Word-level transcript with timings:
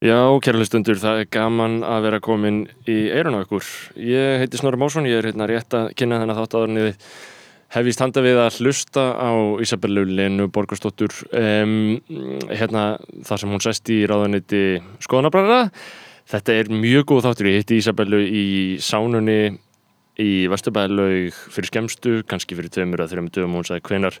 Já, 0.00 0.16
kærleistundur, 0.40 0.96
það 0.96 1.18
er 1.20 1.26
gaman 1.28 1.82
að 1.84 2.06
vera 2.06 2.18
komin 2.24 2.62
í 2.88 2.94
eirun 3.12 3.34
á 3.36 3.44
ykkur. 3.44 3.66
Ég 4.00 4.40
heiti 4.40 4.56
Snorri 4.56 4.78
Másson, 4.80 5.04
ég 5.04 5.20
er 5.20 5.26
hérna 5.28 5.44
rétt 5.50 5.76
að 5.76 5.90
kynna 5.92 6.22
þennan 6.22 6.38
þátt 6.38 6.56
áður 6.56 6.72
niður 6.72 6.94
hefist 7.76 8.00
handa 8.00 8.22
við 8.24 8.40
að 8.40 8.56
hlusta 8.62 9.04
á 9.20 9.30
Isabellu 9.60 10.06
Lenu 10.08 10.46
Borgarstóttur 10.48 11.12
um, 11.36 11.74
hérna 12.48 12.84
þar 13.28 13.42
sem 13.42 13.52
hún 13.52 13.60
sest 13.60 13.92
í 13.92 13.98
ráðaniti 14.08 14.62
skoðanabræðara. 15.04 15.68
Þetta 16.32 16.56
er 16.62 16.72
mjög 16.72 17.04
góð 17.12 17.26
þáttur, 17.28 17.50
ég 17.52 17.60
hitti 17.60 17.82
Isabellu 17.82 18.22
í 18.24 18.46
sánunni 18.80 19.38
í 20.20 20.30
Vesturbæðlaug 20.52 21.36
fyrir 21.54 21.70
skemstu, 21.70 22.14
kannski 22.28 22.56
fyrir 22.58 22.72
tveimur 22.72 23.02
að 23.04 23.14
þreim 23.14 23.30
dögum 23.32 23.58
hún 23.58 23.66
sagði 23.66 23.86
hvenar 23.88 24.18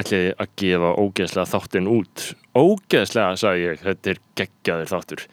ætliði 0.00 0.30
að 0.40 0.54
gefa 0.62 0.92
ógeðslega 1.02 1.50
þáttin 1.52 1.90
út? 1.92 2.28
Ógeðslega, 2.56 3.40
sagði 3.40 3.66
ég, 3.66 3.82
þetta 3.82 4.12
er 4.12 4.22
geggjaður 4.40 4.92
þáttur. 4.92 5.26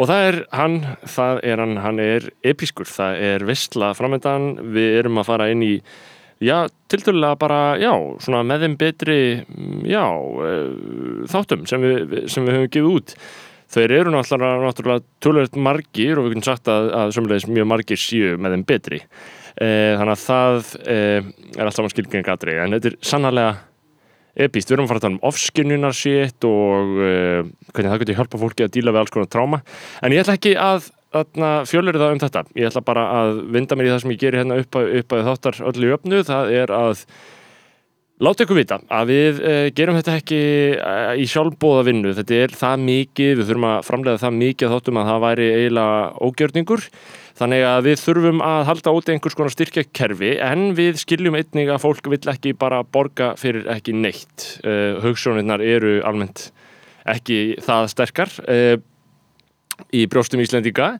Og 0.00 0.08
það 0.08 0.26
er 0.28 0.38
hann, 0.56 0.78
það 1.16 1.42
er 1.50 1.60
hann, 1.60 1.74
hann 1.84 2.00
er 2.00 2.30
episkur, 2.46 2.88
það 2.88 3.26
er 3.26 3.44
vissla 3.48 3.92
framöndan, 3.96 4.54
við 4.72 4.96
erum 5.02 5.20
að 5.20 5.28
fara 5.28 5.50
inn 5.52 5.66
í 5.66 5.74
já, 6.40 6.56
tilturlega 6.88 7.36
bara, 7.40 7.60
já, 7.80 7.92
svona 8.24 8.40
með 8.48 8.64
þeim 8.64 8.78
betri 8.80 9.20
já, 9.90 10.06
eh, 10.46 11.26
þáttum 11.28 11.68
sem 11.68 11.84
við, 11.84 12.16
sem 12.32 12.48
við 12.48 12.56
höfum 12.56 12.72
gefið 12.78 12.94
út. 12.94 13.14
Þeir 13.70 13.92
eru 14.00 14.10
náttúrulega, 14.10 14.62
náttúrulega 14.64 15.04
tölvöld 15.22 15.60
margir 15.68 16.18
og 16.18 16.26
við 16.26 16.32
kunum 16.34 16.48
sagt 16.48 16.70
að, 16.72 16.88
að 16.96 17.44
mjög 17.52 17.68
margir 17.70 18.00
séu 18.00 18.32
með 18.40 18.56
þeim 18.56 18.64
betri 18.66 19.04
þannig 19.58 20.14
að 20.14 20.22
það 20.26 20.70
e, 20.84 21.00
er 21.56 21.66
allt 21.66 21.78
saman 21.78 21.92
skilgengatri 21.92 22.56
en 22.60 22.76
þetta 22.76 22.92
er 22.92 22.98
sannlega 23.10 23.50
epíst, 24.40 24.70
við 24.70 24.76
erum 24.76 24.86
að 24.86 24.92
fara 24.92 25.00
að 25.00 25.06
tala 25.06 25.16
um 25.16 25.26
ofskinnunar 25.30 25.96
sétt 25.96 26.46
og 26.48 26.94
e, 27.02 27.10
hvernig 27.72 27.90
það 27.90 28.04
getur 28.04 28.20
hjálpa 28.20 28.40
fólki 28.44 28.66
að 28.66 28.72
díla 28.76 28.94
við 28.94 29.02
alls 29.02 29.12
konar 29.14 29.32
tráma. 29.32 29.60
En 30.04 30.14
ég 30.14 30.22
ætla 30.22 30.38
ekki 30.38 30.54
að 30.60 30.90
fjölir 31.66 31.98
það 31.98 32.14
um 32.14 32.22
þetta, 32.22 32.44
ég 32.54 32.70
ætla 32.70 32.86
bara 32.86 33.08
að 33.18 33.42
vinda 33.50 33.76
mér 33.76 33.88
í 33.88 33.92
það 33.94 34.00
sem 34.04 34.14
ég 34.14 34.22
gerir 34.22 34.44
hérna 34.44 34.60
upp 34.62 34.78
að, 34.78 34.90
upp 35.00 35.14
að 35.16 35.28
þáttar 35.32 35.60
öll 35.72 35.82
í 35.82 35.92
öfnu, 35.96 36.24
það 36.28 36.56
er 36.60 36.74
að 36.76 37.04
Láta 38.20 38.44
ykkur 38.44 38.58
vita 38.58 38.76
að 38.92 39.08
við 39.08 39.38
gerum 39.72 39.96
þetta 39.96 40.14
ekki 40.18 40.38
í 41.22 41.28
sjálfbóða 41.32 41.86
vinnu, 41.86 42.10
þetta 42.18 42.34
er 42.36 42.52
það 42.52 42.82
mikið, 42.84 43.30
við 43.38 43.46
þurfum 43.48 43.64
að 43.70 43.86
framlega 43.86 44.20
það 44.20 44.34
mikið 44.42 44.74
þáttum 44.74 44.98
að 45.00 45.08
það 45.08 45.22
væri 45.22 45.46
eiginlega 45.54 46.02
ógjörningur 46.26 46.84
þannig 47.40 47.64
að 47.64 47.88
við 47.88 48.02
þurfum 48.04 48.44
að 48.44 48.66
halda 48.68 48.94
út 48.96 49.10
einhvers 49.12 49.36
konar 49.38 49.54
styrkja 49.54 49.86
kerfi 49.96 50.34
en 50.44 50.70
við 50.78 51.00
skiljum 51.00 51.38
einnig 51.40 51.72
að 51.72 51.82
fólk 51.86 52.10
vill 52.12 52.22
ekki 52.32 52.52
bara 52.60 52.82
borga 52.84 53.32
fyrir 53.40 53.66
ekki 53.72 53.96
neitt. 53.96 54.60
Uh, 54.60 55.00
Hugssjónirnar 55.02 55.64
eru 55.64 55.98
almennt 56.06 56.50
ekki 57.08 57.56
það 57.64 57.86
sterkar 57.94 58.32
í 59.96 60.02
brjóstum 60.12 60.42
Íslendinga 60.44 60.90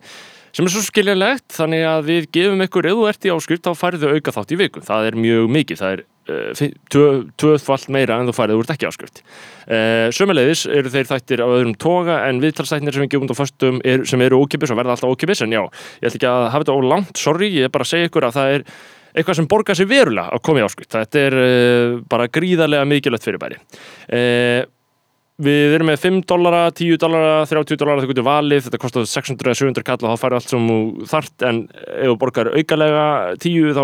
sem 0.51 0.67
er 0.67 0.73
svo 0.73 0.83
skiljanlegt 0.83 1.53
þannig 1.55 1.85
að 1.87 2.09
við 2.09 2.29
gefum 2.35 2.65
ykkur, 2.65 2.89
ef 2.91 2.97
þú 2.99 3.07
ert 3.11 3.27
í 3.27 3.33
áskrift 3.35 3.67
þá 3.67 3.79
færðu 3.79 4.15
auka 4.17 4.35
þátt 4.35 4.55
í 4.55 4.59
viku, 4.59 4.83
það 4.87 5.11
er 5.11 5.19
mjög 5.27 5.53
mikið, 5.57 5.81
það 5.83 5.95
er 5.95 6.03
tvöðfall 6.91 7.87
meira 7.95 8.21
en 8.21 8.31
þú 8.31 8.37
farið 8.37 8.61
úr 8.61 8.73
ekki 8.75 8.89
áskrift 8.89 9.23
uh, 9.23 10.09
sömulegis 10.15 10.67
eru 10.71 10.93
þeir 10.93 11.11
þættir 11.11 11.45
á 11.45 11.49
öðrum 11.49 11.77
toga 11.81 12.23
en 12.29 12.43
viðtalsætnir 12.45 12.97
sem 12.97 13.07
við 13.07 13.13
gefum 13.15 13.29
út 13.29 13.35
á 13.35 13.41
fastum 13.41 13.83
er, 13.85 14.07
sem 14.09 14.23
eru 14.27 14.41
ókipis 14.45 14.73
og 14.73 14.81
verða 14.81 14.97
alltaf 14.97 15.13
ókipis 15.13 15.45
en 15.47 15.55
já, 15.57 15.63
ég 16.01 16.11
ætla 16.11 16.21
ekki 16.21 16.31
að 16.31 16.49
hafa 16.49 16.65
þetta 16.65 16.79
ólangt, 16.81 17.21
sorry, 17.21 17.53
ég 17.55 17.69
er 17.69 17.75
bara 17.75 17.87
að 17.87 17.93
segja 17.95 18.11
ykkur 18.11 18.29
að 18.29 18.37
það 18.39 18.57
er 18.57 18.67
eitthvað 19.11 19.41
sem 19.41 19.49
borgar 19.51 19.79
sér 19.79 19.89
verulega 19.91 20.37
að 20.37 20.45
koma 20.47 20.63
í 20.63 20.67
áskrift 20.67 20.95
þetta 20.95 21.25
er 21.25 21.39
uh, 21.41 21.97
bara 22.11 22.29
gríðarlega 22.31 22.87
mikilvægt 22.89 23.27
fyrirbæri. 23.27 23.59
Uh, 24.07 24.63
Við 25.41 25.75
erum 25.77 25.89
með 25.89 26.03
5 26.03 26.17
dollara, 26.29 26.59
10 26.77 26.99
dollara, 27.01 27.45
30 27.49 27.79
dollara, 27.81 28.03
það 28.03 28.11
getur 28.11 28.27
valið, 28.27 28.65
þetta 28.67 28.81
kostar 28.83 29.07
600-700 29.09 29.85
kall 29.87 29.97
og 30.03 30.11
þá 30.13 30.25
færðu 30.25 30.37
allt 30.37 30.53
sem 30.53 30.67
þú 30.69 31.07
þart 31.09 31.45
en 31.49 31.61
ef 31.71 32.11
þú 32.11 32.17
borgar 32.21 32.51
aukalega 32.53 33.05
10 33.41 33.71
þá 33.79 33.81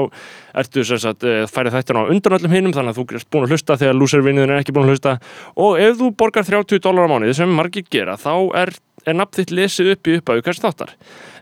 ertu 0.62 0.84
sagt, 0.90 1.24
eh, 1.24 1.46
færið 1.48 1.78
þetta 1.78 1.96
á 1.96 2.10
undan 2.12 2.36
öllum 2.38 2.56
hinnum 2.56 2.76
þannig 2.76 2.92
að 2.92 3.00
þú 3.00 3.16
erst 3.16 3.30
búin 3.32 3.46
að 3.46 3.54
hlusta 3.54 3.78
þegar 3.80 3.96
lúservinniðin 4.02 4.52
er 4.52 4.60
ekki 4.60 4.76
búin 4.76 4.84
að 4.84 4.92
hlusta. 4.96 5.16
Og 5.56 5.80
ef 5.80 5.96
þú 5.96 6.12
borgar 6.20 6.44
30 6.44 6.84
dollara 6.84 7.08
mánuði 7.08 7.38
sem 7.40 7.56
margir 7.56 7.88
gera 7.88 8.18
þá 8.20 8.34
er, 8.66 8.74
er 9.06 9.16
nafn 9.16 9.40
þitt 9.40 9.56
lesið 9.56 9.90
upp 9.94 10.12
í 10.12 10.20
uppæðu 10.20 10.60
þáttar. 10.60 10.92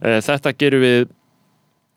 Eh, 0.03 0.21
þetta 0.23 0.55
gerum 0.55 0.87
við 0.87 1.13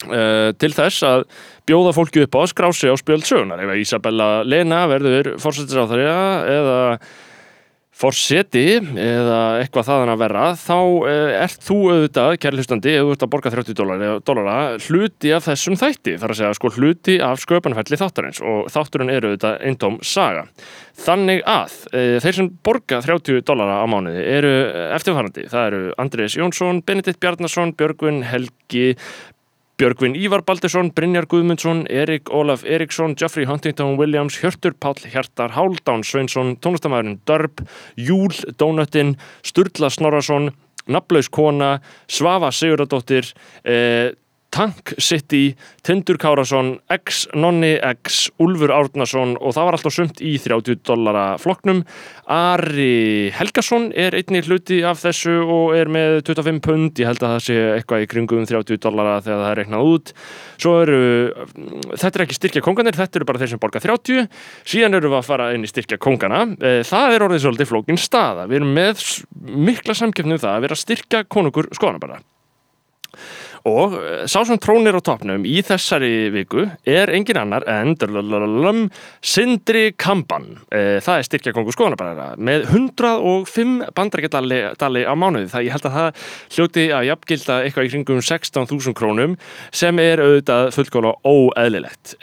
Uh, 0.05 0.53
til 0.61 0.69
þess 0.77 1.01
að 1.01 1.23
bjóða 1.65 1.91
fólki 1.97 2.21
upp 2.21 2.35
á 2.37 2.45
skrási 2.45 2.85
á 2.85 2.93
spjöld-sögunar 3.01 3.63
ef 3.65 3.79
Ísabella 3.81 4.43
Lena 4.45 4.83
verður 4.85 5.31
fórsættis 5.41 5.73
á 5.73 5.89
þarja 5.89 6.19
eða 6.53 6.75
forseti 7.97 8.65
eða 8.77 9.39
eitthvað 9.61 9.87
þaðan 9.87 10.11
að 10.13 10.21
vera 10.21 10.43
þá 10.59 10.77
eh, 11.09 11.31
ert 11.41 11.63
þú 11.65 11.77
auðvitað, 11.91 12.33
kæri 12.43 12.59
hlustandi 12.59 12.93
ef 12.93 13.05
þú 13.05 13.13
ert 13.15 13.25
að 13.25 13.31
borga 13.33 13.53
30 13.55 13.77
dólara 14.27 14.59
hluti 14.85 15.31
af 15.33 15.47
þessum 15.47 15.77
þætti, 15.79 16.17
þar 16.21 16.33
að 16.33 16.41
segja 16.41 16.57
sko 16.59 16.71
hluti 16.75 17.17
af 17.25 17.41
sköpunferðli 17.41 18.01
þáttarins 18.01 18.41
og 18.45 18.69
þátturinn 18.73 19.13
eru 19.13 19.31
auðvitað 19.31 19.63
eintóm 19.69 19.97
saga. 20.05 20.45
Þannig 20.97 21.41
að 21.49 21.79
e, 21.91 22.03
þeir 22.23 22.37
sem 22.39 22.51
borga 22.65 23.01
30 23.05 23.41
dólara 23.47 23.79
á 23.81 23.85
mánuði 23.89 24.27
eru 24.37 24.53
eftirfarandi, 24.97 25.47
það 25.49 25.71
eru 25.71 25.81
Andrés 26.01 26.37
Jónsson 26.37 26.83
Benedikt 26.85 27.21
Bjarnason, 27.23 27.73
Björgvin 27.77 28.23
Helgi 28.29 28.93
Björgvin 29.77 30.15
Ívar 30.17 30.41
Baldursson, 30.41 30.87
Brynjar 30.89 31.27
Guðmundsson, 31.29 31.83
Erik 31.93 32.31
Ólaf 32.33 32.63
Eriksson, 32.65 33.11
Geoffrey 33.13 33.45
Huntington 33.45 33.93
Williams, 33.99 34.39
Hjörtur 34.41 34.73
Páll 34.73 35.03
Hjartar, 35.05 35.51
Háldán 35.53 36.01
Sveinsson, 36.01 36.55
tónlistamæðurinn 36.57 37.19
Dörb, 37.29 37.61
Júl 37.93 38.33
Dónöttin, 38.57 39.13
Sturla 39.45 39.91
Snorarsson, 39.93 40.49
Nablaus 40.89 41.29
Kona, 41.29 41.75
Svafa 42.09 42.49
Sigurðardóttir, 42.49 43.29
eh, 43.61 44.17
Tank 44.57 44.95
City, 44.97 45.51
Tindur 45.85 46.17
Kárasson, 46.17 46.79
X 46.89 47.27
Nonni 47.37 47.75
X, 47.77 48.31
Ulfur 48.41 48.71
Árnason 48.73 49.35
og 49.37 49.53
það 49.53 49.67
var 49.67 49.75
alltaf 49.77 49.93
sumt 49.93 50.21
í 50.25 50.31
30 50.41 50.79
dollara 50.87 51.25
floknum. 51.37 51.83
Ari 52.33 53.29
Helgason 53.37 53.91
er 53.93 54.15
einnig 54.17 54.47
hluti 54.47 54.79
af 54.81 55.03
þessu 55.03 55.35
og 55.43 55.75
er 55.77 55.91
með 55.93 56.23
25 56.25 56.61
pund, 56.65 56.97
ég 56.97 57.05
held 57.05 57.21
að 57.21 57.35
það 57.35 57.43
sé 57.45 57.57
eitthvað 57.75 58.05
í 58.05 58.07
kringum 58.09 58.47
30 58.49 58.81
dollara 58.81 59.19
þegar 59.21 59.43
það 59.43 59.51
er 59.51 59.61
reiknað 59.61 59.91
út. 59.91 60.13
Svo 60.57 60.73
eru, 60.81 61.01
þetta 61.93 62.11
er 62.11 62.25
ekki 62.25 62.37
styrkja 62.39 62.63
konganir, 62.65 62.97
þetta 62.97 63.21
eru 63.21 63.27
bara 63.29 63.43
þeir 63.43 63.51
sem 63.51 63.61
borga 63.61 63.83
30, 63.83 64.25
síðan 64.73 64.97
eru 64.97 65.11
við 65.13 65.19
að 65.19 65.29
fara 65.29 65.51
inn 65.53 65.67
í 65.67 65.69
styrkja 65.69 65.99
kongana. 66.01 66.41
Eh, 66.57 66.79
það 66.87 67.13
er 67.13 67.27
orðið 67.27 67.45
svolítið 67.45 67.69
flókin 67.75 68.01
staða, 68.01 68.49
við 68.49 68.63
erum 68.63 68.73
með 68.79 69.05
mikla 69.69 69.97
samkjöfnum 70.01 70.41
það 70.41 70.55
að 70.55 70.65
vera 70.65 70.79
styrkja 70.81 71.23
konungur 71.29 71.69
skoðanabara. 71.77 72.17
Og 73.65 73.95
eh, 73.97 74.25
sá 74.29 74.43
sem 74.45 74.59
trónir 74.61 74.97
á 74.97 75.01
topnum 75.01 75.45
í 75.47 75.61
þessari 75.65 76.29
viku 76.33 76.67
er 76.85 77.11
engin 77.15 77.39
annar 77.41 77.65
en 77.67 77.95
Sindri 79.21 79.91
Kamban. 79.97 80.45
Það 80.69 81.13
er 81.13 81.25
styrkja 81.25 81.53
kongur 81.55 81.75
skoðanabæðara 81.75 82.37
með 82.37 82.67
105 82.69 83.89
bandarækjadali 83.97 85.03
á 85.07 85.13
mánuði. 85.17 85.49
Það 85.51 85.65
ég 85.67 85.75
held 85.75 85.87
að 85.89 85.97
það 85.97 86.27
hljóti 86.55 86.85
að 86.93 87.07
jafngilda 87.09 87.57
eitthvað 87.63 87.87
í 87.87 87.91
kringum 87.93 88.21
16.000 88.21 88.97
krónum 88.97 89.35
sem 89.71 89.99
er 90.03 90.21
auðvitað 90.23 90.71
fullkóla 90.77 91.15
óeðlilegt. 91.27 92.17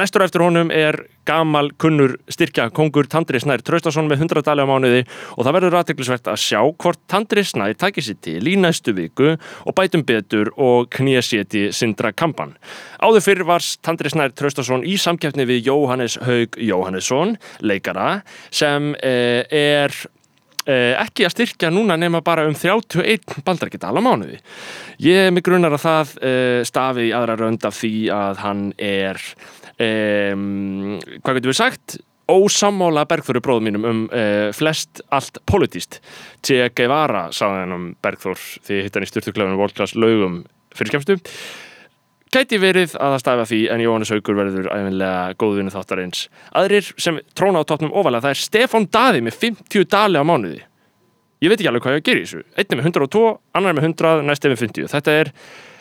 Næstur 0.00 0.26
eftir 0.26 0.44
honum 0.44 0.72
er 0.74 1.02
gamal 1.30 1.70
kunnur 1.80 2.16
styrkja 2.30 2.68
kongur 2.74 3.06
Tandri 3.10 3.40
Snær 3.42 3.62
Traustason 3.64 4.08
með 4.10 4.24
100 4.26 4.44
dali 4.48 4.64
á 4.64 4.68
mánuði 4.68 5.02
og 5.36 5.46
það 5.46 5.56
verður 5.56 5.78
aðteglisvert 5.80 6.30
að 6.32 6.40
sjá 6.42 6.60
hvort 6.60 7.00
Tandri 7.10 7.44
Snær 7.46 7.76
takir 7.78 8.06
sér 8.06 8.18
til 8.24 8.42
í 8.50 8.56
næstu 8.58 8.94
viku 8.96 9.36
og 9.36 9.76
bætum 9.76 10.04
betur 10.06 10.50
og 10.58 10.90
knéseti 10.94 11.68
Sindra 11.76 12.12
Kampan. 12.12 12.56
Áður 12.98 13.26
fyrir 13.26 13.48
var 13.48 13.64
Tandri 13.84 14.10
Snær 14.12 14.34
Traustason 14.34 14.86
í 14.86 14.96
samkjöfni 15.00 15.46
við 15.48 15.70
Jóhannes 15.70 16.18
Haug 16.24 16.58
Jóhannesson, 16.58 17.36
leikara, 17.62 18.22
sem 18.50 18.92
eh, 18.98 19.44
er 19.46 19.94
eh, 20.66 20.96
ekki 20.98 21.26
að 21.28 21.34
styrkja 21.36 21.70
núna 21.74 21.98
nema 22.00 22.24
bara 22.26 22.48
um 22.48 22.56
31 22.56 23.40
baldarækjadal 23.46 23.94
á 23.96 24.02
mánuði. 24.02 24.40
Ég 25.02 25.28
er 25.28 25.34
mig 25.34 25.46
grunnar 25.46 25.78
að 25.78 25.86
það 25.86 26.14
eh, 26.20 26.60
stafi 26.68 27.08
í 27.08 27.14
aðra 27.16 27.38
rönd 27.40 27.66
af 27.66 27.78
því 27.78 27.94
að 28.14 28.44
hann 28.44 28.68
er 28.76 29.22
um, 29.80 30.98
hvað 31.20 31.40
getur 31.40 31.52
við 31.52 31.60
sagt 31.60 31.98
ósamála 32.30 33.06
Bergþóri 33.10 33.42
bróðum 33.42 33.66
mínum 33.66 33.88
um 33.88 34.04
uh, 34.08 34.50
flest 34.54 35.02
allt 35.10 35.40
politíst 35.50 35.98
T. 36.46 36.60
Guevara 36.76 37.28
sáði 37.34 37.64
hann 37.64 37.74
um 37.74 37.88
Bergþór 38.02 38.38
því 38.38 38.84
hitt 38.84 38.96
hann 38.96 39.06
í 39.06 39.10
styrtuklefnum 39.10 39.58
Volklas 39.58 39.96
laugum 39.98 40.44
fyrir 40.76 40.94
skemmstu 40.94 41.18
Gæti 42.30 42.60
verið 42.62 42.92
að 42.94 43.16
það 43.16 43.22
stafa 43.24 43.44
því 43.50 43.56
en 43.74 43.80
Jóhannes 43.82 44.10
Haugur 44.14 44.36
verður 44.38 44.68
æfinlega 44.70 45.32
góðvinu 45.42 45.72
þáttarins. 45.74 46.28
Aðrir 46.54 46.90
sem 46.94 47.16
tróna 47.34 47.58
á 47.58 47.66
tóknum 47.66 47.90
ofalega 47.90 48.28
það 48.28 48.34
er 48.36 48.38
Stefan 48.38 48.86
Daði 48.86 49.22
með 49.26 49.38
50 49.40 49.88
dali 49.90 50.22
á 50.22 50.22
mánuði. 50.22 50.60
ég 51.40 51.50
veit 51.50 51.56
ekki 51.58 51.70
alveg 51.70 51.82
hvað 51.82 51.96
ég 51.96 52.02
að 52.02 52.06
gera 52.06 52.20
í 52.20 52.24
þessu 52.28 52.42
einn 52.54 52.70
er 52.70 52.78
með 52.78 52.86
102, 52.92 53.20
annar 53.56 53.72
er 53.72 53.76
með 53.78 53.86
100, 53.88 54.22
næst 54.28 54.44
er 54.44 54.52
með 54.52 54.62
50 54.62 54.90
þetta 54.92 55.12
er 55.16 55.30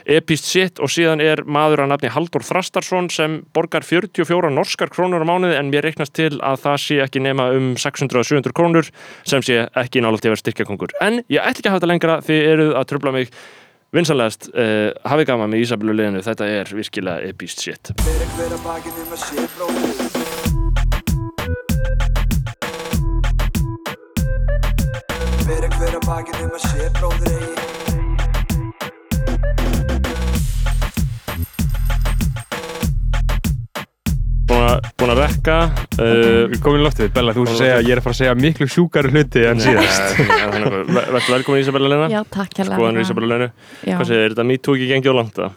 epist 0.06 0.48
sitt 0.50 0.80
og 0.80 0.92
síðan 0.92 1.24
er 1.24 1.44
maður 1.46 1.86
að 1.86 1.92
nafni 1.94 2.12
Haldur 2.14 2.46
Þrastarsson 2.46 3.10
sem 3.14 3.40
borgar 3.56 3.86
44 3.88 4.52
norskar 4.54 4.92
krónur 4.94 5.24
á 5.24 5.30
mánuði 5.30 5.60
en 5.60 5.72
mér 5.74 5.88
reiknast 5.90 6.16
til 6.18 6.34
að 6.40 6.62
það 6.66 6.78
sé 6.86 7.00
ekki 7.06 7.24
nema 7.24 7.50
um 7.56 7.72
600-700 7.80 8.56
krónur 8.56 8.92
sem 9.28 9.44
sé 9.46 9.66
ekki 9.80 10.04
nálega 10.04 10.24
til 10.24 10.30
að 10.30 10.36
vera 10.36 10.44
styrkjakongur. 10.44 10.96
En 11.04 11.24
ég 11.28 11.42
ætla 11.42 11.60
ekki 11.60 11.68
að 11.68 11.74
hafa 11.74 11.82
þetta 11.82 11.94
lengra 11.94 12.20
því 12.26 12.38
eruð 12.54 12.76
að 12.80 12.90
tröfla 12.94 13.16
mig 13.16 13.34
vinsanlegast, 13.96 14.52
uh, 14.54 14.92
hafið 15.10 15.32
gaman 15.32 15.50
með 15.50 15.64
Ísabelu 15.66 15.96
liðinu, 15.98 16.22
þetta 16.26 16.50
er 16.60 16.74
virkilega 16.78 17.26
epist 17.32 17.64
sitt. 17.66 17.94
Fyrir 17.98 18.30
hver 18.38 18.54
að 18.54 18.62
bakið 18.68 19.02
um 19.02 19.10
að 19.16 19.22
sé 19.26 19.48
bróðir 19.58 20.20
Fyrir 25.50 25.70
búin 35.00 35.14
að, 35.14 35.22
rekka 35.24 35.58
uh, 35.70 36.44
Við 36.52 36.60
komum 36.64 36.80
í 36.80 36.84
loftið, 36.86 37.12
Bella, 37.16 37.36
þú 37.36 37.46
veist 37.46 37.56
að 37.56 37.62
segja 37.64 37.78
ég 37.86 37.94
er 37.94 38.02
að 38.02 38.06
fara 38.08 38.16
að 38.16 38.22
segja 38.22 38.36
miklu 38.40 38.68
sjúkari 38.74 39.14
hluti 39.14 39.46
en 39.50 39.64
síðast. 39.64 40.06
Verður 40.96 41.32
velkomin 41.36 41.64
Ísabella 41.64 41.94
Lena. 41.94 42.08
Já, 42.12 42.22
takk 42.34 42.52
hérlega 42.60 42.80
Skoðanur 42.80 43.06
Ísabella 43.06 43.42
Já. 43.84 43.96
Hvað 43.96 44.08
segir, 44.12 44.22
er 44.26 44.32
þetta 44.36 44.50
á 45.10 45.14
langt 45.20 45.36
það? 45.40 45.52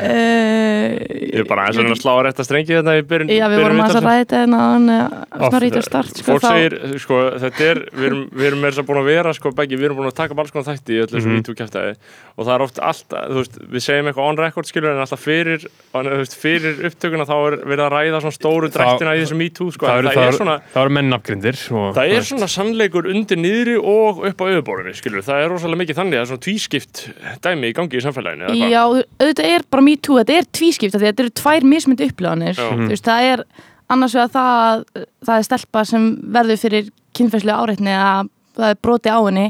Uh, 0.00 0.56
Ég 0.90 1.40
er 1.40 1.46
bara 1.48 1.64
aðeins 1.68 1.78
að 1.78 1.84
reyna 1.86 1.94
að 1.96 2.00
slá 2.02 2.12
að 2.16 2.22
rétta 2.26 2.44
strengi 2.46 2.74
þetta 2.76 2.94
í 2.98 3.02
byrjun 3.10 3.30
Já, 3.30 3.44
við 3.52 3.60
vorum 3.64 3.80
aðeins 3.84 3.98
að 4.00 4.06
ræða 4.06 4.20
þetta 4.20 4.40
en 4.44 4.54
að 4.56 5.50
snorri 5.50 5.70
í 5.70 5.82
start 5.86 6.20
sko, 6.20 6.26
Fólk 6.30 6.42
þá- 6.42 6.50
segir, 6.50 6.76
sko, 7.04 7.18
þetta 7.44 7.68
er 7.70 7.78
við 7.94 8.06
erum, 8.10 8.22
við 8.34 8.46
erum 8.50 8.60
með 8.64 8.70
þess 8.70 8.82
að 8.82 8.88
búin 8.90 9.00
að 9.00 9.08
vera, 9.10 9.34
sko, 9.38 9.52
beggi 9.60 9.78
við 9.80 9.84
erum 9.90 9.96
búin 10.00 10.10
að 10.10 10.16
taka 10.20 10.34
balskona 10.40 10.66
þætti 10.70 10.90
í 10.96 11.00
öllu 11.04 11.14
þessum 11.14 11.30
Mhm. 11.30 11.40
MeToo 11.40 11.54
kæftæði 11.60 11.94
og 12.40 12.46
það 12.46 12.54
er 12.54 12.62
oft 12.66 12.78
alltaf, 12.90 13.24
þú 13.30 13.36
veist, 13.40 13.54
við 13.70 13.80
segjum 13.86 14.06
eitthvað 14.10 14.28
on 14.30 14.36
record 14.40 14.66
skilur 14.66 14.90
en 14.94 15.00
alltaf 15.04 15.20
fyrir, 15.20 15.66
veist, 15.94 16.34
fyrir 16.40 16.74
upptökuna 16.90 17.26
þá 17.28 17.34
er 17.46 17.56
verið 17.70 17.84
að 17.86 17.92
ræða 17.96 18.20
svona 18.24 18.36
stóru 18.40 18.70
drættina 18.72 19.14
í 19.16 19.22
þessum 19.24 19.38
MeToo, 19.40 19.70
sko, 19.72 19.86
Það 19.86 20.02
það 20.04 20.14
það 20.20 20.28
er 20.30 20.38
svona 20.40 20.56
það 20.74 20.82
eru 20.84 20.90
menn 20.96 21.10
nafngrindir 21.10 21.56
og- 21.72 21.94
Það 21.94 22.14
er 22.16 22.22
svona 22.30 22.48
sannleikur 22.50 23.04
undir 23.10 23.36
niðri 23.38 23.76
og 23.78 24.24
upp 24.26 24.38
á 24.40 24.44
auðuborðinu, 24.50 24.94
skilur, 24.96 25.22
það 25.22 25.44
er 25.44 25.48
rosalega 25.54 25.80
mikið 25.84 25.96
þannig 26.00 26.16
að 26.16 26.20
það 26.20 26.24
er 26.24 26.30
svona 26.30 26.44
tvískipt 26.48 26.96
dæmi 27.44 27.70
í 27.70 27.74
gangi 27.76 27.96
í 27.96 28.02
samfélaginu 28.04 28.44
eða 28.48 28.56
hvað? 28.56 28.70
Já, 28.70 28.82
auðvitað 29.20 29.44
er 29.54 29.60
bara 29.70 29.82
me 29.82 29.96
tvískipt 30.80 30.96
af 30.96 31.02
því 31.02 31.06
að 31.06 31.12
þetta 31.12 31.24
eru 31.24 31.34
tvær 31.40 31.66
mismyndi 31.68 32.08
þú 32.16 32.88
veist, 32.90 33.04
það 33.06 33.28
er 33.30 33.44
annars 33.90 34.14
vegar 34.16 34.32
það 34.34 34.50
að 34.64 34.84
það 35.26 35.36
er 35.36 35.46
stelpa 35.48 35.84
sem 35.88 36.06
verður 36.36 36.60
fyrir 36.62 36.90
kynferðslega 37.16 37.58
áreitni 37.64 37.94
að 37.96 38.30
það 38.60 38.72
er 38.74 38.80
broti 38.82 39.12
á 39.12 39.18
henni 39.20 39.46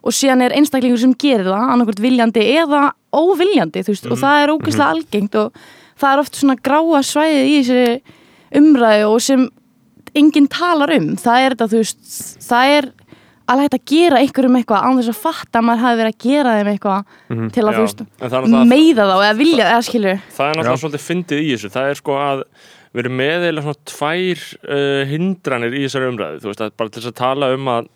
og 0.00 0.16
síðan 0.16 0.44
er 0.46 0.54
einstaklingur 0.56 1.00
sem 1.00 1.14
gerir 1.20 1.48
það 1.48 1.74
annarkvort 1.74 2.02
viljandi 2.02 2.46
eða 2.56 2.82
óviljandi 3.14 3.84
þú 3.84 3.94
veist, 3.94 4.08
og 4.10 4.20
það 4.20 4.42
er 4.42 4.52
ógeðslega 4.54 4.90
algengt 4.94 5.38
og 5.40 5.62
það 6.00 6.12
er 6.12 6.22
oft 6.24 6.38
svona 6.38 6.56
gráa 6.60 7.02
svæðið 7.06 7.50
í 7.50 7.56
þessi 7.60 8.60
umræðu 8.60 9.08
og 9.10 9.22
sem 9.24 9.48
enginn 10.18 10.48
talar 10.50 10.90
um, 10.96 11.12
það 11.20 11.44
er 11.44 11.54
þetta 11.54 11.70
þú 11.70 11.82
veist, 11.82 12.00
það 12.46 12.76
er 12.76 12.90
alveg 13.50 13.66
hægt 13.66 13.76
að 13.78 13.86
gera 13.92 14.20
einhverjum 14.22 14.58
eitthvað 14.60 14.84
án 14.86 15.00
þess 15.00 15.12
að 15.12 15.20
fatta 15.20 15.60
að 15.60 15.66
maður 15.68 15.84
hafi 15.84 16.00
verið 16.00 16.14
að 16.14 16.26
gera 16.26 16.56
þeim 16.56 16.72
eitthvað 16.72 17.14
til 17.54 17.64
að 17.64 17.78
þú 17.78 17.86
veist 17.86 18.02
það 18.20 18.36
er 18.40 18.68
meiða 18.70 19.06
þá 19.10 19.14
eða 19.20 19.38
vilja 19.40 19.70
eða 19.70 19.86
skilur 19.86 20.20
Það 20.36 20.50
er 20.50 20.60
náttúrulega 20.60 20.82
svolítið 20.84 21.06
fyndið 21.06 21.40
í 21.44 21.48
þessu. 21.54 21.72
Það 21.74 21.90
er 21.90 22.00
sko 22.00 22.18
að 22.20 22.44
við 22.90 23.04
erum 23.04 23.16
með 23.20 23.46
eða 23.48 23.64
svona 23.64 23.88
tvær 23.92 24.44
uh, 24.66 25.00
hindranir 25.10 25.78
í 25.78 25.86
þessari 25.86 26.10
umræðu. 26.10 26.42
Þú 26.42 26.50
veist, 26.50 26.62
að 26.64 26.76
bara 26.80 26.92
til 26.94 27.02
þess 27.02 27.12
að 27.12 27.18
tala 27.20 27.50
um 27.54 27.70
að 27.70 27.90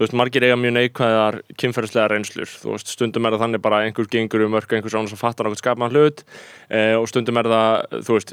þú 0.00 0.06
veist, 0.06 0.16
margir 0.16 0.46
eiga 0.46 0.56
mjög 0.56 0.72
neikvæðar 0.78 1.36
kynferðislega 1.60 2.08
reynslur, 2.08 2.48
þú 2.62 2.70
veist, 2.72 2.92
stundum 2.94 3.26
er 3.28 3.34
það 3.36 3.42
þannig 3.44 3.62
bara 3.66 3.80
einhver 3.84 4.06
gengur 4.08 4.46
um 4.46 4.54
mörg, 4.56 4.72
einhver 4.72 4.94
svona 4.94 5.10
sem 5.10 5.20
fattar 5.20 5.50
okkur 5.50 5.60
skapaðan 5.60 5.92
hlut 5.92 6.22
uh, 6.24 6.94
og 6.96 7.04
stundum 7.10 7.36
er 7.36 7.50
það, 7.52 7.98
þú 8.06 8.16
veist 8.16 8.32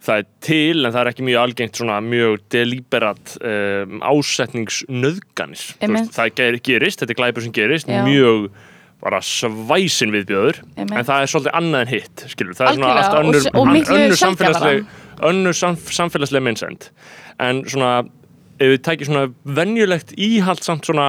það 0.00 0.20
er 0.22 0.26
til 0.46 0.84
en 0.86 0.92
það 0.94 1.00
er 1.02 1.10
ekki 1.12 1.24
mjög 1.26 1.40
algengt 1.44 1.76
svona 1.80 1.98
mjög 2.04 2.38
deliberat 2.54 3.34
um, 3.44 3.98
ásetningsnöðganir 4.00 5.62
Þú 5.62 5.84
Einmitt. 5.86 6.06
veist, 6.06 6.16
það 6.16 6.34
ger- 6.40 6.60
gerist, 6.70 7.02
þetta 7.02 7.14
er 7.14 7.20
glæpur 7.20 7.44
sem 7.46 7.54
gerist 7.56 7.90
Já. 7.90 8.00
mjög 8.06 8.46
bara 9.00 9.20
svæsin 9.24 10.12
viðbjöður 10.12 10.58
en 10.76 10.90
það 10.92 11.14
er 11.24 11.30
svolítið 11.32 11.54
annað 11.56 11.84
en 11.86 11.92
hitt 11.94 12.24
skilur, 12.28 12.56
það 12.56 12.66
er 12.68 12.74
svona 12.78 12.90
Algjörlega, 12.90 13.10
allt 13.10 13.60
önnur, 13.60 13.92
önnur 13.96 14.20
samfélagsleg 14.20 14.82
önnur 15.30 15.56
samf 15.56 15.90
samfélagsleg 15.92 16.42
minnsend. 16.44 16.86
En 17.40 17.62
svona 17.68 17.92
ef 18.60 18.68
við 18.74 18.82
tækjum 18.84 19.08
svona 19.08 19.24
venjulegt 19.56 20.12
íhaldsamt 20.20 20.84
svona 20.88 21.06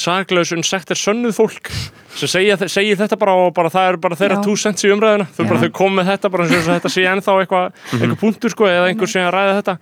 saklausun 0.00 0.64
sektir 0.64 0.96
sönnuð 1.00 1.36
fólk 1.36 1.70
sem 2.14 2.28
segja, 2.28 2.56
segir 2.68 2.96
þetta 2.98 3.18
bara 3.20 3.34
og 3.38 3.52
bara 3.54 3.70
það 3.72 3.88
er 3.88 3.98
bara 4.02 4.18
þeirra 4.18 4.56
cents 4.60 4.84
í 4.84 4.90
umræðina 4.92 5.26
þau, 5.36 5.44
bara, 5.46 5.60
þau 5.60 5.72
kom 5.72 5.98
með 5.98 6.10
þetta 6.14 6.30
bara 6.30 6.46
eins 6.46 6.66
og 6.66 6.72
þetta 6.74 6.90
sé 6.90 7.04
ennþá 7.10 7.36
eitthvað 7.42 7.68
Mhm. 7.70 8.00
eitthvað 8.00 8.20
punktur 8.20 8.50
sko 8.50 8.64
eða 8.66 8.88
einhver 8.90 9.08
sem 9.10 9.26
að 9.26 9.34
ræða 9.34 9.62
þetta. 9.62 9.76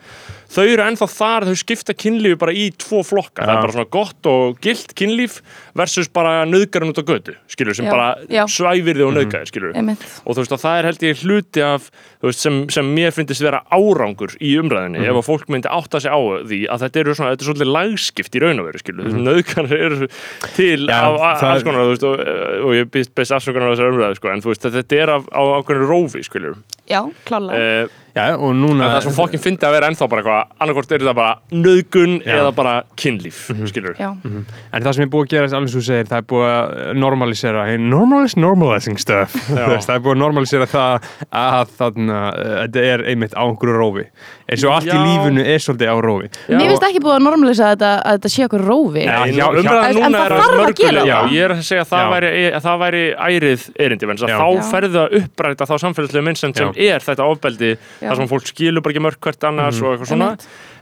Þau 0.48 0.64
eru 0.64 0.80
ennþá 0.82 1.06
þar, 1.12 1.44
þau 1.44 1.56
skipta 1.60 1.92
kynlífi 1.92 2.38
bara 2.40 2.52
í 2.56 2.70
tvo 2.72 3.02
flokka, 3.04 3.44
það 3.44 3.50
er 3.52 3.60
bara 3.60 3.74
svona 3.74 3.90
gott 3.92 4.28
og 4.30 4.60
gilt 4.64 4.94
kynlíf 4.96 5.42
versus 5.76 6.08
bara 6.08 6.46
nöðgarinn 6.48 6.88
út 6.88 7.00
á 7.00 7.04
götu 7.04 7.34
skilur, 7.52 7.76
sem 7.76 7.84
Já. 7.84 7.90
bara 7.92 8.46
svæfirði 8.48 9.04
og 9.04 9.12
nöðgæði 9.12 9.50
skilur 9.50 9.76
einmitt. 9.76 10.00
Og 10.24 10.34
þú 10.34 10.40
veist 10.40 10.56
það 10.64 10.78
er 10.78 10.88
held 10.88 11.04
ég 11.04 11.20
hluti 11.20 11.60
af 11.60 11.90
veist, 12.22 12.40
sem, 12.40 12.56
sem 12.72 12.88
mér 12.96 13.12
finnst 13.12 13.42
vera 13.44 13.60
árangur 13.70 14.32
í 14.40 14.54
umræðinni 14.58 15.04
ef 15.04 15.20
að 15.20 15.26
fólk 15.28 15.52
myndi 15.52 15.68
átta 15.70 16.00
sig 16.00 16.10
á 16.10 16.18
því 16.18 16.60
að 16.72 16.84
þetta 16.86 17.02
eru 17.02 17.14
svona, 17.18 17.34
þetta 17.34 17.44
er 17.44 17.50
svolítið 17.50 17.70
lagskipt 17.76 18.38
í 18.38 18.42
raun 18.42 18.62
og 18.62 18.68
veru 18.70 18.82
skilu, 18.82 19.04
mm 19.04 19.12
-hmm. 19.12 19.28
nöðkanir 19.28 19.84
eru 19.88 20.08
til 20.56 20.88
Já, 20.88 21.04
af 21.12 21.42
alls 21.42 21.62
konar 21.66 21.84
þú 21.84 21.92
veist, 21.92 22.08
og, 22.08 22.17
og 22.18 22.74
ég 22.76 22.90
býst 22.92 23.14
best 23.16 23.34
afsökunar 23.36 23.70
á 23.70 23.72
þessar 23.74 23.92
umræðu 23.92 24.18
sko, 24.18 24.32
en 24.32 24.44
þú 24.44 24.52
veist 24.52 24.68
þetta 24.68 25.00
er 25.02 25.14
af, 25.14 25.28
á 25.30 25.42
ákveðinu 25.58 25.88
rófi 25.88 26.24
skilur 26.26 26.58
já, 26.90 27.00
klálega. 27.28 27.86
Uh, 27.86 28.04
Já, 28.18 28.24
og 28.36 28.50
en 28.52 28.62
núna 28.64 28.88
það 28.88 28.96
er 28.98 29.04
svo 29.06 29.14
fokkin 29.16 29.42
fyndi 29.42 29.66
að 29.68 29.74
vera 29.76 29.90
ennþá 29.92 30.08
bara 30.12 30.22
eitthvað 30.24 30.62
annarkort 30.64 30.92
er 30.96 31.02
þetta 31.04 31.14
bara 31.18 31.34
nöðgun 31.54 32.16
Já. 32.24 32.34
eða 32.40 32.52
bara 32.58 32.74
kynlíf 32.98 33.40
skilur 33.70 33.94
já, 33.98 34.08
En 34.18 34.82
það 34.84 34.92
sem 34.96 35.04
er 35.06 35.12
búið 35.12 35.26
að 35.28 35.32
gera, 35.34 35.50
alveg 35.58 35.72
svo 35.72 35.82
þú 35.82 35.86
segir, 35.88 36.08
það 36.10 36.22
er 36.22 36.26
búið 36.32 36.48
að 36.52 36.98
normalisera, 36.98 37.66
hey, 37.68 37.78
normalis 37.78 38.36
normalizing 38.38 38.98
stuff, 39.00 39.36
Já. 39.48 39.64
Það 39.88 39.94
er 39.94 40.02
búið 40.04 40.16
að 40.16 40.22
normalisera 40.24 40.66
það 40.68 41.08
að 41.42 41.72
þarna, 41.78 42.18
uh, 42.34 42.56
þetta 42.64 42.84
er 42.92 43.04
einmitt 43.12 43.36
á 43.38 43.42
einhverju 43.46 43.76
rófi. 43.78 44.04
Eins 44.48 44.64
og 44.64 44.74
allt 44.74 44.88
í 44.88 44.92
Já. 44.92 44.98
lífinu 45.04 45.44
er 45.44 45.62
svolítið 45.62 45.90
á 45.92 45.96
rófi. 46.04 46.28
mér 46.48 46.70
finnst 46.72 46.86
ekki 46.88 47.02
búið 47.04 47.16
að 47.18 47.24
normalisa 47.26 47.66
að 47.68 47.74
þetta, 47.74 47.90
að 48.00 48.18
þetta 48.18 48.30
sé 48.32 48.46
okkur 48.48 48.64
rófi 48.64 49.04
Já, 49.04 49.18
Nei, 49.18 49.32
umræðan 49.38 49.68
En- 49.68 49.88
en 49.88 49.98
núna 49.98 50.18
það 50.18 50.26
er 50.28 50.34
þarf 50.38 50.62
að 50.64 50.74
gera 50.78 51.02
Já, 51.04 51.16
það. 51.18 51.32
ég 51.36 51.44
er 51.44 51.54
að 51.54 51.62
segja 51.68 51.82
að 51.84 51.90
það 51.92 52.04
Já. 52.04 52.10
væri, 52.14 52.30
að 52.48 52.62
það 52.66 52.78
væri 52.84 53.02
ærið 53.28 53.66
erindi 53.86 54.08
Já. 54.08 54.38
þá 54.38 54.48
Já. 54.48 54.62
ferðu 54.72 54.98
að 55.02 55.16
uppræta 55.20 55.68
þá 55.68 55.74
samfélagslega 55.84 56.24
minnsend 56.24 56.56
sem 56.56 56.72
er 56.88 57.04
þetta 57.04 57.28
ofbeldi 57.28 57.70
Já. 57.76 58.07
Þar 58.08 58.22
sem 58.22 58.32
fólk 58.32 58.50
skilur 58.50 58.84
bara 58.84 58.96
ekki 58.96 59.06
mörg 59.06 59.22
hvert 59.22 59.48
annars 59.48 59.80
og 59.84 59.94
eitthvað 59.94 60.12
svona. 60.14 60.34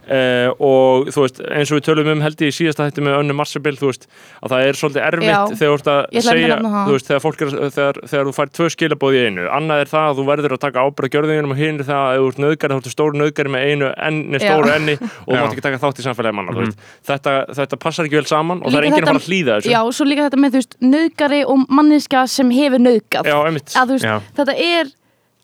Uh, 0.07 0.53
og 0.63 1.09
þú 1.11 1.23
veist, 1.25 1.39
eins 1.51 1.71
og 1.73 1.81
við 1.81 1.83
tölum 1.89 2.09
um 2.13 2.21
held 2.23 2.39
í 2.39 2.47
síðasta 2.55 2.85
hætti 2.87 3.03
með 3.03 3.17
önnu 3.17 3.33
Marsebill 3.35 3.75
þú 3.75 3.89
veist, 3.89 4.05
að 4.39 4.53
það 4.53 4.67
er 4.67 4.77
svolítið 4.79 5.03
erfitt 5.03 5.27
Já. 5.27 5.39
þegar 5.51 5.67
þú 5.67 5.75
ert 5.75 5.89
að 5.91 6.21
segja 6.23 6.57
þú 6.63 6.93
veist, 6.93 7.09
þegar 7.09 7.23
fólk 7.25 7.43
er, 7.43 7.51
þegar, 7.75 7.99
þegar 8.13 8.29
þú 8.29 8.33
fær 8.37 8.53
tvö 8.55 8.69
skilabóð 8.71 9.17
í 9.17 9.23
einu. 9.25 9.49
Annað 9.57 9.83
er 9.83 9.91
það 9.91 10.07
að 10.07 10.21
þú 10.21 10.25
verður 10.29 10.55
að 10.55 10.61
taka 10.63 10.85
ábyrða 10.87 11.11
gjörðingunum 11.17 11.55
og 11.57 11.59
hinn 11.59 11.81
er 11.83 11.89
það 11.89 12.05
að 12.05 12.15
ef 12.15 12.23
þú 12.23 12.31
ert 12.31 12.39
nöðgari, 12.45 12.77
þá 12.77 12.79
ertu 12.79 12.93
stóru 12.93 13.19
nöðgari 13.19 13.51
með 13.51 13.67
einu 13.67 13.91
enni, 14.07 14.41
stóru 14.45 14.71
enni 14.77 14.95
og 14.95 15.27
þú 15.27 15.41
mátt 15.41 15.57
ekki 15.57 15.65
taka 15.67 15.81
þátt 15.83 15.99
í 15.99 16.07
samfélagi 16.07 16.39
manna 16.39 16.55
mm 16.55 16.73
þetta, 17.07 17.33
þetta 17.57 17.79
passar 17.81 18.07
ekki 18.07 18.19
vel 18.19 18.29
saman 18.29 18.61
og 18.61 18.71
það 18.71 18.79
er 18.79 18.85
Líka 18.87 18.95
enginn 18.95 19.07
að 19.07 19.11
fara 19.11 19.21
að 19.21 19.29
hlýða 19.29 19.57
þessu. 19.57 19.71
Já, 19.73 19.79
svo 19.97 20.07
líka 20.07 20.27
þetta 20.27 20.39
með 20.41 20.53
þú 20.55 20.61
veist 20.61 20.77
nöðgari 20.83 21.41
og 21.47 21.65
manniska 21.79 22.23
sem 22.31 22.53
hefur 22.55 22.83
nöðgat 22.83 23.29
að 23.31 23.91
þú 23.91 23.97
veist, 23.97 24.33
þetta 24.39 24.57
er 24.67 24.91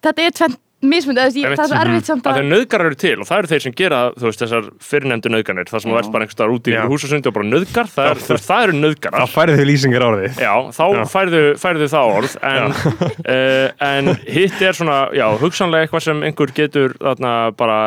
þetta 0.04 0.26
er 0.26 0.36
tvennt 0.40 0.60
mismund 0.84 1.20
það 1.20 1.38
er 1.44 1.56
svo 1.58 1.78
erfitt 1.80 2.10
samt 2.10 2.28
að 2.28 2.34
að 2.34 2.40
þeir 2.42 2.50
nöðgarar 2.54 2.90
eru 2.92 2.98
til 3.04 3.14
og 3.24 3.28
það 3.30 3.38
eru 3.42 3.50
þeir 3.54 3.64
sem 3.66 3.76
gera 3.80 4.00
veist 4.24 4.44
þessar 4.44 4.68
fyrirnefndu 4.84 5.32
nöðganir 5.34 5.72
það 5.72 5.84
sem 5.86 5.96
ert 6.00 6.12
bara 6.14 6.26
einhvers 6.28 6.38
staðar 6.38 6.56
úti 6.58 6.74
í 6.74 6.84
húsasundi 6.94 7.32
og 7.32 7.36
bara 7.38 7.48
nöðgar 7.50 7.90
það, 7.94 8.10
er, 8.12 8.22
veist, 8.34 8.48
það 8.50 8.64
eru 8.68 8.74
Þá 8.74 8.82
nöðgarar 8.84 9.32
færið 9.34 9.60
þið 9.62 9.70
lýsingar 9.72 10.06
orðið. 10.10 10.42
Já, 10.44 10.54
þá 10.76 10.86
færðu, 11.14 11.42
færðu 11.64 11.88
það 11.94 12.14
orð 12.18 12.38
en, 12.52 12.78
uh, 13.24 13.68
en 13.94 14.14
hitt 14.28 14.62
er 14.62 14.78
svona 14.78 15.00
já, 15.16 15.26
hugsanlega 15.42 15.88
eitthvað 15.88 16.06
sem 16.10 16.24
einhver 16.28 16.54
getur 16.58 16.96
þarna 17.00 17.34
bara 17.58 17.80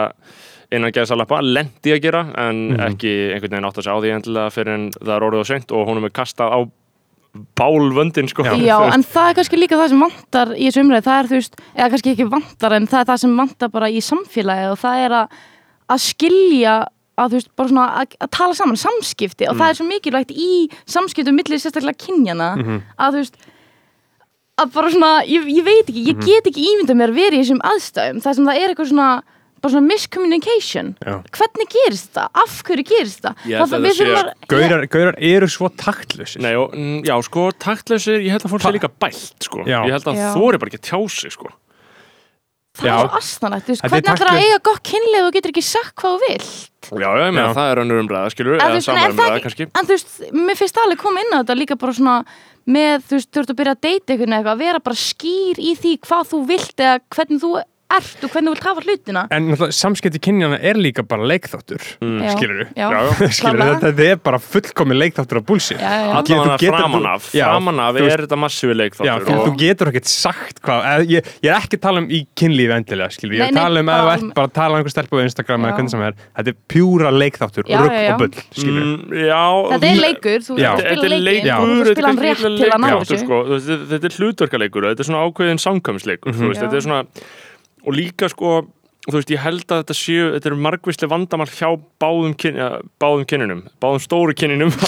innan 0.75 0.91
geðsalappa 0.91 1.39
lendi 1.47 1.93
að 1.95 2.03
gera 2.03 2.25
en 2.43 2.65
Mhm. 2.73 2.81
ekki 2.89 3.13
einhvern 3.37 3.53
veginn 3.55 3.69
átt 3.69 3.79
að 3.79 3.87
segja 3.87 3.95
á 3.95 4.03
því 4.03 4.15
endilega 4.17 4.51
fyrir 4.57 4.75
en 4.75 4.89
það 4.97 5.15
er 5.17 5.27
orðið 5.29 5.43
og 5.45 5.47
seint 5.47 5.73
og 5.77 5.87
honum 5.87 6.05
er 6.09 6.15
kastað 6.17 6.51
á 6.51 6.59
bálvöndin 7.59 8.29
sko. 8.31 8.45
Já, 8.61 8.77
en 8.93 9.05
það 9.07 9.31
er 9.31 9.39
kannski 9.39 9.61
líka 9.61 9.79
það 9.81 9.93
sem 9.93 10.05
vantar 10.07 10.53
í 10.57 10.67
þessu 10.67 10.85
umræði, 10.85 11.07
það 11.07 11.19
er 11.21 11.31
þú 11.31 11.41
veist, 11.41 11.59
eða 11.75 11.89
kannski 11.95 12.13
ekki 12.15 12.29
vantar 12.33 12.77
en 12.77 12.91
það 12.91 13.01
er 13.03 13.09
það 13.11 13.23
sem 13.25 13.37
vantar 13.41 13.73
bara 13.73 13.91
í 13.91 14.05
samfélagi 14.05 14.71
og 14.73 14.79
það 14.83 15.05
er 15.07 15.17
að, 15.23 15.41
að 15.97 16.05
skilja 16.07 16.77
að 17.17 17.33
þú 17.33 17.41
veist, 17.41 17.53
bara 17.57 17.73
svona 17.73 17.89
að, 18.03 18.17
að 18.21 18.33
tala 18.37 18.57
saman, 18.59 18.81
samskipti. 18.81 19.47
Og 19.49 19.57
það 19.57 19.71
er 19.71 19.79
svo 19.79 19.87
mikilvægt 19.89 20.33
í 20.37 20.51
samskiptum 20.85 21.37
millir 21.39 21.63
sérstaklega 21.63 22.03
kynjana 22.07 22.51
að 22.97 23.17
þú 23.17 23.23
veist 23.23 23.39
að 24.57 24.73
bara 24.73 24.91
svona, 24.93 25.13
ég, 25.29 25.49
ég 25.53 25.65
veit 25.65 25.89
ekki, 25.89 26.03
ég 26.11 26.21
get 26.25 26.47
ekki 26.49 26.65
ímyndað 26.73 26.97
mér 26.97 27.13
að 27.13 27.19
vera 27.21 27.37
í 27.37 27.41
þessum 27.43 27.65
aðstæðum, 27.71 28.21
það 28.25 28.37
sem 28.39 28.47
það 28.49 28.61
er 28.61 28.73
eitthvað 28.73 28.89
svona 28.93 29.09
bara 29.67 29.75
svona 29.75 29.91
miscommunication 29.91 30.95
Já. 31.03 31.17
hvernig 31.37 31.69
gerist 31.75 32.09
þetta, 32.15 32.25
af 32.45 32.57
hverju 32.71 32.87
gerist 32.89 33.21
þetta 33.21 33.35
Ég 33.51 33.61
held 33.61 33.77
að 33.77 33.85
við 33.85 33.91
það 33.91 34.01
sé- 34.01 34.17
að 34.23 34.49
Gaurar, 34.55 34.87
gaurar 34.97 35.21
eru 35.35 35.51
svo 35.51 35.69
taktlausir 35.77 36.41
Nei, 36.47 36.55
og, 36.57 36.73
mm, 36.73 37.03
já, 37.05 37.15
sko, 37.27 37.51
taktlausir, 37.67 38.19
ég 38.23 38.31
held 38.37 38.47
að 38.47 38.55
fólk 38.55 38.65
sé 38.67 38.73
líka 38.79 38.89
bælt, 39.03 39.37
sko. 39.51 39.65
Já. 39.67 39.81
Ég 39.85 39.93
held 39.99 40.07
að 40.13 40.17
Já. 40.23 40.29
þóri 40.39 40.59
bara 40.63 40.71
ekki 40.73 40.81
að 40.81 40.89
tjá 40.91 41.01
sig, 41.21 41.33
sko. 41.37 41.53
það 42.77 42.87
Já. 42.87 42.93
er 42.93 43.09
svo 43.09 43.17
veist, 43.17 43.41
Þetta 43.41 43.87
er 43.87 43.89
hvernig 43.89 44.05
ætlar 44.05 44.13
að 44.13 44.19
taktlaus- 44.21 44.45
eiga 44.47 44.59
gott 44.69 44.83
kynlið 44.85 45.21
og 45.23 45.29
þú 45.31 45.35
getur 45.37 45.53
ekki 45.55 45.63
sagt 45.65 45.95
hvað 45.97 46.17
þú 46.17 46.21
vill 46.29 47.01
Já, 47.03 47.09
ég 47.19 47.33
meina, 47.35 47.49
Já. 47.49 47.55
það 47.57 47.71
er 47.73 47.79
önnur 47.83 48.01
umræða, 48.05 48.31
skilur, 48.31 48.55
En 48.55 48.61
þú 48.61 48.67
eða 48.67 48.75
veist, 48.77 48.89
en 48.89 48.95
sama 48.95 49.01
er 49.07 49.13
það 49.13 49.17
umræða, 49.27 49.43
kannski. 49.47 49.63
en 49.75 49.87
þú 49.87 49.93
veist, 49.97 50.33
mér 50.33 50.57
finnst 50.61 50.77
alveg 50.83 50.99
koma 51.01 51.21
inn 51.25 51.33
á 51.35 51.39
þetta 51.43 51.57
líka 51.59 51.79
bara 51.79 51.93
svona 51.97 52.17
með, 52.69 52.97
þú 53.09 53.15
veist, 53.17 53.31
þú 53.33 53.39
ert 53.43 53.51
að 53.51 53.59
byrja 53.61 53.75
að 53.75 53.81
deyta 53.87 54.07
einhvern 54.13 54.19
veginn 54.27 54.37
eitthvað, 54.37 54.55
að 54.55 54.59
vera 54.67 54.79
bara 54.81 54.95
skýr 55.01 55.57
í 55.59 55.73
því 55.81 55.93
hvað 56.05 56.23
þú 56.31 56.39
vilt 56.47 56.77
eða 56.77 57.01
hvernig 57.17 57.41
þú 57.43 57.51
ert 57.87 58.25
og 58.27 58.31
hvernig 58.33 58.51
þú 58.51 58.55
vilt 58.57 58.65
hafa 58.67 58.83
hlutina 58.83 59.21
En 59.31 59.45
samskipti 59.71 60.19
kynjana 60.19 60.57
er 60.59 60.75
líka 60.75 61.05
bara 61.07 61.23
leikþáttur 61.31 61.79
Já. 62.03 62.33
Skilur 62.35 62.65
Já, 62.75 62.89
Já, 62.91 63.03
já. 63.07 63.29
Klárlega. 63.41 63.77
þetta 63.85 64.07
er 64.11 64.17
bara 64.27 64.41
fullkomi 64.43 64.97
leikþáttur 64.99 65.39
af 65.39 65.47
Já, 65.47 65.77
já, 65.79 65.93
já. 66.03 66.17
Þú 66.17 66.27
getur- 66.27 66.43
Allavega 66.47 66.73
framan 66.81 67.07
af, 67.13 67.29
Já, 67.37 67.45
framan 67.47 67.79
af 67.85 67.95
þú 67.95 68.03
veist- 68.03 68.15
er 68.17 68.25
þetta 68.27 68.39
massífi 68.43 68.73
Já, 68.73 68.79
leikþáttur 68.81 69.27
þú, 69.29 69.37
og 69.37 69.47
þú 69.47 69.55
getur 69.63 69.91
ekkert 69.93 70.11
sagt 70.11 70.61
hvað 70.67 71.07
ég, 71.15 71.31
ég 71.47 71.51
er 71.53 71.57
ekki 71.61 71.79
að 71.79 71.85
tala 71.87 72.03
um 72.03 72.09
í 72.11 72.21
kynlífi 72.37 72.75
endilega 72.77 73.11
skilur, 73.15 73.37
ég 73.39 73.47
er 73.47 73.53
að 73.55 73.61
tala 73.61 73.81
um 73.81 73.93
að 73.95 74.03
bara 74.03 74.17
þú 74.17 74.23
um- 74.23 74.29
ert 74.31 74.35
bara 74.41 74.51
að 74.51 74.57
tala 74.59 74.73
um 74.75 74.79
einhver 74.83 74.95
stelpu 74.97 75.15
á 75.17 75.23
Instagram 75.27 75.61
eða 75.63 75.71
Já. 75.71 75.77
hvernig 75.79 75.91
sem 75.95 76.03
er, 76.09 76.19
þetta 76.37 76.49
er 76.53 76.59
pjúra 76.75 77.15
leikþáttur 77.15 77.65
Já, 77.71 77.79
rugg 77.81 77.95
já, 77.95 78.03
já. 78.03 78.15
og 78.15 78.19
bull, 78.19 78.35
Mm, 78.67 79.15
já, 79.15 79.45
Þetta 79.71 79.87
er 79.87 79.99
leikur, 80.03 80.39
þú 80.43 80.55
Já. 80.59 80.71
ert 80.73 80.81
að 80.81 80.87
Þetta 80.87 80.99
spila 81.07 81.19
leikin 81.23 81.47
Já. 81.47 81.57
og 81.57 81.67
þú 81.67 81.77
ert 81.77 81.87
að 81.87 81.95
spila 81.97 82.09
hann 82.09 82.19
rétt 82.27 82.43
til 82.57 82.71
að 82.71 82.81
ná 82.83 82.89
þessu 82.97 83.19
sko. 83.23 83.37
Þú 83.47 83.57
þetta- 83.87 84.05
er 84.07 84.15
hlutverkaleikur, 84.17 84.83
þetta 84.91 85.01
er 85.05 85.09
svona 85.11 85.23
ákveðin 85.27 85.61
samkvæmsleikur, 85.67 86.33
þú 86.35 86.47
Já. 86.51 86.61
þetta 86.63 86.77
er 86.77 86.85
svona 86.87 87.01
og 87.87 87.97
líka 87.97 88.29
sko 88.33 88.65
þú 89.07 89.21
veist, 89.21 89.31
ég 89.31 89.43
held 89.43 89.71
að 89.71 89.83
þetta 89.83 89.95
séu, 89.95 90.23
þetta 90.35 90.49
eru 90.51 90.57
margvísli 90.65 91.09
vandamál 91.11 91.47
hjá 91.53 91.69
báðum, 92.03 92.33
kyn, 92.39 92.57
ja, 92.59 92.69
báðum 93.03 93.27
kyninum, 93.31 93.61
báðum 93.83 94.03
stóru 94.03 94.35
kyninum 94.35 94.73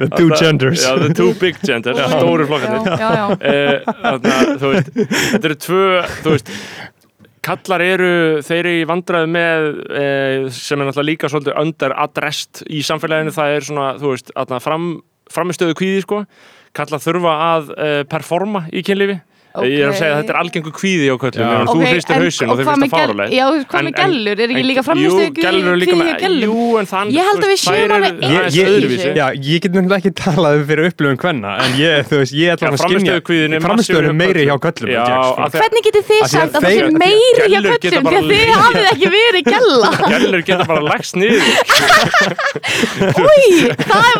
The 0.00 0.08
two 0.16 0.30
genders. 0.34 0.82
Já, 0.82 0.98
the 0.98 1.14
two 1.14 1.34
big 1.38 1.60
gender, 1.62 1.94
ja, 1.94 2.08
stóru 2.10 2.46
flokkarnir. 2.50 2.82
Eh, 3.38 3.76
þú 4.58 4.72
veist, 4.72 4.90
þetta 4.96 5.50
eru 5.50 5.58
tvö 5.66 5.84
þú 6.24 6.34
veist 6.34 6.50
kallar 7.44 7.80
eru, 7.84 8.12
þeir 8.44 8.58
eru 8.58 8.72
í 8.76 8.86
vandræðu 8.88 9.28
með 9.32 9.66
e, 9.96 10.04
sem 10.52 10.76
er 10.76 10.90
náttúrulega 10.90 11.08
líka 11.08 11.30
svolítið 11.32 11.56
under 11.62 11.94
addressed 12.02 12.64
í 12.68 12.82
samfélaginu. 12.84 13.32
Það 13.32 13.54
er 13.54 13.66
svona, 13.70 13.86
þú 14.00 14.12
veist, 14.12 14.34
fram, 14.66 14.90
framistöðu 15.32 15.78
kvíði 15.78 16.02
sko, 16.04 16.18
kallar 16.76 17.00
þurfa 17.00 17.32
að 17.46 17.72
e, 17.72 17.90
performa 18.10 18.66
í 18.74 18.84
kynlífi 18.84 19.16
ég 19.50 19.82
er 19.82 19.88
að 19.90 19.96
segja 19.98 20.14
að 20.14 20.20
þetta 20.20 20.30
er 20.30 20.38
algengu 20.40 20.70
kvíði 20.70 21.06
á 21.10 21.16
köllum 21.18 21.42
Já. 21.42 21.54
en 21.58 21.66
þú 21.66 21.78
hristir 21.82 22.14
hausinn 22.22 22.46
og 22.46 22.54
og 22.54 22.58
hvað 22.60 22.70
finnst 22.70 22.78
það 22.80 22.86
gel- 22.86 22.94
fáruleg 23.10 23.28
Já, 23.34 23.46
hvað 23.70 23.80
með 23.86 23.94
gellur? 23.98 24.36
Er 24.40 24.46
ekki 24.46 24.62
líka 24.70 24.80
líka 24.80 24.84
kvíði 24.94 25.10
hjá 25.10 26.18
gellum? 26.20 26.46
Jú, 26.46 26.58
en 26.78 26.86
þann 26.90 27.10
Ég 27.10 27.22
held 27.30 27.40
að 27.40 27.50
við 27.50 27.58
séum 27.64 27.90
alveg 27.96 28.12
ég, 28.30 28.66
öðruvísi 28.70 29.10
já, 29.10 29.26
ég 29.50 29.58
get 29.64 29.72
nefnilega 29.74 29.98
ekki 29.98 30.12
talað 30.20 30.52
um 30.60 30.64
fyrir 30.70 30.84
upplifun 30.90 31.18
hvenna 31.24 31.50
en 31.64 31.70
ég, 31.80 32.06
þú 32.06 32.14
veist, 32.22 32.34
ég 32.38 32.46
ætla 32.54 32.70
að 32.70 32.78
skynja 32.84 33.18
hjá 33.90 34.14
meiri 34.20 34.42
hjá 34.46 34.54
köllum. 34.60 34.90
Hvernig 35.50 35.82
getið 35.88 36.04
þið 36.10 36.22
sagt 36.30 36.54
að 36.54 36.62
það 36.62 36.70
sé 36.70 36.86
meiri 37.00 37.44
hjá 37.50 37.58
köllum? 37.66 37.90
því 37.90 38.14
að 38.20 38.26
þið 38.30 38.50
hafið 38.60 38.86
ekki 38.90 39.08
verið 39.16 39.42
gella. 39.50 39.90
Gellur 40.14 40.42
geta 40.46 40.64
bara 40.70 40.82
lagst 40.86 41.14
niður. 41.18 41.42
Új, 43.20 43.44
það 43.90 44.10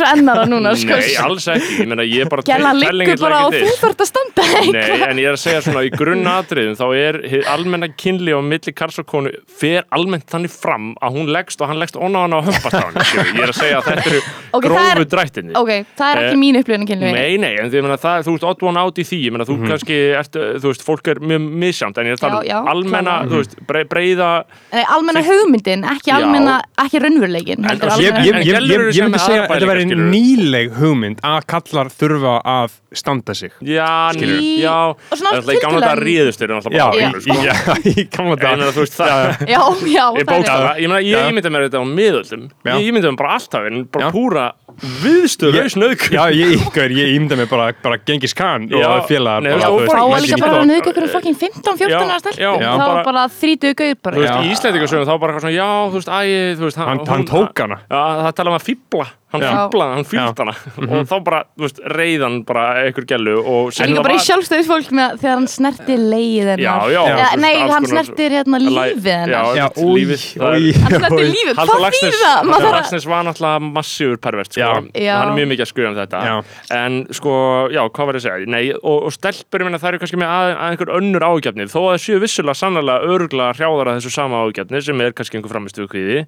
er 0.00 0.06
er- 0.06 0.12
eins 0.12 0.12
og 0.12 0.18
ennara 0.18 0.44
núna 0.50 0.72
sko. 0.76 0.96
Nei, 0.96 1.14
alls 1.22 1.46
ekki, 1.52 1.76
ég 1.82 1.88
meina 1.90 2.04
ég 2.06 2.24
er 2.24 2.28
bara 2.30 2.42
telling 2.46 2.96
liggur 3.00 3.20
bara 3.20 3.40
it 3.48 3.54
þú 3.56 3.66
is. 3.66 3.80
þarft 3.80 4.02
að 4.04 4.10
standa 4.10 4.46
Nei, 4.72 5.00
en 5.10 5.16
ég 5.22 5.26
er 5.30 5.36
að 5.36 5.42
segja 5.42 5.60
svona 5.66 5.82
í 5.86 5.90
grunnatriðum 5.94 6.76
þá 6.78 6.86
er 6.96 7.18
almenna 7.52 7.88
kynli 7.96 8.34
á 8.36 8.40
milli 8.44 8.74
karls 8.76 8.98
og 9.02 9.06
konu 9.10 9.32
fer 9.60 9.84
almennt 9.96 10.26
þannig 10.30 10.52
fram 10.52 10.94
að 11.02 11.16
hún 11.18 11.30
leggst 11.32 11.60
og 11.62 11.68
hann 11.70 11.80
leggst 11.80 11.96
onna 11.96 12.24
hana 12.26 12.40
á 12.40 12.42
hömpast 12.46 12.76
á 12.76 12.86
hann 12.86 12.96
ég 12.96 13.42
er 13.42 13.52
að 13.52 13.58
segja 13.60 13.80
að 13.80 13.90
þetta 13.90 14.10
eru 14.12 14.20
Ok, 14.56 14.62
það 14.62 14.68
grófu 14.70 15.00
er- 15.00 15.10
drættinni 15.16 15.52
Ok, 15.56 15.72
það 15.98 16.10
er 16.12 16.22
ekki 16.22 16.34
Eh, 16.36 16.40
mín 16.40 16.56
upplifun 16.60 16.86
kynlífi 16.88 17.12
Nei, 17.16 17.36
nei, 17.40 17.52
en 17.60 17.70
því, 17.70 17.78
ég 17.80 17.84
meina, 17.86 17.96
það, 18.00 18.24
þú 18.26 18.32
veist, 18.36 18.46
odd 18.50 18.62
one 18.66 18.80
out 18.80 18.98
í 18.98 19.04
því, 19.06 19.18
ég 19.26 19.32
meina, 19.34 19.44
þú 19.48 19.56
kannski, 19.66 19.96
ert, 20.18 20.32
þú 20.60 20.70
veist, 20.70 20.84
fólk 20.86 21.08
er 21.12 21.20
mjög 21.20 21.46
misjánt, 21.62 21.98
en 21.98 22.06
ég 22.10 22.16
er 22.16 22.18
að 22.18 22.24
tala 22.24 22.60
um 22.60 22.70
almenna, 22.72 23.14
þú 23.30 23.40
veist, 23.40 23.56
bre 23.66 23.84
breyða, 23.88 24.30
Nei, 24.72 24.84
almenna 24.96 25.22
hugmyndin, 25.26 25.84
ekki 25.92 26.12
almenna, 26.16 26.56
ekki 26.82 27.02
raunveruleikin 27.04 27.66
ég, 27.66 29.06
myndi 29.06 29.20
segja 29.22 29.44
að 29.44 29.52
þetta 29.54 29.68
væri 29.70 29.85
pælingar, 29.86 29.96
skilurðu. 29.96 30.10
nýleg 30.12 30.72
hugmynd 30.80 31.20
að 31.22 31.46
kallar 31.52 31.90
þurfa 31.94 32.34
að 32.44 32.76
standa 32.96 33.34
sig 33.36 33.50
já, 33.60 33.88
Skilurðu? 34.16 34.40
ný, 34.40 34.52
já, 34.62 34.74
Og 34.90 35.16
svona 35.20 35.30
það 35.30 35.36
er 35.36 35.40
alltaf 35.40 35.54
í 35.56 35.62
gamla 35.64 35.80
þetta 35.80 36.04
ríðustur, 36.06 36.50
en 36.50 36.56
já, 36.76 36.86
í, 36.86 37.22
sko. 37.22 37.32
í, 37.32 37.46
já, 37.46 37.54
í 37.86 38.06
gamla 38.16 38.36
Ég 38.36 38.44
meina, 38.46 38.66
dag 38.66 38.76
þú 38.76 38.84
veist, 38.84 38.96
það, 38.96 39.48
Já, 39.54 39.60
já, 39.96 40.04
Ég 40.16 40.26
það 40.26 40.66
er 40.66 40.80
ég 40.80 40.88
ég 41.06 41.16
Já. 41.16 41.26
ímynda 41.30 41.52
mér 41.56 41.66
þetta 41.68 41.80
á 41.80 41.84
miðöldum 41.96 42.46
Já. 42.66 42.72
Ég 42.76 42.86
ímynda 42.90 43.10
mér 43.12 43.20
bara 43.20 43.34
alltaf, 43.36 43.66
en 43.70 43.84
bara 43.92 44.06
Já. 44.06 44.12
púra 44.16 44.46
viðstöðlaus 44.76 45.76
nöðg 45.80 46.02
já, 46.12 46.22
ég, 46.36 46.50
ég, 46.52 46.90
ég 46.92 47.12
ímynda 47.16 47.36
mig 47.38 47.48
bara, 47.48 47.70
bara 47.82 47.96
Gengis 48.06 48.34
Khan 48.36 48.66
Já, 48.68 48.84
og 49.00 49.06
félagar 49.08 49.44
nei, 49.46 49.54
bara, 49.88 50.02
að 50.18 50.26
líka 50.26 50.36
í 50.36 50.42
bara 50.42 50.58
að 50.60 50.74
ykkur 50.82 51.08
fucking 51.14 51.38
15-14 51.40 51.88
Já, 51.88 51.98
ára 52.02 52.18
stelpu 52.20 52.42
já, 52.44 52.72
þá 52.76 52.82
bara- 52.84 53.04
30 53.40 53.74
gauð 53.80 53.94
Já. 54.26 54.34
í 54.44 54.52
Íslandingasögum 54.52 55.08
þá 55.08 55.14
bara 55.24 55.52
já, 55.56 55.68
þú 55.88 55.96
veist, 56.00 56.12
æ, 56.12 56.20
þú 56.60 56.66
veist 56.68 56.76
Hann- 56.82 57.26
tók 57.30 57.62
hana. 57.64 57.78
Já, 57.88 58.02
það 58.26 58.32
tala 58.36 58.52
um 58.52 58.58
að 58.58 58.66
fíbla 58.68 59.06
Hann 59.34 59.42
Já. 59.42 59.48
fíblaði, 59.66 59.94
hann 59.96 60.04
fílt 60.06 60.22
Já. 60.22 60.34
hana. 60.38 60.52
Og 60.86 61.08
þá 61.10 61.14
bara, 61.26 61.38
þú 61.58 61.64
veist, 61.66 61.78
reyðan 61.98 62.34
bara 62.46 62.64
einhver 62.84 63.06
gælu 63.10 63.32
Og 63.42 63.66
En 63.66 63.72
sem 63.74 63.88
líka 63.90 63.98
það 63.98 64.04
bara 64.06 64.14
í 64.14 64.18
var- 64.20 64.26
sjálfstöðisfólk 64.26 64.92
með 64.94 65.16
þegar 65.18 65.34
hann 65.34 65.48
snerti 65.50 65.96
leið 65.98 66.50
hennar 66.52 67.40
Nei, 67.42 67.54
hann 67.72 67.88
snertir 67.90 68.36
hérna 68.36 68.60
lífið 68.62 69.08
hennar. 69.10 69.42
Það 69.42 69.56
er- 69.56 70.78
Hann 70.86 70.94
snertir 70.94 71.30
lífið, 71.32 71.58
hvað 71.58 71.88
þýð 71.96 72.20
það? 72.22 72.52
Að- 72.56 72.70
Laxness 72.76 73.06
var 73.10 73.24
náttúrulega 73.26 73.72
massífur 73.74 74.16
pervert 74.22 74.52
sko. 74.52 74.62
Hann 74.62 74.90
er 74.94 75.34
mjög 75.34 75.50
mikið 75.52 75.64
að 75.66 75.70
skuga 75.72 75.88
um 75.90 75.98
þetta. 75.98 76.22
Já. 76.26 76.36
en 76.76 77.06
sko, 77.10 77.34
já, 77.74 77.82
hvað 77.90 78.06
var 78.06 78.14
ég 78.14 78.22
að 78.22 78.26
segja? 78.28 78.46
Nei, 78.46 78.64
og, 78.78 79.02
og 79.08 79.12
stelpur, 79.12 79.66
það 79.66 79.88
eru 79.90 79.98
kannski 79.98 80.20
með 80.22 80.30
að, 80.36 80.54
að 80.54 80.70
einhver 80.70 80.94
önnur 81.00 81.26
ágjafni, 81.26 81.66
þó 81.66 81.80
að 81.82 81.90
það 81.96 82.02
séu 82.06 82.20
vissulega 82.22 82.60
sannlega 82.62 83.02
örgla 83.16 83.50
hrjáðar 83.58 83.90
að 83.90 83.98
þessu 84.00 84.12
sama 84.14 84.44
ágjafni 84.46 84.82
sem 84.86 85.00
er 85.00 85.10
kannski 85.16 85.40
einhver 85.40 86.26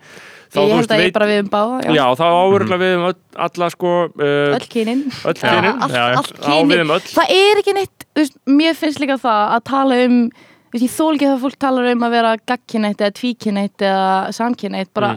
þá, 0.49 0.59
Ég 0.65 0.75
held 0.79 0.93
að 0.97 1.03
ég 1.05 1.13
bara 1.17 1.29
við 1.29 1.41
um 1.45 1.49
báða 1.53 1.95
já, 1.97 2.05
þá 2.19 2.25
áörgla 2.29 2.79
við 2.81 2.93
um 2.99 3.07
öll, 3.11 3.17
alla 3.47 3.71
sko 3.75 3.95
uh, 4.09 4.53
Öll 4.57 4.69
kynin. 4.73 5.03
Öll 5.29 5.35
kynin. 5.39 5.81
Já, 5.89 5.97
já. 5.99 6.05
allt 6.19 6.33
á 6.33 6.49
við 6.49 6.61
kynin. 6.69 6.85
um 6.85 6.93
öll. 6.97 7.09
Það 7.15 7.33
er 7.39 7.61
ekki 7.63 7.75
neitt, 7.79 8.07
þú 8.15 8.23
veist, 8.25 8.39
mér 8.61 8.79
finnst 8.79 9.03
líka 9.03 9.19
það 9.21 9.57
að 9.59 9.65
tala 9.73 9.99
um 10.07 10.21
þú 10.29 10.77
veist, 10.77 10.85
Ég 10.85 10.95
þól 10.95 11.11
ekki 11.17 11.29
það 11.31 11.43
fólk 11.47 11.59
talar 11.65 11.91
um 11.95 12.03
að 12.09 12.15
vera 12.19 12.33
gagkinneitt 12.53 13.01
eða 13.05 13.17
tvíkinneitt 13.21 13.85
eða 13.89 14.09
samkinneitt 14.37 14.91
bara, 14.97 15.15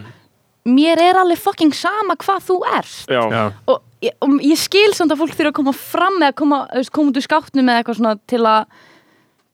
mér 0.64 1.00
er 1.02 1.18
alveg 1.20 1.40
fucking 1.42 1.74
sama 1.76 2.14
hvað 2.16 2.46
þú 2.48 2.60
ert. 2.72 2.94
Já, 3.10 3.22
Já. 3.32 3.42
og, 3.68 3.82
ég- 4.04 4.14
og 4.24 4.38
ég 4.40 4.56
skil 4.60 4.94
samt 4.96 5.12
að 5.12 5.20
fólk 5.24 5.34
þurfa 5.36 5.50
að 5.52 5.58
koma 5.60 5.72
fram 5.76 6.16
eða 6.22 6.34
koma, 6.38 6.62
þú 6.72 6.80
veist, 6.80 6.92
koma 6.96 7.10
út 7.12 7.20
úr 7.20 7.26
skáttnum 7.26 7.68
eða 7.68 7.82
eitthvað 7.82 7.98
svona 8.00 8.14
til 8.32 8.40
að 8.46 8.64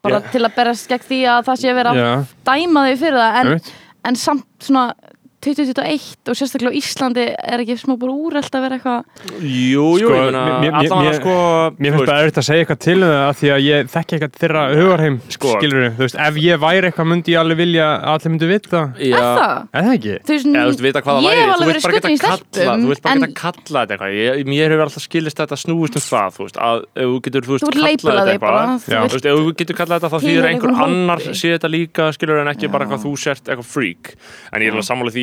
bara 0.07 0.21
Já. 0.23 0.31
til 0.31 0.43
að 0.47 0.55
berast 0.55 0.89
gegn 0.93 1.07
því 1.09 1.19
að 1.27 1.41
það 1.49 1.57
sé 1.65 1.71
að 1.73 1.79
vera 1.81 1.91
að 1.91 1.99
Já. 1.99 2.11
dæma 2.47 2.85
þau 2.87 2.97
fyrir 3.03 3.19
það. 3.19 3.39
En, 3.41 3.61
en 4.09 4.15
samt 4.23 4.47
svona 4.63 4.85
2021 5.39 6.27
og 6.29 6.35
sérstaklega 6.35 6.75
á 6.75 6.79
Íslandi 6.79 7.23
er 7.31 7.61
ekki 7.63 7.77
smá 7.79 7.95
bara 8.01 8.11
úrælt 8.11 8.51
að 8.51 8.63
vera 8.65 8.75
eitthvað 8.75 9.07
jú, 9.39 10.03
jú, 10.03 10.09
Sko, 10.09 10.11
ég 10.11 10.35
meina 10.35 10.59
mér- 10.59 10.75
sko 11.21 11.35
þú 11.79 11.79
finnst 11.79 11.95
veist, 11.95 12.03
bara 12.09 12.19
erfitt 12.25 12.41
að 12.43 12.47
segja 12.49 12.59
eitthvað 12.65 12.81
til 12.83 12.99
um 12.99 13.07
það 13.07 13.23
af 13.29 13.37
því 13.39 13.49
að 13.55 13.61
ég 13.69 13.79
þekki 13.95 14.13
eitthvað 14.19 14.35
þeirra 14.43 14.63
hugarheim 14.75 15.17
Sko. 15.31 15.47
skilur 15.55 15.95
þú 15.95 16.03
veist, 16.03 16.19
ef 16.27 16.35
ég 16.43 16.59
væri 16.65 16.85
eitthvað 16.91 17.07
myndi 17.13 17.31
ég 17.31 17.39
alveg 17.39 17.55
vilja 17.63 17.87
að 17.99 18.11
allir 18.19 18.31
myndi 18.35 18.47
vita. 18.51 18.81
Er 18.99 19.15
það? 19.15 19.71
Er 19.79 19.83
það 19.87 19.95
ekki? 19.99 20.15
Þú 20.19 20.31
veist, 20.35 20.47
þú 20.49 20.67
veist, 20.69 20.83
vita 20.89 20.99
hvað 20.99 21.15
það 21.15 21.23
ég 21.23 21.27
væri, 21.29 21.39
hef 21.39 21.47
þú 21.49 21.55
alveg 21.55 21.69
verið 21.69 21.83
skutin 21.87 22.11
í 22.11 22.19
stelpum 22.19 22.79
þú 22.79 22.87
vilt 22.89 23.03
bara 23.07 23.15
geta 23.19 23.31
kalla 23.39 23.79
þetta 23.79 23.95
eitthvað, 23.95 24.43
mér 24.49 24.69
hefur 24.75 24.83
alltaf 24.89 25.03
skilist 25.07 25.39
þetta 25.39 25.55
snúist 25.63 25.95
um 25.95 26.03
það, 26.03 26.35
þú 26.35 26.43
veist, 26.49 26.59
að 26.59 26.83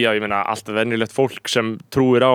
eitthvað, 0.05 0.13
Já. 0.13 0.13
eitthvað 0.13 0.13
eitthvað 0.13 0.15
ég 0.15 0.23
meina 0.25 0.39
allt 0.45 0.67
venjulegt 0.75 1.13
fólk 1.15 1.49
sem 1.51 1.77
trúir 1.93 2.23
á 2.25 2.33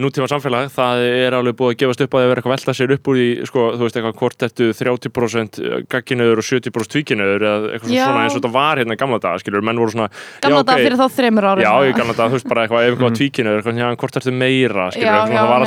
nútíma 0.00 0.28
samfélag, 0.30 0.70
það 0.74 0.96
er 1.06 1.32
alveg 1.36 1.56
búið 1.58 1.70
að 1.72 1.78
gefast 1.82 2.02
upp 2.04 2.12
að 2.14 2.20
það 2.20 2.28
vera 2.30 2.38
eitthvað 2.40 2.52
að 2.52 2.56
velta 2.56 2.72
sér 2.76 2.94
upp 2.96 3.04
úr 3.10 3.16
í, 3.16 3.28
sko, 3.48 3.60
þú 3.76 3.82
veist, 3.86 3.96
eitthvað 3.96 4.18
hvort 4.20 4.40
ertu 4.46 4.64
30% 4.76 5.52
gagginöður 5.92 6.38
og 6.42 6.46
70% 6.46 6.92
tvíkinöður 6.94 7.40
eða 7.46 7.58
eitthvað 7.76 7.92
Já. 7.94 8.04
svona 8.06 8.22
eins 8.24 8.34
og 8.34 8.40
þetta 8.40 8.52
var 8.56 8.74
hérna 8.82 8.98
gamla 9.00 9.18
daga, 9.22 9.38
skilur, 9.42 9.62
menn 9.66 9.80
voru 9.80 9.90
svona, 9.94 10.08
gamla 10.44 10.62
dag 10.62 10.76
ok, 10.76 10.80
fyrir 10.86 10.98
þá 11.00 11.06
þreymur 11.16 11.44
árum 11.50 11.62
Já, 11.64 11.72
ég 11.86 11.94
kannan 11.96 12.18
það, 12.18 12.28
þú 12.28 12.36
veist 12.38 12.50
bara 12.50 12.60
eitthvað, 12.66 12.82
ef 12.82 12.86
eitthvað 12.92 13.16
tvíkinu 13.20 13.48
eitthvað, 13.56 13.80
já, 13.80 13.88
en 13.90 14.00
hvort 14.02 14.16
ertu 14.20 14.32
meira, 14.36 14.84
skilur, 14.92 15.06
Já, 15.06 15.14
já, 15.16 15.20
já, 15.26 15.40
það 15.40 15.50
var 15.50 15.60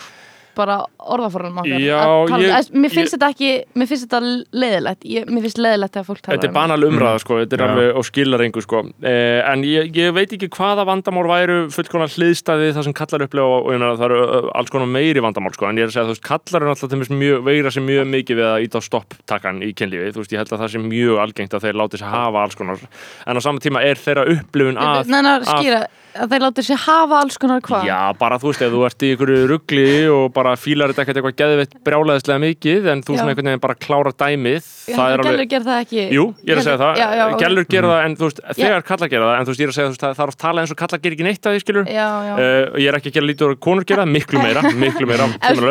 alltaf 0.00 0.19
nei. 0.60 0.66
bara 0.66 0.76
að 0.76 0.84
er 0.84 0.92
að 1.00 1.14
orðaforunum 1.14 1.60
okkar. 1.62 1.80
Já, 1.80 1.98
að 2.00 2.44
ég- 2.44 2.50
Eða, 2.50 2.80
Mér 2.80 2.92
finnst 2.94 3.12
ég- 3.12 3.18
þetta 3.18 3.28
ekki, 3.34 3.50
mér 3.80 3.90
finnst 3.90 4.06
þetta 4.06 4.20
leiðilegt 4.52 5.06
ég, 5.10 5.30
Mér 5.30 5.42
finnst 5.46 5.60
leiðilegt 5.64 5.96
að 6.00 6.06
fólk 6.10 6.20
tala 6.20 6.36
Þetta 6.36 6.44
er 6.44 6.52
um 6.52 6.58
banal 6.60 6.80
umræða 6.90 7.20
sko, 7.24 7.38
þetta 7.40 7.58
er 7.58 7.64
alveg 7.66 7.96
og 7.96 8.04
skilar 8.10 8.40
engu 8.46 8.62
sko. 8.62 8.82
Eh, 9.02 9.40
en 9.52 9.62
ég, 9.64 9.92
ég 9.94 10.14
veit 10.14 10.32
ekki 10.36 10.48
hvaða 10.48 10.86
vandamál 10.86 11.26
væru 11.30 11.58
fullkonar 11.70 12.10
hliðstæði 12.14 12.72
það 12.76 12.84
sem 12.84 12.94
kallar 12.94 13.26
upplega 13.26 13.46
og, 13.46 13.66
og 13.66 13.98
það 13.98 14.06
eru 14.10 14.50
alls 14.54 14.70
konar 14.70 14.86
meiri 14.86 15.20
vandamál 15.20 15.54
sko. 15.54 15.66
En 15.68 15.76
ég 15.76 15.82
er 15.82 15.90
að 15.90 15.96
segja 15.96 16.08
þú 16.08 16.14
veist 16.14 16.26
kallar 16.28 16.62
eru 16.62 16.70
alltaf 16.70 17.08
mjög, 17.10 17.42
veira 17.44 17.70
sér 17.70 17.84
mjög 17.86 18.06
mikið 18.10 18.36
við 18.40 18.48
að 18.50 18.62
íta 18.66 18.78
á 18.78 18.82
stopptakkan 18.84 19.62
í 19.64 19.72
kynlífi. 19.74 20.12
Þú 20.14 20.22
veist 20.22 20.32
ég 20.32 20.40
held 20.40 20.52
að 20.52 20.60
það 20.60 20.70
sé 20.74 20.78
mjög 20.84 21.16
algengt 21.24 21.54
að 21.54 21.64
þeir 21.66 21.78
láti 21.80 22.00
sér 22.00 22.10
hafa 22.12 22.42
alls 22.44 22.54
konar 22.58 22.78
en 23.26 23.36
á 23.36 23.40
saman 23.40 23.60
tíma 23.62 23.82
er 23.84 23.98
þeirra 24.00 24.26
upplifun 24.34 24.78
að 24.80 25.10
Nennar 25.10 25.44
skýra 25.46 25.80
að 25.84 25.88
þeir 26.10 26.42
láta 26.42 26.62
sér 26.66 26.80
hafa 26.84 27.20
alls 27.22 27.38
konar 27.40 27.60
hvað 27.64 27.86
Já, 27.86 27.98
bara 28.18 28.38
þú 28.42 28.50
veist, 28.50 28.62
ef 28.66 28.72
þú 28.74 28.80
ert 28.88 29.04
í 29.06 29.10
einhverju 29.14 29.44
ruggli 29.50 29.84
og 30.10 30.24
bara 30.34 30.54
fílar 30.58 30.90
þetta 30.92 31.04
ekkert 31.04 31.20
eitthvað 31.20 31.36
geðveitt 31.40 31.76
brjálæðislega 31.86 32.42
mikið 32.44 32.88
en 32.94 33.04
þú 33.06 33.14
Já. 33.14 33.20
svona 33.20 33.34
einhvern 33.34 33.50
veginn 33.50 33.62
bara 33.64 33.78
klára 33.86 34.12
dæmið 34.24 34.70
það 34.90 35.14
er 35.14 35.24
Gellur 35.28 35.50
ger 35.54 35.66
það 35.68 35.80
ekki 35.84 36.06
Jú, 36.16 36.24
ég 36.42 36.52
er 36.54 36.60
að 36.62 36.66
segja 36.66 36.80
það, 36.82 37.00
já, 37.02 37.06
já, 37.20 37.24
ok. 37.30 37.44
gælur 37.44 37.68
gera 37.76 37.92
það 37.94 38.04
en 38.08 38.16
þú 38.20 38.28
veist, 38.30 38.42
þegar 38.60 38.86
kallar 38.90 39.12
gera 39.14 39.30
það 39.30 39.38
en 39.40 39.46
þú 39.48 39.54
veist, 39.54 39.60
ég 39.60 39.68
er 39.68 39.72
að 39.74 39.78
segja 39.78 39.94
það 40.00 40.16
það 40.18 40.24
er 40.26 40.34
oft 40.34 40.40
talað 40.40 40.64
eins 40.64 40.74
og 40.74 40.80
kallar 40.80 41.02
gera 41.04 41.16
ekki 41.18 41.28
neitt 41.28 41.46
að 41.50 41.56
því, 41.56 41.64
skilur 41.66 41.90
Já, 41.90 42.08
já 42.26 42.34
Uh, 42.40 42.78
ég 42.80 42.88
er 42.88 42.96
ekki 42.96 43.10
að 43.10 43.16
gera 43.18 43.28
lítið 43.28 43.50
að 43.50 43.58
konur 43.60 43.84
gera 43.86 44.04
það, 44.06 44.12
miklu 44.14 44.40
meira 44.40 44.62
miklu 44.84 45.06
meira. 45.10 45.26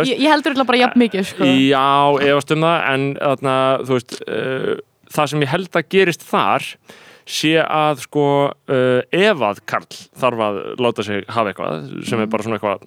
Ég, 0.06 0.22
heldur 0.30 0.54
þetta 0.54 0.68
bara 0.70 0.82
jafn 0.84 1.02
mikið 1.02 1.26
sko. 1.32 1.48
Já, 1.50 1.86
um 2.38 2.66
það 2.66 2.88
en 2.94 3.06
þarna, 3.18 3.56
þú 3.88 3.98
veist 3.98 4.16
uh, 4.22 4.74
það 5.16 5.32
sem 5.32 5.46
ég 5.46 5.54
held 5.54 5.80
að 5.80 5.88
gerist 5.96 6.26
þar 6.30 6.68
sé 7.30 7.52
að 7.62 8.04
sko 8.08 8.26
uh, 8.50 9.02
ef 9.14 9.44
að 9.46 9.62
Karl 9.70 9.98
þarf 10.20 10.44
að 10.46 10.60
láta 10.82 11.06
sig 11.06 11.26
hafa 11.30 11.52
eitthvað 11.52 11.90
sem 12.10 12.24
er 12.24 12.30
bara 12.32 12.46
svona 12.46 12.58
eitthvað 12.58 12.86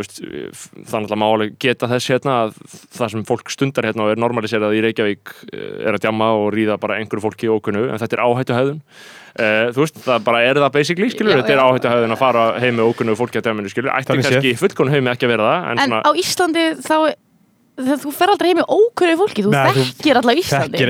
er 0.00 0.52
náttúrulega 0.80 1.18
máli 1.20 1.48
geta 1.60 1.90
þess 1.90 2.12
hérna 2.14 2.36
að 2.46 2.54
það 2.96 3.14
sem 3.14 3.26
fólk 3.28 3.52
stundar 3.52 3.88
hérna 3.88 4.06
og 4.06 4.14
er 4.14 4.22
normaliserað 4.22 4.78
í 4.78 4.84
Reykjavík 4.86 5.34
uh, 5.34 5.66
er 5.84 5.96
að 5.96 6.04
djamma 6.06 6.30
og 6.40 6.52
ríða 6.56 6.78
bara 6.80 7.00
einhverju 7.00 7.26
fólki 7.26 7.48
í 7.48 7.52
ókunnu 7.52 7.88
en 7.90 8.00
þetta 8.00 8.18
er 8.18 8.24
áhættu 8.24 8.56
höfðun 8.56 8.78
uh, 8.80 9.66
þú 9.74 9.84
veist, 9.84 10.00
það 10.06 10.24
bara 10.30 10.44
er 10.46 10.62
það 10.62 10.72
basically 10.78 11.10
skilur, 11.12 11.34
Já, 11.34 11.42
þetta 11.42 11.54
er 11.56 11.60
já. 11.60 11.66
áhættu 11.66 11.92
höfðun 11.92 12.16
að 12.16 12.22
fara 12.22 12.46
heim 12.62 12.80
með 12.80 12.92
ókunnu 12.92 13.18
fólki 13.20 13.42
að 13.42 13.50
djaminu 13.50 13.72
skilur, 13.72 13.92
ætti 13.92 14.12
Þannig 14.12 14.30
kannski 14.30 14.54
fullkonu 14.62 14.96
heim 14.96 15.12
ekki 15.12 15.28
að 15.28 15.34
vera 15.36 15.50
það 15.50 15.68
en, 15.68 15.82
En 15.82 15.84
svona, 15.84 16.02
á 16.08 16.10
Íslandi 16.22 16.64
þá 16.80 16.96
þú 18.02 18.12
fer 18.14 18.32
aldrei 18.32 18.50
heim 18.52 18.60
í 18.60 18.66
ókunni 18.68 19.14
fólki 19.20 19.44
þú 19.46 19.52
Nei, 19.54 19.72
þekkir 19.78 20.20
alltaf 20.20 20.40
Íslandi 20.42 20.80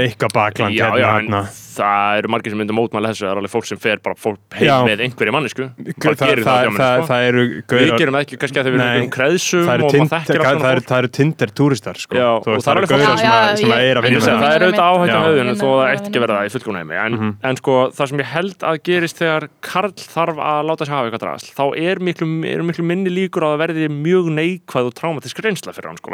Það 1.73 2.19
eru 2.23 2.31
margir 2.35 2.53
sem 2.53 2.59
myndir 2.61 2.77
mótmæla 2.77 3.11
þessu 3.13 3.25
það 3.27 3.33
er 3.33 3.39
alveg 3.43 3.53
fólk 3.53 3.67
sem 3.69 3.79
fer 3.83 4.01
bara 4.05 4.17
fólk 4.19 4.41
heim 4.59 4.67
Já. 4.69 4.75
með 4.87 5.03
einhverju 5.07 5.33
mannesku 5.37 5.65
það, 5.67 5.93
bara 6.03 6.17
það, 6.17 6.29
það, 6.29 6.43
það, 6.43 6.63
það, 6.63 6.83
það, 6.83 7.07
það 7.09 7.27
eru 7.29 7.43
við 7.73 7.93
gerum 8.03 8.17
það 8.19 8.25
ekki 8.27 8.39
kannski 8.43 8.59
að 8.61 8.67
þau 8.69 8.77
Nei. 8.83 8.85
erum 8.93 9.11
kreðsum 9.17 9.65
það 9.67 9.75
eru 9.75 9.85
og 9.87 9.93
tind- 9.93 10.03
maður 10.03 10.13
þekkir 10.13 10.43
það 10.43 10.49
alls 10.53 10.61
konar 10.63 10.73
eru- 10.77 10.87
það 10.93 10.99
eru 11.03 11.11
tindir 11.19 11.51
túristar 11.63 11.97
sko. 12.03 12.13
Já, 12.19 12.29
og 12.33 12.43
það 12.43 12.53
er 12.53 12.61
það 12.63 12.73
eru 12.73 12.79
alveg 12.83 12.91
gaurar 12.93 13.09
fólk- 13.09 13.19
sem, 13.23 13.73
er 13.73 13.97
að 13.97 14.03
vinna 14.03 14.21
það. 14.23 14.43
Er 14.53 14.63
auðvitað 14.63 14.89
áhættu 14.93 15.19
höfðun 15.23 15.53
þó 15.63 15.69
að 15.73 15.79
það 15.83 15.93
ætti 15.93 16.07
ekki 16.13 16.19
að 16.19 16.25
vera 16.27 16.35
það 16.39 16.47
í 16.47 16.53
fullkomna 16.53 16.79
heimi. 16.83 16.97
En, 17.03 17.13
en 17.43 17.57
sko 17.63 17.75
það 17.97 18.07
sem 18.13 18.19
ég 18.23 18.29
held 18.33 18.59
að 18.73 18.77
gerist 18.89 19.17
þegar 19.23 19.43
Karl 19.63 19.93
þarf 19.97 20.37
að 20.43 20.61
láta 20.69 20.85
sig 20.87 20.93
hafa 20.95 21.07
eitthvað 21.09 21.25
drasl 21.25 21.49
þá 21.57 21.65
er 21.79 21.97
miklu, 22.03 22.27
er 22.53 22.63
minni 22.83 23.11
líkur 23.13 23.43
að 23.47 23.53
það 23.57 23.63
verði 23.63 23.89
mjög 23.93 24.27
neikvæð 24.37 24.85
og 24.91 24.95
traumatisk 24.99 25.37
reynsla 25.43 25.73
fyrir 25.73 25.89
hann 25.93 25.97
sko, 26.01 26.11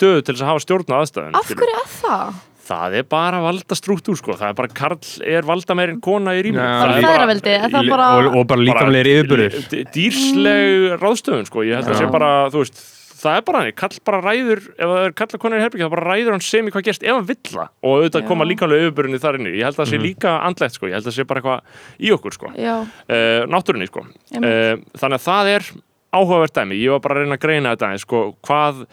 að 0.00 0.14
er 0.14 0.20
stöðu 0.20 0.22
til 0.24 0.34
þess 0.34 0.40
að 0.40 0.46
Mm. 0.46 0.46
að 0.46 0.46
að 0.46 0.50
hafa 0.50 0.64
stjórn 0.64 0.90
á 0.90 0.96
aðstæðinu 1.00 1.36
af 1.36 1.50
hverju 1.50 1.74
er 1.76 1.90
það? 2.00 2.34
það 2.70 2.94
er 2.94 3.02
bara 3.10 3.40
valda 3.42 3.74
strúktúr 3.74 4.16
sko. 4.16 4.32
það 4.38 4.48
er 4.48 4.54
bara 4.54 4.68
Karl 4.68 4.98
er 5.26 5.42
valda 5.42 5.74
meir 5.74 5.88
en 5.90 6.00
kona 6.00 6.30
í 6.38 6.42
rýmum 6.46 6.60
það 6.62 6.86
er 6.86 7.02
er 7.50 7.70
það 7.70 7.82
Lí- 7.82 7.90
bara 7.90 8.06
og, 8.20 8.36
og 8.36 8.46
bara 8.46 8.60
líkamlegir 8.60 9.10
yfirburðir 9.24 9.68
d- 9.70 9.84
dýrsleg 9.90 10.98
ráðstöfun 11.02 11.46
sko. 11.46 11.64
ég 11.66 11.74
held 11.80 11.88
að 11.90 11.96
Já. 11.96 12.00
sé 12.06 12.10
bara 12.12 12.50
þú 12.50 12.62
veist 12.62 12.80
það 13.20 13.36
er 13.36 13.42
bara 13.44 13.58
hann, 13.60 13.72
Karl 13.76 13.98
bara 14.06 14.20
ræður 14.24 14.60
ef 14.78 14.86
það 14.86 15.04
er 15.04 15.12
Karl 15.12 15.34
og 15.34 15.40
konur 15.42 15.58
í 15.58 15.64
herbyggja, 15.64 15.86
þá 15.88 15.90
bara 15.92 16.06
ræður 16.14 16.30
hann 16.30 16.40
sem 16.40 16.66
í 16.66 16.70
hvað 16.72 16.84
gerst 16.86 17.02
ef 17.04 17.10
hann 17.12 17.26
vill 17.28 17.36
það 17.50 17.68
og 17.82 17.90
auðvitað 17.98 18.22
Já. 18.22 18.28
koma 18.30 18.44
líkamlega 18.48 18.86
yfirbyrðinni 18.88 19.20
þar 19.20 19.34
inni, 19.40 19.50
ég 19.58 19.64
held 19.66 19.76
að 19.76 19.82
það 19.84 19.90
sé 19.90 19.98
Mhm. 19.98 20.06
líka 20.06 20.30
andlegt 20.46 20.74
sko. 20.78 20.86
ég 20.86 20.94
held 20.94 21.04
að 21.04 21.10
það 21.10 21.18
sé 21.18 21.26
bara 21.26 21.40
eitthvað 21.40 21.60
í 22.00 22.08
okkur 22.16 22.32
sko. 22.32 22.46
Já, 22.56 22.76
uh, 22.80 23.46
náttúrunni 23.50 23.86
sko. 23.90 24.06
Einmitt. 24.32 24.48
uh, 24.48 24.76
þannig 24.96 25.18
að 25.20 25.26
það 25.28 25.46
er 25.56 25.62
áhugavert 26.12 26.54
dæmi, 26.54 26.74
ég 26.80 26.90
var 26.90 26.98
bara 27.00 27.14
að 27.14 27.18
reyna 27.24 27.36
að 27.36 27.40
greina 27.44 27.76
þetta 27.76 27.98
sko, 28.00 28.34
hvað 28.42 28.80
eh, 28.82 28.86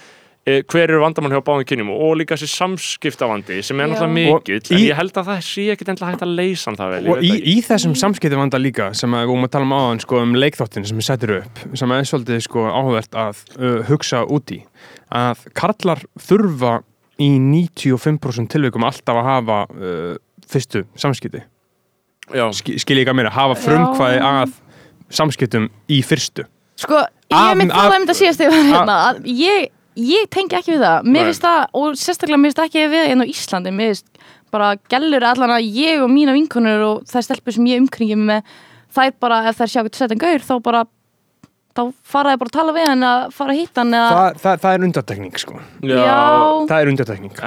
hver 0.48 0.86
eru 0.94 1.02
vandamál 1.04 1.34
hjá 1.34 1.42
báðum 1.44 1.66
kynjum? 1.68 1.90
Og 1.92 2.14
líka 2.22 2.38
þessi 2.38 2.48
samskiptavandi 2.54 3.58
sem 3.66 3.80
er 3.84 3.88
Já. 3.88 3.92
náttúrulega 3.94 4.36
Og 4.38 4.44
mikill 4.48 4.78
en 4.78 4.84
ég 4.84 4.96
held 4.96 5.18
að 5.20 5.30
það 5.32 5.42
sé 5.48 5.66
ekkit 5.74 5.92
endilega 5.92 6.12
hægt 6.14 6.24
að 6.24 6.36
leysa 6.40 6.74
það 6.78 6.94
vel 6.94 7.02
og 7.12 7.24
í, 7.24 7.32
það 7.32 7.50
í 7.52 7.56
þessum 7.68 7.96
samskipti 8.00 8.40
vanda 8.40 8.62
líka 8.62 8.88
sem 8.98 9.16
að 9.18 9.26
við 9.26 9.32
vorum 9.34 9.48
að 9.48 9.54
tala 9.58 9.68
um 9.68 9.76
áðan 9.78 10.04
sko, 10.06 10.22
um 10.24 10.36
leikþáttin 10.40 10.88
sem 10.88 11.02
við 11.02 11.08
setjum 11.10 11.36
upp 11.42 11.64
sem 11.82 11.96
er 11.98 12.08
svolítið 12.12 12.40
sko, 12.48 12.64
áhugavert 12.72 13.20
að 13.26 13.44
uh, 13.58 13.82
hugsa 13.90 14.24
út 14.24 14.56
í 14.56 14.62
að 15.12 15.44
karlar 15.58 16.04
þurfa 16.30 16.74
í 17.20 17.30
95% 17.42 18.52
tilvikum 18.54 18.86
alltaf 18.88 19.20
að 19.20 19.28
hafa 19.28 19.60
uh, 19.74 20.16
fyrstu 20.48 20.84
samskipti. 21.00 21.42
Já. 22.36 22.46
Sk 22.56 22.76
skil 22.84 23.00
ég 23.00 23.06
ekki 23.06 23.14
að 23.14 23.20
mér 23.22 23.32
hafa 23.36 23.56
frumkvæði 23.60 24.20
að 24.24 24.54
samskiptum 25.18 25.70
í 25.92 26.02
fyrstu. 26.06 26.46
Sko, 26.78 27.00
ég 27.34 27.58
mitt 27.58 27.72
af- 27.72 27.88
það 27.88 27.96
um 27.96 28.06
þetta 28.06 28.18
síðast 28.20 28.44
hérna 28.44 28.98
að 29.10 29.22
ég, 29.32 29.70
ég 29.98 30.28
tengi 30.34 30.58
ekki 30.60 30.76
við 30.76 30.84
það. 30.86 31.08
Mér 31.14 31.30
finnst 31.32 31.46
það, 31.46 31.64
og 31.82 31.98
sérstaklega 32.00 32.42
mér 32.42 32.52
finnst 32.54 32.64
ekki 32.68 32.86
við 32.94 33.08
hérna 33.12 33.26
á 33.28 33.32
Íslandi, 33.34 33.74
mér 33.76 33.94
finnst 33.94 34.22
bara 34.54 34.70
gellur 34.92 35.26
allan 35.28 35.56
að 35.58 35.66
ég 35.76 36.04
og 36.06 36.12
mína 36.14 36.36
vinkonur 36.38 36.86
og 36.88 37.10
þær 37.10 37.26
stelpur 37.28 37.56
sem 37.58 37.66
ég 37.68 37.82
umkringi 37.84 38.16
með 38.20 38.54
þær 38.96 39.12
bara, 39.20 39.42
ef 39.50 39.58
þær 39.60 39.74
sjá 39.74 39.82
eitthvað 39.82 40.00
setjan 40.06 40.22
gaur 40.24 40.46
þá 40.48 40.54
bara 40.64 40.86
þá 41.78 41.82
fara 42.08 42.32
þær 42.34 42.40
bara 42.42 42.50
að 42.50 42.56
tala 42.56 42.76
við 42.78 42.88
hann 42.90 43.04
að 43.06 43.26
fara 43.36 43.54
að 43.54 43.60
hitta 43.60 43.84
hann 43.84 43.98
eða, 43.98 44.08
Þa, 44.08 44.40
það, 44.46 44.62
það 44.64 44.78
er 44.78 44.86
undartekning 44.88 45.36
sko. 45.44 45.60
Já, 45.84 46.08
það 46.72 46.80
er 46.80 46.92
undartekning 46.94 47.46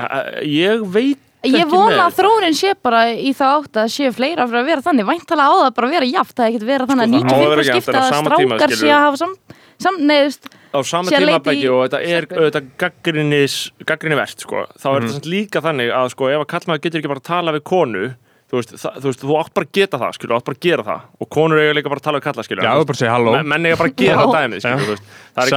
ég 0.51 0.87
veit 0.95 1.27
Ég 1.49 1.71
vona 1.71 2.03
að 2.05 2.19
þróunin 2.19 2.53
sé 2.53 2.75
bara 2.85 3.07
í 3.17 3.31
það 3.33 3.55
átt 3.63 3.79
að 3.81 3.87
sé 3.95 4.11
fleira 4.13 4.45
fyrir 4.45 4.61
að 4.61 4.67
vera 4.69 4.83
þannig. 4.85 5.07
Væntalega 5.09 5.49
á 5.49 5.57
það 5.57 5.71
bara 5.79 5.89
að 5.89 5.95
vera 5.97 6.09
jaft 6.11 6.35
það 6.37 6.45
er 6.45 6.51
ekkert 6.51 6.67
vera 6.69 6.89
þannig 6.91 7.15
Sko, 7.15 7.31
það 7.31 7.41
að 7.41 7.53
vera 7.55 7.65
95% 7.65 7.71
jafnt, 7.71 7.71
en 7.71 7.81
skipta 7.81 7.97
á 7.97 8.05
að 8.05 8.11
sama 8.13 8.35
tíma, 8.35 8.59
strákar 8.61 8.77
sé 8.77 8.91
að 8.93 9.05
hafa 9.07 9.21
sam, 9.23 9.33
sam 9.81 9.97
veist, 10.11 10.49
á 10.71 10.79
sama 10.87 11.11
tímabæki 11.11 11.69
og 11.73 11.85
þetta 11.88 12.01
er 12.07 12.27
auðvitað 12.31 12.71
gaggrinis 12.79 13.59
gaggriniverst 13.88 14.45
sko. 14.47 14.66
þá 14.79 14.87
er 14.87 15.01
Mhm. 15.01 15.07
þetta 15.09 15.14
samt 15.19 15.31
líka 15.35 15.62
þannig 15.64 15.90
að 15.93 16.11
sko, 16.14 16.29
ef 16.31 16.40
að 16.45 16.51
kallmaður 16.55 16.83
getur 16.87 17.01
ekki 17.01 17.12
bara 17.14 17.21
að 17.25 17.31
tala 17.33 17.53
við 17.57 17.64
konu 17.64 18.11
þú 18.51 18.59
veist, 18.59 18.73
það, 18.83 18.95
þú 18.99 19.07
veist, 19.07 19.21
þú 19.23 19.35
átt 19.38 19.55
bara 19.55 19.66
að 19.66 19.73
geta 19.79 19.99
það 20.03 20.14
skilur, 20.16 20.35
átt 20.35 20.45
bara 20.49 20.57
að 20.59 20.64
gera 20.66 20.83
það 20.83 21.01
og 21.23 21.29
konur 21.31 21.59
eiga 21.62 21.75
líka 21.77 21.88
bara 21.93 22.01
að 22.01 22.07
tala 22.09 22.19
við 22.19 22.25
kalla 22.27 22.43
skilur, 22.43 22.64
já, 22.66 22.73
bara 22.90 22.99
segja 22.99 23.12
halló 23.14 23.31
Men- 23.37 23.47
menn 23.47 23.66
eiga 23.71 23.77
bara 23.79 23.90
að 23.90 23.97
gera 24.01 24.25
Já. 24.27 24.33
dæmið 24.35 24.61
skilur. 24.64 24.99
Það 25.37 25.45
er 25.47 25.55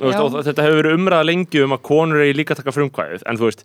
og 0.00 0.44
þetta 0.46 0.62
hefur 0.64 0.78
verið 0.80 0.96
umræða 0.96 1.24
lengi 1.28 1.60
um 1.62 1.72
að 1.76 1.82
konur 1.82 2.22
eigi 2.24 2.34
líka 2.38 2.54
að 2.56 2.62
taka 2.64 2.72
frumkvæðið 2.72 3.22
en 3.26 3.36
þú 3.36 3.44
veist, 3.50 3.64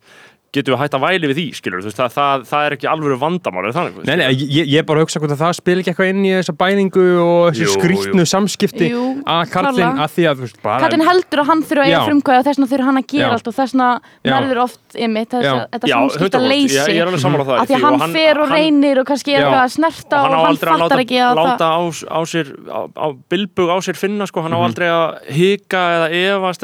getum 0.52 0.74
við 0.76 0.82
hægt 0.82 0.96
að 0.98 1.04
væli 1.06 1.28
við 1.32 1.38
því 1.40 1.44
skilur, 1.56 1.80
þú 1.80 1.88
veist, 1.88 2.00
það, 2.02 2.10
það, 2.18 2.42
það 2.50 2.66
er 2.68 2.74
ekki 2.76 2.88
alveg 2.92 3.20
vandamál 3.22 3.62
er 3.70 3.76
þannig. 3.76 4.00
Nei, 4.04 4.16
nei, 4.20 4.26
ég, 4.52 4.68
ég 4.68 4.86
bara 4.90 5.04
hugsa 5.06 5.22
hvort 5.24 5.32
að 5.32 5.40
það 5.46 5.54
spil 5.56 5.76
ekki 5.80 5.92
eitthvað 5.94 6.10
inn 6.12 6.26
í 6.28 6.34
þessa 6.36 6.56
bæningu 6.60 7.06
og 7.24 7.46
þessu 7.52 7.64
Jú, 7.64 7.76
skrýtnu 7.78 8.26
samskipti 8.28 8.90
Jú, 8.92 9.04
að 9.32 9.44
klárlega. 9.54 9.92
að 10.04 10.10
því 10.18 10.26
að 10.28 10.36
þú 10.42 10.44
veist 10.48 10.60
bara 10.66 10.82
Kallinn 10.84 11.06
heldur 11.08 11.40
að 11.44 11.48
hann 11.52 11.64
þurfa 11.70 11.86
að 11.86 11.92
eiga 11.92 12.02
frumkvæði 12.10 12.42
og 12.42 12.46
þess 12.50 12.60
vegna 12.60 12.70
þurfa 12.74 12.88
hann 12.90 13.00
að 13.02 13.08
gera 13.14 13.24
Já. 13.24 13.32
allt 13.38 13.48
og 13.48 13.56
þess 13.62 13.72
vegna 13.78 13.90
verður 14.28 14.62
oft 14.66 14.98
ymmit 15.08 15.32
Já. 15.32 15.54
þetta 15.72 15.92
samskipta 15.94 16.42
100%, 16.42 16.52
leysi 16.52 16.78
er 16.82 17.08
það 17.48 17.62
af 17.62 17.72
því 17.72 17.76
að 17.80 17.86
hann 17.88 18.16
fer 18.18 18.42
og 18.44 18.52
reynir 18.52 19.00
og 19.02 19.08
kannski 19.08 19.32
er 19.32 19.46
eitthvað 19.46 19.64
að 19.64 19.74
snerta 19.78 20.20
og 20.20 20.28
hann 20.28 20.36
á 20.36 20.42
og 20.42 20.46
að 20.68 20.76
láta, 20.76 20.92
fattar 20.92 21.04
ekki 21.06 21.20
að 21.22 21.42
láta 21.42 21.66
á, 21.72 21.80
á 22.12 22.20
á, 22.68 22.80
á 22.92 23.08
bilbug 23.32 23.70
á 23.72 23.78
finna 24.02 24.28
sko, 24.28 24.44
hann 24.44 24.52
á 24.52 24.60
Mhm. 24.60 24.68
aldrei 24.68 24.88
að 24.92 25.08
hika 25.32 25.82
eða 25.96 26.08
efast 26.12 26.62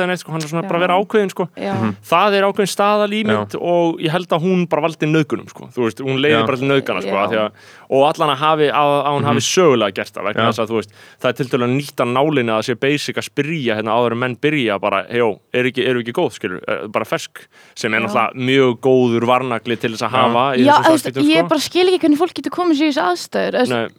er 3.77 3.83
er 3.83 3.93
og 3.93 4.01
ég 4.01 4.11
held 4.11 4.33
að 4.33 4.43
hún 4.43 4.63
bara 4.69 4.81
valdi 4.87 5.07
nöðgunum 5.09 5.49
sko. 5.51 5.67
þú 5.73 5.85
veist, 5.85 6.01
hún 6.03 6.21
leiði 6.21 6.37
Já. 6.37 6.45
bara 6.47 6.57
til 6.57 6.69
nöðgana 6.71 7.01
sko, 7.01 7.13
Já. 7.13 7.23
af 7.23 7.31
því 7.31 7.39
að, 7.41 7.51
og 7.89 8.05
allan 8.07 8.33
að 8.33 8.41
hafi 8.41 8.67
að, 8.71 8.93
að 9.07 9.15
hún 9.17 9.27
hafi 9.29 9.43
sögulega 9.47 9.95
gert 9.97 10.13
það 10.17 10.27
vegna 10.29 10.47
þess 10.47 10.59
að 10.63 10.71
þú 10.71 10.79
veist, 10.79 10.95
það 11.21 11.29
er 11.29 11.37
til 11.37 11.47
dælu 11.51 11.67
að 11.67 11.75
nýta 11.77 12.07
nálinni 12.07 12.51
að 12.51 12.59
það 12.61 12.67
sé 12.67 12.75
basic 12.87 13.17
að 13.21 13.27
spyrja 13.29 13.77
hérna 13.77 13.95
áður 13.97 14.11
en 14.17 14.21
menn 14.25 14.37
byrja 14.47 14.79
bara, 14.79 15.03
hejó, 15.11 15.29
er 15.53 15.69
ekki, 15.71 15.85
eru 15.87 16.03
ekki 16.03 16.15
góð 16.17 16.31
skilur, 16.37 16.61
Er 16.67 16.87
bara 16.89 17.05
fersk, 17.05 17.47
sem 17.75 17.93
er 17.93 18.01
Já. 18.01 18.07
náttúrulega 18.07 18.47
mjög 18.47 18.79
góður 18.81 19.27
varnagli 19.27 19.77
til 19.77 19.91
þess 19.93 20.03
að 20.07 20.15
hafa 20.17 20.43
Já, 20.57 20.75
ég 20.87 21.43
sko. 21.43 21.47
bara 21.47 21.59
skil 21.59 21.87
ekki 21.87 21.99
hvernig 22.03 22.17
fólk 22.19 22.33
getur 22.33 22.51
komið 22.51 22.81
sér 22.81 22.91
í 22.91 22.97
þessu 22.97 23.89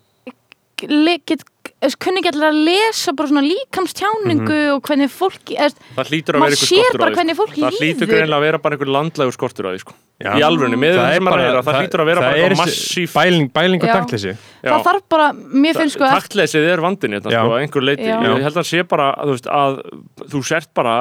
le- 0.86 1.18
get, 1.26 1.42
kunni 2.02 2.18
ekki 2.18 2.30
allir 2.32 2.48
að 2.48 2.56
lesa 2.66 3.12
bara 3.14 3.30
svona 3.30 3.42
líkamstjáningu 3.46 4.58
og 4.74 4.80
hvernig 4.88 5.10
fólk 5.14 5.52
eða, 5.54 5.70
það 5.94 6.08
hlýtur 6.10 6.34
að 6.38 6.42
Maður 6.42 6.54
vera 6.54 6.58
sér 6.58 6.82
skortur 6.82 6.98
á 6.98 7.02
bara 7.02 7.10
því, 7.10 7.18
hvernig 7.20 7.36
sko. 7.36 7.44
fólki 7.44 7.62
það 7.62 7.78
hlýtur 7.78 8.10
greinlega 8.10 8.38
að 8.38 8.46
vera 8.48 8.60
bara 8.64 8.74
einhver 8.78 8.90
landlegur 8.96 9.36
skortur 9.36 9.68
á 9.68 9.70
því 9.70 9.82
sko. 9.84 9.94
Já. 10.18 10.30
í 10.34 10.42
alvörunni, 10.42 10.78
með 10.82 10.96
Það 10.96 10.98
það 10.98 11.12
er 11.12 11.18
sem 11.18 11.28
að 11.30 11.62
það 11.68 11.78
hlýtur 11.78 12.02
að 12.02 12.08
vera 12.10 12.22
bara 12.24 12.34
eitthvað 12.34 12.50
er 12.50 12.58
massíf 12.58 13.12
bæling, 13.14 13.48
bæling 13.54 13.82
og 13.84 13.88
Já. 13.88 13.94
taktleysi 13.94 14.32
það 14.64 14.86
þarf 14.88 15.04
bara, 15.14 15.28
mér 15.38 15.78
finnst 15.78 15.94
sko 15.94 16.06
að 16.08 16.14
taktleysið 16.18 16.66
er 16.72 16.82
vandin 16.82 17.14
hérna, 17.14 17.30
Já. 17.30 17.38
sko, 17.38 17.54
að 17.54 17.62
einhver 17.62 17.86
leiti 17.86 18.08
Já. 18.08 18.16
ég 18.26 18.42
held 18.48 18.58
að 18.58 18.66
sé 18.72 18.82
bara 18.90 19.06
að 19.14 19.30
þú, 19.30 19.36
veist, 19.36 19.50
að 19.54 19.78
þú 20.34 20.42
sért 20.50 20.72
bara 20.74 20.96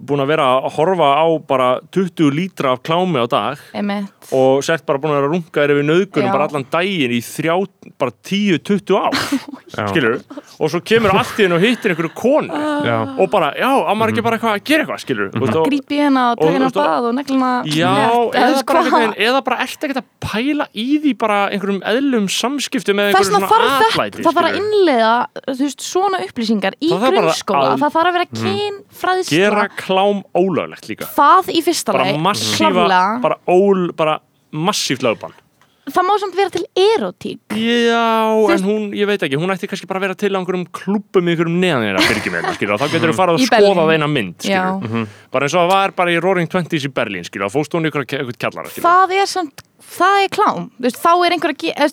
búin 0.00 0.22
að 0.24 0.30
vera 0.32 0.46
að 0.60 0.68
horfa 0.76 1.08
á 1.18 1.26
bara 1.48 1.68
20 1.92 2.30
lítra 2.34 2.72
af 2.76 2.82
klámi 2.86 3.18
á 3.20 3.26
dag 3.28 3.58
einmitt. 3.74 4.08
og 4.32 4.62
sért 4.64 4.86
bara 4.86 4.98
búin 5.02 5.12
að 5.12 5.18
vera 5.20 5.28
að 5.28 5.34
runga 5.34 5.66
yfir 5.66 5.86
nöðgunum 5.88 6.28
Já. 6.28 6.32
bara 6.32 6.46
allan 6.48 6.66
daginn 6.70 7.12
í 7.16 7.20
þrjá, 7.20 7.54
bara 7.98 8.12
10-20 8.22 8.96
ár 8.96 9.14
skilur 9.90 10.18
og 10.58 10.70
svo 10.70 10.80
kemur 10.84 11.14
allt 11.16 11.38
í 11.40 11.46
henn 11.46 11.56
og 11.56 11.62
hittir 11.64 11.92
einhverju 11.94 12.12
konu 12.14 12.62
Já. 12.86 12.96
og 13.18 13.30
bara, 13.32 13.52
já, 13.58 13.68
á 13.68 13.92
maður 13.92 14.12
ekki 14.14 14.24
bara 14.26 14.36
eitthvað 14.38 14.56
að 14.58 14.64
gera 14.70 14.84
eitthvað 14.84 15.02
skilur 15.04 15.30
mm 15.32 15.42
-hmm. 15.42 15.66
grípi 15.68 16.00
hérna 16.02 16.24
og 16.36 16.48
hérna 16.52 16.66
og- 16.66 16.76
á 16.76 16.80
bað 16.82 17.08
og 17.08 17.14
negluna 17.14 17.52
Já, 17.66 17.94
eða 18.32 18.64
bara, 18.66 18.82
veginn, 18.82 19.14
eða 19.18 19.40
bara 19.44 19.56
ert 19.62 19.84
ekkert 19.84 20.02
að 20.02 20.08
pæla 20.20 20.66
í 20.74 20.88
því 21.02 21.12
bara 21.18 21.38
einhverjum 21.50 21.82
eðlum 21.82 22.28
samskiptum 22.28 22.96
með 22.96 23.12
Þess 23.12 23.28
einhverjum 23.30 23.48
svona 23.48 23.80
atlæti 23.88 24.22
það 24.22 24.32
þarf 24.32 24.48
að 24.50 24.56
innleiða 24.60 25.14
þú 25.48 25.58
veist, 25.62 25.80
svona 25.82 26.18
upplýsingar 26.26 26.74
í 26.80 26.88
grunnskóla, 26.92 27.72
að- 27.72 27.80
það 27.82 27.92
þarf 27.92 28.08
að 28.08 28.12
vera 28.12 28.26
kynfræðsla. 28.32 29.36
Gera 29.36 29.68
klám 29.82 30.24
ólöglegt 30.38 30.88
líka. 30.90 31.10
Það 31.16 31.52
í 31.54 31.62
fyrsta 31.66 31.94
bara 31.96 32.16
massífa, 32.18 32.88
bara 33.22 33.38
ól 33.50 33.88
bara 33.98 34.18
massíft 34.52 35.04
lögbann. 35.04 35.34
Það 35.82 36.04
má 36.06 36.12
samt 36.22 36.36
vera 36.38 36.50
til 36.54 36.62
erotík. 36.78 37.40
Já, 37.58 38.02
Þú 38.30 38.50
en 38.54 38.66
hún, 38.68 38.82
ég 38.94 39.08
veit 39.10 39.22
ekki, 39.26 39.38
hún 39.40 39.50
ætti 39.50 39.66
kannski 39.66 39.88
bara 39.90 39.98
að 39.98 40.04
vera 40.06 40.16
til 40.20 40.30
á 40.30 40.38
einhverjum 40.38 40.66
klubbum 40.78 41.26
í 41.26 41.32
einhverjum 41.32 41.56
neðan 41.58 41.86
þeirra 41.88 42.04
byrgjum 42.06 42.36
skilur, 42.54 42.74
og 42.76 42.82
þá 42.84 42.92
getur 42.92 43.10
þú 43.10 43.16
farið 43.18 43.40
Í 43.42 43.48
að 43.48 43.50
skoða 43.50 43.86
þeina 43.90 44.08
mynd 44.12 44.46
Já. 44.46 44.60
skilur, 44.78 45.08
bara 45.34 45.48
eins 45.48 45.56
og 45.56 45.64
það 45.64 45.72
var 45.72 45.94
bara 45.98 46.14
í 46.14 46.20
Roaring 46.22 46.52
Twenties 46.52 46.86
í 46.86 46.92
Berlín, 46.94 47.26
skilur, 47.26 47.50
þá 47.50 47.56
fóst 47.58 47.74
hún 47.74 47.82
í 47.82 47.90
einhverja 47.90 48.22
kjallara, 48.38 48.70
skilur 48.70 48.86
það 48.86 49.16
er 49.18 49.32
samt, 49.32 49.64
það 49.92 50.18
er 50.24 50.30
klám 50.32 50.66
veist, 50.82 50.98
þá 51.02 51.10
er 51.12 51.34
einhver 51.36 51.52
að 51.52 51.62
gera 51.62 51.88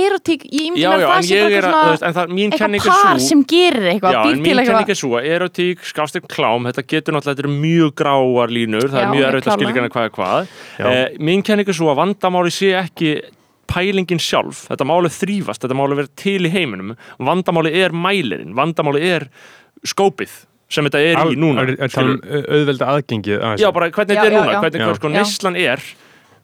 erotík, 0.00 0.46
ég 0.52 0.78
já, 0.78 0.88
að 0.90 1.04
en 1.04 1.10
það 1.10 1.28
sé 1.28 1.36
ég 1.36 1.46
bara 1.46 1.58
er 1.58 1.68
að, 1.68 1.76
þú 1.76 1.92
veist, 1.94 2.06
en 2.06 2.16
það, 2.16 2.34
mín 2.36 2.50
eitthvað 2.50 2.62
kenning 2.64 2.82
er 2.82 2.90
par 2.90 3.20
svo 3.20 3.28
sem 3.28 3.44
gerir 3.52 3.88
eitthvað, 3.92 4.16
Já, 4.16 4.20
býr 4.22 4.32
en 4.32 4.36
til 4.36 4.42
mín 4.42 4.60
kenning 4.60 4.76
eitthvað 4.76 4.94
er 4.96 5.00
svo 5.00 5.12
að 5.18 5.28
erotík, 5.36 5.86
skástek 5.90 6.28
klám, 6.32 6.68
þetta 6.70 6.86
getur 6.92 7.16
náttúrulega, 7.16 7.36
þetta 7.36 7.46
eru 7.46 7.54
mjög 7.66 7.94
gráar 8.02 8.54
línur, 8.56 8.88
það 8.92 9.00
Já, 9.00 9.06
er 9.06 9.14
mjög 9.14 9.28
erfitt 9.30 9.50
að 9.50 9.60
skilja 9.60 9.86
hvað 9.96 10.08
er 10.10 10.14
hvað. 10.16 10.52
Eh, 10.90 11.04
mín 11.30 11.46
kenning 11.46 11.72
er 11.72 11.78
svo 11.80 11.92
að 11.92 12.00
vandamáli 12.02 12.54
sé 12.54 12.72
ekki 12.80 13.14
pælingin 13.66 14.22
sjálf, 14.22 14.66
þetta 14.70 14.86
máli 14.88 15.12
þrýfast, 15.12 15.64
þetta 15.64 15.78
máli 15.78 15.98
vera 15.98 16.12
til 16.18 16.40
í 16.46 16.52
heiminum, 16.52 16.94
vandamáli 17.18 17.72
er 17.80 17.96
mælirinn, 17.96 18.54
vandamáli 18.56 19.02
er 19.08 19.30
skópið 19.86 20.44
sem 20.72 20.86
þetta 20.86 21.02
er 21.02 21.20
í 21.30 21.38
núna. 21.38 21.62
Er, 21.62 21.74
er, 21.74 21.84
er, 21.86 21.92
skilurðu. 21.92 22.40
auðvelda 22.56 22.88
aðgengi 22.94 23.36
að 23.38 23.62
Já, 23.62 23.68
bara 23.74 23.88
hvernig 23.94 24.16
þetta 24.16 24.26
er 24.26 24.34
núna, 24.34 24.60
hvernig 24.64 24.98
sko 24.98 25.10
Já. 25.10 25.14
neyslan 25.14 25.58
er 25.62 25.84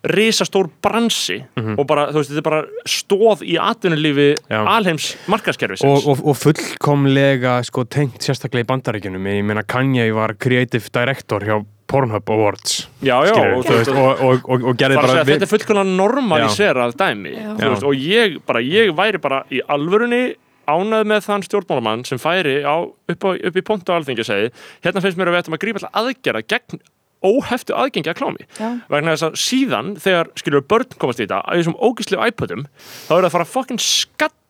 risastór 0.02 0.68
bransi 0.82 1.44
Mhm. 1.56 1.76
og 1.78 1.86
bara, 1.86 2.08
þú 2.10 2.18
veist, 2.20 2.30
þetta 2.32 2.42
er 2.42 2.48
bara 2.48 2.62
stóð 2.86 3.42
í 3.46 3.54
atvinnulífi 3.60 4.36
alheims 4.50 5.16
markaskerfisins. 5.30 5.84
og, 5.86 6.08
og, 6.18 6.26
og 6.26 6.36
fullkomlega 6.36 7.62
sko, 7.64 7.84
tengt 7.84 8.18
sérstaklega 8.24 8.64
í 8.64 8.70
bandaríkjunum. 8.72 9.28
Ég 9.30 9.44
meina 9.44 9.62
Kanye 9.62 10.08
var 10.14 10.34
creative 10.34 10.88
director 10.92 11.40
hjá 11.46 11.64
Pornhub 11.92 12.30
Awards 12.30 12.88
já, 13.02 13.18
já, 13.26 13.34
og, 13.56 13.64
veist, 13.68 13.88
og, 13.92 14.20
og, 14.22 14.46
og, 14.48 14.62
og 14.70 14.76
gerði 14.80 14.96
bara 14.96 15.02
að 15.02 15.10
bara 15.10 15.24
segja, 15.24 15.34
þetta 15.34 15.44
er 15.44 15.50
fullkomlega 15.50 15.96
normaliserað 15.98 16.94
dæmi 16.96 17.32
veist, 17.58 17.84
og 17.84 17.92
ég, 18.00 18.38
bara, 18.48 18.62
ég 18.64 18.94
væri 18.96 19.20
bara 19.20 19.42
í 19.52 19.60
alvörunni 19.68 20.22
ánæð 20.72 21.04
með 21.10 21.20
þann 21.26 21.44
stjórnmálamann 21.44 22.06
sem 22.08 22.18
færi 22.22 22.62
á, 22.64 22.80
upp, 22.86 23.24
á, 23.28 23.30
upp 23.36 23.56
í 23.60 23.64
pontu 23.66 23.92
á 23.92 23.98
alþingi 23.98 24.24
segi, 24.24 24.48
hérna 24.86 25.02
finnst 25.04 25.18
mér 25.20 25.28
að 25.28 25.36
við 25.36 25.42
ættum 25.42 25.56
að 25.58 25.62
grípa 25.66 25.82
alltaf 25.82 26.00
aðgera 26.00 26.42
gegn 26.48 26.80
óheftu 27.26 27.76
aðgengi 27.78 28.12
að 28.12 28.20
klámi. 28.20 28.46
Vegna 28.92 29.14
þess 29.14 29.28
að 29.28 29.40
síðan 29.42 29.94
þegar 30.02 30.32
skilur 30.40 30.66
börn 30.68 30.96
komast 30.98 31.22
í 31.22 31.26
þetta 31.26 31.42
á 31.46 31.50
þessum 31.54 31.78
ógíslu 31.78 32.20
iPodum 32.26 32.66
þá 33.08 33.12
er 33.16 33.22
það 33.22 33.28
að 33.28 33.34
fara 33.36 33.48
að 33.48 33.52
fokkin 33.56 33.82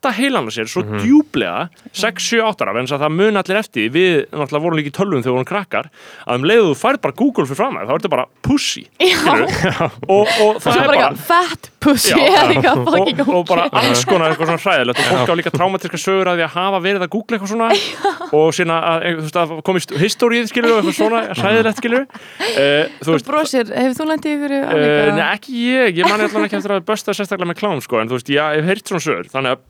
skatta 0.03 0.19
heilan 0.19 0.49
á 0.49 0.51
sér 0.51 0.67
svo 0.67 0.83
Mhm. 0.83 0.99
djúblega 0.99 1.69
6-7-8 1.95 2.63
ára 2.63 2.73
vegna 2.75 2.87
þess 2.89 2.97
að 2.99 3.03
það 3.07 3.13
mun 3.17 3.37
allir 3.39 3.57
eftir 3.59 3.91
við 3.95 4.27
náttúrulega 4.33 4.63
vorum 4.63 4.79
líka 4.79 4.91
í 4.91 4.97
tölvum 4.99 5.23
þegar 5.23 5.31
við 5.31 5.37
vorum 5.39 5.51
krakkar 5.53 5.87
að 6.27 6.35
um 6.35 6.43
leiðu 6.43 6.65
þú 6.73 6.77
færð 6.83 7.01
bara 7.03 7.15
Google 7.15 7.47
fyrir 7.47 7.57
fram 7.61 7.77
þér 7.79 7.87
þá 7.87 7.93
er 7.93 7.99
þetta 8.03 8.11
bara 8.11 8.27
pussy 8.43 8.83
og, 10.13 10.27
og 10.43 10.59
það 10.63 10.75
er 10.75 10.87
bara 10.87 11.03
bara 11.03 11.15
fat 11.15 11.71
pussy. 11.83 12.15
Já, 12.15 12.43
eitthvað 12.51 12.79
og, 12.79 12.91
fucking 12.91 13.23
og 13.29 13.47
bara 13.47 13.69
alls 13.73 14.05
konar 14.07 14.33
eitthvað 14.33 14.51
svona 14.53 14.63
hræðilegt 14.63 14.99
og 15.03 15.09
fólk 15.13 15.31
á 15.31 15.35
líka 15.39 15.55
traumatíska 15.55 15.99
sögur 16.03 16.31
að 16.33 16.39
því 16.41 16.47
að 16.47 16.55
hafa 16.59 16.83
verið 16.83 17.07
að 17.07 17.13
googla 17.15 17.39
eitthvað 17.39 17.53
svona 17.53 17.71
og 18.43 18.55
sína 18.59 18.79
að, 18.91 19.07
eh, 19.07 19.17
þú 19.19 19.27
veist, 19.27 19.41
að 19.43 19.55
komist 19.67 19.95
históriðið 20.03 20.51
skilur 20.53 20.75
og 20.77 20.79
eitthvað 20.83 20.99
svona 20.99 21.23
hræðilegt 21.39 21.83
skilur 21.83 22.07
uh, 22.07 22.87
þú 23.03 23.07
þú 23.07 23.17
veist 23.17 23.31
brosir, 23.31 23.73
hefur 23.75 23.99
þú 24.03 24.09
lendið 24.13 24.37
ykkur 24.39 24.51
Uh, 24.63 25.11
nei, 25.17 25.27
ekki 25.35 25.53
ég, 25.67 25.97
ég 25.99 26.09
mani 26.09 26.27
allan 26.27 26.47
ekki 26.47 26.59
eftir 26.59 26.75
að 26.77 26.85
bösta 26.87 27.15
sérstaklega 27.17 27.51
með 27.51 27.59
klám, 27.61 27.81
sko, 27.85 27.99
en 28.01 28.11
þú 28.11 28.19
veist, 28.19 28.31
ég 28.33 28.57
hef 28.61 28.69
heyrt 28.69 28.89
svona 28.91 29.05
sögur, 29.05 29.29
þannig 29.33 29.57
að 29.57 29.63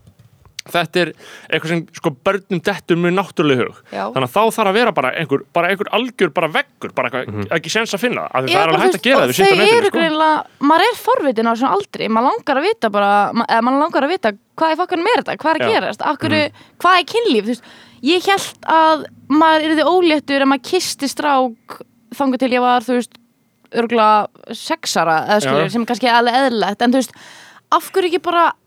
þetta 0.71 1.01
er 1.01 1.11
eitthvað 1.49 1.71
sem, 1.73 1.81
sko, 1.97 2.11
börnum 2.23 2.61
dettur 2.63 2.99
mjög 3.03 3.15
náttúrulega 3.17 3.65
hug, 3.67 3.79
Já. 3.91 4.03
þannig 4.13 4.27
að 4.29 4.33
þá 4.33 4.41
þarf 4.57 4.71
að 4.71 4.77
vera 4.77 4.93
bara 4.95 5.11
einhver, 5.19 5.43
bara 5.55 5.71
einhver 5.71 5.89
algjör, 5.97 6.33
bara 6.37 6.49
veggur 6.53 6.93
bara 6.95 7.09
eitthvað, 7.11 7.47
ekki 7.57 7.73
sens 7.73 7.95
að 7.95 8.03
finna, 8.05 8.25
af 8.29 8.45
því 8.45 8.53
það 8.53 8.63
er 8.63 8.73
alveg 8.73 8.85
hægt 8.85 8.99
að 8.99 9.07
gera 9.07 9.25
það 9.27 9.41
þau 9.43 9.65
eru 9.67 9.89
sko. 9.89 9.97
greinlega, 9.97 10.37
maður 10.71 10.85
er 10.87 10.99
forvitin 11.03 11.49
á 11.49 11.53
svona 11.53 11.73
aldri. 11.77 12.09
Maður 12.13 12.29
langar 12.29 12.61
að 12.61 12.67
vita 12.69 12.91
bara 12.93 13.11
maður 13.33 13.81
langar 13.81 14.07
að 14.07 14.13
vita 14.13 14.33
hvað 14.53 14.73
er 14.73 14.79
fokkanum 14.79 15.09
er 15.11 15.23
þetta, 15.23 15.37
hvað 15.41 15.53
er 15.53 15.59
að 15.59 15.73
Já. 15.73 15.73
Gerast 15.73 16.05
akkur, 16.13 16.37
hvað 16.83 16.99
er 17.01 17.09
kynlíf, 17.11 17.43
þú 17.43 17.53
veist 17.53 17.73
ég 18.03 18.29
held 18.29 18.71
að 18.71 19.05
maður 19.31 19.67
yrði 19.69 19.87
óléttur 19.87 20.43
ef 20.43 20.51
maður 20.51 20.65
kisti 20.71 21.09
strák 21.11 21.77
þangu 22.13 22.39
til 22.39 22.51
ég 22.53 22.63
var, 22.63 22.85
þú 22.85 22.99
veist 22.99 23.19
örgulega 23.73 24.53
sexara, 24.53 25.23
eða 25.27 25.39
skilur, 25.45 25.71
sem 25.73 25.85
kannski 25.89 26.09
er 26.09 26.19
alveg 26.19 26.35
eðlilegt, 26.39 26.83
en 26.83 26.93
þú 26.93 26.99
veist 27.01 27.15
af 27.73 27.87
hverju 27.89 28.11
ekki 28.11 28.21
bara 28.21 28.43
að 28.51 28.59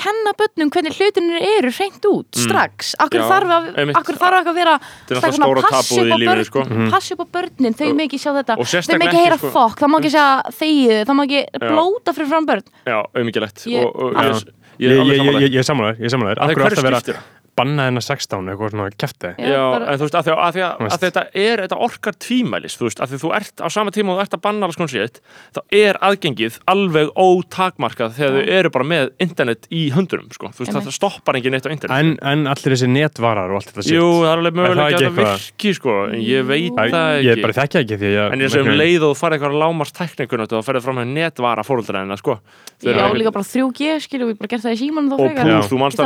kenna 0.00 0.32
bönnum 0.38 0.70
hvernig 0.72 0.94
hlutinir 0.96 1.42
eru 1.58 1.70
hreint 1.76 2.04
út 2.08 2.36
strax, 2.36 2.94
akkur 2.98 3.20
Mm. 3.20 3.26
Já, 3.26 3.32
þarf 3.32 3.50
að 3.56 3.96
akkur 4.00 4.16
þarf 4.20 4.38
ekki 4.40 4.50
að 4.52 4.54
vera 4.60 4.74
Þetta 4.80 5.16
er 5.16 5.34
náttúrulega 5.40 5.40
stóra 5.40 5.62
tabúið 5.74 6.12
í 6.14 6.18
lífinu, 6.20 6.44
sko. 6.48 6.62
passi 6.90 7.12
upp 7.16 7.20
á 7.20 7.26
börnin, 7.36 7.74
þau 7.76 7.90
með 7.98 8.04
ekki 8.06 8.18
sjá 8.22 8.30
þetta 8.38 8.56
þau 8.60 8.96
með 8.96 9.06
ekki 9.10 9.20
heyra 9.24 9.38
sko. 9.40 9.50
fokk, 9.50 9.76
það 9.82 9.88
má 9.90 9.98
ekki 10.00 10.10
segja 10.14 10.42
þegið, 10.60 11.04
það 11.10 11.14
má 11.18 11.22
ekki 11.26 11.42
blóta 11.66 12.14
fyrir 12.16 12.28
fram 12.32 12.46
börn 12.46 12.64
Já, 12.86 12.98
auðmikilegt 13.14 13.66
Ég- 13.66 13.84
og, 13.84 13.92
og 13.96 14.12
Já. 14.14 14.30
ég, 14.30 14.40
ég, 14.78 14.90
ég, 14.90 14.96
ég, 14.96 15.06
ég, 15.10 15.26
ég, 15.26 15.40
ég, 15.42 15.52
ég 15.60 15.64
sammálaður, 15.68 16.00
ég 16.00 16.10
sammálaður 16.14 16.38
Að 16.40 16.48
Akkur 16.50 16.62
hverju 16.62 16.70
átt 16.70 16.80
að 16.80 16.88
vera 16.90 17.00
skiptir 17.00 17.14
það? 17.20 17.36
Banna 17.58 17.86
hennar 17.88 18.04
16 18.04 18.46
eitthvað 18.52 18.70
svona 18.72 18.88
kæfti 18.94 19.30
Já, 19.36 19.62
bara- 19.74 19.86
en 19.92 19.98
þú 20.00 20.06
veist, 20.06 20.14
að, 20.16 20.24
því, 20.28 20.34
að, 20.36 20.52
því 20.56 20.62
að, 20.66 20.84
að 20.90 21.00
þetta 21.04 21.22
er, 21.34 21.62
þetta 21.64 21.78
orkar 21.86 22.14
tvímælis, 22.24 22.76
þú 22.78 22.86
veist, 22.88 23.00
að 23.04 23.10
því 23.14 23.18
þú 23.24 23.32
ert 23.40 23.60
á 23.60 23.66
sama 23.70 23.90
tíma 23.94 24.12
og 24.14 24.18
þú 24.20 24.24
ert 24.24 24.36
að 24.38 24.42
banna 24.46 24.66
alls 24.68 24.78
konar 24.80 24.92
sétt, 24.94 25.20
þá 25.56 25.60
er 25.80 25.98
aðgengið 26.00 26.58
alveg 26.70 27.10
ótakmarkað 27.20 28.14
þegar 28.16 28.36
þau 28.38 28.54
eru 28.60 28.70
bara 28.74 28.86
með 28.92 29.10
internet 29.20 29.66
í 29.70 29.82
höndunum, 29.94 30.28
sko, 30.34 30.50
þú 30.54 30.64
veist, 30.64 30.72
þetta 30.78 30.94
stoppar 30.94 31.36
engin 31.40 31.52
neitt 31.56 31.66
á 31.66 31.70
internet. 31.74 31.96
en, 31.98 32.14
en 32.22 32.46
allir 32.50 32.74
þessi 32.76 32.88
netvarar 32.90 33.50
og 33.50 33.60
allt 33.60 33.72
þetta 33.74 33.86
Jú, 33.90 34.06
það 34.20 34.30
er 34.30 34.38
alveg 34.38 34.50
Er 34.50 34.56
það 34.56 34.60
mögulega 34.60 34.88
ekki 34.90 35.00
að 35.00 35.08
eitthvað? 35.10 35.34
virki, 35.40 35.74
sko, 35.80 35.96
en 36.10 36.20
ég 36.24 36.48
veit 36.48 36.70
Æ, 36.70 36.84
það 36.90 37.10
ég 37.20 37.30
ekki. 37.34 37.44
bara 37.46 37.56
þekkja 37.60 37.80
ekki 37.84 37.96
því 38.00 38.10
að 38.20 38.32
En 38.36 38.40
ég 38.46 38.50
sem 38.54 38.70
leið 38.80 39.00
og 39.04 39.12
þú 39.14 39.20
farið 39.20 39.36
eitthvað 39.40 39.58
lámast 39.64 39.94
teknikunum 40.00 40.46
og 40.60 40.64
ferðið 40.66 40.84
fram 40.86 40.98
með 41.00 41.08
netvara 41.16 41.62
fóröldræðina, 41.66 42.16
sko. 42.20 42.38
Þau 42.80 42.88
Já, 42.90 43.04
eru- 43.04 43.18
líka 43.20 43.32
bara 43.34 43.44
3G, 43.44 43.80
skilju, 44.06 44.26
við 44.30 44.36
bara 44.40 44.48
gert 44.54 44.64
það 44.64 44.72
í 44.72 44.80
síman 44.80 45.10
Og 45.10 45.20
þú 45.68 45.76
manst 45.80 46.00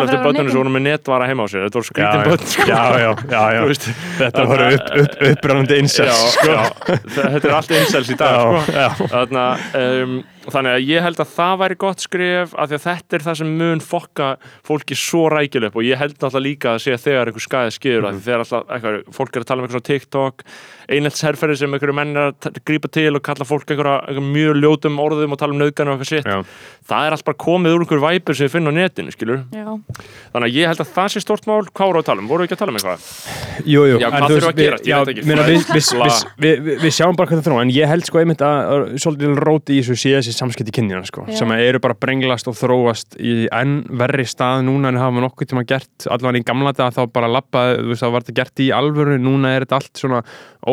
heima 1.34 1.46
á 1.46 1.48
sér, 1.50 1.66
þetta 1.66 1.80
voru 1.80 1.88
skrítin 1.90 2.26
bötn, 2.30 2.50
sko. 2.54 2.68
já, 2.70 2.82
já, 3.02 3.10
já, 3.28 3.42
já. 3.54 3.60
Þú 3.64 3.70
veist, 3.72 3.88
þetta 4.20 4.44
voru 4.50 4.68
upp, 4.70 4.92
upp, 5.02 5.16
upprænandi 5.30 5.74
Já, 5.74 5.82
incels 5.82 6.22
sko. 6.36 6.60
þetta 6.86 7.42
er 7.42 7.56
allt 7.58 7.74
einsels 7.80 8.12
í 8.14 8.18
dag, 8.20 8.38
sko. 8.38 8.78
já. 8.78 8.88
Þarna, 9.14 9.48
um, 9.80 10.16
þannig 10.48 10.76
að 10.76 10.86
ég 10.90 11.04
held 11.04 11.22
að 11.22 11.32
það 11.34 11.54
væri 11.62 11.78
gott 11.80 12.04
skref 12.04 12.54
af 12.58 12.68
því 12.70 12.78
að 12.78 12.84
þetta 12.84 13.16
er 13.16 13.24
það 13.24 13.38
sem 13.40 13.52
mun 13.60 13.82
fokka 13.84 14.28
fólki 14.66 14.98
svo 14.98 15.24
rækileg 15.32 15.72
upp 15.72 15.78
og 15.80 15.86
ég 15.86 16.00
held 16.00 16.16
náttúrulega 16.18 16.44
líka 16.44 16.74
að 16.74 16.88
að 16.94 17.04
þegar 17.06 17.30
einhver 17.30 17.46
skæði 17.46 17.74
skýður 17.78 18.08
mm. 18.10 18.22
þegar 18.26 18.44
alltaf 18.44 18.74
eitthvað, 18.76 18.98
fólk 19.16 19.38
er 19.38 19.44
að 19.44 19.48
tala 19.48 19.62
um 19.62 19.68
eitthvað 19.68 19.78
svona 19.78 19.90
TikTok 19.90 20.44
einheltsherferði 20.88 21.58
sem 21.62 21.74
einhverju 21.76 21.96
menn 21.96 22.14
er 22.16 22.32
að 22.32 22.60
grípa 22.66 22.90
til 22.92 23.12
og 23.16 23.22
kalla 23.24 23.46
fólk 23.48 23.70
einhverja, 23.72 24.20
mjög 24.24 24.60
ljótum 24.60 25.00
orðum 25.02 25.34
og 25.36 25.40
tala 25.40 25.56
um 25.56 25.60
nöðgan 25.62 25.90
og 25.92 25.98
eitthvað 25.98 26.10
sitt 26.10 26.28
Já. 26.28 26.40
það 26.90 27.08
er 27.08 27.16
allt 27.16 27.26
bara 27.28 27.40
komið 27.44 27.76
úr 27.76 27.84
einhverju 27.86 28.04
væpur 28.04 28.38
sem 28.38 28.48
við 28.48 28.54
finnum 28.56 28.74
á 28.74 28.78
netinu 28.80 29.14
skilur 29.14 29.42
Já, 29.54 29.68
þannig 30.34 30.48
að 30.48 30.58
ég 30.58 30.70
held 30.72 30.82
að 30.84 30.92
það 30.94 31.08
sé 31.14 31.22
stort 31.24 31.48
mál. 31.48 31.62
Hvað 31.74 31.90
voru 31.90 32.00
að 32.02 32.08
tala 32.08 32.22
um, 32.22 32.28
voru 32.30 32.44
við 32.44 32.48
ekki 32.48 32.56
að 32.56 32.62
tala 32.62 32.72
um 32.74 32.78
eitthvað? 32.78 33.08
Jú, 33.64 33.84
jú, 33.88 33.98
Já, 34.00 34.06
en 34.08 34.14
hvað 34.14 34.24
þú 34.24 34.34
þurfa 34.34 34.48
veist, 34.48 34.54
að 34.54 34.62
gerast? 34.64 34.84
Ég 34.84 34.90
já, 34.90 34.98
veit 34.98 35.12
ekki. 35.14 35.26
meina, 35.28 35.46
við, 35.48 35.60
við, 35.70 35.88
Bla. 35.94 36.08
við, 36.08 36.44
við, 36.44 36.62
við, 36.68 36.80
við 36.84 36.94
sjáum 36.98 37.18
bara 37.18 37.30
hvað 37.30 37.40
það 37.40 37.48
þrjá 37.48 37.64
en 37.64 37.72
ég 37.74 37.90
held 37.92 38.08
sko 38.08 38.20
einmitt 38.20 38.44
að, 38.44 38.58
að 38.74 38.84
svolítið 39.04 39.40
róti 39.44 39.76
í 39.76 39.82
þessu 39.82 39.96
sé 40.00 40.14
þessi 40.18 40.34
samskipti 40.36 40.74
kynjana 40.74 41.08
sko, 41.08 41.26
sem 41.38 41.54
eru 41.56 41.80
bara 41.84 41.98
brenglast 41.98 42.50
og 42.50 42.58
þróast 42.58 43.18
í 43.20 43.36
enn 43.54 43.76
verri 44.02 44.26
stað 44.28 44.64
núna 44.68 44.90
en 44.92 45.00
hafa 45.00 45.24
nokkuð 45.24 45.52
tíma 45.52 45.64
gert. 45.68 46.08
Allavega 46.10 46.42
í 46.42 46.48
gamla 46.48 46.74
dag 46.76 46.94
þá 46.96 47.02
bara 47.14 47.30
lappaði, 47.30 47.78
þú 47.82 47.92
veist 47.92 48.04
það 48.04 48.14
var 48.16 48.26
þetta 48.26 48.38
gert 48.40 48.64
í 48.64 48.68
alvöru, 48.74 49.18
núna 49.22 49.54
er 49.54 49.66
þetta 49.66 49.80
allt 49.80 50.02
svona 50.02 50.22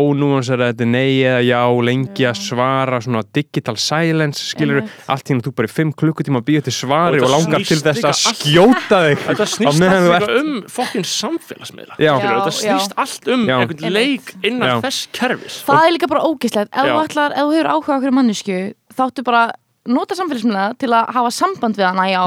ónúansar 0.01 0.61
þetta 0.65 0.85
er 0.85 0.89
nei 0.91 1.21
eða 1.21 1.41
já 1.45 1.61
lengi 1.87 2.25
að 2.29 2.39
svara, 2.41 2.99
svona 3.05 3.21
digital 3.37 3.77
silence 3.81 4.43
skilur, 4.51 4.81
allt 5.07 5.23
í 5.29 5.33
hérna 5.33 5.45
þú 5.47 5.53
bara 5.61 5.69
í 5.69 5.73
fimm 5.77 5.93
klukkutíma 6.01 6.41
að 6.41 6.47
býja 6.49 6.65
til 6.67 6.75
svari 6.75 7.21
Og 7.21 7.27
og, 7.27 7.33
langar 7.35 7.65
til 7.69 7.79
þess 7.85 8.07
að 8.09 8.19
skjóta 8.35 9.01
þig. 9.07 9.23
Þetta 9.29 9.47
á 9.47 9.53
snýst 9.55 9.81
meðan 9.81 10.05
þú 10.07 10.11
allt 10.11 10.21
ert- 10.21 10.31
líka 10.31 10.41
um 10.41 10.51
fokkin 10.75 11.07
samfélagsmiðla 11.13 11.97
Þetta 12.01 12.53
snýst 12.59 12.97
allt 13.05 13.31
um 13.35 13.47
Já. 13.47 13.55
einhvern 13.61 13.95
leik 13.97 14.35
innan 14.43 14.69
Já. 14.69 14.75
þess 14.87 15.07
kerfis. 15.15 15.61
Það 15.67 15.87
er 15.87 15.95
líka 15.97 16.11
bara 16.11 16.25
ógislegt 16.27 16.71
ef 16.71 16.85
þú 16.91 17.01
ætlar, 17.05 17.31
ef 17.35 17.43
þú 17.45 17.57
hefur 17.57 17.71
áhuga 17.75 17.97
okkur 17.99 18.15
mannesku 18.19 18.59
þáttu 18.97 19.23
bara 19.27 19.43
nota 19.89 20.13
samfélagsmiðla 20.13 20.65
til 20.77 20.91
að 20.93 21.09
hafa 21.15 21.31
samband 21.33 21.77
við 21.79 21.87
hana, 21.89 22.03
já. 22.05 22.21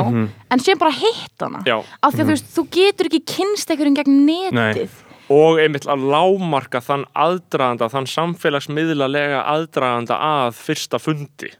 En 0.50 0.58
sé 0.62 0.74
bara 0.78 0.90
hitt 0.90 1.38
hana. 1.42 1.60
Já. 1.66 1.76
af 2.02 2.10
því 2.14 2.18
að 2.18 2.24
þú 2.24 2.32
veist, 2.32 2.48
þú 2.56 2.64
getur 2.74 3.06
ekki 3.10 3.20
kynst 3.30 3.70
einhverjum 3.70 3.98
gegn 4.00 4.16
netið. 4.26 4.54
Nei. 4.58 4.88
Og 5.32 5.60
einmitt 5.62 5.86
að 5.88 6.04
lámarka 6.12 6.82
þann 6.84 7.06
aðdraganda, 7.14 7.88
þann 7.92 8.08
samfélagsmiðlalega 8.12 9.44
aðdraganda 9.54 10.18
að 10.20 10.56
fyrsta 10.58 11.00
fundi 11.00 11.52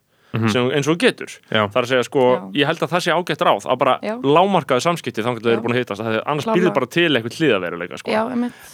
sem, 0.51 0.67
eins 0.75 0.89
og 0.91 0.99
getur 0.99 1.31
Já. 1.47 1.63
það 1.71 1.77
er 1.79 1.85
að 1.85 1.91
segja 1.93 2.07
sko, 2.09 2.23
Já. 2.35 2.41
ég 2.59 2.67
held 2.71 2.81
að 2.83 2.95
það 2.95 3.05
sé 3.05 3.15
ágætt 3.15 3.45
ráð 3.47 3.67
að 3.71 3.81
bara 3.85 3.95
Já. 4.03 4.15
lámarkaðu 4.19 4.83
samskipti 4.83 5.23
þannig 5.23 5.45
að 5.45 5.51
þau 5.53 5.63
búin 5.63 5.75
að 5.75 5.81
hittast 5.81 6.03
annars 6.03 6.25
Klárlega. 6.49 6.57
býrðu 6.59 6.73
bara 6.75 6.89
til 6.91 7.11
eitthvað 7.15 7.37
hliðaveruleika 7.39 8.01
sko. 8.01 8.17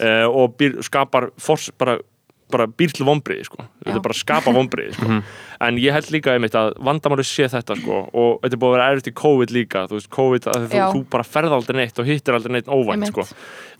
Uh, 0.01 0.25
og 0.41 0.55
býr, 0.57 0.79
skapar 0.85 1.29
fors, 1.37 1.69
bara, 1.77 1.99
bara 2.53 2.67
býr 2.67 2.93
til 2.95 3.07
vombriði 3.07 3.47
sko. 3.47 3.65
þetta 3.81 3.97
er 3.97 4.05
bara 4.05 4.17
að 4.17 4.21
skapa 4.21 4.53
vombriði 4.55 4.97
sko. 4.97 5.21
en 5.67 5.79
ég 5.81 5.95
held 5.95 6.11
líka 6.13 6.35
einmitt 6.35 6.55
að 6.57 6.73
vandamáli 6.81 7.25
sé 7.27 7.47
þetta 7.51 7.77
sko, 7.79 7.99
og 8.11 8.39
þetta 8.43 8.57
er 8.57 8.61
búið 8.61 8.71
að 8.71 8.77
vera 8.77 8.87
erfitt 8.91 9.11
í 9.11 9.15
COVID 9.21 9.53
líka 9.55 9.83
þú 9.89 9.99
veist, 9.99 10.11
COVID, 10.15 10.47
að 10.51 10.67
þú, 10.71 10.85
þú 10.95 11.03
bara 11.15 11.27
ferð 11.27 11.57
aldrei 11.57 11.81
neitt 11.81 12.01
og 12.01 12.09
hittir 12.09 12.37
aldrei 12.37 12.55
neitt 12.57 12.71
óvænt 12.71 13.09
sko. 13.11 13.27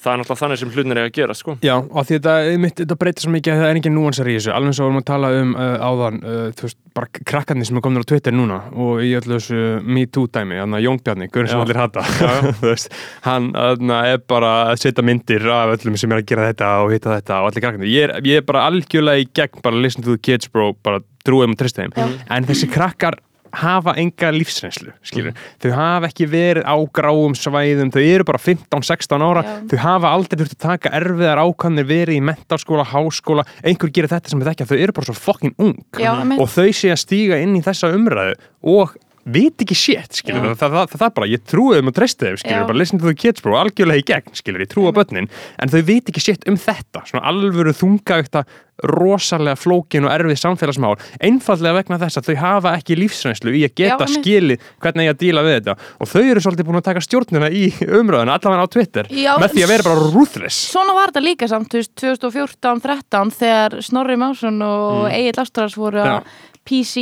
það 0.02 0.14
er 0.14 0.22
náttúrulega 0.22 0.42
þannig 0.44 0.62
sem 0.62 0.74
hlutin 0.76 0.96
er 0.96 1.02
að 1.04 1.12
gera 1.18 1.38
sko. 1.38 1.58
Já, 1.66 1.76
og 1.80 2.08
því 2.08 2.20
þetta, 2.20 2.36
þetta 2.82 3.00
breytir 3.02 3.26
svo 3.26 3.34
mikið 3.36 3.54
að 3.54 3.62
það 3.62 3.72
er 3.72 3.80
engin 3.82 3.98
núansar 3.98 4.30
í 4.30 4.38
þessu, 4.38 4.54
alveg 4.56 4.72
eins 4.72 4.82
og 4.82 4.88
vorum 4.88 5.02
að 5.02 5.08
tala 5.12 5.32
um 5.38 5.56
uh, 5.56 5.90
áðan, 5.90 6.22
uh, 6.22 6.46
þú 6.58 6.68
veist, 6.68 6.80
bara 6.92 7.24
krakkarnir 7.32 7.68
sem 7.68 7.78
er 7.80 7.86
komin 7.86 8.04
á 8.04 8.10
Twitter 8.10 8.36
núna 8.36 8.58
og 8.76 9.02
í 9.06 9.14
öllu 9.16 9.38
þessu 9.38 9.62
Me 9.86 10.04
Too 10.12 10.28
dæmi, 10.28 10.58
þannig 10.60 10.80
að 10.80 10.86
Jón 10.88 11.00
Bjarni, 11.06 11.28
guðurinn 11.32 11.52
sem 11.54 11.62
Já. 11.62 11.66
allir 11.66 11.80
hata 11.80 12.04
þú 12.60 12.68
veist, 12.68 12.98
hann 13.24 13.48
er 13.96 14.18
bara 14.28 14.52
að 14.72 14.82
setja 14.84 15.06
myndir 15.06 15.46
af 15.56 15.76
öllum 15.78 15.96
sem 16.02 16.12
er 16.12 16.20
að 16.20 16.28
gera 16.34 16.50
þetta 16.50 16.72
og 16.84 16.92
hitta 16.96 17.14
þetta 17.16 17.40
og 17.40 17.52
allir 17.52 17.66
krakkarnir, 17.66 17.94
ég 17.94 18.10
er, 18.10 18.16
ég 18.28 18.42
er 18.42 18.48
bara 18.62 18.70
algjörlega 18.70 19.26
í 19.26 19.28
gegn, 19.34 19.62
bara 19.66 19.82
listen 19.82 20.04
to 20.06 20.16
the 20.16 20.22
kids 20.22 20.48
bro, 20.52 20.74
bara 20.84 21.02
trúið 21.26 21.50
um 21.50 21.58
og 21.58 21.62
trista 21.62 21.84
þeim, 21.84 21.94
Já. 21.98 22.08
en 22.38 22.46
þessi 22.50 22.70
krakkar 22.72 23.18
hafa 23.52 23.98
enga 24.00 24.30
lífsreynslu, 24.32 24.94
Mm. 25.12 25.34
þau 25.60 25.72
hafa 25.76 26.08
ekki 26.08 26.26
verið 26.32 26.64
á 26.64 26.76
gráum 26.88 27.34
svæðum 27.36 27.92
þau 27.92 28.00
eru 28.00 28.24
bara 28.24 28.40
15-16 28.40 29.20
ára 29.22 29.44
Já. 29.44 29.68
þau 29.68 29.78
hafa 29.84 30.08
aldrei 30.16 30.40
þurft 30.40 30.56
að 30.56 30.64
taka 30.70 30.90
erfiðar 30.96 31.42
ákvæmnir 31.44 31.86
verið 31.90 32.16
í 32.16 32.22
mentarskóla, 32.24 32.86
háskóla 32.88 33.44
einhver 33.62 33.92
gerir 33.92 34.08
þetta 34.08 34.30
sem 34.30 34.40
þau 34.40 34.48
þekkja, 34.54 34.70
þau 34.72 34.80
eru 34.80 34.94
bara 34.94 35.06
svo 35.10 35.14
fucking 35.20 35.56
ung 35.60 35.76
Já, 36.00 36.14
og 36.40 36.48
þau 36.48 36.72
sé 36.72 36.94
að 36.96 37.04
stíga 37.04 37.42
inn 37.44 37.58
í 37.60 37.62
þessa 37.66 37.92
umræðu 37.92 38.36
og 38.64 38.96
vit 39.24 39.64
ekki 39.64 39.78
shit, 39.78 40.18
skilur 40.22 40.52
Já. 40.52 40.56
það, 40.56 40.58
það, 40.62 40.78
það, 40.78 40.96
það, 40.96 41.06
er 41.08 41.16
bara, 41.20 41.30
ég 41.32 41.46
trúi 41.46 41.78
þeim 41.78 41.92
og 41.92 41.98
treysti 41.98 42.28
þeim, 42.28 42.40
skilur 42.42 42.64
Já. 42.64 42.68
bara 42.72 42.82
listen 42.82 43.02
to 43.02 43.08
the 43.10 43.18
kids 43.18 43.46
bro, 43.46 43.56
algjörlega 43.60 44.02
í 44.02 44.08
gegn, 44.08 44.36
skilur, 44.38 44.64
ég 44.66 44.72
trúi 44.72 44.90
á 44.90 44.94
börnin. 44.98 45.30
En 45.62 45.72
þau 45.72 45.80
vit 45.88 46.12
ekki 46.12 46.24
shit 46.24 46.50
um 46.50 46.60
þetta. 46.60 47.06
Svona 47.10 47.26
alvöru 47.32 47.76
þungaugta 47.76 48.46
rosalega 48.82 49.56
flókin 49.60 50.08
og 50.08 50.14
erfið 50.14 50.40
samfélagsmál. 50.42 50.96
Einfallega 51.22 51.78
vegna 51.78 52.00
þess 52.02 52.18
að 52.20 52.30
þau 52.32 52.38
hafa 52.42 52.74
ekki 52.80 52.98
lífsreynslu 52.98 53.54
í 53.54 53.64
að 53.68 53.76
geta 53.78 54.08
Já, 54.08 54.14
skilið 54.16 54.68
hvernig 54.82 55.08
ég 55.08 55.16
að 55.16 55.20
díla 55.22 55.46
við 55.46 55.58
þetta. 55.60 55.76
Og 56.02 56.12
þau 56.12 56.22
eru 56.24 56.44
svolítið 56.46 56.70
búin 56.70 56.82
að 56.82 56.88
taka 56.90 57.04
stjórnina 57.06 57.52
í 57.54 57.64
umröðuna 57.86 58.38
allavega 58.38 58.66
á 58.66 58.74
Twitter 58.74 59.12
Já, 59.14 59.34
með 59.42 59.56
því 59.56 59.66
að 59.66 59.74
vera 59.76 59.88
bara 59.90 60.08
ruthless. 60.16 60.62
Svona 60.74 60.98
var 60.98 61.14
þetta 61.14 61.26
líka 61.28 61.52
samt, 61.52 61.70
þú 61.74 61.82
veist, 61.82 61.94
2014-13 62.02 63.36
þegar 63.38 63.78
Snorri 63.86 64.18
Másson 64.22 64.62
og 64.66 64.88
mm. 65.06 65.20
Egil 65.20 65.44
Ástrals 65.46 65.78
voru 65.78 66.02
að 66.02 66.34
PC, 66.66 66.96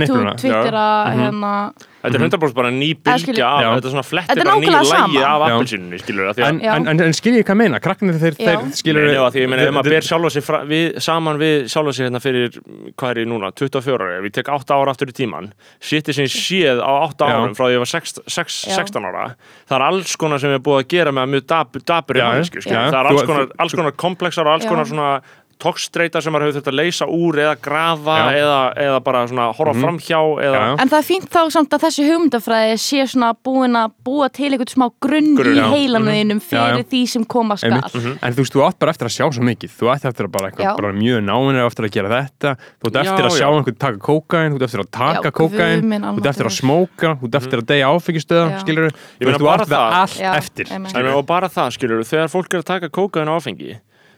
MeToo. 0.00 0.36
Twittera, 0.40 0.86
Já. 1.06 1.14
Mhm. 1.14 1.20
hérna 1.20 1.72
Þetta 2.02 2.18
er 2.18 2.22
100% 2.26 2.54
bara 2.56 2.70
ný 2.74 2.96
skilur- 2.98 3.26
bylgja 3.30 3.46
af, 3.46 3.60
Já. 3.62 3.68
þetta 3.76 3.86
er 3.86 3.92
svona 3.92 4.02
er 4.40 4.44
bara 4.44 4.56
nákvæmlega 4.56 4.82
lægi 4.82 5.18
af 5.22 5.40
Já. 5.42 5.50
appelsínunni, 5.52 5.98
skilur 6.02 6.24
það, 6.34 6.48
en, 6.48 6.60
Já. 6.60 6.72
en, 6.76 6.88
en, 6.88 7.00
en 7.00 7.12
hvað 7.12 7.54
ég 7.54 7.56
meina, 7.56 7.78
krakkarnir 7.78 8.18
þeir, 8.18 8.34
Já. 8.40 8.56
þeir 8.58 8.72
skilur 8.74 9.04
Nei, 9.06 9.14
því 9.30 9.38
ég 9.44 9.48
meina, 9.52 9.62
ef 9.62 9.74
maður 9.76 9.90
ber 9.94 10.00
sjálfa 10.08 10.30
sig 10.32 10.42
fra, 10.42 10.58
við, 10.66 10.98
saman 10.98 11.38
við 11.38 11.68
sjálfa 11.70 11.94
sig 11.94 12.06
hérna 12.08 12.20
fyrir, 12.24 12.58
hvað 12.98 13.10
er 13.12 13.16
ég 13.22 13.28
núna, 13.30 13.52
24 13.54 14.02
ára, 14.02 14.18
ef 14.18 14.24
ég 14.26 14.32
tek 14.32 14.48
8 14.48 14.74
ára 14.74 14.90
aftur 14.90 15.06
í 15.06 15.14
tíman, 15.14 15.52
sittir 15.80 16.12
sem 16.18 16.24
ég 16.26 16.34
séð 16.34 16.82
á 16.82 16.90
8 17.06 17.22
Já. 17.22 17.36
árum 17.38 17.54
frá 17.54 17.64
því 17.70 17.76
ég 17.76 17.78
var 17.78 17.92
6, 17.92 18.18
6, 18.26 18.66
Já. 18.66 18.74
16 18.82 19.04
ára, 19.06 19.36
það 19.70 19.76
er 19.78 19.82
alls 19.86 20.16
konar 20.16 20.40
sem 20.40 20.50
er 20.50 20.58
búið 20.58 20.82
að 20.82 20.88
gera 20.88 21.12
með 21.14 21.22
að 21.22 21.30
mjög 21.36 21.46
dabur, 21.46 21.82
í 22.16 22.18
Já, 22.18 22.26
mannesku, 22.32 22.58
skilur, 22.66 22.82
já. 22.82 22.90
það 22.90 22.98
er 22.98 23.06
alls 23.12 23.22
konar, 23.30 23.46
þú- 23.46 23.56
alls 23.62 23.74
konar 23.78 23.92
komplexar 23.92 24.46
og 24.46 24.52
alls 24.58 24.64
Já. 24.64 24.68
konar 24.74 24.84
svona 24.90 25.22
tókstreita 25.62 26.20
sem 26.22 26.34
maður 26.34 26.48
hefur 26.48 26.56
þurft 26.58 26.70
að 26.72 26.76
leysa 26.78 27.06
úr 27.06 27.38
eða 27.42 27.54
grafa 27.62 28.16
Já. 28.18 28.24
eða, 28.40 28.58
eða 28.84 28.98
bara 29.06 29.20
svona 29.30 29.46
horfa 29.56 29.74
framhjá 29.78 30.20
eða 30.46 30.62
Já. 30.62 30.72
En 30.82 30.90
það 30.92 30.98
er 30.98 31.06
fínt 31.08 31.28
þá 31.32 31.40
samt 31.54 31.76
að 31.76 31.84
þessi 31.86 32.06
hugmyndafræði 32.08 32.76
sé 32.82 33.06
svona 33.12 33.30
búin 33.46 33.78
að 33.78 33.94
búa 34.06 34.26
til 34.34 34.50
einhvern 34.50 34.72
smá 34.72 34.86
grunn, 35.02 35.30
Grunn, 35.38 35.54
í 35.54 35.60
já. 35.60 35.66
heilanum 35.72 36.40
Já, 36.40 36.46
fyrir 36.50 36.82
já. 36.82 36.86
því 36.92 37.02
sem 37.14 37.26
koma 37.36 37.54
skal 37.60 37.76
Einmitt. 37.78 38.18
En 38.22 38.34
þú 38.34 38.40
veist, 38.42 38.56
þú 38.56 38.64
átt 38.66 38.78
bara 38.82 38.94
eftir 38.96 39.06
að 39.10 39.14
sjá 39.16 39.26
svo 39.30 39.42
mikið 39.46 39.70
Þú 39.78 39.84
ætti 39.94 40.06
eftir 40.10 40.28
að 40.28 40.32
bara, 40.34 40.50
eitthvað, 40.50 40.66
Já. 40.66 40.72
bara 40.80 40.92
mjög 40.96 41.18
náinir 41.28 41.62
eftir 41.66 41.84
að 41.88 41.94
gera 41.96 42.08
þetta 42.18 42.50
Þú 42.58 42.90
ert 42.90 42.98
eftir 43.02 43.22
Já, 43.22 43.28
að 43.28 43.36
sjá 43.38 43.46
já. 43.46 43.52
einhvern 43.52 43.78
taka 43.86 43.98
kókain 44.08 44.50
Þú 44.52 44.56
ert 44.58 44.66
eftir 44.68 44.82
að 44.82 44.90
taka 44.98 45.28
Já, 45.30 45.36
kókain 45.38 45.80
Þú 45.92 46.18
ert 46.18 46.30
eftir 46.32 46.46
að 46.50 46.56
smóka 46.58 47.08
Þú 47.22 47.30
ert 47.30 47.38
eftir 47.42 47.62
að 47.62 47.66
deyja 47.72 47.86
áfengistöða 47.92 48.46
Já. 48.50 48.58
Skilur 48.64 48.88
Ég 48.90 49.24
meina 49.26 49.38
þú 49.38 49.46
Já, 50.18 50.34
eftir 50.36 50.66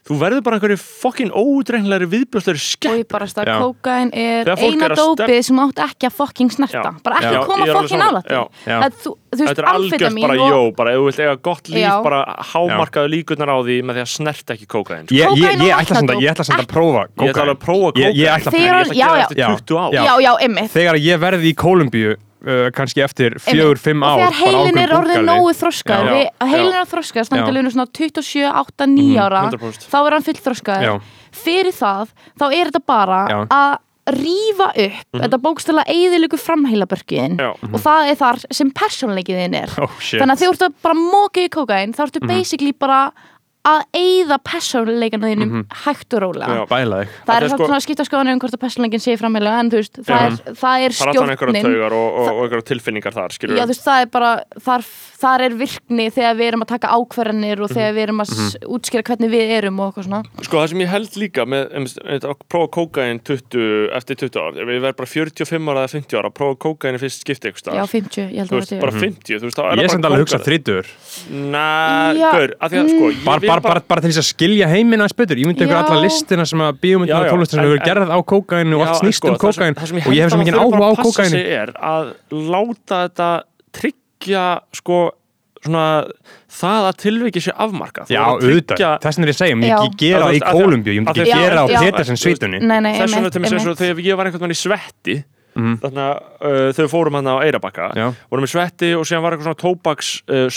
og 0.05 0.11
þú 0.13 0.17
verður 0.21 0.43
bara 0.45 0.57
einhverju 0.59 0.77
fokkin 0.85 1.31
ódregnlegri 1.33 2.07
viðbjóðslegri 2.13 2.61
og 2.61 2.65
skemmt 2.65 2.99
ég 3.01 3.07
bara 3.09 3.25
stað 3.31 3.49
Já. 3.49 3.55
kókain 3.63 4.11
er 4.13 4.51
eina 4.53 4.85
er 4.91 4.95
dópið 4.99 5.39
sem 5.49 5.61
átt 5.65 5.79
ekki 5.87 6.09
að 6.11 6.13
fokking 6.19 6.51
snerta 6.53 6.83
Já. 6.85 6.91
bara 7.07 7.17
ekki 7.23 7.31
Já, 7.33 7.39
að 7.41 7.47
koma 7.49 7.65
ég 7.65 7.73
alveg 7.73 7.79
fokking 7.79 8.03
sammála. 8.03 8.21
álætt 8.21 8.35
Já. 8.35 8.43
Já. 8.69 8.91
þú, 9.01 9.15
þú 9.15 9.41
veist, 9.41 9.49
Þetta 9.49 9.63
er 9.65 9.71
amfetamin 9.73 10.27
bara 10.29 10.37
og- 10.45 10.53
jó, 10.53 10.61
bara 10.77 10.91
ef 10.93 10.99
þú 11.01 11.05
vilt 11.09 11.21
eiga 11.25 11.37
gott 11.49 11.65
líf, 11.73 11.81
Já. 11.89 11.95
bara 12.05 12.21
hámarkaðu 12.53 13.09
líkurnar 13.15 13.49
á 13.49 13.59
því 13.65 13.77
með 13.81 13.93
því 13.97 14.03
að 14.05 14.11
snert 14.13 14.47
ekki 14.55 14.67
kókaðin 14.77 15.07
sko. 15.09 15.15
Ég, 15.15 15.29
ég, 15.41 15.57
og 15.57 15.65
ég 15.65 15.75
ætla 15.81 15.95
samt 15.97 15.97
að, 15.97 16.15
vatnadóp. 16.15 16.23
ég 16.23 16.31
ætla 16.35 16.45
samt 16.45 16.61
að 16.61 16.69
prófa 16.75 17.03
Ég 17.25 17.33
ætla 17.33 17.55
að 17.55 17.61
prófa 17.65 17.89
Ég, 17.97 18.15
ég 18.15 18.29
ætla 18.29 18.51
að 18.51 18.55
Þegar- 18.55 18.65
Ég 18.65 18.85
ætla 18.85 18.93
að 18.93 18.95
Já, 18.95 19.07
gera 19.09 19.17
já. 19.17 19.25
þetta 19.25 19.49
eftir 19.49 19.65
20 19.65 19.79
ár 19.81 19.93
Já. 19.95 20.03
já, 20.05 20.15
já, 20.21 20.33
ymmið 20.45 20.69
Þegar 20.77 20.95
ég 21.01 21.17
verði 21.25 21.47
í 21.49 21.55
Kólumbíu 21.55 22.17
uh, 22.45 22.67
kannski 22.77 23.03
eftir 23.05 23.39
fjögur, 23.43 23.81
fimm 23.81 24.05
ár 24.05 24.27
og 24.29 24.37
þegar 24.37 24.39
heilin 24.41 24.81
er 24.83 24.95
búrgali. 24.95 25.25
nógu 25.29 25.55
þroskað 25.59 26.11
heilin 26.45 26.79
er 26.81 26.91
þroskað, 26.91 27.23
Já. 27.25 27.29
standalinu 27.31 27.73
svona 27.75 27.89
27, 27.91 28.45
8, 28.53 28.91
9 28.93 29.19
ára. 29.25 29.47
100%. 29.51 29.89
þá 29.91 29.99
er 30.03 30.19
hann 30.19 30.29
full 30.29 30.39
þroskað 30.49 30.87
fyrir 31.35 31.75
það, 31.75 32.15
þá 32.39 32.47
er 32.53 32.71
þetta 32.71 32.85
bara 32.87 33.25
Já. 33.31 33.41
að 33.49 33.75
rífa 34.15 34.67
upp 34.69 35.17
þetta 35.17 35.39
bókstala 35.41 35.83
eðilegu 35.89 36.37
framheilabörkiðin 36.37 37.39
Já. 37.41 37.53
og 37.57 37.79
það 37.81 38.11
er 38.11 38.19
þar 38.21 38.41
sem 38.53 38.73
persónleikiðin 38.77 39.57
er. 39.63 39.73
Oh, 39.81 39.95
þannig 40.05 40.35
að 40.35 40.43
þegar 40.43 40.51
þú 40.51 40.57
ert 40.59 40.67
að 40.67 40.75
bara 40.85 40.99
móka 40.99 41.45
í 41.45 41.53
kókain 41.53 41.95
þá 41.97 42.03
ertu 42.05 42.21
basically 42.29 42.75
bara 42.77 43.07
að 43.65 43.81
eyða 43.97 44.37
persónleikana 44.45 45.31
þínum 45.33 45.63
hægt 45.87 46.13
og 46.19 46.21
rólega 46.27 46.57
Já. 46.59 46.65
Bæla 46.69 46.99
þig 47.01 47.13
það 47.15 47.25
Þetta 47.25 47.37
er 47.45 47.49
sko- 47.55 47.67
svona 47.69 47.81
skipta 47.85 48.05
skoðanir 48.05 48.35
um 48.37 48.41
hvort 48.43 48.57
að 48.59 48.63
persónleikin 48.65 49.01
sé 49.01 49.15
framheila 49.17 49.55
en 49.63 49.71
þú 49.73 49.79
veist, 49.81 50.01
það, 50.05 50.15
Já. 50.15 50.27
er, 50.27 50.33
það 50.35 50.53
er 50.55 50.59
Það 50.65 50.75
er 50.75 50.91
alltaf 50.91 51.31
einhverja 51.33 51.39
stjórnin 51.39 51.65
taugar 51.65 51.97
og, 51.97 52.09
og, 52.13 52.29
og 52.35 52.43
einhverja 52.45 52.67
tilfinningar 52.69 53.15
þar, 53.17 53.37
Já, 53.41 53.63
þú 53.65 53.71
veist, 53.73 53.85
það 53.87 54.03
er 54.05 54.11
bara, 54.13 54.33
þar, 54.67 54.85
þar 55.25 55.45
er 55.49 55.57
virkni 55.65 56.07
þegar 56.13 56.37
við 56.43 56.49
erum 56.51 56.65
að 56.67 56.71
taka 56.75 56.93
ákvarðanir 56.99 57.63
og 57.65 57.73
þegar 57.73 57.95
við 57.97 58.03
erum 58.09 58.21
að 58.21 58.33
Mhm. 58.35 58.45
mm 58.45 58.73
útskýra 58.75 59.03
hvernig 59.07 59.31
við 59.31 59.51
erum 59.55 59.79
og 59.81 59.93
eitthvað 59.95 60.05
svona. 60.09 60.21
Sko 60.45 60.57
það 60.59 60.69
sem 60.73 60.81
ég 60.85 60.89
held 60.91 61.17
líka 61.21 61.45
með 61.47 61.75
um, 61.79 61.85
að 61.85 62.35
prófa 62.51 62.69
kókain 62.75 63.21
20, 63.25 63.89
eftir 63.97 64.17
20 64.17 64.41
ár 64.41 64.59
ef 64.61 64.69
ég 64.75 64.81
verð 64.83 64.97
bara 64.99 65.09
45 65.09 65.69
ára 65.71 65.85
eða 65.85 65.93
50 65.95 66.19
ára 66.19 66.29
að 66.29 66.35
prófa 66.35 66.57
kókain 66.65 66.97
í 66.99 67.01
fyrst 67.01 67.23
skipti 67.25 67.49
ykkur 67.53 67.63
Já, 67.65 67.85
stað 67.85 67.93
50, 67.95 68.29
ég 68.35 68.39
held 68.43 68.51
að 68.53 68.65
þetta 68.65 68.81
bara 68.81 68.93
er. 68.93 69.01
50, 69.05 69.39
þú 69.39 69.45
veist, 69.49 69.57
þá 69.57 69.65
er 69.65 69.79
Ég 69.79 69.85
er 69.85 69.93
það 69.95 70.03
bara 70.05 70.15
að 70.15 70.25
hugsa 70.25 70.39
kókaín. 70.39 70.49
þrítur 70.49 70.85
Næ, 71.55 72.19
Já, 72.19 72.31
gaur, 72.35 72.55
að 72.61 72.75
því 72.75 72.79
að 72.83 72.89
sko 72.95 73.11
bara, 73.55 73.63
bara, 73.75 73.81
bara, 73.89 74.01
til 74.05 74.11
þess 74.11 74.23
að 74.23 74.29
skilja 74.35 74.69
heiminn 74.69 75.01
aðeins 75.05 75.17
betur. 75.17 75.37
Ég 75.41 75.47
myndi 75.51 75.65
ykkur 75.65 75.79
Já. 75.79 75.83
alla 75.87 76.03
listina 76.05 76.45
sem 76.47 76.59
að 76.67 76.79
bíómyndina 76.85 77.19
og 77.21 77.27
já, 77.27 77.33
tónlistin 77.33 77.59
sem 77.59 77.65
hefur 77.65 77.83
gerð 77.87 78.13
á 78.15 78.19
kókainu 78.35 78.79
og 78.81 78.87
allt 78.89 79.03
snýst 79.03 79.21
sko, 79.23 79.29
um 79.29 79.35
það 79.35 79.41
sem- 79.41 79.63
kókain 79.65 79.75
það 79.81 79.87
sem 79.91 79.99
ég 79.99 80.07
og 80.07 80.15
ég 80.15 80.23
hef 80.25 80.31
svo 80.35 80.41
mikið 80.43 80.59
áhuga 80.61 80.75
á 80.75 80.81
bara 80.81 80.91
að 80.91 80.97
passa 80.97 81.09
kókainu 81.09 81.35
sig 81.35 81.47
er 81.55 81.73
að 81.79 82.15
láta 82.55 82.97
þetta 83.09 83.29
tryggja 83.79 84.45
sko 84.75 84.99
svona 85.65 85.85
það 86.53 86.87
að 86.91 86.97
tilviki 87.01 87.41
sé 87.41 87.53
afmarkað. 87.57 88.11
Já, 88.13 88.21
auðvitað, 88.21 88.77
tryggja- 88.77 88.99
þess 89.01 89.17
vegna 89.17 89.25
er 89.25 89.31
ég 89.31 89.35
að 89.35 89.41
segja, 89.41 89.53
ég 89.55 89.59
myndi 89.59 89.75
ekki 89.75 89.97
gera 90.05 90.27
í 90.29 90.41
Kólumbíu, 90.45 90.93
ég 90.93 91.01
myndi 91.01 91.15
að 91.15 91.25
ekki 91.25 91.39
gera 91.41 91.57
það 91.57 91.73
á. 91.73 91.81
Petersen 91.85 92.17
svitunni 92.21 92.59
þess 92.61 93.55
vegna 93.57 93.75
þegar 93.81 94.03
ég 94.05 94.17
var 94.19 94.27
einhvern 94.29 94.45
veginn 94.45 94.55
í 94.55 94.61
svetti 94.61 95.17
Þannig 95.55 96.03
að 96.05 96.15
uh, 96.51 96.69
þau 96.75 96.87
fórum 96.91 97.19
hann 97.19 97.31
á 97.31 97.37
Eirabakka 97.47 97.89
vorum 98.33 98.47
í 98.47 98.51
svetti 98.51 98.91
og 98.99 99.05
síðan 99.07 99.25
var 99.25 99.37
eitthvað 99.37 99.51
svona 99.51 99.61
tóbaks 99.63 100.11
uh, 100.27 100.49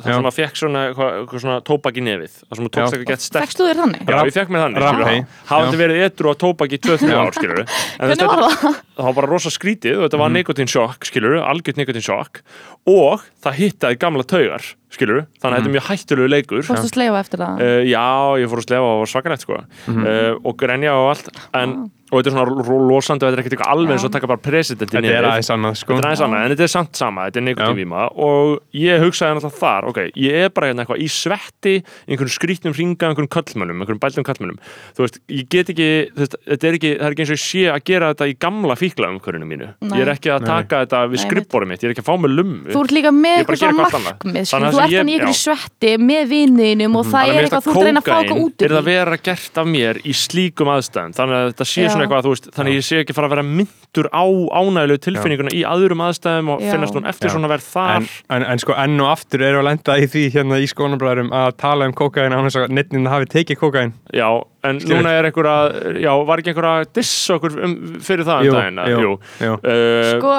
Já. 0.00 0.10
sem 0.16 0.28
að 0.30 0.36
fekk 0.38 0.60
svona 0.60 0.82
svona 1.30 1.58
tóbak 1.66 2.00
í 2.00 2.04
nefið. 2.04 2.34
Það 2.42 2.60
sem 2.60 2.66
að 2.66 2.72
tókst 2.76 2.96
eitthvað 2.96 3.12
gett 3.12 3.26
sterkt. 3.26 3.46
Fekstu 3.46 3.68
þér 3.68 3.82
þannig? 3.84 4.02
Já, 4.10 4.18
ég 4.26 4.36
fekk 4.36 4.54
með 4.54 4.64
þannig, 4.66 5.30
hafandi 5.50 5.80
verið 5.80 6.04
etru 6.08 6.32
á 6.32 6.34
tóbak 6.40 6.74
í 6.74 6.80
2-3 6.82 7.14
ár, 7.14 7.32
skilur 7.36 7.62
En 7.62 8.06
Hvernig 8.10 8.30
var 8.30 8.44
það? 8.44 8.80
það 8.96 9.08
var 9.08 9.16
bara 9.20 9.30
rosa 9.30 9.52
skrítið 9.54 9.98
og 10.00 10.06
þetta 10.08 10.20
var 10.20 10.34
nikotinsjokk, 10.34 11.08
skilur 11.08 11.38
algjört 11.40 11.80
nikotinsjokk 11.80 12.42
og 12.90 13.24
það 13.44 13.58
hittaði 13.60 14.00
gamla 14.00 14.26
taugar, 14.28 14.70
skilur 14.90 15.24
þannig 15.38 15.54
að 15.54 15.60
þetta 15.60 15.70
er 15.70 15.76
mjög 15.76 15.88
hættulegu 15.90 16.32
leikur. 16.34 16.66
Fórstu 16.66 16.88
að 16.88 16.94
sleifa 16.96 17.22
eftir 17.22 17.44
það? 17.44 17.62
Uh, 17.62 17.80
já, 17.86 18.06
ég 18.42 18.50
fór 18.50 18.62
að 18.64 18.68
slefa 18.68 18.90
og 18.90 19.00
var 19.04 19.14
svakalegt 19.14 19.46
sko. 19.46 19.62
Mhm. 19.86 20.04
uh, 20.10 20.34
og 20.44 20.60
grenja 20.60 20.98
og 20.98 21.10
allt. 21.14 21.32
En, 21.54 21.76
og 22.10 22.18
þetta 22.18 22.30
er 22.30 22.34
svona 22.34 22.78
losandi 22.90 23.22
og 23.22 23.30
þetta 23.30 23.36
er 23.38 23.40
ekkert 23.44 23.54
eitthvað 23.54 23.70
alveg 23.70 23.94
eins 23.94 24.04
og 24.08 24.10
taka 24.10 24.26
bara 24.26 24.42
president 24.42 24.90
Þetta 24.90 25.12
er 25.14 25.26
aðeins 25.28 25.50
annað, 25.54 25.76
sko. 25.78 25.94
Þetta 25.94 26.02
er 26.02 26.08
aðeins 26.08 26.22
annað, 26.26 26.40
en 26.42 26.50
þetta 26.54 26.64
er 26.66 26.72
samt 26.72 26.98
sama, 26.98 27.26
þetta 27.28 27.38
er 27.38 27.44
nikotinvíma 27.46 28.06
og 28.26 28.54
ég 28.74 29.04
hugsaði 29.04 29.36
náttúrulega 29.36 29.60
þar, 29.60 29.86
ok, 29.92 30.00
ég 30.18 30.38
er 30.40 30.50
bara 30.56 30.70
hérna 30.72 30.82
eitthvað 30.82 31.04
í 31.04 31.06
svetti, 31.14 31.74
í 31.78 32.10
einhverjum 32.10 32.34
skrítnum 32.34 32.74
ringa, 32.74 33.12
einhverjum 33.12 33.30
köllmönnum, 33.36 33.84
einhverjum 33.84 34.02
bæltum 34.02 34.26
köllmönnum 34.26 34.58
þú 34.98 35.06
veist, 35.06 35.20
ég 35.30 35.46
get 35.54 35.70
ekki, 35.70 35.88
þú 36.16 36.24
veist, 36.24 36.36
þetta 36.50 36.70
er 36.72 36.78
ekki 36.80 36.92
það 36.96 37.06
er 37.06 37.14
ekki 37.14 37.24
eins 37.26 37.30
og 37.30 37.38
ég 37.38 37.44
sé 37.44 37.62
að 37.70 37.86
gera 37.92 38.10
þetta 38.10 38.30
í 38.32 38.36
gamla 38.42 38.78
fíklaumhverjunu 38.80 39.50
mínu, 39.52 39.70
Nei. 39.78 39.94
ég 39.94 40.02
er 40.08 40.12
ekki 40.16 40.34
að 40.34 40.42
Nei. 40.42 40.50
taka 40.50 40.82
þetta 40.82 41.04
við 41.06 41.20
Nei, 41.20 41.24
skrippborið 41.28 41.70
mitt, 41.70 41.86
ég 41.86 41.92
er 41.92 41.94
ekki 41.94 42.02
að 42.02 42.10
fá 42.10 42.18
með 42.18 42.34
lummu. 42.40 42.74
Þú 42.74 42.82
ert 42.82 42.96
líka 42.98 43.14
með 43.14 43.44
eitthvað 43.44 43.78
markmið, 43.78 44.50
Að 44.80 44.90
ert 44.90 45.00
hann 45.00 45.10
í 45.10 45.14
einhverju 45.16 45.36
já. 45.36 45.40
svetti 45.40 45.92
með 46.00 46.30
vinninum 46.30 46.96
og 47.00 47.04
það 47.06 47.20
Þannig 47.20 47.30
að 47.30 47.40
er 47.40 47.46
eitthvað, 47.46 47.64
þú 47.64 47.70
ert 47.70 47.80
að 47.80 47.86
reyna 47.88 48.00
að 48.00 48.08
fá 48.10 48.16
eitthvað 48.20 48.42
út 48.44 48.64
er 48.66 48.74
það 48.76 48.88
vera 48.90 49.18
gert 49.30 49.60
af 49.60 49.70
mér 49.70 50.00
í 50.00 50.14
slíkum 50.16 50.70
aðstæðum 50.74 51.14
þannig 51.18 51.38
að 51.40 51.48
þetta 51.50 51.66
sé 51.70 51.80
Já. 51.84 51.88
svona 51.90 52.06
eitthvað 52.06 52.26
þú 52.26 52.34
veist, 52.34 52.48
þannig 52.56 52.74
að 52.74 52.78
ég 52.80 52.86
sé 52.88 53.00
ekki 53.04 53.16
fara 53.16 53.30
að 53.30 53.34
vera 53.34 53.46
myndur 53.50 54.08
á 54.10 54.24
ánægilegu 54.60 55.02
tilfinninguna 55.06 55.54
í 55.56 55.62
aðrum 55.70 56.04
aðstæðum 56.06 56.52
og 56.54 56.64
finnast 56.64 56.98
hún 56.98 57.08
eftir 57.10 57.30
Já. 57.30 57.34
svona 57.36 57.50
verð 57.50 57.66
þar 57.70 57.96
en, 58.00 58.08
en, 58.36 58.46
en 58.54 58.62
sko 58.62 58.76
enn 58.84 59.00
og 59.04 59.10
aftur 59.14 59.44
við 59.44 59.58
að 59.60 59.66
lenda 59.70 59.98
í 59.98 60.06
því 60.10 60.24
hérna 60.36 60.60
í 60.60 60.70
skónabræðurum 60.70 61.32
að 61.40 61.50
tala 61.60 61.88
um 61.90 61.96
kókain 61.98 62.36
án 62.36 62.46
þess 62.48 62.60
að 62.62 62.76
neittnin 62.76 63.10
hafi 63.10 63.30
tekið 63.34 63.60
kókain 63.60 63.92
já, 64.14 64.28
en 64.66 64.80
Skilur. 64.80 65.00
núna 65.00 65.16
er 65.18 65.28
einhver 65.30 65.50
að 65.50 65.68
já, 66.04 66.12
var 66.28 66.42
ekki 66.42 66.52
einhver 66.54 66.70
að 66.70 66.86
dissa 67.00 67.36
okkur 67.38 67.58
um, 67.66 67.76
fyrir 68.04 68.26
það 68.28 68.46
Jú, 68.46 68.54
um 68.54 68.60
daginn, 68.60 68.80
jú, 68.90 69.00
jú. 69.04 69.12
jú. 69.46 69.58
Uh, 69.60 70.10
sko, 70.14 70.34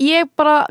ég 0.00 0.28
bara 0.36 0.66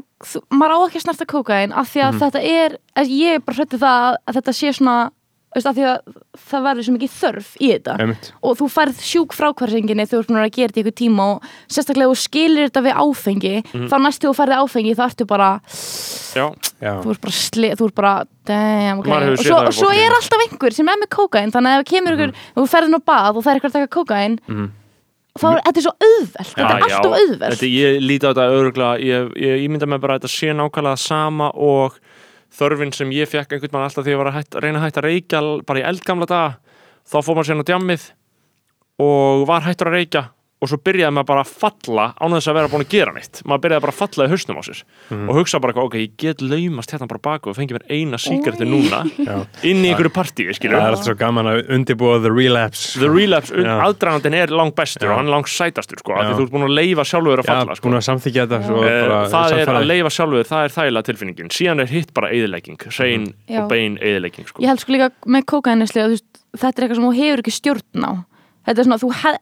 maður 0.51 0.75
á 0.75 0.79
ekki 0.87 0.99
að 0.99 1.05
snerta 1.07 1.25
kókain 1.25 1.71
af 1.73 1.89
því 1.93 1.99
Mhm. 2.03 2.07
að 2.09 2.21
þetta 2.23 2.41
er, 2.43 2.77
ég 3.07 3.35
er 3.35 3.39
bara 3.39 3.57
hrætti 3.57 3.77
það 3.79 4.15
að 4.27 4.33
þetta 4.39 4.53
sé 4.53 4.73
svona 4.73 5.11
veist, 5.53 5.67
af 5.69 5.75
því 5.77 5.83
að 5.85 5.97
það 6.49 6.63
verður 6.65 6.83
svo 6.83 6.93
mikið 6.97 7.11
þörf 7.21 7.49
í 7.61 7.67
þetta 7.77 7.93
Einmitt. 8.01 8.31
og 8.41 8.57
þú 8.57 8.65
færð 8.73 8.97
sjúk 9.05 9.33
frákvarsinginni 9.37 10.07
þegar 10.09 10.23
þú 10.25 10.27
búin 10.33 10.41
að 10.41 10.51
gera 10.55 10.67
þetta 10.73 10.79
í 10.79 10.83
eitthvað 10.83 10.97
tíma 10.97 11.23
og 11.35 11.43
sérstaklega 11.69 12.09
þú 12.09 12.17
skilir 12.17 12.69
þetta 12.71 12.81
við 12.87 12.95
áfengi 13.03 13.55
Mhm. 13.73 13.87
þá 13.87 13.95
næstu 14.01 14.25
þú 14.29 14.33
færði 14.33 14.55
áfengi 14.57 14.95
þá 14.97 15.03
ertu 15.05 15.25
bara 15.27 15.61
já, 16.33 16.45
Já. 16.81 16.93
þú 17.03 17.09
ert 17.13 17.21
bara, 17.21 17.31
sli, 17.37 17.69
þú 17.77 17.85
ert 17.85 17.95
bara 17.95 18.25
damn, 18.45 18.99
okay. 18.99 19.11
Og 19.13 19.37
svo, 19.37 19.57
svo 19.71 19.89
er 19.93 20.09
alltaf 20.09 20.41
einhver 20.49 20.73
sem 20.73 20.89
er 20.89 20.97
með 20.97 21.09
kókain 21.13 21.51
þannig 21.53 21.69
að 21.69 21.79
ef 21.79 21.85
kemur 21.85 22.13
ykkur, 22.17 22.29
ef 22.33 22.57
þú 22.57 22.69
ferðin 22.73 22.97
á 22.97 23.01
bað 23.05 23.35
og 23.37 23.43
það 23.43 23.51
er 23.53 23.59
eitthvað 23.59 23.69
að 23.69 23.77
taka 23.77 23.93
kókain 23.93 24.39
er 25.33 25.63
þetta 25.65 25.79
er 25.79 25.85
svo 25.85 25.93
auðvelt 25.97 26.51
þetta 26.53 26.67
er 26.67 26.83
alltaf 26.87 27.15
auðvelt. 27.17 27.55
Þetta, 27.55 27.69
ég 27.73 28.01
líti 28.03 28.27
á 28.27 28.31
þetta 28.31 28.49
öruglega 28.57 28.99
ég, 29.01 29.31
ég 29.43 29.63
ímynda 29.65 29.89
mig 29.89 30.01
bara 30.03 30.17
að 30.17 30.23
þetta 30.23 30.33
sé 30.35 30.53
nákvæmlega 30.57 31.01
sama 31.01 31.49
og 31.53 31.97
þörfin 32.53 32.93
sem 32.93 33.13
ég 33.15 33.29
fekk 33.29 33.55
einhvern 33.55 33.73
mann 33.73 33.87
alltaf 33.87 34.05
að 34.05 34.13
ég 34.13 34.21
var 34.21 34.29
að, 34.29 34.37
hætt, 34.37 34.55
að 34.55 34.67
reyna 34.67 34.81
að 34.81 34.85
hætta 34.87 35.01
að 35.01 35.07
reykja 35.09 35.41
bara 35.65 35.81
í 35.81 35.87
eldgamla 35.89 36.29
daga. 36.29 36.75
Þá 37.03 37.17
fór 37.19 37.35
maður 37.35 37.49
sérna 37.49 37.65
á 37.65 37.69
djammið 37.71 38.05
og 39.03 39.45
var 39.49 39.65
hættur 39.65 39.89
að 39.89 39.97
reykja 39.97 40.23
og 40.63 40.69
svo 40.71 40.77
byrjaði 40.79 41.13
maður 41.17 41.27
bara 41.29 41.43
að 41.43 41.51
falla 41.63 42.05
án 42.23 42.35
þess 42.37 42.49
að 42.49 42.57
vera 42.57 42.69
búin 42.71 42.83
að 42.85 42.93
gera 42.93 43.13
neitt 43.15 43.41
maður 43.43 43.63
byrjaði 43.65 43.83
bara 43.85 43.93
að 43.93 43.99
falla 43.99 44.27
í 44.27 44.31
hausnum 44.31 44.59
á 44.59 44.63
sér 44.63 44.79
og 45.27 45.33
hugsa 45.37 45.59
bara 45.63 45.83
ok, 45.83 45.97
ég 45.99 46.13
get 46.23 46.43
laumast 46.43 46.93
hérna 46.93 47.07
bara 47.11 47.21
baku 47.27 47.51
og 47.51 47.57
fengi 47.57 47.75
mér 47.75 47.85
eina 47.91 48.19
síkartu 48.21 48.67
núna 48.67 49.01
Já. 49.17 49.35
inn 49.67 49.83
í 49.83 49.91
einhverju 49.91 50.13
partíi, 50.15 50.53
skilur 50.55 50.77
Það 50.79 50.87
er 50.87 50.95
alltaf 50.97 51.09
svo 51.09 51.15
gaman 51.19 51.49
að 51.51 51.71
undibúa 51.77 52.19
the 52.23 52.31
relapse 52.33 52.99
The 52.99 53.09
relapse, 53.11 53.53
Já. 53.53 53.73
aðdragandinn 53.87 54.37
er 54.39 54.53
langt 54.55 54.75
bestur 54.79 55.09
Já. 55.09 55.13
og 55.13 55.19
hann 55.21 55.31
er 55.31 55.35
langt 55.35 55.51
sætastur 55.51 55.99
sko, 56.01 56.15
af 56.15 56.23
Já. 56.23 56.29
því 56.31 56.39
þú 56.39 56.47
ert 56.47 56.55
búin 56.55 56.67
að 56.69 56.75
leifa 56.79 57.07
sjálfur 57.11 57.43
að 57.43 57.47
Já, 57.47 57.51
falla 57.53 57.77
sko. 57.79 57.89
búin 57.89 57.99
að 57.99 58.07
samþykja 58.09 58.47
þetta 58.47 58.61
svo 58.67 58.83
Eh, 58.83 59.01
bara 59.07 59.19
það 59.31 59.57
er 59.59 59.73
að 59.73 59.89
leifa 59.89 60.13
sjálfur, 60.13 60.47
það 60.49 60.63
er 60.67 60.75
þægilega 60.77 61.07
tilfinningin 61.09 61.53
síðan 61.53 61.83
er 61.83 61.91
hitt 61.91 62.13
bara 62.13 62.31
eðilegging, 62.35 62.79
hrein 62.91 63.27
Já. 63.47 63.63
og 63.63 63.69
bein 63.71 63.97
eðilegging 64.01 64.47
sko. 64.47 64.61
ég 64.63 64.71
held 64.71 64.83
sko 64.83 66.31
þetta 66.53 66.77
er 66.77 66.85
eitthvað 66.85 66.99
sem 66.99 67.07
þú 67.07 67.13
hefur 67.17 67.41
ekki 67.43 67.53
stjórn 67.53 68.05
á 68.05 68.11
þetta 68.65 68.79
er 68.79 68.87
svona, 68.87 68.99
þú 69.01 69.09
he, 69.21 69.33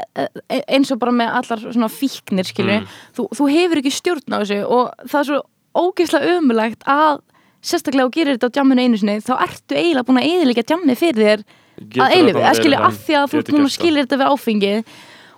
e- 0.58 0.64
eins 0.76 0.92
og 0.92 1.00
bara 1.00 1.12
með 1.12 1.34
allar 1.40 1.64
svona 1.68 1.90
fíknir 1.92 2.48
skilur 2.48 2.82
Mm. 2.82 2.88
þú, 3.18 3.28
þú 3.38 3.50
hefur 3.56 3.82
ekki 3.82 3.94
stjórn 3.94 4.34
á 4.34 4.38
þessu 4.42 4.60
og 4.66 4.92
það 5.08 5.20
er 5.20 5.28
svo 5.30 5.42
ógeðslega 5.82 6.38
ömulegt 6.38 6.84
að 6.90 7.22
sérstaklega 7.62 8.08
þú 8.10 8.14
gerir 8.18 8.38
þetta 8.38 8.50
á 8.50 8.58
jamminu 8.58 8.82
einu 8.82 8.98
sinni 8.98 9.20
þá 9.22 9.34
ertu 9.46 9.78
eiginlega 9.78 10.08
búin 10.08 10.22
að 10.22 10.28
eiginlega 10.30 10.68
jammið 10.74 10.98
fyrir 10.98 11.26
þér 11.30 11.44
Getur 11.82 12.42
að 12.42 12.58
skilja 12.60 12.78
verið 12.78 12.88
af 12.90 12.98
því 13.08 13.16
að 13.18 13.32
þú 13.48 13.70
skilja 13.72 14.04
þetta 14.06 14.18
við 14.22 14.32
áfengið 14.34 14.84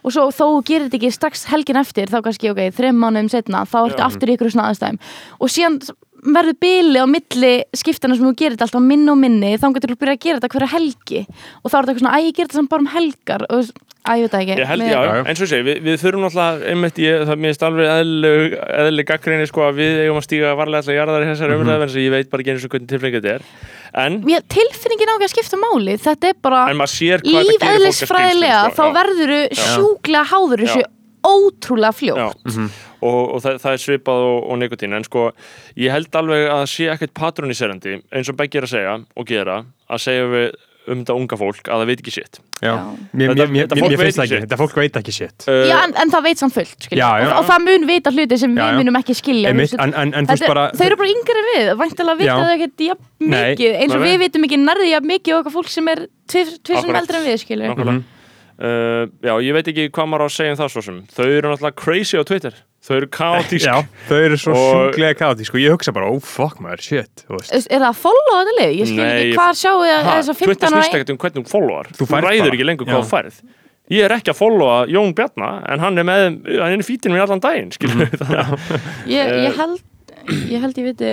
og 0.03 0.11
svo 0.11 0.23
þó 0.35 0.45
gerir 0.67 0.87
þetta 0.89 0.97
ekki 0.99 1.11
strax 1.15 1.43
helgin 1.47 1.79
eftir 1.79 2.09
þá 2.11 2.17
kannski, 2.25 2.49
ok, 2.51 2.61
þreim 2.75 2.97
mánuðum 2.99 3.29
setna 3.31 3.61
þá 3.63 3.77
ertu 3.87 4.03
aftur 4.03 4.31
í 4.31 4.35
ykkur 4.35 4.51
svona 4.51 4.65
aðstæðum 4.73 4.97
og 5.39 5.53
síðan 5.53 5.77
verður 6.23 6.55
bili 6.63 6.99
á 7.03 7.07
milli 7.09 7.53
skiptana 7.75 8.15
sem 8.15 8.25
þú 8.27 8.35
gerir 8.39 8.55
þetta 8.57 8.67
alltaf 8.69 8.83
minni 8.87 9.11
og 9.11 9.17
minni 9.19 9.53
þá 9.59 9.65
getur 9.75 9.93
þú 9.93 9.97
byrja 10.03 10.15
að 10.17 10.21
gera 10.27 10.39
þetta 10.39 10.53
hverja 10.55 10.71
helgi. 10.75 11.23
Og 11.63 11.71
þá 11.71 11.75
er 11.75 11.81
þetta 11.81 11.91
eitthvað 11.93 12.03
svona, 12.05 12.13
æ, 12.15 12.19
ég 12.27 12.37
gerir 12.37 12.47
þetta 12.51 12.59
samt 12.61 12.71
bara 12.73 12.85
um 12.85 12.91
helgar. 12.93 13.45
Og, 13.49 13.71
æ, 14.03 14.11
ég 14.13 14.23
veit 14.23 14.33
það 14.33 14.43
ekki. 14.43 14.57
Ég 14.63 14.69
held, 14.71 14.83
Mér- 14.83 14.93
já, 14.93 14.99
Já, 15.03 15.13
já. 15.17 15.23
eins 15.33 15.41
og 15.43 15.49
segi, 15.51 15.65
við, 15.67 15.77
við 15.87 15.97
þurfum 16.03 16.23
náttúrulega 16.27 16.71
einmitt, 16.73 17.01
ég, 17.03 17.25
það 17.27 17.41
mér 17.43 17.53
er 17.57 17.67
alveg 17.67 17.91
eðlileg, 17.93 18.55
eðlileg 18.83 19.09
gaggrinni 19.11 19.47
sko 19.51 19.65
að 19.67 19.77
við 19.83 19.99
eigum 20.05 20.19
að 20.21 20.27
stíga 20.27 20.53
varlega 20.59 20.81
alltaf 20.83 20.97
jarðar 20.97 21.23
í 21.25 21.29
þessari 21.33 21.57
umræðu 21.59 21.75
en 21.77 21.87
þess 21.87 21.99
að 21.99 22.05
ég 22.07 22.15
veit 22.17 22.31
bara 22.33 22.43
ekki 22.45 22.53
eins 22.55 22.65
og 22.67 22.73
hvernig 22.75 22.89
tilfengið 22.93 23.23
þetta 23.23 23.35
er. 23.35 23.47
En, 24.03 24.19
Mér, 24.25 24.41
tilfinningin 24.49 25.11
á 25.11 25.15
ekki 25.15 25.27
að 25.29 25.33
skipta 25.35 25.59
máli. 25.61 25.97
Þetta 26.01 26.31
er 26.33 26.39
bara 26.41 26.63
en 26.71 26.79
maður 26.79 26.93
sér 26.97 27.23
hvað 27.23 27.29
þetta 27.29 27.43
gerir 27.43 27.53
fólk 27.53 27.67
að 27.67 27.77
lífeðlisfræðilega 27.83 28.63
þá 28.63 28.73
sko, 28.73 28.87
já. 28.89 28.95
verður 28.99 29.33
þú 29.33 29.67
sjúklega 29.73 30.23
háður 30.33 30.63
þessu 30.65 30.81
Já. 30.83 30.89
ótrúlega 31.23 31.93
fljótt. 31.95 32.41
Já, 32.43 32.67
og, 33.03 33.21
og 33.35 33.45
það, 33.45 33.61
það 33.63 33.77
er 33.77 33.85
svipað 33.85 34.27
og, 34.31 34.37
og 34.43 34.61
nikotín 34.61 34.97
en 34.97 35.07
sko, 35.07 35.29
ég 35.79 35.93
held 35.93 36.19
alveg 36.19 36.49
að 36.57 36.67
sé 36.73 36.91
ekkert 36.93 37.15
patroniserandi, 37.19 37.99
eins 38.13 38.31
og 38.31 38.39
Beggi 38.39 38.61
er 38.61 38.69
að 38.69 38.75
segja 38.77 38.99
og 39.03 39.27
gera, 39.29 39.63
að 39.91 40.05
segja 40.07 40.29
við 40.31 40.53
um 40.83 40.99
þetta 40.99 41.15
unga 41.15 41.37
fólk 41.39 41.69
að 41.71 41.81
það 41.81 41.89
veit 41.89 42.01
ekki 42.01 42.13
sitt 42.13 42.39
Já. 42.63 42.73
Mér, 43.11 43.33
mér, 43.35 43.49
mér, 43.51 43.67
mér 43.75 43.93
veit 43.95 44.01
finnst 44.01 44.19
það 44.19 44.25
ekki 44.25 44.35
ekki, 44.35 44.43
þetta 44.45 44.57
fólk 44.59 44.75
veit 44.79 44.97
ekki 44.99 45.13
shit 45.15 45.45
uh, 45.47 45.59
Já, 45.67 45.75
en, 45.79 45.93
en 46.03 46.11
það 46.13 46.25
veit 46.27 46.41
samt 46.41 46.55
fullt 46.55 46.87
skilja. 46.87 47.03
Já, 47.03 47.23
já. 47.23 47.27
og, 47.27 47.35
og 47.39 47.47
það 47.49 47.65
mun 47.67 47.87
vita 47.87 48.13
hluti 48.13 48.39
sem 48.41 48.57
við 48.57 48.79
munum 48.79 48.99
ekki 48.99 49.15
skilja 49.19 49.53
en, 49.53 49.61
en, 49.63 49.95
en 50.03 50.27
þú 50.27 50.33
veist 50.33 50.43
Þetta, 50.43 50.51
bara 50.51 50.65
þau 50.73 50.85
eru 50.87 50.99
bara 50.99 51.13
yngri 51.13 51.37
en 51.43 51.49
við, 51.49 51.71
væntalega 51.83 52.19
vita 52.21 52.29
Já. 52.29 52.35
þau 52.39 52.55
ekkert 52.57 52.85
jafn 52.87 53.31
mikið 53.33 53.77
eins 53.79 53.95
og 53.95 54.03
við 54.03 54.15
nei. 54.15 54.21
vitum 54.25 54.47
ekki 54.49 54.59
nærði 54.63 54.89
jafn 54.91 55.11
mikið 55.13 55.35
og 55.35 55.39
eitthvað 55.41 55.57
fólk 55.59 55.71
sem 55.73 55.91
er 55.93 56.03
tvisum 56.33 56.99
eldri 56.99 57.21
en 57.21 57.27
við 57.29 57.47
Nákvæmlega. 57.63 58.12
Uh, 58.53 59.07
já, 59.25 59.33
ég 59.41 59.55
veit 59.55 59.67
ekki 59.71 59.87
hvað 59.89 60.07
maður 60.11 60.23
á 60.23 60.27
að 60.29 60.33
segja 60.35 60.51
um 60.53 60.57
það 60.59 60.67
svo 60.75 60.81
sem 60.85 60.97
Þau 61.09 61.23
eru 61.25 61.49
náttúrulega 61.49 61.75
crazy 61.81 62.19
á 62.19 62.23
Twitter 62.29 62.53
Þau 62.83 62.93
eru 62.99 63.07
kaotísk 63.15 63.65
Já, 63.65 63.77
þau 64.09 64.19
eru 64.27 64.37
svo 64.37 64.53
Og- 64.53 64.67
sjúklega 64.93 65.17
káti 65.17 65.47
sko, 65.47 65.57
ég 65.57 65.73
hugsa 65.73 65.93
bara, 65.95 66.09
oh 66.13 66.19
fuck 66.21 66.59
maður, 66.61 66.83
shit. 66.85 67.23
Er 67.31 67.79
það 67.81 67.87
að 67.89 67.97
follow 68.03 68.35
þetta 68.37 68.53
lið? 68.59 68.73
Ég 68.77 68.91
skil 68.91 69.01
ekki 69.07 69.25
ég- 69.31 69.35
hvað 69.39 69.57
sjáu 69.63 69.81
Ha, 69.81 69.97
þess 70.19 70.29
að 70.35 70.37
Twitter 70.43 70.53
15 70.53 70.69
snýst 70.69 70.77
ára 70.77 70.99
ekkert 70.99 71.13
um 71.15 71.17
hvernig 71.23 71.47
þú 71.47 71.53
followar 71.55 71.89
Þú 71.97 72.05
Þú, 72.05 72.09
ræður 72.27 72.43
bara. 72.45 72.53
ekki 72.53 72.67
lengur 72.69 72.91
hvað 72.91 73.01
þú 73.01 73.09
færð 73.15 73.41
Ég 73.91 74.05
er 74.07 74.13
ekki 74.15 74.31
að 74.31 74.37
followa 74.39 74.75
Jón 74.87 75.15
Bjarna 75.17 75.49
En 75.73 75.79
hann 75.83 75.97
er 75.97 76.05
með, 76.07 76.27
hann 76.61 76.75
er 76.77 76.83
í 76.83 76.85
fítinu 76.87 77.17
mér 77.17 77.25
allan 77.25 77.41
daginn 77.43 77.73
við 77.73 78.13
það 78.21 78.53
ég, 79.17 79.25
Eh. 79.27 79.41
ég 79.49 79.57
held 79.57 79.81
ég 80.27 80.61
held 80.63 80.77
ég 80.79 80.85
viti, 80.87 81.09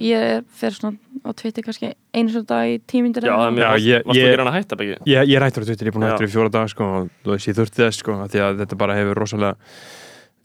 ég 0.00 0.16
er 0.36 0.42
fyrir 0.56 0.76
svona 0.78 0.96
á 1.26 1.30
Twitter 1.36 1.62
kannski 1.66 1.90
einu 2.14 2.30
svona 2.32 2.46
dag 2.50 2.70
í 2.70 2.78
tímyndir 2.88 3.26
Já, 3.26 3.34
það 3.36 3.46
er 3.46 3.60
Já, 3.60 3.68
mér 3.70 3.84
ég- 3.86 4.06
Varstu 4.06 4.22
gera 4.22 4.44
hann 4.44 4.52
að 4.52 4.58
hætta, 4.60 4.76
Beggi? 4.80 4.96
Ég, 5.06 5.28
ég 5.34 5.42
hættur 5.44 5.62
á 5.62 5.66
Twitter, 5.66 5.86
ég 5.86 5.92
er 5.92 5.96
búin 5.96 6.06
að 6.06 6.10
Já. 6.10 6.14
hættur 6.16 6.28
í 6.28 6.34
fjóra 6.36 6.50
dag 6.56 6.68
sko, 6.72 6.84
og 6.96 7.10
þú 7.24 7.34
veist, 7.34 7.48
ég 7.50 7.56
þurfti 7.60 7.82
þess 7.84 8.02
sko, 8.02 8.12
því 8.32 8.42
að 8.46 8.60
þetta 8.62 8.78
bara 8.80 8.94
hefur 8.96 9.20
rosalega 9.20 9.56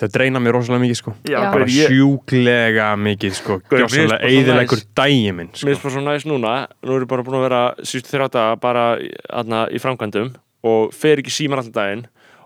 þetta 0.02 0.12
dreina 0.18 0.40
mér 0.42 0.56
rosalega 0.58 0.82
mikið 0.82 0.98
sko 0.98 1.12
Já. 1.30 1.40
bara 1.54 1.66
ég, 1.70 1.92
sjúklega 1.94 2.88
mikið 2.98 3.34
sko 3.38 3.60
mér 3.70 3.88
svo 3.92 4.18
eðilegur 4.18 4.82
dægi 4.98 5.34
minn 5.38 5.52
Mér 5.52 5.58
sko. 5.58 5.68
finnst 5.68 5.84
bara 5.84 5.94
svo 5.94 6.02
næst 6.08 6.26
núna 6.32 6.54
Nú 6.84 6.96
er 6.98 7.04
ég 7.06 7.12
bara 7.12 7.24
búin 7.24 7.38
að 7.38 7.46
vera 7.46 7.62
síðustu 7.86 8.16
þrjá 8.16 8.28
daga 8.34 8.56
bara 8.60 8.86
aðna, 9.30 9.68
í 9.70 9.78
framkvæmdum 9.78 10.34
og 10.64 10.92
fer 10.94 11.22
ekki 11.22 11.30
síman 11.34 11.62
allan 11.62 11.72
daginn 11.78 12.04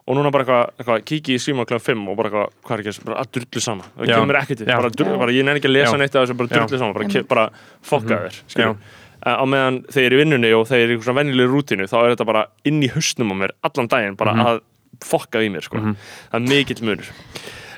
og 0.08 0.15
núna 0.18 0.32
bara 0.32 0.44
eitthvað, 0.46 0.70
eitthvað 0.80 1.06
kíki 1.10 1.34
í 1.36 1.39
síman 1.41 1.65
kl. 1.65 1.80
5 1.82 2.08
og 2.12 2.18
bara 2.20 2.30
eitthvað, 2.30 2.52
hvað 2.65 2.76
er 2.76 2.84
ekki, 2.86 3.06
bara 3.06 3.22
að 3.24 3.32
drullu 3.34 3.62
saman 3.62 3.88
það 3.98 4.06
Já. 4.06 4.15
kemur 4.15 4.30
mér 4.34 4.39
ekkert, 4.44 4.60
Já. 4.68 4.76
bara, 4.78 4.89
drull, 4.89 5.18
bara 5.18 5.32
ég 5.32 5.44
nenni 5.48 5.60
ekki 5.60 5.70
að 5.72 5.76
lesa 5.80 5.98
neitt 5.98 6.15
af 6.15 6.28
þessu, 6.28 6.38
bara 6.38 6.48
Já. 6.50 6.60
drullu 6.62 6.78
saman 6.78 6.94
bara, 6.94 7.24
bara 7.34 7.46
fokka 7.82 8.15
Mhm. 8.15 8.24
þér 8.26 8.41
skilur. 8.48 8.78
á 9.26 9.44
meðan 9.50 9.82
þeir 9.89 10.06
eru 10.06 10.15
í 10.15 10.22
vinnunni 10.22 10.52
og 10.54 10.68
þeir 10.70 10.84
eru 10.86 10.98
í 11.00 11.02
svona 11.02 11.18
vennileg 11.24 11.50
rútinu 11.50 11.88
þá 11.89 11.96
er 12.06 12.15
þetta 12.15 12.26
bara 12.26 12.46
inn 12.65 12.82
í 12.84 12.89
hausnum 12.94 13.32
á 13.34 13.36
mér 13.41 13.52
allan 13.63 13.88
daginn 13.89 14.15
bara 14.15 14.34
Mhm. 14.34 14.46
að 14.46 14.60
fokka 15.02 15.41
í 15.41 15.50
mér 15.50 15.63
sko. 15.65 15.78
Mhm. 15.78 15.96
það 16.32 16.36
er 16.38 16.48
mikill 16.50 16.82
munur 16.86 17.10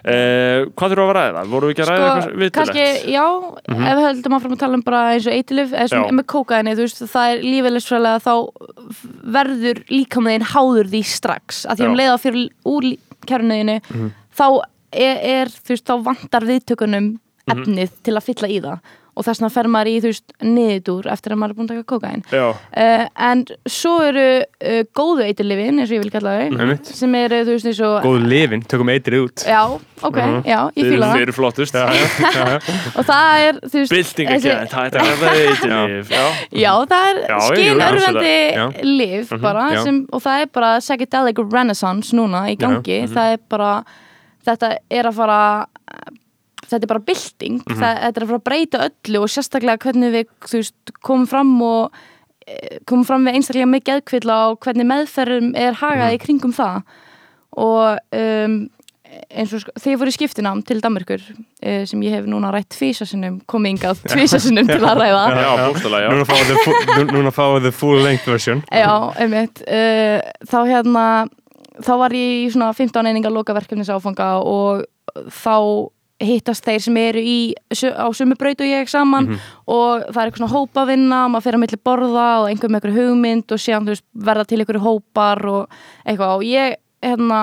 uh, 0.08 0.65
hvað 0.78 0.93
þurfum 0.93 1.12
að 1.12 1.17
ræða? 1.20 1.41
vorum 1.52 1.67
við 1.70 1.74
ekki 1.76 1.84
að 1.86 1.89
ræða 1.91 2.08
sko, 2.08 2.17
eitthvað 2.17 2.39
viðtulegt? 2.41 2.56
kannski, 2.58 3.12
já, 3.12 3.26
ef 3.67 3.98
við 3.98 4.06
höldum 4.08 4.36
áfram 4.38 4.56
að 4.56 4.62
tala 4.63 4.78
um 4.80 4.86
bara 4.88 5.02
eins 5.13 5.28
og 5.28 5.34
eitilif, 5.38 5.72
Mhm. 5.72 5.91
Já. 5.91 6.12
með 6.20 6.26
kókaini, 6.34 6.76
þú 6.78 6.86
veist, 6.88 7.02
það 7.12 7.34
er 7.34 7.43
lífeylisfræðilega 7.48 8.24
þá 8.28 8.34
verður 9.38 9.84
líkamlegin 9.91 10.48
háður 10.54 10.89
því 10.91 11.02
strax, 11.06 11.65
að 11.67 11.78
því 11.82 11.86
Já. 11.86 11.89
um 11.91 11.98
leiða 12.00 12.17
fyrir 12.24 12.50
úr 12.65 12.89
kærunniðinu 13.28 13.78
þá 14.38 14.46
er, 14.93 15.17
er, 15.17 15.48
þú 15.52 15.74
veist, 15.76 15.86
þá 15.88 15.96
vantar 16.04 16.48
viðtökunum 16.48 17.10
Mhm. 17.48 17.54
efnið 17.63 17.91
til 18.04 18.13
að 18.20 18.24
fylla 18.28 18.48
í 18.52 18.60
það 18.63 18.80
og 19.17 19.25
þess 19.25 19.41
vegna 19.41 19.49
fer 19.56 19.67
maður 19.73 19.89
í, 19.89 19.95
þú 20.03 20.10
veist, 20.12 20.34
niðurdúr 20.45 21.08
eftir 21.10 21.34
að 21.34 21.39
maður 21.41 21.53
er 21.53 21.58
búin 21.58 21.67
að 21.67 21.71
taka 21.73 21.86
kókain 21.91 22.23
Já, 22.30 22.45
uh, 22.53 23.03
en 23.27 23.43
svo 23.73 23.93
eru 24.06 24.25
uh, 24.45 24.82
góðu 24.97 25.25
eitilifin, 25.25 25.80
eins 25.82 25.89
og 25.89 25.95
ég 25.97 26.03
vil 26.06 26.12
kalla 26.13 26.36
þau 26.38 26.43
Einmitt. 26.62 26.91
sem 26.99 27.17
eru, 27.17 27.39
þú 27.47 27.56
veist, 27.56 27.69
eins 27.71 27.82
og 27.88 27.95
góð 28.06 28.27
lifin, 28.30 28.65
tökum 28.69 28.91
eitrið 28.93 29.25
út. 29.25 29.45
Já, 29.47 29.62
ok, 30.08 30.19
já, 30.45 30.60
ég 30.77 30.89
fýla 30.91 31.10
það. 31.10 31.15
þeir 31.17 31.25
eru 31.25 31.36
flottust. 31.38 31.80
Og 32.97 33.08
það 33.08 33.45
er, 33.47 33.60
þú 33.65 33.82
veist 33.82 33.95
Bilding 33.95 34.32
þessi- 34.34 34.51
ekki, 34.53 34.69
það 34.73 34.84
er 34.88 35.21
veitir 35.23 35.71
Já, 36.12 36.25
Já, 36.51 36.73
það 36.91 37.10
er 37.10 37.21
já. 38.58 38.67
lif 38.84 39.34
bara 39.41 39.65
já. 39.73 39.82
sem, 39.84 40.03
og 40.13 40.21
það 40.23 40.43
er 40.45 40.51
bara 40.60 40.71
psychedelic 40.84 41.41
renaissance 41.51 42.15
núna 42.17 42.45
í 42.51 42.58
gangi. 42.60 43.01
Það 43.12 43.34
er 43.36 43.43
bara 43.49 43.71
þetta 44.47 44.75
er 44.89 45.10
að 45.10 45.17
fara 45.17 45.41
þetta 46.67 46.84
er 46.88 46.91
bara 46.93 47.06
bylting 47.08 47.58
það, 47.67 47.97
þetta 48.03 48.21
er 48.21 48.23
að 48.25 48.30
fara 48.32 48.39
að 48.41 48.45
breyta 48.49 48.84
öllu 48.89 49.23
og 49.23 49.34
sérstaklega 49.34 49.84
hvernig 49.88 50.13
við 50.15 50.32
veist, 50.53 50.95
komum 51.06 51.27
fram 51.32 51.51
og 51.65 51.99
eh, 52.47 52.80
komum 52.89 53.06
fram 53.08 53.27
við 53.27 53.39
einstaklega 53.39 53.69
með 53.73 53.86
geðkvilla 53.91 54.39
og 54.51 54.58
hvernig 54.65 54.89
meðferðum 54.93 55.53
er 55.58 55.77
hagað 55.82 56.15
í 56.17 56.23
kringum 56.25 56.56
það. 56.58 56.82
Og 57.58 58.19
um, 58.19 58.58
eins 59.32 59.53
og 59.56 59.62
sko, 59.63 59.71
þegar 59.80 59.93
ég 59.95 59.99
fór 60.01 60.10
í 60.12 60.15
skiptinám 60.17 60.60
til 60.67 60.77
Danmörkur 60.84 61.23
uh, 61.32 61.84
sem 61.89 62.01
ég 62.05 62.13
hef 62.18 62.28
núna 62.30 62.51
rætt 62.53 62.68
tvísasinnum 62.76 63.39
komið 63.49 63.72
ingað 63.78 64.03
tvísasinnum 64.11 64.68
til 64.70 64.82
að 64.84 64.99
ræða. 65.01 65.24
Já, 65.39 65.49
bókstala, 65.63 66.01
já. 66.03 66.09
Núna 66.13 66.28
fáið 66.28 66.51
þið 66.51 66.59
full- 66.68 66.86
nú- 66.91 67.15
núna 67.15 67.32
fáið 67.34 67.65
þið 67.70 67.76
full 67.80 67.97
length 68.03 68.28
version. 68.30 68.61
Já, 68.70 68.91
einmitt. 69.24 69.63
Uh, 69.65 70.20
þá 70.51 70.57
hérna 70.70 71.05
þá 71.88 71.91
var 72.03 72.13
ég 72.18 72.45
í 72.45 72.51
svona 72.53 72.72
15 72.78 73.09
eininga 73.09 73.30
lokaverkefnis 73.34 73.89
áfanga 73.93 74.32
og 74.43 74.86
þá 75.34 75.55
hittast 76.24 76.65
þeir 76.65 76.82
sem 76.82 76.97
eru 76.97 77.22
í 77.22 77.38
á 77.93 78.07
sömu 78.15 78.38
braut 78.39 78.61
og 78.63 78.70
ég 78.70 78.89
saman 78.89 79.36
og 79.70 80.07
það 80.07 80.22
er 80.22 80.32
eitthvað 80.32 80.41
svona 80.41 80.55
hópavinna 80.55 81.22
og 81.26 81.32
maður 81.34 81.45
fer 81.45 81.57
að 81.57 81.63
milli 81.63 81.80
borða 81.89 82.28
og 82.41 82.49
einhver 82.49 82.74
með 82.74 82.80
eitthvað 82.82 82.97
hugmynd 82.97 83.53
og 83.53 83.61
síðan 83.61 83.89
veist, 83.91 84.05
verða 84.13 84.47
til 84.49 84.59
einhverju 84.61 84.84
hópar 84.84 85.43
og 85.51 85.80
eitthvað. 86.05 86.36
Og 86.39 86.45
ég 86.47 86.78
hérna 87.05 87.41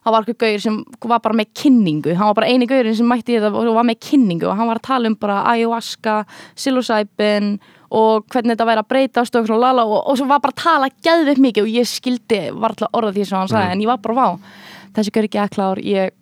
það 0.00 0.14
var 0.14 0.24
eitthvað 0.24 0.40
gaur 0.44 0.62
sem 0.64 0.78
var 1.12 1.24
bara 1.24 1.38
með 1.40 1.50
kynningu. 1.62 2.14
Hann 2.16 2.30
var 2.30 2.38
bara 2.40 2.50
eini 2.50 2.68
gaurin 2.70 2.96
sem 2.96 3.08
mætti 3.08 3.36
þetta 3.36 3.52
og 3.52 3.74
var 3.76 3.86
með 3.86 4.00
kynningu 4.08 4.48
og 4.48 4.56
hann 4.58 4.70
var 4.70 4.80
að 4.80 4.88
tala 4.88 5.10
um 5.10 5.18
bara 5.20 5.42
ayahuasca, 5.52 6.16
psilocybin 6.58 7.54
og 7.90 8.26
hvernig 8.30 8.54
þetta 8.54 8.68
væri 8.68 8.82
að 8.84 8.90
breytast 8.92 9.36
og, 9.38 9.50
lala, 9.50 9.84
og, 9.84 10.04
og 10.06 10.18
svo 10.18 10.28
var 10.30 10.42
bara 10.42 10.54
að 10.54 10.62
tala 10.62 10.90
gæðveikt 11.02 11.42
mikið 11.42 11.66
og 11.66 11.72
ég 11.74 11.90
skildi, 11.90 12.40
var 12.54 12.74
alltaf 12.74 12.94
orða 12.96 13.14
því 13.16 13.26
sem 13.26 13.38
hann 13.38 13.50
sagði 13.50 13.74
en 13.74 13.82
ég 13.82 13.90
var 13.90 14.02
bara 14.04 14.16
vá, 14.16 14.52
þessi 14.96 15.14
gaur 15.16 15.26
ekki 15.26 15.40
að 15.42 15.54
klár 15.56 15.82
ég, 15.82 16.14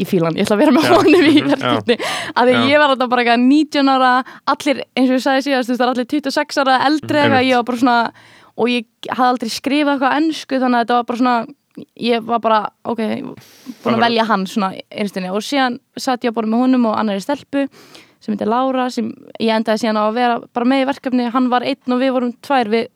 ég 0.00 0.10
fíla 0.10 0.28
hann, 0.28 0.38
ég 0.38 0.46
ætla 0.46 0.56
að 0.58 0.62
vera 0.64 0.76
með 0.76 0.86
honum 0.92 1.26
í 1.30 1.42
verkefni, 1.48 1.98
að 2.34 2.50
því 2.50 2.54
Já. 2.56 2.62
ég 2.70 2.82
var 2.82 2.94
alltaf 2.94 3.10
bara 3.12 3.24
eitthvað 3.24 3.44
19 3.48 3.92
ára, 3.94 4.12
allir 4.54 4.80
eins 4.94 5.10
og 5.10 5.16
ég 5.16 5.24
sagði 5.24 5.44
síðast, 5.48 5.70
þú 5.70 5.74
veist, 5.74 5.84
allir 5.88 6.08
26 6.14 6.62
ára 6.62 6.78
eldri 6.88 7.20
eitthvað, 7.22 7.48
ég 7.48 7.60
var 7.60 7.68
bara 7.70 7.82
svona 7.82 7.98
og 8.54 8.70
ég 8.70 8.88
hafði 9.10 9.30
aldrei 9.32 9.52
skrifað 9.52 9.94
eitthvað 9.96 10.16
ennsku 10.20 10.60
þannig 10.62 10.78
að 10.78 10.84
þetta 10.84 10.98
var 10.98 11.06
bara 11.10 11.22
svona 11.22 11.36
ég 11.98 12.24
var 12.24 12.40
bara, 12.42 12.60
ok, 12.86 13.00
búin 13.82 13.96
að 13.96 14.04
velja 14.04 14.26
hann 14.28 14.46
svona 14.46 14.70
einstinni. 14.94 15.30
Og 15.34 15.42
síðan 15.42 15.80
satt 15.98 16.24
ég 16.26 16.34
bara 16.36 16.46
með 16.50 16.66
honum 16.66 16.88
og 16.90 16.98
annari 17.00 17.22
stelpu 17.22 17.66
sem 18.22 18.32
heitir 18.32 18.48
Lára 18.48 18.86
sem 18.92 19.10
ég 19.42 19.52
endaði 19.52 19.82
síðan 19.82 19.98
á 20.00 20.04
að 20.06 20.18
vera 20.20 20.36
bara 20.54 20.68
með 20.70 20.84
í 20.84 20.88
verkefni, 20.92 21.26
hann 21.34 21.50
var 21.52 21.66
einn 21.66 21.96
og 21.96 22.00
við 22.00 22.14
vorum 22.14 22.36
tvær, 22.46 22.70
við 22.72 22.86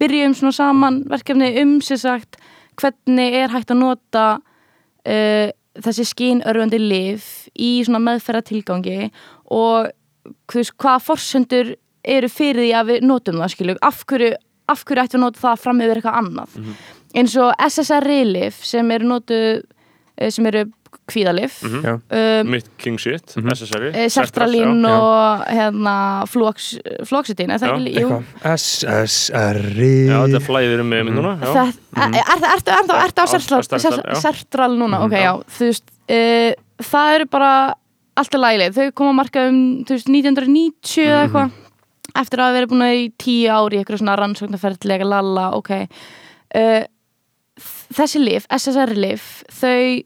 byrjum 0.00 0.36
svona 0.38 0.56
saman 0.56 1.02
verkefni 1.10 1.50
um 1.60 1.74
sér 1.84 2.00
sagt 2.00 2.38
hvernig 2.80 3.36
er 3.42 3.52
hægt 3.52 3.74
að 3.74 3.82
nota 3.82 4.26
uh, 4.38 5.48
þessi 5.78 6.06
skínörfandi 6.08 6.80
lif 6.82 7.48
í 7.54 7.78
svona 7.86 8.00
meðferða 8.02 8.42
tilgangi 8.48 9.10
og 9.54 9.90
veist, 10.50 10.74
hvaða 10.76 11.02
forsendur 11.04 11.74
eru 12.04 12.30
fyrir 12.32 12.64
því 12.64 12.70
að 12.76 12.90
við 12.90 13.06
notum 13.06 13.42
það 13.42 13.52
skilju, 13.54 13.76
af 13.86 14.02
hverju, 14.08 14.32
af 14.72 14.84
hverju 14.88 15.04
ættum 15.04 15.18
við 15.18 15.20
að 15.20 15.26
nota 15.26 15.44
það 15.44 15.62
fram 15.64 15.82
yfir 15.84 16.00
eitthvað 16.00 16.18
annað? 16.20 16.58
Eins 17.10 17.36
og 17.42 17.64
SSRI-lif 17.66 18.60
sem 18.66 18.90
eru 18.94 19.10
notuð 19.10 19.62
eh, 20.16 20.30
sem 20.30 20.46
eru 20.50 20.66
kvíðalif 21.10 21.56
Mhm. 21.66 21.82
Já. 21.84 21.94
um, 22.42 22.50
Mitt 22.50 22.68
king 22.78 22.98
shit, 22.98 23.34
Mhm. 23.36 23.50
SSRI 23.54 23.90
eh, 23.94 24.08
sertralín 24.08 24.84
og 24.86 25.46
hérna 25.48 26.26
er 27.50 27.58
það. 27.58 27.86
Eitthvað 27.96 28.24
SSRI 28.54 29.92
Já, 30.08 30.18
þetta 30.26 30.42
flæðir 30.46 30.80
um 30.84 30.88
mig 30.88 31.04
mm 31.04 31.14
núna 31.16 31.32
já. 31.40 31.50
Það, 31.50 31.72
er, 31.96 32.14
er, 32.14 32.22
ertu, 32.30 32.46
ertu, 32.50 32.72
ertu, 32.74 32.94
ertu 33.04 33.20
á 33.20 33.26
Já, 34.14 34.20
sertral, 34.20 34.76
núna, 34.78 35.00
ok, 35.04 35.12
Mhm, 35.12 35.24
já, 35.24 35.32
þú 35.56 35.70
veist 35.70 35.84
uh, 36.10 36.52
það 36.82 37.14
eru 37.16 37.26
bara 37.30 37.74
alltaf 38.16 38.40
lægileg, 38.40 38.74
þau 38.74 38.92
koma 38.94 39.10
að 39.12 39.18
marka 39.24 39.48
um 39.48 39.60
þú 39.84 39.96
veist, 39.96 40.08
1990 40.08 41.04
eða 41.06 41.20
eitthvað 41.26 41.50
eftir 42.20 42.38
að 42.38 42.46
hafa 42.46 42.56
verið 42.58 42.70
búin 42.70 42.82
að 42.82 42.90
vera 42.90 43.04
í 43.04 43.12
tíu 43.22 43.48
ári 43.54 43.76
í 43.76 43.80
eitthvað 43.84 44.00
svona 44.02 44.16
rannsóknarferðlega 44.18 45.06
lalla, 45.06 45.44
ok 45.54 45.70
uh, 46.54 46.84
þessi 47.94 48.20
lif, 48.24 48.46
SSR-lif 48.50 49.44
þau 49.60 50.04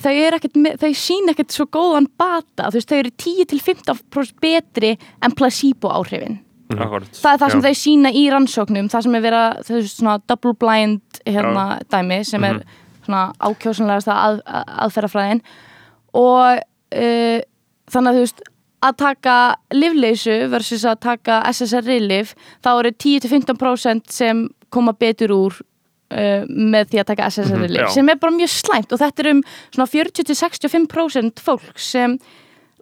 þau 0.00 0.14
þau 0.80 0.92
sín 0.98 1.30
ekkert 1.30 1.54
svo 1.54 1.68
góðan 1.70 2.08
bata, 2.18 2.70
veist, 2.74 2.90
þau 2.90 3.02
eru 3.02 3.12
10-15% 3.14 4.40
betri 4.42 4.94
en 5.22 5.36
placebo 5.36 5.92
áhrifin 5.94 6.40
Akkúrat. 6.74 7.10
það 7.12 7.32
er 7.32 7.42
það 7.42 7.52
sem 7.52 7.60
Já. 7.60 7.66
þau 7.66 7.78
sína 7.78 8.10
í 8.10 8.24
rannsóknum 8.32 8.88
það 8.90 9.06
sem 9.06 9.18
er 9.18 9.26
verið 9.26 9.42
að, 9.42 9.60
þau 9.68 9.92
svona 9.92 10.16
double 10.26 10.54
blind 10.58 11.20
hérna 11.28 11.66
dæmi 11.92 12.22
sem 12.26 12.48
er 12.48 12.64
svona 13.04 13.24
ákjósanlegasta 13.38 14.16
að, 14.16 14.40
að, 14.48 14.72
aðferðafræðin. 14.86 15.42
Og 16.16 16.62
uh, 16.64 17.38
þannig 17.92 18.10
að 18.10 18.18
þú 18.18 18.24
veist 18.24 18.42
að 18.84 18.96
taka 19.00 19.36
livleysu 19.72 20.38
versus 20.52 20.84
að 20.88 21.00
taka 21.06 21.40
SSRI-lif 21.52 22.34
þá 22.64 22.70
eru 22.74 22.92
10-15% 23.04 24.12
sem 24.12 24.44
koma 24.74 24.92
betur 24.96 25.32
úr 25.36 25.60
uh, 26.14 26.46
með 26.48 26.92
því 26.94 27.02
að 27.02 27.08
taka 27.10 27.28
SSRI-lif 27.32 27.82
já. 27.82 27.90
sem 27.96 28.08
er 28.08 28.20
bara 28.22 28.36
mjög 28.36 28.52
slæmt 28.54 28.94
og 28.94 29.02
þetta 29.02 29.24
er 29.24 29.30
um 29.34 29.42
svona 29.74 29.88
40-65% 29.92 31.42
fólk 31.44 31.78
sem 31.80 32.16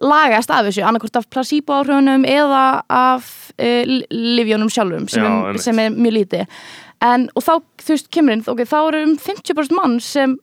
lagast 0.03 0.51
af 0.51 0.65
þessu, 0.67 0.81
annarkvort 0.83 1.19
af 1.21 1.27
placebo 1.31 1.75
áhrifunum 1.81 2.25
eða 2.27 2.63
af 2.91 3.27
uh, 3.57 3.93
livjónum 4.11 4.71
sjálfum 4.73 5.05
sem, 5.11 5.23
Já, 5.23 5.35
er, 5.53 5.61
sem 5.63 5.79
er 5.79 5.93
mjög 5.93 6.17
lítið 6.17 6.57
en, 7.03 7.27
og 7.35 7.43
þá, 7.45 7.53
þú 7.83 7.93
veist, 7.95 8.09
kemur 8.15 8.35
inn 8.37 8.43
ok, 8.47 8.63
þá 8.67 8.77
eru 8.87 9.03
um 9.09 9.15
50% 9.19 9.77
mann 9.77 9.99
sem 10.03 10.37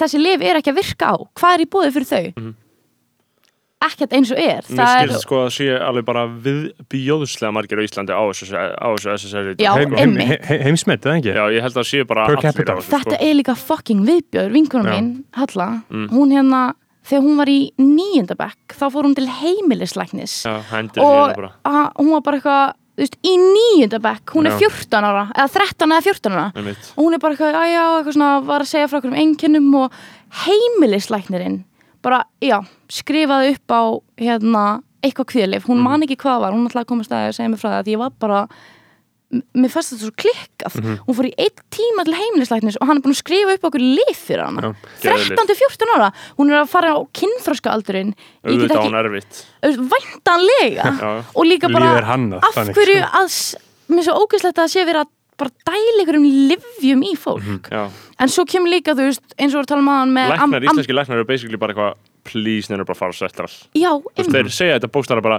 þessi 0.00 0.18
lif 0.20 0.40
er 0.44 0.58
ekki 0.60 0.72
að 0.72 0.80
virka 0.82 1.12
á 1.12 1.16
hvað 1.36 1.56
er 1.58 1.64
í 1.66 1.68
búið 1.72 1.92
fyrir 1.96 2.10
þau 2.12 2.24
Mhm. 2.36 2.54
Ekkert 3.86 4.12
eins 4.18 4.30
og 4.34 4.38
er 4.38 4.62
Mér 4.68 4.78
það 4.80 4.94
skilst 5.00 5.24
sko 5.26 5.40
að 5.46 5.50
sé 5.56 5.66
alveg 5.78 6.04
bara 6.08 6.24
viðbjóðslega 6.46 7.52
margir 7.56 7.80
á 7.80 7.86
Íslandi 7.86 8.12
á 8.16 8.22
þessu, 8.30 8.48
á 8.56 8.88
þessu 8.94 9.12
SSRI 9.16 9.54
Já, 9.62 9.72
einmitt. 9.76 9.98
heim, 10.46 10.62
Heimsmet, 10.66 11.04
eða 11.06 11.18
ekki? 11.20 11.34
Já, 11.36 11.44
ég 11.56 11.62
held 11.66 11.76
að 11.82 11.86
sé 11.90 12.04
bara 12.06 12.26
Per 12.26 12.36
allir 12.36 12.46
capita. 12.48 12.72
á 12.72 12.76
þessu 12.80 12.92
þetta 12.96 13.16
sko. 13.16 13.22
er 13.28 13.34
líka 13.40 13.54
fucking 13.56 14.02
viðbjör 14.06 14.50
vinkunum 14.52 14.90
mín, 14.92 15.12
Halla 15.36 15.68
Mm. 15.90 16.08
hún 16.10 16.32
hérna, 16.34 16.62
þegar 17.06 17.22
hún 17.22 17.36
var 17.38 17.46
í 17.46 17.60
nýjöndabekk 17.78 18.74
þá 18.74 18.84
fór 18.90 19.04
hún 19.06 19.14
til 19.14 19.28
heimilislæknis 19.28 20.42
Já, 20.46 20.58
hendur 20.72 21.02
og 21.02 21.14
hérna 21.14 21.36
bara 21.36 21.52
að, 21.64 21.92
hún 22.00 22.10
var 22.16 22.20
bara 22.26 22.36
eitthvað 22.40 22.74
þú 22.96 23.02
veist, 23.04 23.16
í 23.22 23.34
nýjöndabekk, 23.36 24.24
hún 24.32 24.46
er 24.48 24.54
Já. 24.56 24.68
14 24.70 25.04
ára 25.04 25.24
eða 25.36 25.48
13 25.52 25.92
eða 25.92 26.02
14 26.02 26.32
ára 26.32 26.46
Einmitt. 26.56 26.92
og 26.96 27.04
hún 27.04 27.14
er 27.14 27.18
bara 27.18 27.34
eitthvað, 27.34 27.52
já, 27.52 27.64
já, 27.76 27.84
eitthvað 28.00 28.16
svona 28.16 28.30
var 28.46 28.60
að 28.64 28.70
segja 28.72 28.88
frá 28.88 28.98
okkur 29.00 29.12
um 29.12 29.20
einkennum 29.20 29.74
og 29.84 29.92
heimilislæknirinn 30.46 31.64
bara, 32.02 32.24
já, 32.42 32.60
skrifaði 32.92 33.54
upp 33.56 33.72
á 33.74 33.82
hérna, 34.20 34.64
eitthvað 35.02 35.30
kvíðlif 35.34 35.66
hún 35.68 35.82
man 35.82 36.02
ekki 36.06 36.16
hvað 36.22 36.40
var, 36.46 36.52
hún 36.56 36.66
ætlaði 36.68 36.84
að 36.84 36.90
koma 36.92 37.04
að 37.04 37.10
staði 37.10 37.28
og 37.32 37.36
segja 37.38 37.50
mig 37.52 37.60
frá 37.62 37.70
það 37.70 37.80
að 37.82 37.92
ég 37.94 37.98
var 38.04 38.10
bara 38.22 38.46
mér 39.58 39.72
fannst 39.74 39.90
þetta 39.90 40.06
svo 40.06 40.14
klikkað. 40.22 40.76
Hún 41.02 41.16
fór 41.18 41.26
í 41.26 41.32
einn 41.42 41.62
tíma 41.74 42.04
til 42.06 42.14
heimilislæknis 42.14 42.76
og 42.78 42.86
hann 42.86 43.00
er 43.00 43.02
búin 43.02 43.10
að 43.16 43.18
skrifa 43.24 43.56
upp 43.58 43.64
okkur 43.66 43.82
lif 43.82 44.20
fyrir 44.28 44.44
hana. 44.46 44.70
Geðlyf. 45.02 45.32
13-14 45.34 45.90
ára. 45.96 46.12
Hún 46.38 46.52
er 46.54 46.60
að 46.60 46.70
fara 46.70 46.92
á 46.94 46.98
kynþroska 47.10 47.72
aldurinn 47.74 48.14
væntanlega. 49.66 50.94
Og 51.38 51.44
líka 51.48 51.70
bara 51.72 51.90
hannað, 52.06 52.46
af 52.46 52.70
hverju 52.76 53.02
að 53.02 53.36
mér 53.90 54.02
er 54.02 54.06
svo 54.08 54.16
ógæslegt 54.24 54.58
að 54.62 54.72
sé 54.72 54.86
verið 54.86 55.02
að 55.04 55.12
bara 55.36 55.52
dæla 55.68 56.02
ykkur 56.06 56.16
um 56.20 56.26
livjum 56.50 57.02
í 57.04 57.12
fólk. 57.20 57.68
Já. 57.70 57.82
En 58.22 58.30
svo 58.32 58.46
kemur 58.48 58.72
líka 58.72 58.94
þú 58.96 59.10
veist 59.10 59.34
eins 59.36 59.52
og 59.54 59.62
við 59.66 59.72
tala 59.74 59.82
um 59.84 59.90
aðan 59.92 60.14
með 60.16 60.30
am- 60.32 60.54
Læknar, 60.54 60.62
am- 60.62 60.70
íslenski 60.78 60.96
læknar 60.96 61.18
eru 61.20 61.26
basically 61.28 61.58
bara 61.60 61.74
eitthvað 61.74 61.98
Please, 62.26 62.68
neina 62.70 62.84
bara 62.86 62.98
fara 62.98 63.14
svertal 63.16 63.46
já, 63.76 63.90
einmitt. 63.94 64.32
þeir 64.34 64.50
segja 64.52 64.78
þetta 64.78 64.90
bókstara 64.94 65.22
bara 65.24 65.38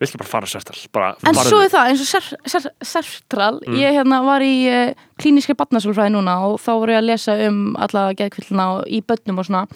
Viltu 0.00 0.18
bara 0.20 0.28
fara 0.30 0.46
svertal 0.50 0.78
bara 0.94 1.10
en 1.28 1.38
svo 1.40 1.60
er 1.64 1.70
það 1.72 1.90
eins 1.92 2.04
og 2.04 2.08
ser, 2.10 2.28
ser, 2.54 2.68
sertral 2.82 3.60
Mm. 3.62 3.76
ég 3.78 3.96
hérna 3.98 4.22
var 4.26 4.42
í 4.42 4.54
uh, 4.70 4.94
klíniskri 5.20 5.54
barnasólfræði 5.58 6.14
núna 6.16 6.38
og 6.48 6.56
þá 6.62 6.70
voru 6.78 6.94
ég 6.96 7.02
að 7.02 7.08
lesa 7.10 7.36
um 7.48 7.60
alla 7.78 8.08
geðkvillina 8.18 8.66
í 8.90 9.02
börnum 9.06 9.38
og 9.42 9.46
svona 9.46 9.66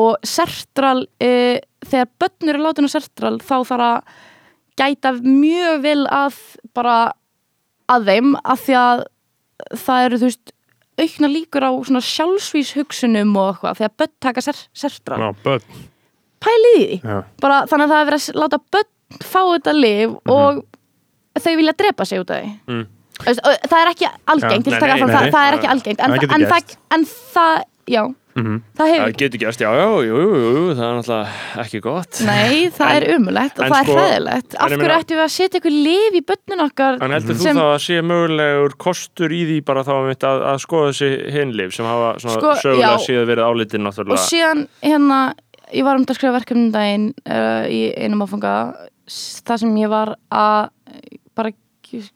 og 0.00 0.16
sertral 0.26 1.04
uh, 1.06 1.56
þegar 1.86 2.10
börnur 2.22 2.54
er 2.58 2.64
látin 2.64 2.86
á 2.86 2.94
sertral 2.94 3.38
þá 3.42 3.56
þarf 3.70 3.86
að 3.86 4.18
gæta 4.80 5.12
mjög 5.20 5.82
vel 5.84 6.02
að 6.08 6.36
bara 6.74 6.98
að 7.90 8.06
þeim 8.10 8.34
af 8.44 8.60
því 8.66 8.76
að 8.80 9.02
það 9.82 10.04
eru 10.06 10.18
þú 10.22 10.28
veist 10.30 10.52
aukna 11.04 11.30
líkur 11.32 11.66
á 11.66 11.70
svona 11.86 12.02
sjálfsvís 12.04 12.74
hugsunum 12.78 13.32
og 13.40 13.54
eitthvað 13.54 13.80
þegar 13.80 13.94
börn 14.02 14.14
taka 14.26 14.44
ser, 14.44 14.60
sertral 14.76 15.20
Já, 15.22 15.28
börn. 15.44 15.82
Pælið 16.40 16.76
í 16.76 16.86
því. 16.86 17.00
Já. 17.04 17.18
bara 17.42 17.60
þannig 17.70 17.86
að 17.86 17.92
það 17.94 18.00
er 18.00 18.08
verið 18.10 18.28
að 18.30 18.40
láta 18.44 18.60
börn 18.76 19.24
fá 19.26 19.40
þetta 19.50 19.76
lif 19.76 20.16
og 20.30 20.62
þau 21.40 21.52
vilja 21.60 21.76
drepa 21.82 22.06
sig 22.06 22.22
út 22.22 22.32
af 22.34 22.40
því. 22.40 22.54
Mm. 22.70 22.88
Það 23.20 23.76
er 23.76 23.90
ekki 23.90 24.08
algengt 24.32 24.70
Já, 24.70 24.78
nei, 24.78 24.88
nei, 24.88 25.00
nei, 25.00 25.10
það, 25.12 25.26
það 25.34 25.46
er 25.46 25.56
ekki 25.58 25.68
algengt. 25.74 26.00
En, 26.00 26.14
en, 26.16 26.44
gerst. 26.46 26.78
en 26.96 27.04
það 27.04 27.56
já, 27.90 28.02
Mhm. 28.38 28.56
það 28.78 28.86
Það 28.86 28.90
hefur 28.94 29.14
getur 29.20 29.40
gerst, 29.42 29.60
já, 29.64 29.70
já, 29.74 29.86
jú, 30.06 30.18
jú, 30.22 30.34
jú, 30.40 30.60
það 30.78 30.84
er 30.86 30.94
náttúrulega 31.00 31.64
ekki 31.64 31.80
gott. 31.82 32.20
Nei, 32.28 32.68
það 32.78 32.90
En- 32.90 32.96
er 33.02 33.06
umulegt 33.16 33.58
og 33.58 33.64
það 33.66 33.82
sko- 33.82 33.96
er 33.96 34.00
hræðilegt 34.00 34.54
af 34.54 34.70
hverju 34.70 34.94
ættum 35.00 35.16
við 35.18 35.24
að 35.24 35.32
setja 35.34 35.60
ykkur 35.60 35.76
lif 35.88 36.14
í 36.14 36.22
börnun 36.30 36.64
okkar 36.68 36.98
En 37.02 37.10
heldur 37.16 37.34
þú 37.40 37.42
sem- 37.42 37.56
þá 37.58 37.64
að 37.66 37.80
sé 37.86 38.00
mögulegur 38.06 38.76
kostur 38.86 39.34
í 39.34 39.42
því 39.50 39.58
bara 39.66 39.82
þá 39.82 39.92
að, 39.98 40.44
að 40.52 40.58
skoða 40.62 40.92
þessi 40.92 41.10
hinlif 41.34 41.74
sem 41.74 41.86
hafa 41.90 42.12
Sko, 42.22 42.54
sögulega 42.62 42.98
síðan 43.06 43.26
verið 43.32 43.48
álitin 43.50 43.82
og 43.86 43.90
náttúrulega 43.90 44.26
síðan 44.30 44.62
hérna 44.82 45.20
ég 45.74 45.84
var 45.86 45.96
um 45.98 46.04
að 46.06 46.14
skrifa 46.18 46.36
verkefnum 46.38 46.66
um 46.66 46.72
daginn 46.74 47.08
uh, 47.26 47.64
í 47.70 47.80
einum 47.98 48.22
áfanga 48.26 48.54
það 49.10 49.60
sem 49.64 49.74
ég 49.82 49.90
var 49.90 50.14
að 50.30 50.70
bara 51.34 51.52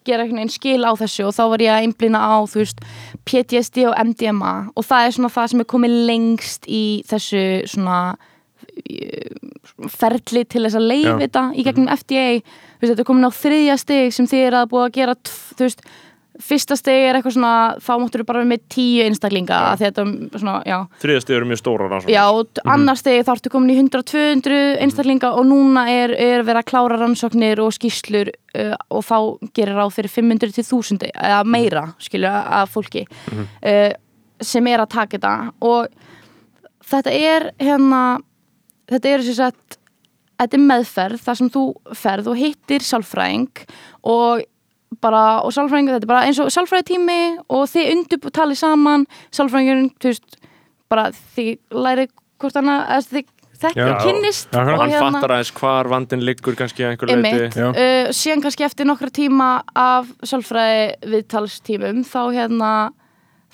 gera 0.07 0.25
einhvern 0.25 0.43
veginn 0.43 0.55
skil 0.55 0.85
á 0.87 0.93
þessu 0.99 1.27
og 1.29 1.35
þá 1.37 1.43
var 1.53 1.65
ég 1.65 1.73
að 1.75 1.87
einblýna 1.87 2.21
á 2.21 2.37
þú 2.51 2.61
veist, 2.63 2.85
PTSD 3.29 3.89
og 3.91 3.97
MDMA 4.11 4.55
og 4.75 4.87
það 4.87 5.07
er 5.09 5.17
svona 5.17 5.33
það 5.35 5.51
sem 5.53 5.65
er 5.65 5.71
komið 5.75 5.99
lengst 6.11 6.69
í 6.71 6.85
þessu 7.11 7.43
svona 7.75 7.99
ferli 9.91 10.45
til 10.49 10.65
þess 10.65 10.79
að 10.79 10.89
leiði 10.89 11.15
þetta 11.25 11.45
í 11.55 11.65
gegnum 11.67 11.91
FDA 11.95 12.25
þú 12.39 12.81
veist, 12.83 12.91
þetta 12.91 13.05
er 13.05 13.09
komin 13.11 13.29
á 13.29 13.39
þriðja 13.41 13.77
stig 13.81 14.17
sem 14.17 14.29
þið 14.31 14.47
er 14.49 14.59
að 14.61 14.71
búa 14.73 14.89
að 14.89 14.97
gera 14.99 15.17
þú 15.25 15.67
veist, 15.67 15.85
fyrsta 16.43 16.77
stig 16.79 17.05
er 17.09 17.17
eitthvað 17.19 17.37
svona 17.37 17.55
þá 17.83 17.91
máttur 18.03 18.25
bara 18.27 18.41
vera 18.43 18.51
með 18.51 18.63
tíu 18.75 19.05
einstaklinga 19.05 19.59
já. 20.67 20.79
Þriðasti 21.03 21.37
eru 21.37 21.49
mjög 21.51 21.61
stóra 21.61 21.89
rannsóknir. 21.91 22.17
Já, 22.17 22.25
mm 22.27 22.73
annar 22.75 22.99
stegi 22.99 23.23
þá 23.27 23.33
ertu 23.37 23.53
komin 23.53 23.71
í 23.75 23.77
100-200 23.79 24.81
einstaklinga 24.83 25.31
og 25.39 25.47
núna 25.47 25.85
er, 25.93 26.15
er 26.19 26.43
verið 26.47 26.63
að 26.63 26.69
klára 26.73 26.99
rannsóknir 26.99 27.63
og 27.63 27.75
skýslur 27.77 28.33
uh, 28.33 28.75
og 28.91 29.05
þá 29.07 29.19
gerir 29.55 29.79
ráð 29.79 29.95
fyrir 29.99 30.15
500 30.17 30.57
til 30.57 30.65
1000 30.65 31.07
eða 31.13 31.43
meira, 31.47 31.85
skilju, 32.03 32.31
af 32.31 32.75
fólki 32.75 33.05
uh, 33.07 33.93
sem 34.43 34.67
er 34.67 34.83
að 34.83 34.93
taka 34.97 35.19
þetta. 35.19 35.35
Og 35.63 35.87
þetta 36.91 37.15
er 37.15 37.51
hérna 37.63 38.03
þetta 38.91 39.13
er 39.13 39.27
sem 39.29 39.39
sagt 39.39 39.79
þetta 40.41 40.59
er 40.59 40.67
meðferð 40.67 41.23
þar 41.25 41.41
sem 41.41 41.53
þú 41.55 41.65
ferð 41.97 42.33
og 42.33 42.41
hittir 42.41 42.85
sálfræðing 42.85 43.65
og 44.11 44.45
bara, 45.03 45.43
og 45.45 45.55
sálfræðing, 45.55 45.93
þetta 45.93 46.07
er 46.07 46.13
bara 46.13 46.25
eins 46.29 46.41
og 46.43 46.51
sálfræði 46.55 46.89
tími 46.93 47.21
og 47.49 47.69
þið 47.73 47.93
undur 47.95 48.35
talið 48.35 48.61
saman 48.61 49.07
sálfræðingurinn, 49.35 49.93
þú 49.99 50.13
veist 50.13 50.39
bara 50.93 51.09
þið 51.37 51.81
læri 51.87 52.09
hvort 52.43 52.61
annað 52.61 52.85
eða 52.95 53.07
þið 53.11 53.31
þekkja 53.65 53.87
Já. 53.87 53.95
kynnist 54.03 54.51
Já, 54.53 54.61
og 54.65 54.83
Hann 54.83 54.93
fattar 54.93 55.35
aðeins 55.37 55.53
hvar 55.57 55.91
vandin 55.93 56.25
liggur 56.27 56.57
kannski 56.59 56.85
að 56.85 56.95
einhver 56.95 57.13
leiti. 57.15 57.63
Uh, 57.63 58.11
síðan 58.15 58.45
kannski 58.45 58.67
eftir 58.67 58.89
nokkra 58.89 59.13
tíma 59.15 59.49
af 59.79 60.11
sálfræði 60.27 61.15
viðtalstímum 61.15 62.05
þá 62.09 62.21
hérna 62.35 62.73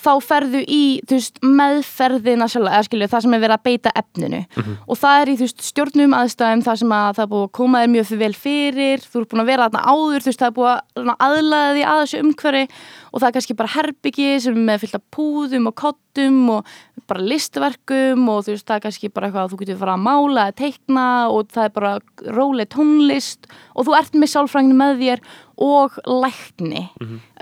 þá 0.00 0.10
ferðu 0.24 0.60
í 0.64 0.82
veist, 1.10 1.40
meðferðina 1.44 2.48
sjálf, 2.50 2.70
eða 2.70 2.86
skilju, 2.86 3.08
það 3.12 3.24
sem 3.24 3.36
er 3.36 3.42
verið 3.44 3.56
að 3.56 3.66
beita 3.68 3.92
efninu. 4.00 4.40
Og 4.86 5.00
það 5.00 5.22
er 5.22 5.32
í 5.32 5.36
veist, 5.40 5.64
stjórnum 5.70 6.16
aðstæðum 6.16 6.64
það 6.66 6.80
sem 6.82 6.94
að 6.96 7.10
það 7.18 7.24
er 7.24 7.32
búið 7.34 7.46
að 7.46 7.54
koma 7.60 7.82
þér 7.82 7.92
mjög 7.94 8.12
vel 8.20 8.32
fyrir 8.34 9.06
þú 9.06 9.22
ert 9.22 9.32
búin 9.32 9.44
að 9.44 9.50
vera 9.52 9.68
þarna 9.68 9.94
áður 9.94 10.26
veist, 10.26 10.40
það 10.40 10.50
er 10.50 10.56
búið 10.58 10.70
að 10.70 11.14
aðlaða 11.28 11.72
því 11.76 11.86
að 11.90 12.04
þessu 12.04 12.22
umhverfi. 12.24 12.64
Og 13.10 13.18
það 13.18 13.28
er 13.28 13.34
kannski 13.34 13.58
bara 13.58 13.74
herbyggi 13.74 14.28
sem 14.40 14.54
er 14.54 14.66
með 14.68 14.84
fyllt 14.84 14.98
af 15.00 15.06
púðum 15.10 15.66
og 15.70 15.76
kottum 15.80 16.40
og 16.54 16.74
bara 17.10 17.26
listverkum 17.26 18.28
og 18.30 18.44
það 18.46 18.76
er 18.76 18.82
kannski 18.84 19.10
bara 19.10 19.28
eitthvað 19.28 19.48
að 19.48 19.52
þú 19.52 19.58
getur 19.64 19.80
fara 19.80 19.96
að 19.96 20.04
mála 20.04 20.44
eða 20.46 20.58
teikna 20.60 21.06
og 21.34 21.50
það 21.50 21.66
er 21.66 21.72
bara 21.74 21.92
róleg 22.36 22.70
tónlist. 22.70 23.50
Og 23.74 23.88
þú 23.88 23.96
ert 23.98 24.14
með 24.14 24.32
sálfrænginu 24.34 24.78
með 24.78 25.02
þér 25.02 25.24
og 25.60 25.98
lækni. 26.08 26.86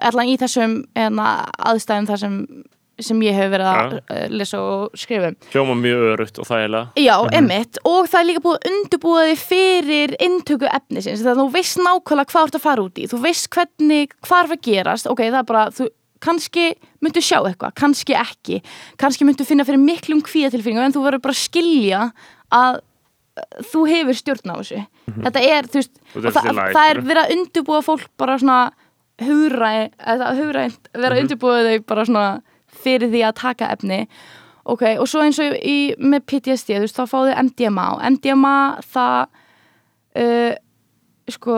Allan 0.03 0.33
í 0.33 0.35
þessum 0.41 0.83
enna, 0.99 1.29
aðstæðum 1.71 2.09
þar 2.09 2.21
sem, 2.23 2.35
sem 2.99 3.21
ég 3.23 3.37
hef 3.39 3.53
verið 3.53 3.69
að 3.71 3.95
uh, 3.99 4.25
lesa 4.35 4.62
og 4.62 4.99
skrifa 4.99 5.31
um. 5.31 5.37
Hljóma 5.53 5.77
mjög 5.79 6.03
örutt 6.12 6.41
og 6.43 6.49
þægilega. 6.49 7.05
Já, 7.05 7.14
emitt, 7.39 7.79
og 7.87 8.11
það 8.11 8.21
er 8.21 8.29
líka 8.33 8.43
búið 9.05 9.31
þig 9.31 9.45
fyrir 9.45 10.16
inntöku 10.19 10.66
efnisins. 10.71 11.23
Þannig 11.23 11.37
að 11.37 11.45
þú 11.45 11.55
veist 11.55 11.81
nákvæmlega 11.85 12.33
hvað 12.33 12.43
þú 12.43 12.51
ert 12.51 12.59
að 12.59 12.66
fara 12.66 12.89
út 12.89 12.99
í. 12.99 13.07
Þú 13.12 13.23
veist 13.23 13.49
hvernig, 13.55 14.19
hvað 14.27 14.45
er 14.45 14.59
að 14.59 14.66
gerast. 14.66 15.11
Ok, 15.12 15.25
það 15.29 15.41
er 15.41 15.49
bara, 15.53 15.64
þú 15.79 15.89
kannski 16.19 16.69
myndu 17.05 17.23
sjá 17.23 17.39
eitthvað, 17.39 17.77
kannski 17.79 18.19
ekki. 18.19 18.61
Kannski 18.99 19.27
myndu 19.27 19.47
finna 19.47 19.66
fyrir 19.69 19.79
miklum 19.79 20.23
kvíðatilfinningu 20.27 20.89
en 20.89 20.97
þú 20.97 21.05
verður 21.07 21.27
bara 21.29 21.37
að 21.37 21.45
skilja 21.45 22.01
að 22.51 22.81
uh, 22.83 23.61
þú 23.71 23.85
hefur 23.93 24.19
stjórn 24.19 24.51
á 24.51 24.57
þessu 24.59 24.87
þetta 25.17 25.45
er, 25.45 25.69
þú 25.69 25.81
veist, 25.81 25.95
Og 26.15 26.25
og 26.25 26.37
það, 26.37 26.61
það 26.77 26.91
er 26.91 27.01
verið 27.09 27.23
að 27.23 27.33
undirbúa 27.37 27.81
fólk 27.87 28.09
bara 28.21 28.39
svona 28.39 28.61
hugræn, 29.19 29.95
eða 29.99 30.35
hugrænt 30.39 30.91
vera 30.95 31.17
að 31.17 31.23
undirbúa 31.25 31.63
þau 31.67 31.87
bara 31.91 32.07
svona 32.07 32.27
fyrir 32.79 33.11
því 33.11 33.25
að 33.27 33.39
taka 33.41 33.71
efni. 33.75 34.01
Ok, 34.69 34.85
og 35.01 35.09
svo 35.09 35.25
eins 35.25 35.39
og 35.41 35.55
í, 35.65 35.95
með 35.99 36.27
PTSD 36.29 36.77
þú 36.77 36.85
veist, 36.85 36.99
þá 36.99 37.09
fáðu 37.09 37.37
MDMA 37.41 37.87
og 37.95 38.03
MDMA 38.13 38.57
það 38.85 39.21
uh, 40.23 40.53
sko 41.33 41.57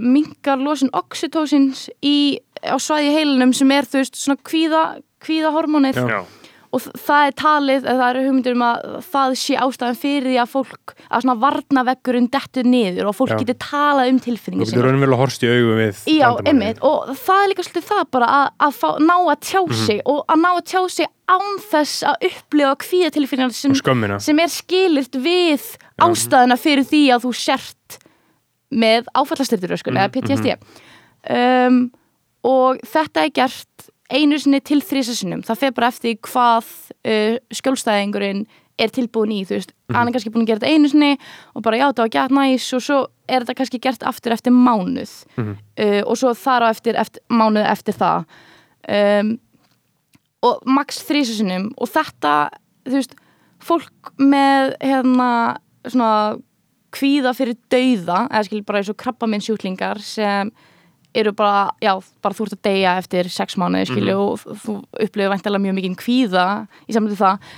minkar 0.00 0.60
losun 0.60 0.92
oxytocins 0.96 1.88
í, 2.00 2.40
á 2.64 2.76
svæði 2.80 3.12
heilinum 3.18 3.52
sem 3.56 3.70
er 3.76 3.88
þú 3.88 4.00
veist 4.00 4.16
svona 4.16 4.40
kvíða 4.40 4.84
kvíðahormónið. 5.20 6.00
Já. 6.00 6.22
Já. 6.70 6.76
og 6.76 6.80
það 7.02 7.26
er 7.26 7.32
talið, 7.40 7.84
það 7.88 8.02
eru 8.10 8.20
hugmyndir 8.28 8.54
um 8.56 8.62
að 8.62 8.84
það 9.10 9.32
sé 9.40 9.56
ástæðan 9.58 9.96
fyrir 9.98 10.26
því 10.30 10.36
að 10.42 10.50
fólk 10.52 10.92
að 11.10 11.22
svona 11.24 11.34
varnaveggurinn 11.42 12.28
dettur 12.30 12.64
niður 12.70 13.08
og 13.10 13.16
fólk 13.18 13.32
Já. 13.34 13.38
getur 13.42 13.58
talað 13.64 14.10
um 14.12 14.18
Þú 14.20 14.24
tilfinningi 14.28 14.68
getur 14.70 14.86
raunverulega 14.86 15.20
horst 15.24 15.42
í 15.42 15.50
augu 15.50 15.74
við 15.80 16.02
Já, 16.14 16.28
einmitt, 16.46 16.78
og 16.86 17.10
það 17.18 17.42
er 17.44 17.50
líka 17.52 17.66
svolítið 17.66 17.88
það 17.90 18.04
bara 18.14 18.28
að, 18.38 18.46
að 18.68 18.78
fá, 18.80 18.88
ná 19.02 19.16
að 19.18 19.40
tjá 19.50 19.60
Mhm. 19.66 19.84
sig 19.86 20.00
og 20.06 20.20
að 20.30 20.38
ná 20.44 20.50
að 20.54 20.64
tjá 20.70 20.82
sig 20.90 21.06
án 21.30 21.58
þess 21.70 22.02
að 22.06 22.28
upplifa 22.30 22.74
kvíðatilfinningar 22.86 23.52
sem, 23.54 23.70
Og 23.70 23.76
skömmina 23.82 24.20
sem 24.20 24.38
er 24.38 24.48
skilirt 24.50 25.14
við 25.26 25.66
ástæðuna 26.00 26.56
fyrir 26.58 26.84
því 26.86 27.02
að 27.14 27.26
þú 27.26 27.32
sért 27.34 27.98
með 28.70 29.06
áfallastyrturöskun 29.18 29.94
Mhm, 29.94 29.98
eða 29.98 30.12
PTSD 30.14 30.56
um, 31.68 31.90
og 32.46 32.78
þetta 32.86 33.24
er 33.26 33.30
gert 33.34 33.89
einu 34.10 34.38
sinni 34.40 34.60
til 34.64 34.80
þrísasinnum 34.84 35.44
það 35.46 35.62
fer 35.62 35.76
bara 35.76 35.90
eftir 35.92 36.18
hvað 36.26 36.68
uh, 37.04 37.38
skjólstæðingurinn 37.54 38.44
er 38.80 38.92
tilbúin 38.94 39.32
í 39.34 39.40
þú 39.44 39.58
veist, 39.58 39.72
hann 39.92 40.08
er 40.08 40.14
kannski 40.14 40.32
búin 40.32 40.46
að 40.46 40.52
gera 40.52 40.62
þetta 40.62 40.74
einu 40.74 40.90
sinni 40.90 41.10
og 41.54 41.64
bara 41.66 41.80
já, 41.80 41.86
þetta 41.90 42.04
var 42.06 42.12
gæt 42.14 42.34
næs 42.36 42.68
og 42.76 42.84
svo 42.86 42.98
er 43.28 43.44
þetta 43.44 43.56
kannski 43.58 43.80
gert 43.82 44.06
aftur 44.08 44.34
eftir 44.34 44.54
mánuð. 44.56 45.12
Uh, 45.36 46.00
og 46.06 46.16
svo 46.18 46.32
þar 46.38 46.66
á 46.66 46.68
eftir, 46.72 46.98
eftir 47.00 47.22
mánuð 47.28 47.68
eftir 47.68 47.98
það. 48.00 48.24
Um, 48.88 49.34
og 50.48 50.62
max 50.64 51.02
þrísasinnum 51.04 51.68
og 51.76 51.90
þetta, 51.92 52.34
þú 52.88 52.96
veist 52.96 53.18
fólk 53.60 54.14
með 54.16 54.72
hérna 54.80 55.30
svona 55.84 56.38
kvíða 56.94 57.34
fyrir 57.36 57.58
dauða 57.70 58.24
eða 58.30 58.46
skil 58.48 58.62
bara 58.66 58.80
eins 58.80 58.90
og 58.90 58.98
krabbaminn 58.98 59.44
sjúklingar 59.44 60.00
sem 60.02 60.50
eru 61.14 61.32
bara, 61.34 61.70
já, 61.82 61.92
bara 62.22 62.36
þú 62.36 62.46
ert 62.46 62.56
að 62.56 62.66
deyja 62.68 62.96
eftir 63.00 63.30
sex 63.32 63.56
mánuði, 63.58 63.88
skilju, 63.90 64.16
og 64.22 64.58
þú 64.62 64.74
upplifir 64.94 65.32
væntalega 65.32 65.64
mjög 65.64 65.78
mikið 65.78 65.96
kvíða 66.00 66.46
í 66.86 66.96
samvættu 66.96 67.18
það. 67.18 67.48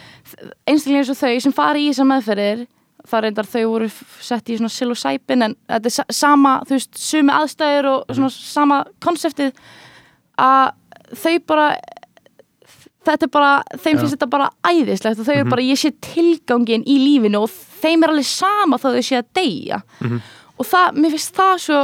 Einstaklega 0.71 1.03
eins 1.03 1.13
og 1.13 1.21
þau 1.21 1.33
sem 1.45 1.57
fara 1.57 1.81
í 1.81 1.89
þessar 1.91 2.09
meðferðir, 2.09 2.67
það 3.11 3.25
reyndar 3.27 3.49
þau 3.51 3.63
voru 3.67 3.89
sett 4.23 4.53
í 4.53 4.59
svona 4.59 4.73
psilocybin 4.73 5.49
en 5.49 5.57
þetta 5.69 5.91
er 5.91 5.97
sa 5.97 6.05
sama, 6.15 6.59
þú 6.69 6.79
veist, 6.79 7.01
sumi 7.03 7.35
aðstæður 7.35 7.91
og 7.91 8.15
svona 8.15 8.31
sama 8.37 8.79
konseptið 9.03 9.51
að 10.41 10.71
þau 11.19 11.35
bara 11.51 11.67
þetta 13.03 13.27
er 13.27 13.33
bara, 13.35 13.51
þeim 13.75 13.99
finnst 13.99 14.15
þetta 14.15 14.29
bara 14.31 14.51
æðislegt 14.69 15.19
og 15.19 15.27
þau 15.27 15.35
eru 15.35 15.51
bara, 15.51 15.65
ég 15.67 15.81
sé 15.81 15.91
tilgangin 16.07 16.85
í 16.87 16.99
lífinu 17.03 17.43
og 17.43 17.51
þeim 17.83 18.05
er 18.07 18.13
alveg 18.15 18.29
sama 18.31 18.79
þá 18.79 18.87
þau 18.95 19.03
sé 19.03 19.19
að 19.19 19.33
deyja. 19.35 19.81
Og 20.61 20.69
það, 20.69 21.01
mér 21.03 21.15
finnst 21.17 21.35
það 21.35 21.55
svo 21.65 21.81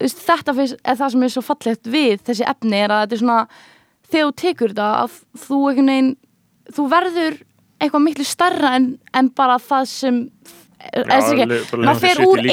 þetta 0.00 0.54
er 0.84 0.96
það 0.96 1.10
sem 1.12 1.22
er 1.22 1.28
svo 1.34 1.42
fallegt 1.44 1.86
við 1.92 2.22
þessi 2.26 2.46
efni 2.48 2.76
er 2.84 2.90
að 2.94 3.02
þetta 3.04 3.14
er 3.18 3.22
svona 3.24 3.48
þegar 4.10 4.26
þú 4.30 4.34
tekur 4.42 4.72
þetta 4.74 4.88
að 5.04 5.18
þú 5.46 5.58
einhvern 5.70 5.90
veginn, 5.92 6.10
þú 6.74 6.86
verður 6.90 7.36
eitthvað 7.80 8.02
miklu 8.04 8.24
starra 8.28 8.74
en, 8.76 8.88
en 9.14 9.28
bara 9.36 9.58
það 9.58 9.84
sem 9.88 10.16
maður 11.76 12.00
fer 12.00 12.20
úr 12.24 12.40
en- 12.40 12.50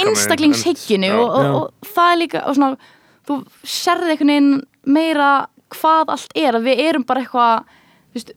og, 1.16 1.30
og, 1.30 1.44
Já. 1.44 1.52
og 1.56 1.92
það 1.96 2.12
er 2.14 2.20
líka 2.22 2.44
og 2.50 2.56
svona, 2.56 2.78
þú 3.28 3.38
sérði 3.64 4.12
einhvern 4.14 4.32
veginn 4.34 4.52
meira 4.98 5.30
hvað 5.76 6.14
allt 6.16 6.32
er 6.40 6.54
að 6.56 6.64
við 6.68 6.80
erum 6.90 7.04
bara 7.08 7.22
eitthvað 7.24 7.64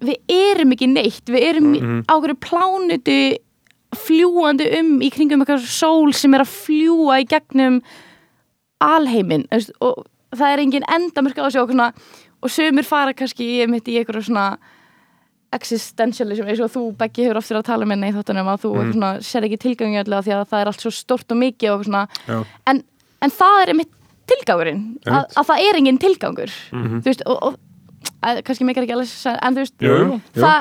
við 0.02 0.16
erum 0.34 0.72
ekki 0.74 0.88
neitt 0.92 1.24
við 1.30 1.42
erum 1.50 1.68
Mhm. 1.72 2.00
á 2.10 2.14
hverju 2.20 2.38
plánutu 2.42 3.18
fljúandi 3.96 4.66
um 4.78 5.00
í 5.02 5.10
kringum 5.10 5.40
eitthvað 5.42 5.64
sól 5.66 6.12
sem 6.14 6.34
er 6.34 6.40
að 6.44 6.52
fljúa 6.66 7.20
í 7.22 7.26
gegnum 7.26 7.80
veist, 8.80 9.72
og 9.80 10.04
það 10.36 10.52
er 10.52 10.62
engin 10.64 10.86
endamörk 10.88 11.38
á 11.38 11.46
þessu 11.48 11.62
og, 11.64 11.72
svona, 11.72 11.92
og 12.42 12.50
sömur 12.54 12.86
fara 12.88 13.12
kannski 13.14 13.66
mitt 13.68 13.88
í 13.88 13.98
eitthvað 14.00 14.24
svona 14.28 14.58
existentialism 15.54 16.46
eins 16.46 16.60
og 16.62 16.70
þú 16.70 16.82
Beggi 16.98 17.24
hefur 17.26 17.40
oftir 17.40 17.58
að 17.58 17.66
tala 17.66 17.86
með 17.88 17.96
henni 17.98 18.10
í 18.12 18.16
þáttunum 18.16 18.50
að 18.52 18.60
þú 18.64 18.70
mm. 18.76 18.92
svona, 18.94 19.08
sér 19.26 19.46
ekki 19.48 19.58
tilgangi 19.64 19.98
allavega 19.98 20.26
því 20.28 20.34
að 20.36 20.44
það 20.52 20.60
er 20.62 20.70
allt 20.70 20.84
svo 20.84 20.92
stort 20.94 21.34
og 21.34 21.40
mikið 21.40 21.72
og 21.74 21.86
svona 21.88 22.02
en, 22.70 22.82
en 23.26 23.34
það 23.34 23.56
er 23.64 23.72
einmitt 23.74 23.96
tilgangurinn 24.30 24.84
að, 25.10 25.24
að 25.40 25.48
það 25.50 25.64
er 25.66 25.80
engin 25.80 25.98
tilgangur 25.98 26.52
Mhm. 26.70 27.00
þú 27.02 27.10
veist 27.10 27.24
og, 27.26 27.40
og 27.48 27.58
að, 28.22 28.42
kannski 28.46 28.68
meikar 28.68 28.86
ekki 28.86 28.94
alveg 28.94 29.42
en 29.42 29.56
þú 29.58 29.64
veist 29.64 29.82
Jú, 29.82 29.96
jú, 29.98 30.20
það, 30.38 30.60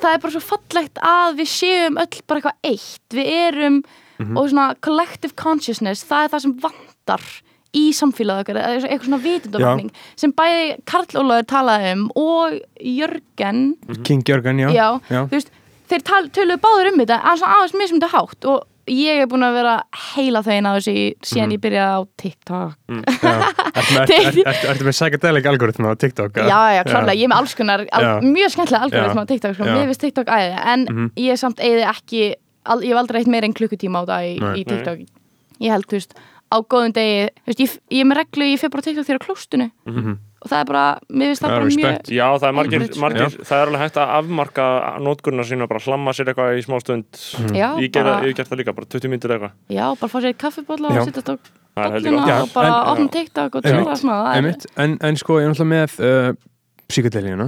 það 0.00 0.10
er 0.16 0.24
bara 0.24 0.34
svo 0.38 0.44
fallegt 0.48 1.02
að 1.12 1.36
við 1.42 1.52
séum 1.52 2.00
öll 2.00 2.22
bara 2.26 2.40
eitthvað 2.40 2.72
eitt 2.72 3.20
við 3.20 3.32
erum 3.44 3.78
Mhm. 4.16 4.38
og 4.40 4.46
svona 4.48 4.70
collective 4.80 5.34
consciousness 5.36 6.00
það 6.08 6.24
er 6.24 6.30
það 6.32 6.40
sem 6.46 6.52
vantar 7.06 7.22
í 7.76 7.90
samfélagið 7.92 8.40
okkar 8.46 8.56
eða 8.56 8.76
eitthvað 8.88 9.08
svona 9.08 9.22
vitundavakning 9.22 9.90
sem 10.16 10.32
bæði 10.32 10.76
Karl 10.88 11.18
Ólaður 11.20 11.46
talaði 11.50 11.90
um 11.96 12.04
og 12.16 12.54
Jörgen 12.80 13.60
King 14.06 14.22
Jörgen, 14.24 14.58
já, 14.64 14.70
já, 14.72 14.86
já. 15.12 15.26
veist 15.30 15.50
þeir 15.90 16.02
töluðu 16.34 16.60
báður 16.62 16.92
um 16.92 17.02
þetta 17.02 17.18
en 17.20 17.36
svona 17.42 17.58
aðeins 17.58 17.76
mismundi 17.76 18.08
hátt 18.14 18.48
og 18.48 18.64
ég 18.88 19.20
er 19.20 19.26
búin 19.28 19.42
að 19.44 19.56
vera 19.58 19.74
heila 20.14 20.40
þessu 20.78 20.94
í- 20.94 21.16
síðan 21.26 21.50
Mhm. 21.50 21.56
ég 21.56 21.62
byrjaði 21.66 21.92
á 21.92 22.00
TikTok 22.16 22.74
Já. 23.26 23.34
Ertu 24.06 24.84
með- 24.86 24.94
psychedelic 24.96 25.46
algoritma 25.50 25.92
á 25.92 25.94
TikTok? 25.98 26.32
eða? 26.32 26.48
Já, 26.48 26.60
já, 26.78 26.82
klálega, 26.86 27.16
ég 27.18 27.24
er 27.26 27.32
með 27.34 27.40
alls 27.42 27.54
konar 27.58 27.84
al, 27.92 28.04
mjög 28.22 28.50
skemmtilega 28.54 28.82
algoritma 28.86 29.24
á 29.26 29.28
TikTok 29.28 29.54
sko. 29.58 29.64
Mér 29.64 29.86
finnst 29.90 30.00
TikTok 30.06 30.26
æði, 30.32 30.56
en 30.72 30.86
Mhm. 30.86 31.10
ég 31.18 31.30
er 31.32 31.36
samt 31.36 31.58
eigði 31.60 31.84
ekki 31.90 32.34
al, 32.64 32.80
ég 32.80 32.88
hef 32.94 32.96
aldrei 33.02 33.20
eitt 33.20 33.28
meira 33.28 33.44
en 33.44 33.54
klukkutíma 33.54 34.00
á 34.00 34.04
það 34.06 34.22
í, 34.30 34.40
Nei. 34.40 34.54
í 34.60 34.64
TikTok 34.64 34.98
ég 35.60 35.70
held, 35.70 35.86
þú 35.86 35.96
veist, 35.98 36.14
á 36.52 36.56
góðum 36.62 36.92
degi 36.94 37.28
þú 37.42 37.50
veist, 37.50 37.60
ég, 37.60 37.74
ég 37.90 38.00
er 38.00 38.08
með 38.10 38.18
reglu, 38.22 38.44
ég 38.52 38.60
fyrir 38.62 38.72
bara 38.72 38.82
á 38.82 38.86
TikTok 38.86 39.06
þegar 39.08 39.20
á 39.20 39.26
klóstunni 39.26 39.68
Mhm. 39.86 40.12
og 40.42 40.50
það 40.50 40.60
er 40.60 40.66
bara, 40.70 40.84
mér 41.10 41.26
finnst 41.32 41.42
það 41.42 41.50
bara 41.56 41.64
respect. 41.64 42.10
Já, 42.12 42.26
það 42.38 42.48
er 42.48 42.56
margir, 42.58 42.80
margir 43.02 43.30
það 43.42 43.56
er 43.56 43.66
alveg 43.66 43.80
hægt 43.82 43.96
að 43.98 44.12
afmarka 44.18 44.66
nótgurna 45.02 45.44
sína 45.48 45.66
bara 45.68 45.80
hlamma 45.80 46.12
sér 46.14 46.30
eitthvað 46.30 46.58
í 46.60 46.62
smá 46.66 46.76
stund 46.80 47.04
mjög 47.50 47.56
já, 47.56 47.68
Ég 47.82 47.90
ger 47.92 48.02
bara, 48.04 48.20
það, 48.20 48.26
ég 48.30 48.34
ger 48.36 48.44
það 48.50 48.58
líka, 48.62 48.74
bara 48.76 48.86
20 48.86 49.08
mínútur 49.10 49.30
eitthvað 49.34 49.52
já, 49.74 49.86
bara 50.00 50.12
fá 50.12 50.18
sér 50.22 50.36
kaffibólla 50.38 50.88
Já. 50.94 51.00
og 51.00 51.06
sittast 51.08 51.28
á 51.30 51.34
Já, 51.76 52.40
og 52.42 52.52
bara 52.54 52.68
já. 52.96 53.08
TikTok 53.12 53.54
og 53.54 53.64
Einmitt. 53.66 53.84
tjóra 53.84 53.96
svona, 53.96 54.56
en, 54.76 54.98
en 55.02 55.16
sko, 55.16 55.40
ég 55.40 55.44
er 55.44 55.50
náttúrulega 55.52 55.74
með 55.74 56.36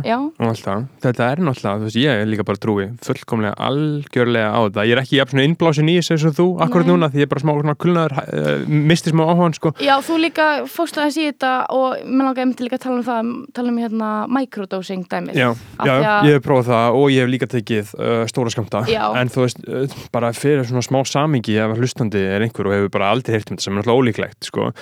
já, 0.04 0.16
og 0.18 0.46
allt 0.48 0.64
það. 0.64 0.86
Þetta 1.04 1.26
er 1.32 1.42
náttúrulega, 1.46 1.78
þú 1.78 1.86
veist, 1.88 1.98
ég 2.02 2.22
er 2.22 2.26
líka 2.26 2.44
bara 2.48 2.58
trúi 2.58 2.86
fullkomlega 3.06 3.54
algjörlega 3.68 4.48
á 4.50 4.60
þetta. 4.66 4.84
Ég 4.88 4.94
er 4.96 5.00
ekki 5.02 5.18
jafn 5.20 5.42
innblásin 5.44 5.90
í 5.92 5.96
þessu 6.00 6.30
og 6.30 6.34
þú 6.38 6.46
akkurat 6.66 6.86
Nei. 6.88 6.92
núna 6.94 7.08
því 7.12 7.22
ég 7.22 7.26
er 7.28 7.30
bara 7.32 7.42
smá 7.44 7.52
svona 7.54 7.76
kulnaður, 7.78 8.14
uh, 8.18 8.66
misti 8.68 9.12
smá 9.14 9.22
áhugan, 9.28 9.54
sko. 9.54 9.72
já, 9.78 9.94
þú 10.02 10.18
líka 10.24 10.46
fórst 10.66 10.98
aðeins 10.98 11.18
í 11.22 11.26
þetta 11.30 11.52
og 11.70 12.02
mér 12.04 12.28
langaði 12.28 12.46
myndi 12.50 12.66
líka 12.66 12.78
að 12.80 12.84
tala 12.86 12.98
um 12.98 13.06
það 13.06 13.32
tala 13.54 13.68
um 13.72 13.78
hérna 13.78 14.10
microdosing 14.38 15.04
dæmið 15.08 15.38
Já, 15.38 15.48
já, 15.86 15.94
að- 15.94 16.26
ég 16.28 16.38
hef 16.38 16.42
prófað 16.46 16.70
það 16.72 16.98
og 16.98 17.06
ég 17.14 17.20
hef 17.22 17.32
líka 17.32 17.50
tekið 17.54 17.94
uh, 17.98 18.24
stóra 18.26 18.50
skamta 18.50 18.82
Já. 18.90 19.04
en 19.20 19.28
þú 19.32 19.44
veist, 19.46 19.62
uh, 19.68 19.86
bara 20.12 20.32
fyrir 20.32 20.66
svona 20.66 20.82
smá 20.82 21.00
samingi 21.06 21.56
ef 21.62 21.76
hlustandi 21.78 22.18
er 22.20 22.42
einhver 22.42 22.66
og 22.66 22.74
hefur 22.74 22.90
bara 22.98 23.12
aldrei 23.14 23.36
heyrt 23.38 23.50
um 23.52 23.56
þetta 23.56 23.62
sem 23.68 23.76
er 23.78 23.82
náttúrulega 23.82 24.02
ólíklegt 24.02 24.50
sko. 24.50 24.72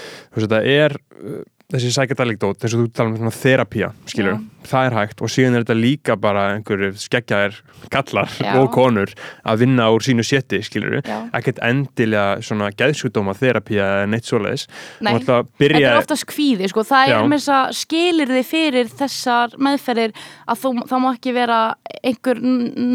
Þessi 1.72 1.88
psychedelic 1.90 2.38
dót, 2.38 2.62
eins 2.62 2.74
og 2.76 2.84
þú 2.84 2.90
tala 2.94 3.10
um 3.10 3.16
svona 3.18 3.32
þerapía 3.34 3.88
skilur, 4.06 4.36
Já. 4.36 4.66
það 4.70 4.84
er 4.86 4.94
hægt 5.00 5.22
og 5.26 5.30
síðan 5.34 5.56
er 5.58 5.64
þetta 5.64 5.74
líka 5.80 6.14
bara 6.22 6.44
einhverjir 6.54 6.92
skeggjaðir 7.02 7.56
kallar 7.90 8.30
Já. 8.38 8.52
og 8.60 8.68
konur 8.74 9.10
að 9.42 9.58
vinna 9.64 9.88
úr 9.90 10.04
sínu 10.06 10.22
sétti, 10.26 10.60
skilur 10.62 11.00
ekkert 11.34 11.58
endilega 11.66 12.38
svona 12.46 12.68
geðsjúdóma 12.70 13.34
þerapía 13.34 13.82
eða 13.96 14.06
neitt 14.12 14.28
svoleiðis 14.30 14.68
Nei. 15.02 15.12
Þetta 15.16 15.40
byrja 15.58 15.90
er 15.90 15.98
oftast 16.04 16.26
kvíði, 16.30 16.68
sko, 16.70 16.84
það 16.86 17.10
Já. 17.10 17.16
er 17.18 17.26
með 17.32 17.42
þess 17.42 17.54
að 17.56 17.74
skilir 17.80 18.32
þið 18.36 18.46
fyrir 18.52 18.92
þessar 19.02 19.56
meðferðir 19.58 20.14
að 20.46 20.62
þú, 20.62 20.72
það 20.86 21.02
má 21.02 21.08
ekki 21.16 21.34
vera 21.34 21.60
einhver 22.06 22.40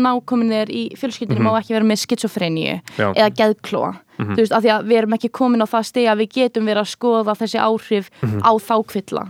nákominir 0.07 0.71
í 0.71 0.85
fjölskyldinu 0.95 1.43
má 1.43 1.51
ekki 1.59 1.75
vera 1.75 1.85
með 1.91 2.05
skitsofreníu 2.05 2.79
Mhm. 2.81 3.15
Já. 3.19 3.91
Eða 4.21 4.27
geðklóa 4.27 4.35
þú 4.37 4.41
veist, 4.43 4.53
af 4.57 4.63
því 4.63 4.71
að 4.75 4.85
við 4.91 4.97
erum 5.01 5.13
ekki 5.17 5.29
komin 5.31 5.63
á 5.65 5.67
það 5.71 5.83
steg 5.89 6.05
að 6.11 6.17
við 6.21 6.29
getum 6.37 6.65
verið 6.69 6.81
að 6.83 6.89
skoða 6.93 7.35
þessi 7.41 7.59
áhrif 7.61 8.09
Mhm. 8.21 8.39
á 8.45 8.51
þá 8.61 8.75
kvilla 8.91 9.23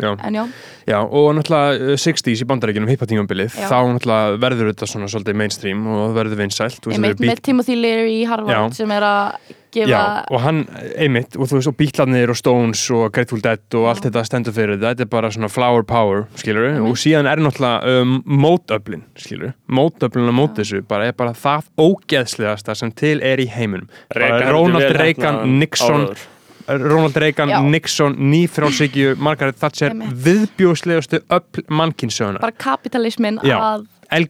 Já. 0.00 0.10
en 0.26 0.34
já, 0.34 0.44
Já, 0.86 0.98
og 1.06 1.34
náttúrulega 1.36 1.92
uh, 1.92 1.96
60s 1.96 2.42
í 2.42 2.46
bandarækjunum 2.50 2.88
hippatíngumbilið, 2.90 3.50
þá 3.54 3.78
náttúrulega 3.94 4.38
verður 4.42 4.72
þetta 4.72 4.86
svona 4.90 5.06
svolítið 5.08 5.34
mainstream 5.38 5.86
og 5.86 6.14
verður 6.16 6.36
vinsælt 6.42 6.86
með 6.86 7.40
Timothy 7.42 7.76
Leary 7.76 8.22
í 8.22 8.26
Harvard 8.26 8.50
Já. 8.72 8.74
sem 8.74 8.90
er 8.90 9.02
að 9.02 9.58
gefa 9.72 9.88
Já, 9.90 10.00
og 10.30 10.40
hann, 10.44 10.62
einmitt, 10.96 11.36
og 11.36 11.48
þú 11.50 11.58
veist, 11.58 11.68
og 11.72 11.76
Beatlarnir 11.80 12.30
og 12.30 12.36
Stones 12.36 12.82
og 12.90 13.12
Grateful 13.12 13.40
Dead 13.44 13.76
og 13.78 13.88
allt 13.90 14.04
þetta 14.06 14.24
stendur 14.28 14.52
fyrir 14.56 14.76
þetta, 14.76 14.92
þetta 14.94 15.06
er 15.06 15.12
bara 15.14 15.30
svona 15.34 15.48
flower 15.52 15.82
power, 15.82 16.26
skilur 16.36 16.68
Mhm. 16.72 16.86
og 16.90 16.96
síðan 17.00 17.26
er 17.32 17.36
náttúrulega 17.42 18.02
um, 18.02 18.22
mótöflin, 18.26 19.02
skilur 19.16 19.52
mótöflin 19.70 20.28
og 20.28 20.34
mót 20.34 20.54
þessu, 20.60 20.82
bara 20.86 21.06
er 21.08 21.12
bara 21.12 21.32
það 21.32 21.64
ógeðslegasta 21.78 22.74
sem 22.76 22.92
til 22.92 23.20
er 23.22 23.38
í 23.42 23.48
heiminum 23.48 23.88
Ronald 24.14 24.82
vel 24.84 24.94
Reagan, 24.98 25.58
Nixon 25.58 26.06
áróður. 26.06 26.28
Ronald 26.68 27.16
Reagan, 27.18 27.48
Já. 27.50 27.58
Nixon, 27.64 28.14
nýfrálsíkju 28.30 29.16
Margaret 29.18 29.56
Thatcher, 29.58 29.90
Einmitt. 29.90 30.12
viðbjóðslegustu 30.24 31.18
öll 31.28 31.64
mannkynsögunar 31.68 32.40
bara 32.40 32.52
kapitalismin 32.52 33.40
Já. 33.42 33.58
að 33.58 33.86
El 34.12 34.26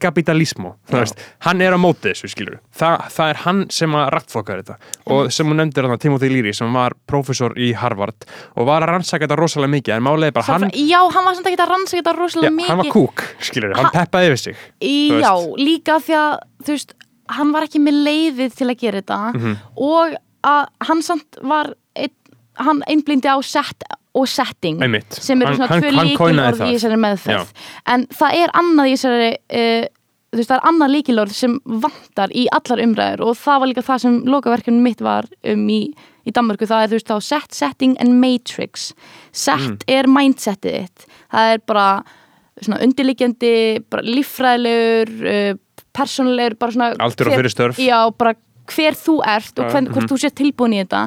veist, 1.02 1.18
hann 1.46 1.60
er 1.64 1.74
á 1.74 1.78
móti 1.82 2.12
þessu 2.12 2.30
skilur, 2.30 2.58
Þa, 2.78 2.90
það 3.10 3.30
er 3.32 3.40
hann 3.44 3.62
sem 3.74 3.94
að 3.98 4.08
rattfokkar 4.14 4.62
þetta. 4.62 4.76
Og 5.12 5.30
sem 5.34 5.46
hún 5.50 5.58
nefndir 5.58 5.84
þarna 5.88 5.98
Timothy 6.02 6.30
Leary 6.30 6.52
sem 6.54 6.72
var 6.72 6.94
prófessor 7.10 7.56
í 7.58 7.72
Harvard 7.74 8.26
og 8.56 8.66
var 8.68 8.82
að 8.86 8.92
rannsaka 8.94 9.26
þetta 9.26 9.38
rosalega 9.42 9.74
mikið 9.74 9.96
en 9.96 10.06
málega 10.06 10.32
bara 10.38 10.46
hann, 10.46 10.70
já, 10.72 10.98
hann 11.12 11.24
var 11.28 11.34
samt 11.38 11.50
ekki 11.50 11.60
að 11.66 11.72
rannsaka 11.74 12.00
þetta 12.02 12.14
já, 12.14 12.20
rosalega 12.22 12.54
mikið 12.56 12.70
hann 12.72 12.82
var 12.84 12.92
kúk 12.94 13.24
skilur, 13.42 13.74
hann 13.76 13.90
Ha- 13.90 13.94
peppaði 13.98 14.30
yfir 14.32 14.42
sig 14.46 14.56
Já, 14.80 15.32
veist. 15.34 15.58
líka 15.58 15.98
því 16.06 16.18
að 16.22 16.38
þú 16.62 16.76
veist, 16.76 16.94
hann 17.38 17.52
var 17.52 17.62
ekki 17.66 17.80
með 17.82 18.00
leiðið 18.06 18.56
til 18.58 18.68
að 18.70 18.78
gera 18.86 19.02
þetta 19.02 19.20
Mhm. 19.34 19.56
og 19.76 20.16
að 20.42 20.66
hann 20.88 21.02
samt 21.02 21.38
var 21.42 21.74
hann 22.61 22.82
einblindi 22.88 23.28
á 23.32 23.36
set 23.44 23.84
og 24.14 24.28
setting 24.28 24.82
Einmitt. 24.84 25.12
sem 25.24 25.40
eru 25.40 25.55
svona 25.57 25.80
tvö 25.80 25.90
líkilorð 25.96 26.62
í 26.68 26.74
þessari 26.76 26.98
meðferð. 27.00 27.53
En 27.88 28.07
það 28.12 28.34
er 28.42 28.50
annað 28.61 28.90
í 28.90 28.94
þessari 28.96 29.30
uh, 29.32 29.86
þú 30.32 30.40
veist, 30.40 30.48
það 30.50 30.57
er 30.59 30.66
annað 30.68 30.92
líkilorð 30.96 31.32
sem 31.36 31.59
vantar 31.64 32.30
í 32.36 32.46
allar 32.53 32.82
umræður 32.84 33.22
og 33.26 33.36
það 33.40 33.61
var 33.62 33.70
líka 33.72 33.82
það 33.88 34.03
sem 34.05 34.18
lokaverkefni 34.32 34.80
mitt 34.84 35.00
var 35.05 35.28
um 35.53 35.64
í, 35.72 35.80
í 36.28 36.30
Danmörku, 36.36 36.68
það 36.68 36.84
er 36.84 36.92
þú 36.92 36.98
veist 37.00 37.11
þá 37.12 37.16
set, 37.30 37.53
setting 37.57 37.96
and 38.00 38.16
matrix. 38.20 38.92
Set 39.32 39.61
Mm. 39.61 39.78
er 39.88 40.07
mindsetið 40.09 40.76
þitt. 40.82 41.07
Það 41.32 41.53
er 41.55 41.59
bara 41.66 41.88
svona 42.62 42.80
undirliggjandi 42.84 43.53
bara 43.90 44.03
líffræðilegur 44.05 45.12
uh, 45.26 45.53
persónulegur, 45.96 46.57
bara 46.61 46.72
svona 46.72 46.92
Aldur 47.00 47.28
og 47.32 47.38
fyrir 47.40 47.53
störf. 47.53 47.78
já, 47.80 47.98
bara 48.16 48.34
hver 48.72 48.94
þú 48.96 49.18
ert 49.26 49.59
og 49.59 49.70
hvern, 49.72 49.88
hvort 49.92 50.09
þú 50.12 50.16
sér 50.22 50.32
tilbúin 50.38 50.76
í 50.76 50.82
þetta 50.84 51.07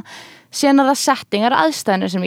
síðan 0.55 0.83
er 0.83 0.89
það 0.91 1.01
setting, 1.01 1.43
það 1.43 1.51
er 1.51 1.57
aðstæðinu 1.63 2.11
sem, 2.13 2.25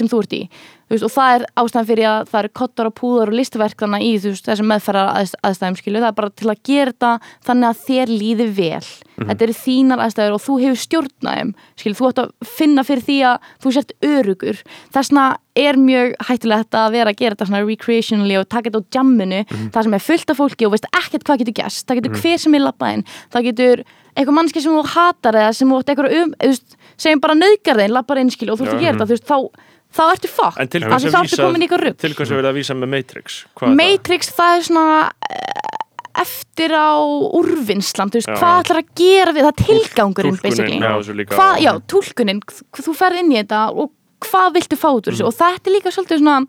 sem 0.00 0.10
þú 0.10 0.22
ert 0.24 0.36
í 0.36 0.42
veist, 0.90 1.06
og 1.06 1.12
það 1.14 1.34
er 1.34 1.44
ástæðan 1.62 1.88
fyrir 1.90 2.08
að 2.10 2.30
það 2.30 2.40
eru 2.40 2.52
kottar 2.60 2.88
og 2.90 2.94
púðar 2.98 3.30
og 3.30 3.36
listaverkana 3.38 4.00
í 4.02 4.10
veist, 4.22 4.46
þessum 4.48 4.70
meðferðar 4.70 5.12
aðst, 5.20 5.36
aðstæðum 5.46 5.78
skilu, 5.80 6.00
það 6.02 6.10
er 6.10 6.18
bara 6.18 6.32
til 6.40 6.50
að 6.50 6.62
gera 6.70 6.94
þetta 6.94 7.12
þannig 7.46 7.68
að 7.70 7.84
þér 7.86 8.12
líði 8.14 8.48
vel. 8.56 8.88
Mhm. 9.20 9.28
þetta 9.28 9.44
eru 9.44 9.54
þínar 9.60 10.00
aðstæður 10.00 10.34
og 10.34 10.40
þú 10.40 10.54
hefur 10.64 10.80
stjórnaðum 10.80 11.54
skilu, 11.76 11.96
þú 11.98 12.08
ætti 12.08 12.22
að 12.24 12.30
finna 12.56 12.84
fyrir 12.88 13.04
því 13.04 13.16
að 13.28 13.48
þú 13.60 13.72
sért 13.76 13.92
örugur 14.00 14.62
þessna 14.94 15.24
er 15.60 15.76
mjög 15.76 16.14
hættulegt 16.24 16.72
að 16.78 16.92
vera 16.94 17.10
að 17.12 17.18
gera 17.20 17.34
þetta 17.34 17.48
svona 17.50 17.66
recreationally 17.66 18.38
og 18.40 18.48
taka 18.48 18.70
þetta 18.70 18.80
á 18.80 18.90
jamminu. 18.96 19.44
Mhm. 19.44 19.70
það 19.74 19.82
sem 19.82 19.94
er 19.94 20.06
fullt 20.08 20.30
af 20.30 20.36
fólki 20.40 20.66
og 20.66 20.72
veist 20.72 20.88
ekkert 20.96 21.24
hvað 21.24 21.42
getur 21.44 21.58
gæst 21.60 21.86
það 21.86 22.00
getur 22.00 22.16
hver 22.22 22.38
sem 22.38 22.54
er 22.54 22.64
labbaðinn 22.64 23.04
það 23.28 23.44
getur 23.50 23.84
eitthvað 24.16 24.36
mannski 24.36 24.62
sem 24.62 24.74
þú 24.74 24.84
hatar 24.94 25.38
eða 25.38 25.52
sem 25.56 25.70
þú 25.70 25.80
átt 25.80 25.92
eitthvað 25.92 26.14
um, 26.18 26.32
segjum 27.00 27.22
bara 27.22 27.36
nöðgar 27.38 27.80
þeim 27.80 27.94
labbar 27.94 28.20
inn 28.22 28.32
skilu 28.32 28.54
og 28.54 28.60
þú 28.60 28.66
ert 28.66 28.74
að 28.74 28.82
gera 28.84 28.96
þetta. 28.96 29.06
Þú 29.06 29.16
veist, 29.16 29.28
þá, 29.28 29.38
þá 29.90 30.02
ertu 30.14 30.28
fokk 30.30 30.56
þá 31.10 31.20
ertu 31.24 31.36
komin 31.42 31.64
vísað 31.66 31.80
rugg 31.82 31.96
Til 31.98 32.14
hvers 32.14 32.30
er 32.30 32.36
verið 32.40 32.50
að 32.52 32.58
vísa 32.60 32.74
með 32.78 32.92
Matrix? 32.94 33.38
Matrix 33.80 34.30
það 34.36 34.56
er 34.58 34.66
svona 34.68 35.10
eh, 35.30 35.76
eftir 36.20 36.74
á 36.74 36.90
úrvinnslan, 37.40 38.10
þú 38.12 38.18
veist, 38.20 38.28
Já. 38.30 38.36
hvað 38.40 38.60
ætlar 38.64 38.80
að 38.82 38.88
gera 39.00 39.32
við 39.36 39.46
það 39.46 39.52
er 39.52 39.64
tilgangurinn, 39.64 40.36
túlkunin 40.36 40.42
basically 40.42 40.80
á 40.82 40.94
þessu 41.00 41.14
líka. 41.16 41.36
hvað, 41.38 41.60
já, 41.64 41.72
túlkunin, 41.94 42.40
þú 42.84 42.94
ferð 42.98 43.20
inn 43.22 43.32
í 43.32 43.38
þetta 43.40 43.60
og 43.74 43.92
hvað 44.20 44.48
viltu 44.58 44.76
fá 44.76 44.88
út 44.90 45.06
úr 45.06 45.14
Mhm. 45.14 45.16
þessu 45.16 45.26
og 45.30 45.34
þetta 45.38 45.70
er 45.70 45.74
líka 45.78 45.92
svolítið 45.94 46.18
svona 46.20 46.46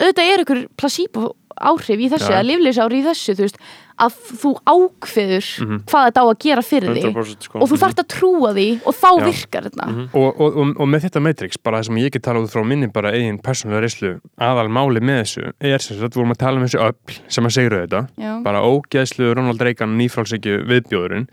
auðvitað 0.00 0.30
er 0.34 0.44
ykkur 0.44 0.60
placebo 0.76 1.34
áhrif 1.60 2.00
í 2.00 2.10
þessu 2.12 2.30
Já. 2.30 2.36
eða 2.36 2.46
liflis 2.48 2.78
áhrif 2.82 3.00
í 3.00 3.08
þessu, 3.08 3.34
þú 3.34 3.44
veist 3.44 3.58
að 3.94 4.14
þú 4.40 4.50
ákveður 4.66 5.48
hvað 5.86 6.06
þetta 6.08 6.22
á 6.22 6.26
að 6.26 6.38
gera 6.42 6.62
fyrir 6.66 6.96
því 6.96 7.02
100% 7.12 7.46
sko. 7.46 7.60
og 7.62 7.70
þú 7.70 7.76
þarft 7.84 8.00
að 8.02 8.08
trúa 8.14 8.50
því 8.56 8.66
og 8.82 8.96
þá 8.98 9.10
Já. 9.10 9.24
virkar 9.28 9.68
þetta 9.68 9.86
og, 9.86 10.16
og, 10.18 10.40
og, 10.48 10.72
og 10.82 10.90
með 10.90 11.04
þetta 11.06 11.22
Matrix, 11.22 11.60
bara 11.62 11.78
það 11.78 11.88
sem 11.88 12.00
ég 12.02 12.14
get 12.16 12.24
talað 12.26 12.48
út 12.48 12.54
frá 12.56 12.64
minni 12.66 12.88
bara 12.94 13.12
eigin 13.14 13.38
persónulega 13.44 13.84
reyslu 13.84 14.10
aðal 14.48 14.66
máli 14.74 15.04
með 15.04 15.20
þessu, 15.22 15.52
er 15.60 15.84
sem 15.84 16.00
sagt, 16.00 16.16
við 16.16 16.22
vorum 16.22 16.34
að 16.34 16.42
tala 16.42 16.58
um 16.58 16.66
þessu 16.66 16.82
öll 16.88 17.20
sem 17.36 17.46
að 17.46 17.54
segja 17.58 17.76
þetta 17.76 18.02
Já. 18.18 18.32
bara 18.48 18.64
ógeðslu 18.66 19.30
Ronald 19.30 19.62
Reagan 19.62 19.94
nýfrálsækju 20.00 20.64
viðbjóðurinn 20.72 21.28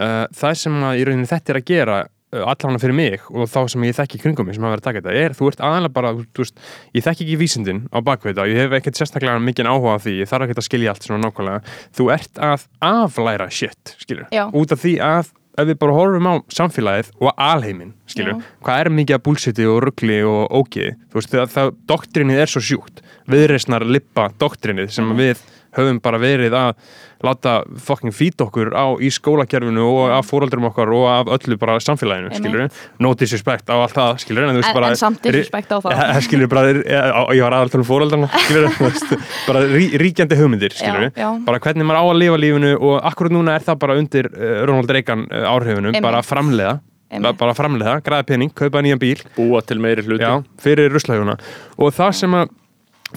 uh, 0.00 0.24
það 0.40 0.56
sem 0.64 0.80
að 0.88 1.02
í 1.02 1.06
rauninni 1.10 1.30
þetta 1.30 1.52
er 1.52 1.60
að 1.60 1.68
gera 1.74 2.00
uh, 2.34 2.44
allavega 2.44 2.82
fyrir 2.82 2.96
mig 2.96 3.26
og 3.30 3.50
þá 3.50 3.60
sem 3.72 3.86
ég 3.88 3.96
þekki 3.98 4.22
kringum 4.22 4.48
mig 4.48 4.56
sem 4.56 4.66
hafa 4.66 4.76
verið 4.76 4.84
að 4.84 4.88
taka 4.88 5.02
þetta 5.02 5.24
er, 5.24 5.36
þú 5.38 5.50
ert 5.50 5.64
aðalega 5.66 5.96
bara 5.96 6.12
veist, 6.40 6.62
ég 6.96 7.06
þekki 7.06 7.26
ekki 7.26 7.40
vísindin 7.40 7.82
á 7.90 7.98
bakvið 8.06 8.34
þetta 8.34 8.48
ég 8.50 8.62
hef 8.64 8.78
ekkert 8.80 9.00
sérstaklega 9.00 9.42
mikið 9.48 9.70
áhuga 9.70 9.98
á 9.98 10.02
því 10.04 10.16
ég 10.20 10.30
þarf 10.30 10.46
ekkert 10.46 10.62
að 10.62 10.68
skilja 10.68 10.94
allt 10.94 11.06
svona 11.06 11.26
nákvæmlega. 11.26 11.76
Þú 11.96 12.08
ert 12.14 12.40
að 12.50 12.66
aflæra 12.90 13.50
shit, 13.52 13.94
út 14.50 14.74
af 14.74 14.82
því 14.82 14.96
að 15.04 15.36
ef 15.58 15.68
við 15.68 15.78
bara 15.80 15.94
horfum 15.96 16.28
á 16.30 16.34
samfélagið 16.54 17.10
og 17.20 17.32
alheiminn, 17.34 17.94
skilur, 18.08 18.38
Já. 18.38 18.50
hvað 18.64 18.82
er 18.82 18.90
mikið 18.96 19.16
að 19.16 19.24
búlsiti 19.26 19.66
og 19.68 19.80
ruggli 19.84 20.20
og 20.26 20.54
ógeði 20.54 20.92
þú 21.10 21.18
veist, 21.18 21.32
það, 21.34 21.54
það 21.54 21.72
doktrinið 21.90 22.42
er 22.44 22.52
svo 22.52 22.62
sjúkt. 22.64 23.02
Viðreisnar 23.30 23.86
lippa 23.86 24.28
doktrinið 24.40 24.92
sem 24.94 25.10
við 25.18 25.42
höfum 25.76 26.00
bara 26.02 26.18
verið 26.22 26.54
að 26.56 26.72
láta 27.24 27.54
fucking 27.84 28.14
feed 28.16 28.40
okkur 28.40 28.70
á 28.72 28.96
í 28.96 29.10
skólakerfinu 29.12 29.84
og 29.84 30.14
af 30.16 30.28
fóröldrum 30.30 30.64
okkar 30.70 30.92
og 30.96 31.06
af 31.12 31.30
öllu 31.36 31.58
bara 31.60 31.76
samfélaginu, 31.82 32.32
skilur 32.36 32.68
no 33.02 33.12
disrespect 33.14 33.68
á 33.68 33.76
allt 33.76 33.96
það, 33.96 34.20
skilur 34.24 34.46
en 34.48 34.54
þú 34.56 34.62
veist 34.62 34.70
En- 34.70 34.78
bara 34.80 34.90
en 34.94 35.00
samt 35.00 35.22
disrespect 35.22 35.70
á 35.72 35.78
það. 35.84 35.96
Ja, 36.00 36.20
skilur 36.24 36.48
bara, 36.48 36.72
ég, 36.72 36.84
ég 37.36 37.44
var 37.44 37.58
aðal 37.58 37.72
tala 37.74 37.84
um 37.84 37.88
fóröldarna 37.90 38.30
skilur, 38.46 38.70
veist, 38.80 39.16
bara 39.46 39.64
rí, 39.68 39.90
ríkjandi 40.00 40.38
hugmyndir 40.40 40.76
skilur, 40.76 41.10
já. 41.12 41.28
bara 41.44 41.60
hvernig 41.60 41.84
maður 41.84 42.00
á 42.00 42.04
að 42.08 42.20
lifa 42.24 42.40
lífinu 42.40 42.72
og 42.80 43.00
akkurat 43.04 43.36
núna 43.36 43.58
er 43.58 43.66
það 43.68 43.82
bara 43.84 43.98
undir 44.00 44.30
uh, 44.32 44.62
Ronald 44.64 44.90
Reagan 44.90 45.26
uh, 45.28 45.44
áhrifunum, 45.52 45.92
Einmitt. 45.92 46.02
bara 46.02 46.24
að 46.24 46.80
Einmitt. 47.10 47.38
bara 47.40 47.50
að 47.50 47.58
framleiða, 47.58 47.94
græða 48.06 48.26
pening, 48.28 48.52
kaupa 48.54 48.82
nýjan 48.86 49.00
bíl 49.02 49.18
búa 49.34 49.60
til 49.66 49.80
meiri 49.82 50.04
hluti 50.06 50.22
já, 50.22 50.36
fyrir 50.62 50.92
ruslahjóna 50.94 51.34
og 51.76 51.90
það 51.96 52.12
sem 52.20 52.36
að 52.38 52.52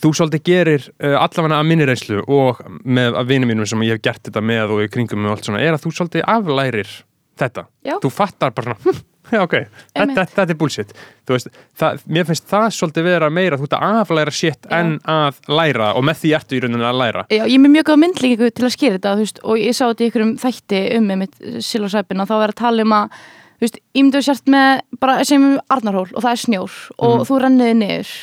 þú 0.01 0.11
svolítið 0.17 0.43
gerir 0.47 0.85
uh, 1.03 1.17
allavega 1.21 1.59
að 1.61 1.69
minni 1.69 1.85
reynslu 1.89 2.23
og 2.27 2.61
með 2.85 3.17
að 3.19 3.27
vinum 3.33 3.51
mínum 3.53 3.67
sem 3.69 3.81
ég 3.85 3.97
hef 3.97 4.01
gert 4.09 4.23
þetta 4.29 4.41
með 4.41 4.71
og 4.77 4.83
í 4.85 4.91
kringum 4.93 5.25
og 5.27 5.35
allt 5.37 5.45
svona, 5.49 5.61
er 5.61 5.73
að 5.77 5.83
þú 5.85 5.91
svolítið 5.99 6.23
aflærir 6.33 6.93
þetta, 7.39 7.65
Já. 7.85 7.97
þú 8.01 8.09
fattar 8.13 8.51
bara 8.53 8.75
svona, 8.77 9.01
já 9.33 9.39
ok, 9.41 9.53
þetta, 9.95 10.25
þetta, 10.35 10.43
er 10.53 10.57
bullshit 10.59 10.91
þú 11.25 11.33
veist, 11.37 11.47
það, 11.79 12.01
mér 12.13 12.27
finnst 12.29 12.49
það 12.51 12.65
svolítið 12.77 13.07
vera 13.07 13.29
meira 13.33 13.57
þú 13.57 13.65
ert 13.69 13.75
að 13.79 13.95
aflæra 14.03 14.33
shit 14.35 14.67
Já. 14.69 14.73
en 14.79 14.91
að 15.09 15.39
læra 15.49 15.91
og 15.97 16.03
með 16.05 16.19
því 16.23 16.33
ertu 16.37 16.57
í 16.57 16.61
rauninni 16.65 16.85
að 16.89 16.99
læra 17.01 17.23
Já, 17.31 17.43
ég 17.47 17.55
er 17.57 17.63
með 17.63 17.73
mjög 17.77 17.87
góða 17.89 18.01
myndlíkingu 18.03 18.51
til 18.53 18.67
að 18.67 18.75
skýra 18.75 18.97
þetta 18.99 19.15
veist, 19.21 19.39
og 19.43 19.57
ég 19.63 19.73
sá 19.77 19.85
þetta 19.87 20.03
í 20.03 20.09
einhverjum 20.11 20.35
þætti 20.43 20.83
um 20.99 21.07
með 21.09 21.21
mitt 21.23 21.39
silosæpina, 21.69 22.27
þá 22.29 22.35
er 22.43 22.53
að 22.53 22.59
tala 22.61 22.85
um 22.85 22.95
að 22.99 23.17
ég 23.63 23.75
myndi 24.03 24.19
að 24.19 24.25
sért 24.27 24.49
með 24.51 24.81
bara 24.99 25.17
sem 25.25 25.43
Arnarhól 25.71 26.09
og 26.11 26.19
það 26.25 26.31
er 26.35 26.41
snjór 26.43 26.73
og 26.99 27.13
Mhm. 27.17 27.27
þú 27.29 27.41
renniði 27.47 27.75
niður 27.79 28.13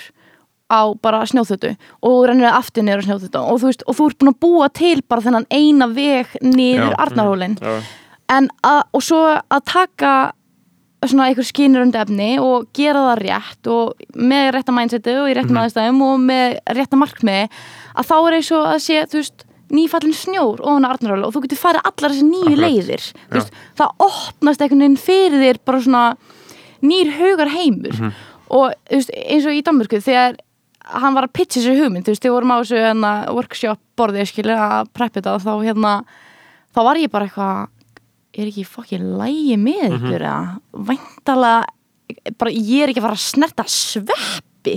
á 0.71 0.81
bara 1.03 1.25
snjóþötu 1.27 1.73
og 2.03 2.11
þú 2.11 2.27
renniði 2.31 2.53
aftur 2.55 2.83
niður 2.87 3.03
á 3.03 3.07
snjóþötu 3.09 3.41
og 3.43 3.61
þú 3.61 3.67
veist, 3.71 3.83
og 3.87 3.97
þú 3.99 4.07
ert 4.11 4.19
búin 4.21 4.33
að 4.35 4.41
búa 4.47 4.69
til 4.73 5.03
bara 5.09 5.21
þennan 5.27 5.47
eina 5.51 5.87
veg 5.95 6.37
niður 6.43 6.93
Já. 6.95 6.99
Arnarhólin 7.05 7.57
Já. 7.61 7.81
en 8.31 8.49
að, 8.63 8.83
og 8.95 9.03
svo 9.03 9.23
að 9.51 9.65
taka 9.67 10.13
svona 11.07 11.31
einhver 11.31 11.47
skínurund 11.49 11.95
efni 11.97 12.39
og 12.39 12.67
gera 12.77 13.01
það 13.09 13.23
rétt 13.25 13.69
og 13.73 14.03
með 14.21 14.51
rétta 14.55 14.73
mindseti 14.77 15.15
og 15.17 15.31
í 15.31 15.35
réttum 15.39 15.57
Mhm. 15.57 15.63
aðstæðum 15.65 16.03
og 16.05 16.19
með 16.21 16.59
rétta 16.77 16.99
markmiði 17.01 17.47
að 17.97 18.05
þá 18.11 18.17
er 18.29 18.35
eins 18.37 18.51
og 18.53 18.67
að 18.67 18.81
sé, 18.85 18.99
þú 19.09 19.17
veist 19.23 19.45
nýfallin 19.71 20.13
snjór 20.15 20.61
ofan 20.61 20.85
á 20.85 20.91
Arnarhóla 20.93 21.27
og 21.27 21.33
þú 21.33 21.43
getur 21.47 21.63
farið 21.63 21.87
allar 21.89 22.11
þessi 22.11 22.27
nýju 22.27 22.53
Akkurat. 22.53 22.65
leiðir 22.67 23.05
veist, 23.31 23.51
það 23.79 23.91
opnast 23.99 24.61
einhvern 24.61 24.83
veginn 24.85 24.97
fyrir 24.99 25.41
þér 25.41 25.59
bara 25.65 25.81
svona 25.81 26.17
nýr 26.83 27.13
hugar 27.19 27.49
heimur 27.49 27.95
Mhm. 27.97 28.13
og 28.51 28.73
þú 28.91 28.97
veist, 28.99 29.11
eins 29.15 29.47
og 29.47 29.53
í 29.53 29.63
Danmörku 29.63 30.03
þegar 30.05 30.37
hann 30.93 31.15
var 31.17 31.27
að 31.29 31.35
pitcha 31.39 31.61
sér 31.65 31.79
hugmynd 31.81 32.07
þú 32.07 32.15
veist, 32.15 32.25
við 32.27 32.35
vorum 32.35 32.55
á 32.55 32.57
þessu 32.61 32.81
hérna, 32.81 33.11
workshop 33.37 33.81
borðið 34.01 34.31
skilur 34.31 34.57
að 34.61 34.91
preppa 34.97 35.21
þetta 35.21 35.35
og 35.37 35.45
þá 35.45 35.53
hérna 35.69 35.93
þá 36.75 36.81
var 36.87 37.01
ég 37.03 37.13
bara 37.13 37.29
eitthvað 37.29 37.69
er 38.41 38.49
ekki 38.51 38.65
fokkið 38.71 39.07
lægi 39.21 39.57
með 39.61 39.97
ykkur 39.99 40.23
eða? 40.23 40.59
Væntalega 40.91 42.35
bara 42.41 42.51
ég 42.55 42.83
er 42.85 42.91
ekki 42.93 43.01
að 43.03 43.07
fara 43.07 43.17
að 43.19 43.25
snerta 43.27 43.65
sveppi. 43.71 44.77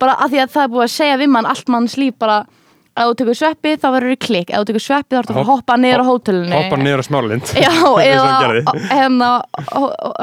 Bara 0.00 0.14
að 0.24 0.32
því 0.34 0.40
að 0.44 0.54
það 0.54 0.62
er 0.66 0.72
búið 0.74 0.84
að 0.86 0.94
segja 0.96 1.18
við 1.20 1.30
mann 1.34 1.48
allt 1.50 1.70
manns 1.72 1.96
líf 2.00 2.16
bara 2.20 2.38
ef 2.96 3.10
þú 3.10 3.14
tekur 3.20 3.36
sveppi 3.36 3.72
þá 3.76 3.86
verður 3.92 4.12
þið 4.14 4.20
klikk 4.24 4.50
ef 4.54 4.60
þú 4.62 4.68
tekur 4.70 4.84
sveppi 4.86 5.12
þá 5.16 5.18
ertu 5.20 5.34
að 5.34 5.40
að 5.42 5.48
hoppa 5.50 5.76
niður 5.80 6.00
á 6.00 6.06
hótelinu. 6.08 6.56
hoppa 6.56 6.78
niður 6.80 7.02
á 7.02 7.04
smáralind. 7.08 7.52
Já, 7.60 7.72
eða 8.12 8.76
hérna 8.92 9.30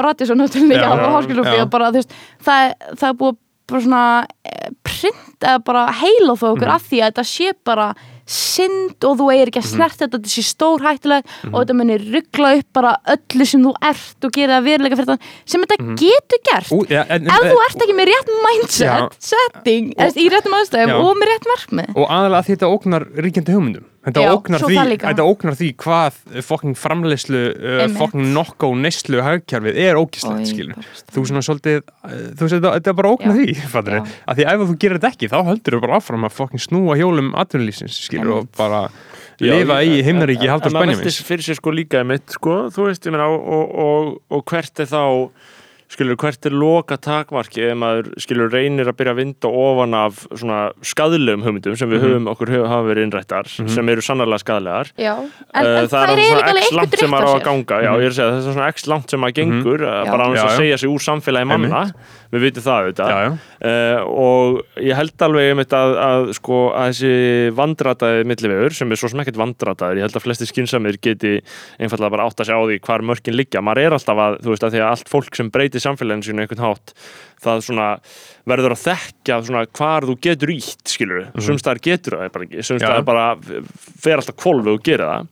Radisson 0.06 0.42
hótelinu, 0.42 0.74
Já, 0.74 0.82
já, 0.82 1.44
já, 1.44 1.54
já. 1.60 1.66
bara, 1.70 1.90
veist, 1.94 2.14
það, 2.42 2.64
er- 2.70 2.96
það 2.98 3.08
er 3.12 3.18
búið 3.22 3.38
bara 3.66 3.80
svona 3.80 4.26
eh, 4.44 4.70
print 4.84 5.40
eða 5.40 5.64
bara 5.64 5.86
heila 5.92 6.34
þó 6.36 6.46
Mhm. 6.50 6.56
okkur 6.56 6.68
af 6.74 6.82
því 6.90 6.98
að 7.00 7.12
þetta 7.12 7.24
sé 7.24 7.52
bara 7.64 7.94
synd 8.26 9.04
og 9.04 9.18
þú 9.18 9.26
eigir 9.32 9.48
ekki 9.50 9.60
Mhm. 9.60 9.64
að 9.64 9.74
snert 9.74 9.98
þetta 10.00 10.18
þetta 10.18 10.32
sé 10.32 10.42
stór 10.48 10.80
hættuleg 10.80 11.24
og 11.52 11.58
þetta 11.60 11.74
muni 11.76 11.96
ruggla 11.98 12.58
upp 12.58 12.68
bara 12.72 12.96
öllu 13.06 13.46
sem 13.46 13.62
þú 13.62 13.72
ert 13.82 14.24
og 14.24 14.32
gera 14.32 14.60
veruleika 14.64 14.96
fyrir 14.96 15.10
það 15.12 15.20
sem 15.44 15.60
þetta 15.60 15.96
getur 16.00 16.40
gert 16.44 16.70
Mhm. 16.70 16.78
Ú, 16.78 16.90
ja, 16.90 17.04
en, 17.08 17.26
ef 17.26 17.40
þú 17.40 17.58
ert 17.68 17.82
ekki 17.84 17.96
með 17.98 18.08
rétt 18.12 18.30
mindset 18.46 18.86
Já. 18.88 19.08
setting, 19.18 19.92
og, 19.98 20.12
í 20.16 20.28
réttum 20.32 20.56
aðstæðum 20.56 21.00
og 21.04 21.16
með 21.16 21.28
rétt 21.32 21.46
markmið 21.52 21.96
og 21.96 22.08
aðalega 22.08 22.40
að 22.40 22.48
þetta 22.48 22.72
ógnar 22.72 23.04
ríkjandi 23.16 23.52
hugmyndum 23.52 23.84
þetta, 24.04 24.24
Já, 24.24 24.30
ógnar, 24.36 24.64
því, 24.64 24.98
þetta 25.04 25.26
ógnar 25.26 25.56
því 25.58 25.68
hvað 25.84 26.18
fokking 26.46 26.76
framleyslu 26.78 27.40
uh, 27.52 27.78
Einmitt. 27.84 27.98
fokking 28.00 28.28
nokko 28.36 28.70
neyslu 28.78 29.22
hagkerfið 29.24 29.80
er 29.86 30.00
ógislegt 30.00 30.50
skilur 30.50 30.76
bara 30.78 31.16
þú 31.16 31.24
svona 31.30 31.44
svolítið 31.46 31.80
uh, 31.80 32.12
þú 32.34 32.46
veist 32.46 32.56
þetta, 32.58 32.74
þetta 32.76 32.92
er 32.92 32.98
bara 33.00 33.14
ógnar 33.16 33.34
Já. 33.34 33.40
því 33.40 33.56
fattur 33.74 33.98
Já. 33.98 34.04
að 34.28 34.40
því 34.40 34.46
ef 34.52 34.64
þú 34.68 34.78
gerir 34.84 35.00
þetta 35.00 35.12
ekki 35.14 35.32
þá 35.32 35.38
heldur 35.50 35.78
þú 35.78 35.82
bara 35.86 35.98
áfram 36.00 36.28
að 36.28 36.36
fokking 36.38 36.64
snúa 36.66 36.98
hjólum 37.00 37.32
atvinnulífsins 37.44 37.98
skilur 38.08 38.38
og 38.42 38.52
bara 38.58 38.84
lifa 39.42 39.80
í 39.82 39.98
himnaríki 40.06 40.46
Halldórs 40.46 40.70
En 40.70 40.76
maður 40.78 40.92
Benjamins 40.92 41.08
veltir 41.08 41.26
fyrir 41.26 41.48
sér 41.48 41.58
sko 41.58 41.72
líka 41.74 42.04
mitt 42.06 42.36
sko, 42.36 42.58
þú 42.74 42.86
veist, 42.86 43.08
ég 43.08 43.14
meina 43.16 43.26
og, 43.32 43.40
og, 43.42 43.72
og, 43.84 44.10
og 44.36 44.44
hvert 44.50 44.84
er 44.84 44.90
þá 44.92 45.00
skilur, 45.94 46.16
hvert 46.18 46.46
er 46.48 46.54
loka 46.58 46.96
takmarki 46.98 47.62
ef 47.70 47.76
maður 47.78 48.08
skilur 48.22 48.50
reynir 48.52 48.88
að 48.90 48.96
byrja 48.98 49.12
að 49.14 49.20
vinda 49.22 49.50
ofan 49.50 49.94
af 49.94 50.20
svona 50.34 50.58
skadlegum 50.82 51.44
hugmyndum 51.46 51.76
sem 51.78 51.88
við 51.90 52.00
Mhm. 52.02 52.08
höfum 52.10 52.30
okkur 52.34 52.50
höf, 52.54 52.66
hafa 52.68 52.88
verið 52.90 53.06
innrættar 53.08 53.46
sem 53.70 53.88
eru 53.88 54.02
sannarlega 54.02 54.42
skadlegar 54.42 54.90
Já, 54.98 55.14
en, 55.54 55.64
Eh, 55.64 55.78
en 55.80 55.88
það 55.88 56.02
er 56.02 56.08
alveg 56.08 56.24
eru 56.24 56.40
svona 56.42 56.58
x 56.64 56.72
langt 56.74 56.98
sem 56.98 57.10
maður 57.10 57.24
á 57.24 57.30
á 57.30 57.34
að 57.34 57.40
sér. 57.40 57.44
ganga. 57.44 57.76
Já, 57.84 57.90
ég 57.94 58.04
er 58.04 58.10
að 58.10 58.18
segja, 58.18 58.30
það 58.30 58.38
er 58.48 58.52
svona 58.54 58.68
x 58.74 58.86
langt 58.90 59.10
sem 59.10 59.20
maður 59.20 59.34
gengur 59.40 59.80
mm 59.84 60.10
bara 60.10 60.24
án 60.26 60.34
þess 60.34 60.44
að 60.44 60.56
segja 60.58 60.78
sig 60.78 60.88
úr 60.90 61.02
samfélagi 61.08 61.46
manna 61.46 61.84
við 62.34 62.46
vitum 62.48 62.64
það 62.66 62.80
auðvitað. 62.80 63.38
Uh, 63.64 64.00
og 64.10 64.82
ég 64.82 64.98
held 64.98 65.26
alveg 65.26 65.50
einmitt 65.52 65.76
að, 65.76 65.94
að, 66.04 66.30
sko, 66.38 66.60
að 66.74 66.90
þessi 66.92 67.52
vandrataði 67.58 68.24
millivegur 68.30 68.76
sem 68.76 68.94
er 68.94 69.00
svo 69.00 69.12
sem 69.12 69.22
ekkert 69.24 69.40
vandrataður 69.40 70.00
ég 70.00 70.08
held 70.08 70.18
að 70.18 70.26
flesti 70.26 70.48
skinsamir 70.50 70.98
geti 71.04 71.36
einfallega 71.78 72.14
bara 72.16 72.26
átt 72.28 72.42
að 72.42 72.50
segja 72.50 72.58
á 72.58 72.68
því 72.68 72.80
hvar 72.88 73.06
mörkin 73.12 73.38
liggja. 73.38 73.62
Maður 73.64 73.84
er 73.84 73.98
alltaf 73.98 74.24
að, 74.26 74.40
þú 74.44 74.54
veist, 74.54 74.66
að 74.66 74.74
því 74.74 74.82
að 74.82 74.90
allt 74.90 75.14
fólk 75.14 75.38
sem 75.38 75.52
breytir 75.54 75.84
samfélaginu 75.84 76.28
sínu 76.28 76.44
einhvern 76.44 76.66
hátt 76.66 76.96
það 77.44 77.62
svona 77.66 77.88
verður 78.48 78.74
að 78.74 78.82
þekkja 78.84 79.38
svona 79.44 79.64
hvar 79.76 80.06
þú 80.08 80.16
getur 80.26 80.52
ítt, 80.54 80.84
skilur 80.88 81.26
mm 81.26 81.44
sumstaðar 81.44 81.80
getur 81.84 82.16
það 82.18 82.30
bara 82.32 82.46
ekki, 82.46 82.62
sumstaðar 82.64 83.04
bara 83.04 83.24
fer 84.00 84.16
alltaf 84.16 84.36
kvolf 84.40 84.70
og 84.72 84.84
gerir 84.84 85.04
það 85.04 85.26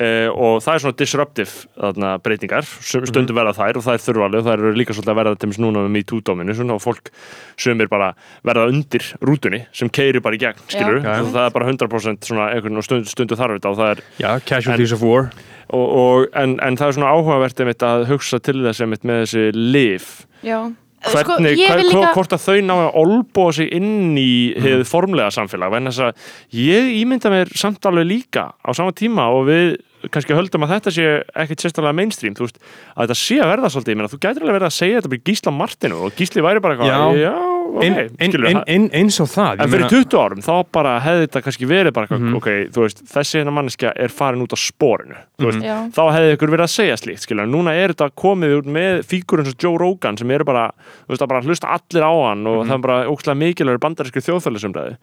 Uh, 0.00 0.28
og 0.32 0.62
það 0.64 0.74
er 0.74 0.82
svona 0.84 0.96
disruptive 0.96 1.68
þarna, 1.76 2.14
breytingar, 2.24 2.64
Sum- 2.64 3.04
stundum 3.08 3.36
verða 3.36 3.52
þær 3.58 3.80
og 3.80 3.84
það 3.84 3.96
er 3.98 4.04
þurfalega, 4.06 4.44
það 4.46 4.54
eru 4.56 4.72
líka 4.78 4.96
svolítið 4.96 5.12
að 5.12 5.20
verða 5.20 5.36
til 5.36 5.46
dæmis 5.46 5.60
núna 5.60 5.84
með 5.84 5.94
MeToo-dóminu, 5.98 6.56
svona 6.56 6.76
og 6.78 6.82
fólk 6.84 7.12
sumir 7.60 7.90
bara 7.92 8.10
verða 8.46 8.66
undir 8.72 9.06
rútunni 9.20 9.62
sem 9.76 9.92
keiri 9.92 10.22
bara 10.24 10.38
í 10.38 10.42
gegn, 10.42 10.64
skilur 10.72 11.00
og 11.04 11.32
það 11.34 11.44
er 11.44 11.56
bara 11.58 11.70
100% 11.70 12.30
svona 12.30 12.50
einhvern 12.54 12.80
og 12.80 12.86
stund, 12.88 13.10
stundu 13.12 13.36
þarf 13.36 13.58
þetta 13.58 13.74
og 13.74 13.80
það 13.82 13.94
er 13.94 14.04
já, 14.22 14.30
casualties 14.48 14.96
of 14.96 15.04
war. 15.04 15.30
Og, 15.70 15.86
og, 15.86 16.28
en, 16.34 16.56
en 16.64 16.80
það 16.80 16.88
er 16.88 16.96
svona 16.96 17.12
áhugavert 17.14 17.60
einmitt 17.62 17.84
að 17.86 18.08
hugsa 18.10 18.40
til 18.42 18.62
þess 18.64 18.82
einmitt 18.82 19.04
með 19.06 19.26
þessi 19.26 19.44
lif 19.54 20.14
Já 20.42 20.72
hvernig, 21.00 21.54
sko, 21.56 21.66
hver, 21.66 21.82
líka 21.86 22.12
hvort 22.14 22.34
að 22.36 22.42
þau 22.46 22.56
ná 22.66 22.74
að 22.76 22.98
olbúa 23.02 23.52
sig 23.56 23.70
inn 23.76 24.18
í 24.20 24.30
hefð 24.60 24.86
formlega 24.90 25.30
samfélag 25.34 25.76
en 25.78 25.90
þess 25.90 26.02
að 26.08 26.26
ég 26.60 26.90
ímynda 27.00 27.32
mér 27.32 27.52
samt 27.56 27.86
alveg 27.88 28.08
líka 28.10 28.50
á 28.60 28.70
sama 28.76 28.92
tíma 28.96 29.30
og 29.32 29.46
við 29.48 29.78
kannski 30.12 30.36
höldum 30.36 30.64
að 30.64 30.74
þetta 30.76 30.92
sé 30.96 31.06
ekkert 31.42 31.64
sérstaklega 31.64 31.96
mainstream, 31.96 32.36
þú 32.36 32.46
veist, 32.46 32.60
að 32.94 33.02
þetta 33.04 33.18
sé 33.20 33.40
að 33.40 33.50
verða 33.52 33.72
svolítið, 33.74 33.92
ég 33.92 33.98
meina, 34.00 34.12
þú 34.12 34.20
gætir 34.22 34.44
alveg 34.46 34.56
verið 34.56 34.68
að 34.70 34.76
segja 34.78 35.00
þetta 35.00 35.18
í 35.18 35.24
Gísla 35.28 35.52
Martinu 35.52 35.98
og 36.06 36.14
Gísli 36.16 36.44
væri 36.44 36.62
bara 36.64 36.76
eitthvað 36.76 37.20
Já. 37.20 37.28
já 37.28 37.49
ok, 37.70 37.82
ein, 37.84 37.94
ein, 38.18 38.30
skilur 38.30 38.48
ein, 38.50 38.60
ein, 38.66 38.88
eins 39.00 39.18
og 39.22 39.28
það 39.32 39.60
En 39.64 39.70
fyrir 39.70 39.84
meina- 39.86 39.90
20 39.90 40.18
árum 40.20 40.40
þá 40.44 40.52
bara 40.72 40.92
hefði 41.00 41.26
þetta 41.26 41.42
kannski 41.46 41.68
verið 41.70 41.92
bara 41.96 42.06
eitthvað, 42.06 42.20
Mhm. 42.26 42.36
ok, 42.36 42.48
þú 42.74 42.84
veist, 42.84 43.02
þessi 43.14 43.38
hérna 43.40 43.54
manneskja 43.56 43.92
er 43.96 44.08
farin 44.08 44.42
út 44.42 44.52
á 44.52 44.58
sporinu, 44.58 45.16
þú 45.38 45.46
veist, 45.50 45.62
Já. 45.64 45.76
þá 45.94 46.02
hefði 46.16 46.36
ykkur 46.36 46.50
verið 46.56 46.66
að 46.66 46.74
segja 46.76 46.96
slíkt, 47.00 47.24
skilja, 47.26 47.46
núna 47.48 47.72
er 47.74 47.88
þetta 47.94 48.10
komið 48.14 48.56
út 48.60 48.66
með 48.66 49.04
fígur 49.06 49.38
eins 49.44 49.48
og 49.54 49.58
Joe 49.62 49.78
Rogan 49.78 50.16
sem 50.16 50.30
eru 50.30 50.44
bara, 50.44 50.70
þú 51.06 51.14
veist, 51.14 51.22
að 51.22 51.28
bara 51.28 51.42
hlusta 51.42 51.68
allir 51.68 52.02
á 52.02 52.12
hann 52.28 52.46
og 52.46 52.66
það 52.66 52.74
er 52.74 52.78
bara 52.78 53.04
ógslag 53.06 53.36
mikilvægur 53.36 53.78
bandarísku 53.78 54.20
þjóðfælisumræði 54.24 54.96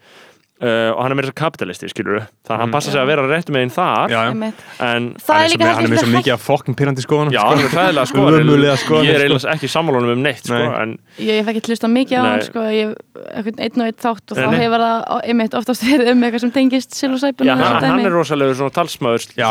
uh, 0.62 0.90
og 0.94 1.00
hann 1.04 1.12
er 1.14 1.18
meira 1.18 1.30
að 1.30 1.36
kapitalisti, 1.38 1.88
skilur 1.92 2.18
þannig 2.18 2.54
að 2.54 2.62
hann 2.64 2.72
passa 2.74 2.92
sig 2.92 3.00
að 3.00 3.10
vera 3.12 3.24
rétt 3.28 3.50
með 3.54 3.64
einn 3.64 3.72
þar. 3.74 4.10
Já, 4.10 4.18
já. 4.18 4.30
Einmitt. 4.32 4.60
en 4.78 5.08
Það 5.18 5.34
hann 5.34 5.38
er 5.38 5.44
er, 5.44 5.52
líka 5.52 5.64
svo, 5.64 5.74
hann 5.78 5.84
er 5.84 5.92
með 5.92 5.98
svo 6.02 6.10
mikið 6.14 6.32
af 6.34 6.42
fokkin 6.44 6.74
pyrrandi 6.78 7.02
skoðan 7.04 7.30
já, 7.34 7.42
hann 7.46 7.58
er 7.62 7.68
Ömurlega 8.48 8.76
skoðanir, 8.78 9.08
ég 9.08 9.14
er 9.14 9.20
sko. 9.20 9.26
eiginlega 9.28 9.52
ekki 9.54 9.68
sammálunum 9.72 10.10
um 10.14 10.22
neitt, 10.24 10.44
sko, 10.46 10.54
en 10.82 10.90
Ég 11.18 11.34
hef 11.40 11.46
ekki 11.52 11.62
hlusta 11.68 11.88
mikið 11.92 12.16
á 12.18 12.22
hann 12.24 12.42
sko, 12.46 12.60
ég 12.74 12.86
hef 13.34 13.44
einn 13.54 13.78
og 13.78 13.86
einn 13.86 13.98
þátt 13.98 14.26
og 14.32 14.36
Nei, 14.38 14.44
þá 14.44 14.48
hefur 14.62 14.80
það 14.84 14.96
einmitt 15.32 15.54
oftast 15.58 15.82
verið 15.86 16.06
um 16.12 16.20
eitthvað 16.26 16.42
sem 16.44 16.52
tengist 16.54 16.90
silosæpunum 16.98 17.48
Já, 17.48 17.54
hann, 17.58 17.88
hann 17.88 18.06
er 18.06 18.12
rosalegur 18.14 18.56
svona 18.58 18.74
talsmaður 18.78 19.20
svona 19.26 19.38
Já, 19.38 19.46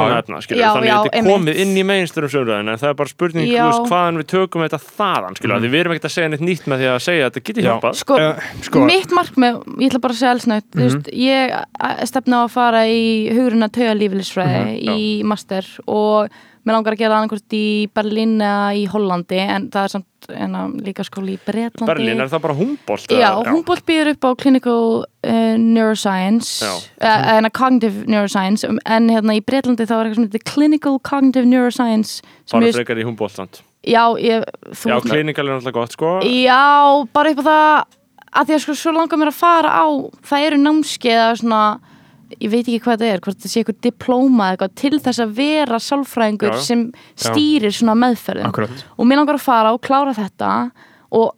þannig 0.76 0.92
að 0.92 1.02
þetta 1.08 1.18
er 1.22 1.24
komið 1.28 1.56
inn 1.64 1.74
í 1.78 1.84
mainstream 1.88 2.32
sömröðin 2.32 2.72
en 2.74 2.80
það 2.82 2.90
er 2.92 2.98
bara 3.02 3.12
spurning, 3.12 3.48
þú 3.52 3.80
hvaðan 3.92 4.20
við 4.22 4.28
tökum 4.34 4.64
þetta 4.66 4.80
þaðan, 4.88 5.34
mm. 10.98 11.08
Já. 11.08 11.14
mm 11.14 11.56
veist, 11.88 12.04
ég 12.04 12.08
stefna 12.12 12.42
á 12.42 12.46
að 12.48 12.52
fara 12.58 12.84
í 12.90 13.30
hugurinn 13.32 13.64
að 13.68 13.72
tauga 13.80 13.96
lífélisfræði 14.02 14.62
Mhm, 14.66 14.78
já. 14.84 14.94
í 14.98 15.24
master 15.24 15.66
og 15.88 16.30
mér 16.68 16.74
langar 16.76 16.94
að 16.94 17.00
gera 17.00 17.14
það 17.16 17.22
annarkvort 17.22 17.54
í 17.56 17.88
Berlín 17.96 18.34
eða 18.44 18.76
í 18.76 18.86
Hollandi 18.92 19.38
en 19.40 19.70
það 19.72 19.84
er 19.86 19.88
samt 19.94 20.06
en, 20.36 20.56
líka 20.84 21.06
skóli 21.08 21.38
í 21.38 21.40
Bretlandi 21.46 21.88
Berlín, 21.88 22.20
er 22.20 22.28
það 22.28 22.42
bara 22.44 22.54
Humboldt? 22.58 23.08
Já, 23.08 23.30
eða- 23.40 23.54
Humboldt 23.54 23.86
býður 23.88 24.10
upp 24.12 24.26
á 24.28 24.32
clinical 24.36 25.06
uh, 25.24 25.56
neuroscience 25.58 26.66
Já. 26.66 26.74
uh, 27.02 27.38
en 27.38 27.50
cognitive 27.56 28.04
neuroscience 28.12 28.68
um, 28.68 28.80
en 28.86 29.08
hérna 29.10 29.38
í 29.38 29.42
Breitlandi 29.46 29.86
þá 29.88 29.94
er 29.96 30.10
eitthvað 30.10 30.20
sem 30.20 30.28
heitir 30.28 30.44
clinical 30.52 31.00
cognitive 31.00 31.46
neuroscience 31.48 32.22
Bara 32.52 32.72
frekar 32.76 33.00
í 33.00 33.06
Humboldt 33.08 33.38
samt 33.40 33.62
já, 33.88 34.04
ég, 34.20 34.44
þú 34.76 34.92
Já, 34.92 35.00
klinikal 35.08 35.48
er 35.48 35.54
náttúrulega 35.62 35.78
gott 35.80 35.96
sko 35.96 36.18
Já, 36.28 37.08
bara 37.16 37.32
upp 37.32 37.40
á 37.40 37.48
það 37.48 37.86
að 38.38 38.50
því 38.50 38.56
að 38.58 38.64
sko 38.64 38.76
svo 38.78 38.94
langar 38.96 39.22
mér 39.22 39.32
að 39.32 39.40
fara 39.42 39.72
á 39.74 39.86
það 40.30 40.48
eru 40.48 40.60
námskeið 40.62 41.16
eða 41.18 41.38
svona 41.42 41.62
ég 42.28 42.52
veit 42.52 42.66
ekki 42.68 42.82
hvað 42.84 43.02
það 43.02 43.10
er, 43.14 43.22
hvort 43.24 43.40
það 43.42 43.52
sé 43.54 43.62
eitthvað 43.62 43.82
diplóma 43.88 44.48
eða 44.50 44.56
eitthvað 44.58 44.78
til 44.82 45.00
þess 45.06 45.24
að 45.24 45.36
vera 45.38 45.78
sálfræðingur 45.80 46.52
Já, 46.52 46.58
já. 46.58 46.64
sem 46.68 46.82
stýrir 47.16 47.76
svona 47.76 47.96
meðferðin 48.02 48.50
Akkurat. 48.50 48.86
og 48.98 49.08
mér 49.08 49.22
langar 49.22 49.40
að 49.40 49.46
fara 49.48 49.74
og 49.76 49.82
klára 49.88 50.16
þetta 50.18 50.52
og 51.16 51.30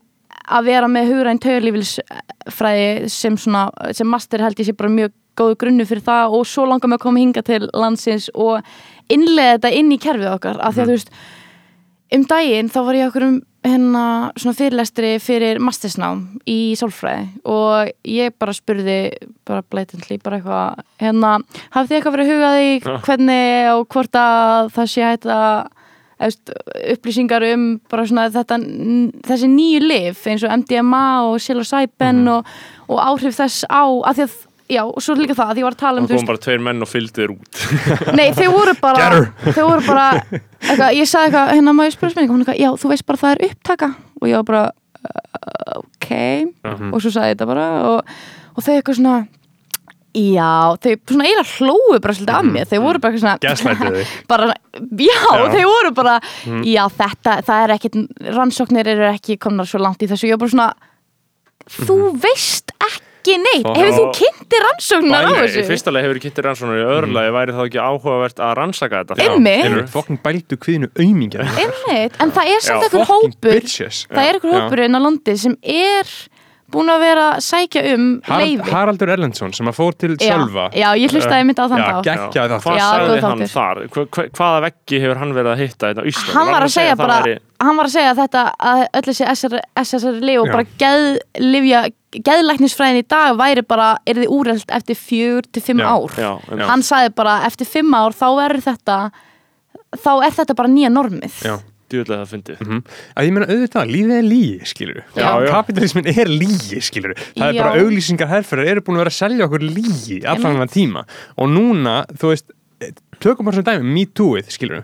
að 0.49 0.65
vera 0.71 0.89
með 0.89 1.11
hugræn 1.13 1.41
töðlífilsfræði 1.45 3.09
sem 3.13 3.35
svona, 3.37 3.67
sem 3.93 4.09
master 4.09 4.41
held 4.41 4.57
ég 4.59 4.69
sé 4.69 4.75
bara 4.77 4.89
mjög 4.89 5.13
góðu 5.39 5.59
grunnu 5.61 5.85
fyrir 5.87 6.03
það 6.03 6.35
og 6.39 6.47
svo 6.49 6.65
langar 6.67 6.89
mér 6.89 6.99
að 6.99 7.05
koma 7.05 7.21
hinga 7.21 7.43
til 7.45 7.61
landsins 7.69 8.29
og 8.33 8.65
innlega 9.13 9.59
þetta 9.59 9.71
inn 9.77 9.93
í 9.93 9.99
kerfið 10.01 10.33
okkar 10.33 10.59
af 10.59 10.73
því 10.75 10.83
að 10.83 10.89
þú 10.89 10.97
veist 10.97 11.13
um 12.17 12.25
daginn 12.33 12.71
þá 12.73 12.79
var 12.87 12.97
ég 12.97 13.11
okkur 13.11 13.27
um 13.27 13.37
hérna 13.65 14.03
svona 14.39 14.55
fyrirlestri 14.55 15.15
fyrir 15.23 15.59
mastersnám 15.63 16.21
í 16.47 16.75
sálfræði 16.79 17.25
og 17.49 17.89
ég 18.07 18.35
bara 18.39 18.55
spurði 18.55 18.99
bara 19.47 19.65
blatantly 19.67 20.19
bara 20.23 20.39
eitthvað 20.39 20.85
hérna, 21.01 21.33
hafið 21.73 21.89
þið 21.89 21.97
eitthvað 21.97 22.15
verið 22.15 22.31
hugað 22.33 22.59
í 22.61 22.71
Já. 22.77 22.93
hvernig 23.07 23.73
og 23.73 23.83
hvort 23.91 24.19
að 24.21 24.71
það 24.77 24.89
sé 24.93 25.05
hægt 25.09 25.29
að 25.35 25.75
upplýsingar 26.93 27.45
um 27.53 27.65
bara 27.91 28.03
svona 28.07 28.27
þetta, 28.33 28.59
þessi 29.27 29.49
nýju 29.51 29.85
lif 29.85 30.25
eins 30.27 30.43
og 30.43 30.51
MDMA 30.57 31.05
og 31.29 31.39
psilocybin 31.39 32.25
og, 32.31 32.53
og 32.91 33.01
áhrif 33.05 33.37
þess 33.39 33.63
á 33.71 33.83
að 33.87 34.19
því 34.19 34.25
að, 34.25 34.37
já, 34.75 34.81
og 34.83 34.99
svo 35.03 35.15
líka 35.19 35.37
það 35.37 35.53
að 35.53 35.61
ég 35.61 35.67
var 35.69 35.77
að 35.77 35.83
tala 35.85 36.03
um 36.03 36.09
Það 36.09 36.19
kom 36.19 36.31
bara 36.33 36.43
tveir 36.43 36.65
menn 36.67 36.83
og 36.83 36.91
fylgdi 36.91 37.23
þér 37.23 37.35
út 37.37 38.15
Nei, 38.19 38.27
þau 38.35 38.49
voru 38.55 38.75
bara 38.83 39.05
her. 39.05 39.29
Þau 39.47 39.63
voru 39.63 39.85
bara 39.87 40.09
eitthvað, 40.61 40.93
Ég 40.97 41.07
sagði 41.09 41.29
eitthvað, 41.29 41.51
hérna 41.55 41.73
má 41.77 41.83
ég 41.87 41.95
spyrja 41.95 42.13
spurningu? 42.13 42.35
Hún 42.35 42.43
eitthvað, 42.45 42.59
já, 42.61 42.69
þú 42.81 42.91
veist 42.93 43.05
bara 43.09 43.21
það 43.23 43.35
er 43.35 43.43
upptaka. 43.49 43.89
Og 44.21 44.27
ég 44.29 44.39
var 44.39 44.47
bara, 44.49 44.63
uh, 44.99 45.81
ok. 45.83 46.09
Mhm. 46.67 46.93
Og 46.93 47.01
svo 47.03 47.11
sagði 47.15 47.31
ég 47.33 47.37
þetta 47.37 47.47
bara 47.49 47.67
Og, 47.89 48.15
og 48.55 48.63
þau 48.65 48.73
eitthvað 48.75 48.99
svona 48.99 49.17
Já, 50.19 50.73
þau 50.81 50.93
svona 51.05 51.25
eiginlega 51.27 51.51
hlóu 51.59 51.99
bara 52.01 52.13
svolítið 52.17 52.37
af 52.39 52.47
mér. 52.49 52.65
Þau 52.65 52.79
voru 52.81 52.99
bara 53.03 53.19
svona 53.21 53.35
þig. 53.37 54.13
bara, 54.31 54.47
já, 54.97 55.19
Já. 55.21 55.49
þau 55.53 55.65
voru 55.69 55.91
bara 55.93 56.15
Já, 56.65 56.83
þetta, 56.97 57.35
það 57.45 57.63
er 57.63 57.73
ekkit 57.75 57.97
Rannsóknir 58.33 58.89
eru 58.89 59.05
ekki 59.13 59.37
komnar 59.37 59.69
svo 59.69 59.79
langt 59.83 60.01
í 60.01 60.09
þessu. 60.09 60.25
Ég 60.31 60.33
var 60.39 60.41
bara 60.47 60.55
svona 60.55 60.69
Þú 61.69 61.97
veist 62.17 62.68
ekki 63.19 63.35
neitt. 63.43 63.65
Fá- 63.67 63.75
Hefur 63.77 63.93
þú 63.99 64.05
kynnti 64.19 64.61
rannsóknar 64.65 65.27
á 65.27 65.31
þessu? 65.43 65.91
Leið 65.93 66.07
hefur 66.07 66.19
kynntir 66.25 66.47
rannsóknar 66.49 66.79
í 66.79 66.87
öðru 66.95 67.11
lagi 67.19 67.35
væri 67.37 67.55
þá 67.57 67.61
ekki 67.67 67.81
áhugavert 67.83 68.39
að 68.47 68.53
rannsaka 68.63 69.03
þetta. 69.03 69.19
Einmitt. 69.27 69.63
Skilurðu? 69.65 69.87
Fokkin 69.93 70.19
bældu 70.23 70.57
kviðinu 70.63 70.89
aumingja. 70.99 71.45
Einmitt, 71.45 72.19
en 72.23 72.31
það 72.35 72.51
er 72.55 72.59
samt 72.65 72.89
Fokkin 72.89 73.07
hópur 73.11 73.55
bitches. 73.59 74.03
það 74.09 74.23
er 74.25 74.39
einhver 74.39 74.53
Já. 74.53 74.59
hópur 74.65 74.83
inn 74.87 74.95
á 74.95 75.01
landi 75.03 75.37
sem 75.37 75.55
er 75.63 76.13
búin 76.69 76.85
að 76.93 76.99
vera 77.01 77.23
að 77.33 77.39
sækja 77.41 77.81
um 77.95 78.03
Harald, 78.27 78.45
leifi 78.45 78.69
Haraldur 78.71 79.09
Erlendsson 79.09 79.53
sem 79.57 79.65
að 79.71 79.73
fór 79.79 79.95
til 79.97 80.11
já, 80.21 80.35
Sölva. 80.37 80.67
Já, 80.77 80.89
ég 81.01 81.09
hlustaði 81.09 81.45
mitt 81.49 81.57
á 81.57 81.65
þann 81.65 81.81
Já, 81.81 81.87
þá 81.89 81.93
það. 82.05 82.59
Hvað 82.61 82.81
sagði 82.85 83.21
hann 83.25 83.41
þar? 83.49 83.81
Hva, 83.89 84.03
hva, 84.05 84.25
hvaða 84.37 84.59
veggi 84.67 84.99
hefur 85.01 85.17
hann 85.23 85.33
verið 85.33 85.49
að 85.55 85.63
hitta 85.63 85.89
þetta 85.89 86.05
Íslandi? 86.11 86.35
hann 86.37 86.51
var 86.53 86.61
að 86.67 86.73
segja 86.75 86.93
það 86.93 87.01
bara 87.07 87.37
hann 87.59 87.77
var 87.77 87.85
að 87.89 87.93
segja 87.95 88.13
þetta 88.15 88.43
að 88.59 88.81
öll 88.93 89.05
þessi 89.09 89.25
SSR, 89.33 89.59
SSR 89.83 90.19
lif 90.23 90.39
og 90.41 90.47
Já. 90.47 90.51
bara 90.53 90.67
geðlifja 90.83 91.81
geðlæknisfræðin 92.25 93.01
í 93.03 93.07
dag 93.11 93.35
væri 93.37 93.61
bara 93.67 93.89
er 94.09 94.15
þið 94.23 94.31
úrelt 94.33 94.71
eftir 94.73 94.97
fjör 94.97 95.45
til 95.53 95.61
fimm 95.61 95.81
Já, 95.83 95.89
ár 95.93 96.15
Já, 96.17 96.31
en- 96.51 96.63
hann 96.71 96.81
sagði 96.85 97.11
bara 97.15 97.41
eftir 97.45 97.67
fimm 97.69 97.93
ár 97.93 98.15
þá 98.17 98.25
verður 98.39 98.63
þetta 98.69 98.95
þá 99.99 100.11
er 100.25 100.31
þetta 100.39 100.55
bara 100.57 100.69
nýja 100.73 100.89
normið 100.93 101.35
Já. 101.45 101.57
djúðlega 101.89 102.23
það 102.23 102.31
fyndið 102.33 102.59
Mhm. 102.65 102.81
að 103.17 103.25
ég 103.25 103.33
meina 103.33 103.47
auðvitað, 103.49 103.91
lífið 103.93 104.17
er 104.17 104.25
lígi, 104.29 104.59
skilur 104.65 105.03
Já, 105.15 105.29
já. 105.41 105.49
kapitalismin 105.51 106.07
er 106.07 106.25
lígi, 106.29 106.81
skilur 106.81 107.13
það 107.35 107.47
er 107.49 107.53
Já. 107.53 107.63
bara 107.63 107.79
auglýsingar 107.81 108.27
herfyrir 108.29 108.67
eru 108.73 108.81
búin 108.81 108.95
að 108.97 109.03
vera 109.03 109.09
að 109.09 109.19
selja 109.21 109.45
okkur 109.47 109.63
lígi 109.65 110.19
allan 110.25 110.55
þannig 110.57 110.71
tíma 110.73 111.03
og 111.37 111.49
núna, 111.49 112.05
þú 112.13 112.29
veist 112.33 112.45
tökum 113.19 113.45
bara 113.45 113.57
svona 113.57 113.73
dæmi, 113.73 113.93
me 113.93 114.05
too-ið, 114.05 114.49
skilur 114.53 114.83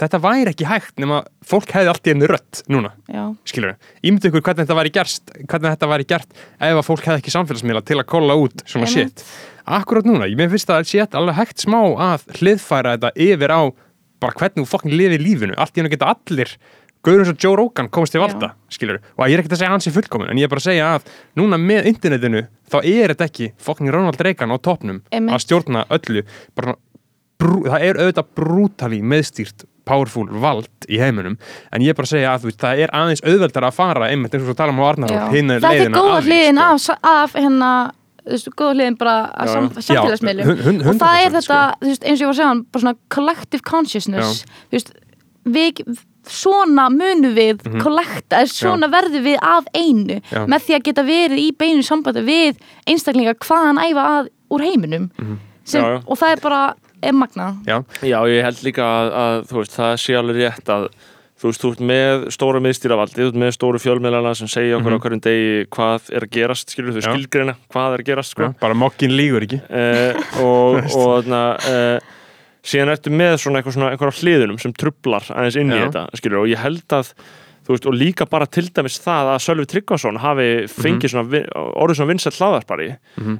þetta 0.00 0.20
væri 0.22 0.52
ekki 0.52 0.66
hægt 0.68 1.00
nema 1.02 1.22
fólk 1.46 1.72
hefði 1.74 1.92
allt 1.92 2.08
í 2.08 2.14
enn 2.14 2.26
rött 2.30 2.62
núna 2.72 2.92
skilur, 3.48 3.76
ímyndu 4.00 4.30
ykkur 4.30 4.44
hvernig 4.46 4.64
þetta 4.64 4.78
væri 4.78 4.92
gerst 4.94 5.32
hvernig 5.36 5.68
þetta 5.74 5.90
væri 5.92 6.08
gert 6.08 6.36
ef 6.58 6.80
að 6.80 6.84
fólk 6.88 7.06
hefði 7.06 7.22
ekki 7.22 7.34
samfélagsmiðla 7.36 7.84
til 7.86 7.98
að 8.00 8.08
kolla 8.12 8.36
út 8.40 8.64
svona 8.66 8.90
shit. 8.90 9.24
Akkurat 9.62 10.06
núna, 10.08 10.26
ég 10.26 10.50
fyrst 10.50 10.70
að 10.70 10.80
það 10.80 10.90
sé 10.90 11.18
alveg 11.18 11.38
hægt 11.38 11.62
smá 11.62 11.80
að 11.82 12.28
hliðfæra 12.40 12.96
þetta 12.96 13.12
yfir 13.28 13.54
á 13.54 13.62
bara 14.22 14.38
hvernig 14.38 14.64
þú 14.64 14.70
fokkin 14.70 14.94
lifið 14.94 15.22
lífinu. 15.22 15.58
Allt 15.58 15.76
í 15.76 15.82
hennu 15.82 15.92
geta 15.92 16.14
allir 16.14 16.56
Guður 17.02 17.24
eins 17.24 17.32
og 17.32 17.38
Joe 17.42 17.56
Rogan 17.58 17.88
komast 17.90 18.14
til 18.14 18.20
valda, 18.22 18.52
skilur 18.70 19.00
og 19.16 19.24
ég 19.26 19.34
er 19.34 19.40
ekkert 19.42 19.56
að 19.56 19.62
segja 19.64 19.70
hann 19.72 19.82
sé 19.82 19.90
fullkomin, 19.90 20.28
en 20.30 20.38
ég 20.38 20.46
er 20.46 20.52
bara 20.52 20.62
að 20.62 20.68
segja 20.68 20.90
að 20.94 21.08
núna 21.40 21.58
með 21.58 21.88
internetinu, 21.90 22.42
þá 22.70 22.76
er 22.78 23.10
þetta 23.10 23.26
ekki 23.26 23.48
fokkin 23.58 23.90
Ronald 23.90 24.22
Reagan 24.22 24.54
á 24.54 24.56
topnum 24.62 25.00
að 25.10 25.42
stjórna 25.42 25.82
öllu. 25.98 26.22
Bara, 26.54 26.76
það 27.42 27.88
er 27.88 27.98
auðvitað 27.98 28.30
brútali 28.38 29.00
meðstýrt 29.02 29.66
powerful 29.88 30.26
vald 30.42 30.68
í 30.88 31.00
heiminum 31.02 31.34
en 31.72 31.82
ég 31.84 31.92
er 31.94 31.98
bara 31.98 32.08
að 32.08 32.14
segja 32.14 32.34
að 32.36 32.46
veist, 32.48 32.60
það 32.62 32.84
er 32.84 32.92
aðeins 32.98 33.24
auðveldar 33.26 33.66
að 33.68 33.74
fara 33.78 34.10
einmitt 34.12 34.36
eins 34.36 34.48
og 34.52 34.58
tala 34.58 34.74
um 34.74 34.80
á 34.82 34.86
Arnar 34.92 35.10
já. 35.16 35.24
hinn 35.34 35.50
er 35.50 35.64
leiðina 35.64 36.04
því, 36.04 36.22
hliðin 36.28 36.62
sko. 36.78 36.96
af, 37.02 37.10
af 37.12 37.36
hérna 37.40 37.72
góða 38.54 38.76
hliðin 38.76 38.98
bara 39.00 39.16
að 39.34 39.48
Já, 39.48 39.52
sam, 39.52 39.68
já. 39.74 39.82
samfélagsmiðlum 39.88 40.46
Já, 40.46 40.88
og 40.92 41.02
það 41.02 41.18
er 41.18 41.28
100% 41.32 41.36
þetta, 41.40 41.60
þú 41.82 41.90
veist, 41.90 42.04
eins 42.06 42.16
og 42.16 42.22
ég 42.22 42.30
var 42.30 42.34
að 42.34 42.38
segja 42.40 42.48
hann, 42.52 42.64
bara 42.70 42.84
svona 42.86 42.96
collective 43.16 43.66
consciousness 43.66 44.42
þú 44.46 44.78
veist, 44.78 44.92
við 45.56 45.84
svona 46.30 46.84
munum 46.94 47.32
við 47.34 47.64
kollekta, 47.82 48.44
mm 48.44 48.50
svona 48.52 48.86
verðum 48.92 49.24
við 49.26 49.40
að 49.42 49.66
einu. 49.74 50.20
Já. 50.30 50.44
með 50.46 50.66
því 50.68 50.76
að 50.76 50.84
geta 50.86 51.02
verið 51.02 51.40
í 51.42 51.48
beinu 51.58 51.82
sambandi 51.82 52.22
við 52.22 52.60
einstaklinga 52.86 53.34
hvaðan 53.42 53.80
æfa 53.82 54.04
að 54.20 54.28
úr 54.54 54.62
heiminum 54.62 55.08
sem, 55.64 55.82
Já, 55.82 55.88
já. 55.96 55.98
og 56.06 56.18
það 56.20 56.36
er 56.36 56.42
bara 56.44 56.60
er 57.02 57.16
magna 57.16 57.52
Já, 57.68 57.80
Já, 58.00 58.18
ég 58.30 58.46
held 58.46 58.62
líka 58.66 58.86
að, 58.86 59.10
að 59.22 59.56
veist, 59.56 59.74
það 59.78 59.96
sé 60.04 60.16
alveg 60.18 60.40
rétt 60.42 60.72
að 60.72 60.88
þú 61.42 61.50
veist, 61.50 61.62
þú 61.62 61.70
ert 61.72 61.84
með 61.90 62.24
stóra 62.36 62.62
miðstýravaldi, 62.62 63.18
þú 63.18 63.28
ert 63.32 63.38
með 63.42 63.52
stóru 63.56 63.82
fjölmiðlana 63.82 64.32
sem 64.38 64.50
segja 64.50 64.78
okkur 64.78 64.94
á 64.94 65.02
hverjum 65.02 65.22
degi 65.24 65.66
hvað 65.74 66.10
er 66.14 66.26
að 66.26 66.34
gerast, 66.36 66.74
skilur 66.74 66.94
þú 66.94 67.04
skilgreina 67.08 67.54
hvað 67.72 67.96
er 67.96 68.04
að 68.04 68.10
gerast, 68.12 68.34
sko. 68.36 68.46
Já, 68.46 68.54
bara 68.62 68.78
mokkin 68.78 69.14
lígur 69.18 69.46
ekki. 69.48 69.58
Uh, 69.66 70.20
og, 70.44 70.78
og 71.00 71.08
þarna 71.16 71.42
uh, 71.66 72.12
síðan 72.62 72.94
ertu 72.94 73.14
með 73.14 73.36
svona 73.42 73.60
eitthvað 73.60 73.78
svona 73.78 73.90
einhverja 73.90 74.20
hliðunum 74.20 74.60
sem 74.62 74.74
trublar 74.78 75.26
aðeins 75.34 75.58
inn 75.58 75.72
í 75.74 75.80
Já. 75.80 75.86
þetta, 75.88 76.04
skilur, 76.20 76.44
og 76.44 76.52
ég 76.52 76.62
held 76.62 76.98
að 77.00 77.10
veist, 77.68 77.86
og 77.86 77.94
líka 77.94 78.26
bara 78.28 78.46
til 78.50 78.64
dæmis 78.74 78.96
það 79.02 79.28
að 79.34 79.42
Sölvi 79.44 79.66
Tryggvason 79.70 80.16
hafi 80.22 80.46
fengið 80.66 81.12
svona 81.12 81.28
vi- 81.30 81.44
orðið 81.54 81.98
svona 82.00 82.10
vinsætt 82.12 82.38
hlaðarpari 82.40 82.88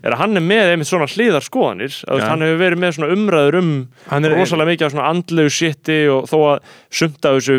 er 0.02 0.12
að 0.14 0.18
hann 0.20 0.36
er 0.38 0.44
með 0.46 0.72
einmitt 0.72 0.90
svona 0.90 1.08
hliðar 1.10 1.42
skoðanir 1.46 1.96
að 2.06 2.20
Já. 2.22 2.26
hann 2.30 2.44
hefur 2.46 2.60
verið 2.62 2.82
með 2.84 2.94
svona 2.96 3.12
umræður 3.16 3.58
um 3.58 3.72
rosalega 4.36 4.70
mikið 4.70 4.86
af 4.86 4.92
svona 4.94 5.08
andlegu 5.10 5.50
shiti 5.50 5.98
og 6.12 6.28
þó 6.30 6.36
að 6.52 6.58
sumt 7.00 7.24
af 7.26 7.38
þessu 7.40 7.56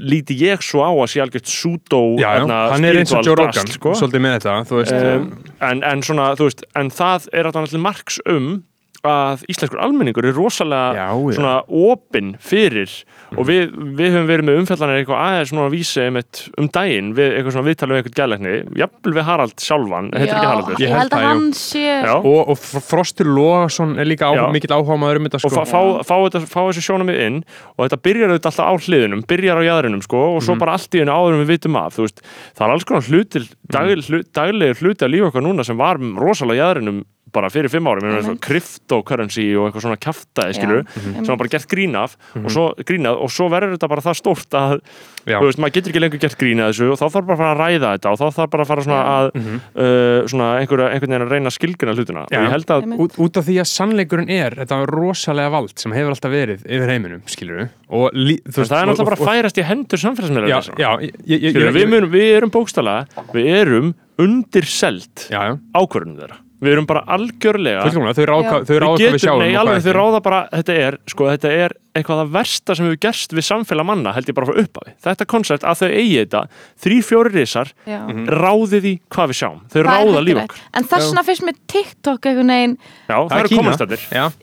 líti 0.00 0.38
ég 0.40 0.64
svo 0.64 0.80
á 0.86 0.90
að 0.94 1.10
sé 1.12 1.20
algjört 1.24 1.52
súdó 1.52 2.02
já, 2.20 2.30
hann 2.46 2.84
er 2.84 3.00
eins 3.02 3.12
og 3.12 3.24
Joe 3.26 3.36
Rogan 3.36 3.66
sko. 3.68 3.92
svolítið 3.98 4.24
með 4.24 4.38
þetta, 4.38 4.56
veist. 4.72 4.92
Um, 4.96 5.28
en, 5.60 5.82
en 5.84 6.02
svona, 6.02 6.30
veist, 6.40 6.64
en 6.74 6.90
það 6.90 7.28
er 7.32 7.50
alltaf 7.50 7.76
marks 7.76 8.20
um 8.26 8.64
að 9.10 9.42
íslenskur 9.52 9.80
almenningur 9.84 10.26
er 10.30 10.36
rosalega 10.36 10.94
Já, 10.96 11.06
já. 11.16 11.34
svona 11.36 11.54
opinn 11.68 12.32
fyrir 12.42 12.92
og 13.36 13.46
við, 13.48 13.72
við 13.98 14.14
höfum 14.14 14.28
verið 14.30 14.46
með 14.48 14.58
umfjallanir 14.62 15.00
eitthvað 15.00 15.22
aðeins 15.26 15.50
svona 15.52 15.64
að 15.66 15.74
vísa 15.76 16.04
einmitt 16.06 16.42
um 16.60 16.68
daginn 16.76 17.12
við 17.16 17.32
eitthvað 17.36 17.56
svona 17.56 17.68
viðtalið 17.70 17.96
við 17.96 18.00
eitthvað 18.02 18.18
gælækni 18.20 18.54
jafnvel 18.82 19.14
við 19.16 19.26
Harald 19.30 19.56
sjálfan, 19.66 20.10
heitir 20.14 20.34
ekki 20.36 20.50
Haraldur. 20.50 20.80
Ég 20.84 20.94
held 20.96 21.16
að 21.16 21.26
hann 21.26 21.46
sé 21.58 21.84
og, 22.16 22.40
og 22.54 22.60
Fr- 22.60 22.84
Frostur 22.86 23.30
Lóðarsson 23.32 23.96
er 23.98 24.08
líka 24.08 24.30
áhuga, 24.30 24.50
mikill 24.54 24.74
áhuga 24.76 24.98
maður 25.02 25.22
um 25.22 25.28
þetta 25.30 25.40
og 25.42 25.54
sko. 25.56 25.64
fá, 25.66 25.72
fá, 25.72 26.06
fá, 26.06 26.16
þetta, 26.26 26.44
fá 26.52 26.60
þessi 26.70 26.86
sjónamið 26.86 27.20
inn 27.26 27.40
og 27.76 27.82
þetta 27.86 28.00
byrjar 28.06 28.34
auðvitað 28.34 28.52
alltaf 28.52 28.70
á 28.70 28.74
hliðunum 28.86 29.24
byrjar 29.30 29.60
á 29.60 29.66
jæðrinum 29.66 30.04
sko 30.06 30.22
og 30.36 30.40
svo 30.46 30.56
bara 30.60 30.76
allt 30.78 30.94
í 30.96 31.02
hennu 31.02 31.16
áður 31.16 31.40
við 31.42 31.52
vitum 31.56 31.80
af 31.80 31.96
þú 31.98 32.06
veist, 32.06 32.22
það 32.56 32.66
er 32.66 32.74
alls 32.76 32.86
konar 32.88 33.10
hlutil 33.10 33.44
hlut, 33.46 34.30
daglegir 34.36 34.80
hluti 34.82 35.06
að 35.06 35.12
lífa 35.16 35.30
okkar 35.32 35.44
núna 35.46 35.66
sem 35.66 35.78
var 35.78 35.98
rosalega 35.98 36.62
jæðrinum 36.62 37.02
bara 37.34 37.50
fyrir 37.50 37.70
fimm 37.72 37.88
árum, 37.90 38.06
eins 38.06 38.28
og 38.30 38.38
cryptocurrency 38.44 39.48
og 39.58 39.68
eitthvað 39.68 39.84
svona 39.86 39.98
kjaftaði, 40.00 40.56
skilur 40.56 40.84
sem 40.94 41.26
var 41.26 41.40
bara 41.40 41.52
gert 41.52 41.68
grín 41.70 41.96
af 41.98 42.14
og 42.38 42.48
svo, 42.52 42.66
grínað, 42.86 43.18
og 43.22 43.32
svo 43.34 43.48
verður 43.52 43.74
þetta 43.74 43.90
bara 43.90 44.04
það 44.04 44.18
stórt 44.20 44.56
að 44.56 44.74
Já. 45.26 45.40
þú 45.40 45.48
veist, 45.48 45.60
maður 45.62 45.74
getur 45.74 45.92
ekki 45.92 46.02
lengur 46.04 46.22
gert 46.22 46.38
grín 46.38 46.62
að 46.62 46.70
þessu 46.70 46.90
og 46.92 47.00
þá 47.00 47.04
þarf 47.16 47.26
bara 47.26 47.36
að 47.36 47.42
fara 47.42 47.54
að 47.54 47.62
ræða 47.62 47.90
þetta 47.96 48.12
og 48.12 48.20
þá 48.20 48.26
þarf 48.38 48.52
bara 48.54 48.66
að 48.66 48.70
fara 48.70 48.86
svona 48.86 49.00
að 49.16 49.30
uh, 49.34 50.20
svona 50.30 50.50
einhver, 50.60 50.84
einhvern 50.86 51.14
veginn 51.16 51.26
að 51.26 51.34
reyna 51.34 51.54
skilgjuna 51.56 51.96
hlutina. 51.96 52.24
Já. 52.30 52.38
og 52.38 52.46
ég 52.46 52.54
held 52.54 52.72
að 52.76 52.88
út, 52.94 53.18
út 53.26 53.40
af 53.42 53.48
því 53.48 53.58
að 53.62 53.68
sannleikurinn 53.72 54.32
er 54.36 54.58
þetta 54.62 54.80
rosalega 54.92 55.54
vald 55.56 55.74
sem 55.82 55.96
hefur 55.96 56.14
alltaf 56.14 56.34
verið 56.36 56.64
yfir 56.64 56.94
heiminum, 56.94 57.26
skilur 57.30 57.66
og 57.90 58.08
lí, 58.14 58.38
þú 58.46 58.62
það 58.62 58.78
er 58.78 58.90
náttúrulega 58.92 59.10
bara 59.10 59.20
að 59.20 59.30
færast 59.32 59.60
í 59.60 59.66
hendur 59.66 60.02
samfélagsmiðla 60.02 60.50
já, 60.50 60.58
já, 60.78 60.90
ég, 61.02 61.20
ég, 61.26 61.46
ég, 61.48 61.54
Skilur, 61.54 61.78
ég, 61.82 62.08
við, 62.14 62.32
erum 62.38 62.54
bókstala 62.54 62.96
við 63.34 63.52
erum 63.60 63.94
undirselt 64.22 65.28
já, 65.30 65.40
já, 65.50 65.54
ákvörðunum 65.76 66.22
þeirra 66.22 66.42
við 66.60 66.72
erum 66.72 66.86
bara 66.88 67.02
algjörlega 67.16 67.82
fullkomlega, 67.84 68.16
þau 68.16 68.26
ráða 68.30 68.42
Já. 68.42 68.50
hvað 68.50 68.70
við 68.70 68.78
hvað 68.86 69.16
við 69.16 69.24
sjáum 69.24 69.42
nei, 69.42 69.56
alveg 69.60 69.82
þau 69.84 69.94
ráða 69.96 70.20
bara 70.24 70.38
þetta 70.52 70.76
er, 70.86 70.98
sko, 71.12 71.28
þetta 71.34 71.50
er 71.52 71.74
eitthvað 71.96 72.18
það 72.20 72.32
versta 72.36 72.74
sem 72.76 72.86
hefur 72.86 72.98
gerst 73.06 73.32
við 73.36 73.44
samfélag 73.46 73.86
manna 73.88 74.12
held 74.12 74.28
ég 74.28 74.36
bara 74.36 74.48
frá 74.50 74.58
upphafi. 74.60 74.92
Þetta 75.06 75.26
koncept 75.32 75.64
að 75.64 75.78
þau 75.80 75.88
eigi 75.88 76.16
þetta 76.18 76.42
þrý, 76.84 76.98
fjóri 77.08 77.32
risar 77.32 77.70
Já. 77.88 77.98
Mhm. 78.04 78.26
ráðið 78.36 78.88
í 78.90 78.94
hvað 79.12 79.30
við 79.32 79.38
sjáum. 79.40 79.60
Þau 79.72 79.76
Það 79.76 79.88
ráða 79.88 80.24
líf 80.26 80.40
okkar. 80.42 80.60
En 80.76 80.88
þess 80.90 81.06
vegna 81.08 81.24
fyrst 81.30 81.46
með 81.46 81.60
TikTok 81.72 82.28
einhvern 82.30 82.52
veginn 82.52 82.76
já, 83.08 83.16
það, 83.16 83.38
er 83.38 83.48
komastættir 83.56 84.02
það. 84.10 84.36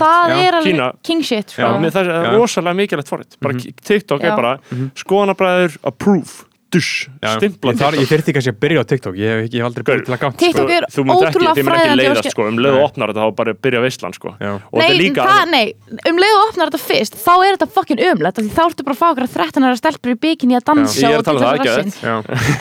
Það 0.00 0.36
er 0.36 0.58
alveg 0.60 0.70
Kína. 0.70 0.92
king 1.02 1.22
shit 1.26 1.50
sko. 1.50 1.62
Já, 1.62 1.68
mér 1.82 1.90
það 1.90 2.12
er 2.14 2.30
rosalega 2.38 2.78
mikilvægt 2.78 3.10
forrið 3.10 3.38
bara 3.40 3.54
TikTok 3.90 4.22
er 4.22 4.36
bara 4.38 4.54
skoðanabræður 4.94 5.78
approve, 5.90 6.44
stimpla 6.78 7.72
þar, 7.80 7.94
ég 7.98 8.06
þyrfti 8.10 8.30
kannski 8.36 8.52
að 8.54 8.58
byrja 8.62 8.78
á 8.80 8.82
TikTok 8.90 9.14
ég 9.18 9.26
hef, 9.30 9.38
ekki- 9.44 9.56
ég 9.58 9.60
hef 9.60 9.66
aldrei 9.70 9.84
búið 9.88 10.02
til 10.06 10.14
að 10.14 10.20
gátt 10.22 10.36
TikTok 10.40 10.70
er 10.70 10.82
þú 10.94 11.00
munt 11.08 11.20
ekki, 11.20 11.28
ótrúlega 11.30 11.54
þið 11.56 11.64
mun 11.66 11.70
ekki 11.70 11.70
fræðandi 11.70 11.90
og 11.90 11.96
leiðast 12.00 12.30
sko, 12.30 12.42
um 12.50 12.56
leið 12.60 12.74
og 12.78 12.82
opnar 12.86 13.06
þetta 13.10 13.20
þá 13.20 13.22
bara 13.40 13.52
byrja 13.66 13.80
veistlan 13.84 14.14
sko. 14.14 14.28
Þetta 14.40 14.80
Nei, 14.80 14.92
líka 15.00 15.20
það, 15.26 15.44
nei, 15.50 15.66
um 16.10 16.16
leið 16.22 16.34
og 16.36 16.42
opnar 16.50 16.66
þetta 16.70 16.82
fyrst 16.86 17.14
þá 17.20 17.32
er 17.40 17.50
þetta 17.56 17.68
fokkin 17.74 18.00
umlegt 18.10 18.36
því 18.40 18.50
þá 18.54 18.62
ertu 18.70 18.82
bara 18.86 18.94
að 18.94 19.00
fá 19.00 19.06
okkur 19.10 19.24
að 19.26 19.32
13 19.40 19.64
ára 19.66 19.76
stelpur 19.80 20.10
í 20.10 20.12
bikini 20.20 20.54
að 20.60 20.64
dansa 20.70 20.96
Já, 21.00 21.02
ég 21.02 21.04
er 21.10 21.18
að 21.20 21.24
tala 21.30 21.38
um 21.40 21.44
það, 21.44 21.54
ekki 21.56 21.70
rassinn. 21.70 21.92
Já, 22.00 22.14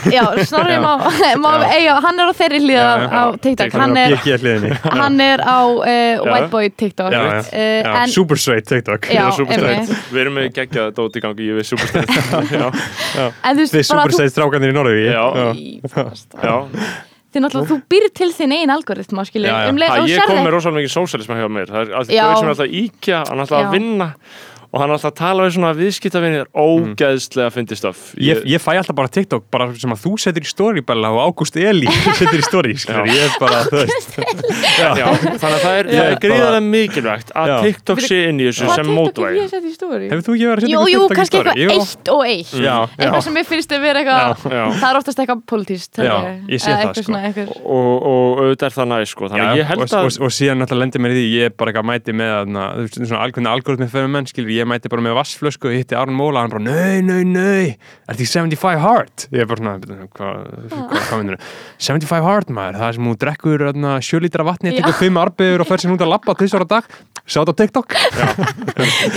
Já, 0.10 0.24
Snorri 0.50 0.78
má, 0.80 0.94
má 1.40 1.52
Já. 1.60 1.64
eiga, 1.78 1.94
hann 2.04 2.18
er 2.20 2.26
á 2.26 2.34
þeirri 2.40 2.60
hlið 2.66 2.80
Já, 2.80 2.84
á, 3.10 3.12
TikTok. 3.40 3.72
Hann 3.80 3.98
er 3.98 4.08
á 4.10 4.12
PG 4.20 4.28
hliðinni. 4.42 4.72
Hann 5.00 5.18
er 5.24 5.40
á 5.46 5.60
uh, 5.70 6.16
White 6.26 6.50
Boy 6.50 6.70
TikTok. 6.70 7.12
TikTok. 8.70 9.02
Já, 9.14 9.32
Superstraight. 9.38 9.88
einmitt. 9.88 10.12
við 10.12 10.20
erum 10.24 10.34
með 10.40 10.46
geggjað 10.58 10.88
dót 10.98 11.16
í 11.16 11.20
gangi 11.24 11.44
ég 11.50 11.56
við 14.06 14.18
superstraight 14.18 14.34
já, 14.34 14.40
en 14.40 14.40
þú 14.40 14.40
Þið 14.40 14.40
veist 14.40 14.40
bara 14.40 14.40
super 14.40 14.40
þú, 14.40 14.40
straight 14.40 14.40
strákanir 14.40 14.70
í 14.70 14.78
já. 16.44 16.64
þið 17.30 17.44
náttúrulega, 17.46 17.70
þú 17.70 17.76
býr 17.94 18.06
til 18.18 18.30
þinn 18.34 18.54
einn 18.58 18.72
algoritma 18.74 19.26
skilur, 19.28 19.50
Já, 19.52 19.58
já. 19.62 19.70
um 19.70 19.78
leið 19.78 19.90
Ha, 19.94 19.98
og 20.02 20.10
ég 20.10 20.24
kom 20.26 20.40
með 20.42 20.54
rosalega 20.56 20.80
mikið 20.80 20.94
sósælisma 20.96 21.36
hjá 21.38 21.48
mér. 21.54 21.68
Það 21.70 21.82
er 21.84 21.92
alltaf 22.00 22.14
er 22.66 22.74
íkja 22.80 23.20
hann 23.28 23.36
er 23.38 23.44
alltaf 23.46 23.60
að 23.60 23.76
vinna 23.76 24.08
og 24.70 24.82
hann 24.82 24.92
er 24.92 24.96
alltaf 24.98 25.10
að 25.10 25.18
tala 25.18 25.46
við 25.48 25.54
svona 25.56 25.72
viðskiptavinir 25.78 26.50
ógeðslega 26.54 27.54
fyndi 27.54 27.78
stöf 27.80 28.02
Ég, 28.22 28.44
ég 28.46 28.62
fæ 28.62 28.76
alltaf 28.78 28.96
bara 28.98 29.10
TikTok 29.10 29.48
bara 29.50 29.70
sem 29.80 29.94
að 29.96 30.04
þú 30.04 30.12
setur 30.22 30.46
í 30.46 30.50
story 30.50 30.84
Bella 30.86 31.10
og 31.16 31.22
Ágúst 31.26 31.58
Eli 31.58 31.90
setur 32.20 32.70
í 32.70 32.76
Já. 32.80 33.00
ég 33.10 33.24
er 33.26 33.34
bara, 33.42 33.64
já, 35.00 35.08
þannig 35.42 35.56
að 35.56 35.64
það 35.64 35.78
er, 35.80 35.90
er 36.04 36.18
gríðarlega 36.22 36.62
mikilvægt 36.66 37.34
að 37.34 37.50
Já. 37.50 37.56
TikTok 37.66 38.04
sé 38.06 38.20
inn 38.30 38.44
í 38.44 38.50
þessu 38.50 38.70
sem 38.76 38.92
ég 38.94 39.58
í 39.60 39.74
stóri? 39.74 40.10
Hefur 40.12 40.26
þú 40.28 40.36
ekki 40.38 40.50
verið 40.52 40.64
að 40.64 40.68
setja 40.68 40.76
Jú, 40.76 40.84
jú, 40.94 41.02
TikTok 41.02 41.16
í 41.16 41.20
kannski 41.20 41.42
story? 41.42 41.50
eitthvað 41.50 41.66
Jú. 41.66 41.70
eitt 41.80 42.14
og 42.14 42.24
eitt 42.30 42.54
Já, 42.54 42.62
já. 42.70 42.78
eitthvað 43.00 43.26
sem 43.26 43.38
mér 43.40 43.50
finnst 43.50 43.74
að 43.76 43.84
vera 43.88 44.04
eitthvað 44.04 44.46
það 44.80 44.88
er 44.90 45.00
oftast 45.02 45.24
eitthvað 45.24 45.44
politíst 45.50 46.00
Já, 46.00 46.16
ég 46.50 46.62
sé 46.64 46.76
það, 46.76 47.02
sko. 47.02 47.18
eitthvað, 47.20 47.54
og, 47.66 47.92
og 48.14 48.44
auðvitað 48.44 48.70
er 48.70 48.78
það 48.78 48.90
næst 48.94 49.16
sko. 49.16 49.30
ég 49.34 49.74
og, 49.74 49.84
að 49.90 49.98
og, 50.00 50.20
og 50.30 50.34
síðan 50.36 50.62
náttúrulega 50.64 50.84
lendir 50.86 51.04
mér 51.04 51.16
í 51.16 51.20
því 51.20 51.28
ég 51.34 51.50
er 51.50 51.56
bara 51.60 51.74
eitthvað 51.74 51.90
mæti 51.90 52.16
með 52.20 53.20
algjörna 53.20 53.54
algoritmi 53.56 53.90
fyrir 53.92 54.12
menn 54.14 54.30
skilur, 54.30 54.54
ég 54.60 54.70
mæti 54.70 54.92
bara 54.92 55.06
með 55.06 55.18
vassflösku 55.20 55.70
og 55.72 55.76
hitti 55.78 55.98
Aron 55.98 56.18
Móla 56.18 56.44
hann 56.44 56.54
bara, 56.54 56.64
nei, 56.66 57.02
nei, 57.06 57.24
nei 57.28 57.64
er 58.10 58.20
því 58.20 58.28
75 58.30 58.84
hard 58.84 59.28
ég 59.32 59.44
er 59.44 59.50
bara 59.50 59.62
svona, 59.62 59.76
"Bíddu, 59.82 59.98
hvað 60.16 60.50
hva, 60.70 61.04
hva 61.10 61.20
minnur 61.22 61.40
75 61.78 62.28
hard 62.28 62.52
maður, 62.54 62.80
það 62.80 62.88
er 62.90 62.98
sem 62.98 63.08
hún 63.10 63.20
drekkur 63.24 63.66
þarna, 63.70 63.94
7 64.10 64.22
lítra 64.26 64.46
vatni, 64.48 64.76
tekur 64.76 64.98
5 65.00 65.22
arbegur 65.24 65.64
og 65.64 65.70
fer 65.70 65.84
sér 65.84 65.96
út 65.96 66.04
að 66.06 66.14
lappa 66.14 66.36
tvisar 66.40 66.66
á 66.66 66.68
dag, 66.68 66.84
sá 67.26 67.40
þetta 67.42 67.54
á 67.54 67.60
TikTok. 67.62 67.96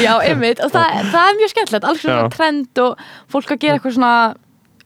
Já, 0.05 0.15
einmitt. 0.21 0.61
Og 0.63 0.73
það, 0.73 0.97
það 1.13 1.29
er 1.29 1.39
mjög 1.41 1.53
skemmtilegt, 1.55 1.89
alls 1.89 2.03
svona 2.05 2.31
trend 2.33 2.83
og 2.85 3.05
fólk 3.33 3.55
að 3.55 3.63
gera 3.65 3.79
eitthvað 3.79 3.97
svona 3.99 4.15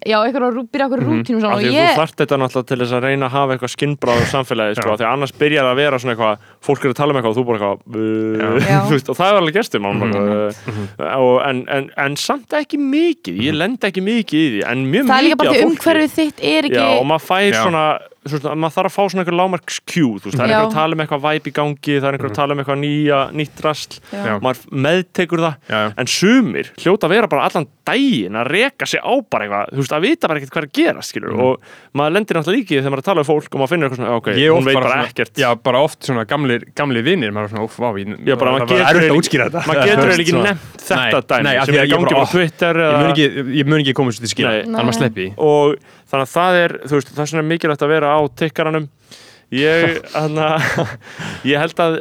já, 0.05 0.16
eitthvað 0.20 0.47
að 0.47 0.57
rú- 0.57 0.66
byrja 0.72 0.86
eitthvað 0.86 1.26
svona 1.26 1.51
af 1.51 1.57
og 1.57 1.62
því 1.62 1.70
að 1.70 1.76
ég, 1.76 1.88
þú 1.88 2.01
þarft 2.01 2.18
þetta 2.20 2.38
náttúrulega 2.42 2.68
til 2.70 2.78
þess 2.82 2.97
að 2.97 3.07
reyna 3.07 3.26
að 3.26 3.34
hafa 3.36 3.57
eitthvað 3.57 3.72
skinnbráð 3.74 4.20
um 4.20 4.28
samfélagi 4.32 4.76
sko, 4.76 4.92
af 4.92 5.01
því 5.01 5.07
annars 5.11 5.34
byrjar 5.40 5.66
það 5.66 5.72
að 5.72 5.80
vera 5.80 6.01
svona 6.03 6.14
eitthvað 6.16 6.51
fólk 6.66 6.84
er 6.84 6.92
að 6.92 6.99
tala 7.01 7.11
um 7.14 7.20
eitthvað 7.20 7.32
og 7.32 7.38
þú 7.38 7.44
bara 7.47 7.57
eitthvað 7.57 8.86
þú 8.88 8.97
veist, 8.97 9.09
og 9.12 9.16
það 9.20 9.30
er 9.30 9.40
alveg 9.40 9.57
gestur 9.57 9.80
mm 9.80 10.03
-hmm. 10.03 11.49
en, 11.49 11.64
en, 11.68 11.90
en 11.97 12.16
samt 12.16 12.53
ekki 12.53 12.78
mikið 12.78 13.40
ég 13.47 13.55
lend 13.55 13.84
ekki 13.84 14.03
mikið 14.03 14.40
í 14.40 14.51
því 14.57 14.61
en 14.70 14.86
mjög 14.92 15.07
það 15.07 15.18
er 15.18 15.24
líka 15.24 15.36
mikið 15.36 15.38
bara 15.38 15.51
af 15.51 15.57
því 15.57 15.62
fólki. 15.62 15.70
umhverfið 15.70 16.12
þitt 16.18 16.38
er 16.42 16.62
ekki 16.70 16.82
Já, 16.82 17.01
og 17.01 17.07
maður 17.07 17.24
fær 17.26 17.51
Já. 17.53 17.62
svona, 17.62 17.84
svona 18.32 18.54
maður 18.56 18.74
þarf 18.76 18.90
að 18.90 18.94
fá 18.96 19.02
svona 19.12 19.22
einhver 19.24 19.36
lámarks 19.40 19.78
Q 19.86 19.94
þú 20.20 20.26
veist, 20.26 20.36
það 20.36 20.44
er 20.44 20.52
einhver 20.52 20.66
að 20.70 20.76
tala 20.76 20.92
um 20.96 21.02
eitthvað 21.04 21.24
væp 21.26 21.46
í 21.46 21.52
gangi 21.56 21.94
það 22.00 22.08
er 22.10 22.16
einhver 22.18 22.30
að 22.30 22.38
tala 22.40 22.52
um 22.56 22.60
eitthvað 22.62 22.80
nýja, 22.82 23.20
nýtt 23.36 23.62
rastl 23.66 24.00
maður 24.42 24.60
meðtekur 24.86 25.42
það. 25.46 25.54
Já, 25.70 25.76
já. 25.76 25.90
en 26.02 26.06
sumir 26.16 26.66
hljóta 26.82 27.06
að 27.06 27.14
vera 27.16 27.30
bara 27.32 27.46
allan 27.50 27.66
daginn 27.86 28.34
að 28.40 28.50
reka 28.50 28.86
sig 28.90 29.00
á 29.00 29.12
bara 29.30 29.46
eitthvað 29.46 29.72
þú 29.76 29.80
veist, 29.82 29.94
að 29.96 30.06
vita 30.06 30.28
bara 30.30 30.40
ekkert 30.40 30.52
hvað 30.56 30.62
er 30.62 30.68
að 30.70 30.76
gerast 30.80 31.12
skilur 31.14 31.32
Mm. 31.36 31.40
og 31.42 31.60
maður 31.96 32.12
lendir 32.16 32.36
náttúrulega 32.36 32.56
líkið 32.60 32.78
þegar 32.80 32.90
maður 32.92 33.00
er 33.00 33.02
að 33.02 33.08
tala 33.10 33.20
um 33.20 33.26
fólk 33.28 33.50
og 33.50 33.58
maður 33.60 33.70
finnur 33.72 33.86
eitthvað 33.86 34.00
svona, 34.00 34.16
ok, 34.16 34.28
Ég 34.36 34.50
hún 34.56 34.64
veit 34.66 34.74
bara, 34.76 34.90
svona, 34.90 35.06
ekkert. 35.10 35.32
Já, 35.36 35.48
bara 35.62 35.78
oft 35.82 35.98
svona 36.06 36.24
gamlir, 36.26 36.60
gamlir 36.76 37.02
vinnir 37.06 37.30
maður 37.34 37.46
er 37.46 37.52
svona, 37.54 37.64
óf, 37.66 37.76
vá, 37.82 37.88
ég, 38.00 38.06
Já, 38.26 38.36
bara 38.36 38.50
maður 38.56 38.66
getur 38.66 38.82
eiginlega- 38.86 39.16
veist, 40.06 40.20
ekki 45.06 45.26
að 46.07 46.12
þannig 46.12 46.26
að 46.26 46.34
það 46.34 46.59
er 46.64 46.76
þú 46.86 46.98
veist, 46.98 47.14
það 47.16 47.38
er 47.38 47.48
mikilvægt 47.52 47.86
að 47.86 47.94
vera 47.94 48.12
á 48.14 48.20
tikkaranum 48.38 48.90
ég, 49.54 49.98
hana, 50.14 50.50
ég 51.50 51.59
held 51.61 51.82
að 51.82 51.98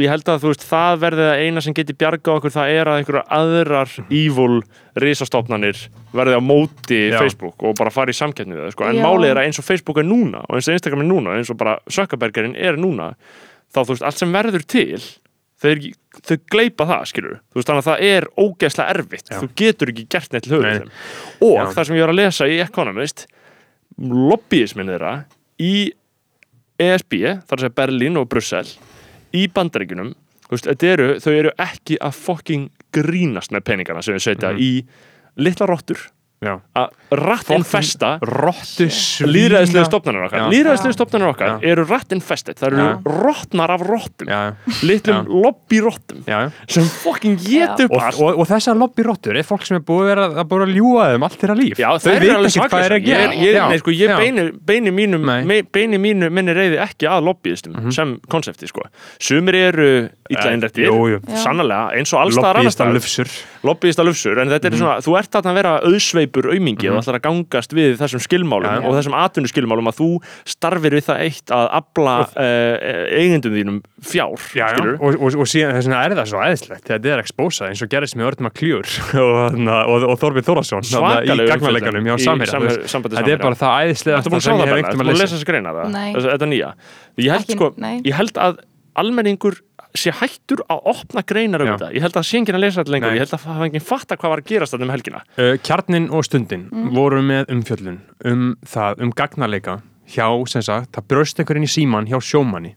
ég 0.00 0.10
held 0.10 0.26
að 0.26 0.40
þú 0.42 0.50
veist, 0.50 0.64
það 0.66 0.96
verði 1.04 1.26
að 1.28 1.42
eina 1.44 1.62
sem 1.62 1.74
geti 1.76 1.94
bjarga 1.94 2.32
okkur, 2.34 2.52
það 2.54 2.72
er 2.74 2.90
að 2.90 3.00
einhverjar 3.00 3.28
aðrar 3.36 3.92
evil 4.08 4.56
risastofnanir 4.98 5.84
verði 6.14 6.38
á 6.38 6.42
móti 6.42 7.00
Já. 7.12 7.18
Facebook 7.20 7.62
og 7.62 7.76
bara 7.78 7.92
fara 7.94 8.10
í 8.10 8.18
samkeppni 8.18 8.56
við 8.56 8.64
það, 8.64 8.74
sko. 8.74 8.88
en 8.90 8.98
Já. 8.98 9.04
málið 9.06 9.30
er 9.30 9.42
að 9.42 9.50
eins 9.50 9.60
og 9.62 9.68
Facebook 9.68 10.00
er 10.02 10.08
núna 10.08 10.42
og 10.48 10.58
eins 10.58 10.70
og 10.70 10.78
Instagram 10.78 11.04
er 11.04 11.10
núna, 11.10 11.36
eins 11.38 11.52
og 11.54 11.60
bara 11.60 11.76
Zuckerbergerinn 11.86 12.56
er 12.58 12.80
núna, 12.80 13.12
þá 13.70 13.84
þú 13.84 13.90
veist, 13.92 14.08
allt 14.10 14.24
sem 14.24 14.34
verður 14.34 14.66
til 14.66 14.98
þau, 15.64 15.88
þau 16.28 16.36
gleipa 16.52 16.86
það, 16.90 17.04
skilur 17.10 17.36
þú 17.40 17.58
veist, 17.58 17.68
þannig 17.70 17.82
að 17.82 17.88
það 17.90 18.06
er 18.10 18.26
ógeðslega 18.44 18.94
erfitt 18.94 19.30
Já. 19.30 19.38
þú 19.40 19.48
getur 19.60 19.92
ekki 19.92 20.06
gert 20.14 20.34
neitt 20.34 20.48
til 20.48 20.60
Nei. 20.64 20.74
og 21.40 21.56
Já. 21.58 21.66
það 21.76 21.88
sem 21.88 21.98
ég 21.98 22.06
var 22.06 22.14
að 22.14 22.20
lesa 22.20 22.48
í 22.50 22.58
Economist 22.64 23.26
lobbyismin 23.98 24.90
þeirra 24.90 25.14
í 25.62 25.74
ESB, 26.84 27.20
þar 27.46 27.58
að 27.58 27.64
segja 27.64 27.76
Berlín 27.78 28.18
og 28.18 28.28
Brussel 28.30 28.66
í 29.34 29.46
bandaríkunum 29.54 30.14
þú 30.44 30.56
veist, 30.56 30.86
eru, 30.86 31.12
þau 31.22 31.32
eru 31.32 31.54
ekki 31.62 31.98
að 32.02 32.18
fucking 32.18 32.70
grínast 32.94 33.54
með 33.54 33.66
peningana 33.70 34.02
sem 34.04 34.16
við 34.16 34.26
setja 34.28 34.52
í 34.54 34.72
litla 35.40 35.68
rottur 35.70 35.98
Já. 35.98 36.13
Að 36.44 37.18
rattinfesta 37.24 38.10
líðræðislega 38.22 39.84
stofnanir 39.88 40.26
okkar. 40.28 40.46
Líðræðislega 40.52 40.92
Já. 40.92 40.96
stofnanir 40.98 41.30
okkar 41.30 41.52
Já. 41.52 41.56
eru 41.72 41.84
rattinfestet 41.88 42.60
það 42.60 42.68
eru 42.70 42.84
Já. 42.84 42.90
rottnar 43.24 43.74
af 43.74 43.84
rottum. 43.86 44.32
Litlum 44.84 45.28
lobbyrottum 45.44 46.24
sem 46.68 46.88
fucking 47.04 47.38
geta 47.44 47.84
upp 47.86 47.94
Og, 47.94 48.02
allt. 48.02 48.20
og, 48.20 48.38
og 48.42 48.48
þessar 48.50 48.78
lobbyrottur 48.80 49.36
er 49.38 49.46
fólk 49.46 49.66
sem 49.68 49.78
er 49.78 49.84
búið 49.86 50.04
að 50.04 50.10
vera 50.12 50.26
að 50.42 50.48
búið 50.50 50.66
að 50.66 50.74
ljúga 50.78 51.08
þeim 51.12 51.26
allt 51.28 51.38
þeirra 51.42 51.58
líf. 51.58 51.78
Já, 51.78 51.88
Þau 52.04 52.10
alveg 52.14 52.50
ekkert 52.50 52.74
hvað 52.74 52.84
er 52.88 52.96
að 52.98 53.04
gera. 53.08 53.28
Ég, 53.34 53.44
ég, 53.44 53.60
nei, 53.68 53.78
sko, 53.82 53.94
ég 53.94 54.14
beini, 54.18 54.46
beini, 54.72 54.94
mínum, 54.94 55.24
Nei. 55.28 55.44
me, 55.48 55.60
beini 55.62 56.00
mínu 56.00 56.30
minni 56.34 56.54
reyði 56.56 56.80
ekki 56.84 57.08
að 57.10 57.28
lobbyistum 57.28 57.90
sem 57.94 58.16
konsepti 58.30 58.68
sko. 58.70 58.84
Sumir 59.22 59.54
eru 59.54 59.88
illa 60.30 60.44
Eh, 60.44 60.52
einrættir. 60.54 60.88
Já. 60.88 61.20
Sannlega, 61.42 61.90
eins 61.96 62.12
og 62.14 62.20
allstaðar 62.24 62.60
annars 62.62 62.76
Lobbyista 63.64 64.04
lufsur. 64.04 64.38
En 64.42 64.48
þetta 64.48 64.68
er 64.68 64.76
svona, 64.76 64.96
þú 65.04 65.16
ert 65.18 65.38
að 65.40 65.54
vera 65.56 65.80
auðsveipur 66.34 66.50
aumingi 66.54 66.88
og 66.90 66.98
ætlar 67.00 67.18
að 67.18 67.24
gangast 67.24 67.74
við 67.74 67.94
þessum 68.00 68.22
skilmálum 68.22 68.66
Já. 68.66 68.82
og 68.88 68.94
þessum 68.98 69.14
atvinnuskilmálum 69.18 69.90
að 69.90 69.98
þú 70.00 70.08
starfir 70.50 70.96
við 70.96 71.04
það 71.08 71.22
eitt 71.24 71.52
að 71.54 71.68
afla 71.78 72.14
uh, 72.34 72.84
eigendum 73.14 73.54
þínum 73.54 73.78
fjár 74.04 74.46
Já, 74.54 74.66
já, 74.74 74.82
og, 74.98 75.18
og, 75.20 75.36
og 75.44 75.48
síðan 75.50 75.76
þess 75.78 75.88
vegna 75.88 76.02
er 76.08 76.16
það 76.18 76.30
svo 76.32 76.42
æðislegt 76.44 76.90
þetta 76.90 77.12
er 77.14 77.22
expósað 77.24 77.70
eins 77.70 77.84
og 77.86 77.92
gerist 77.94 78.18
með 78.18 78.30
Örnum 78.32 78.50
að 78.50 78.56
kljúr 78.60 78.90
og, 79.24 79.32
þarna- 79.38 79.80
og, 79.94 80.06
og 80.10 80.20
Þorbjörn 80.24 80.48
Þórasson 80.50 80.88
í 80.90 81.48
gagnarleikanum 81.52 82.10
hjá 82.10 82.16
Samherja 82.24 82.62
þú 82.62 83.02
þetta 83.14 83.34
er 83.36 83.42
bara 83.44 83.60
það 83.62 83.88
æðislega 83.88 84.20
Ertu 84.20 84.34
búin 84.34 84.42
að 84.42 84.46
sjá 84.48 84.54
það, 84.54 84.64
Bella? 84.64 84.82
Ertu 84.84 85.00
búin 85.00 85.12
að 85.14 85.20
lesa 85.22 85.36
þessa 85.36 85.50
greina 85.50 85.74
það? 85.74 85.98
Þetta 86.24 86.48
nýja. 86.50 86.70
Ég 87.20 87.30
held, 87.34 87.44
Ekki- 87.44 87.58
sko, 87.58 87.68
nei. 87.82 87.94
ég 88.04 88.16
held 88.18 88.38
að 88.42 88.60
almenningur 88.98 89.56
sé 89.98 90.12
hættur 90.18 90.64
að 90.70 90.88
opna 90.90 91.22
greinar 91.26 91.62
um 91.64 91.70
þetta. 91.74 91.90
Ég 91.94 92.04
held 92.04 92.16
að 92.18 92.26
sé 92.28 92.38
enginn 92.40 92.58
að 92.58 92.64
lesa 92.64 92.80
þetta 92.82 92.94
lengur. 92.94 93.12
Nei. 93.12 93.18
Ég 93.18 93.24
held 93.24 93.34
að 93.36 93.42
það 93.44 93.58
hafa 93.58 93.68
enginn 93.68 93.84
fatta 93.84 94.18
hvað 94.18 94.32
var 94.32 94.42
að 94.42 94.48
gerast 94.50 94.74
þetta 94.74 94.86
um 94.86 94.94
helgina. 94.94 95.20
Uh, 95.38 95.52
Kjarnin 95.64 96.08
og 96.10 96.26
Stundin 96.26 96.64
voru 96.94 97.20
með 97.24 97.52
umfjöllun 97.54 98.00
um 98.30 98.48
það, 98.66 99.04
um 99.06 99.12
gagnarleika 99.14 99.78
hjá, 100.10 100.26
sem 100.50 100.64
sagt, 100.66 100.90
það 100.96 101.06
bröst 101.14 101.38
einhver 101.40 101.60
inn 101.60 101.68
í 101.68 101.70
síman 101.70 102.10
hjá 102.10 102.18
sjómanni. 102.22 102.74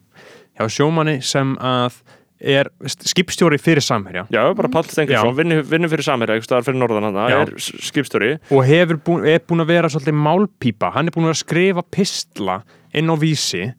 Hjá 0.57 0.69
sjómanni 0.77 1.17
sem 1.25 1.57
að 1.57 1.97
er 2.37 2.69
skipstjóri 2.85 3.57
fyrir 3.61 3.81
samherja. 3.81 4.27
Já, 4.29 4.43
bara 4.53 4.69
Páll 4.69 4.85
Stengursson, 4.85 5.33
vinnur 5.37 5.63
vinnu 5.65 5.89
fyrir 5.89 6.05
Samherja 6.05 6.43
staðar 6.45 6.67
fyrir 6.67 6.79
norðan 6.83 7.07
hann, 7.09 7.17
er 7.33 7.53
skipstjóri. 7.57 8.35
Og 8.53 8.61
hefur 8.67 8.99
búin, 9.01 9.25
er 9.25 9.41
búin 9.41 9.63
að 9.65 9.71
vera 9.73 9.89
svolítið 9.89 10.19
málpípa, 10.21 10.91
hann 10.93 11.09
er 11.09 11.15
búin 11.15 11.31
að 11.31 11.39
skrifa 11.41 11.81
pistla 11.81 12.59
inn 12.93 13.09
á 13.09 13.15
vísi 13.17 13.71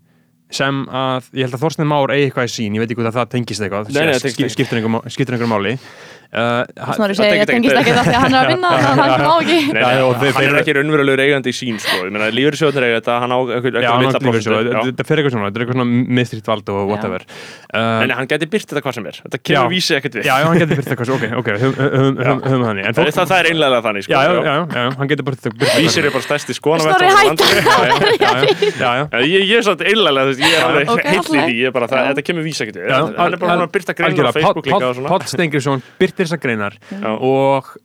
sem 0.50 0.84
að, 0.88 1.26
ég 1.36 1.44
held 1.48 1.54
að 1.58 1.62
Þorstein 1.66 1.88
Már 1.90 2.12
eigi 2.14 2.28
eitthvað 2.28 2.48
í 2.48 2.52
sín, 2.54 2.74
ég 2.78 2.80
veit 2.84 2.90
ekki 2.94 3.02
hvað 3.02 3.18
það 3.18 3.32
tengist 3.34 3.60
eitthvað 3.66 3.90
skiptir 4.54 4.78
einhver, 4.80 4.92
má- 4.94 5.04
skiptir 5.12 5.36
einhver 5.36 5.50
máli 5.52 5.74
Snorri 6.28 7.16
það 7.16 7.16
segir, 7.16 7.40
ég 7.40 7.48
tengist 7.48 7.72
ekki 7.80 7.88
það 7.96 8.04
því 8.04 8.12
að 8.12 8.20
hann 8.20 8.28
er 8.34 8.38
að 8.38 8.52
vinna 8.52 8.68
þannig 8.68 9.00
að 9.00 9.08
hann 9.08 9.24
má 9.24 9.32
ekki. 9.40 9.72
Hann 10.36 10.44
er 10.44 10.60
ekki 10.60 10.72
raunverulegur 10.76 11.16
eigandi 11.24 11.48
í 11.48 11.56
sín 11.56 11.80
sko. 11.80 12.04
ég 12.04 12.12
meina, 12.12 12.28
lífyrirsjóðnir 12.36 12.84
eiga 12.84 13.00
þetta, 13.00 13.16
hann 13.22 13.32
á 13.32 13.38
þetta 13.48 13.80
fer 15.08 15.16
eitthvað 15.22 15.32
svona, 15.32 15.48
þetta 15.48 15.56
er 15.56 15.64
eitthvað 15.64 15.72
svona 15.72 15.88
miðstríkt 16.18 16.44
vald 16.52 16.68
og 16.74 16.84
whatever. 16.92 17.24
Uh, 17.72 18.04
en 18.04 18.12
hann 18.12 18.28
geti 18.28 18.44
byrt 18.52 18.68
þetta 18.68 18.84
hvað 18.84 18.92
sem 18.98 19.08
er. 19.08 19.16
Þetta 19.24 19.38
kemur 19.48 19.72
vísi 19.72 19.96
ekkert 19.96 20.12
við. 20.18 20.28
Já, 20.28 20.34
hann 20.44 20.52
getur 20.60 20.76
byrkt 20.76 20.92
eitthvað, 20.92 21.08
svo, 21.08 21.16
ok, 21.16 21.24
ok, 21.40 21.48
höfum 21.64 22.60
þannig 22.68 22.84
En 22.84 22.92
það, 22.92 23.00
fólk- 23.00 23.16
það, 23.16 23.24
það 23.32 23.38
er 23.38 23.46
einlega 23.54 23.80
þannig 23.88 24.04
sko, 24.04 24.12
Já, 24.12 24.20
já, 24.28 24.36
hann 25.00 25.08
getur 25.08 25.24
byrkt 25.30 25.48
eitthvað 25.48 25.80
vísir 25.80 26.04
er 26.04 26.12
bara 26.12 26.28
stærsti 26.28 26.52
Snorri, 26.58 26.60
skoðan 26.60 26.84
já, 28.78 28.90
já 28.98 29.04
ég, 29.24 29.40
ég 29.48 29.56
er 29.56 29.62
svolítið 29.64 29.86
einlega, 29.94 30.20
ég 30.36 30.52
er 30.52 30.84
Ok, 30.88 31.04
heill 31.08 31.32
í 31.48 31.64
það, 36.18 36.22
byrtir 36.22 36.26
þessar 36.26 36.42
greinar 36.42 36.78
Já. 36.90 37.12
og 37.14 37.76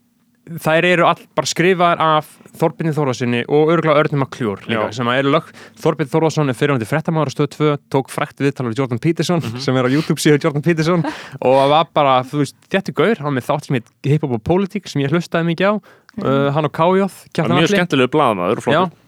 þær 0.43 0.85
eru 0.89 1.05
all 1.07 1.21
bara 1.37 1.47
skrifaðar 1.47 2.01
af 2.03 2.31
Þorbjörni 2.59 2.91
Þórðarsinni 2.93 3.39
og 3.47 3.69
örgulega 3.73 4.01
Örnum 4.03 4.25
Kljúr 4.29 4.59
líka, 4.67 4.89
sem 4.93 5.07
að 5.07 5.21
eru 5.21 5.31
lög 5.37 5.47
Þorbjörn 5.79 6.09
Þórðarsson 6.11 6.51
er 6.51 6.57
fyrirhundi 6.59 6.87
fréttamaður 6.89 7.31
á 7.31 7.33
stöð 7.33 7.47
2 7.55 7.69
tók 7.95 8.11
frækt 8.11 8.43
viðtal 8.43 8.67
við 8.67 8.81
Jordan 8.81 8.99
Peterson 8.99 9.39
Mhm. 9.39 9.59
sem 9.63 9.77
er 9.79 9.87
á 9.87 9.93
YouTube 9.93 10.19
síðu 10.19 10.43
Jordan 10.43 10.61
Peterson 10.61 11.05
og 11.47 11.69
var 11.71 11.87
bara, 11.95 12.17
þú 12.27 12.43
veist, 12.43 12.55
þetta 12.69 12.91
er 12.91 12.97
gaur 12.99 13.23
hann 13.23 13.33
með 13.39 13.47
þátt 13.47 13.65
sem 13.69 13.75
heit 13.79 13.87
Hip 14.03 14.21
Hop 14.27 14.31
og 14.35 14.43
Politik 14.43 14.87
sem 14.91 15.01
ég 15.01 15.09
hlustaði 15.15 15.47
mikið 15.53 15.71
á. 15.71 15.73
Uh, 16.13 16.51
hann 16.53 16.67
og 16.67 16.73
Kájóð 16.75 17.15
Það 17.33 17.45
er 17.47 17.55
mjög 17.57 17.71
skemmtilegu 17.71 18.11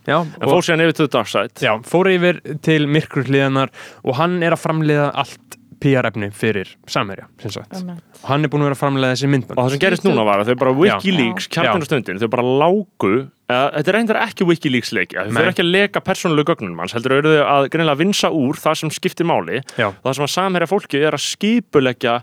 já, 0.09 0.15
en 0.41 0.49
fór 0.49 0.63
síðan 0.65 0.81
yfir 0.87 0.95
til 0.97 1.07
Dark 1.13 1.27
Side 1.29 1.61
Já, 1.61 1.73
fór 1.85 2.09
yfir 2.09 2.39
til 2.65 2.87
myrkur 2.89 3.27
hliðanar 3.29 3.69
og 4.01 4.15
hann 4.17 4.41
er 4.41 4.55
að 4.55 4.63
framleiða 4.63 5.11
allt 5.13 5.59
PR-efni 5.85 6.31
fyrir 6.33 6.71
Samherja, 6.89 7.27
sem 7.43 7.51
sagt. 7.53 7.75
Og 7.77 8.25
hann 8.31 8.43
er 8.47 8.49
búin 8.49 8.63
að 8.65 8.71
vera 8.71 8.77
að 8.77 8.81
framleiða 8.81 9.13
þessi 9.13 9.29
myndbönd. 9.29 9.55
og 9.59 9.63
það 9.67 9.75
sem 9.75 9.81
gerist 9.85 10.07
núna 10.07 10.25
var 10.25 10.41
að 10.41 10.49
þau 10.51 10.59
bara 10.63 10.73
Wikileaks 10.81 11.45
Já. 11.47 11.53
kjartinu 11.61 11.85
stundin, 11.85 12.19
þau 12.23 12.29
bara 12.33 12.45
lágu 12.63 13.11
eða, 13.45 13.67
þetta 13.77 13.91
er 13.91 13.97
reyndar 13.99 14.19
ekki 14.25 14.47
Wikileaks 14.49 14.91
leiki 14.97 15.15
þau 15.21 15.39
eru 15.43 15.51
ekki 15.53 15.61
að 15.65 15.71
leka 15.75 16.01
persónulegu 16.01 16.49
gögnunum 16.55 16.79
hans 16.81 16.95
heldur 16.97 17.17
eru 17.19 17.35
þau 17.35 17.45
að 17.53 17.69
greinilega 17.69 17.99
vinsa 18.01 18.31
úr 18.33 18.57
það 18.57 18.79
sem 18.81 18.89
skiptir 18.97 19.29
máli 19.29 19.61
Já. 19.77 19.87
og 19.93 20.01
það 20.09 20.15
sem 20.19 20.25
að 20.25 20.33
samherja 20.35 20.67
fólki 20.73 21.03
er 21.05 21.13
að 21.19 21.25
skipuleggja 21.29 22.15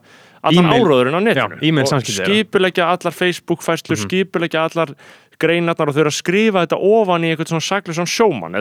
allan 0.43 0.65
E-mail. 0.67 0.83
áróðurinn 0.83 1.15
á 1.15 1.23
netinu 1.23 1.61
Já, 1.63 1.83
og 1.95 2.03
skipuleggja 2.03 2.89
allar 2.91 3.15
Facebook-fæslur 3.15 3.95
Mhm. 3.95 4.09
skipuleggja 4.09 4.65
allar 4.67 4.95
greinarnar 5.39 5.89
og 5.89 5.95
þau 5.95 6.01
eru 6.03 6.11
að 6.11 6.19
skrifa 6.19 6.67
þetta 6.67 6.79
ofan 6.83 7.23
í 7.23 7.31
eitthvað 7.31 7.53
svona 7.55 7.69
saklega 7.71 8.07
sjóman 8.11 8.59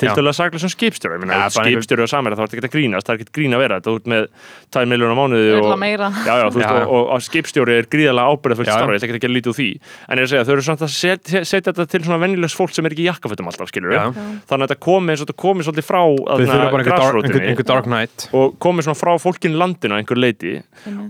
sem 0.00 0.14
til 0.18 0.26
sem 0.62 0.72
skipstjóri 0.72 1.16
Ég 1.18 1.22
meina, 1.22 1.34
Ja, 1.34 1.48
bara 1.54 1.70
skipstjóri 1.70 2.04
og 2.04 2.10
samherja 2.10 2.38
þá 2.38 2.42
er 2.44 2.48
þetta 2.50 2.58
ekki 2.58 2.70
að 2.70 2.74
grínast 2.74 3.06
það 3.06 3.14
er 3.14 3.18
ekki 3.20 3.30
að 3.30 3.36
grína 3.38 3.58
að 3.58 3.62
vera 3.64 3.78
þetta 3.80 3.94
út 3.94 4.08
með 4.10 4.26
2 4.74 4.84
miljónar 4.90 5.18
mánuði 5.18 5.52
og 5.54 5.68
að 6.34 6.54
þú 6.54 6.64
og, 6.64 6.94
og, 6.94 7.04
og 7.14 7.24
skipstjóri 7.28 7.76
er 7.78 7.88
fyrir 8.58 8.68
Já, 8.68 8.74
já. 8.74 8.80
starfa, 8.80 8.94
ég 8.94 9.04
ætla 9.04 9.18
ekki 9.18 9.28
að 9.30 9.34
lítið 9.34 9.52
úr 9.52 9.58
því. 9.58 9.68
En 10.08 10.14
ég 10.14 10.24
er 10.24 10.26
að 10.26 10.32
segja, 10.34 10.44
þau 10.44 10.54
eru 10.54 10.64
samt 10.68 10.84
að 10.84 10.92
setja, 10.94 11.44
setja 11.44 11.72
þetta 11.72 11.86
til 11.94 12.02
svona 12.04 12.20
venjulegs 12.24 12.56
fólk 12.58 12.74
sem 12.74 12.88
er 12.88 12.94
ekki 12.96 13.04
í 13.04 13.08
jakkafötum 13.08 13.50
alltaf, 13.50 13.70
skilur 13.70 13.94
Já. 13.94 14.02
þannig 14.14 14.64
að 14.64 14.66
þetta 14.66 14.80
komi 14.88 15.14
eins 15.14 15.22
og 15.22 15.28
þetta 15.28 15.40
komi 15.44 15.66
svolítið 15.66 15.88
frá 15.88 16.02
Þau 16.04 16.38
þurfa 16.44 16.70
bara 16.74 16.84
einhver 16.84 16.84
dark, 16.84 16.84
einhver, 16.84 16.88
græsrótinni 16.90 17.50
einhver 17.52 17.68
dark 17.70 17.90
night. 17.90 18.28
og 18.34 18.58
komi 18.62 18.84
svona 18.86 18.98
frá 18.98 19.12
fólkin 19.22 19.58
landinu 19.60 19.96
að 19.96 20.02
einhver 20.02 20.20
leiti 20.20 20.54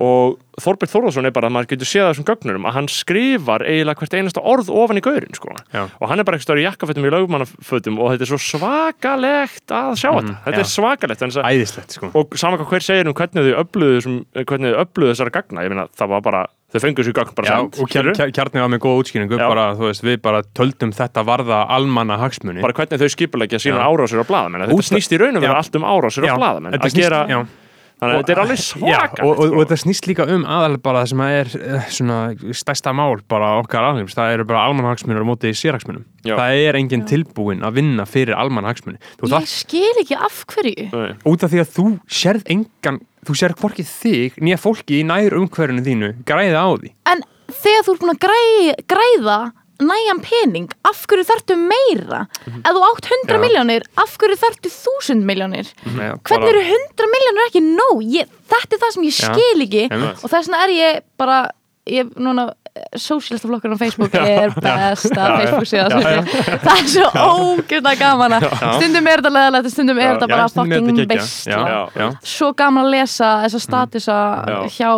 og 0.02 0.38
Þorbjörn 0.60 0.90
Þórðarsson 0.92 1.26
er 1.26 1.32
bara 1.34 1.48
að 1.48 1.54
maður 1.56 1.68
getur 1.74 1.88
séð 1.90 2.04
þessum 2.12 2.26
gögnunum 2.28 2.66
að 2.68 2.74
hann 2.78 2.88
skrifar 2.88 3.64
eiginlega 3.66 3.98
hvert 3.98 4.14
einasta 4.14 4.42
orð 4.44 4.68
ofan 4.70 5.00
í 5.00 5.02
gaurin 5.02 5.34
sko. 5.34 5.50
Já. 5.74 5.88
og 6.00 6.08
hann 6.08 6.20
er 6.20 6.24
bara 6.28 6.36
ekki 6.38 6.46
stóri 6.46 6.62
í 6.62 6.66
jakkafötum 6.68 7.04
í 7.08 7.10
lögmannafötum 7.10 7.98
og 7.98 8.12
þetta 8.14 8.22
er 8.22 8.30
svo 8.30 8.38
svakalegt 8.38 9.74
að 9.74 9.92
sjá 9.98 10.10
þetta, 10.14 10.34
þetta 10.44 10.50
Mm, 10.50 10.54
já. 10.54 10.60
er 10.60 10.70
svakalegt 10.70 11.22
Æðislegt, 11.24 11.90
sko. 11.98 12.10
og 12.14 12.36
saman 12.38 12.58
hvað 12.60 12.68
hver 12.70 12.84
segir 12.86 13.06
um 13.10 13.14
hvernig 13.14 13.42
þau 13.44 13.64
öfluðu 13.64 13.96
þessum- 13.98 14.24
hvernig 14.46 14.74
þau 14.74 14.84
öfluðu 14.84 15.10
þessara 15.14 15.32
gagna 15.34 15.60
ég 15.64 15.68
meina 15.74 15.86
það 15.96 16.08
var 16.08 16.20
bara, 16.20 16.46
þau 16.72 16.80
fengu 16.80 17.02
þessu 17.02 17.12
gagn 17.14 17.34
bara 17.34 17.48
Já, 17.48 17.56
sent, 17.58 17.74
og 17.80 17.88
kjar, 17.88 18.02
skilurðu? 18.04 18.14
kjar, 18.14 18.30
kjarni 18.38 18.60
var 18.60 18.68
með 18.68 18.82
góða 18.84 18.98
útskýringu, 19.02 19.38
Já. 19.38 19.48
bara, 19.48 19.66
veist, 19.74 20.02
við 20.04 20.22
bara 20.22 20.42
töldum 20.54 20.92
þetta 20.92 21.24
varða 21.24 21.66
almanna 21.68 22.16
hagsmuni. 22.18 22.60
bara 22.62 22.72
hvernig 22.72 22.98
þau 23.02 23.10
skipulegja 23.10 23.58
sína 23.58 23.82
árásir 23.82 24.20
á 24.20 24.24
Út- 24.24 24.78
þetta 24.78 24.88
snýst 24.94 25.12
í 25.12 25.18
raun 25.18 25.36
og 25.36 25.42
vera 25.42 25.54
Já. 25.54 25.58
allt 25.58 25.76
um 25.76 25.82
árásir 25.82 26.22
á 26.24 26.36
þetta 26.70 26.78
að 26.78 26.94
gera. 26.94 27.46
Þannig 28.04 28.16
að 28.16 28.22
þetta 28.22 28.34
er 28.34 28.40
alveg 28.44 28.60
Já, 28.60 28.64
svaka 28.68 29.24
og, 29.24 29.32
og, 29.32 29.54
og 29.54 29.62
þetta 29.64 29.78
snýst 29.82 30.08
líka 30.10 30.26
um 30.34 30.44
aðal 30.56 30.78
bara 30.84 31.02
það 31.02 31.10
sem 31.12 31.22
er 31.24 31.50
eh, 31.60 31.88
svona 31.96 32.18
stærsta 32.60 32.94
mál 32.96 33.16
bara 33.30 33.50
okkar 33.62 33.88
alheims, 33.88 34.16
það 34.16 34.36
eru 34.36 34.46
bara 34.50 34.66
almannahagsmunir 34.68 35.24
á 35.24 35.26
móti 35.28 35.52
sérhagsmunum. 35.56 36.04
Já. 36.24 36.36
Það 36.38 36.60
er 36.68 36.78
enginn 36.80 37.04
tilbúin 37.08 37.64
að 37.66 37.80
vinna 37.80 38.06
fyrir 38.08 38.36
almannahagsmuni. 38.38 39.00
Þú 39.18 39.28
Ég 39.28 39.34
þarf 39.34 39.52
skil 39.52 40.02
ekki 40.04 40.20
af 40.28 40.40
hverju 40.52 40.86
út 41.32 41.44
af 41.44 41.52
því 41.52 41.64
að 41.64 41.74
þú 41.74 41.86
sérð 42.20 42.54
engan, 42.54 43.02
þú 43.24 43.38
sérð 43.40 43.60
hvorki 43.60 43.86
þig 43.88 44.40
nýja 44.44 44.60
fólki 44.60 45.00
í 45.00 45.08
nær 45.08 45.36
umhverfinu 45.40 45.84
þínu 45.84 46.14
græða 46.28 46.64
á 46.64 46.70
því. 46.78 46.94
En 47.12 47.24
þegar 47.50 47.86
þú 47.86 47.94
ert 47.94 48.04
búin 48.04 48.14
að 48.14 48.24
græ, 48.24 48.40
græða 48.94 49.38
næjan 49.80 50.20
pening, 50.22 50.68
af 50.84 51.04
hverju 51.08 51.24
þarftu 51.30 51.56
meira? 51.58 52.26
Ef 52.46 52.70
þú 52.74 52.82
átt 52.88 53.08
100 53.10 53.34
Já. 53.34 53.40
miljónir, 53.42 53.82
af 53.98 54.16
hverju 54.18 54.36
þarftu 54.38 54.70
1000 54.70 55.24
miljónir? 55.24 55.66
Nei, 55.86 56.10
Hvernig 56.14 56.28
bara- 56.28 56.48
eru 56.48 56.62
100 56.62 57.08
miljónir 57.14 57.48
ekki 57.48 57.62
nóg? 57.64 58.02
Ég, 58.04 58.28
þetta 58.48 58.72
er 58.74 58.78
það 58.84 58.92
sem 58.94 59.02
ég 59.04 59.14
Já. 59.18 59.32
skil 59.34 59.66
ekki 59.66 59.82
Einmitt. 59.90 60.24
og 60.24 60.30
þess 60.30 60.48
vegna 60.48 60.62
er 60.64 60.70
ég 60.70 61.02
bara 61.18 61.50
ég, 61.86 62.14
núna, 62.16 62.54
sósílista 62.98 63.46
flokkur 63.46 63.74
á 63.74 63.78
Facebook 63.78 64.14
er 64.24 64.50
besta 64.58 65.26
Facebook 65.38 65.68
síðan 65.70 65.94
það 66.64 66.72
er 66.74 66.88
svo 66.90 67.06
ógjörða 67.14 67.92
gaman 68.00 68.34
að 68.40 68.46
stundum 68.80 69.06
er 69.10 69.22
þetta 69.22 69.32
leðalegt 69.36 69.70
stundum 69.74 70.00
er 70.02 70.16
þetta 70.16 70.28
bara 70.32 70.48
fucking 70.50 71.02
já. 71.46 72.08
svo 72.26 72.50
gaman 72.58 72.88
að 72.88 72.90
lesa 72.96 73.30
þessa 73.44 73.60
statusa 73.62 74.18
Já. 74.44 74.58
hjá 74.74 74.90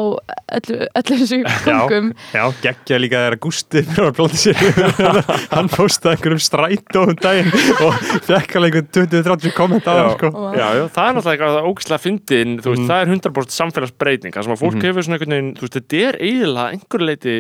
öllu, 0.57 0.79
þessu 1.11 1.41
kongum 1.67 2.09
Já, 2.33 2.43
geggja 2.65 3.01
líka 3.01 3.21
þegar 3.27 3.39
Gústi 3.47 3.83
fyrir 3.87 4.09
að 4.09 4.17
blóta 4.17 4.39
sér. 4.41 4.59
Hann 5.55 5.69
postaði 5.73 6.17
einhverjum 6.17 6.43
strætó 6.43 7.05
um 7.07 7.15
daginn 7.21 7.53
og 7.85 8.01
fekk 8.27 8.57
alveg 8.59 8.79
einhvern 8.81 9.09
20-30 9.13 9.55
kommenta 9.57 9.93
á 9.93 9.97
það 10.01 10.11
sko. 10.17 10.31
Það 10.37 11.11
er 11.11 11.17
náttúrulega 11.19 11.35
eitthvað 11.37 11.71
ógæslega 11.71 12.03
fyndin, 12.03 12.57
þú 12.63 12.73
veist, 12.73 12.83
Mhm. 12.83 12.91
það 12.91 13.01
er 13.03 13.13
100% 13.13 13.57
samfélagsbreyting, 13.57 14.35
það 14.35 14.47
sem 14.49 14.57
að 14.57 14.63
fólk 14.65 14.87
hefur 14.87 15.07
svona 15.07 15.19
einhvern 15.19 15.37
veginn, 15.37 15.55
þú 15.57 15.67
veist, 15.67 15.79
þetta 15.81 16.03
er 16.09 16.21
eiginlega 16.27 16.69
einhver 16.77 17.07
leiti 17.07 17.37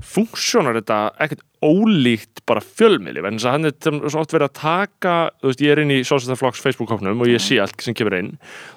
funksjónar 0.00 0.78
þetta 0.80 1.00
ekkert 1.24 1.44
ólíkt 1.66 2.42
bara 2.46 2.62
fjölmiðli, 2.62 3.22
en 3.26 3.38
þess 3.40 3.46
að 3.48 3.54
hann 3.56 3.68
er 3.68 3.74
tem- 3.82 4.00
svo 4.06 4.20
oft 4.22 4.32
verið 4.34 4.48
að 4.48 4.54
taka, 4.60 5.14
þú 5.42 5.50
veist, 5.50 5.62
ég 5.64 5.72
er 5.74 5.80
inn 5.82 5.90
í 5.90 5.98
Sósættaflokks 6.06 6.62
Facebook-hóknum 6.62 7.20
og 7.24 7.26
ég 7.30 7.42
sé 7.42 7.58
allt 7.62 7.82
sem 7.82 7.94
kemur 7.96 8.14
inn. 8.18 8.30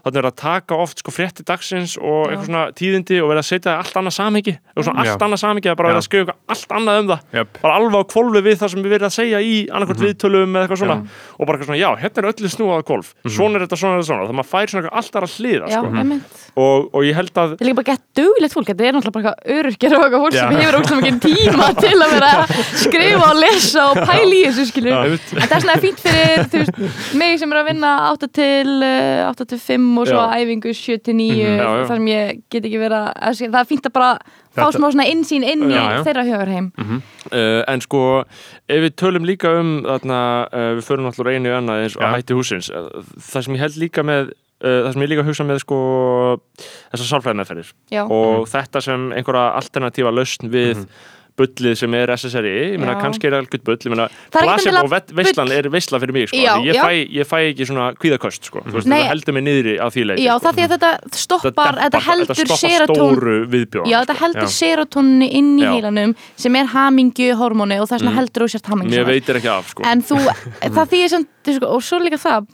Þannig 0.05 0.19
er 0.23 0.27
að 0.29 0.35
taka 0.41 0.75
oft 0.75 0.99
sko 1.03 1.13
frétti 1.13 1.45
dagsins 1.45 1.97
og 2.01 2.29
eitthvað 2.31 2.49
svona 2.49 2.63
tíðindi 2.73 3.19
og 3.21 3.29
verið 3.29 3.43
að 3.43 3.49
setja 3.51 3.77
allt 3.77 3.95
annað 3.99 4.15
samhengi, 4.17 4.55
og 4.75 4.83
svona 4.87 5.05
allt 5.05 5.21
annað 5.27 5.41
samhengi 5.43 5.69
að 5.69 5.77
bara 5.79 5.93
verið 5.93 6.01
að 6.01 6.07
eitthvað 6.19 6.39
allt 6.49 6.71
annað 6.79 6.99
um 6.99 7.07
það. 7.13 7.21
Jöp. 7.39 7.61
bara 7.61 7.75
alveg 7.79 7.99
á 7.99 8.03
kvolfi 8.09 8.41
við 8.49 8.57
það 8.59 8.69
sem 8.73 8.83
við 8.83 8.93
verið 8.95 9.07
að 9.09 9.15
segja 9.19 9.39
í 9.39 9.55
annarkvæmt 9.69 10.03
viðtölum 10.05 10.51
eða 10.55 10.63
eitthvað 10.65 10.81
svona. 10.83 10.97
Og 11.39 11.43
bara 11.45 11.57
eitthvað 11.57 11.69
svona, 11.69 11.79
já, 11.79 11.89
hérna 12.01 12.17
er 12.19 12.29
öllu 12.33 12.49
snúað 12.49 12.79
á 12.79 12.87
kvolf 12.89 13.13
svona 13.29 13.55
er 13.55 13.65
þetta, 13.65 13.77
svona 13.79 13.93
er 13.93 14.01
þetta, 14.01 14.09
svona, 14.09 14.27
svona 14.29 14.43
eitthvað 14.49 14.93
já, 15.69 15.77
sko. 15.77 15.87
held 17.19 17.33
að 17.37 17.55
Og 22.79 22.85
skrifa 22.87 23.27
og 23.29 23.37
lesa 23.41 23.85
og 23.91 23.97
pæla 24.07 24.33
í 24.39 24.41
þessu 24.47 24.65
skilur. 24.69 24.93
En 24.95 25.45
það 25.45 25.55
er 25.57 25.63
svona 25.65 25.77
fínt 25.83 25.99
fyrir 25.99 26.43
þú 26.49 26.61
veist, 26.63 27.13
mig 27.19 27.39
sem 27.41 27.51
er 27.51 27.59
að 27.59 27.67
vinna 27.73 27.91
8 28.13 28.29
til, 28.39 28.71
uh, 28.87 29.29
8 29.33 29.45
til 29.51 29.59
5 29.59 29.87
og 29.99 30.07
svo 30.07 30.21
Já. 30.23 30.39
æfingu 30.39 30.73
7 30.73 30.97
til 31.03 31.15
9 31.19 31.29
Mhm. 31.29 31.57
Já, 31.59 31.67
já. 31.67 31.85
þar 31.89 31.95
sem 31.99 32.05
ég 32.07 32.41
get 32.49 32.63
ekki 32.69 32.79
vera 32.79 33.01
að, 33.15 33.41
það 33.51 33.59
er 33.59 33.69
fínt 33.73 33.85
að 33.89 33.93
bara 33.93 34.11
fá 34.55 34.63
Þetta- 34.63 34.79
smá 34.79 34.91
svona 34.91 35.07
innsýn 35.11 35.43
inn 35.43 35.63
í 35.69 35.75
Já, 35.75 35.83
já. 35.91 36.03
þeirra 36.07 36.25
hugarheim. 36.29 36.71
uh, 36.79 37.63
en 37.67 37.81
sko, 37.81 38.23
ef 38.69 38.79
við 38.87 38.95
tölum 38.95 39.25
líka 39.27 39.59
um 39.59 39.83
þarna, 39.83 40.47
uh, 40.53 40.73
við 40.79 40.83
förum 40.87 41.05
alltaf 41.11 41.27
einu 41.27 41.49
annað 41.53 41.83
eins 41.83 41.97
og 41.97 42.03
hætti 42.15 42.33
húsins 42.33 42.69
það 42.71 43.43
sem 43.43 43.55
ég 43.55 43.59
held 43.59 43.75
líka 43.77 44.03
með 44.03 44.31
það 44.59 44.91
sem 44.93 45.01
ég 45.03 45.09
líka 45.13 45.23
hugsa 45.23 45.43
með 45.47 45.59
sko 45.63 45.77
þessar 46.91 47.07
sálfræðmeðferðir 47.13 47.69
Já, 47.93 48.03
og 48.03 48.47
þetta 48.51 48.81
sem 48.83 49.05
einhverja 49.15 49.53
alternatífa 49.55 50.11
lausn 50.11 50.49
við 50.51 50.81
bullið 51.39 51.75
sem 51.79 51.93
er 51.97 52.11
SSRI, 52.15 52.53
ég 52.73 52.79
meina 52.81 52.95
kannski 52.99 53.29
er 53.29 53.35
það 53.35 53.43
algjörð 53.45 53.63
bull, 53.69 53.77
ég 53.79 53.93
meina 53.93 54.07
Það 54.09 54.39
er 54.41 54.45
placebo 54.49 54.73
endilega 54.75 54.89
ve- 54.93 55.17
veislan 55.23 55.53
er 55.55 55.69
veisla 55.73 55.99
fyrir 56.03 56.15
mig 56.19 56.27
sko, 56.29 56.41
Já, 56.43 56.53
ég, 56.67 56.79
fæ, 56.83 56.91
ég 57.19 57.29
fæ 57.29 57.37
ekki 57.49 57.67
svona 57.69 57.87
kvíðaköst 57.99 58.49
sko, 58.51 58.63
veist, 58.67 58.87
það 58.91 59.05
heldur 59.09 59.37
mig 59.39 59.45
niðri 59.47 59.75
á 59.79 59.87
því 59.89 60.05
leiti 60.09 60.25
Já, 60.27 60.33
sko. 60.35 60.43
það 60.45 60.59
því 60.59 60.65
að 60.67 60.73
þetta 60.75 60.91
stoppar, 61.23 61.79
þetta 61.85 62.03
heldur 62.09 63.23
viðbjóðan 63.53 63.89
Já, 63.93 63.97
þetta 64.03 64.17
heldur 64.23 64.47
Já. 64.49 64.53
serotóninni 64.59 65.29
inn 65.39 65.51
í 65.59 65.65
heilanum 65.67 66.15
sem 66.35 66.55
er 66.59 66.69
hamingju 66.75 67.35
hormóni 67.39 67.79
og 67.79 67.87
þess 67.89 67.99
vegna 68.03 68.09
Mm. 68.09 68.17
heldur 68.19 68.43
þú 68.45 68.49
sért 68.55 68.65
hamingju 68.71 68.97
Mér 68.99 69.05
veitir 69.05 69.37
ekki 69.39 69.49
af 69.53 69.67
sko. 69.69 69.83
En 69.85 70.01
þú, 70.01 70.17
það 70.75 70.85
því 70.91 70.99
er 71.05 71.09
þú 71.45 71.55
sko, 71.59 71.67
og 71.75 71.81
svo 71.85 71.99
líka 72.03 72.17
það, 72.19 72.47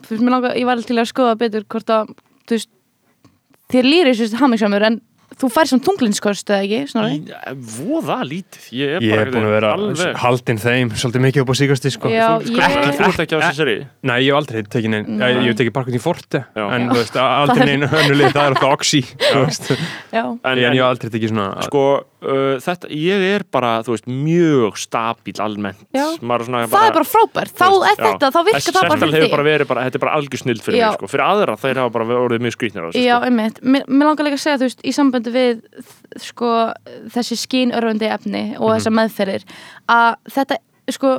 ég 0.56 0.66
var 0.68 0.82
til 0.84 0.96
að 1.00 1.08
skoða 1.10 1.36
betur 1.40 1.64
hvort 1.64 1.90
að, 1.90 2.10
þú 2.46 2.56
veist, 2.56 2.68
þér 3.72 3.88
lýri 3.90 4.12
þessu 4.14 4.38
hamingsamur 4.40 4.84
en 4.86 5.00
þú 5.36 5.50
fær 5.52 5.68
samt 5.68 5.84
tunglinskost 5.84 6.48
eða 6.48 6.64
ekki, 6.64 6.78
snorri? 6.90 7.16
Í- 7.20 7.34
eh, 7.36 7.54
Voða 7.76 8.18
lítið 8.24 8.68
Ég 8.72 8.94
er, 8.96 9.00
Ég 9.04 9.10
bara 9.12 9.20
er 9.26 9.30
búin 9.34 9.46
að 9.48 9.54
vera 9.56 9.72
alveg 9.76 10.16
haldinn 10.22 10.60
þeim 10.62 10.92
svolítið 10.96 11.24
mikið 11.26 11.42
upp 11.44 11.52
á 11.52 11.56
síkasti 11.60 11.92
sko. 11.92 12.08
Já, 12.08 12.28
Þú, 12.40 12.56
ég- 12.56 12.96
þú 12.96 13.06
ert 13.10 13.20
ekki 13.26 13.36
á 13.36 13.40
SSRI 13.50 13.76
Nei, 14.02 14.16
ég 14.24 14.30
hef 14.32 14.38
aldrei 14.40 14.62
tekið 14.62 14.90
neinn, 14.94 15.06
Nei. 15.18 15.28
ég, 15.34 15.42
ég 15.44 15.50
hef 15.52 15.58
tekið 15.60 15.74
Parkvöldin 15.76 16.04
Forte 16.06 16.44
Já. 16.56 16.64
en 16.72 16.86
Já. 16.86 16.88
þú 16.88 16.96
veist, 17.02 17.16
aldrei 17.42 17.66
neinn 17.66 17.82
önnulið, 17.86 18.32
það 18.32 18.42
er 18.46 18.56
alltaf 18.56 18.86
þú 18.86 19.44
veist. 19.44 19.70
Já, 20.12 20.24
En, 20.24 20.40
en, 20.44 20.58
ég 20.58 20.72
hef 20.80 20.88
aldrei 20.90 21.10
tekið 21.16 21.32
svona 21.34 21.48
sko, 21.68 21.84
þetta, 22.20 22.88
ég 22.96 23.24
er 23.36 23.44
bara, 23.52 23.82
þú 23.84 23.92
veist, 23.92 24.06
mjög 24.08 24.78
stabíl 24.80 25.34
almennt 25.44 25.82
Já. 25.94 26.06
Svona 26.16 26.62
það 26.66 26.86
er 26.88 26.94
bara 26.96 27.04
frábært, 27.04 27.52
þá 27.52 27.66
veist, 27.68 28.00
er 28.00 28.06
þetta, 28.06 28.30
þá 28.32 28.40
virkar 28.48 28.76
það 28.76 28.88
bara 28.88 29.00
fyrir 29.00 29.12
hefur 29.16 29.26
þig 29.26 29.34
bara 29.36 29.46
verið 29.50 29.68
bara, 29.70 29.84
þetta 29.86 29.98
er 30.00 30.04
bara 30.06 30.14
algjör 30.16 30.42
snild 30.42 30.62
fyrir 30.64 30.78
Já. 30.80 30.86
mig, 30.88 30.98
sko 31.00 31.10
Fyrir 31.12 31.26
aðra, 31.26 31.56
þeir 31.60 31.80
hafa 31.82 31.94
bara 31.98 32.18
orðið 32.24 32.44
mjög 32.46 32.56
skrýtnir 32.56 32.88
Já, 32.96 33.16
sko 33.18 33.28
einmitt. 33.28 33.60
Mér, 33.62 33.84
mér 33.88 34.08
langar 34.10 34.24
líka 34.28 34.38
að 34.40 34.44
segja, 34.46 34.58
þú 34.62 34.68
veist, 34.70 34.80
í 34.82 34.92
sambandi 34.96 35.34
við 35.36 35.62
sko, 36.24 36.52
þessi 37.14 37.36
skínörfundi 37.44 38.08
efni 38.10 38.44
og 38.56 38.70
Mhm. 38.70 38.76
þessar 38.78 38.96
meðferðir 39.00 39.44
að 39.88 40.14
þetta, 40.32 40.56
sko 40.96 41.12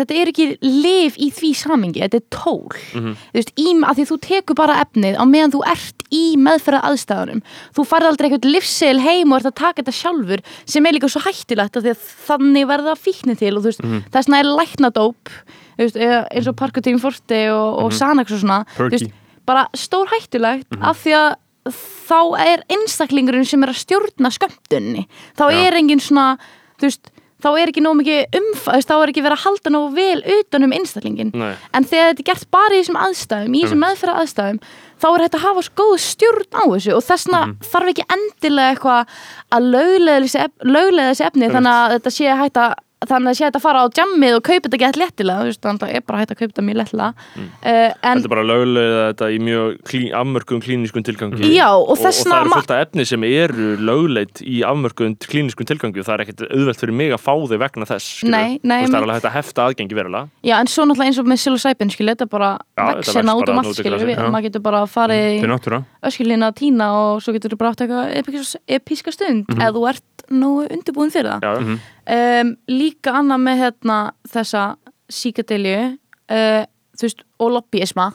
þetta 0.00 0.14
er 0.20 0.30
ekki 0.32 0.46
lif 0.62 1.16
í 1.18 1.28
því 1.32 1.50
samingi 1.56 2.02
þetta 2.04 2.20
er 2.20 2.26
tól, 2.30 2.68
Mhm. 2.94 3.12
þú 3.16 3.36
veist, 3.38 3.52
í, 3.56 3.66
að 3.82 3.96
því 4.00 4.06
þú 4.10 4.18
tekur 4.26 4.54
bara 4.56 4.78
efnið 4.84 5.16
á 5.16 5.24
meðan 5.26 5.52
þú 5.52 5.62
ert 5.66 6.04
í 6.12 6.36
meðferða 6.36 6.82
aðstæðunum 6.86 7.42
þú 7.74 7.84
farið 7.90 8.10
aldrei 8.12 8.28
eitthvað 8.30 8.50
livsseil 8.52 9.00
heim 9.00 9.32
og 9.32 9.40
ert 9.40 9.50
að 9.52 9.56
taka 9.62 9.82
þetta 9.82 9.96
sjálfur 10.00 10.40
sem 10.66 10.86
er 10.86 10.92
líka 10.92 11.08
svo 11.10 11.20
hættilegt 11.26 11.76
að 11.80 11.96
þannig 12.28 12.66
verða 12.70 12.94
fíknir 12.96 13.36
til 13.38 13.56
og 13.56 13.62
þú 13.62 13.70
veist, 13.72 13.82
Mhm. 13.84 14.04
þess 14.12 14.26
vegna 14.28 14.38
er 14.38 14.52
læknadóp 14.60 15.32
þú 15.78 15.82
veist, 15.84 15.96
eða 15.96 16.20
eins 16.32 16.46
og 16.48 16.56
Parkotín 16.56 17.00
Forte 17.00 17.50
og, 17.52 17.84
og 17.84 17.92
Sanax 17.92 18.32
og 18.32 18.40
svona 18.40 18.64
Perky. 18.76 19.12
bara 19.46 19.66
stór 19.74 20.06
hættulegt 20.08 20.66
af 20.80 21.02
því 21.04 21.12
að 21.12 21.36
þá 21.66 22.38
er 22.38 22.62
einstaklingurinn 22.70 23.44
sem 23.44 23.62
er 23.64 23.68
að 23.72 23.82
stjórna 23.84 24.30
skömmtunni 24.30 25.06
þá 25.36 25.50
Já. 25.50 25.66
er 25.66 25.72
engin 25.74 25.98
svona 26.00 26.38
þú 26.78 26.86
veist, 26.86 27.10
þá 27.46 27.50
er 27.60 27.70
ekki 27.70 27.84
nóg 27.84 27.98
mikið 28.00 28.38
umfæðist 28.40 28.90
þá 28.90 28.96
er 28.96 29.12
ekki 29.12 29.22
verið 29.22 29.38
að 29.38 29.44
halda 29.44 29.72
nóg 29.74 29.86
vel 29.94 30.18
utan 30.36 30.66
um 30.66 30.74
einstaklingin 30.74 31.30
Nei. 31.36 31.52
en 31.54 31.86
þegar 31.86 32.10
þetta 32.10 32.24
er 32.24 32.28
gert 32.30 32.48
bara 32.56 32.74
í 32.74 32.80
þessum 32.80 32.98
aðstæðum 33.04 33.54
í 33.54 33.62
þessum 33.62 33.82
meðferða 33.84 34.16
aðstæðum 34.24 34.60
þá 34.96 35.06
er 35.10 35.24
þetta 35.26 35.38
að 35.38 35.44
hafa 35.44 35.64
svo 35.66 35.76
góð 35.82 35.94
stjórn 36.06 36.56
á 36.56 36.62
þessu 36.72 36.96
og 36.96 37.04
þessna 37.06 37.42
þarf 37.70 37.92
ekki 37.92 38.06
endilega 38.16 38.74
eitthvað 38.74 39.14
að 39.56 39.70
löglega 39.76 41.12
þessi, 41.12 41.28
efni 41.28 41.52
þannig 41.52 41.72
að 41.76 41.96
þetta 41.96 42.14
sé 42.16 42.36
hægt 42.40 42.60
að 42.62 42.76
þannig 43.06 43.28
að 43.28 43.36
sé 43.36 43.44
hægt 43.44 43.58
að 43.58 43.64
fara 43.66 43.82
á 43.84 43.86
jammið 43.92 44.36
og 44.38 44.42
kaupa 44.46 44.64
þetta 44.66 44.80
gett 44.80 44.98
lettilega, 45.00 45.52
þannig 45.52 45.76
að 45.76 45.82
það 45.84 45.94
er 45.98 46.04
bara 46.08 46.20
hægt 46.22 46.32
að 46.32 46.38
kaupa 46.40 46.52
þetta 46.52 46.64
mjög 46.66 46.78
lettilega 46.80 47.10
mm. 47.36 47.50
en 47.66 48.16
Þetta 48.16 48.24
er 48.24 48.32
bara 48.32 48.46
löglega 48.48 49.02
þetta 49.10 49.28
í 49.28 49.40
mjög 49.46 49.76
klí, 49.90 50.00
afmörkum 50.16 50.62
klíniskun 50.64 51.06
tilgangi. 51.06 51.52
Já, 51.52 51.68
og 51.76 51.92
og, 51.92 51.92
og 51.92 52.00
það 52.00 52.38
eru 52.40 52.54
fullt 52.56 52.72
af 52.72 52.82
efni 52.86 53.06
sem 53.12 53.28
eru 53.28 53.68
lögleit 53.84 54.40
í 54.40 54.62
afmörkum 54.66 55.16
klíniskun 55.28 55.68
tilgangi 55.68 56.00
og 56.00 56.08
það 56.08 56.16
er 56.16 56.24
ekkert 56.24 56.44
auðvelt 56.48 56.82
fyrir 56.82 56.96
mig 57.02 57.12
að 57.12 57.22
fá 57.26 57.34
þau 57.36 57.60
vegna 57.66 57.90
þess. 57.92 58.24
Nei, 58.24 58.56
nei, 58.64 58.80
Þú 58.80 58.88
veist, 58.88 58.94
það 58.94 58.98
er 58.98 59.06
alveg 59.06 59.20
hægt 59.20 59.30
að 59.30 59.36
hefta 59.36 59.68
aðgengi 59.68 60.00
verulega. 60.00 60.32
Já, 60.46 60.56
en 60.56 60.72
svo 60.72 60.88
náttúrulega 60.88 61.12
eins 61.12 61.20
og 61.20 61.28
með 61.28 61.42
psilocybin, 61.42 61.94
þetta 62.16 62.30
bara 62.32 62.50
Já, 62.56 62.80
þetta 62.80 62.96
vex 62.96 63.06
vex 63.06 63.16
hérna 63.16 63.36
út 63.36 63.44
bara 63.44 63.52
um 63.52 63.60
út 63.60 63.70
allt, 63.70 63.86
í 63.86 64.30
maður 64.32 64.46
getur 64.48 64.64
bara 64.64 64.82
farið 64.90 65.24
til 65.36 65.46
í 65.46 65.50
náttúra 65.52 65.80
öskilina 66.06 66.50
að 66.50 66.58
tína 66.62 66.88
og 66.96 67.22
svo 67.24 67.34
getur 67.36 67.54
þú 67.54 67.60
bara 67.60 67.72
átt 67.74 67.84
eitthvað 67.84 68.56
epíska 68.78 69.12
stund 69.14 69.46
Mhm. 69.48 69.60
ef 69.62 69.74
þú 69.74 69.88
ert 69.90 70.26
nú 70.30 70.50
undirbúin 70.66 71.12
fyrir 71.12 71.38
það. 71.38 71.78
Um, 72.06 72.54
líka 72.70 73.16
annað 73.18 73.40
með 73.42 73.62
hérna 73.64 73.96
þessa 74.30 74.64
síkadelju, 75.10 75.78
uh, 76.30 76.62
þú 76.94 77.08
veist, 77.08 77.24
og 77.42 77.56
lobbyisma 77.56 78.10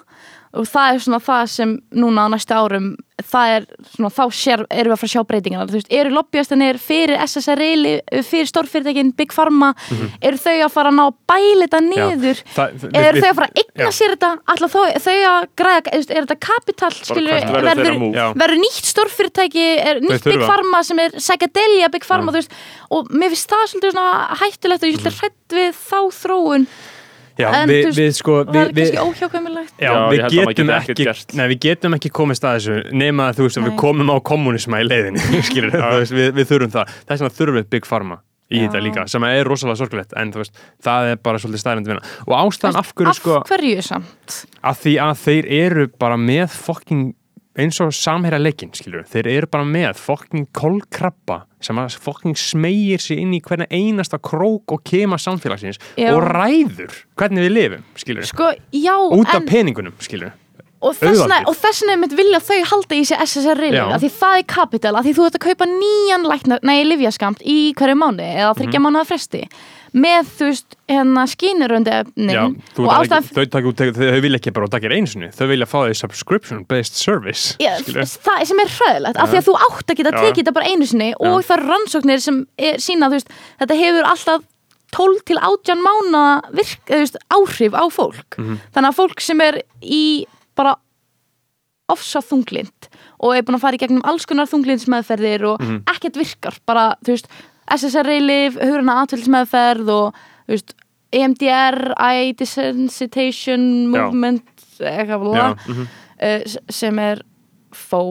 og 0.51 0.67
það 0.67 0.95
er 0.95 1.05
svona 1.05 1.21
það 1.23 1.45
sem 1.53 1.73
núna 1.95 2.27
á 2.27 2.31
næstu 2.33 2.55
árum, 2.55 2.87
það 3.21 3.51
er 3.55 3.65
svona 3.93 4.09
þá 4.11 4.23
sér, 4.35 4.63
erum 4.73 4.91
við 4.91 4.95
að 4.95 5.01
fara 5.01 5.07
að 5.07 5.13
sjá 5.13 5.23
breytingar 5.29 5.69
þú 5.69 5.77
veist, 5.77 5.91
eru 6.01 6.13
lobbyistinir 6.15 6.79
fyrir 6.81 7.21
SSRI 7.23 7.69
fyrir 8.27 8.49
stórfyrirtækin, 8.49 9.13
Big 9.17 9.35
Pharma 9.35 9.71
eru 10.19 10.41
þau 10.41 10.55
að 10.65 10.73
fara 10.73 10.91
að 10.91 10.97
ná 10.97 11.03
að 11.05 11.17
bæla 11.31 11.67
þetta 11.67 11.81
niður? 11.85 12.43
Eða 12.57 13.03
eru 13.05 13.23
þau 13.23 13.29
að 13.29 13.39
fara 13.39 13.49
að 13.49 13.61
eigna 13.61 13.87
já. 13.87 13.95
sér 13.99 14.15
þetta? 14.15 14.31
Alltaf 14.53 14.75
þau, 14.75 14.85
þau 15.05 15.17
að 15.31 15.47
græða, 15.61 15.95
er 16.01 16.07
þetta 16.19 16.39
kapital 16.47 16.91
skilur, 16.97 17.37
hvert 17.37 17.69
verður 17.71 17.99
verður 18.41 18.63
nýtt 18.65 18.91
stórfyrirtæki 18.91 19.67
er 19.79 20.01
nýtt 20.03 20.27
Big. 20.27 20.41
Pharma 20.41 20.83
sem 20.87 20.99
er 21.03 21.15
Psychedelia 21.15 21.91
Big 21.93 22.07
Pharma, 22.07 22.33
þú 22.33 22.41
veist, 22.41 22.57
og 22.91 23.11
mér 23.13 23.31
finnst 23.31 23.51
það 23.51 23.67
svolítið 23.71 23.95
svona 23.95 24.39
hættulegt 24.41 24.83
og 24.83 24.91
ég 24.91 24.99
svolítið 24.99 25.21
hrætt 25.21 25.55
við 25.55 25.77
þá 25.77 25.99
þróun, 26.17 26.67
Já, 27.41 27.47
En, 27.57 27.69
við, 27.71 27.89
við 27.97 28.11
sko 28.17 28.37
það 28.45 28.53
við, 28.53 28.61
er 28.61 28.73
við, 28.77 28.89
kannski 28.91 29.05
óhjákvæmilegt 29.09 29.85
Já, 29.85 29.93
við 30.11 30.25
getum 30.37 30.73
ekki 30.77 30.97
gert. 31.01 31.35
nei, 31.37 31.45
við 31.53 31.61
getum 31.67 31.97
ekki 31.97 32.11
komist 32.21 32.45
að 32.47 32.57
þessu 32.59 32.79
nema 33.03 33.29
að 33.31 33.39
þú 33.41 33.47
veist 33.47 33.61
að 33.61 33.67
við 33.69 33.73
Nei. 33.75 33.79
komum 33.83 34.11
á 34.13 34.17
kommunisma 34.31 34.81
í 34.83 34.89
leiðinni 34.89 35.41
skilur, 35.49 35.73
þú 35.77 35.95
veist, 36.01 36.15
við, 36.17 36.27
við 36.39 36.51
þurfum 36.51 36.75
það 36.75 36.93
þess 36.99 37.23
vegna 37.25 37.37
þurfum 37.39 37.59
við 37.61 37.71
Big 37.75 37.89
Pharma 37.89 38.19
í 38.51 38.59
Já. 38.59 38.65
þetta 38.67 38.83
líka 38.83 39.05
sem 39.07 39.23
er 39.29 39.47
rosalega 39.47 39.79
sorgulegt 39.79 40.13
en 40.19 40.33
þú 40.33 40.41
veist, 40.43 40.57
það 40.83 41.09
er 41.13 41.21
bara 41.23 41.39
svolítið 41.39 41.61
stærandi 41.63 41.93
vinna 41.93 42.03
og 42.27 42.33
ástæðan 42.41 42.79
af 42.81 42.89
hverju 42.97 43.11
af 43.13 43.19
sko 43.21 43.37
hverju 43.47 43.85
samt 43.87 44.39
að 44.67 44.81
því 44.83 44.95
að 45.05 45.13
þeir 45.23 45.47
eru 45.61 45.85
bara 46.03 46.17
með 46.19 46.57
fokking 46.59 47.13
eins 47.59 47.79
og 47.83 47.91
samherja 47.95 48.39
leikinn, 48.39 48.71
skilur 48.75 49.03
þeir 49.11 49.27
eru 49.33 49.49
bara 49.51 49.67
með 49.67 49.97
fokking 49.99 50.47
kolkrabba 50.55 51.41
sem 51.63 51.79
að 51.81 51.97
fokking 52.01 52.37
smegir 52.39 53.01
sig 53.03 53.19
inn 53.21 53.33
í 53.35 53.41
hvernig 53.43 53.71
einasta 53.75 54.21
krók 54.23 54.71
og 54.71 54.83
kema 54.87 55.19
samfélagsins 55.21 55.81
Já. 55.99 56.13
og 56.13 56.23
ræður 56.31 57.01
hvernig 57.19 57.47
við 57.47 57.55
lifum, 57.57 57.89
skilur 57.99 58.29
sko, 58.29 58.53
já, 58.71 58.95
út 58.95 59.27
af 59.27 59.41
en 59.41 59.49
peningunum, 59.49 59.97
skilur 59.99 60.31
og 60.81 60.97
og 60.97 61.53
þessna 61.61 61.93
einmitt 61.93 62.15
vilja 62.17 62.39
þau 62.41 62.61
halda 62.71 62.97
í 62.97 63.03
sig 63.05 63.19
SSRI 63.21 63.69
Já. 63.75 63.83
af 63.93 64.01
því 64.01 64.09
það 64.15 64.37
er 64.39 64.47
kapital, 64.49 64.95
af 64.95 65.05
því 65.05 65.13
þú 65.17 65.27
ert 65.27 65.37
að 65.37 65.45
kaupa 65.45 65.67
nýjan 65.69 66.25
læknar, 66.31 66.63
nei, 66.65 66.79
livjaskamt 66.87 67.43
í 67.45 67.59
hverju 67.77 67.99
mánu 67.99 68.25
eða 68.25 68.55
þryggja 68.57 68.79
mm. 68.79 68.87
mánuða 68.87 69.09
fresti 69.11 69.43
með, 69.93 70.27
þú 70.37 70.45
veist, 70.47 70.75
hérna 70.87 71.23
skínuröndi 71.27 71.91
efni 71.91 72.31
Já, 72.31 72.43
ástæðan 72.77 73.25
ekki, 73.25 73.33
þau, 73.35 73.45
taka, 73.51 73.67
út- 73.71 73.81
þau, 73.81 73.89
þau 73.97 74.21
vilja 74.23 74.39
ekki 74.39 74.53
bara 74.55 74.67
taka 74.71 74.87
þér 74.87 74.95
einu 74.95 75.07
sinni, 75.11 75.29
þau 75.35 75.47
vilja 75.51 75.67
fá 75.67 75.77
því 75.83 75.95
subscription 75.99 76.61
based 76.69 76.95
service 76.95 77.57
Já, 77.59 77.73
það 77.81 78.45
sem 78.47 78.61
er 78.63 78.71
hræðilegt, 78.77 79.19
af 79.19 79.29
því 79.33 79.39
að 79.41 79.49
þú 79.49 79.55
átt 79.67 79.91
að 79.91 79.99
geta 80.01 80.13
tekið 80.15 80.39
þetta 80.43 80.53
bara 80.55 80.69
einu 80.71 80.87
sinni 80.87 81.09
og 81.19 81.43
það 81.43 81.57
eru 81.57 81.67
rannsóknir 81.73 82.21
sem 82.23 82.39
er, 82.57 82.79
sína, 82.79 83.09
þú 83.11 83.19
veist, 83.19 83.33
þetta 83.59 83.79
hefur 83.81 84.09
alltaf 84.13 84.47
12 84.91 85.21
til 85.27 85.37
18 85.39 85.83
mána 85.83 86.23
virk, 86.51 86.79
eða, 86.87 86.95
þú 86.95 87.03
veist, 87.05 87.19
áhrif 87.31 87.75
á 87.75 87.83
fólk. 87.91 88.39
Mhm. 88.39 88.57
þannig 88.75 88.89
að 88.91 88.97
fólk 89.01 89.19
sem 89.23 89.41
er 89.41 89.61
í 89.83 90.25
bara 90.55 90.75
ofsa 91.91 92.21
þunglind 92.23 92.87
og 93.21 93.35
er 93.35 93.43
búin 93.45 93.57
að 93.59 93.63
fara 93.65 93.75
í 93.77 93.81
gegnum 93.83 94.03
alls 94.07 94.25
konar 94.25 94.47
þunglindsmeðferðir 94.47 95.43
og 95.51 95.59
Mhm. 95.61 95.83
ekkert 95.91 96.15
virkar 96.15 96.55
bara, 96.65 96.95
þú 97.03 97.11
veist, 97.15 97.27
SSRI-lif 97.77 98.59
hugurna 98.59 99.01
atvilsmeðferð 99.05 99.91
og 99.93 100.21
þú 100.45 100.55
veist, 100.55 100.75
EMDR 101.11 101.91
eye 101.99 102.35
desensitization 102.39 103.65
movement 103.91 104.45
eitthvað 104.79 105.25
mhm. 105.33 105.89
uh, 106.23 106.53
sem 106.71 107.01
er 107.03 107.25
fó. 107.75 108.03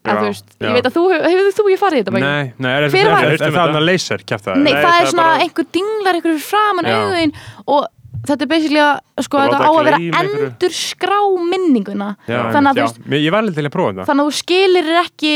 Já, 0.00 0.14
að, 0.14 0.18
þú 0.18 0.26
veist, 0.30 0.52
ég 0.64 0.76
veit 0.76 0.86
að 0.88 0.94
þú 0.94 1.00
hefur, 1.12 1.48
þú 1.52 1.64
ekki 1.68 1.78
farið 1.80 1.98
í 1.98 2.04
þetta? 2.06 2.20
Nei, 2.24 2.52
nei, 2.56 2.70
er, 2.72 2.84
er, 2.88 3.08
er, 3.10 3.32
er, 3.36 3.52
það 3.52 3.74
að 3.76 3.82
laser 3.84 4.22
kæfta 4.24 4.54
Nei, 4.56 4.70
það, 4.72 4.94
er 4.94 5.08
svona 5.10 5.24
bara- 5.26 5.42
einhver 5.44 5.66
dinglar 5.76 6.16
einhver 6.16 6.38
framan 6.40 6.88
auðin 6.88 7.34
og 7.66 7.84
þetta 8.24 8.46
er 8.46 8.50
basically 8.50 8.80
að 8.80 9.26
sko, 9.26 9.42
þetta 9.44 9.60
á 9.60 9.70
að 9.70 9.90
vera 9.90 10.22
endur 10.22 10.74
skrá 10.78 11.18
minninguna 11.50 12.08
Já, 12.24 12.38
þannig 12.54 12.70
að 12.70 12.80
þú 12.80 12.80
já, 12.80 12.86
veist 12.86 13.04
mér- 13.12 13.24
ég 13.26 13.34
var 13.34 13.44
alveg 13.44 13.58
til 13.58 13.66
að 13.66 13.74
prófa 13.76 13.92
þetta. 13.92 14.08
þannig 14.08 14.24
að 14.24 14.30
þú 14.30 14.40
skilir 14.40 14.90
ekki 15.02 15.34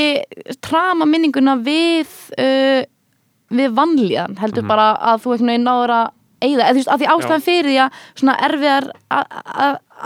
trama 0.64 1.10
minninguna 1.12 1.58
við 1.60 2.16
uh, 2.40 2.80
við 3.54 3.74
vanlíðan 3.78 4.36
heldur 4.38 4.62
Mhm. 4.62 4.68
bara 4.68 4.88
að 5.00 5.22
þú 5.24 5.34
veginn 5.38 5.64
náður 5.64 5.90
að 5.90 6.10
eigða, 6.44 6.62
eða 6.64 6.70
þú 6.70 6.78
veist, 6.80 6.88
að 6.92 7.00
því 7.00 7.06
ástæðan 7.14 7.44
fyrir 7.48 7.70
því 7.70 7.78
að 7.84 7.90
svona 8.20 8.36
erfiðar 8.48 8.84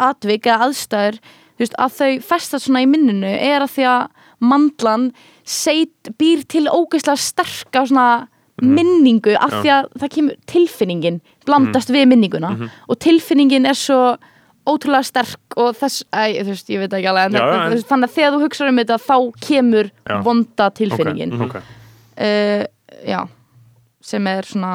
atvik 0.08 0.46
eða 0.46 0.68
aðstæður, 0.68 1.18
þú 1.58 1.64
veist, 1.64 1.76
að 1.78 1.94
þau 1.98 2.10
festast 2.28 2.66
svona 2.68 2.82
í 2.84 2.88
minninu 2.90 3.30
er 3.34 3.64
að 3.64 3.72
því 3.76 3.86
að 3.90 4.08
mandlan 4.48 5.08
seit, 5.48 6.10
býr 6.20 6.44
til 6.46 6.66
ógeðslega 6.70 7.18
sterka 7.18 7.86
svona 7.88 8.28
Mhm. 8.60 8.74
minningu 8.74 9.36
af 9.38 9.50
því 9.50 9.70
að 9.70 9.84
það 9.98 10.10
kemur 10.14 10.36
tilfinningin 10.46 11.20
blandast 11.46 11.88
við 11.90 12.06
minninguna 12.08 12.50
Mhm. 12.56 12.70
og 12.88 12.98
tilfinningin 12.98 13.66
er 13.66 13.74
svo 13.74 14.16
ótrúlega 14.66 15.04
sterk 15.04 15.38
og 15.56 15.74
þess, 15.76 16.02
æ, 16.12 16.42
veist, 16.44 16.68
ég 16.68 16.78
veit 16.78 16.90
ekki 16.92 17.06
alveg 17.08 17.26
en 17.26 17.32
Já, 17.32 17.64
en- 17.64 17.72
veist, 17.72 17.86
þannig 17.88 18.04
að 18.04 18.14
þegar 18.14 18.32
þú 18.32 18.42
hugsaður 18.42 18.68
um 18.68 18.76
þetta 18.76 18.98
þá 18.98 19.32
kemur 19.40 19.90
Já. 20.06 20.22
vonda 20.22 20.70
tilfinningin 20.70 21.40
ok. 21.40 21.56
uh, 21.56 22.64
já 23.06 23.28
sem 24.08 24.26
er 24.32 24.46
svona 24.48 24.72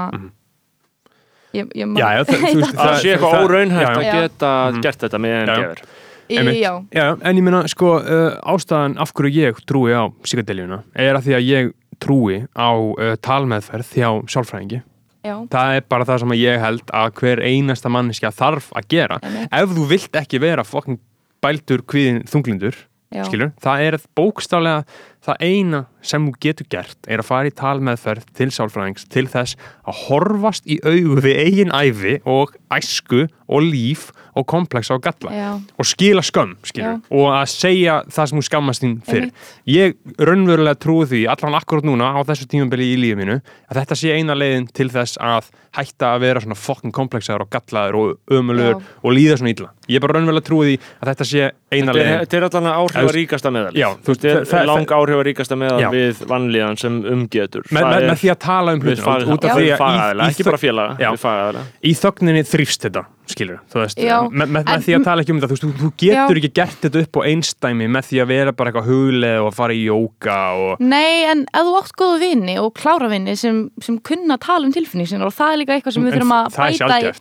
ég, 1.54 1.68
ég 1.76 1.86
Mhm. 1.88 1.98
Já, 1.98 2.08
já, 2.18 2.24
það, 2.28 2.40
þú 2.46 2.62
veist, 2.62 2.76
Það 2.78 2.96
sé 3.02 3.12
eitthvað 3.14 3.34
það- 3.34 3.46
óraunhægt 3.48 3.98
að 3.98 4.08
geta 4.22 4.54
Mhm. 4.72 4.82
gert 4.82 5.00
þetta 5.04 5.20
með. 5.20 5.44
NGR 5.44 5.84
Einmitt. 6.30 6.62
já, 6.64 6.72
Já, 6.96 7.18
en 7.22 7.36
ég 7.38 7.44
meina, 7.44 7.68
sko, 7.68 7.98
uh, 8.00 8.40
ástæðan 8.54 8.98
af 8.98 9.12
hverju 9.14 9.34
ég 9.52 9.60
trúi 9.68 9.92
á 9.94 10.08
psykadeljuna 10.24 10.84
er 10.96 11.16
að 11.16 11.24
því 11.28 11.34
að 11.38 11.48
ég 11.52 11.74
trúi 12.00 12.48
á 12.58 12.70
uh, 12.74 13.16
talmeðferð 13.22 13.90
hjá 13.94 14.10
sálfræðingi. 14.26 14.82
já, 15.24 15.36
Það 15.50 15.76
er 15.78 15.82
bara 15.90 16.06
það 16.06 16.20
sem 16.20 16.30
ég 16.40 16.60
held 16.60 16.86
að 16.92 17.12
hver 17.20 17.40
einasta 17.44 17.90
manneskja 17.90 18.32
þarf 18.32 18.72
að 18.76 18.88
gera. 18.90 19.20
Ef 19.52 19.70
þú 19.70 19.86
vilt 19.88 20.12
ekki 20.20 20.40
vera 20.40 20.64
fokkin 20.64 20.98
bældur 21.44 21.84
kviðin 21.84 22.24
þunglindur, 22.26 22.74
já. 23.14 23.26
skilur, 23.30 23.53
það 23.64 23.88
er 23.88 23.99
bókstálega 24.18 24.84
það 25.23 25.45
eina 25.48 25.84
sem 26.03 26.26
þú 26.27 26.34
getur 26.44 26.68
gert 26.73 27.07
er 27.07 27.22
að 27.23 27.30
fara 27.30 27.49
í 27.49 27.56
talmeðferð 27.56 28.26
til 28.35 28.49
sálfræðings 28.52 29.07
til 29.14 29.26
þess 29.31 29.56
að 29.88 30.02
horfast 30.10 30.68
í 30.68 30.80
augu 30.84 31.22
við 31.23 31.40
eigin 31.45 31.72
æfi 31.72 32.18
og 32.27 32.52
æsku 32.73 33.27
og 33.48 33.64
líf 33.64 34.10
og 34.34 34.48
komplexa 34.49 34.95
og 34.98 35.03
galla 35.06 35.31
Já. 35.34 35.49
og 35.77 35.85
skila 35.85 36.23
skömm, 36.26 36.56
skilur, 36.65 37.02
og 37.14 37.27
að 37.35 37.45
segja 37.53 37.99
það 38.10 38.30
sem 38.30 38.40
þú 38.40 38.45
skammast 38.48 38.84
þín 38.84 38.95
fyrir. 39.06 39.27
Ég 39.69 39.94
raunverulega 40.18 40.80
trúi 40.81 41.06
því, 41.10 41.22
allan 41.30 41.57
akkurat 41.60 41.85
núna 41.85 42.10
á 42.18 42.19
þessu 42.26 42.48
tímabili 42.49 42.90
í 42.95 42.98
lífið 42.98 43.19
mínu, 43.22 43.38
að 43.69 43.80
þetta 43.81 43.99
sé 43.99 44.15
eina 44.18 44.38
leiðin 44.38 44.65
til 44.73 44.90
þess 44.94 45.22
að 45.22 45.52
hætta 45.77 46.15
að 46.15 46.26
vera 46.26 46.44
svona 46.44 46.57
fokkin 46.57 46.95
komplexaður 46.95 47.45
og 47.45 47.53
gallaður 47.53 47.99
og 47.99 48.34
ömulur 48.40 48.81
og 48.81 49.14
líða 49.14 49.38
svona 49.38 49.53
illa. 49.53 49.69
Ég 49.92 50.00
bara 50.04 50.16
raunverulega 50.20 50.46
trúi 50.48 50.68
því 50.70 50.76
að 51.04 51.10
þetta 51.12 51.26
sé 51.28 51.48
eina 51.74 51.94
leiðin. 51.96 52.20
Þetta 52.24 52.38
er 52.38 52.46
allan 52.48 52.68
að 52.70 52.78
áhrifaríkasta 52.84 53.52
meðal 53.52 53.74
Já, 53.76 53.88
þú 54.06 54.14
veist, 54.14 54.22
Þetta 54.24 54.60
er 54.62 54.70
lang 54.70 54.94
áhrifaríkasta 54.98 55.58
meðal 55.60 55.82
Já. 55.84 55.90
við 55.92 56.22
vannlíðan 56.30 56.80
sem 56.80 57.00
umgetur 57.14 57.66
með, 57.74 57.90
með, 57.90 58.06
með 58.12 58.22
því 58.24 58.32
að 58.36 58.40
tala 58.46 58.76
um 58.78 58.84
við 58.84 59.02
hlutina 59.02 59.34
út- 59.34 59.44
af 59.50 59.58
því 59.58 59.72
að 59.74 59.84
í- 59.84 60.24
í 60.24 60.30
ekki 60.30 60.48
bara 60.48 60.62
félaga 60.62 61.66
í 61.84 61.94
þögninni 62.00 62.46
þrýfst 62.48 62.88
þetta 62.88 63.06
skilur, 63.34 63.60
þú 63.72 63.80
veist, 63.80 64.00
með, 64.04 64.32
með, 64.36 64.50
með 64.52 64.72
en- 64.74 64.82
því 64.84 64.94
að 64.98 65.04
tala 65.08 65.24
ekki 65.24 65.32
um 65.34 65.38
þetta 65.40 65.48
þú, 65.48 65.56
veist, 65.56 65.78
þú, 65.80 65.90
getur 66.04 66.36
Já. 66.36 66.40
ekki 66.44 66.50
gert 66.60 66.80
þetta 66.84 67.04
upp 67.06 67.16
á 67.16 67.22
einstæmi 67.32 67.86
með 67.96 68.08
því 68.10 68.18
að 68.24 68.28
vera 68.34 68.52
bara 68.52 68.72
eitthvað 68.74 68.90
huglega 68.92 69.44
og 69.48 69.54
fara 69.56 69.74
í 69.78 69.84
jóka 69.88 70.38
og 70.60 70.82
Nei, 70.84 71.24
en 71.32 71.46
ef 71.48 71.64
þú 71.64 71.76
átt 71.80 71.94
góða 72.02 72.20
vini 72.20 72.58
og 72.60 72.74
klára 72.76 73.08
vini 73.10 73.36
sem, 73.40 73.62
sem 73.82 73.98
kunna 74.04 74.38
tala 74.44 74.68
um 74.68 74.74
tilfinningsinnar 74.76 75.32
og 75.32 75.36
það 75.38 75.54
er 75.56 75.62
líka 75.64 75.78
eitthvað 75.78 75.96
sem 75.98 76.04
við 76.04 76.18
þurfum 76.20 76.36
að 76.36 76.46
er 76.52 76.76
bæta 76.76 77.00
í. 77.00 77.14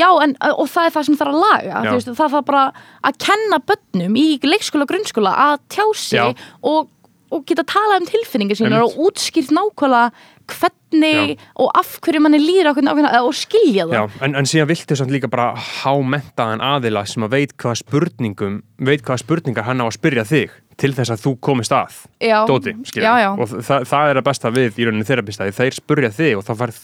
Já, 0.00 0.08
en, 0.24 0.34
og 0.54 0.68
það 0.70 0.88
er 0.88 0.94
það 0.96 1.06
sem 1.10 1.16
þarf 1.20 1.34
að 1.34 1.40
laga. 1.44 1.84
Þú 1.84 1.94
veist, 1.98 2.09
það 2.18 2.34
þarf 2.36 2.48
bara 2.50 2.64
að 3.06 3.20
kenna 3.26 3.60
börnum 3.70 4.16
í 4.18 4.26
leikskóla 4.46 4.86
og 4.86 4.92
grunnskóla 4.92 5.36
að 5.46 5.54
tjá 5.74 5.84
sig 5.98 6.44
og, 6.62 6.90
og 7.30 7.46
geta 7.48 7.66
tala 7.68 8.00
um 8.00 8.08
tilfinningar 8.08 8.60
Einmitt. 8.60 8.84
og 8.84 9.10
útskýrt 9.10 9.54
nákvæmlega 9.54 10.10
hvernig 10.50 11.36
Já. 11.36 11.36
og 11.62 11.70
af 11.78 11.98
hverju 12.02 12.20
manni 12.20 12.40
ákveðna, 12.40 13.22
og 13.22 13.34
skilja 13.34 13.86
það 13.86 13.94
Já, 13.94 14.02
en, 14.24 14.34
en 14.34 14.48
síðan 14.48 14.70
viltu 14.70 14.96
samt 14.98 15.12
líka 15.14 15.30
bara 15.30 15.52
hámentaðan 15.54 16.62
aðila 16.64 17.04
sem 17.06 17.22
að 17.26 17.36
veit 17.36 17.54
hvaða 17.54 17.82
spurningum 17.84 18.62
veit 18.78 19.04
hvaða 19.06 19.22
spurningar 19.22 19.68
hann 19.68 19.82
á 19.82 19.86
að 19.86 19.96
spyrja 19.98 20.26
þig 20.26 20.56
til 20.80 20.92
þess 20.96 21.14
að 21.14 21.24
þú 21.24 21.34
komist 21.44 21.74
að 21.76 21.98
Já. 22.20 22.38
Dóti, 22.48 22.74
Já, 23.00 23.12
já. 23.22 23.28
og 23.32 23.48
það, 23.48 23.86
það 23.88 24.10
er 24.10 24.20
að 24.20 24.26
besta 24.26 24.50
við 24.52 24.80
í 24.80 24.86
rauninni 24.88 25.06
þeirabistæði 25.08 25.54
þeir 25.56 25.76
spurja 25.78 26.10
þig 26.12 26.34
og 26.36 26.44
þá 26.44 26.52
færð 26.60 26.80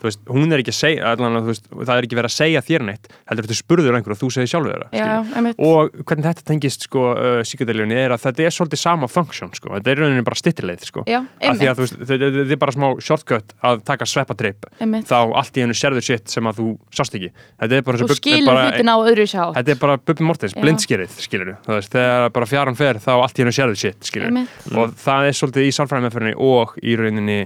þú 0.00 0.06
veist, 0.06 0.20
hún 0.30 0.54
er 0.54 0.62
ekki 0.62 0.70
að 0.74 0.78
segja 0.78 1.10
allan, 1.10 1.38
veist, 1.48 1.66
það 1.74 1.92
er 1.96 2.06
ekki 2.06 2.18
verið 2.18 2.30
að 2.30 2.36
segja 2.36 2.62
þér 2.66 2.84
neitt 2.86 3.08
heldur 3.30 3.48
þú 3.50 3.56
spurður 3.58 3.98
einhver 3.98 4.14
og 4.14 4.20
þú 4.20 4.30
segir 4.36 4.50
sjálfur 4.52 4.84
einmitt. 4.94 5.58
og 5.58 5.90
hvernig 6.06 6.28
þetta 6.28 6.46
tengist 6.50 6.86
sko, 6.86 7.04
uh, 7.14 7.40
síkadeljunni 7.46 7.98
er 7.98 8.14
að 8.14 8.24
þetta 8.28 8.46
er 8.46 8.54
svolítið 8.54 8.82
sama 8.82 9.10
funksjón 9.10 9.52
sko. 9.58 9.72
þetta 9.76 9.92
er 9.92 10.02
rauninni 10.04 10.26
bara 10.26 10.38
stittileið 10.38 10.86
sko. 10.86 11.04
Þetta 11.06 12.30
er 12.54 12.60
bara 12.60 12.74
smá 12.74 12.88
shortcut 13.02 13.54
að 13.66 13.82
taka 13.90 14.06
sveppadrip 14.08 14.68
Einmitt. 14.80 15.08
þá 15.10 15.34
allt 15.40 15.58
í 15.58 15.64
hennu 15.64 15.76
serður 15.76 16.06
sitt 16.06 16.30
sem 16.32 16.46
að 16.46 16.60
þú 16.60 16.68
sást 16.94 17.16
ekki 17.18 17.32
þetta 17.32 17.80
er 17.80 17.84
bara, 17.86 17.98
bara, 18.46 18.64
er 19.74 19.80
bara 19.80 19.98
Bubbi 20.00 20.26
Mortens, 20.26 20.54
Já. 20.54 20.60
blindskýrið 20.64 21.18
skilur 21.24 21.52
þú 21.66 21.76
veist, 21.76 21.92
þegar 21.94 22.30
bara 22.40 22.48
fjaran 22.50 22.80
fer 22.80 22.98
þá 23.04 23.12
allt 23.20 23.38
í 23.38 23.44
hennu 23.44 23.54
serður 23.60 23.80
sitt 23.84 24.10
skilur 24.10 24.32
Einmitt. 24.32 24.72
og 24.74 24.96
það 25.04 25.28
er 25.30 25.38
svolítið 25.40 25.68
í 25.70 25.76
sálfræðimeferinni 25.78 26.34
og 26.50 26.74
í 26.82 26.96
rauninni 26.98 27.40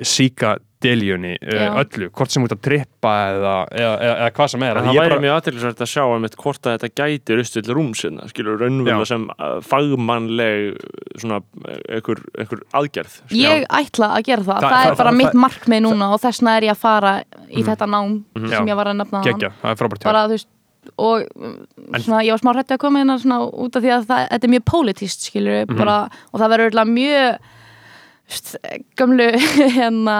síkadeljunni 0.00 1.34
uh, 1.42 1.56
Já. 1.60 1.70
öllu, 1.82 2.06
hvort 2.16 2.32
sem 2.32 2.44
út 2.46 2.52
að 2.54 2.60
trippa 2.64 3.10
eða, 3.34 3.54
eða, 3.68 3.90
eða, 4.00 4.14
eða 4.22 4.30
hvað 4.38 4.48
sem 4.52 4.62
er 4.64 4.78
En 4.80 4.86
það 4.86 4.96
væri 4.96 5.12
bara- 5.12 5.24
mjög 5.24 5.34
aðtilsvært 5.36 5.82
að 5.84 5.90
sjá 5.92 6.02
einmitt 6.14 6.36
hvort 6.40 6.68
að 6.70 6.76
þetta 6.78 6.90
gæti 7.02 7.36
rustu 7.40 7.62
til 7.66 7.76
rúmsina, 7.76 8.28
skilur 8.30 8.56
raunverulega 8.62 9.02
Já. 9.04 9.10
sem 9.12 9.26
uh, 9.34 9.50
fagmannleg 9.66 10.78
svona 11.20 11.40
einhver, 11.90 12.22
einhver 12.40 12.62
aðgerð 12.80 13.18
skilur. 13.18 13.42
Ég 13.44 13.66
ætla 13.82 14.12
að 14.16 14.24
gera 14.30 14.46
það, 14.46 14.54
Það- 14.54 14.64
það, 14.64 14.78
það- 14.78 14.92
er 14.94 15.00
bara 15.02 15.12
það- 15.12 15.20
mitt 15.20 15.38
markmið 15.44 15.84
núna 15.88 16.10
og 16.16 16.22
þessna 16.24 16.56
er 16.56 16.68
ég 16.70 16.76
að 16.76 16.80
fara 16.86 17.12
í 17.50 17.66
þetta 17.68 17.90
nám 17.96 18.16
sem 18.40 18.56
Já. 18.56 18.64
ég 18.72 18.80
var 18.80 18.92
að 18.94 18.98
nefna 19.02 19.22
geggja, 19.28 19.52
það 19.60 19.74
er 19.76 19.80
frábært 19.84 20.00
hjá 20.06 20.10
bara 20.12 20.24
þú 20.30 20.36
veist 20.38 20.48
og 20.98 21.24
svona, 22.00 22.22
ég 22.24 22.32
var 22.34 22.40
smá 22.42 22.52
hrætti 22.56 22.74
að 22.76 22.82
koma 22.84 23.02
hérna 23.02 23.18
svona, 23.20 23.38
út 23.52 23.76
af 23.76 23.82
því 23.84 23.90
að 23.96 24.06
það, 24.10 24.28
þetta 24.32 24.48
er 24.48 24.54
mjög 24.54 24.66
pólitíst 24.72 25.26
skilur 25.28 25.66
Mhm. 25.68 25.76
bara, 25.78 25.96
og 26.32 26.40
það 26.40 26.52
verður 26.54 26.76
mjög 26.88 27.38
veist, 28.30 28.56
gömlu 28.96 29.30
hérna 29.78 30.18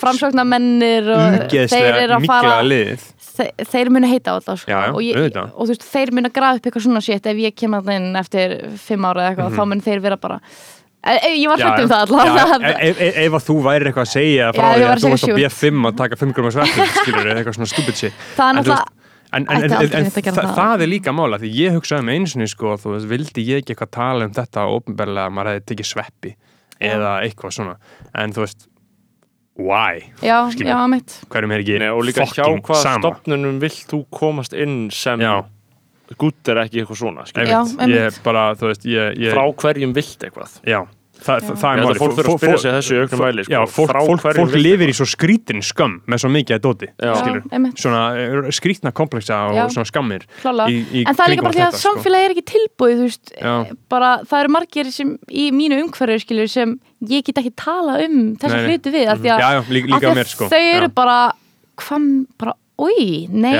framsóknarmennir 0.00 1.06
og 1.14 1.46
þeir 1.50 2.00
eru 2.02 2.18
að 2.18 2.26
fara 2.28 2.56
þeir, 3.36 3.52
þeir 3.68 3.90
munu 3.92 4.08
heita 4.10 4.32
á 4.32 4.36
þetta 4.40 4.56
sko. 4.60 4.78
Og, 4.96 5.00
ég, 5.04 5.36
og 5.56 5.68
veist, 5.70 5.84
þeir 5.84 6.12
munu 6.16 6.30
grafa 6.32 6.56
upp 6.60 6.68
eitthvað 6.68 6.86
svona 6.86 7.02
shit 7.04 7.26
ef 7.28 7.36
ég 7.40 7.56
kem 7.56 7.76
að 7.76 7.90
inn 7.96 8.10
eftir 8.20 8.56
fimm 8.80 9.04
ára 9.08 9.26
eða 9.26 9.34
eitthvað, 9.34 9.50
Mhm. 9.50 9.56
þá 9.60 9.68
mun 9.72 9.80
þeir 9.88 10.00
vera 10.04 10.16
bara 10.16 10.40
ég 11.06 11.46
var 11.50 11.62
hrætt 11.62 11.82
um 11.84 11.90
það 11.90 12.04
allavega 12.06 12.70
ef, 12.80 13.00
ef, 13.00 13.18
ef 13.22 13.36
að 13.38 13.44
þú 13.46 13.56
væri 13.66 13.88
eitthvað 13.90 14.06
að 14.06 14.12
segja 14.12 14.50
frá 14.56 14.66
því 14.66 14.86
að 14.86 15.02
þú 15.02 15.10
varst 15.12 15.26
á 15.26 15.26
shoot. 15.26 15.40
B5 15.40 15.88
að 15.90 15.98
taka 16.00 16.18
5 16.22 16.36
grúma 16.36 16.52
sveppir 16.54 16.94
skilur 17.00 17.32
eitthvað 17.34 17.58
svona 17.58 17.70
stupid 17.72 18.00
shit 18.00 18.22
það 18.36 18.48
er 18.48 18.58
náttúrulega 18.60 18.84
það. 20.36 20.54
það 20.56 20.84
er 20.86 20.90
líka 20.90 21.14
mála 21.16 21.40
því 21.42 21.50
ég 21.56 21.76
hugsaði 21.76 22.04
um 22.04 22.12
einu 22.14 22.30
sinni 22.30 22.48
sko, 22.50 22.76
þú 22.80 22.94
veist, 22.94 23.08
vildi 23.10 23.44
ég 23.46 23.62
ekki 23.62 23.74
eitthvað 23.74 23.92
tala 23.98 24.28
um 24.28 24.36
þetta 24.36 24.66
ópenbarlega 24.70 25.26
að 25.30 25.36
maður 25.36 25.52
hefði 25.54 25.66
tekið 25.72 25.90
sveppi 25.92 26.32
eða 26.92 27.12
eitthvað 27.24 27.56
svona 27.56 27.76
en 28.22 28.34
þú 28.36 28.44
veist, 28.44 28.68
why? 29.56 30.06
já, 30.22 30.38
já, 30.60 30.78
mitt 30.92 31.18
hverjum 31.32 31.54
er 31.56 31.64
ekki 31.64 31.78
Nei, 31.82 31.90
og 31.90 32.04
líka 32.06 32.26
hjá 32.28 32.44
fucking 32.44 32.80
sama 32.82 33.02
stopnunum 33.02 33.60
vilt 33.62 33.86
þú 33.90 34.02
komast 34.14 34.56
inn 34.56 34.86
sem 34.94 35.22
Já. 35.22 35.38
Gutt 36.20 36.52
er 36.52 36.62
ekki 36.62 36.82
eitthvað 36.82 37.00
svona. 37.02 37.26
Já, 37.34 37.58
ég 37.90 38.20
bara, 38.26 38.50
þú 38.58 38.70
veist, 38.70 38.86
ég, 38.86 39.18
ég 39.26 39.34
frá 39.34 39.44
hverjum 39.64 39.96
vilt 39.96 40.28
eitthvað 40.28 40.60
já, 40.66 40.80
það, 41.16 41.46
það, 41.46 41.56
það 41.60 41.66
er 41.66 41.80
held 41.80 41.86
máli 41.86 41.96
að 41.96 42.00
fólk 42.00 42.14
þurfa 42.16 42.32
að 42.32 42.40
spyrja 42.40 42.58
sig 42.62 42.74
þessu 42.76 42.94
í 42.94 43.00
auknum 43.02 43.22
mæli, 43.22 43.44
sko. 43.46 43.54
já, 43.54 43.58
fólk, 43.72 43.94
fólk, 44.08 44.24
fólk 44.38 44.56
lifir 44.58 44.92
í 44.92 44.96
svo 44.96 45.06
skrítin 45.08 45.62
skömm 45.64 45.96
með 46.10 46.22
svo 46.22 46.30
mikið 46.34 46.56
að 46.56 46.62
dóti 46.66 46.88
Já. 46.92 47.12
Já, 47.56 48.02
eh, 48.20 48.50
skrítna 48.56 48.92
kompleksa 48.96 49.40
og 49.48 49.58
Já. 49.58 49.64
svona 49.74 49.88
skammir 49.88 50.26
í, 50.26 50.76
í 51.00 51.04
en 51.04 51.16
það 51.16 51.24
er 51.24 51.32
líka 51.32 51.46
bara 51.46 51.56
því 51.56 51.64
að 51.66 51.78
sko. 51.78 51.82
samfélagi 51.86 52.28
er 52.28 52.36
ekki 52.36 52.46
tilbúið 52.52 53.02
veist, 53.04 53.34
Já. 53.40 53.54
bara 53.92 54.12
það 54.26 54.44
eru 54.44 54.54
margir 54.58 54.92
sem 54.94 55.16
í 55.30 55.48
mínu 55.56 55.80
umhverju 55.86 56.48
sem 56.52 56.78
ég 57.08 57.26
get 57.26 57.42
ekki 57.42 57.54
tala 57.56 57.98
um 58.04 58.20
nei. 58.36 58.62
hluti 58.68 58.94
við 58.94 59.12
af 59.12 59.20
því 59.22 59.34
að, 59.34 59.44
Já, 59.44 59.50
já, 59.56 60.14
mér 60.20 60.32
sko 60.32 60.50
þau 60.52 60.62
eru 60.62 60.90
Já. 60.90 60.94
bara 60.94 61.18
hvað, 61.80 62.08
bara, 62.40 62.56
oi, 62.78 63.26
nei 63.32 63.56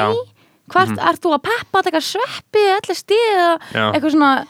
Já. 0.66 0.74
Mhm. 0.74 0.96
hvert, 0.96 1.08
ert 1.08 1.20
þú 1.22 1.32
að 1.36 1.42
peppa 1.46 1.82
þetta 1.86 2.02
sveppi 2.02 2.62
allir 2.76 2.98
stíð 2.98 3.40
eitthvað 3.94 4.10
svona 4.16 4.46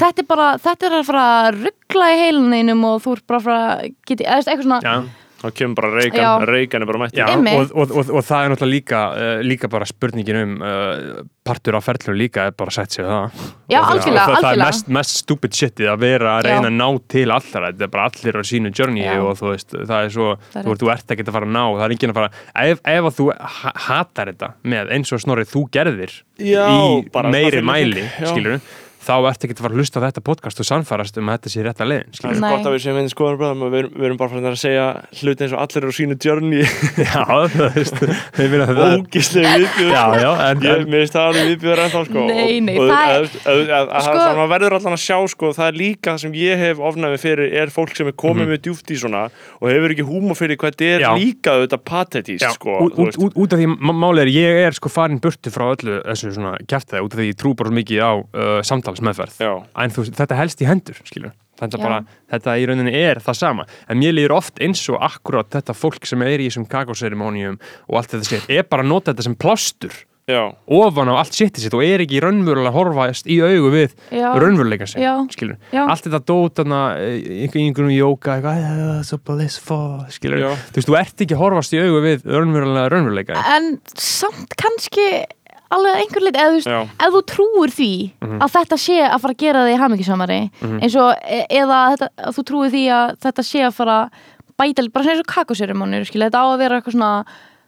þetta 0.00 0.18
er 0.22 0.26
bara, 0.26 0.48
þetta 0.58 0.86
er 0.86 0.92
að 1.00 1.06
fara 1.06 1.24
að 1.50 1.60
ruggla 1.66 2.06
í 2.12 2.18
heiluninum 2.22 2.84
og 2.84 3.02
þú 3.04 3.12
ert 3.16 3.26
bara 3.26 3.38
að 3.38 3.44
fara 3.44 3.58
að 3.76 3.90
veist, 4.36 4.48
eitthvað 4.48 4.62
svona 4.62 4.80
Já. 4.82 5.02
Þá 5.46 5.54
kemur 5.60 5.78
bara 5.78 5.90
reikan, 5.94 6.20
Já. 6.22 6.30
reikan 6.50 6.82
er 6.84 6.90
bara 6.90 7.00
mætt 7.04 7.16
Já, 7.16 7.26
Einmitt. 7.32 7.54
og, 7.56 7.72
og, 7.86 7.94
og, 8.02 8.10
og 8.18 8.26
það 8.26 8.44
er 8.46 8.52
náttúrulega 8.54 8.74
líka, 8.76 9.00
uh, 9.16 9.40
líka 9.46 9.70
bara 9.72 9.88
spurningin 9.88 10.38
um 10.42 10.54
uh, 10.60 11.24
partur 11.46 11.76
af 11.78 11.86
ferðlunum 11.86 12.18
líka 12.18 12.48
er 12.50 12.54
bara 12.58 12.72
að 12.72 12.78
setja 12.80 12.96
sig 12.96 13.06
það 13.06 13.40
Já, 13.70 13.78
algjörlega, 13.80 14.24
og 14.26 14.32
það, 14.32 14.36
er 14.36 14.36
algjörlega. 14.36 14.66
mest, 14.66 14.88
mest 14.98 15.16
stupid 15.22 15.58
shitið 15.60 15.90
að 15.92 16.00
vera 16.02 16.32
að 16.36 16.48
Já. 16.48 16.48
reyna 16.50 16.70
að 16.72 16.78
ná 16.80 16.88
til 17.16 17.26
allra 17.36 17.70
þetta 17.70 17.86
er 17.86 17.92
bara 17.96 18.08
allir 18.10 18.38
á 18.38 18.42
sínu 18.50 18.72
journey 18.74 19.06
Já. 19.06 19.14
og 19.22 19.36
þú 19.40 19.52
veist, 19.52 19.76
það 19.76 19.98
er 20.00 20.14
svo, 20.16 20.30
Það 20.52 20.60
er 20.62 20.66
þú, 20.66 20.78
þú 20.82 20.90
ert 20.96 21.14
ekki 21.16 21.26
að 21.26 21.36
fara 21.38 21.46
að 21.50 21.54
ná, 21.56 21.64
það 21.76 21.84
er 21.86 21.94
enginn 21.96 22.14
að 22.14 22.18
fara 22.20 22.32
ef, 22.66 22.82
ef 22.96 23.10
að 23.10 23.16
þú 23.20 23.28
ha 23.56 23.72
hatar 23.86 24.32
þetta 24.32 24.50
með 24.74 24.92
eins 24.96 25.12
og 25.14 25.22
snorrið 25.22 25.52
þú 25.54 25.62
gerðir 25.76 26.16
Já, 26.42 26.66
í 26.66 27.30
meiri 27.32 27.62
mæli, 27.64 28.08
skilur 28.20 28.58
þá 29.06 29.14
ert 29.30 29.44
ekki 29.46 29.54
að 29.56 29.62
fara 29.62 29.74
að 29.74 29.78
hlusta 29.80 30.00
á 30.02 30.04
þetta 30.06 30.22
podcast 30.26 30.60
og 30.62 30.66
sannfærast 30.66 31.18
um 31.20 31.28
að 31.30 31.36
þetta 31.38 31.52
sé 31.54 31.62
rétta 31.66 31.86
leiðin, 31.86 32.10
Það 32.10 32.18
skilur 32.18 32.36
er 32.36 32.54
gott 32.56 32.66
að 32.66 32.74
við 32.76 32.82
séum 32.86 32.96
einnig 33.00 33.12
skoðan 33.14 33.38
bræðum 33.40 33.62
og 33.66 33.70
við, 33.70 33.78
erum- 33.84 33.94
við 34.00 34.06
erum 34.08 34.18
bara 34.20 34.32
fyrir 34.34 34.50
að 34.50 34.58
segja 34.62 34.86
hluti 35.20 35.44
eins 35.46 35.54
og 35.54 35.60
allir 35.62 35.82
eru 35.86 35.92
á 35.92 35.98
sínu 35.98 36.16
journey 36.26 36.62
Já, 37.06 37.22
þú 37.54 37.68
veist, 37.76 38.00
við 38.36 38.50
vilja 38.56 38.66
það 38.66 38.80
ógislega 38.96 39.52
viðbjöður 39.56 39.94
Já, 39.96 40.04
já, 40.26 40.30
en, 40.50 40.64
Ég 40.66 40.84
minnst 40.90 41.16
það 41.16 41.28
alveg 41.30 41.48
viðbjöður 41.52 41.82
ennþá 41.86 42.02
sko 42.10 42.24
Nei, 42.26 42.60
nei, 42.66 42.74
og, 42.76 42.90
það 42.90 43.14
er- 43.14 43.30
að, 43.46 43.62
að, 43.62 43.86
að, 43.86 44.06
Sko- 44.06 44.24
að, 44.26 44.40
að 44.46 44.52
verður 44.56 44.76
allan 44.80 44.96
að 44.98 45.02
sjá 45.06 45.18
sko 45.36 45.52
það 45.56 45.70
er 45.70 45.78
líka 45.80 46.14
það 46.16 46.22
sem 46.26 46.36
ég 46.40 46.62
hef 46.66 46.82
ofnæmi 46.90 47.20
fyrir 47.22 47.56
er 47.62 47.72
fólk 47.76 47.94
sem 47.96 48.10
er 48.10 48.16
komið 48.18 48.42
Mhm. 48.46 48.52
með 48.56 48.62
djúft 48.66 48.90
í 48.90 48.98
svona 49.00 49.22
og 49.60 49.66
hefur 49.70 49.94
ekki 49.94 50.06
húma 50.10 50.34
fyrir 50.38 50.58
hvað 50.60 50.74
þetta 50.76 50.90
er 50.96 51.04
Já. 51.06 51.10
líka 51.16 51.54
þetta 51.62 51.78
patetíst 51.86 52.44
Já, 52.44 52.50
sko 52.56 52.74
út, 52.86 52.98
veist. 52.98 53.18
af 53.54 53.58
því 53.60 53.66
má- 53.78 53.96
málið 54.02 54.22
er 54.26 54.30
ég 54.34 54.60
er 54.66 54.76
sko 54.76 54.90
farin 54.92 55.20
burtu 55.22 55.50
frá 55.54 55.64
öllu 55.72 56.00
þessu 56.04 56.34
kjartaði 56.68 57.04
út 57.06 57.14
af 57.16 57.20
því 57.20 57.28
ég 57.30 57.38
trú 57.40 57.54
bara 57.56 57.70
mikið 57.74 58.02
á 58.02 58.12
uh, 58.16 58.60
samtalsmeðferð 58.96 59.38
Já. 59.44 59.52
en 59.84 59.90
þú, 59.94 60.06
þetta 60.16 60.38
helst 60.40 60.62
í 60.62 60.68
hendur 60.68 60.98
skilur 61.04 61.32
þetta, 61.56 61.78
bara, 61.80 62.00
þetta 62.32 62.56
í 62.60 62.66
rauninni 62.68 62.92
er 62.92 63.20
það 63.24 63.38
sama. 63.38 63.64
En 63.88 63.96
mér 64.00 64.12
líður 64.12 64.34
oft 64.36 64.58
eins 64.60 64.82
og 64.92 64.98
akkurat 65.00 65.48
þetta 65.54 65.72
fólk 65.76 66.04
sem 66.08 66.20
er 66.26 66.42
í 66.44 66.50
þessum 66.50 66.66
kakóserimónium 66.68 67.56
og 67.88 67.96
allt 67.96 68.12
þetta 68.12 68.28
sér, 68.28 68.44
er 68.58 68.68
bara 68.68 68.84
að 68.84 68.92
nota 68.92 69.12
þetta 69.14 69.22
sem 69.30 69.38
plástur 69.40 69.96
Já, 70.26 70.40
ofan 70.66 71.06
á 71.06 71.22
allt 71.22 71.36
shitið 71.38 71.62
sitt 71.62 71.74
og 71.78 71.84
er 71.86 72.02
ekki 72.02 72.18
raunverulega 72.18 72.72
að 72.72 72.74
horfast 72.74 73.28
í 73.30 73.36
augu 73.46 73.68
við 73.70 73.92
raunveruleika 74.10 74.88
sig, 74.90 75.04
Já. 75.04 75.12
skilur 75.30 75.54
Já. 75.70 75.84
allt 75.86 76.02
þetta 76.02 76.20
dót 76.26 76.56
þarna, 76.58 76.80
eh, 76.98 77.46
einhver- 77.46 77.62
einhverjum 77.62 77.94
jóka 77.94 78.34
eitthvað, 78.34 78.64
"Ah, 78.98 79.02
so 79.06 79.18
blissful 79.22 80.02
skilur, 80.10 80.40
Já. 80.42 80.50
þú 80.74 80.74
veist, 80.80 80.88
þú 80.90 80.98
ert 80.98 81.16
ekki 81.22 81.36
að 81.36 81.42
horfast 81.44 81.72
í 81.72 81.78
augu 81.78 82.02
við 82.02 82.26
raunverulega 82.26 82.90
raunveruleika. 82.90 83.36
En 83.54 83.78
samt 83.94 84.50
kannski 84.58 85.24
alveg 85.70 85.96
einhver 86.02 86.22
lit 86.22 86.36
eða 86.36 86.52
þú 86.52 86.58
veist, 86.60 86.90
ef 87.00 87.12
þú 87.16 87.22
trúir 87.32 87.70
því 87.74 87.90
Mhm. 88.22 88.38
að 88.40 88.50
þetta 88.56 88.76
sé 88.78 88.96
að 89.10 89.20
fara 89.20 89.34
að 89.34 89.38
gera 89.38 89.66
þig 89.66 89.78
hamingisamari 89.82 90.40
eins 90.82 90.96
og 90.96 91.14
e- 91.26 91.46
eða 91.50 91.80
þetta, 91.96 92.08
þú 92.36 92.44
trúir 92.50 92.70
því 92.70 92.84
að 92.98 93.16
þetta 93.18 93.42
sé 93.42 93.60
að 93.66 93.74
fara 93.74 94.10
bæta 94.58 94.88
bara 94.92 95.04
svona 95.04 95.16
eins 95.16 95.24
og 95.26 95.32
kakóserimónir 95.34 96.06
skilja, 96.06 96.30
þetta 96.30 96.40
á 96.40 96.46
að 96.54 96.58
vera 96.58 96.80
eitthvað 96.80 96.94
svona 96.96 97.24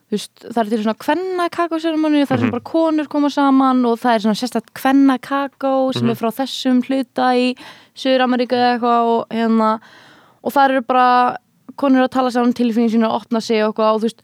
veist, 0.09 0.31
það 0.41 0.57
er 0.57 0.69
til 0.69 0.83
svona 0.83 0.97
kvenna 0.97 1.49
kakóserimónir 1.53 2.25
það 2.25 2.31
er 2.31 2.37
Mhm. 2.37 2.41
sem 2.41 2.49
bara 2.51 2.63
konur 2.65 3.07
koma 3.09 3.29
saman 3.29 3.85
og 3.85 3.99
það 3.99 4.15
er 4.15 4.19
svona 4.19 4.39
sérstætt 4.41 4.73
kvenna 4.73 5.19
kakó 5.19 5.93
sem 5.93 6.07
Mhm. 6.07 6.11
er 6.11 6.15
frá 6.15 6.31
þessum 6.33 6.81
hluta 6.83 7.35
í 7.35 7.55
Suður-Ameríku 7.95 8.55
eða 8.57 8.79
eitthvað 8.79 9.01
og 9.05 9.27
hérna 9.29 9.79
og 10.43 10.53
það 10.53 10.69
eru 10.69 10.81
bara 10.81 11.37
konur 11.77 12.03
að 12.07 12.11
tala 12.11 12.31
saman 12.31 12.53
tilfinningin 12.53 12.89
sína 13.01 13.09
og 13.11 13.21
opna 13.21 13.41
sig 13.41 13.61
og 13.61 13.75
eitthvað 13.75 13.93
og 13.95 14.01
þú 14.01 14.03
veist 14.07 14.21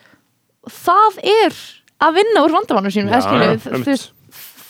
það 0.69 1.19
er 1.23 1.53
að 2.03 2.17
vinna 2.19 2.43
úr 2.45 2.53
vandamannum 2.55 2.91
sínum 2.93 3.11
Já, 3.11 3.17
eða 3.17 3.25
skilju, 3.25 3.47
já, 3.55 3.79
þú 3.79 3.85
veist 3.85 4.11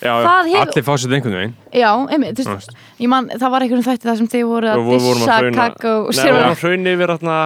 hefur, 0.06 0.60
allir 0.62 0.84
fá 0.86 0.94
sér 1.00 1.16
einhvern 1.18 1.38
veginn. 1.40 1.56
Já, 1.74 1.90
einmitt, 2.14 2.36
þú 2.38 2.44
Þú 2.46 2.56
veist. 2.60 2.76
ég 3.02 3.10
man, 3.10 3.30
það 3.32 3.54
var 3.56 3.66
einhvern 3.66 3.86
þætti 3.88 4.10
það 4.10 4.18
sem 4.22 4.30
þið 4.36 4.46
voru 4.52 4.70
að 4.70 4.82
Og 4.82 4.86
við 4.90 5.06
vorum 5.08 5.24
dissa 5.24 5.38
kakó 5.56 5.94
Nei, 6.06 6.20
við 6.20 6.36
vorum 6.36 6.52
að 6.52 6.62
hrauna 6.66 6.96
yfir 6.96 7.14
þarna 7.16 7.38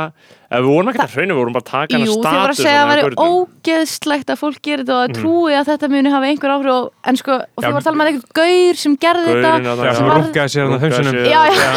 Ef 0.49 0.63
við 0.65 0.69
vorum 0.73 0.87
ekki 0.89 1.01
að 1.03 1.11
hrauna, 1.13 1.33
við 1.35 1.39
vorum 1.39 1.53
bara 1.53 1.61
að 1.61 1.69
taka 1.69 1.93
hana 1.93 2.05
Jú, 2.09 2.13
þið 2.13 2.23
voru 2.25 2.29
að 2.29 2.45
status 2.49 2.59
segja 2.63 2.79
að 2.79 2.87
það 2.89 2.89
væri 2.89 3.03
ógeðslegt 3.29 4.31
að 4.33 4.39
fólk 4.39 4.55
gerir 4.65 4.81
þetta 4.81 4.95
og 4.95 5.03
að 5.03 5.11
trúi 5.19 5.53
að 5.59 5.67
þetta 5.69 5.89
muni 5.93 6.09
hafa 6.13 6.29
einhver 6.31 6.53
áhrif 6.55 6.71
og, 6.73 6.87
en 7.11 7.19
sko, 7.19 7.35
og 7.37 7.59
þið 7.61 7.67
voru 7.69 7.79
að 7.79 7.85
tala 7.85 7.99
með 7.99 8.09
eitthvað 8.09 8.33
gaur 8.39 8.79
sem 8.81 8.95
gerði 9.03 9.27
þetta 9.29 9.51
Já, 9.59 9.69
sem 9.69 9.93
sem 9.99 10.07
var- 10.09 10.17
rúkkaði 10.23 10.49
sér 10.49 10.63
hann 10.63 10.73
að 10.73 10.79
Rúkkaði 10.79 10.95
hausunum. 10.97 11.21
Já, 11.29 11.41
já, 11.45 11.53
já, 11.53 11.69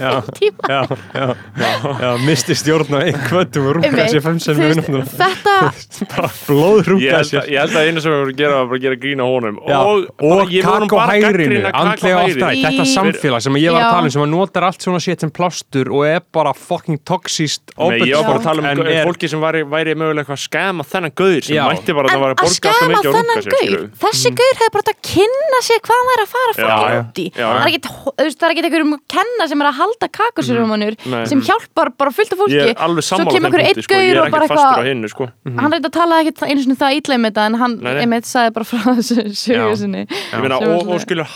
já, 0.00 0.10
já, 0.74 0.80
já, 1.14 1.76
já, 2.02 2.10
misti 2.26 2.56
stjórn 2.58 2.90
á 2.90 3.00
einhvern 3.04 3.60
og 3.60 3.78
Einmitt, 3.86 4.10
sér 4.10 4.24
veist, 4.26 4.50
vinnum 4.58 5.06
Þetta, 5.14 5.54
blóð 6.50 6.80
Ég 6.80 6.90
rúkkaði 6.90 7.14
held, 7.14 7.30
sér 7.30 7.46
ég 7.54 7.62
held 7.62 7.78
að 7.78 7.86
einu 7.92 8.02
sem 8.02 8.10
við 8.10 8.18
vorum 8.18 8.34
að 8.34 8.40
gera 8.42 8.58
var 8.58 8.66
bara 8.70 8.80
að 8.80 8.84
gera 8.88 8.98
grína 9.06 9.28
honum. 9.30 9.62
Og, 9.62 10.10
bara 10.90 11.16
gagnrýna 11.22 11.72
andlega 11.78 12.26
Í- 12.26 12.64
þetta 12.66 12.88
samfélag 12.90 13.46
sem 13.46 13.60
ég 13.62 13.70
var 13.70 13.86
að 13.86 13.94
tala 13.94 14.10
um 14.10 14.14
sem 14.18 14.26
að 14.26 14.32
notar 14.34 14.66
allt 14.66 14.82
svona 14.82 15.00
shit 15.06 15.22
sem 15.22 15.30
plástur 15.30 15.92
og 15.94 16.02
er 16.10 16.20
bara 16.34 16.52
fucking 16.56 16.98
toxíst 17.06 17.70
Nei, 17.76 17.99
ég 18.08 18.16
var 18.16 18.24
bara 18.28 18.38
að 18.40 18.46
tala 18.48 18.60
um 18.60 18.66
er, 18.86 19.04
fólki 19.08 19.28
sem 19.30 19.40
væri, 19.42 19.60
væri 19.68 19.94
mögulega 19.98 20.22
eitthvað 20.24 20.38
að 20.38 20.44
skema 20.46 20.82
þennan 20.90 21.12
gauður 21.20 21.44
sem 21.46 21.56
Já. 21.56 21.62
mætti 21.70 21.90
bara 21.96 22.06
að 22.06 22.12
það 22.14 22.22
var 22.24 22.30
að 22.30 22.38
borga 22.40 22.70
alltaf 22.70 22.88
mikið 22.90 23.08
og 23.10 23.14
þennan 23.16 23.36
runga 23.36 23.40
sér 23.40 23.52
skilurðu. 23.56 23.86
þessi 24.04 24.28
gaur 24.40 24.54
hefur 24.60 24.72
bara 24.74 24.82
átt 24.84 24.92
að 24.92 25.00
kynna 25.10 25.58
sér 25.66 25.78
hvað 25.86 25.96
hann 26.00 26.10
er 26.14 26.20
að 26.20 26.30
fara 26.34 26.52
já. 26.60 26.64
út 27.00 27.16
í 27.20 27.26
það 27.30 27.66
er 27.66 27.70
er 27.70 28.52
ekkit 28.54 28.66
einhverjum 28.68 28.94
að 28.96 29.02
kenna 29.14 29.44
sem 29.50 29.58
er 29.60 29.66
að 29.70 29.76
halda 29.80 30.06
kakosurimunur 30.20 30.94
Nei. 31.10 31.24
sem 31.30 31.40
hjálpar 31.44 31.88
bara 32.00 32.10
fullt 32.14 32.32
af 32.34 32.38
fólki 32.40 32.60
svo 33.10 33.24
kemur 33.30 33.48
einhver 33.50 33.64
einn 33.64 33.80
sko. 33.84 33.94
Er 34.00 34.16
og 34.20 34.30
bara 34.30 34.44
ekkert 34.46 34.60
fastur 34.60 34.80
á 34.80 34.84
eitthvað 34.90 35.12
sko. 35.12 35.24
hann 35.60 35.70
reyndi 35.74 35.88
að 35.90 35.96
tala 35.96 36.20
ekkit 36.24 36.38
einu 36.46 36.60
sinni 36.64 36.78
það 36.80 36.90
ítla 37.00 37.14
um 37.18 37.24
þetta 37.28 37.42
en 37.46 37.54
hann 37.60 37.74
einmitt 37.90 38.26
sagði 38.28 38.50
bara 38.56 38.66
frá 38.70 38.80
þessu 38.98 39.16
sögu 39.34 39.74
sinni 39.80 40.02
og, 40.06 40.14
svona- 40.46 41.26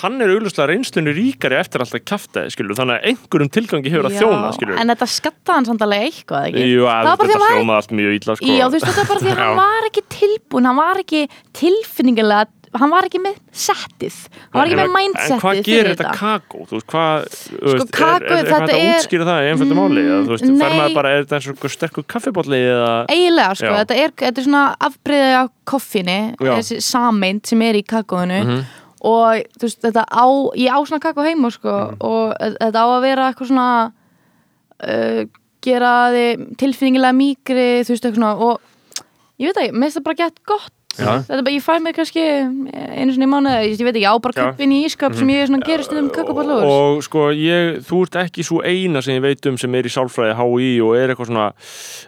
hann 5.25 6.54
en 6.55 6.63
ekki 6.63 6.73
Jú, 6.75 6.83
það 6.87 6.95
að 6.95 7.05
var 7.11 7.17
bara 7.21 7.29
því 7.29 7.39
að 7.41 7.57
hann 7.59 7.67
var 7.75 7.89
mjög 8.01 8.19
illa, 8.19 8.37
sko. 8.39 8.47
Já, 8.55 8.65
þú 8.65 8.75
veist, 8.79 8.87
þetta 8.91 9.03
er 9.05 9.09
bara 9.13 9.21
því 9.25 9.33
að 9.35 9.41
hann 9.45 9.57
var 9.63 9.89
ekki 9.91 10.03
tilbúin, 10.15 10.69
hann 10.71 10.77
var 10.79 11.01
ekki 11.05 11.23
tilfinningilega, 11.59 12.47
hann 12.75 12.91
var 12.91 13.07
ekki 13.07 13.21
með 13.23 13.37
settið, 13.55 14.15
hann 14.51 14.59
var 14.59 14.67
ekki 14.71 14.79
með 14.81 14.89
En 14.89 14.95
mindsetið 14.97 15.43
hvað 15.45 15.59
gerir 15.69 15.91
þetta 15.95 16.15
kakó? 16.19 16.63
Þú 16.67 16.75
veist, 16.79 16.87
hvað, 16.91 17.27
þú 17.55 17.75
veist, 17.75 17.91
kakó, 17.95 18.15
er, 18.15 18.25
er, 18.25 18.39
er 18.41 18.49
þetta 18.51 18.79
er- 18.79 18.95
útskýra 18.99 19.27
það 19.29 19.43
í 19.45 19.51
einföldu 19.53 19.77
máli? 19.79 20.03
Þú 20.11 20.33
veist, 20.33 20.45
Mm, 20.49 20.57
fer 20.65 20.75
maður 20.81 20.95
bara, 20.99 21.13
er 21.15 21.23
þetta 21.25 21.37
eins 21.39 21.49
og 21.53 21.71
sterkur 21.77 22.07
kaffibólli 22.15 22.59
eða... 22.73 22.89
Eiginlega, 23.15 23.55
sko, 23.61 23.75
þetta 23.79 23.99
er, 24.05 24.11
þetta 24.25 24.43
er 24.43 24.49
svona 24.49 24.65
afbreyði 24.89 25.37
af 25.43 25.53
koffinni, 25.71 26.19
Já. 26.41 26.53
þessi 26.59 26.81
sameind 26.83 27.47
sem 27.47 27.63
er 27.63 27.75
í 27.79 27.85
kakóinu 27.87 28.41
Mhm. 28.45 28.65
og 29.05 29.47
þú 29.61 29.69
veist, 29.69 29.81
þetta 29.87 30.05
á, 30.11 30.27
ég 30.59 30.71
á 30.75 30.79
svona 30.83 31.01
kakó 31.07 31.23
heima, 31.23 31.51
sko, 31.55 31.71
Mhm. 31.71 31.97
og 32.01 32.35
þetta 32.59 32.75
á 32.83 32.87
að 32.91 33.01
vera 33.07 33.31
eitthvað 33.33 33.49
svona 33.55 33.93
uh, 34.83 35.25
gera 35.65 35.93
þið 36.15 36.47
tilfinningilega 36.61 37.19
mýkri, 37.19 37.69
þú 37.85 37.95
veist, 37.95 38.09
eitthvað 38.09 38.21
svona 38.21 38.35
og 38.49 39.05
ég 39.41 39.51
veit 39.51 39.63
ekki, 39.65 39.75
mér 39.75 39.89
finnst 39.89 40.01
það 40.01 40.07
bara 40.11 40.21
gett 40.23 40.43
gott. 40.49 40.84
Þetta 40.99 41.35
er 41.39 41.43
bara, 41.43 41.55
ég 41.55 41.65
fæ 41.65 41.75
mér 41.83 41.95
kannski 41.97 42.23
einu 42.95 43.15
svona 43.15 43.27
í 43.27 43.31
mánu, 43.35 43.53
ég 43.67 43.83
veit 43.85 43.97
ekki, 43.99 44.07
á 44.09 44.15
bara. 44.21 44.33
Mhm. 44.35 44.51
kuppin 44.55 44.73
í 44.75 44.79
ískap 44.89 45.15
sem 45.19 45.29
ég 45.29 45.47
svona 45.49 45.63
gerist 45.67 45.93
um 45.93 46.09
kakópallur 46.11 46.65
Og 46.65 47.03
sko, 47.05 47.31
ég, 47.35 47.81
þú 47.85 48.03
ert 48.07 48.17
ekki 48.25 48.45
svo 48.47 48.61
eina 48.65 49.03
sem 49.03 49.15
ég 49.19 49.23
veit 49.25 49.47
um 49.47 49.57
sem 49.59 49.75
er 49.75 49.85
í 49.85 49.93
sálfræði 49.93 50.35
HÍ 50.39 50.71
og 50.85 50.97
er 50.97 51.09
eitthvað 51.15 51.31
svona 51.31 51.47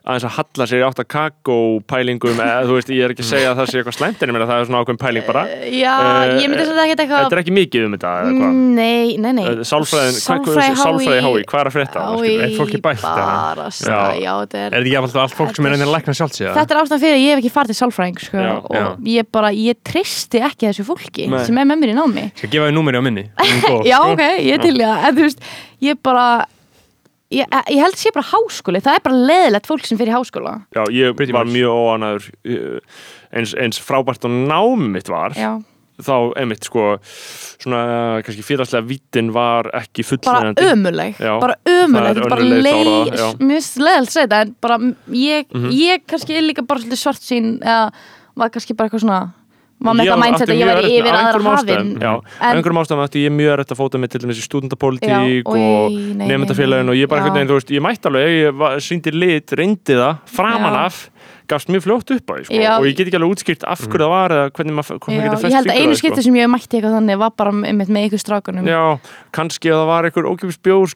aðeins 0.06 0.26
að 0.28 0.34
halla 0.38 0.66
sér 0.70 0.84
átt 0.86 1.00
að 1.02 1.08
kakópælingum 1.16 2.38
eða 2.40 2.64
þú 2.66 2.76
veist, 2.78 2.90
ég 2.94 3.04
er 3.06 3.14
ekki 3.14 3.24
að 3.24 3.30
segja 3.32 3.50
að 3.52 3.58
það 3.60 3.70
sé 3.70 3.80
eitthvað 3.80 3.96
slæmt 3.98 4.22
en 4.22 4.28
ég 4.30 4.34
meina 4.36 4.46
það 4.50 4.60
er 4.60 4.68
svona 4.70 4.80
ákveðin 4.84 5.02
pæling 5.02 5.26
bara. 5.26 5.42
Já, 5.66 5.94
Eh, 5.96 6.40
ég 6.42 6.48
myndi 6.50 6.62
að 6.62 6.70
þetta 6.70 6.84
ekkert 6.86 7.00
eitthvað 7.02 7.22
Þetta 7.26 7.36
er 7.36 7.42
ekki 7.42 7.54
mikið 7.56 7.84
um 7.86 7.92
þetta 7.96 8.10
eða 8.16 8.30
hvað? 8.36 8.52
Nei, 8.76 9.16
nei, 9.16 9.32
nei. 9.32 9.44
Eh, 9.46 9.64
Sálfræði 9.66 11.20
HÍ, 11.26 11.42
hvað 11.46 11.60
er 11.60 11.66
að 11.66 11.74
frétta? 11.76 12.00
Er 12.36 12.50
fólki 12.56 12.80
bætt, 12.82 13.02
já, 14.22 14.32
þetta 14.46 14.58
er 14.66 14.76
að 18.76 18.82
að 18.86 18.90
og 18.92 19.06
já. 19.06 19.12
ég 19.16 19.30
bara, 19.32 19.50
ég 19.52 19.78
tristi 19.84 20.42
ekki 20.46 20.68
þessu 20.70 20.84
fólki 20.88 21.28
Nei. 21.30 21.44
sem 21.44 21.58
er 21.58 21.64
með 21.70 21.80
mér 21.82 21.92
í 21.92 21.96
námi. 21.98 22.26
Skal 22.36 22.50
gefa 22.52 22.68
þér 22.68 22.76
númeri 22.76 23.00
á 23.00 23.02
minni. 23.06 23.24
Já, 23.90 23.98
sko. 23.98 24.12
ok, 24.12 24.22
ég 24.46 24.60
til 24.62 24.76
ég 24.78 25.06
en 25.08 25.16
þú 25.16 25.26
veist, 25.26 25.40
ég 25.80 26.00
bara 26.02 26.26
ég, 27.34 27.46
ég 27.72 27.80
held 27.82 27.94
að 27.96 28.02
sé 28.04 28.12
bara 28.14 28.28
háskóli. 28.30 28.80
Það 28.84 28.98
er 29.00 29.06
bara 29.08 29.22
leðilegt 29.30 29.66
fólk 29.66 29.86
sem 29.88 29.98
fyrir 29.98 30.14
háskóla. 30.14 30.56
Já, 30.76 30.84
ég 30.94 31.16
Pretty 31.18 31.32
var 31.34 31.44
much. 31.48 31.56
mjög 31.56 31.80
óanaður 31.80 32.28
eins, 33.36 33.54
eins 33.58 33.80
frábært 33.82 34.24
og 34.28 34.30
námi 34.46 34.92
mitt 34.94 35.08
var. 35.10 35.34
Já, 35.36 35.56
þá 35.96 36.12
einmitt 36.36 36.66
sko 36.68 36.98
svona 37.56 38.20
kannski 38.24 38.42
félagslega 38.44 38.84
vittin 38.84 39.30
var 39.32 39.70
ekki 39.78 40.04
bara 40.04 40.42
fullnægjandi. 40.42 40.66
ömuleg 40.74 41.16
Já, 41.24 41.32
bara 41.40 41.54
er 41.64 41.84
ömuleg, 41.86 42.20
bara 42.28 42.36
leið 42.44 43.14
að 43.16 43.38
finnst 43.40 43.78
leðilegt 43.80 44.10
að 44.10 44.12
segja 44.12 44.26
þetta 44.28 44.40
en 44.44 44.54
bara 44.60 44.78
ég, 45.16 45.46
Mhm. 45.56 45.70
ég 45.72 46.04
kannski 46.06 46.36
er 46.36 46.42
líka 46.44 46.66
bara 46.68 46.80
svolítið 46.84 47.00
svart 47.00 47.24
sín 47.24 47.48
eða 47.64 47.92
var 48.36 48.52
kannski 48.54 48.76
bara 48.76 48.88
eitthvað 48.90 49.04
svona 49.06 49.20
var 49.76 49.96
með 49.96 50.08
þetta 50.08 50.20
mindset 50.22 50.52
að 50.52 50.60
ég 50.60 50.70
væri 50.70 50.92
yfir 50.96 51.10
aðra 51.10 51.20
einhverjum 51.20 51.48
hafin 51.50 51.68
ástæðum, 51.68 51.90
Já, 52.00 52.12
af 52.16 52.22
En- 52.40 52.56
einhverjum 52.56 52.80
ástæðum 52.80 53.02
ætti 53.04 53.24
ég 53.26 53.32
mjög 53.36 53.50
erfitt 53.56 53.72
að 53.74 53.80
fóta 53.80 54.00
mig 54.00 54.10
til 54.10 54.20
stúdendapólitík 54.46 55.44
oi, 55.44 55.60
og 55.60 55.90
nefndafélagin 56.22 56.88
og 56.92 56.96
ég 56.96 57.08
bara 57.12 57.20
veginn, 57.28 57.50
þú 57.50 57.58
veist, 57.58 57.70
ég 57.76 57.84
mætti 57.84 58.08
alveg 58.08 58.24
ég 58.32 58.54
sýndi 58.86 59.10
lit, 59.12 59.52
reyndi 59.52 59.94
það, 59.98 60.14
framan 60.32 60.78
af 60.80 61.10
gafst 61.46 61.68
mjög 61.70 61.84
fljótt 61.84 62.10
upp 62.10 62.26
á 62.26 62.34
því, 62.34 62.44
sko. 62.48 62.54
Og 62.56 62.86
ég 62.88 62.96
get 62.96 63.06
ekki 63.06 63.18
alveg 63.20 63.32
útskýrt 63.36 63.62
af 63.68 63.78
hverju 63.86 64.02
það 64.02 64.10
var 64.10 64.30
eða 64.34 64.46
hvernig 64.56 64.74
maður, 64.74 64.98
hvernig 64.98 65.14
Já, 65.14 65.20
maður 65.20 65.30
getur 65.30 65.36
ég 65.36 65.44
fest 65.46 65.54
held 65.54 65.66
að 65.66 65.70
á 65.70 65.78
einu 65.78 65.92
því, 65.92 65.96
sko. 65.96 66.02
skipti 66.02 66.22
sem 66.26 66.34
ég 66.40 66.50
mætti 66.50 66.72
eitthvað 66.80 66.96
þannig 66.96 67.16
var 67.22 67.30
bara 67.36 67.52
einmitt 67.70 67.92
með 67.92 68.02
ykkur 68.08 68.22
strákunum. 68.24 68.66
Já, 68.66 68.82
kannski 69.36 69.70
að 69.70 69.78
það 69.78 69.90
var 69.92 70.02
einhver 70.08 70.26
ókjöfis 70.32 70.58
bjór, 70.58 70.86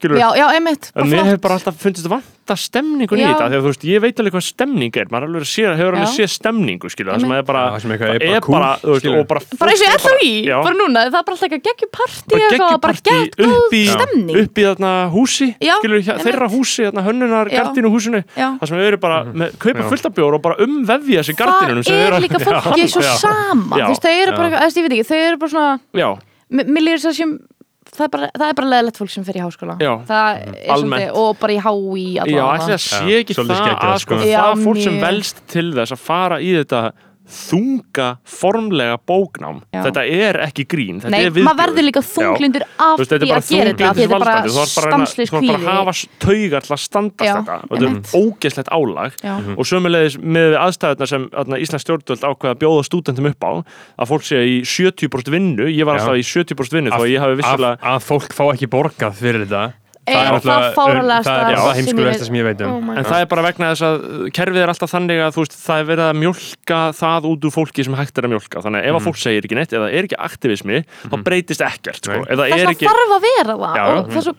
vanta 2.40 2.56
stemningun 2.58 3.20
í 3.20 3.24
þetta 3.24 3.46
Þegar 3.50 3.62
þú 3.62 3.70
veist, 3.70 3.84
ég 3.86 4.00
veit 4.02 4.20
alveg 4.20 4.34
hvað 4.34 4.44
stemning 4.46 4.96
er 5.00 5.10
Maður 5.12 5.28
alveg 5.30 5.46
sé, 5.48 5.64
hefur 5.68 5.96
alveg 5.96 6.12
séð 6.14 6.30
stemningu 6.34 6.90
skilur, 6.90 7.12
Það 7.14 7.24
sem 7.24 7.34
er 7.36 7.44
bara, 7.46 7.62
Já, 7.70 7.80
sem 7.84 7.92
eitthvað 7.94 8.14
er 8.14 8.24
það 8.24 8.30
bara 8.30 8.40
er 8.40 8.46
bara, 8.50 8.70
þú 8.80 8.94
veist, 8.94 9.28
bara 9.30 9.40
bara 9.60 9.70
eins 9.74 9.82
og 9.82 9.90
er 9.90 10.00
LHI, 10.00 10.32
Já. 10.48 10.56
bara 10.64 10.78
núna 10.80 11.02
það 11.04 11.18
er 11.20 11.26
bara 11.28 11.36
alltaf 11.36 11.46
ekki 11.46 11.58
að 11.58 11.66
geggjum 11.68 11.92
partí 11.98 12.40
bara 12.80 12.94
gegg 13.10 13.36
góð 13.40 13.56
upp 13.60 13.76
í, 13.76 13.82
stemning. 13.90 14.40
Upp 14.44 14.60
í 14.62 14.66
þarna 14.68 14.92
húsi 15.14 15.48
Já, 15.60 15.74
skilur, 15.80 16.02
hjá, 16.06 16.12
þeirra 16.24 16.50
húsi, 16.54 16.86
þarna 16.88 17.04
hönnunar 17.06 17.50
Já. 17.52 17.60
gardínu 17.60 17.92
húsinu 17.94 18.22
það 18.34 18.66
sem 18.72 18.82
erum 18.86 19.04
bara, 19.04 19.20
með, 19.30 19.54
kaupa 19.60 19.84
Já. 19.84 19.88
fullt 19.92 20.10
af 20.10 20.16
bjór 20.18 20.38
og 20.38 20.44
bara 20.44 20.58
umvefja 20.66 21.22
þessi 21.24 21.36
það 21.36 21.42
gardínunum 21.44 21.86
sem 21.86 21.94
er 22.00 22.10
eru- 22.10 22.24
líka 22.24 22.42
fólki 22.42 22.88
svo 22.90 23.04
sama. 23.20 23.80
Þau 24.00 24.10
eru 24.10 24.36
bara, 24.36 24.66
ég 24.66 24.82
veit 24.82 24.92
ekki, 24.96 25.06
þau 25.10 25.20
eru 25.28 25.40
bara 25.44 25.54
svona 25.54 25.72
Já, 26.00 26.08
mér 26.50 26.70
mér 26.70 26.86
líður 26.88 27.02
þess 27.04 27.10
að 27.12 27.18
sem 27.20 27.38
það 27.96 28.04
er 28.06 28.10
bara, 28.14 28.30
það 28.38 28.46
er 28.48 28.56
bara 28.60 28.70
leðilegt 28.74 29.00
fólk 29.00 29.12
sem 29.14 29.26
fer 29.26 29.38
í 29.38 29.42
háskóla 29.44 29.76
Já. 29.82 29.92
það 30.08 30.40
er 30.40 30.72
Almennt. 30.74 31.04
svolítið, 31.04 31.20
og 31.22 31.38
bara 31.40 31.52
í 31.52 31.60
HÍ 31.66 32.06
já, 32.14 32.22
ætli 32.24 32.40
það 32.40 32.82
sé 32.86 33.20
ekki 33.20 33.36
það 33.38 33.52
skeggjað, 33.60 33.86
að 33.90 34.02
sko, 34.04 34.18
sko. 34.20 34.28
Já, 34.30 34.40
það 34.40 34.64
fólk 34.66 34.82
sem 34.86 34.98
velst 35.04 35.42
til 35.50 35.66
þess 35.78 35.96
að 35.96 36.02
fara 36.10 36.40
í 36.40 36.50
þetta 36.60 36.82
þunga 37.31 38.07
formlega 38.27 38.97
bóknám. 39.07 39.61
Já. 39.73 39.82
þetta 39.86 40.02
er 40.11 40.39
ekki 40.47 40.65
grín 40.70 41.01
þetta 41.01 41.11
Nei, 41.15 41.20
er 41.24 41.31
viðbjóður. 41.31 41.47
maður 41.48 41.61
verður 41.62 41.86
líka 41.86 42.02
þunglindur 42.11 42.65
af 42.66 42.98
veist, 43.01 43.11
því 43.15 43.28
bara 43.31 43.40
að 43.40 43.51
gera 43.51 43.70
þetta 43.70 43.90
þetta 43.90 44.02
er 44.05 44.11
bara 44.11 44.24
valdandi 44.31 44.51
þú 44.51 44.59
þarf 44.61 44.74
bara, 44.74 44.86
að 44.86 44.90
reyna- 44.90 45.07
stanslist 45.07 45.32
þú 45.32 45.40
þarf 45.40 45.47
bara 45.47 45.59
að 45.59 45.65
kvíði. 45.65 45.77
hafa 45.81 45.94
taugar 46.27 46.66
til 46.66 46.74
að 46.77 46.82
standast 46.85 47.28
Já, 47.31 47.35
þetta. 47.40 47.57
Og 47.70 47.74
þetta 47.78 47.90
er 47.90 48.20
ógeðslegt 48.20 48.70
álag. 48.70 49.12
Já. 49.23 49.35
og 49.57 49.65
sömulegis 49.70 50.16
með 50.20 50.57
aðstæðuna 50.61 51.07
sem 51.09 51.28
Íslands 51.61 51.85
stjórnvöld 51.86 52.24
ákveða 52.31 52.55
að 52.55 52.61
bjóða 52.65 52.85
stúdentum 52.90 53.27
upp 53.31 53.43
á 53.47 53.52
að 54.01 54.09
fólk 54.11 54.24
sé 54.27 54.36
í 54.44 54.61
70% 54.65 55.31
vinnu. 55.31 55.66
Ég 55.70 55.85
var 55.86 55.98
alltaf 56.01 56.19
í 56.19 56.24
70% 56.27 56.73
vinnu 56.81 56.90
þó 56.90 56.98
Að- 56.98 57.07
að 57.07 57.12
ég 57.15 57.20
hafi 57.20 57.32
að, 57.32 57.40
vissulega 57.43 57.77
að 57.94 58.01
fólk 58.11 58.32
fá 58.35 58.44
ekki 58.55 58.66
borgað 58.70 59.15
fyrir 59.20 59.47
þetta 59.47 59.73
er 60.09 60.39
það 60.43 60.66
fáralegasta 60.77 61.35
það 61.35 61.51
er 61.51 61.59
það 61.60 61.78
heimskulegasta 61.78 62.28
sem 62.28 62.39
ég 62.40 62.47
veit 62.48 62.64
um. 62.64 62.74
Oh 62.74 62.85
my 62.85 62.97
En 63.01 63.09
það 63.09 63.24
er 63.24 63.31
bara 63.31 63.44
vegna 63.47 63.70
þess 63.72 63.86
að 63.89 64.28
kerfið 64.39 64.62
er 64.64 64.72
alltaf 64.74 64.94
þannig 64.94 65.22
að 65.24 65.35
þú 65.36 65.44
veist, 65.44 65.56
það 65.60 65.82
er 65.82 65.89
verið 65.90 66.05
að 66.06 66.20
mjólka 66.24 66.81
það 67.01 67.31
út 67.31 67.48
úr 67.48 67.55
fólki 67.56 67.86
sem 67.86 67.98
hægt 68.01 68.20
er 68.20 68.28
að 68.28 68.35
mjólka. 68.35 68.64
Þannig 68.66 68.81
að 68.81 68.90
ef 68.90 69.01
að 69.01 69.09
fólk 69.09 69.20
segir 69.20 69.48
ekki 69.48 69.59
neitt 69.60 69.74
eða 69.77 69.90
er 69.90 70.09
ekki 70.09 70.20
aktivismi 70.31 70.85
þá 71.06 71.18
breytist 71.27 71.66
ekkert 71.66 72.01
sko. 72.10 72.22
Þess 72.27 72.47
er 72.48 72.64
að 72.64 72.72
ekki, 72.74 72.89
þarf 72.90 73.16
að 73.18 73.27
vera 73.28 73.59
það. 73.64 73.82
Og 74.01 74.14
það 74.16 74.32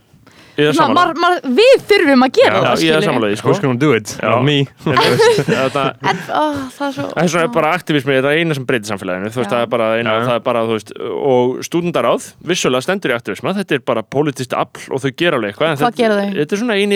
mar, 0.96 1.10
mar, 1.22 1.34
við 1.60 1.76
þurfum 1.90 2.22
að 2.28 2.32
gera 2.38 2.56
Já, 2.56 2.58
það 2.68 2.78
ég 2.86 2.92
er 2.98 3.02
samanlega 3.08 3.36
sko. 3.42 3.48
Who's 3.52 3.62
gonna 3.64 3.80
do 3.82 3.90
it? 3.98 4.08
Já. 4.22 4.30
Not 4.32 4.44
me. 4.48 4.58
Þetta- 5.52 5.88
en 6.12 6.18
ó, 6.30 6.32
það 6.76 6.86
er 6.88 6.94
svo 6.98 7.06
Það 7.12 7.24
er 7.24 7.30
svona 7.36 7.50
bara 7.56 7.70
aktivismi, 7.78 8.14
það 8.22 8.32
er 8.32 8.36
eina 8.42 8.54
sem 8.58 8.66
breytir 8.70 8.90
samfélaginu. 8.92 9.28
Þú 9.32 9.38
veist, 9.42 9.52
Já. 9.52 9.56
það 9.56 9.64
er 9.66 9.70
bara 9.76 9.88
eina, 9.98 10.12
Já. 10.12 10.14
það 10.30 10.36
er 10.36 10.44
bara, 10.48 10.60
þú 10.70 10.74
veist 10.78 10.90
og 11.32 11.46
stúdendaráð, 11.68 12.22
vissulega 12.52 12.84
stendur 12.86 13.10
í 13.14 13.16
aktivisma. 13.18 13.50
Þetta 13.62 13.74
er 13.80 13.84
bara 13.92 14.02
politist 14.04 14.52
afl 14.58 14.84
og 14.96 15.00
þau 15.04 15.12
gera 15.18 15.36
alveg 15.40 15.50
eitthvað 15.56 15.70
en 15.72 15.76
Hvað 15.82 15.88
þetta, 15.88 16.02
gera 16.02 16.14
þau? 16.22 16.30
Þetta 16.42 16.54
er 16.58 16.62
svona 16.62 16.76
eini 16.78 16.96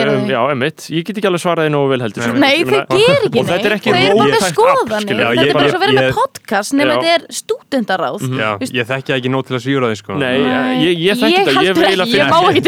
gera 0.00 0.10
um, 0.14 0.18
þau? 0.24 0.30
já, 0.30 0.40
emitt, 0.54 0.80
ég 0.94 1.02
get 1.06 1.16
ekki 1.20 1.28
alveg 1.30 1.42
svaraði 1.44 1.70
nógu 1.74 1.86
vel 1.92 2.02
heldur 2.04 2.22
Nei, 2.40 2.56
Ég 2.60 2.66
þau 2.66 2.70
ger 2.90 3.20
ekki 3.26 3.38
og 3.40 3.44
þetta 3.50 3.60
er 3.60 3.64
neitt. 3.70 3.80
ekki 3.80 3.90
Þau 3.90 4.00
eru 4.00 4.14
bara 4.20 4.30
með 4.30 4.34
skoðanir. 4.50 5.06
Þetta 5.10 5.30
ég 5.30 5.34
er 5.40 5.44
bara 5.56 5.68
svo 5.70 5.76
að 5.76 5.82
vera 5.84 5.94
með 6.00 6.08
podcast 6.20 6.70
nema 6.78 6.92
þetta 6.96 7.10
er 7.14 7.22
stúdendaráð 7.40 8.16
Já, 8.40 8.50
Vist- 8.60 8.74
ég 8.76 8.84
þekki 8.90 9.10
ekki 9.16 9.28
nóg 9.32 9.42
til 9.48 9.54
að 9.56 9.62
svíra 9.64 9.86
sko. 10.00 10.12
Þau 10.20 10.30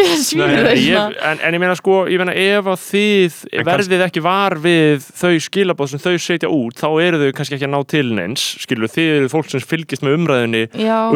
ég, 0.02 1.16
en, 1.22 1.40
en 1.42 1.56
ég 1.56 1.60
meina 1.62 1.74
sko, 1.78 2.02
ég 2.10 2.20
meina 2.20 2.34
ef 2.36 2.68
að 2.72 2.80
þið 2.84 3.38
En 3.60 3.66
verðið 3.68 4.04
ekki 4.06 4.22
var 4.24 4.56
við 4.62 5.06
þau 5.18 5.32
skilabóð 5.46 5.92
sem 5.92 6.02
þau 6.02 6.14
setja 6.26 6.50
út 6.52 6.78
þá 6.82 6.88
eru 7.04 7.20
þau 7.22 7.32
kannski 7.38 7.58
ekki 7.58 7.68
að 7.68 7.74
ná 7.74 7.80
til 7.92 8.04
neins 8.16 8.44
skilur, 8.62 8.92
þið 8.92 9.10
eru 9.18 9.32
fólk 9.32 9.50
sem 9.52 9.64
fylgist 9.72 10.04
með 10.06 10.18
umræðinni 10.20 10.62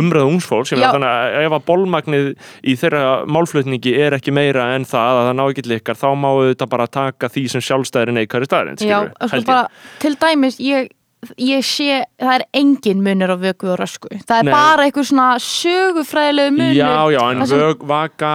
umræðu 0.01 0.33
ungsfólks 0.35 0.75
ég 0.75 0.81
Já. 0.81 0.87
meina 0.87 0.93
þannig 0.97 1.15
að 1.15 1.47
ef 1.49 1.57
að 1.59 1.67
bólmagnið 1.71 2.29
í 2.63 2.77
þeirra 2.83 3.05
málflutningi 3.37 3.97
er 4.07 4.19
ekki 4.19 4.35
meira 4.37 4.69
en 4.77 4.87
það 4.89 5.23
að 5.23 5.31
það 5.31 5.39
ná 5.41 5.45
ekki 5.47 5.67
likar, 5.73 6.01
þá 6.01 6.09
má 6.19 6.31
þetta 6.43 6.71
bara 6.77 6.91
taka 6.99 7.33
því 7.33 7.47
sem 7.57 7.65
sjálfstæðir 7.65 8.15
neikari 8.17 8.49
staðarinn 8.49 8.85
Já, 8.87 9.01
sko 9.27 9.43
bara, 9.49 9.67
til 10.03 10.15
dæmis 10.21 10.61
ég, 10.63 10.91
ég 11.41 11.65
sé, 11.67 12.03
það 12.21 12.35
er 12.37 12.45
engin 12.61 13.01
munur 13.03 13.33
á 13.35 13.37
vöku 13.41 13.71
og 13.73 13.81
rösku. 13.81 14.11
Það 14.29 14.39
er 14.39 14.47
Nei. 14.47 14.53
bara 14.55 14.87
einhver 14.87 15.07
svona 15.09 15.29
sögufræðilegu 15.43 16.55
munur. 16.55 16.77
Já, 16.77 16.93
já, 17.17 17.21
en 17.33 17.47
sem- 17.47 17.63
vög, 17.63 17.85
vaka 17.89 18.33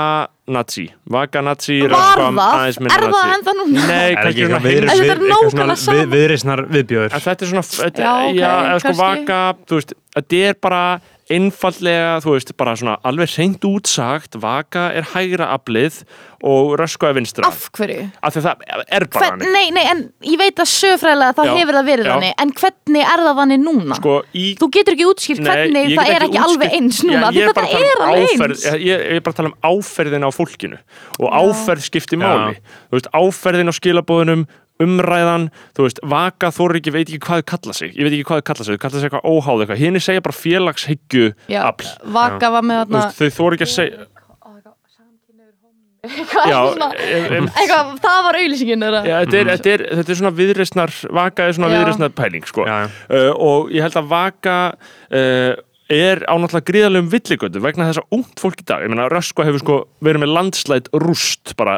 nazi 0.52 0.86
vaka 1.10 1.42
nazi, 1.42 1.78
Var 1.82 1.90
það? 2.38 2.68
Er 2.92 3.06
það 3.16 3.34
ennþá 3.36 3.54
núna? 3.60 3.88
Nei, 3.88 4.12
Er 4.12 4.16
kannski 4.16 4.30
ekki 4.32 4.46
svona 4.46 4.60
eitthvað 4.60 4.72
viðri- 4.72 4.90
heims- 4.92 5.02
Þetta 7.12 7.42
er 7.42 7.52
svona 7.52 7.66
er 8.76 8.80
sko 8.80 8.88
kannski. 8.88 9.02
vaka, 9.02 9.40
þú 9.68 9.80
veist, 9.82 9.94
þetta 10.16 10.44
er 10.50 10.56
bara 10.68 10.84
einfallega, 11.36 12.18
þú 12.24 12.34
veist, 12.36 12.52
bara 12.60 12.74
svona 12.80 12.98
alveg 13.08 13.32
hreint 13.36 13.64
útsagt, 13.68 14.36
vaka 14.42 14.90
er 14.98 15.08
hægra 15.14 15.48
aflið 15.56 16.02
og 16.42 16.72
rösku 16.82 17.06
er 17.06 17.14
vinstra. 17.18 17.46
Af 17.46 17.68
hverju? 17.78 18.08
Af 18.26 18.34
því 18.34 18.42
það 18.48 18.64
er 18.98 19.06
bara 19.14 19.28
þannig. 19.32 19.52
nei, 19.54 19.68
nei, 19.76 19.84
en 19.92 20.00
ég 20.26 20.40
veit 20.42 20.58
að 20.64 20.70
sögfræðilega 20.72 21.36
þá 21.38 21.42
Já, 21.46 21.52
hefur 21.60 21.78
það 21.78 21.90
verið 21.92 22.08
já. 22.10 22.12
þannig 22.16 22.34
en 22.46 22.54
hvernig 22.62 23.06
er 23.14 23.24
það 23.26 23.42
þannig 23.42 23.62
núna? 23.66 23.98
Sko, 24.00 24.16
í... 24.34 24.46
Þú 24.62 24.70
getur 24.78 24.98
ekki 24.98 25.08
útskýrt 25.12 25.44
Nei, 25.46 25.52
hvernig 25.52 25.84
ég 25.84 25.92
get 25.94 26.00
það 26.02 26.14
er 26.16 26.26
ekki 26.28 26.42
alveg 26.42 26.66
útskýrt- 26.72 26.80
eins 26.82 27.02
núna 27.06 27.30
því 27.30 27.42
ég 27.44 27.52
þetta 27.52 27.62
tala 27.62 27.84
er 27.86 27.94
um 28.02 28.08
alveg 28.08 28.34
áferð- 28.34 28.56
eins 28.58 28.66
Ég, 28.82 28.82
ég 28.90 29.20
er 29.20 29.22
bara 29.28 29.36
að 29.36 29.40
tala 29.42 29.52
um 29.54 29.58
áferðin 29.72 30.26
á 30.26 30.30
fólkinu 30.34 30.82
og 31.22 31.30
áferð 31.42 31.86
skiptir 31.86 32.22
máli. 32.22 32.58
Þú 32.90 32.98
veist, 32.98 33.12
áferðin 33.22 33.70
á 33.70 33.74
skilabóðunum, 33.78 34.48
umræðan, 34.86 35.50
þú 35.78 35.88
veist, 35.88 36.02
vaka 36.14 36.52
þóri 36.56 36.82
ekki, 36.82 36.96
veit 36.96 37.06
ekki 37.08 37.22
hvað 37.26 37.42
þau 37.42 37.50
kalla 37.54 37.78
sig. 37.78 37.94
Ég 37.96 38.08
veit 38.08 38.16
ekki 38.16 38.30
hvað 38.30 38.42
þau 38.42 38.48
kalla 38.52 38.68
sig, 38.68 38.78
þau 38.78 38.84
kalla 38.86 39.02
sig 39.02 39.10
eitthvað 39.10 39.28
óháð 39.32 39.66
eitthvað. 39.66 39.84
Hinn 39.84 40.02
segja 40.02 40.26
bara 40.26 40.40
félagshyggju 40.40 41.28
Já, 41.52 41.62
afl. 41.68 41.92
Vaka 42.18 42.52
var 42.56 42.68
með 42.68 42.84
þarna 42.84 43.06
þau 43.20 43.30
þóri 43.38 43.60
ekki 43.60 43.70
að 43.70 43.76
segja... 43.76 44.10
Eitthvað, 46.02 47.90
það 48.02 48.22
var 48.26 48.38
auðlýsingin 48.40 48.82
þetta, 48.82 49.02
er, 49.38 49.50
þetta, 49.52 49.70
er, 49.70 49.84
þetta 50.00 50.14
er 50.14 50.18
svona 50.18 50.32
viðreisnar 50.34 50.94
vaka 51.14 51.46
er 51.46 51.54
svona 51.54 51.70
Já. 51.70 51.76
viðreisnar 51.76 52.16
pæling 52.18 52.48
sko. 52.50 52.66
Uh, 52.66 53.28
og 53.38 53.70
ég 53.70 53.86
held 53.86 54.00
að 54.02 54.08
vaka 54.10 54.56
uh, 54.74 55.52
er 55.92 56.24
á 56.26 56.34
náttúrulega 56.40 56.70
gríðarlegum 56.72 57.12
villigöndu 57.12 57.62
vegna 57.62 57.92
þess 57.92 58.02
að 58.02 58.18
ungt 58.18 58.42
fólk 58.42 58.64
í 58.64 58.68
dag, 58.68 58.82
ég 58.86 58.92
meina 58.92 59.10
Röskva 59.12 59.46
hefur 59.48 59.62
sko 59.64 59.78
verið 60.04 60.24
með 60.24 60.34
landslætt 60.40 60.90
rúst 60.96 61.54
bara 61.60 61.78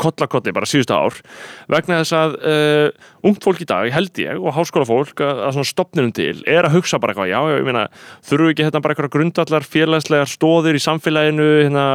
kollakolli 0.00 0.54
bara 0.56 0.68
síðustu 0.68 0.96
ár 0.96 1.20
vegna 1.72 2.00
þess 2.02 2.16
að 2.16 2.36
uh, 2.40 3.12
ungt 3.26 3.42
fólk 3.44 3.62
í 3.64 3.68
dag 3.68 3.90
held 3.94 4.20
ég 4.22 4.38
og 4.40 4.54
háskólafólk 4.56 5.20
að, 5.24 5.42
að 5.46 5.56
svona 5.56 5.70
stopnunum 5.70 6.12
til 6.16 6.42
er 6.46 6.68
að 6.68 6.76
hugsa 6.78 7.00
bara 7.02 7.14
eitthvað 7.14 7.30
já, 7.32 7.38
já, 7.50 7.56
ég 7.58 7.66
meina, 7.66 7.84
þurfu 8.28 8.52
ekki 8.52 8.66
þetta 8.66 8.82
bara 8.84 8.96
eitthvað 8.96 9.12
grundallar 9.16 9.66
félagslegar 9.66 10.30
stóðir 10.30 10.78
í 10.78 10.82
samfélaginu 10.82 11.48
hérna, 11.64 11.86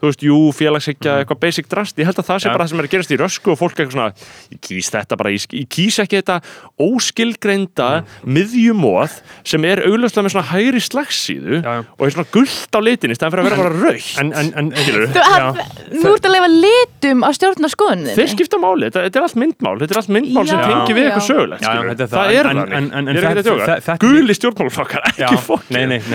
þú 0.00 0.10
veist, 0.10 0.26
jú, 0.26 0.38
félagshyggja 0.58 1.18
eitthvað 1.22 1.42
basic 1.44 1.70
drast, 1.70 1.98
ég 2.00 2.08
held 2.08 2.18
að 2.22 2.28
það 2.30 2.42
sé 2.42 2.48
Já. 2.48 2.54
bara 2.54 2.66
það 2.66 2.72
sem 2.72 2.82
er 2.82 2.88
að 2.88 2.94
gerast 2.96 3.14
í 3.14 3.20
rösku 3.20 3.52
og 3.54 3.60
fólk 3.60 3.76
er 3.76 3.84
eitthvað 3.84 3.98
svona 3.98 4.54
ég 4.54 4.62
kýs 4.68 4.90
þetta 4.96 5.18
bara, 5.20 5.34
ég, 5.34 5.46
ég 5.60 5.68
kýs 5.76 6.00
ekki 6.02 6.20
þetta 6.20 6.38
óskilgreinda 6.82 7.90
miðjumóð 8.26 9.18
sem 9.48 9.68
er 9.68 9.84
augljóslega 9.86 10.26
með 10.26 10.34
svona 10.36 10.50
hægri 10.50 10.82
slagsíðu 10.82 11.60
Já, 11.62 11.72
já. 11.78 11.82
og 11.96 12.04
er 12.06 12.14
svona 12.16 12.32
gullt 12.34 12.78
á 12.78 12.80
litin 12.82 13.14
í 13.14 13.18
staðan 13.18 13.34
fyrir 13.34 13.44
að 13.44 13.50
vera 13.50 13.62
bara 13.62 13.82
raukt 13.86 14.20
En, 14.22 14.32
en, 14.36 14.50
en, 14.58 14.70
Skilurðu? 14.82 15.08
Þú, 15.12 15.22
að, 15.32 15.62
nú 15.98 16.12
ert 16.12 16.28
að 16.28 16.36
leifa 16.36 16.50
litum 16.52 17.26
að 17.26 17.36
stjórna 17.42 17.68
skoðunni 17.72 18.14
þeir 18.16 18.30
skipta 18.32 18.58
máli, 18.62 18.86
þetta, 18.88 19.02
þetta 19.08 19.18
er 19.20 19.26
allt 19.26 19.38
myndmál. 19.42 19.74
Þetta 19.82 19.96
er 19.96 20.00
allt 20.02 20.12
myndmál 20.16 20.46
sem 20.46 20.60
Já, 20.62 20.66
tengi 20.70 20.96
við 20.96 21.08
eitthvað 21.08 21.26
sögulegt 21.26 21.66
er 21.66 21.98
það, 21.98 22.12
það. 22.12 22.34
er 22.38 22.50
En- 22.52 22.60
þannig, 22.62 22.72
er 23.12 23.98
guli 24.06 24.36
stjórnmálflokkar, 24.38 25.06
ekki 25.10 25.38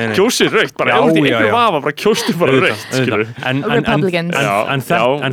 nei. 0.08 0.16
kjósið 0.18 0.56
raukt, 0.56 0.76
bara. 0.80 0.96
Ef 0.96 0.98
já, 1.28 1.36
einhver 1.36 1.50
já. 1.52 1.56
vafa 1.58 1.82
bara 1.88 1.96
kjósið 2.04 2.40
bara 2.42 2.60
raukt. 2.64 2.98
En- 3.52 3.64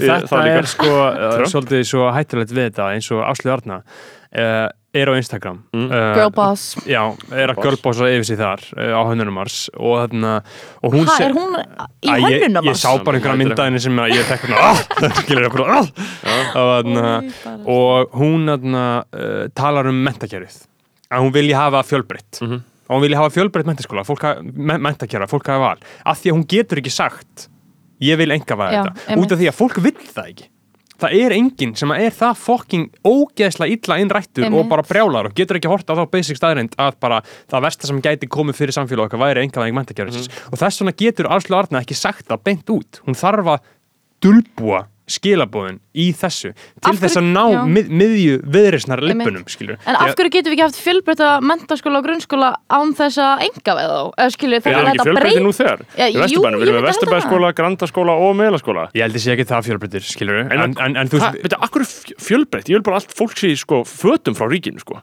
þetta 0.04 0.44
er 0.54 0.70
sko 0.74 0.90
uh, 0.90 1.44
svolítið 1.54 1.84
svo 1.88 2.08
hættilegt 2.14 2.54
við 2.54 2.70
þetta 2.70 2.90
eins 2.94 3.10
og 3.14 3.22
Áslu 3.28 3.52
Arna 3.54 3.80
uh, 3.84 4.66
er 4.94 5.06
á 5.10 5.12
Instagram. 5.18 5.58
Mm. 5.74 5.88
uh, 5.90 6.14
Girlboss 6.16 6.62
já, 6.86 7.02
er 7.34 7.48
að 7.50 7.56
Boss. 7.58 7.64
girlbossa 7.66 8.04
yfir 8.12 8.24
sig 8.28 8.38
þar 8.38 8.60
uh, 8.76 8.92
á 8.94 9.00
hönnunumars 9.10 9.56
og, 9.74 9.94
þarna, 10.04 10.32
og 10.80 10.88
hún 10.94 11.06
Hæ, 11.08 11.10
se- 11.16 11.24
er 11.26 11.32
hún 11.34 11.50
í 11.58 11.60
Æ, 12.08 12.10
ég, 12.30 12.38
ég 12.68 12.76
sá 12.78 12.90
bara 13.04 13.16
einhverja 13.18 13.40
myndaðinni 13.42 13.80
sem 13.82 13.98
að 14.04 14.08
ég 14.14 14.24
tekk 14.30 14.42
hérna 14.46 14.58
ah! 14.70 14.78
og, 17.74 18.14
hún 18.20 18.40
þarna, 18.52 18.84
uh, 19.10 19.44
talar 19.56 19.84
um 19.90 19.98
mentakerfið 20.06 20.58
að 21.14 21.20
hún 21.26 21.34
vilji 21.34 21.54
hafa 21.58 21.82
fjölbreytt. 21.86 22.34
Mhm. 22.42 22.58
og 22.88 22.92
hún 22.96 23.02
vilji 23.04 23.16
hafa 23.18 23.30
fjölbreytt 23.34 23.66
mentaskóla 23.68 24.02
mentakerfa, 24.54 25.26
fólk 25.30 25.46
hafa 25.52 25.60
val. 25.62 25.78
Af 26.04 26.18
því 26.22 26.28
að 26.32 26.36
hún 26.38 26.46
getur 26.50 26.78
ekki 26.82 26.92
sagt 26.92 27.46
ég 28.02 28.16
vil 28.20 28.30
enga 28.34 28.56
Já, 28.56 28.84
þetta. 28.84 28.92
Einmitt. 29.08 29.24
út 29.24 29.32
af 29.32 29.38
því 29.40 29.46
að 29.48 29.56
fólk 29.58 29.76
vill 29.84 30.00
það 30.14 30.26
ekki 30.32 30.46
það 31.04 31.14
er 31.20 31.34
enginn 31.36 31.74
sem 31.78 31.92
er 31.94 32.10
það 32.16 32.40
fokking 32.40 32.86
ógeðslega 33.04 33.76
illa 33.76 33.98
innrættur 34.02 34.48
og 34.48 34.68
bara 34.72 34.82
brjálar 34.88 35.28
og 35.30 35.34
getur 35.38 35.58
ekki 35.60 35.70
hort 35.70 35.86
á 35.86 35.94
þá 35.94 36.04
basic 36.10 36.40
staðrind 36.40 36.74
að 36.80 36.96
bara 37.04 37.20
það 37.50 37.64
versta 37.68 37.86
sem 37.90 38.00
gæti 38.04 38.28
komið 38.32 38.58
fyrir 38.58 38.76
samfélag 38.76 39.06
okkar 39.10 39.20
væri 39.22 39.44
enga 39.44 39.60
væðing 39.62 39.78
mentakerfisins 39.78 40.28
Mhm. 40.32 40.52
og 40.52 40.58
þess 40.64 40.80
vegna 40.82 40.96
getur 41.04 41.30
Arslu 41.30 41.56
Arna 41.58 41.80
ekki 41.84 41.94
sagt 41.98 42.26
það 42.28 42.42
beint 42.44 42.66
út. 42.72 43.00
Hún 43.06 43.14
þarf 43.14 43.46
að 43.54 43.60
dulbúa 44.24 44.86
skilabóðin 45.04 45.82
í 46.00 46.06
þessu 46.16 46.54
til 46.56 46.88
Af 46.88 46.96
þess 47.02 47.18
að 47.20 47.26
hverju- 47.26 47.34
ná 47.36 47.66
mið, 47.68 47.88
miðju 47.92 48.36
Einmitt. 49.04 49.26
lippunum 49.26 49.42
skilur 49.52 49.76
En 49.84 49.96
af 50.00 50.14
hverju 50.16 50.30
getum 50.32 50.48
við 50.48 50.56
ekki 50.56 50.64
haft 50.64 50.78
fjölbreytta 50.80 51.28
mentaskóla 51.44 51.98
og 52.00 52.06
grunnskóla 52.06 52.48
án 52.72 52.94
þess 52.96 53.18
að 53.20 53.42
enga 53.44 53.74
við 53.76 53.90
þá? 53.92 54.00
Eða 54.16 54.32
skilju, 54.32 54.60
Það 54.64 54.78
er 54.80 54.88
ekki 54.94 55.04
fjölbreyti 55.04 55.42
nú 55.44 55.52
þegar. 55.58 55.82
Já, 56.00 56.06
í 56.08 56.32
jú, 56.32 56.40
við 56.40 56.64
erum 56.64 56.78
með 56.80 56.88
Vesturbæðaskóla, 56.88 57.52
Grandaskóla 57.60 58.16
og 58.24 58.32
Melaskóla. 58.40 58.86
Ég 58.96 59.04
held 59.04 59.14
að 59.20 59.24
sé 59.26 59.36
ekki 59.36 59.46
það 59.52 59.68
fjölbreytir 59.68 60.08
skilur 60.08 60.40
En- 60.40 60.52
en, 60.64 60.74
en, 60.80 60.96
en, 60.96 61.08
þú 61.12 61.20
veist 61.20 61.42
veitu, 61.44 61.60
akkur 61.68 61.84
fjölbreytt? 61.84 62.72
Ég 62.72 62.80
vil 62.80 62.86
bara 62.88 62.96
allt 62.96 63.12
fólk 63.12 63.36
sé 63.36 63.52
sko 63.60 63.84
fötum 63.84 64.32
frá 64.34 64.48
ríkinu 64.48 64.80
sko 64.80 65.02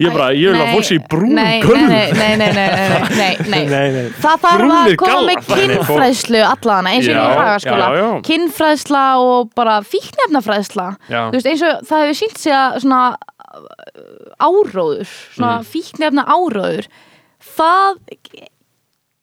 Ég, 0.00 0.12
bara, 0.14 0.28
ég 0.32 0.54
vil 0.54 0.60
að 0.64 0.70
fólk 0.72 0.86
sé 0.88 0.96
í 0.96 1.00
brún 1.12 1.34
körlum 1.60 1.90
nei, 1.92 2.12
nei, 2.16 2.36
nei, 2.40 2.52
nei, 2.56 3.32
nei, 3.52 3.64
nei. 3.92 4.04
Það 4.24 4.44
þarf 4.46 4.72
að 4.76 4.92
koma 5.02 5.18
með 5.28 5.42
kynfræðslu 5.50 6.40
allana 6.46 6.94
eins 6.96 7.08
og 7.10 7.12
í 7.12 7.98
já. 8.00 8.06
kynfræðsla 8.30 9.02
og 9.24 9.50
bara 9.60 9.74
fíknefnafræðsla 9.84 10.86
þú 11.10 11.34
veist 11.36 11.50
eins 11.52 11.66
og 11.68 11.84
það 11.90 12.06
hefur 12.06 12.18
sínt 12.22 12.40
sig 12.40 12.56
að 12.56 12.78
svona 12.86 13.02
uh, 13.10 14.48
áróður 14.48 15.12
svona 15.36 15.52
Mm. 15.60 15.68
fíknefna 15.74 16.24
áróður 16.32 16.88
það 17.56 18.00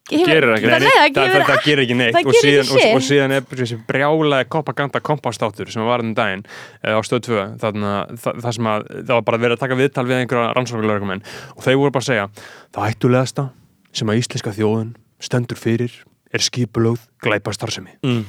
Gerir 0.07 0.53
ekki 0.55 0.69
neitt. 0.71 0.83
nei, 0.85 0.87
það, 0.87 1.17
það, 1.17 1.31
það, 1.33 1.45
það 1.49 1.63
gerir 1.65 1.83
ekki 1.83 1.95
neitt 1.99 2.17
og, 2.21 2.35
síðan, 2.39 2.69
og, 2.71 2.83
og 2.95 3.03
síðan 3.07 3.33
er 3.35 3.47
þessi 3.59 3.77
brjálaði 3.89 4.47
kopaganda 4.53 5.01
kompastáttur 5.03 5.71
sem 5.73 5.83
var 5.83 5.99
þennan 6.03 6.15
daginn 6.17 6.43
uh, 6.47 6.95
á 6.95 6.99
stöð 7.03 7.23
2 7.27 7.41
þannig 7.63 7.87
að 7.91 8.13
það, 8.23 8.51
sem 8.55 8.69
að 8.71 8.85
það 8.93 9.13
var 9.17 9.25
bara 9.27 9.41
verið 9.43 9.57
að 9.57 9.63
taka 9.65 9.79
viðtal 9.81 10.05
við 10.07 10.21
einhverja 10.21 10.53
rannsóknarlögumenn 10.55 11.23
og 11.57 11.65
þeir 11.65 11.79
voru 11.81 11.95
bara 11.97 12.05
að 12.05 12.09
segja 12.11 12.27
það 12.77 12.87
hættulegasta 12.91 13.47
sem 13.97 14.11
að 14.13 14.19
íslenska 14.23 14.53
þjóðun 14.55 14.93
stendur 15.27 15.59
fyrir 15.59 15.97
er 16.35 16.43
skipulögð 16.47 17.03
glæpastarsemi 17.25 17.97
Mm. 18.05 18.23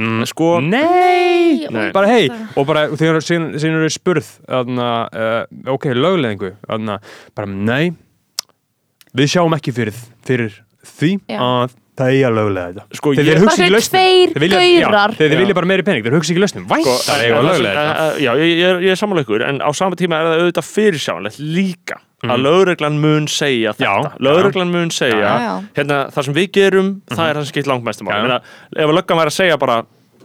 mm. 0.00 0.24
Sko, 0.30 0.48
Nei, 0.64 1.66
Nei. 1.68 1.90
bara 1.92 2.06
hei 2.08 2.30
og 2.56 2.64
bara 2.68 2.86
þegar 2.96 3.20
síðan 3.26 3.52
eru 3.60 3.88
spurð 3.92 4.28
þarna, 4.48 4.88
uh, 5.12 5.72
ok, 5.74 5.90
lögleðingu 5.98 6.54
þarna, 6.64 6.96
bara 7.36 7.50
nei 7.50 7.92
við 9.16 9.32
sjáum 9.34 9.56
ekki 9.56 9.72
fyrir, 9.74 9.96
fyrir 10.24 10.54
því 10.86 11.10
Já. 11.28 11.38
að 11.40 11.70
það 12.00 12.14
er 12.16 12.26
að 12.30 12.36
lögulega 12.38 12.68
þetta 12.72 12.96
Sko, 12.96 13.10
þeir, 13.12 13.20
ég- 13.20 13.26
þeir 13.30 13.40
hugsa 13.42 13.56
Bara 13.56 13.66
ekki 13.66 13.74
lausnum 13.74 13.92
tveir 14.00 14.30
Þeir 14.32 14.40
vilja- 14.40 14.60
já, 14.60 14.84
gaurar. 14.86 15.10
þeir, 15.18 15.28
þeir 15.30 15.40
vilja 15.42 15.54
bara 15.54 15.66
meiri 15.68 15.82
pening, 15.84 16.04
þeir 16.06 16.14
hugsa 16.16 16.32
ekki 16.32 16.40
lausnum 16.44 16.66
vænt 16.70 16.86
Sko, 16.86 16.94
það 17.04 17.18
er 17.20 17.34
að 17.34 17.48
en- 17.50 17.64
þetta 17.66 18.20
Já, 18.20 18.30
ég, 18.40 18.48
ég, 18.56 18.64
er- 18.70 18.80
ég 18.80 18.90
er 18.90 18.96
sammála 18.96 19.24
ykkur 19.24 19.44
en 19.48 19.58
á 19.60 19.70
sama 19.76 19.96
tíma 19.96 20.14
er 20.16 20.24
það 20.30 20.40
auðvitað 20.40 20.68
fyrirsjánlegt 20.70 21.38
líka 21.40 21.96
að 22.24 22.40
lögreglan 22.44 22.98
mun 23.00 23.26
segja 23.28 23.72
Mhm. 23.72 23.80
Já, 23.84 23.92
þetta 23.96 24.12
já. 24.12 24.20
lögreglan 24.20 24.70
mun 24.72 24.90
segja 24.90 25.20
Já, 25.20 25.38
já. 25.40 25.54
hérna, 25.76 25.98
það 26.12 26.24
sem 26.24 26.34
við 26.34 26.50
gerum, 26.52 27.00
það 27.10 27.28
er 27.30 27.34
það 27.34 27.44
sem 27.44 27.52
skipt 27.52 27.66
langmestum 27.66 28.06
Mhm. 28.06 28.12
Já, 28.12 28.28
já. 28.28 28.40
á 28.40 28.40
ef 28.80 28.88
að 28.88 28.96
löggan 28.96 29.18
væri 29.20 29.30
að 29.32 29.38
segja 29.40 29.58
bara 29.58 29.82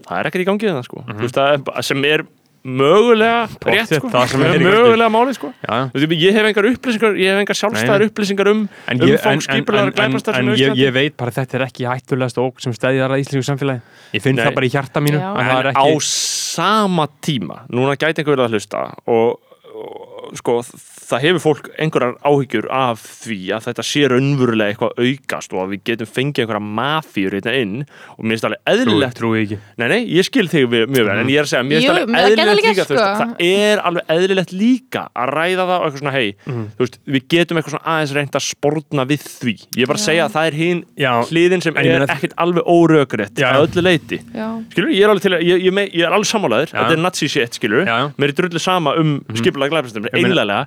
það 0.08 0.20
er 0.20 0.24
ekkert 0.30 0.44
í 0.44 0.46
gangi 0.46 0.68
það 0.72 0.84
sko 0.86 1.04
Mhm. 1.08 1.18
Þú 1.18 1.22
veist, 1.22 1.36
það 1.36 1.54
er, 1.54 1.58
bara- 1.58 1.82
sem 1.84 2.06
er 2.06 2.24
mögulega 2.66 3.46
rétt 3.70 3.94
sko 4.00 4.10
er 4.10 4.62
mögulega 4.64 5.10
máli 5.14 5.36
sko 5.38 5.52
Já. 5.62 5.90
Ég 5.94 6.34
hef 6.34 6.48
engar 6.50 6.68
upplýsingar 6.72 7.20
ég 7.20 7.30
hef 7.30 7.42
engar 7.44 7.60
sjálfstæðar 7.60 8.06
upplýsingar 8.08 8.50
um 8.52 8.64
En 8.90 9.04
ég, 9.06 9.20
en, 9.22 9.38
en, 9.38 9.62
en, 9.62 9.78
en, 9.84 9.94
glæpastar 9.94 10.40
en 10.40 10.52
ég, 10.58 10.74
ég 10.82 10.96
veit 10.96 11.16
bara 11.18 11.34
þetta 11.36 11.60
er 11.60 11.68
ekki 11.68 11.86
hættulegast 11.90 12.42
óg 12.42 12.64
sem 12.64 12.74
stæðjar 12.74 13.14
að 13.14 13.22
íslensku 13.26 13.46
samfélagi 13.52 14.18
ég 14.18 14.26
finn 14.26 14.40
Nei. 14.40 14.48
það 14.48 14.58
bara 14.58 14.70
í 14.70 14.74
hjarta 14.74 15.06
mínu 15.06 15.22
Já. 15.22 15.30
að 15.30 15.52
það 15.52 15.62
er 15.62 15.70
en 15.72 15.78
á 15.78 15.86
ekki 15.86 16.10
sama 16.10 17.08
tíma 17.22 17.62
núna 17.70 17.98
gæti 18.00 18.24
einhver 18.24 18.34
verið 18.34 18.48
að 18.48 18.58
hlusta 18.58 18.86
og, 19.06 19.58
og 19.76 20.15
sko 20.40 20.60
það 21.06 21.24
hefur 21.26 21.42
fólk 21.44 21.68
einhverjar 21.78 22.16
áhyggjur 22.26 22.68
af 22.74 23.04
því 23.22 23.38
að 23.56 23.66
þetta 23.68 23.84
sé 23.86 24.02
raunverulega 24.10 24.74
eitthvað 24.74 25.02
aukast 25.06 25.54
og 25.54 25.62
að 25.62 25.74
við 25.76 25.82
getum 25.90 26.10
fengið 26.16 26.44
einhverja 26.46 26.64
mafíur 26.80 27.36
hérna 27.38 27.54
inn 27.62 27.76
og 28.16 28.24
mér 28.26 28.36
finnst 28.36 28.48
alveg 28.50 28.62
trúi, 28.66 28.74
eðlilegt 28.74 29.20
trúi 29.20 29.42
ekki 29.44 29.60
Nei, 29.82 29.88
nei, 29.92 30.00
ég 30.16 30.28
skil 30.28 30.48
þig 30.50 30.66
mjög 30.72 31.10
vel 31.10 31.20
en 31.22 31.30
ég 31.30 31.42
er 31.42 31.46
að 31.46 31.52
segja, 31.52 31.68
mér 31.70 31.84
Jú, 31.84 31.94
finnst 31.94 31.94
það 31.94 32.02
alveg 32.02 32.16
geta 32.16 32.26
eðlilegt 32.26 32.62
líka, 32.62 32.72
líka 32.72 32.88
þú 32.90 32.96
veist, 32.96 33.06
sko. 33.06 33.20
það 33.22 33.46
er 33.46 33.84
alveg 33.90 34.14
eðlilegt 34.16 34.56
líka 34.56 35.04
að 35.14 35.34
ræða 35.36 35.68
það 35.70 35.76
og 35.76 35.86
eitthvað 35.86 36.02
svona, 36.04 36.16
hei, 36.16 36.30
þú 36.46 36.86
veist, 36.86 36.98
við 37.16 37.28
getum 37.36 37.60
eitthvað 37.62 37.76
svona 37.76 37.94
aðeins 37.96 38.16
reynd 38.18 38.40
að 38.40 38.46
sportna 38.50 39.06
við 39.10 39.26
því 39.26 39.56
ég 39.76 39.86
er 39.86 39.92
bara 39.92 40.02
að 40.02 40.06
segja 40.06 40.26
að 40.26 40.36
það 40.36 40.50
er 40.52 40.58
hinn 40.62 40.84
Já. 41.06 41.12
hliðin 41.30 41.66
sem 41.66 41.76
En 41.76 41.86
ég 41.86 41.96
er 41.96 42.06
meina- 42.06 42.16
ekkert 42.16 42.36
alveg 42.46 42.64
órökrétt 42.76 43.40
Já. 43.40 43.48
að 43.52 43.68
öllu 43.68 43.86
leiti 43.86 44.20
Já. 44.34 44.48
skilur, 44.74 44.90
ég 44.96 45.04
er 45.06 45.14
alveg 45.14 45.26
til 45.26 45.34
að, 45.36 45.46
ég, 45.46 45.64
ég, 45.66 45.74
me- 45.76 45.90
ég 45.92 46.06
er 46.08 46.16
alveg 46.16 46.30
sammálaður 46.30 46.74
Já. 46.74 46.80
þetta 46.82 46.98
er 46.98 47.04
nazi 47.06 47.30
shit, 47.30 47.60
skilur, 47.60 47.86
Já. 47.86 47.98
mér 48.18 48.34
er 48.34 48.38
drullu 48.40 48.60
sama 48.62 48.96
um 49.00 49.20
mm. 49.20 49.36
skipulega 49.40 49.74
glæfastum, 49.76 50.08
Einlega 50.26 50.62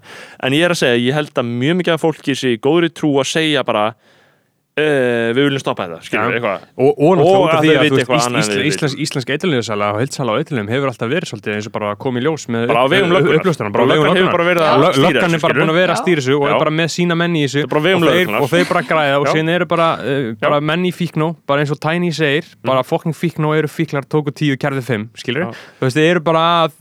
en 0.44 0.56
ég 0.56 0.66
er 0.66 0.74
að 0.74 0.80
segja, 0.82 1.00
ég 1.08 1.16
held 1.18 1.34
að 1.42 1.50
mjög 1.64 1.80
mikið 1.80 1.96
af 1.96 2.04
fólki 2.04 2.36
sé 2.38 2.54
í 2.54 2.62
góðri 2.62 2.92
trú 2.94 3.14
að 3.20 3.30
segja 3.32 3.64
bara 3.66 3.90
uh, 4.78 5.28
við 5.36 5.42
viljum 5.48 5.62
stoppa 5.62 5.86
þetta, 5.88 5.98
skilur, 6.08 6.28
Já. 6.28 6.38
eitthvað. 6.38 6.66
Og, 6.78 6.90
og 6.98 7.18
náttúrulega 7.18 7.38
Og 7.38 7.42
út 7.42 7.48
af 7.48 7.58
að 7.58 7.62
því 7.62 7.68
þau 7.68 7.78
að 7.78 7.78
þú 7.78 7.88
veist, 7.88 7.98
eitthvað 7.98 8.26
annað 8.28 8.38
en 8.38 8.48
Ísl, 8.48 8.58
við 8.58 8.68
Íslands, 8.68 8.94
íslensk 9.04 9.32
eitthuliðsala 9.34 9.88
og 9.94 9.98
heilsala 10.02 10.28
á 10.28 10.36
eitthuliðum 10.38 10.70
hefur 10.72 10.88
alltaf 10.92 11.08
verið 11.12 11.30
svolítið 11.32 11.54
eins 11.58 11.68
og 11.68 11.74
bara 11.78 11.90
að 11.92 11.98
koma 12.04 12.18
í 12.18 12.24
ljós 12.26 12.44
með 12.48 12.66
bara 12.70 12.82
á 12.82 12.86
vegum 12.92 13.12
löggunar 13.16 13.38
uppljóstrana 13.42 13.72
bara 13.74 13.86
löggan 13.88 14.16
hefur 14.18 14.32
bara 14.38 14.46
verið 14.48 14.62
að 14.68 14.84
stýra 14.88 15.04
löggan 15.08 15.34
er 15.38 15.42
bara 15.44 15.58
búin 15.58 15.72
að 15.72 15.78
vera 15.78 15.92
að 15.96 16.02
stýra 16.02 16.22
þessu 16.22 16.36
og 16.38 16.46
er 16.48 16.58
bara 16.62 16.74
með 16.78 16.88
sína 16.94 17.14
menn 17.18 17.36
í 17.38 17.42
þessu. 17.46 17.62
Er 17.64 17.70
bara 17.72 17.80
á 17.80 17.86
vegum 17.88 18.02
og, 18.02 18.08
þeir, 18.08 18.14
lögreglunnar. 18.18 18.42
og 18.42 18.52
þeir 18.54 18.68
bara 18.72 18.82
græða 18.88 19.18
og 19.18 19.26
síðan 19.34 19.52
eru 19.56 19.66
bara, 19.70 19.88
uh, 19.98 20.28
bara 20.42 20.60
menn 20.70 20.84
í 20.88 20.92
fíknó 20.94 21.28
bara 21.48 21.64
eins 21.64 21.72
og 21.74 21.80
Tiny 21.82 22.10
segir, 22.14 22.44
bara 22.66 22.82
fucking 22.86 23.16
fíknó 23.16 23.52
eru 23.58 23.68
fíklar 23.70 24.06
tóku 24.08 24.32
tíu, 24.34 24.56
kærði 24.60 24.84
fimm, 24.86 25.08
skilur 25.18 25.38
Mm. 25.38 25.52
Já. 25.54 25.58
þú 25.78 25.86
veist, 25.86 25.96
þeir 25.98 26.10
eru 26.10 26.20
bara 26.26 26.40
að 26.66 26.72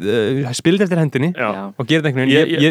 spilið 0.58 0.86
eftir 0.88 0.98
hendinni 1.02 1.30
Já. 1.38 1.48
Já. 1.54 1.64
og 1.78 1.88
gera 1.88 2.02
þetta 2.02 2.10
einhvern 2.10 2.32
Ég- 2.32 2.48
veginn, 2.48 2.64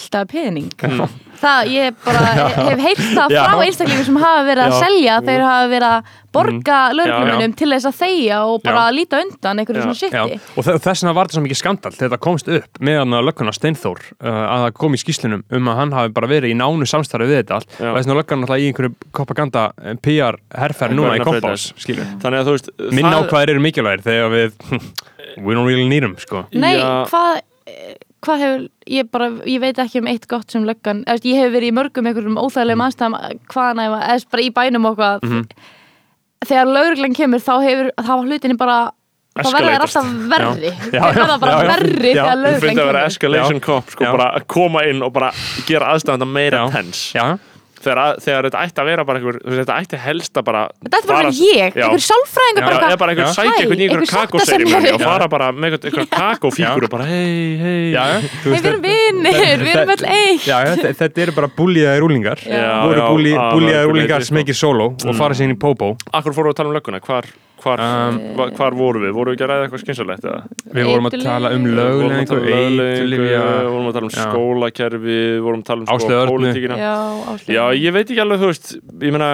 ég- 0.00 0.30
ég, 0.30 0.50
ég, 0.50 0.54
ég 0.54 0.60
vil 0.60 0.70
trúa 0.70 0.70
öllu 0.70 1.50
ítlu 1.50 1.50
upp 1.50 1.60
á 1.60 1.60
Og- 1.60 1.60
já, 1.60 1.60
íslensku 1.60 1.60
Já, 1.60 1.60
lögregluna. 1.60 1.60
klálega, 1.60 1.60
Já, 1.60 1.60
ég- 1.60 1.60
þeir, 1.60 1.60
þeir 1.60 1.60
líka 1.60 1.60
eru 1.60 1.60
að 1.60 1.60
græða 1.60 1.60
fullt 1.60 1.60
af 1.60 1.60
pening 1.60 1.60
Það, 1.60 1.68
ég 1.72 1.94
bara 2.04 2.18
hef 2.68 2.80
heyrt 2.84 3.04
það 3.16 3.28
frá 3.32 3.60
einstaklingum 3.64 4.04
sem 4.04 4.16
hafa 4.20 4.40
verið 4.44 4.64
að 4.66 4.74
selja 4.80 5.14
þeir 5.24 5.40
hafa 5.40 5.68
verið 5.70 5.88
að 5.90 6.16
borga 6.30 6.78
Já, 6.80 6.92
lögreglumennum 6.94 7.54
til 7.56 7.68
þess 7.72 7.86
að 7.88 7.94
þegja 8.00 8.36
og 8.44 8.62
bara 8.62 8.82
Já. 8.84 8.92
líta 8.92 9.20
undan 9.24 9.58
einhverju 9.62 9.82
svona 9.82 9.96
shiti 9.96 10.18
og 10.20 10.64
þe- 10.66 10.76
þess 10.84 11.00
vegna 11.00 11.14
var 11.16 11.24
þetta 11.26 11.34
svo 11.38 11.44
mikið 11.46 11.60
skandal 11.62 11.92
þegar 11.96 12.12
það 12.12 12.20
komst 12.26 12.48
upp 12.52 12.80
meðan 12.84 13.16
lögguna 13.24 13.54
Steinþór 13.56 14.00
uh, 14.20 14.28
að 14.28 14.60
það 14.66 14.74
kom 14.82 14.92
í 14.92 15.00
skýslunum 15.00 15.42
um 15.50 15.64
að 15.72 15.76
hann 15.80 15.92
hafi 15.96 16.12
bara 16.20 16.28
verið 16.30 16.52
í 16.52 16.58
nánu 16.60 16.86
samstarfi 16.86 17.26
við 17.32 17.40
þetta 17.40 17.54
allt. 17.56 17.72
Já. 17.80 17.88
og 17.88 17.96
þess 17.96 18.06
vegna 18.06 18.18
löggan 18.20 18.44
alltaf 18.44 18.60
í 18.60 18.68
einhverju 18.68 18.92
propaganda 19.16 19.64
eh, 19.82 19.94
PR 19.96 20.38
herferð 20.60 20.92
núna 21.00 21.16
í 21.16 21.24
kompás 21.24 21.70
þannig 22.20 22.36
að 22.36 22.46
þú 22.46 22.54
veist 22.58 22.70
Minn 22.92 23.08
það- 23.08 23.24
ákvæðir 23.24 23.50
eru 23.56 23.64
mikilvægir 23.64 24.04
þegar 24.04 24.30
við 24.36 24.52
we 25.44 25.54
don't 25.54 25.64
really 25.66 25.88
need 25.88 26.02
them 26.04 26.16
sko. 26.20 26.44
Nei, 26.52 26.76
Já. 26.76 27.06
hvað 27.08 27.40
hvað 28.20 28.38
hefur, 28.44 28.68
ég 28.86 29.10
bara, 29.10 29.30
ég 29.48 29.60
veit 29.62 29.78
ekki 29.78 29.98
um 30.02 30.06
eitt 30.12 30.26
gott 30.28 30.50
sem 30.52 30.64
löggan, 30.68 31.04
eða, 31.08 31.22
ég 31.24 31.40
hef 31.40 31.52
verið 31.54 31.70
í 31.70 31.76
mörgum 31.78 32.06
einhverjum 32.10 32.36
óþægilegum 32.42 32.84
aðstæðum 32.86 33.18
hvaðan 33.54 33.82
eða, 33.86 34.00
eða 34.14 34.30
bara 34.30 34.42
í 34.42 34.50
bænum 34.60 34.86
og 34.90 34.96
hvað 34.98 35.22
Mhm. 35.24 35.44
þegar 36.46 36.66
lögreglan 36.74 37.14
kemur 37.16 37.38
þá 37.44 37.54
hefur, 37.64 37.90
þá 38.00 38.08
var 38.16 38.24
hlutinni 38.26 38.56
bara 38.60 38.78
þá 39.40 39.44
þær 39.44 39.60
Escalatast. 39.60 39.96
alltaf 39.96 40.06
verri 40.30 40.70
þeir 40.90 41.00
verða 41.16 41.38
bara 41.40 41.58
verri 41.68 42.12
þegar 42.12 42.36
Þú 42.36 42.42
lögreglan 42.44 42.60
finnst 42.60 42.80
að 42.80 42.86
vera 42.90 43.00
kemur 43.00 43.06
escalation 43.06 43.60
Já. 43.60 43.64
cop 43.66 43.90
sko, 43.94 44.04
Já. 44.04 44.10
bara 44.16 44.28
að 44.40 44.46
koma 44.46 44.82
inn 44.90 45.02
og 45.02 45.12
bara 45.12 45.30
gera 45.66 45.92
aðstæðanda 45.94 46.26
meira 46.28 46.58
Já. 46.66 46.70
tens 46.74 47.02
Já, 47.14 47.38
þegar, 47.80 47.98
að- 48.04 48.18
þegar 48.24 48.46
þetta 48.48 48.60
ætti 48.66 48.80
að 48.82 48.88
vera 48.90 49.04
bara 49.08 49.18
einhver 49.20 49.36
þú 49.40 49.50
veist, 49.50 49.60
þetta 49.62 49.76
ætti 49.80 50.00
helst 50.04 50.34
að 50.40 50.44
bara 50.50 50.62
Þetta 50.84 50.98
er 51.00 51.06
bara 51.10 51.30
fyrir 51.30 51.56
ég, 51.60 51.74
Já. 51.74 51.84
einhver 51.86 52.02
sálfræðingur 52.06 52.60
bara 52.60 52.70
eða 52.70 52.80
eitthvað, 52.80 52.98
bara 53.00 53.12
einhver 53.12 53.26
Hæ, 53.30 53.44
einhver 53.60 53.82
einhver 53.84 54.06
kakóserimóni 54.10 54.92
og 54.94 55.00
fara 55.04 55.28
bara 55.32 55.48
með 55.52 55.78
einhver- 55.80 56.10
kakófígur 56.20 56.84
og 56.88 56.90
bara 56.96 57.04
hei, 57.10 57.56
hei 57.60 57.80
við 58.44 58.70
erum 58.70 58.82
vinnir, 58.84 59.64
við 59.64 59.74
erum 59.74 59.94
öll 59.96 60.06
eitt. 60.10 60.86
Þetta 61.00 61.22
eru 61.26 61.32
bara 61.36 61.48
búlíðaði 61.56 62.00
rúlingar 62.04 62.42
voru 62.44 63.04
að 63.04 63.54
búlíðaði 63.54 63.86
rúlingar 63.90 64.24
sem 64.28 64.40
ekki 64.42 64.56
sóló 64.56 64.90
og 64.94 65.14
fara 65.18 65.34
sér 65.34 65.48
inn 65.48 65.56
í 65.56 65.60
pópó. 65.60 65.94
Akkur 66.12 66.34
fórum 66.36 66.50
við 66.50 66.54
að 66.54 66.60
tala 66.60 66.70
um 66.72 66.76
lögguna, 66.76 67.00
hvar, 67.04 67.28
hvar, 67.60 67.80
Um, 67.80 68.18
hva- 68.36 68.50
hvar 68.56 68.72
vorum 68.78 69.02
við? 69.04 69.12
Vorum 69.16 69.32
við 69.32 69.36
ekki 69.38 69.44
að 69.46 69.50
ræða 69.52 69.64
eitthvað 69.66 69.82
skynsalegt 69.84 70.24
eða? 70.24 70.40
Við 70.74 70.84
vorum 70.90 71.06
að 71.10 71.16
tala 71.24 71.50
um 71.54 71.64
Við 71.64 71.76
vorum 72.00 72.16
að 72.16 72.26
tala 72.30 72.40
um 72.40 72.48
lögleiðingu, 72.50 72.90
eiturlyfja 72.90 73.42
vorum 73.70 73.88
að 73.90 73.96
tala 73.98 74.06
um 74.06 74.14
Já. 74.14 74.24
skólakerfi, 74.24 75.18
vorum 75.44 75.60
að 75.60 75.68
tala 75.70 75.80
um 75.80 75.86
sko. 75.86 75.94
Já, 76.80 76.94
Já, 77.56 77.64
ég 77.84 77.92
veit 77.92 78.06
ekki 78.10 78.22
alveg, 78.24 78.40
þú 78.40 78.50
veist, 78.50 78.68
ég 79.00 79.12
meina, 79.16 79.30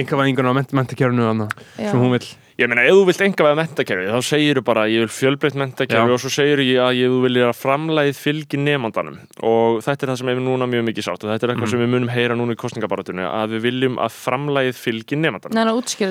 einhvervæðingun 0.00 0.50
á 0.50 0.52
ment 0.60 0.72
mentakjörnu 0.80 1.48
sem 1.78 2.00
hún 2.00 2.10
vil 2.16 2.26
ég 2.60 2.68
meina, 2.70 2.84
ef 2.84 2.96
þú 2.98 3.04
vilt 3.08 3.22
enga 3.24 3.46
veða 3.46 3.58
mentakerfi, 3.60 4.06
þá 4.12 4.20
segir 4.30 4.58
þú 4.60 4.64
bara, 4.66 4.84
ég 4.92 5.04
vil 5.04 5.12
fjölbreytt 5.16 5.58
mentakerfi 5.60 6.10
Já. 6.10 6.14
og 6.16 6.20
svo 6.22 6.32
segir 6.34 6.62
ég 6.64 6.80
að 6.84 6.98
ég 7.00 7.14
vil 7.24 7.32
að 7.48 7.60
framlæðið 7.60 8.18
fylgi 8.20 8.60
nefndandanum 8.60 9.18
og 9.50 9.78
þetta 9.86 10.06
er 10.06 10.12
það 10.12 10.18
sem 10.20 10.32
er 10.34 10.42
núna 10.44 10.68
mjög 10.70 10.84
mikið 10.90 11.06
sátt 11.08 11.24
og 11.24 11.30
þetta 11.32 11.46
er 11.46 11.54
eitthvað 11.54 11.68
Mm. 11.70 11.72
sem 11.74 11.80
við 11.84 11.92
munum 11.94 12.10
heyra 12.12 12.36
núna 12.36 12.52
í 12.56 12.60
kostningabaratunni, 12.60 13.24
að 13.26 13.54
við 13.56 13.64
viljum 13.68 13.98
að 14.00 14.18
framlæðið 14.20 14.80
fylgi 14.80 15.20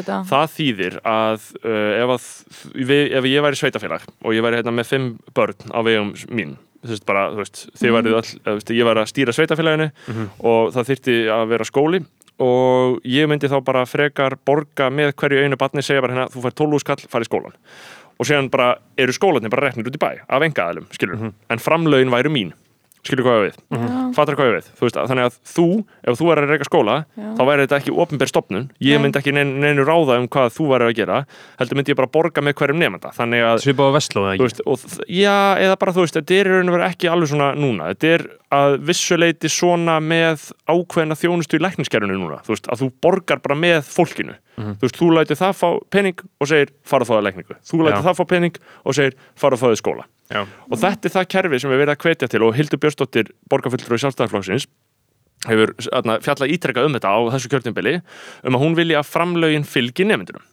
þetta 0.02 0.22
Það 0.30 0.48
þýðir 0.58 1.00
að 1.04 1.40
uh, 1.66 1.92
ef, 2.04 2.16
að 2.16 2.86
við, 2.90 3.04
ef 3.20 3.30
ég 3.30 3.46
væri 3.46 3.62
sveitafélag 3.62 4.10
og 4.24 4.34
ég 4.34 4.46
væri 4.46 4.60
hérna 4.62 4.76
með 4.80 4.90
fimm 4.94 5.10
börn 5.36 5.70
á 5.74 5.80
vegum 5.86 6.14
mín 6.30 6.58
þú 6.84 6.94
veist 6.94 7.06
bara, 7.10 7.26
þú 7.34 7.42
veist, 7.44 7.62
þið 7.80 7.96
værið 7.98 8.16
all 8.20 8.24
eða, 8.24 8.46
þú 8.46 8.56
veist, 8.60 8.74
ég 8.78 8.90
væri 8.90 9.04
að 9.04 9.12
stýra 9.12 9.36
sveitafélaginu 9.36 9.90
og 10.52 10.74
það 10.76 10.90
þyrfti 10.92 11.18
að 11.36 11.46
vera 11.54 11.68
skóli 11.68 12.02
og 12.40 13.02
ég 13.04 13.28
myndi 13.28 13.50
þá 13.52 13.58
bara 13.68 13.86
frekar 13.90 14.38
borga 14.48 14.88
með 14.90 15.12
hverju 15.20 15.44
einu 15.44 15.60
batni 15.60 15.84
segja 15.84 16.02
bara 16.06 16.16
hérna, 16.16 16.30
þú 16.32 16.46
fær 16.46 16.56
12 16.62 16.84
skall, 16.86 17.02
fær 17.12 17.26
í 17.26 17.28
skólan 17.28 17.58
og 18.20 18.28
séðan 18.28 18.50
bara 18.52 18.70
eru 19.00 19.16
skólanir 19.16 19.52
bara 19.52 19.68
reknir 19.68 19.88
út 19.88 19.96
í 19.96 20.00
bæ 20.00 20.10
af 20.28 20.44
engaðalum, 20.48 20.88
skilur, 20.96 21.32
en 21.50 21.60
framlögin 21.64 22.12
væru 22.16 22.32
mín 22.32 22.56
skilur 23.06 23.24
hvað 23.26 23.38
ég 23.40 23.40
á 23.40 23.46
við? 23.48 24.14
Fattar 24.18 24.36
hvað 24.36 24.50
við, 24.58 24.66
þú 24.76 24.84
veist, 24.86 24.98
að- 25.00 25.08
þannig 25.10 25.26
að 25.30 25.36
þú 25.54 25.66
ef 26.04 26.18
þú 26.20 26.26
er 26.34 26.40
að 26.42 26.50
reyka 26.52 26.66
skóla, 26.68 26.96
Já. 27.16 27.28
þá 27.38 27.42
væri 27.48 27.64
þetta 27.66 27.78
ekki 27.80 27.94
opinber 28.04 28.28
stopnun, 28.28 28.66
ég 28.82 28.98
Nei. 29.00 29.04
myndi 29.06 29.20
ekki 29.22 29.34
neinu, 29.34 29.54
neinu 29.64 29.86
ráða 29.88 30.18
um 30.20 30.28
hvað 30.28 30.52
þú 30.58 30.68
væri 30.74 30.88
að 30.90 30.96
gera 31.00 31.20
heldur 31.60 31.76
myndi 31.80 31.94
ég 31.94 31.96
bara 31.96 32.12
borga 32.12 32.42
með 32.44 32.54
hverjum 32.60 32.80
nefnda 32.84 33.14
þannig 33.16 33.42
að, 33.46 33.64
Svipað 33.64 33.90
á 33.90 33.96
Vestló, 33.96 34.22
eða 34.26 34.30
þú 34.30 34.36
ekki? 34.36 34.48
veist, 34.50 34.62
og, 34.66 34.78
þ- 34.84 35.08
já, 35.10 35.38
eða 35.64 35.80
bara 35.80 35.92
þú 35.96 36.04
veist, 36.04 36.18
þetta 36.20 36.36
er 36.40 36.46
í 36.46 36.52
raun 36.58 36.70
og 36.70 36.76
vera 36.78 36.90
ekki 36.92 37.08
alveg 37.14 37.30
svona 37.32 37.50
núna, 37.56 37.90
þetta 37.94 38.14
er 38.20 38.28
að 38.52 38.78
vissuleiti 38.84 39.48
svona 39.54 40.00
með 40.02 40.52
ákveðna 40.68 41.16
þjónustu 41.16 41.56
í 41.56 41.64
lækniskerfinu 41.64 42.18
núna, 42.20 42.42
þú 42.44 42.52
veist, 42.56 42.68
að 42.68 42.84
þú 42.84 42.92
borgar 43.02 43.40
bara 43.46 43.56
með 43.56 43.82
fólkinu, 43.88 44.36
þú 44.60 44.82
veist, 44.84 44.98
þú 45.00 45.10
lætur 45.16 45.38
það 45.40 45.54
fá 45.56 45.70
pening 45.90 46.20
og 46.42 46.48
segir, 46.52 46.70
fara 46.84 47.06
að 47.06 47.08
fá 47.08 47.14
það 47.16 47.26
lækningu. 47.30 47.56
Þú 47.64 47.78
lætur 47.86 48.02
Já. 48.02 48.06
það 48.10 48.18
fá 48.20 48.26
pening 48.28 48.56
og 48.86 48.94
segir, 48.98 49.14
fara 49.40 49.56
að 49.56 49.62
fá 49.62 49.68
það 49.70 49.80
skóla 49.80 50.04
Já. 50.30 50.44
og 50.46 50.78
þetta 50.78 51.10
er 51.10 51.16
það 51.16 51.32
kerfi 51.34 51.60
sem 51.62 51.72
við 51.74 51.82
verðum 51.82 51.96
að 51.98 52.06
hvetja 52.06 52.30
til 52.30 52.44
og 52.46 52.54
Hildur 52.58 52.82
Björnsdóttir, 52.84 53.32
borgarfulltrúi 53.50 53.98
sjálfstæðarflokksins 54.04 54.68
hefur 55.48 55.74
atna, 55.96 56.20
fjallað 56.22 56.54
ítrekka 56.54 56.84
um 56.86 56.96
þetta 56.98 57.12
á 57.16 57.20
þessu 57.34 57.52
kjörtjumbili 57.54 57.96
um 58.44 58.58
að 58.58 58.64
hún 58.64 58.78
vilja 58.78 59.02
að 59.02 59.10
framlögin 59.10 59.68
fylgi 59.68 60.06
nefndunum. 60.08 60.46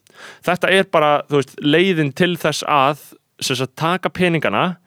Þetta 0.47 0.71
er 0.73 0.89
bara 0.89 1.13
þú 1.29 1.41
veist, 1.41 1.55
leiðin 1.61 2.13
til 2.17 2.35
þess 2.41 2.65
að 2.71 3.03
sem 3.43 3.59
sagt, 3.59 3.75
taka 3.77 4.11
peningana 4.15 4.79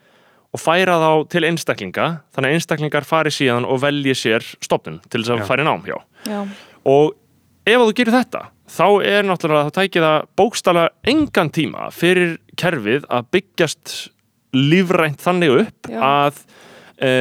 og 0.49 0.61
færa 0.61 0.97
þá 0.97 1.11
til 1.29 1.45
einstaklinga 1.45 2.07
þannig 2.33 2.49
að 2.49 2.57
einstaklingar 2.57 3.05
fari 3.05 3.33
síðan 3.33 3.67
og 3.69 3.81
velji 3.83 4.15
sér 4.17 4.45
stopnun 4.63 5.01
til 5.09 5.21
þess 5.21 5.35
að 5.35 5.49
færi 5.49 5.65
nám 5.67 5.83
hjá 5.85 5.99
Já, 6.25 6.39
og 6.89 7.13
ef 7.69 7.75
að 7.77 7.85
þú 7.85 7.97
gerir 7.99 8.15
þetta 8.17 8.41
þá 8.69 8.87
er 9.05 9.27
náttúrulega, 9.27 9.69
þá 9.69 9.77
tækir 9.77 10.05
það 10.07 10.17
bókstala 10.41 10.87
engan 11.13 11.51
tíma 11.53 11.89
fyrir 11.93 12.39
kerfið 12.57 13.05
að 13.05 13.29
byggjast 13.35 13.93
lífrænt 14.55 15.21
þannig 15.23 15.55
upp 15.63 15.91
Já. 15.91 15.99
að 15.99 16.39
e, 16.97 17.11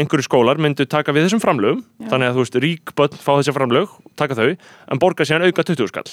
einhverju 0.00 0.26
skólar 0.26 0.60
myndu 0.62 0.86
taka 0.88 1.14
við 1.16 1.28
þessum 1.28 1.42
framlögum 1.42 1.80
Já. 1.82 2.10
þannig 2.12 2.30
að 2.30 2.36
þú 2.36 2.44
veist, 2.44 2.60
rík 2.66 2.94
börn 2.98 3.16
fá 3.20 3.32
þessi 3.38 3.56
framlög 3.56 3.96
taka 4.20 4.38
þau, 4.38 4.50
en 4.54 5.02
borga 5.02 5.26
síðan 5.26 5.48
auka 5.48 5.66
20 5.66 5.90
skall 5.90 6.10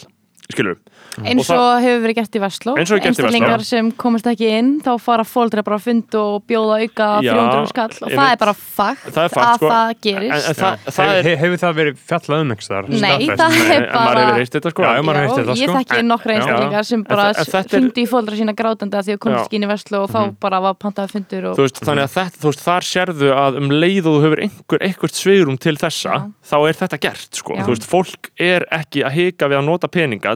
skilur 0.52 0.78
eins 1.26 1.50
Og 1.50 1.58
og 1.58 1.82
hefur 1.82 2.02
verið 2.06 2.16
gert 2.20 2.36
í 2.38 2.42
Vestló. 2.44 2.74
Einstaklingar 2.78 3.64
sem 3.66 3.88
komast 3.98 4.28
ekki 4.30 4.48
inn 4.60 4.70
þá 4.86 4.92
fara 5.02 5.24
fóldra 5.26 5.64
bara 5.66 5.80
að 5.80 5.88
funda 5.88 6.20
og 6.22 6.44
bjóða 6.48 6.76
auka 6.84 7.08
Já, 7.26 7.32
300 7.34 7.72
skall 7.72 7.90
og 8.06 8.12
það 8.14 8.32
er 8.32 8.38
bara 8.44 8.54
fakt, 8.54 9.08
Það 9.08 9.24
er 9.24 9.34
fakt, 9.34 9.48
að 9.48 9.56
sko. 9.58 9.72
það 9.72 9.88
en, 9.88 9.98
gerist. 10.06 10.48
en 10.52 10.58
það, 10.60 10.86
það 10.88 11.08
He- 11.08 11.18
er 11.18 11.24
he- 11.28 11.36
Hefur 11.38 11.58
það 11.64 11.74
verið 11.80 11.98
fjallað 12.12 12.42
um 12.44 12.52
einhvers 12.54 12.70
þar? 12.70 12.88
Nei, 12.88 13.28
það 13.28 13.58
er 13.58 13.76
en 13.78 13.88
bara 13.94 14.20
hefur 14.22 14.38
heyrt 14.38 14.54
þetta 14.58 14.72
sko. 14.72 14.82
Já, 14.84 14.92
heyrt 14.98 15.38
þetta, 15.38 15.56
ég 15.58 15.68
sko. 15.68 15.78
þekki 15.78 16.02
nokkra 16.08 16.32
Já. 16.32 16.38
einstaklingar 16.38 16.86
sem 16.86 17.00
En 17.00 17.04
bara 17.04 17.28
en 17.34 17.70
fundi 17.74 18.02
í 18.02 18.08
fóldra 18.08 18.36
sína 18.38 18.54
grátandi 18.58 18.96
að 18.98 19.04
því 19.08 19.14
að 19.18 19.20
komast 19.26 19.42
Já. 19.42 19.46
ekki 19.48 19.56
inn 19.58 19.66
í 19.68 19.72
Vestló 19.74 20.04
og 20.06 20.10
þá 20.14 20.22
bara 20.40 20.60
var 20.62 20.74
pantaði 20.78 21.10
fundur 21.18 21.50
og 21.52 21.58
þú 21.58 21.66
veist, 21.68 21.82
þannig 21.82 22.04
að 22.08 22.14
þetta, 22.18 22.38
þú 22.38 22.48
veist, 22.52 22.64
þar 22.68 22.88
sérðu 22.94 23.30
að 23.34 23.58
um 23.58 23.70
leið 23.74 24.06
og 24.06 24.14
þú 24.18 24.24
hefur 24.28 24.40
einhver, 24.46 24.80
einhvert 24.88 25.16
sveirum 25.18 25.58
til 25.60 25.76
þessa, 25.76 26.14
Já. 26.14 26.32
þá 26.46 26.58
er 26.70 26.74
þetta 26.82 27.00
gert 27.08 27.32
sko, 27.42 27.58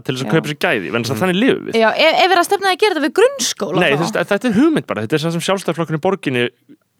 Já. 0.02 0.03
ekki 0.03 0.07
til 0.10 0.15
þess 0.15 0.23
að 0.23 0.28
Já. 0.28 0.34
kaupa 0.36 0.52
sér 0.52 0.60
gæði, 0.65 0.91
en 0.95 1.03
þess 1.06 1.14
að 1.15 1.22
þannig 1.22 1.40
lifum 1.41 1.64
við 1.69 1.80
Já, 1.82 1.90
ef, 1.91 2.11
ef 2.11 2.26
við 2.26 2.32
erum 2.36 2.41
að 2.44 2.49
stefna 2.49 2.72
að 2.73 2.80
gera 2.82 2.94
þetta 2.98 3.06
við 3.07 3.15
grunnskóla 3.22 3.82
Nei, 3.86 3.95
veist, 4.02 4.19
þetta 4.32 4.48
er 4.52 4.57
hugmynd 4.60 4.88
bara, 4.91 5.02
þetta 5.06 5.15
er 5.18 5.23
það 5.26 5.36
sem 5.38 5.45
sjálfstæðarflokkurinn 5.48 6.02
í 6.02 6.06
borginni 6.06 6.45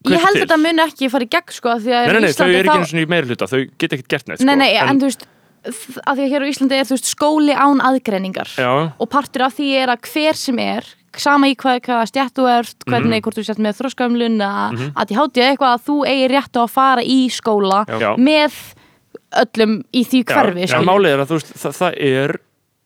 Ég 0.10 0.18
held 0.18 0.34
að 0.40 0.42
þetta 0.46 0.58
muni 0.58 0.82
ekki 0.88 1.10
fara 1.14 1.26
í 1.28 1.30
gegn 1.30 1.54
sko 1.54 1.76
Nei, 1.78 1.92
nei, 2.10 2.22
nei, 2.26 2.32
þau 2.34 2.48
eru 2.50 2.62
ekki 2.62 2.80
eins 2.82 2.94
og 2.96 3.02
í 3.04 3.10
meiri 3.12 3.28
hluta, 3.30 3.46
þau 3.52 3.60
geta 3.78 3.94
ekkert 4.00 4.10
gert 4.16 4.28
neitt 4.32 4.40
sko. 4.42 4.48
Nei, 4.50 4.56
nei, 4.58 4.72
en, 4.82 4.98
þú 5.02 5.10
veist 5.12 5.28
að 5.62 6.18
því 6.18 6.24
að 6.26 6.32
hér 6.34 6.42
á 6.42 6.48
Íslandi 6.50 6.78
er 6.82 6.88
þú 6.90 6.96
veist 6.98 7.10
skóli 7.12 7.54
án 7.54 7.84
aðgreiningar 7.86 8.50
Já, 8.58 8.72
og 8.98 9.10
partur 9.14 9.44
af 9.46 9.54
því 9.60 9.68
er 9.84 9.92
að 9.94 10.08
hver 10.10 10.40
sem 10.42 10.58
er 10.64 10.88
sama 11.22 11.52
í 11.52 11.54
hvað, 11.60 11.82
hvað 11.86 12.06
stjætt 12.10 12.34
þú 12.40 12.48
ert 12.50 12.86
hvernig, 12.88 13.20
Mhm. 13.20 13.24
hvort 13.28 13.38
þú 13.38 13.44
sett 13.46 13.60
með 13.62 13.78
þróskamlun 13.78 14.40
að 14.42 14.80
að 14.96 15.12
ég 15.14 15.20
háti 15.22 15.44
eitthvað 15.46 15.74
að 15.78 15.84
þú 15.86 15.98
eigi 16.10 16.28
rétt 16.34 16.56
á 16.58 16.62
að 16.66 16.72
fara 16.74 17.04
í 17.06 17.20
skóla 17.30 17.84
Já. 17.86 18.16
með 18.18 18.58
öllum 19.44 19.76
í 19.94 20.02
því 20.08 20.24
hverfi 20.32 20.66
Já, 20.66 20.80
en 20.80 20.88
málið 20.90 21.14
er 21.14 21.22
að 21.24 21.30
þú 21.30 21.38
veist, 21.38 21.54
það, 21.62 21.76
það 21.78 22.00
er 22.10 22.34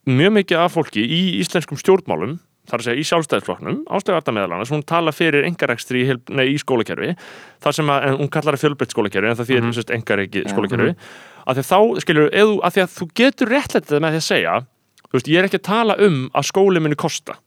mjög 0.06 0.36
mikið 0.40 0.61
af 0.61 0.76
fólki 0.76 1.03
í 1.06 1.22
íslenskum 1.41 1.80
stjórnmálum 1.82 2.38
þar 2.69 2.82
að 2.82 2.88
segja 2.88 3.02
í 3.02 3.07
sjálfstæðisflokknum 3.10 3.82
ástöðvarta 3.94 4.34
meðalana 4.34 4.65
sem 4.65 4.77
hún 4.77 4.86
tala 4.90 5.14
fyrir 5.14 5.45
engarekstri 5.45 6.02
í, 6.06 6.15
í 6.49 6.56
skólakerfi 6.61 7.14
þar 7.64 7.77
sem 7.77 7.91
að, 7.94 8.07
en 8.07 8.19
hún 8.23 8.32
kallar 8.34 8.57
það 8.57 8.65
fjölbreytt 8.65 8.95
skólakerfi 8.95 9.30
en 9.30 9.40
það 9.40 9.49
því 9.49 9.57
er 9.57 9.65
mm 9.65 9.72
-hmm. 9.72 9.95
engareki 9.99 10.45
skólakerfi 10.49 10.95
að 11.45 11.60
því 11.60 11.64
að 11.64 11.69
þá, 11.69 11.80
skilur, 12.02 12.30
eðu, 12.34 12.56
að 12.65 12.76
því 12.76 12.84
að 12.86 12.95
þú 12.95 13.07
getur 13.22 13.53
réttlættið 13.53 14.02
með 14.02 14.15
því 14.15 14.22
að 14.22 14.30
segja 14.30 14.56
þú 15.06 15.14
veist, 15.14 15.30
ég 15.30 15.40
er 15.40 15.49
ekki 15.49 15.61
að 15.61 15.69
tala 15.69 15.98
um 16.07 16.18
að 16.34 16.49
skóli 16.49 16.82
muni 16.82 16.98
kosta 16.98 17.38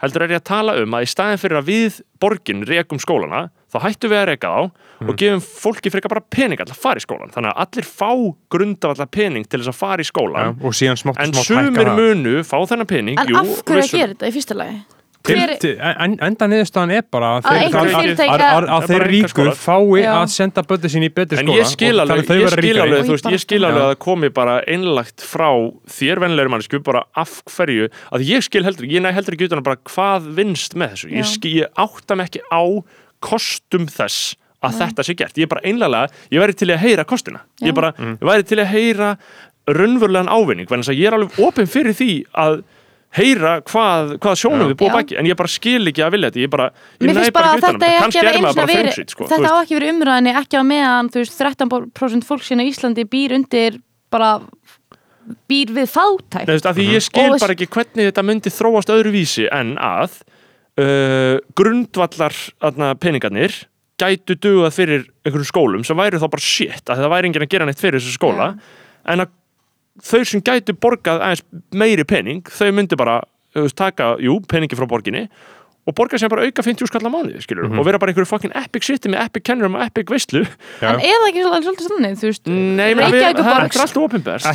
heldur 0.00 0.24
er 0.24 0.34
ég 0.34 0.40
að 0.40 0.48
tala 0.48 0.76
um 0.80 0.96
að 0.96 1.04
í 1.04 1.12
staðin 1.12 1.40
fyrir 1.40 1.60
að 1.60 1.68
við 1.68 2.00
borgin 2.20 2.64
rekum 2.64 3.00
skólana 3.00 3.48
þá 3.72 3.78
hættum 3.84 4.12
við 4.12 4.20
að 4.20 4.28
reka 4.32 4.54
þá 5.00 5.10
og 5.10 5.18
gefum 5.20 5.42
fólki 5.44 5.90
frekar 5.92 6.12
bara 6.14 6.24
pening 6.30 6.60
alltaf 6.62 6.78
að 6.78 6.82
fara 6.86 7.02
í 7.02 7.04
skólan 7.06 7.32
þannig 7.34 7.52
að 7.52 7.62
allir 7.66 7.88
fá 7.90 8.10
grundavalla 8.54 9.06
pening 9.10 9.46
til 9.48 9.60
þess 9.62 9.72
að 9.74 9.78
fara 9.82 10.04
í 10.04 10.08
skólan 10.08 10.58
og 10.62 10.76
síðan 10.78 11.00
smátt 11.00 11.22
en 11.24 11.32
smátt 11.34 11.50
sumir 11.50 11.92
munu 11.98 12.42
fá 12.46 12.58
þennan 12.70 12.90
pening 12.90 13.18
En 13.20 13.30
jú, 13.32 13.38
af 13.42 13.62
hverju 13.64 13.84
að 13.88 13.94
gera 13.98 14.12
þetta 14.14 14.30
í 14.30 14.36
fyrsta 14.38 14.58
lagi? 14.62 14.82
Til, 15.24 15.38
Hver, 15.40 15.50
til, 15.56 15.70
en, 15.80 16.18
enda 16.20 16.46
niðurstaðan 16.52 16.90
er 16.98 17.04
bara 17.08 17.28
að 17.38 17.46
þeir, 17.46 17.60
einhver 17.64 17.78
að, 17.80 17.94
fyrirtæki- 17.94 18.32
að, 18.34 18.42
að, 18.44 18.64
að 18.64 18.66
Það 18.74 18.90
þeir 18.90 18.98
bara 18.98 19.06
ríku 19.08 19.22
einkaskólar. 19.24 19.54
fái 19.56 20.02
Já. 20.02 20.08
að 20.18 20.26
senda 20.34 20.64
bötið 20.68 20.92
sín 20.92 21.06
í 21.06 21.08
betri 21.16 21.38
En 21.40 21.46
skóla 21.46 21.56
ég 21.56 21.70
skil 21.70 21.94
og 21.94 22.02
alveg, 22.02 22.10
þannig 22.10 22.28
þau 22.28 22.36
ég 22.36 22.52
skil 22.52 22.82
alveg, 22.84 23.32
ég 23.32 23.40
skil 23.46 23.60
alveg 23.64 23.80
að 23.80 23.88
það 23.88 23.96
komi 24.04 24.30
bara 24.36 24.56
einlagt 24.68 25.24
frá 25.24 25.48
þér 25.96 26.20
vennilegri 26.26 26.52
mannsku 26.52 26.82
bara 26.84 27.02
af 27.24 27.32
hverju, 27.54 27.88
að 28.12 28.26
ég 28.28 28.44
skil 28.44 28.64
heldur, 28.68 28.84
ég 28.92 29.00
næ 29.06 29.14
heldur 29.16 29.38
ekki 29.38 29.48
utan 29.48 29.62
að 29.64 29.68
bara 29.70 29.80
hvað 29.94 30.28
vinnst 30.36 30.76
með 30.76 30.92
þessu, 30.92 31.08
ég, 31.16 31.24
Já. 31.24 31.32
skil, 31.38 31.54
ég 31.62 31.80
átta 31.86 32.20
mig 32.20 32.28
ekki 32.28 32.44
á 32.52 32.62
kostum 33.24 33.88
þess 33.88 34.34
að 34.68 34.78
þetta 34.82 35.06
sé 35.08 35.16
gert, 35.18 35.36
ég 35.40 35.48
er 35.48 35.52
bara 35.54 35.64
einlega, 35.68 36.04
ég 36.34 36.44
væri 36.44 36.56
til 36.60 36.70
að 36.74 36.82
heyra 36.84 37.04
kostina, 37.08 37.42
Já. 37.60 37.68
ég 37.70 37.74
bara, 37.76 37.92
ég 37.98 38.24
væri 38.30 38.46
til 38.48 38.60
að 38.62 38.70
heyra 38.74 39.10
raunverulegan 39.64 40.28
ávinning, 40.32 40.68
þannig 40.68 40.90
að 40.92 40.98
ég 41.00 41.08
er 41.10 41.18
alveg 41.18 41.38
opinn 41.46 41.70
fyrir 41.70 41.96
því 41.96 42.10
að 42.44 42.62
heyra 43.14 43.52
hvað, 43.62 44.16
hvað 44.18 44.38
sjónum 44.40 44.70
við 44.72 44.78
búið 44.80 44.94
baki 44.96 45.16
en 45.20 45.28
ég 45.28 45.36
bara 45.38 45.50
skil 45.52 45.86
ekki 45.86 46.02
að 46.02 46.14
vilja 46.16 46.30
þetta. 46.32 46.40
Ég 46.42 46.50
bara, 46.50 46.64
ég 46.98 47.06
Mér 47.06 47.18
finnst 47.20 47.34
bara 47.36 47.50
að 47.52 47.54
um 47.54 47.62
þetta 47.64 47.86
er 47.86 47.92
ekki 47.94 48.02
kannski 48.02 48.18
að 48.18 48.24
er 48.24 48.32
vera 48.32 48.40
maður 48.42 48.48
eins 48.48 48.50
og 48.50 48.58
bara 48.58 48.74
verið 48.74 49.12
sko, 49.14 49.28
þetta 49.30 49.52
á 49.54 49.56
ekki 49.60 49.76
verið 49.78 49.92
umræðinni 49.94 50.32
ekki 50.40 50.58
á 50.58 50.62
meðan 50.66 51.10
þú 51.14 51.22
veist 51.22 51.36
13% 51.38 52.26
fólk 52.26 52.46
sína 52.48 52.66
í 52.66 52.72
Íslandi 52.72 53.04
býr 53.12 53.36
undir 53.38 53.78
bara 54.10 54.30
býr 55.48 55.72
við 55.78 55.92
fátækt. 55.94 56.42
Nei, 56.42 56.52
veist, 56.56 56.66
af 56.68 56.76
því 56.76 56.88
ég 56.90 57.04
skil 57.06 57.28
Og- 57.30 57.38
bara 57.40 57.54
ekki 57.54 57.70
hvernig 57.70 58.10
þetta 58.10 58.24
myndi 58.26 58.52
þróast 58.52 58.90
öðruvísi 58.92 59.46
en 59.54 59.76
að 59.78 60.18
uh, 60.82 61.38
grundvallar 61.54 62.34
peningarnir 62.98 63.60
gætu 64.00 64.36
dugað 64.42 64.74
fyrir 64.74 65.06
einhverjum 65.24 65.48
skólum 65.48 65.84
sem 65.86 65.98
væri 65.98 66.18
þá 66.20 66.28
bara 66.32 66.44
shit 66.44 66.90
að 66.90 67.04
það 67.04 67.12
væri 67.14 67.30
enginn 67.30 67.46
að 67.46 67.52
gera 67.54 67.68
neitt 67.68 67.82
fyrir 67.82 68.02
þessu 68.02 68.16
skóla. 68.18 68.52
En 69.06 69.24
að 69.24 69.34
þau 70.02 70.22
sem 70.26 70.42
gætu 70.44 70.74
borgað 70.74 71.22
aðeins 71.22 71.44
meiri 71.74 72.06
pening 72.08 72.42
þau 72.50 72.72
myndi 72.74 72.98
bara 72.98 73.20
veist, 73.54 73.76
taka, 73.78 74.16
jú, 74.22 74.40
peningi 74.50 74.74
frá 74.78 74.88
borginni 74.90 75.28
og 75.84 75.92
borga 75.92 76.16
sem 76.16 76.30
bara 76.32 76.46
auka 76.48 76.62
50 76.64 76.88
skall 76.88 77.04
á 77.04 77.12
mánuði 77.12 77.42
skilur, 77.44 77.66
og 77.68 77.84
vera 77.84 77.98
bara 78.00 78.08
einhverju 78.10 78.26
fucking 78.30 78.54
epic 78.56 78.86
city 78.86 79.10
með 79.12 79.26
epic 79.26 79.44
kennurum 79.44 79.74
og 79.76 79.82
epic 79.84 80.08
veistlu 80.08 80.40
en 80.80 81.02
er 81.04 81.18
það 81.20 81.26
ekki 81.28 81.42
svolítið, 81.44 81.88
þannig 81.92 82.14
þú 82.22 82.30
veist 82.30 82.48
Ekki 83.68 83.82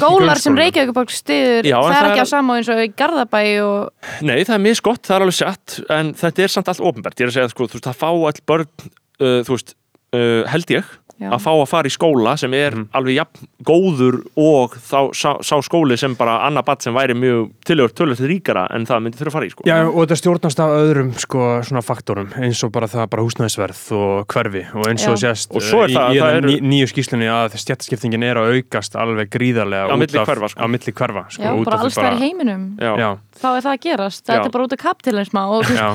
skólar 0.01 0.41
sem. 0.41 0.57
Reykjavíkuborg 0.57 1.13
stiður 1.13 1.69
Já, 1.69 1.75
það 1.85 1.97
er 1.99 2.09
ekki 2.09 2.25
á 2.25 2.29
sama 2.33 2.57
eins 2.57 2.71
og 2.73 2.81
í 2.81 2.87
Garðabæ 2.97 3.43
og 3.61 4.25
Nei, 4.25 4.39
það 4.41 4.55
er 4.57 4.63
misgott, 4.65 5.03
það 5.05 5.15
er 5.19 5.27
alveg 5.27 5.37
sett 5.37 5.77
en 5.99 6.11
þetta 6.17 6.47
er 6.47 6.55
samt 6.55 6.73
allt 6.73 6.83
ofinbært, 6.89 7.21
ég 7.21 7.29
er 7.29 7.31
að 7.31 7.37
segja 7.37 7.53
sko, 7.53 7.69
þú 7.69 7.77
veist, 7.77 7.91
það 7.91 8.01
fá 8.01 8.09
all 8.09 8.41
börn 8.49 8.73
uh, 9.19 9.39
þú 9.45 9.55
veist, 9.55 9.75
uh, 10.15 10.43
held 10.49 10.73
ég 10.73 10.87
Já. 11.19 11.29
að 11.35 11.41
fá 11.43 11.49
að 11.51 11.65
fara 11.67 11.89
í 11.89 11.91
skóla 11.91 12.33
sem 12.39 12.53
er 12.55 12.75
alveg 12.95 13.17
jafn 13.17 13.47
góður 13.67 14.21
og 14.39 14.75
þá 14.79 14.99
sá, 15.11 15.31
sá 15.43 15.55
skóli 15.65 15.97
sem 15.99 16.13
bara 16.15 16.37
annar 16.47 16.63
batt 16.63 16.81
sem 16.85 16.93
væri 16.95 17.11
mjög 17.19 17.49
tilhört 17.67 17.95
tölvöld 17.99 18.21
ríkara 18.29 18.63
en 18.71 18.85
það 18.87 19.01
myndi 19.03 19.19
þurfa 19.19 19.27
að 19.29 19.35
fara 19.35 19.49
í 19.49 19.51
sko. 19.51 19.65
Já, 19.67 19.75
og 19.89 19.97
þetta 20.05 20.17
stjórnast 20.21 20.61
af 20.63 20.75
öðrum 20.77 21.09
sko, 21.19 21.41
svona 21.67 21.81
faktorum 21.83 22.29
eins 22.39 22.63
og 22.63 22.71
bara 22.71 22.87
það 22.87 23.09
bara 23.11 23.25
húsnæðisverð 23.27 23.81
og 23.99 24.27
hverfi 24.31 24.63
og 24.73 24.87
eins 24.87 25.03
og 25.11 25.17
Já. 25.19 25.33
sést 25.35 25.51
Og 25.59 25.61
svo 25.65 25.83
er 25.83 25.89
eh, 25.89 25.91
í, 25.91 25.97
það- 25.99 26.13
í 26.15 26.19
það 26.19 26.29
það 26.29 26.37
eru- 26.39 26.49
ný, 26.53 26.55
nýju 26.71 26.87
skýslunni 26.93 27.27
að 27.35 27.57
stjættaskiptingin 27.65 28.23
er 28.29 28.39
að 28.39 28.53
aukast 28.55 28.95
alveg 28.95 29.29
gríðarlega 29.35 29.91
Á 29.91 29.95
milli 29.99 30.23
hverfa, 30.23 30.47
sko. 30.53 30.59
á 30.63 30.65
milli 30.71 30.91
hverfa 30.95 31.25
sko, 31.35 31.43
já, 31.43 31.51
bara 31.67 31.79
alls 31.83 31.99
þær 31.99 32.15
í 32.15 32.23
heiminum 32.23 32.63
Já. 32.79 32.93
Já, 32.95 33.09
þá 33.43 33.47
er 33.57 33.61
það 33.67 33.73
að 33.75 33.81
gerast, 33.89 34.23
þetta 34.25 34.45
er 34.47 34.55
bara 34.55 34.63
út 34.69 34.73
af 34.73 34.79
kapitalisma 34.87 35.43
og 35.51 35.63
já, 35.67 35.89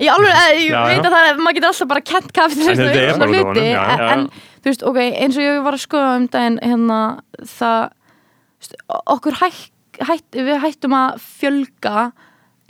ég 0.00 0.08
alveg, 0.08 0.32
eh, 0.32 0.56
ég 0.64 0.72
Já, 0.72 0.84
veit 0.88 0.96
já. 0.96 1.04
að 1.04 1.12
það 1.12 1.28
er, 1.28 1.34
maður 1.44 1.54
getur 1.60 1.68
alltaf 1.74 1.88
bara 1.92 2.00
kent 2.00 2.32
kapitalisma 2.32 4.30
Þú 4.60 4.68
veist, 4.70 4.82
ok, 4.84 4.98
eins 5.00 5.36
og 5.40 5.42
ég 5.46 5.62
var 5.64 5.72
að 5.76 5.84
skoða 5.86 6.16
um 6.20 6.26
daginn 6.28 6.58
hérna, 6.60 6.98
það 7.40 7.90
st- 8.60 8.80
okkur 9.14 9.38
hæk, 9.40 9.60
hætt, 10.04 10.30
við 10.36 10.58
hættum 10.60 10.92
að 10.96 11.20
fjölga 11.40 12.12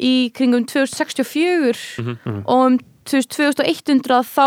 í 0.00 0.12
kringum 0.32 0.64
2064 0.70 1.98
Mhm, 1.98 2.44
og 2.46 2.66
um 2.66 2.78
2100 3.04 4.22
þá 4.22 4.46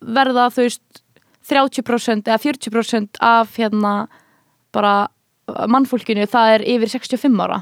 verða 0.00 0.48
þú 0.54 0.64
veist 0.64 1.02
30% 1.44 2.24
eða 2.30 2.40
40% 2.40 3.18
af 3.20 3.56
hérna 3.58 4.08
bara 4.72 5.08
mannfólkinu 5.68 6.24
það 6.30 6.54
er 6.54 6.62
yfir 6.64 6.88
65 6.88 7.40
ára. 7.44 7.58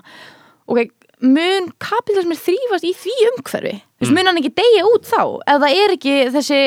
Ok, 0.71 0.93
mun 1.21 1.73
kapitalismi 1.83 2.37
þrýfast 2.39 2.87
í 2.87 2.93
því 2.95 3.17
umhverfi? 3.33 3.75
Veist, 4.01 4.15
mun 4.15 4.27
hann 4.31 4.39
ekki 4.39 4.55
deyja 4.55 4.85
út 4.87 5.05
þá? 5.11 5.23
Eða 5.57 5.71
er 5.75 5.97
ekki 5.97 6.15
þessi 6.31 6.61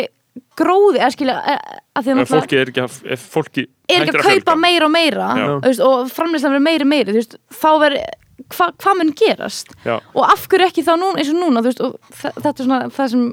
gróði 0.60 1.00
að 1.04 1.14
skilja 1.16 1.36
að 1.46 2.04
því 2.04 2.12
að 2.12 2.20
náttúrulega 2.20 2.32
fólki 2.36 2.58
er 2.60 2.72
ekki 2.72 2.84
að, 2.84 3.00
fólki 3.22 3.64
er 3.88 4.04
ekki 4.06 4.18
að 4.20 4.28
kaupa 4.30 4.56
meira 4.60 4.86
og 4.90 4.92
meira 4.96 5.28
Já. 5.40 5.48
og 5.88 6.10
framleyslan 6.12 6.56
verður 6.56 6.66
meiri 6.68 6.86
og 6.88 6.92
meiri 6.92 7.12
þú 7.16 7.20
veist, 7.22 7.36
þá 7.56 7.70
verður 7.86 8.02
hva, 8.56 8.68
hvað 8.84 8.98
mun 9.00 9.14
gerast 9.22 9.72
Já. 9.86 9.96
og 10.14 10.24
af 10.28 10.48
hverju 10.52 10.68
ekki 10.68 10.84
þá 10.84 10.94
núna 11.00 11.22
eins 11.22 11.32
og 11.32 11.40
núna 11.40 11.64
veist, 11.66 11.80
og 11.82 11.96
þetta 12.20 12.52
er 12.56 12.66
svona 12.68 12.82
það 12.98 13.14
sem 13.16 13.24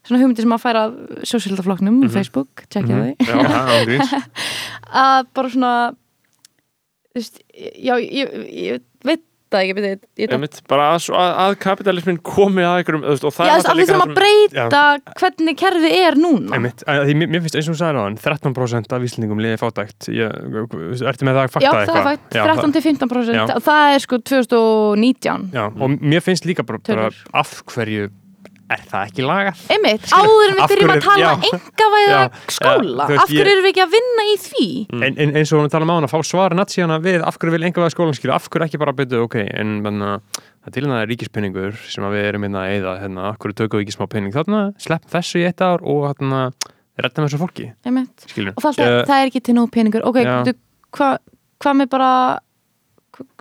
svona 0.00 0.20
hugmyndi 0.22 0.44
sem 0.44 0.52
að 0.56 0.62
færa 0.66 0.82
sjósildaflokknum 1.28 1.96
Mhm. 1.96 2.04
mm 2.08 2.14
Facebook, 2.14 2.62
tjekkja 2.72 3.00
þau 3.00 3.10
já, 3.20 3.34
án 3.40 3.82
gríns. 3.88 4.14
að 5.04 5.26
bara 5.36 5.48
svona 5.52 5.72
veist, 7.16 7.40
já, 7.56 7.94
ég, 8.00 8.36
ég 8.52 8.84
veit 9.04 9.24
það 9.50 9.64
ekki 9.64 9.84
ég, 9.84 10.04
ég, 10.22 10.34
Einmitt, 10.34 10.60
bara 10.70 10.88
að, 10.94 11.08
að, 11.18 11.56
kapitalismin 11.62 12.20
komi 12.24 12.64
að 12.66 12.80
einhverjum 12.80 13.04
þú 13.06 13.14
veist, 13.14 13.26
og 13.28 13.34
það 13.36 13.50
Já, 13.50 13.54
er 13.54 13.64
þurfum 13.66 13.80
líka 13.80 13.98
að 14.00 14.14
breyta 14.20 14.82
hvernig 15.20 15.58
kerfið 15.60 15.96
er 16.00 16.18
núna. 16.20 16.54
Einmitt, 16.56 16.84
að 16.86 17.02
því, 17.08 17.16
mér 17.20 17.32
mér 17.34 17.44
finnst 17.44 17.58
eins 17.58 17.68
og 17.68 17.74
hún 17.74 17.80
sagði 17.80 17.98
náðan 17.98 18.18
13% 18.20 18.96
af 18.96 19.06
Íslendingum 19.08 19.42
liði 19.42 19.60
fátækt. 19.60 20.10
Ertu 20.10 21.28
með 21.28 21.40
það 21.40 21.42
að 21.42 21.50
Já, 21.50 21.52
fakta 21.56 21.74
það 21.74 21.80
er 21.80 21.90
eitthvað? 21.90 22.24
Já, 22.30 22.42
13 22.46 22.76
til 22.76 22.84
15 22.86 23.00
Já. 23.00 23.10
prosent 23.14 23.54
það 23.66 23.94
er 23.96 24.04
sko 24.06 24.20
2019 24.30 25.50
Já, 25.56 25.64
og 25.68 25.98
mér 26.00 26.24
finnst 26.24 26.48
líka 26.48 26.66
bara, 26.66 26.82
bara 26.86 27.10
af 27.42 27.54
hverju 27.74 28.10
er 28.74 28.82
það 28.90 29.08
ekki 29.08 29.24
lagað? 29.26 29.62
Einmitt, 29.74 30.06
áður 30.14 30.44
en 30.44 30.56
við 30.58 30.72
byrjum 30.72 30.92
að 30.94 31.02
tala 31.06 31.20
já. 31.20 31.50
engavæða 31.50 32.20
Já, 32.20 32.38
skóla, 32.56 33.06
veist, 33.10 33.22
af 33.22 33.32
hverju 33.32 33.54
erum 33.54 33.64
við 33.66 33.70
ekki 33.70 33.82
að 33.84 33.94
vinna 33.96 34.26
í 34.26 34.36
því? 34.44 34.66
Mm. 34.90 35.04
En, 35.06 35.18
en, 35.24 35.32
eins 35.40 35.52
og 35.52 35.62
hún 35.62 35.72
tala 35.72 35.86
um 35.86 35.92
á 35.92 35.94
hann 35.96 36.08
að 36.08 36.14
fá 36.14 36.28
svara 36.30 36.58
natsíðana 36.58 37.00
við 37.04 37.26
af 37.26 37.38
hverju 37.40 37.56
vil 37.56 37.62
enga 37.68 37.84
veða 37.84 37.94
skólan 37.94 38.18
skilja, 38.18 38.36
af 38.36 38.48
hverju 38.50 38.68
ekki 38.68 38.82
bara 38.82 38.94
byrju, 39.00 39.24
ok, 39.26 39.38
en 39.62 39.74
menna, 39.86 40.12
það 40.64 40.76
til 40.76 40.84
það 40.86 41.00
er 41.00 41.10
ríkispenningur 41.14 41.80
sem 41.90 42.06
að 42.06 42.16
við 42.16 42.28
erum 42.30 42.46
hérna 42.46 42.62
að 42.62 42.76
eyða, 42.76 42.94
hérna, 43.04 43.26
af 43.32 43.40
hverju 43.42 43.58
tökum 43.62 43.80
við 43.80 43.86
ekki 43.88 43.96
smá 43.98 44.06
penning 44.14 44.36
þarna, 44.36 44.62
slepp 44.80 45.10
þessu 45.10 45.42
í 45.42 45.46
eitt 45.48 45.64
ár 45.64 45.82
og 45.82 46.06
hérna, 46.08 46.46
redda 47.00 47.24
með 47.24 47.30
þessu 47.30 47.42
fólki, 47.42 47.68
Einmitt. 47.88 48.28
skilju. 48.28 48.54
Og 48.54 48.64
það, 48.66 48.80
uh, 48.86 49.02
það 49.08 49.16
er 49.18 49.32
ekki 49.32 49.44
til 49.48 49.56
nóg 49.56 49.70
peningur 49.74 50.06
ok, 50.06 50.22
Já. 50.22 50.34
þú, 50.46 50.56
hvað 50.98 51.18
hva 51.60 51.74
með 51.76 51.90
bara 51.92 52.12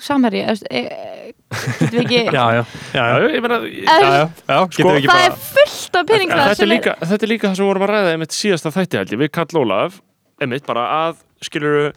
samherji 0.04 0.44
eða, 0.44 0.70
e, 0.70 0.82
e, 0.84 1.32
getum 1.80 1.96
við 1.96 2.04
ekki 2.04 2.22
Já, 2.38 2.44
já, 2.58 2.62
já, 2.94 3.04
já, 3.04 3.30
ég 3.36 3.46
meina, 3.46 3.60
getur 3.64 4.92
við 4.92 5.00
ekki 5.00 5.10
það 5.10 5.14
bara 5.14 5.26
er 5.26 5.40
fullt 5.48 6.00
af 6.02 6.12
pening 6.12 6.30
En 6.30 6.38
það 6.38 6.52
þetta, 6.52 6.68
er 6.68 6.72
líka, 6.74 6.96
þetta 7.02 7.28
er 7.28 7.34
líka 7.34 7.48
það 7.48 7.58
sem 7.58 7.66
við 7.66 7.72
vorum 7.74 7.88
að 7.88 7.94
ræða 7.96 8.14
einmitt 8.14 8.38
síðasta 8.38 8.76
þætti 8.76 9.02
held 9.02 9.16
ég, 9.16 9.24
við 9.24 9.34
kall 9.40 9.64
Ólaf 9.64 10.00
einmitt 10.40 10.68
bara 10.68 10.86
að, 11.00 11.24
skilur 11.44 11.92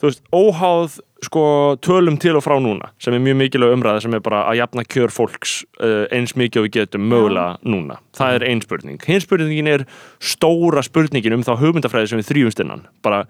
þú 0.00 0.08
veist, 0.10 0.24
óháð 0.34 0.96
sko 1.24 1.44
tölum 1.84 2.16
til 2.20 2.34
og 2.36 2.44
frá 2.44 2.56
núna, 2.60 2.90
sem 3.00 3.14
er 3.16 3.22
mjög 3.22 3.38
mikilvæg 3.40 3.76
umræða 3.76 4.02
sem 4.04 4.16
er 4.16 4.22
bara 4.24 4.42
að 4.50 4.58
jafna 4.60 4.84
kjör 4.84 5.12
fólks 5.14 5.54
uh, 5.80 6.04
eins 6.12 6.34
mikið 6.36 6.60
og 6.60 6.66
við 6.66 6.74
getum 6.78 7.06
mögulega 7.08 7.56
núna. 7.64 7.98
Það 8.16 8.36
er 8.38 8.46
ein 8.50 8.60
spurning. 8.64 9.00
Hinn 9.08 9.22
spurningin 9.24 9.70
er 9.70 9.86
stóra 10.20 10.84
spurningin 10.84 11.38
um 11.38 11.46
þá 11.46 11.54
hugmyndafræði 11.62 12.12
sem 12.12 12.20
við 12.20 12.30
þrýjumst 12.32 12.64
innan, 12.64 12.84
bara 13.04 13.24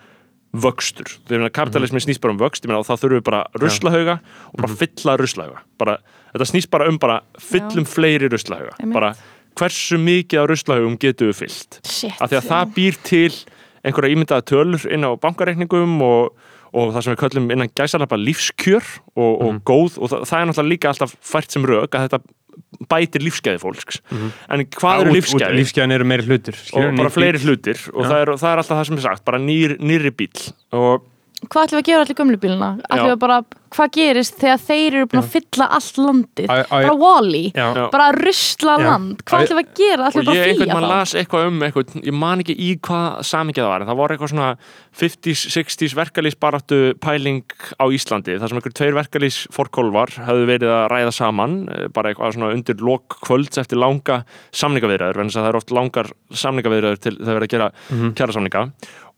vöxtur, 0.54 1.10
þegar 1.28 1.50
kapitalismin 1.54 2.02
snýst 2.04 2.22
bara 2.22 2.34
um 2.34 2.38
vöxt 2.38 2.66
og 2.68 2.86
þá 2.86 2.94
þurfum 2.94 3.18
við 3.18 3.24
bara 3.26 3.40
ruslahauga 3.58 4.18
og 4.52 4.60
bara 4.60 4.76
fylla 4.80 5.16
ruslahauga, 5.18 5.62
bara 5.78 5.96
þetta 6.34 6.46
snýst 6.50 6.70
bara 6.70 6.88
um 6.90 6.98
bara 7.02 7.20
fyllum 7.42 7.86
fleiri 7.88 8.30
ruslahauga. 8.30 8.76
Einmitt. 8.78 8.94
bara 8.94 9.14
hversu 9.58 9.98
mikið 9.98 10.42
á 10.42 10.44
ruslahaugum 10.50 10.96
getum 11.00 11.30
við 11.30 11.40
fyllt? 11.42 11.80
Af 12.18 12.30
því 12.30 12.38
að 12.38 12.48
það 12.50 12.74
býr 12.78 12.98
til 13.06 13.32
einhverja 13.84 14.16
ímyndaða 14.16 14.46
tölur 14.48 14.86
inn 14.90 15.06
á 15.06 15.10
bankareikningum 15.20 15.98
og, 16.04 16.46
og 16.72 16.94
það 16.94 17.06
sem 17.06 17.14
við 17.14 17.20
köllum 17.24 17.50
innan 17.54 17.72
gæsalapa 17.76 18.18
lífskjör 18.20 18.86
og, 19.14 19.32
og 19.44 19.60
góð 19.66 19.98
og 20.00 20.12
það, 20.12 20.24
það 20.30 20.38
er 20.38 20.48
náttúrulega 20.50 20.72
líka 20.72 20.92
alltaf 20.92 21.14
fært 21.34 21.54
sem 21.54 21.66
rauk 21.68 21.94
að 21.94 22.08
þetta 22.08 22.22
bætir 22.90 23.24
lífsgæði 23.24 23.60
fólks. 23.62 24.00
En 24.50 24.66
hvað 24.76 25.04
eru 25.04 25.16
lífsgæði? 25.16 25.58
Lífsgæðin 25.60 25.96
eru 25.96 26.08
meiri 26.10 26.26
skilurðu, 26.26 26.92
og 26.92 27.00
bara 27.00 27.14
fleiri 27.14 27.42
hlutir. 27.42 27.80
Og 27.94 28.06
það 28.06 28.20
er, 28.20 28.32
það 28.42 28.52
er 28.52 28.62
alltaf 28.62 28.78
það 28.78 28.86
sem 28.90 29.00
er 29.00 29.06
sagt 29.08 29.26
bara 29.28 29.42
nýr, 29.42 29.76
nýri 29.80 30.14
bíl 30.14 30.46
og 30.74 31.10
hvað 31.50 31.66
ætlum 31.68 31.78
við 31.78 31.84
að 31.84 31.88
gera 31.92 32.04
allir 32.04 32.18
gömlu 32.22 32.38
bíluna 32.42 32.70
ætlum 32.88 33.10
við 33.14 33.20
bara, 33.24 33.38
hvað 33.74 33.88
gerist 33.96 34.36
þegar 34.38 34.60
þeir 34.62 34.94
eru 35.00 35.06
búin 35.10 35.20
að 35.24 35.30
fylla 35.34 35.66
allt 35.74 35.96
landið? 35.98 36.46
Æ- 36.46 36.62
æ- 36.62 36.84
bara 36.84 36.94
Wall-E, 37.00 37.42
bara 37.90 38.04
rusla 38.14 38.74
Já. 38.78 38.84
land. 38.86 39.22
Hvað 39.26 39.42
ætlum 39.44 39.58
við 39.58 39.64
að 39.64 39.74
gera, 39.80 40.06
ætlum 40.08 40.20
og 40.20 40.24
við 40.24 40.26
bara 40.26 40.36
ég 40.36 40.44
að 40.44 40.48
einhvern 40.48 40.62
flýja 40.64 40.74
mann 40.74 40.84
það 40.84 40.94
las 40.94 41.14
eitthvað 41.18 41.46
um 41.48 41.58
eitthvað, 41.66 41.96
ég 42.06 42.14
man 42.14 42.38
ekki 42.44 42.54
í 42.54 42.68
hvað 42.86 43.18
samingið 43.30 43.62
það 43.64 43.70
var 43.72 43.80
en 43.80 43.88
það 43.90 43.98
voru 44.02 44.14
eitthvað 44.14 44.32
svona 44.34 44.50
50s, 44.94 45.42
60s 45.56 45.94
verkalýsbaráttu 45.98 46.78
pæling 47.02 47.42
á 47.82 47.84
Íslandi 47.90 48.38
þar 48.38 48.48
sem 48.52 48.58
einhver 48.60 48.76
tveir 48.78 48.94
verkalýs 48.94 49.40
fórkólvar 49.50 50.14
hefðu 50.22 50.46
verið 50.46 50.70
að 50.70 50.86
ræða 50.94 51.12
saman 51.18 51.56
eh, 51.74 51.88
bara 51.90 52.12
eitthvað 52.14 52.36
svona 52.38 52.52
undir 52.54 52.78
lok 52.78 53.18
kvölds 53.26 53.58
eftir 53.58 53.76
langa 53.82 54.20
samningaviðræður 54.54 55.18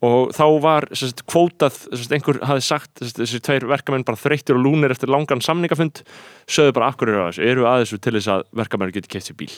og 0.05 0.33
þá 0.37 0.43
var 0.61 0.85
sérst, 0.93 1.23
kvótað, 1.25 1.77
sérst, 1.89 2.11
einhver 2.13 2.37
hafi 2.45 2.61
sagt 2.61 3.01
þessi 3.01 3.39
tveir 3.41 3.65
verkamenn 3.69 4.05
bara 4.05 4.19
þreyttir 4.21 4.57
og 4.59 4.61
lúnir 4.67 4.93
eftir 4.93 5.09
langan 5.09 5.41
samningafund 5.41 6.03
sögðu 6.45 6.75
bara 6.77 6.91
akkur 6.93 7.09
eru 7.09 7.23
að 7.23 7.31
þessu, 7.31 7.47
eru 7.49 7.65
að 7.65 7.81
þessu 7.85 7.99
til 8.05 8.13
þess 8.19 8.29
að 8.35 8.43
verkamenn 8.61 8.93
geti 8.93 9.09
keft 9.15 9.31
sér 9.31 9.39
bíl? 9.39 9.53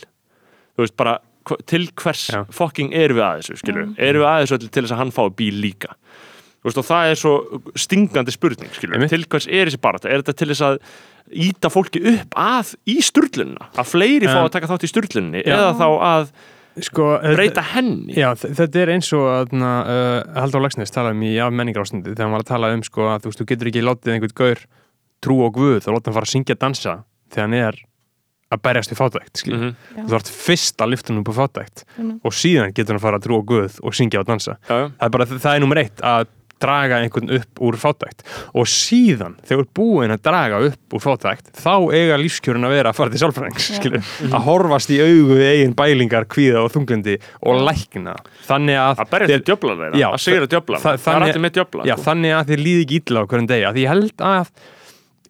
Þú 0.78 0.86
veist 0.86 0.96
bara 1.00 1.18
til 1.68 1.88
hvers 2.00 2.26
Já. 2.32 2.44
fokking 2.54 2.94
erum 2.96 3.18
við 3.20 3.26
að 3.26 3.40
þessu 3.42 3.60
skilur 3.60 3.88
erum 3.98 4.22
við 4.24 4.30
að 4.32 4.42
þessu 4.46 4.60
til 4.70 4.84
þess 4.86 4.94
að 4.96 5.02
hann 5.04 5.12
fái 5.16 5.30
bíl 5.42 5.56
líka? 5.64 5.96
Þú 6.60 6.68
veist 6.70 6.80
og 6.82 6.88
það 6.90 7.10
er 7.14 7.20
svo 7.20 7.34
stingandi 7.80 8.34
spurning 8.36 8.72
skilur 8.76 8.96
Einmitt. 8.98 9.12
til 9.14 9.24
hvers 9.32 9.48
er 9.48 9.68
þessi 9.72 9.80
barata 9.84 10.10
er 10.12 10.22
þetta 10.24 10.36
til 10.42 10.50
þess 10.54 10.64
að 10.68 10.80
íta 11.50 11.70
fólki 11.72 12.02
upp 12.14 12.36
að 12.40 12.72
í 12.90 12.98
sturlunna? 13.06 13.70
Að 13.80 13.92
fleiri 13.92 14.28
fá 14.28 14.40
Um, 14.40 14.48
að 14.48 14.54
taka 14.56 14.72
þátt 14.72 14.88
í 14.88 14.92
sturlunni? 14.92 15.44
Já. 15.44 15.56
eða 15.56 15.70
þá 15.80 15.88
að 16.10 16.32
sko, 16.86 17.20
breyta 17.36 17.62
henni 17.74 18.14
Já, 18.18 18.32
þetta 18.36 18.80
er 18.84 18.92
eins 18.96 19.10
og 19.14 19.26
að 19.32 19.54
uh, 19.60 20.40
Haldur 20.40 20.62
Lagsnes 20.64 20.92
talaði 20.96 21.16
um 21.18 21.24
í 21.28 21.34
af 21.44 21.52
menningar 21.54 21.84
ástandi 21.86 22.14
þegar 22.14 22.26
hann 22.28 22.36
var 22.38 22.46
að 22.46 22.52
tala 22.54 22.74
um 22.76 22.84
sko 22.84 23.08
að 23.14 23.22
þú 23.26 23.32
veist, 23.32 23.40
þú 23.44 23.48
getur 23.54 23.68
ekki 23.72 23.84
látið 23.86 24.14
einhvern 24.16 24.36
gaur 24.42 24.64
trú 25.22 25.38
og 25.46 25.54
guð 25.58 25.88
og 25.88 25.94
láta 25.98 26.10
hann 26.10 26.18
fara 26.20 26.28
að 26.30 26.34
syngja 26.36 26.56
dansa 26.60 26.98
þegar 27.30 27.46
hann 27.50 27.54
er 27.60 27.80
að 28.50 28.62
berjast 28.66 28.90
við 28.94 28.98
fátækt 29.04 29.44
mm 29.46 29.54
Mhm. 29.60 29.76
Já. 29.98 30.04
þú 30.06 30.10
þarf 30.16 30.30
fyrst 30.48 30.82
að 30.82 30.90
lyfta 30.96 31.14
hann 31.14 31.20
upp 31.22 31.30
á 31.30 31.36
fátækt 31.42 31.84
Mhm. 32.00 32.20
og 32.24 32.32
síðan 32.34 32.74
getur 32.74 32.94
hann 32.96 33.00
að 33.00 33.06
fara 33.06 33.18
að 33.20 33.26
trú 33.28 33.38
og 33.38 33.46
guð 33.46 33.80
og 33.84 33.94
syngja 33.94 34.20
og 34.20 34.26
dansa 34.26 34.58
já, 34.68 34.76
já. 34.80 34.86
það 34.98 35.06
er 35.06 35.10
bara, 35.10 35.26
það 35.26 35.56
er 35.56 35.60
nummer 35.60 35.78
eitt 35.84 36.02
að 36.02 36.28
draga 36.62 37.00
einhvern 37.04 37.30
upp 37.40 37.62
úr 37.66 37.78
fátækt. 37.80 38.24
Og 38.54 38.68
síðan, 38.70 39.38
þegar 39.48 39.68
búin 39.76 40.14
að 40.16 40.22
draga 40.28 40.62
upp 40.70 40.96
úr 40.98 41.04
fátækt, 41.04 41.52
þá 41.60 41.74
eiga 41.96 42.18
lífskjörun 42.22 42.68
að 42.70 42.76
vera 42.78 42.94
að 42.94 43.00
fara 43.00 43.14
til 43.14 43.22
sálfræðings, 43.24 43.70
skilur 43.80 44.10
að 44.30 44.48
horfast 44.50 44.94
í 44.96 45.00
augu 45.04 45.38
við 45.40 45.46
eigin 45.54 45.76
bælingar 45.80 46.28
kvíða 46.32 46.66
og 46.66 46.74
þunglindi 46.76 47.20
og 47.48 47.62
lækna. 47.68 48.18
Þannig 48.50 48.82
að 48.82 49.04
að 49.06 49.14
berja 49.14 49.32
til 49.36 49.46
djöfla 49.52 49.78
þeirra, 49.84 50.02
Já, 50.04 50.10
að 50.14 50.20
sigra 50.26 50.50
djöfla 50.56 50.82
það- 50.84 51.00
það, 51.06 51.16
er 51.16 51.28
allir 51.30 51.44
með 51.46 51.56
djöfla 51.60 51.86
já, 51.90 51.96
þannig 52.10 52.36
að 52.40 52.52
þér 52.54 52.64
líði 52.68 52.84
ekki 52.86 53.00
illa 53.04 53.24
á 53.24 53.26
hverjum 53.30 53.50
degi 53.54 53.66
að 53.70 53.80
ég 53.84 53.88
held 53.94 54.26
að 54.30 54.52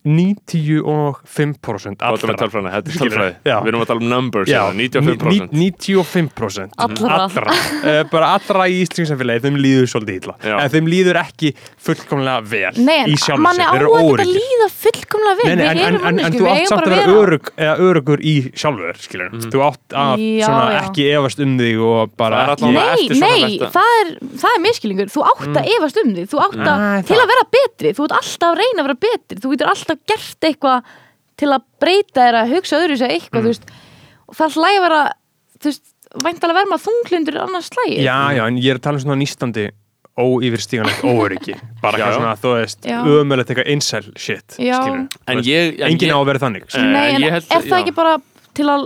95% 0.09 1.99
Þetta 1.99 2.27
er 2.29 2.43
allra 2.45 3.25
er 3.29 3.35
Já. 3.45 3.57
Við 3.63 3.69
erum 3.71 3.83
að 3.83 3.89
tala 3.91 4.01
um 4.03 4.09
numbers, 4.11 4.49
Já, 4.51 4.61
hérna, 4.69 4.87
95% 4.89 5.53
ní- 5.53 5.71
95% 5.79 6.77
Allra. 6.85 7.19
allra. 7.27 7.57
Eh, 7.89 8.01
bara 8.11 8.33
allra 8.35 8.65
í 8.69 8.81
Íslingssamfélagi 8.83 9.43
þeim 9.45 9.57
líður 9.63 9.87
svolítið 9.93 10.17
illa 10.19 10.33
Já. 10.43 10.55
en 10.65 10.71
þeim 10.73 10.89
líður 10.91 11.19
ekki 11.21 11.51
fullkomlega 11.79 12.41
vel 12.51 12.73
Nei, 12.83 12.97
í 13.07 13.15
manni 13.39 13.63
sér, 13.63 13.71
þeir 13.71 13.79
eru 13.79 13.89
að 13.89 14.01
geta 14.01 14.09
óöruggir. 14.09 14.39
líða 14.39 14.67
fullkomlega 14.83 15.37
vel 15.39 15.47
Nei, 15.49 15.55
nei, 15.59 15.69
en, 15.69 15.77
en, 15.79 15.99
en, 16.09 16.19
en 16.27 16.35
þú 16.35 16.49
átt 16.51 16.71
samt 16.71 16.83
að 16.83 16.89
að 16.89 16.95
vera 16.95 17.75
örugur 17.89 18.19
í 18.25 18.35
sjálfur 18.51 18.99
skilur. 18.99 19.31
þú 19.47 19.63
átt 19.69 19.95
að 20.03 20.25
Já, 20.25 20.45
svona, 20.49 20.73
já. 20.75 20.81
ekki 20.89 21.07
efast 21.15 21.43
um 21.45 21.55
þig 21.59 21.83
og 21.89 22.13
bara 22.19 22.41
Nei, 22.59 23.07
nei, 23.19 23.57
það 23.63 23.93
er, 24.01 24.11
það 24.43 24.51
er 24.57 24.61
miskilningur 24.65 25.11
Þú 25.13 25.23
átt 25.31 25.57
að 25.61 25.69
efast 25.77 25.99
um 26.03 26.11
því 26.15 26.25
Þú 26.29 26.41
átt 26.43 26.59
að, 26.59 26.83
til 27.09 27.17
að 27.19 27.31
vera 27.31 27.45
betri 27.55 27.93
Þú 27.97 28.05
ert 28.09 28.15
alltaf 28.19 28.49
að 28.49 28.59
reyna 28.59 28.83
að 28.83 28.89
vera 28.89 28.97
betri 29.07 29.39
Þú 29.39 29.53
getur 29.53 29.71
alltaf 29.73 29.98
gert 30.07 30.47
eitthvað 30.49 30.83
til 31.39 31.49
að 31.55 31.63
breyta 31.79 32.25
þér 32.27 32.37
að 32.43 32.53
hugsa 32.55 32.79
öðru 32.83 32.97
sér 32.99 33.13
eitthvað 33.15 33.45
þú 33.45 33.51
veist, 33.53 33.69
og 34.29 34.35
það 34.39 34.55
að 34.79 34.85
vera 34.87 35.01
þú 35.59 35.69
veist, 35.71 35.85
væntalega 36.25 36.59
verma 36.59 36.77
þunglindur 36.83 37.37
annars 37.43 37.69
slægi 37.71 38.01
já, 38.03 38.17
já, 38.35 38.43
en 38.47 38.57
ég 38.57 38.71
er 38.73 38.79
að 38.79 38.85
tala 38.87 38.99
um 38.99 39.05
svona 39.05 39.19
nýstandi 39.21 39.69
óyfirstíganlegt 40.19 41.03
óöryggi. 41.07 41.53
Bara 41.79 41.95
eitthvað 41.95 42.15
svona, 42.17 42.31
þú 42.41 42.49
veist, 42.57 42.81
Já. 42.83 42.97
ömulegt 43.07 43.51
eitthvað 43.53 43.69
incel 43.71 44.07
shit, 44.19 44.57
En 44.59 45.39
ég, 45.47 45.77
en 45.79 45.95
ég, 45.95 46.11
á 46.11 46.19
að 46.19 46.25
vera 46.27 46.41
þannig. 46.43 46.65
Eh, 46.75 46.87
Nei, 46.91 47.05
en 47.13 47.21
ég 47.23 47.31
held- 47.37 47.47
er 47.55 47.63
það 47.63 47.77
já. 47.77 47.83
ekki 47.85 47.93
bara 47.95 48.15
til 48.59 48.65
að 48.67 48.83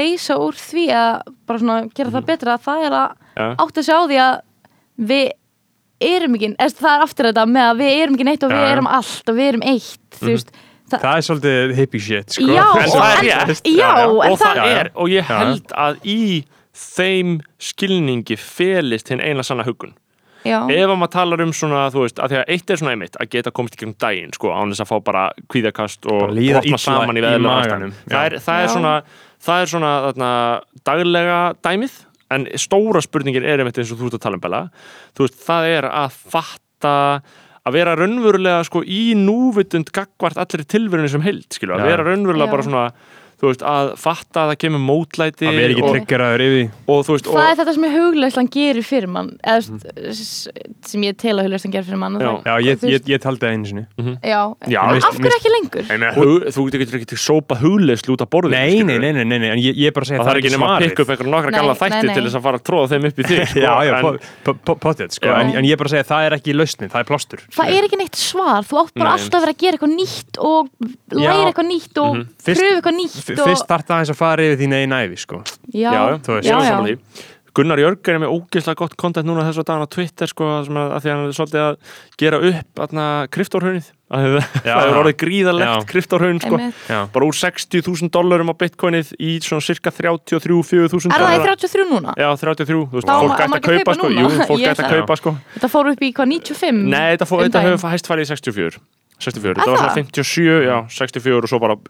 leysa 0.00 0.38
úr 0.42 0.58
því 0.58 0.86
að 0.98 1.30
bara 1.46 1.62
svona 1.62 1.76
gera 1.94 2.14
það 2.16 2.26
betra 2.32 2.56
að 2.56 2.64
það 2.66 2.86
er 2.88 2.96
að 2.98 3.54
átta 3.62 3.84
sig 3.86 3.94
á 3.94 4.02
því 4.10 4.18
að 4.24 4.34
við 5.12 5.30
erum 6.10 6.34
ekki, 6.38 6.50
eða 6.58 6.76
það 6.82 6.92
er 6.96 7.04
aftur 7.06 7.28
þetta 7.30 7.46
með 7.52 7.70
að 7.70 7.80
við 7.82 7.94
erum 8.02 8.14
ekki 8.18 8.28
neitt 8.28 8.44
og 8.48 8.52
við 8.54 8.66
erum 8.72 8.90
allt 8.98 9.32
og 9.32 9.38
við 9.38 9.48
erum 9.52 9.64
eitt, 9.72 9.98
þú 10.18 10.28
veist. 10.32 10.52
Það, 10.92 11.00
það 11.06 11.16
er 11.16 11.24
svolítið 11.28 11.74
hippie 11.78 12.00
shit 12.04 12.34
sko. 12.36 12.46
Já, 12.52 12.64
En 12.76 12.82
og 12.84 12.94
það 12.98 13.12
er 13.12 13.22
rétt. 13.48 13.62
já, 13.64 13.90
Og 14.06 14.38
það 14.38 14.42
það- 14.42 14.72
er, 14.76 14.90
og 14.94 15.08
ég 15.08 15.24
Já. 15.24 15.38
held 15.38 15.72
að 15.72 16.00
í 16.04 16.44
þeim 16.76 17.40
skilningi 17.58 18.36
felist 18.38 19.08
hinn 19.12 19.20
eina 19.20 19.42
sanna 19.44 19.64
hugun 19.64 19.94
já, 20.44 20.58
ef 20.68 20.88
að 20.90 20.96
maður 20.98 21.12
talar 21.14 21.40
um 21.44 21.52
svona, 21.52 21.86
þú 21.94 22.02
veist, 22.04 22.18
að 22.18 22.32
því 22.32 22.38
að 22.42 22.44
eitt 22.56 22.70
er 22.70 22.76
svona 22.80 22.92
einmitt 22.96 23.16
að 23.20 23.28
geta 23.30 23.50
komist 23.54 23.76
í 23.76 23.80
gegnum 23.82 23.96
daginn, 24.02 24.32
sko, 24.34 24.50
án 24.52 24.72
þess 24.72 24.80
að 24.84 24.90
fá 24.92 24.96
bara 25.04 25.24
kvíðakast 25.52 26.08
og 26.10 26.32
illa 26.36 26.78
saman 26.78 27.16
í 27.16 27.22
veðlega 27.24 27.56
maganum, 27.62 27.92
það 28.08 28.24
er, 28.26 28.34
er 28.34 28.68
svona, 28.72 28.94
það 29.46 29.62
er 29.62 29.66
svona 29.72 29.92
þarna, 30.08 30.30
daglega 30.84 31.38
dæmið 31.62 31.92
en 32.34 32.48
stóra 32.60 33.02
spurningin 33.04 33.46
er 33.46 33.62
einmitt 33.62 33.78
eins 33.80 33.92
og 33.94 34.00
þú 34.00 34.10
ert 34.10 34.18
að 34.18 34.26
tala 34.26 34.38
um 34.38 34.44
Bella, 34.44 34.60
þú 35.16 35.26
veist, 35.26 35.40
það 35.46 35.70
er 35.76 35.88
að 35.90 36.20
fatta 36.34 36.94
að 37.62 37.76
vera 37.76 37.94
raunverulega 37.98 38.62
sko 38.66 38.82
í 38.82 39.12
núvitund 39.18 39.92
gagvart 39.94 40.40
allir 40.42 40.64
tilverunni 40.66 41.10
sem 41.12 41.22
held, 41.22 41.46
skilju, 41.54 41.76
að 41.76 41.90
vera 41.92 42.06
raunverulega 42.08 42.50
bara 42.50 42.66
svona 42.66 42.86
þú 43.42 43.48
veist, 43.50 43.62
að 43.66 43.88
fatta 43.98 44.44
að 44.44 44.50
það 44.52 44.58
kemur 44.62 44.82
mótlæti 44.86 45.46
að 45.50 45.56
vera 45.58 45.74
ekki 45.74 45.82
tryggeraður 45.90 46.42
yfir 46.44 46.52
því 46.54 46.66
og 46.94 47.08
veist, 47.10 47.26
það 47.26 47.46
er 47.50 47.56
þetta 47.58 47.72
sem 47.74 47.86
hugleyslan 47.96 48.48
gerir 48.54 48.86
fyrir 48.86 49.10
mann 49.10 49.30
eða 49.42 49.80
veist, 49.98 50.46
sem 50.86 51.06
ég 51.08 51.16
tel 51.18 51.34
að 51.40 51.48
hugleyslan 51.48 51.72
gerir 51.74 51.88
fyrir 51.88 51.98
mann 52.04 52.18
Já. 52.22 52.28
það- 52.28 52.46
já, 52.46 52.54
ég, 52.68 52.84
ég, 52.92 53.08
ég 53.10 53.22
taldi 53.24 53.42
það 53.42 53.56
einu 53.56 53.66
sinni 53.66 53.84
já, 54.22 54.42
Já, 54.70 54.80
en 54.86 54.94
mist- 54.94 55.08
af 55.10 55.18
hverju 55.18 55.38
ekki 55.40 55.52
lengur? 55.56 55.82
Nei, 55.90 55.98
meina, 55.98 56.12
hug, 56.14 56.46
þú 56.54 56.66
getur 56.70 57.00
ekki 57.02 57.18
sópa 57.18 57.58
hugleyslu 57.58 58.14
út 58.14 58.22
af 58.22 58.30
borðinu 58.30 58.54
nei, 58.54 58.78
nei, 58.86 58.98
nei, 59.02 59.10
nei, 59.12 59.24
nei, 59.26 59.38
nei, 59.42 59.50
en 59.56 59.58
ég, 59.58 59.74
ég 59.74 59.90
er 59.90 59.96
bara 59.98 60.06
að 60.06 60.12
segja 60.12 60.20
og 60.22 60.26
það 60.28 60.34
er 60.36 60.40
ekki 60.44 60.54
nema 60.54 60.70
að 60.76 60.86
pikka 60.86 61.02
upp 61.02 61.12
einhverjum 61.16 61.34
nokkra 61.34 61.50
Nei, 61.50 61.58
galla 61.58 61.74
nei, 61.74 61.80
þætti 61.82 62.06
nei. 62.06 62.14
til 62.14 62.24
þess 62.28 62.38
að 62.38 62.44
fara 62.46 62.60
að 62.62 62.64
tróða 62.70 62.86
þeim 62.94 63.08
upp 63.10 63.18
í 63.18 63.26
þig 63.26 63.42
sko. 63.50 63.58
já, 63.66 63.74
já, 63.82 63.92
en, 63.98 64.02
po- 64.06 64.18
po- 64.46 64.58
po- 64.70 64.78
pottet 64.86 65.12
sko, 65.18 65.26
Já. 65.26 65.34
en, 65.42 65.50
en 65.58 65.64
ég 65.66 65.74
er 65.74 65.80
bara 65.82 65.90
að 65.90 65.94
segja 65.98 66.08
það 66.12 66.26
er 66.30 66.36
ekki 66.38 66.54
lausnin, 66.54 66.90
það 66.94 67.02
er 67.02 67.08
plástur 67.10 67.42
það 67.58 67.74
er 67.74 67.88
ekki 67.88 67.98
neitt 67.98 68.16
svar, 68.22 68.62
þú 68.70 68.80
átt 68.86 68.94
bara 68.94 69.10
Nei. 69.10 69.18
alltaf 69.18 69.38
að 69.40 69.44
vera 69.46 69.54
að 69.56 69.60
gera 69.64 69.76
eitthvað 69.76 69.94
nýtt 69.98 70.38
og 70.38 70.70
læra 71.10 71.34
Já. 71.34 71.50
eitthvað 71.50 71.68
nýtt 71.72 72.02
og 72.06 72.12
Mhm. 72.12 72.28
Pröfu 72.42 72.74
eitthvað 72.76 72.96
nýtt 72.98 73.31
og, 73.38 73.46
fyrst 73.48 73.68
þarf 73.70 73.88
það 73.88 74.02
eins 74.02 74.14
að 74.14 74.20
fara 74.22 74.48
yfir 74.48 74.60
þín 74.62 74.76
einn 74.80 74.96
æfi 74.98 75.22
sko. 75.22 75.44
já, 75.72 75.92
já, 75.92 76.42
já, 76.42 76.76
er. 76.82 76.98
Gunnar 77.52 77.80
Jörg 77.82 78.08
er 78.08 78.20
með 78.22 78.30
ógeðslega 78.32 78.80
gott 78.80 78.94
kontent 78.96 79.28
núna 79.28 79.42
þessu 79.44 79.64
dagan 79.68 79.84
á 79.84 79.88
Twitter 79.92 80.30
sko, 80.30 80.46
sem 80.64 80.76
að, 80.80 80.92
að 80.96 81.02
því 81.04 81.10
að 81.10 81.18
hann 81.18 81.26
er 81.26 81.34
svolítið 81.36 81.62
að 81.62 81.98
gera 82.22 82.38
upp 82.48 82.80
aðna 82.86 83.08
kryptórhaunnið 83.34 83.90
það 84.12 84.24
hefur 84.68 84.98
orðið 85.00 85.16
gríðalegt 85.22 85.68
Já. 85.68 85.84
kryptórhaun 85.88 86.40
sko. 86.42 86.60
Bara 87.14 87.28
úr 87.28 87.36
60.000 87.36 88.10
dollarum 88.12 88.52
á 88.52 88.54
bitcoinið 88.60 89.12
í 89.16 89.34
svona 89.44 89.64
cirka 89.64 89.92
33-4.000 89.92 91.12
er 91.12 91.24
það 91.24 91.36
í 91.36 91.44
33 91.46 91.86
núna? 91.88 92.16
Já, 92.20 92.28
33, 92.40 92.66
þú 92.72 92.98
veist, 92.98 93.12
fólk 93.12 93.44
má 93.52 93.58
að 93.58 93.68
kaupa 93.68 93.96
sko, 93.96 94.12
jú, 94.16 94.32
fólk 94.48 94.64
Ég 94.64 94.74
ætti 94.74 94.84
að 94.84 94.98
kaupa 94.98 95.20
sko 95.20 95.36
þetta 95.56 95.72
fór 95.72 95.92
upp 95.92 96.04
í 96.04 96.12
hvað 96.12 96.34
95? 96.34 96.82
Nei, 96.92 97.16
þetta, 97.16 97.64
hefur 97.68 97.94
hæst 97.94 98.12
farið 98.12 98.28
í 98.28 98.32
64 98.32 98.82
64, 99.22 99.52
Er 99.52 99.60
þetta 99.62 99.72
var 99.72 99.82
svona 99.84 99.96
57, 100.00 100.60
já, 100.66 100.76
64 100.92 101.40
og 101.46 101.52
svo 101.52 101.62
bara 101.62 101.80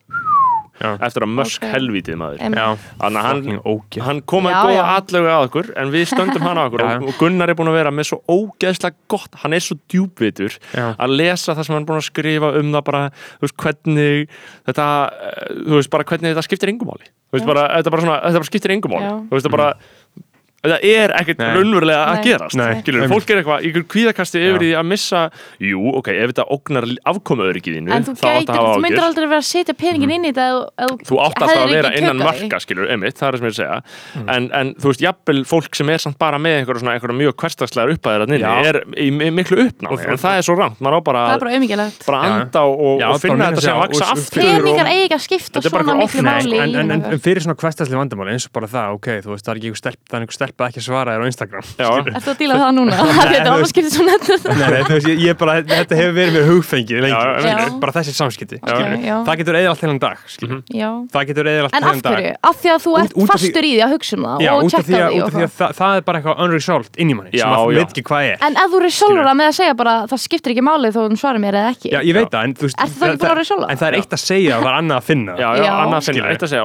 Já. 0.80 0.96
eftir 1.06 1.22
að 1.26 1.30
mösk 1.36 1.62
Ok. 1.62 1.68
helvítið 1.74 2.16
maður. 2.16 2.38
Þannig 2.42 3.18
að 3.20 3.26
hann, 3.26 3.58
ógeð. 3.60 4.02
hann 4.02 4.20
kom 4.22 4.44
Já, 4.48 4.56
góða 4.64 4.84
atlögu 4.96 5.28
að 5.30 5.44
okkur 5.48 5.70
en 5.76 5.92
við 5.92 6.06
stöndum 6.10 6.42
hann 6.46 6.58
á 6.58 6.64
okkur 6.66 6.82
og, 6.86 7.06
og 7.08 7.18
Gunnar 7.20 7.52
er 7.52 7.54
búin 7.58 7.70
að 7.70 7.78
vera 7.78 7.92
með 7.94 8.08
svo 8.10 8.18
ógeðslega 8.26 8.94
gott 9.12 9.34
hann 9.42 9.52
er 9.52 9.60
svo 9.60 9.76
djúpvitur 9.92 10.56
Já. 10.72 10.94
að 10.96 11.16
lesa 11.16 11.54
það 11.54 11.64
sem 11.68 11.74
hann 11.76 11.82
er 11.84 11.90
búin 11.92 12.02
að 12.02 12.08
skrifa 12.08 12.52
um 12.58 12.72
það 12.72 12.84
bara, 12.88 13.02
þú 13.38 13.46
veist, 13.46 13.56
hvernig 13.62 14.28
þetta, 14.66 14.86
eh, 15.12 15.56
þú 15.68 15.74
veist, 15.78 15.90
bara 15.92 16.04
hvernig 16.04 16.32
þetta 16.32 16.46
skiptir 16.48 16.72
engumáli, 16.72 17.06
þú 17.30 17.38
veist, 17.38 17.46
bara, 17.52 17.68
þetta 17.78 17.90
bara 17.94 18.02
svona 18.06 18.18
þetta 18.24 18.40
bara 18.42 18.50
skiptir 18.50 18.74
engumáli, 18.76 19.06
Já. 19.10 19.16
þú 19.28 19.36
veist, 19.36 19.46
það 19.46 19.56
bara 19.58 19.70
þetta 20.62 20.78
er 20.86 21.12
ekkert 21.18 21.40
raunverulega 21.42 22.02
að 22.12 22.18
gerast 22.26 22.56
Nei. 22.58 22.80
skilur, 22.82 23.06
fólk 23.10 23.30
er 23.34 23.40
eitthvað, 23.42 23.64
ykkur 23.68 23.84
kvíðakasti 23.92 24.38
yfir 24.46 24.60
því 24.62 24.70
að 24.78 24.86
missa, 24.92 25.22
jú, 25.58 25.80
ok, 25.98 26.08
ef 26.14 26.30
þetta 26.32 26.44
ógnar 26.54 26.86
afkomu 27.12 27.46
öryggiðinu, 27.50 27.90
En 27.96 28.04
þú 28.06 28.14
þá 28.14 28.26
átt 28.30 28.38
gætir, 28.38 28.52
að 28.52 28.60
hafa 28.62 28.76
þú 28.76 28.82
myndir 28.84 28.98
ágjör 29.02 29.06
aldrei 29.08 29.26
vera 29.32 29.40
að 29.42 29.48
setja 29.50 29.74
peningin 29.74 30.12
inn 30.16 30.24
í 30.24 30.32
þetta 30.32 30.46
ef- 30.86 31.02
þú 31.08 31.18
átt 31.18 31.42
alltaf 31.42 31.50
hefðir 31.50 31.62
að 31.66 31.74
vera 31.76 31.90
ekki 31.90 32.02
innan 32.02 32.16
tökað 32.22 32.22
því. 32.22 32.42
marka 32.46 32.60
skilur, 32.62 32.86
emitt, 32.94 33.16
það 33.18 33.26
er 33.26 33.32
það 33.32 33.38
sem 33.38 33.46
ég 33.46 33.50
er 33.50 33.52
að 33.52 33.60
segja 33.62 34.36
en, 34.36 34.44
en 34.62 34.74
þú 34.78 34.86
veist, 34.92 35.02
jafnvel 35.02 35.42
fólk 35.52 35.74
sem 35.82 35.88
er 35.92 35.98
samt 36.06 36.18
bara 36.22 36.38
með 36.38 36.54
einhverja 36.62 36.82
svona, 36.84 36.94
einhverja 36.96 37.18
mjög 37.22 37.34
hverstagslegar 37.42 37.94
uppæðir 37.96 38.22
að 38.22 38.32
nynni, 38.32 38.46
Já. 38.46 38.70
er 38.70 38.78
í, 38.94 39.08
í 39.10 39.30
miklu 39.34 39.58
uppnámi 39.66 39.92
Og- 39.98 40.06
en 40.12 40.20
það 40.22 40.38
er 40.38 40.46
svo 40.46 40.56
rangt, 40.62 40.78
maður 40.78 40.94
á 40.94 41.00
bara 41.02 41.22
Það 41.22 41.32
er 41.32 41.36
að 41.36 41.42
bara 41.42 41.52
auðmikilegt 41.58 42.06
bara 42.06 42.22
Já. 42.22 42.32
anda 42.38 42.62
og, 42.62 43.00
Já, 43.02 43.08
og 43.10 43.20
finna 43.22 43.36
bara 43.36 43.50
þetta 43.50 43.62
sem 43.62 43.62
minna 43.62 43.62
sig 43.62 43.72
á- 43.72 43.82
vaksa 43.82 44.04
og- 44.04 44.12
aftur 44.12 44.42
Peningar 44.42 44.86
og, 44.86 44.92
eiga 44.92 45.14
að 45.18 45.24
skipta 45.26 45.58
Þetta 45.58 45.66
er 45.66 45.72
bara 45.72 45.82
svona 45.82 46.02
eitthvað 46.02 46.02
miklu 46.02 46.22
offline, 46.22 46.32
máli 46.32 46.58
en, 46.62 46.70
í 46.70 46.78
en, 46.82 46.90
en, 46.92 47.00
lífinu. 47.02 47.12
en 47.12 47.20
fyrir 47.26 47.40
svona 47.42 47.58
hverstasli 47.62 47.96
vandamáli 47.98 48.30
eins 48.36 48.46
og 48.46 48.52
bara 48.52 48.66
það, 48.72 48.86
ok, 48.98 49.08
þú 49.26 49.30
veist, 49.32 49.44
það 49.46 49.52
er 49.52 49.58
ekki 49.62 49.68
einhver 49.72 49.82
stelp, 49.82 50.00
það 50.08 50.16
er 50.16 50.22
einhver 50.22 50.38
stelpa 50.52 50.68
ekki 50.68 50.80
að 50.80 50.84
svara 50.86 51.12
þér 51.16 51.22
á 51.22 51.24
Instagram 51.32 51.64
Já. 51.64 51.68
skilur. 51.88 52.12
Ertu 52.18 52.30
að 52.32 52.38
díla 52.42 52.54
það 52.60 52.70
núna? 52.76 52.92
Þetta 53.02 53.32
er 53.32 53.32
þú 53.32 53.36
alveg 53.52 53.62
veist- 53.62 53.72
skiptið 53.72 53.92
svona 53.96 54.12
þetta 54.22 54.48
Nei, 54.52 54.68
nei, 54.72 54.82
þú 54.82 54.92
veist, 54.92 55.08
ég, 55.08 55.16
ég 55.22 55.34
bara, 55.40 55.52
þetta 55.72 55.94
hefur 55.98 56.14
verið 56.18 56.32
mér 56.36 56.44
hugfengið 56.50 56.98
lengi, 57.02 57.12
Já, 57.12 57.16
já, 57.32 57.36
já. 57.52 57.56
bara 57.82 57.92
þessi 57.96 58.12
samskipti 58.16 58.56
það 58.62 59.36
getur 59.40 59.54
eða 59.58 59.68
allt 59.72 59.82
heilan 59.82 60.00
dag. 60.02 60.16
Já. 60.72 60.90
það 61.12 61.22
getur 61.30 61.46
eða 61.52 61.62
allt 61.66 61.72
En 61.72 61.76
af 61.82 61.86
heilan 61.88 62.02
dag. 62.02 62.12
hverju? 62.16 62.32
Af 62.42 62.56
því 62.62 62.68
að 62.72 62.78
þú 62.86 62.90
ert 63.02 63.12
fastur 63.32 63.62
í 63.62 63.64
því 63.72 63.82
að 63.86 63.90
hugsa 63.96 64.14
um 64.18 64.22
það 64.28 64.36
Já, 64.42 64.50
og 64.52 64.58
af 64.62 64.66
því 64.82 64.92
það 64.92 64.98
að 65.22 65.26
það, 65.62 65.70
það 65.80 65.92
er 65.96 66.00
bara 66.08 66.16
eitthvað 66.22 66.36
unresolved 66.46 66.94
inn 67.02 67.10
í 67.12 67.14
manni 67.18 67.30
Já, 67.32 67.36
sem 67.42 67.50
að 67.52 67.56
já. 67.62 67.66
veit 67.82 67.90
ekki 67.92 68.04
hvað 68.10 68.22
er. 68.32 68.36
En 68.48 68.54
ef 68.62 68.68
þú 68.72 68.78
resolver 68.86 69.24
það 69.28 69.36
með 69.42 69.48
að 69.52 69.56
segja 69.60 69.74
bara 69.82 69.94
það 70.12 70.18
skiptir 70.26 70.50
ekki 70.54 70.64
máli 70.66 70.88
þó 70.92 71.00
hún 71.06 71.18
svarar 71.20 71.40
mér 71.42 71.54
eða 71.62 71.70
ekki. 71.72 71.88
Já, 71.92 71.98
ég 72.02 72.14
veit 72.18 72.30
það, 72.32 72.42
en 72.42 72.52
þú 72.58 72.64
ekki? 72.68 72.78
En 72.82 72.88
það 73.82 73.88
er 73.88 73.94
eitt 73.98 74.12
að 74.12 74.20
segja 74.22 74.54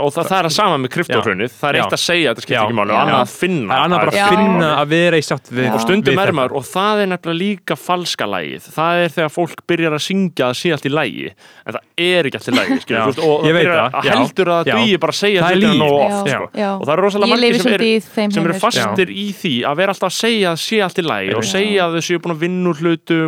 og 0.01 0.09
það 0.13 0.21
er 0.21 0.25
það, 0.27 0.27
það 0.27 0.37
er 0.37 0.45
að 0.47 0.53
sama 0.57 0.75
með 0.81 0.89
kryptohrunið, 0.97 1.51
það 1.57 1.69
er 1.69 1.75
eitt 1.81 1.95
að 1.97 2.01
segja 2.03 2.27
að 2.31 2.35
þetta 2.37 2.45
skiptir 2.47 2.63
ekki 2.67 2.77
máli 2.77 2.91
og 2.93 2.97
annað 3.01 3.21
að 3.23 3.29
finna. 3.37 3.67
Það 3.67 3.76
er 3.77 3.83
annað 3.85 4.03
bara 4.03 4.23
að 4.25 4.33
finna 4.35 4.69
að 4.81 4.91
vera 4.91 5.19
í 5.19 5.25
sátt 5.25 5.51
við 5.53 5.69
og 5.71 5.83
stundum 5.83 6.17
er 6.17 6.27
þetta. 6.27 6.35
maður 6.39 6.55
og 6.59 6.65
það 6.67 7.01
er 7.03 7.09
nefnilega 7.13 7.39
líka 7.41 7.77
falska 7.79 8.27
lægið 8.27 8.67
það 8.75 9.01
er 9.03 9.13
þegar 9.17 9.33
fólk 9.37 9.63
byrjar 9.71 9.97
að 9.97 10.03
syngja 10.07 10.49
að 10.49 10.57
sé 10.61 10.73
allt 10.75 10.87
í 10.87 10.91
lægi 10.93 11.27
en 11.29 11.77
það 11.77 11.81
er 12.07 12.29
ekki 12.29 12.39
allt 12.41 12.49
í 12.49 12.55
lægi 12.57 12.77
veist, 12.77 13.21
og 13.21 13.47
Ég 13.47 13.53
það 13.53 13.59
byrjar 13.61 13.81
að 13.87 14.09
heldur 14.11 14.51
að 14.53 14.61
það 14.67 14.81
dugi 14.81 14.97
bara 15.05 15.15
að 15.15 15.19
segja 15.21 15.51
nógu 15.57 15.87
Já, 15.87 16.07
oft 16.07 16.31
sko. 16.31 16.49
og 16.67 16.83
það 16.87 16.93
eru 16.95 17.05
rosalega 17.07 17.31
margir 17.33 17.61
sem 17.61 17.77
eru, 17.77 18.57
sko. 18.57 18.61
fastir 18.65 19.13
í 19.13 19.27
því 19.37 19.53
að 19.69 19.79
vera 19.81 19.95
alltaf 19.95 20.09
að 20.11 20.17
segja 20.17 20.51
að 20.51 20.59
sé 20.65 20.81
allt 20.87 21.01
í 21.01 21.07
lægi 21.07 21.37
og 21.37 21.47
segja 21.47 21.87
að 21.87 21.97
þau 21.97 22.07
séu 22.07 22.21
búin 22.23 22.35
að 22.35 22.43
vinna 22.45 22.73
úr 22.73 22.83
hlutum 22.83 23.25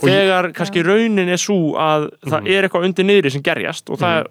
þegar 0.00 0.50
kannski 0.56 0.84
raunin 0.86 1.30
er 1.30 1.40
svo 1.40 1.60
að 1.80 2.10
það 2.26 2.50
er 2.50 2.66
eitthvað 2.66 2.88
undir 2.90 3.08
niðri 3.08 3.34
sem 3.34 3.44
gerjast 3.44 3.90
og 3.90 4.00
það, 4.00 4.30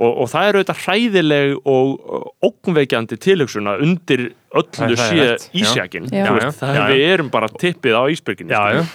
og, 0.00 0.10
og, 0.10 0.26
það 0.32 0.46
er 0.46 0.58
auðvitað 0.58 0.84
hræðileg 0.86 1.56
og 1.68 2.44
ógnveikjandi 2.48 3.18
tilhugsun 3.20 3.70
að 3.70 3.84
undir 3.86 4.26
öllu 4.50 4.96
sé 4.98 5.36
ísjakin 5.54 6.08
við 6.10 7.02
erum 7.12 7.28
bara 7.30 7.46
tippið 7.48 7.94
á 7.94 8.02
skilur. 8.10 8.50
já, 8.50 8.86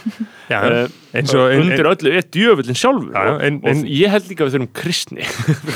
Eh, 0.45 0.88
eins 1.15 1.32
og 1.34 1.48
ein- 1.49 1.61
undir 1.64 1.88
öllu 1.90 2.11
er 2.11 2.26
djöfullin 2.30 2.76
sjálfur 2.77 3.14
Já, 3.15 3.22
já, 3.26 3.32
og, 3.34 3.41
en- 3.41 3.61
og 3.64 3.69
en- 3.72 3.86
ég 3.88 4.10
held 4.14 4.27
líka 4.30 4.44
að 4.44 4.49
við 4.49 4.56
þurfum 4.56 4.73
kristni 4.77 5.23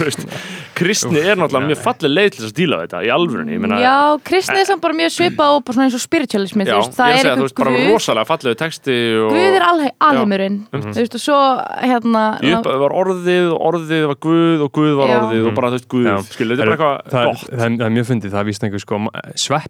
kristni 0.79 1.19
er 1.19 1.39
náttúrulega 1.39 1.69
mjög 1.71 1.79
falleg 1.83 2.11
leið 2.13 2.29
til 2.35 2.43
að 2.45 2.51
við 2.59 2.77
þetta 2.83 2.99
í 3.07 3.09
alvörunni 3.13 3.55
ég 3.55 3.61
meina, 3.63 3.79
Já, 3.81 3.95
kristni 4.29 4.59
er 4.61 4.67
samt 4.69 4.81
bara 4.83 4.93
mjög 4.99 5.11
svipa 5.15 5.47
og 5.55 5.63
bara 5.65 5.75
svona 5.77 5.87
eins 5.89 5.97
og 5.97 6.03
spiritualismi 6.03 6.67
já, 6.67 6.75
veist, 6.77 6.93
það 6.97 7.09
er 7.09 7.15
að 7.15 7.23
segja, 7.23 7.35
þú 7.39 7.45
veist, 7.47 7.57
bara 7.59 7.73
rosalega 7.89 8.29
fallegu 8.29 8.59
texti 8.61 8.97
og 9.23 9.31
Guð 9.33 9.57
er 9.59 9.65
alhe 9.69 9.89
alheimurinn 10.09 10.59
veist 10.99 11.17
og 11.17 11.23
svo 11.23 11.39
hérna 11.81 12.23
var 12.83 12.95
orðið 13.01 13.49
orðið 13.57 14.05
var 14.11 14.19
Guð 14.27 14.65
og 14.67 14.71
Guð 14.77 14.93
var 15.01 15.15
orðið 15.17 15.49
og 15.49 15.55
bara 15.59 15.71
þú 15.73 15.79
veist 15.79 15.89
Guð 15.89 16.05
er 16.05 16.13
það, 16.13 16.21
eitthvað 16.29 16.69
er, 16.69 16.77
gott 16.77 17.03
það, 17.09 17.25
er, 17.25 17.77
það 17.79 17.85
er 17.89 17.95
mjög 17.97 18.09
fyndið, 18.13 18.31
það 18.35 18.41
er 18.43 18.49
víst 18.51 18.63
einhver 18.69 18.85
sko 18.85 19.01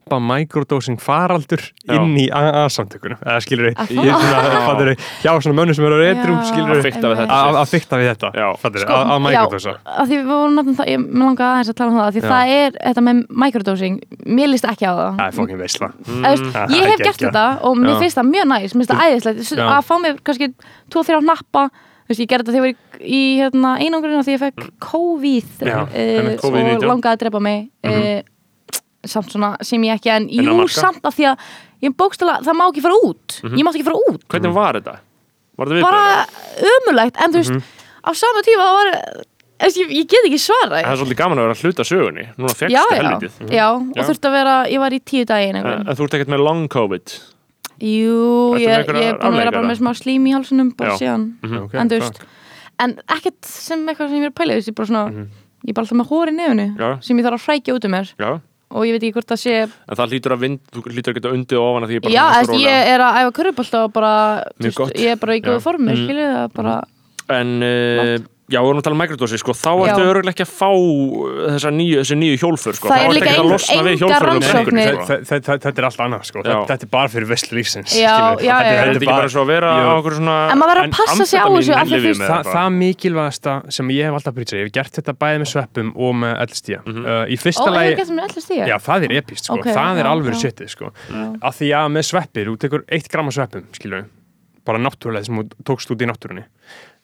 sveppa 0.09 0.19
microdosing 0.19 0.99
faraldur 0.99 1.61
Já. 1.85 1.95
inn 1.95 2.15
í 2.17 2.27
AA-samtökunum 2.31 3.19
eða 3.21 3.41
skilur 3.43 3.69
er 3.69 3.76
fattur 3.77 4.91
hjá 5.21 5.31
svona 5.41 5.55
mönnum 5.57 5.76
sem 5.76 5.85
eru 5.85 5.99
skilur 6.47 6.77
Að 6.80 6.84
fikta 6.84 7.11
við 7.11 7.21
þetta. 7.21 7.39
að 7.59 7.69
fikta 7.73 7.99
við 7.99 8.09
þetta 8.09 8.31
Sko, 8.80 8.93
að, 8.93 9.21
microdosa 9.26 9.76
að 9.85 10.09
því 10.09 10.15
við 10.19 10.30
vorum 10.30 10.55
náttúrulega 10.57 10.80
það, 10.80 10.89
ég 10.89 11.05
langa 11.19 11.49
aðeins 11.49 11.69
að 11.69 11.77
tala 11.80 11.89
um 11.91 11.99
það, 11.99 12.07
af 12.07 12.13
því 12.13 12.23
Já. 12.23 12.30
það 12.30 12.53
er 12.55 12.80
þetta 12.80 13.03
með 13.09 13.21
microdosing, 13.43 13.99
mér 14.26 14.49
líst 14.53 14.69
ekki 14.69 14.88
á 14.89 14.93
það. 14.93 15.11
Það 15.19 15.27
er 15.27 15.38
fokkin 15.39 15.59
þú 15.59 15.61
veist, 15.65 16.47
það 16.55 16.73
ég 16.77 16.89
hef 16.89 17.03
gert 17.03 17.21
þetta 17.27 17.45
og 17.61 17.77
mér 17.77 18.01
finnst 18.03 18.19
það 18.19 18.31
mjög 18.34 18.49
næst, 18.49 18.76
mér 18.76 18.85
finnst 18.85 18.93
það 18.93 19.05
æðislegt. 19.09 19.53
Að 19.69 19.85
fá 19.89 19.95
mér 19.99 20.19
kannski 20.23 20.51
2-3 20.89 21.21
nappa 21.30 21.69
þú 21.69 22.15
veist, 22.15 22.23
ég 22.23 22.30
gerði 22.31 22.45
þetta 22.47 22.55
þegar 22.55 22.69
ég 22.69 22.77
var 22.80 22.99
í, 22.99 23.11
í 23.13 23.23
hérna, 23.38 23.76
einangurinn 23.77 24.26
því 24.26 24.34
ég 24.34 24.41
fekk 24.41 24.63
COVID 24.81 25.49
Já, 25.61 25.77
uh, 25.84 25.89
einmitt, 25.93 26.39
og 26.39 26.47
COVID-19. 26.47 26.88
langaði 26.89 27.11
að 27.13 27.21
drepa 27.21 27.41
mig 27.45 27.59
uh, 27.85 28.21
samt 29.07 29.31
svona 29.31 29.55
sem 29.63 29.84
ég 29.88 29.99
ekki 29.99 30.11
en 30.11 30.30
Innan 30.30 30.63
jú, 30.63 30.67
samt 30.67 31.05
af 31.07 31.15
því 31.15 31.30
að 31.31 31.45
ég 31.85 31.95
bókstala, 31.95 32.39
það 32.43 32.57
má 32.59 32.65
ekki 32.67 32.81
fara 32.84 32.97
út. 33.07 33.39
Ég 33.45 33.63
mátti 33.63 33.80
ekki 33.80 33.88
fara 33.88 34.01
út. 34.11 34.26
Hvernig 34.27 34.53
var 34.57 34.80
þetta? 34.81 34.97
var 35.59 35.71
þetta 35.71 35.84
bara 35.84 36.71
ömulegt, 36.77 37.19
en 37.19 37.34
þú 37.34 37.41
veist 37.43 37.76
á 37.99 38.09
sama 38.15 38.43
tíma 38.47 38.63
það 38.63 38.77
var 38.77 38.91
ég, 39.67 39.89
ég 39.91 40.05
get 40.07 40.27
ekki 40.30 40.39
svara 40.39 40.80
það 40.80 40.91
er 40.93 40.99
svolítið 41.01 41.19
gaman 41.19 41.41
að 41.41 41.47
vera 41.47 41.55
að 41.57 41.63
hluta 41.65 41.85
sögunni. 41.88 42.26
Núna 42.39 42.53
fegstu 42.55 42.95
helvitið 42.95 43.41
já, 43.51 43.57
Já. 43.59 43.67
og 43.76 43.99
þurfti 44.09 44.30
að 44.30 44.38
vera, 44.38 44.55
ég 44.71 44.84
var 44.85 44.95
í 44.95 45.01
tíu 45.11 45.27
daginn 45.27 45.59
en 45.59 45.69
en 45.84 45.91
þú 45.99 46.07
ert 46.07 46.17
ekkert 46.19 46.34
með 46.35 46.45
long 46.47 46.67
COVID? 46.71 47.15
Jú, 47.80 48.23
ég, 48.59 48.67
ég 48.67 48.76
er 48.80 49.19
búin 49.19 49.35
að 49.35 49.39
vera 49.39 49.53
bara 49.55 49.67
með 49.67 49.80
smá 49.80 49.91
slím 49.95 50.27
í 50.27 50.35
hálsunum 50.35 50.71
bara 50.80 50.97
síðan, 50.99 51.27
Ok, 51.43 51.76
en 51.80 51.91
þú 51.91 51.99
veist 51.99 52.23
en 52.80 52.95
ekkert 53.11 53.47
sem 53.51 53.84
eitthvað 53.88 54.11
sem 54.13 54.19
ég 54.19 54.27
er 54.30 54.31
að 54.34 54.38
pæla 54.39 54.55
þú 54.55 54.59
veist, 54.61 54.71
ég 54.71 54.77
bara 54.80 54.89
svona, 54.91 55.26
ég 55.67 55.71
er 55.71 55.76
bara 55.76 55.85
alltaf 55.88 55.99
með 55.99 56.11
hóri 56.13 56.35
nefnu 56.35 56.67
Já. 56.80 56.89
sem 57.03 57.19
ég 57.19 57.27
þarf 57.27 57.39
að 57.39 57.45
frækja 57.49 57.76
út 57.76 57.88
um 57.88 57.95
mér. 57.95 58.13
Já 58.19 58.31
og 58.72 58.86
ég 58.86 58.94
veit 58.96 59.04
ekki 59.04 59.16
hvort 59.18 59.32
það 59.34 59.41
sé 59.44 59.54
En 59.64 59.98
það 60.00 60.12
lítur 60.14 60.36
að 60.36 60.40
vind, 60.46 60.60
þú 60.74 60.84
lítur 60.94 61.14
að 61.14 61.18
geta 61.20 61.34
undið 61.36 61.62
ofan 61.64 61.84
að 61.88 61.90
því 61.94 62.02
bara 62.06 62.14
já, 62.14 62.24
eða, 62.30 62.48
rólega. 62.50 62.70
ég 62.70 62.90
er 62.94 63.00
að 63.06 63.20
æfa 63.24 63.32
körubólta 63.40 63.84
og 63.86 63.94
bara, 63.94 64.14
gott. 64.78 64.94
ég 64.96 65.14
er 65.16 65.22
bara 65.24 65.38
í 65.38 65.41
góðu 65.41 65.62
formi, 65.66 65.91
Mm. 65.94 66.04
skilju 66.06 66.28
það 66.30 66.44
er 66.44 66.54
bara, 66.60 66.76
En, 67.30 67.50
uh, 67.64 68.18
já, 68.49 68.57
við 68.59 68.65
vorum 68.65 68.80
að 68.81 68.85
tala 68.88 68.95
um 68.97 69.01
microdosi, 69.03 69.38
sko, 69.39 69.53
þá 69.53 69.69
Já. 69.69 69.84
ertu 69.93 70.05
öruglega 70.09 70.34
ekki 70.34 70.45
að 70.45 70.53
fá 70.57 70.69
uh, 70.73 71.49
þessa 71.53 71.71
nýju, 71.76 71.97
þessi 72.01 72.15
nýju 72.19 72.38
hjólfur, 72.41 72.73
sko. 72.80 72.89
Það 72.89 73.03
er 73.03 73.13
líka 73.13 73.26
ekkert 73.30 73.39
að 73.39 73.43
eng- 73.45 73.53
losna 73.53 73.76
við 73.80 73.89
engar 73.89 73.99
hjólförunum 74.01 74.41
rannsóknir. 74.49 74.91
þetta 75.30 75.73
er 75.80 75.88
allt 75.89 76.01
annað 76.05 76.23
sko 76.30 76.43
Já. 76.43 76.57
þetta, 76.69 76.88
er 76.88 76.91
bara 76.95 77.11
fyrir 77.13 77.27
veslu 77.30 77.57
lífsins 77.59 77.93
Já, 77.93 78.15
skilurðu. 78.15 78.45
já, 78.49 78.55
Þetta 78.59 78.73
já. 78.73 78.81
Er 78.81 78.91
ekki 78.95 79.09
bara 79.11 79.30
svo 79.30 79.43
að 79.45 79.49
vera 79.53 79.69
á 79.69 79.93
okkur 79.99 80.15
svona 80.19 80.38
En 80.49 80.57
maður 80.59 80.71
verður 80.73 80.89
að 80.89 80.97
passa 80.99 81.26
sig 81.30 81.39
á 81.39 81.47
þessu, 81.49 81.73
lyfjum 81.93 82.19
fyrst- 82.19 82.49
það 82.49 82.69
mikilvægasta 82.80 83.53
sem 83.77 83.93
ég 83.95 84.03
hef 84.09 84.13
alltaf 84.19 84.34
brýtt 84.39 84.49
sér, 84.53 84.59
ég 84.59 84.69
hef 84.69 84.76
gert 84.80 84.93
þetta 84.99 85.13
bæði 85.23 85.38
með 85.43 85.49
sveppum 85.53 85.89
og 85.95 86.13
með 86.23 86.34
LSD 86.49 86.69
Mhm. 86.80 87.05
uh, 87.05 87.26
í 87.30 87.35
ó, 87.35 87.41
fyrsta 87.45 87.69
lagi 87.73 87.93
allir 87.93 87.99
Já, 88.69 88.77
það 88.80 89.03
er 89.05 89.11
já, 89.13 89.21
já. 93.99 94.05
bara 94.65 94.77
náttúrulega 94.77 95.26
sem 95.26 95.35
þú 95.39 95.43
tókst 95.65 95.89
út 95.89 96.01
í 96.03 96.05
náttúrunni. 96.05 96.43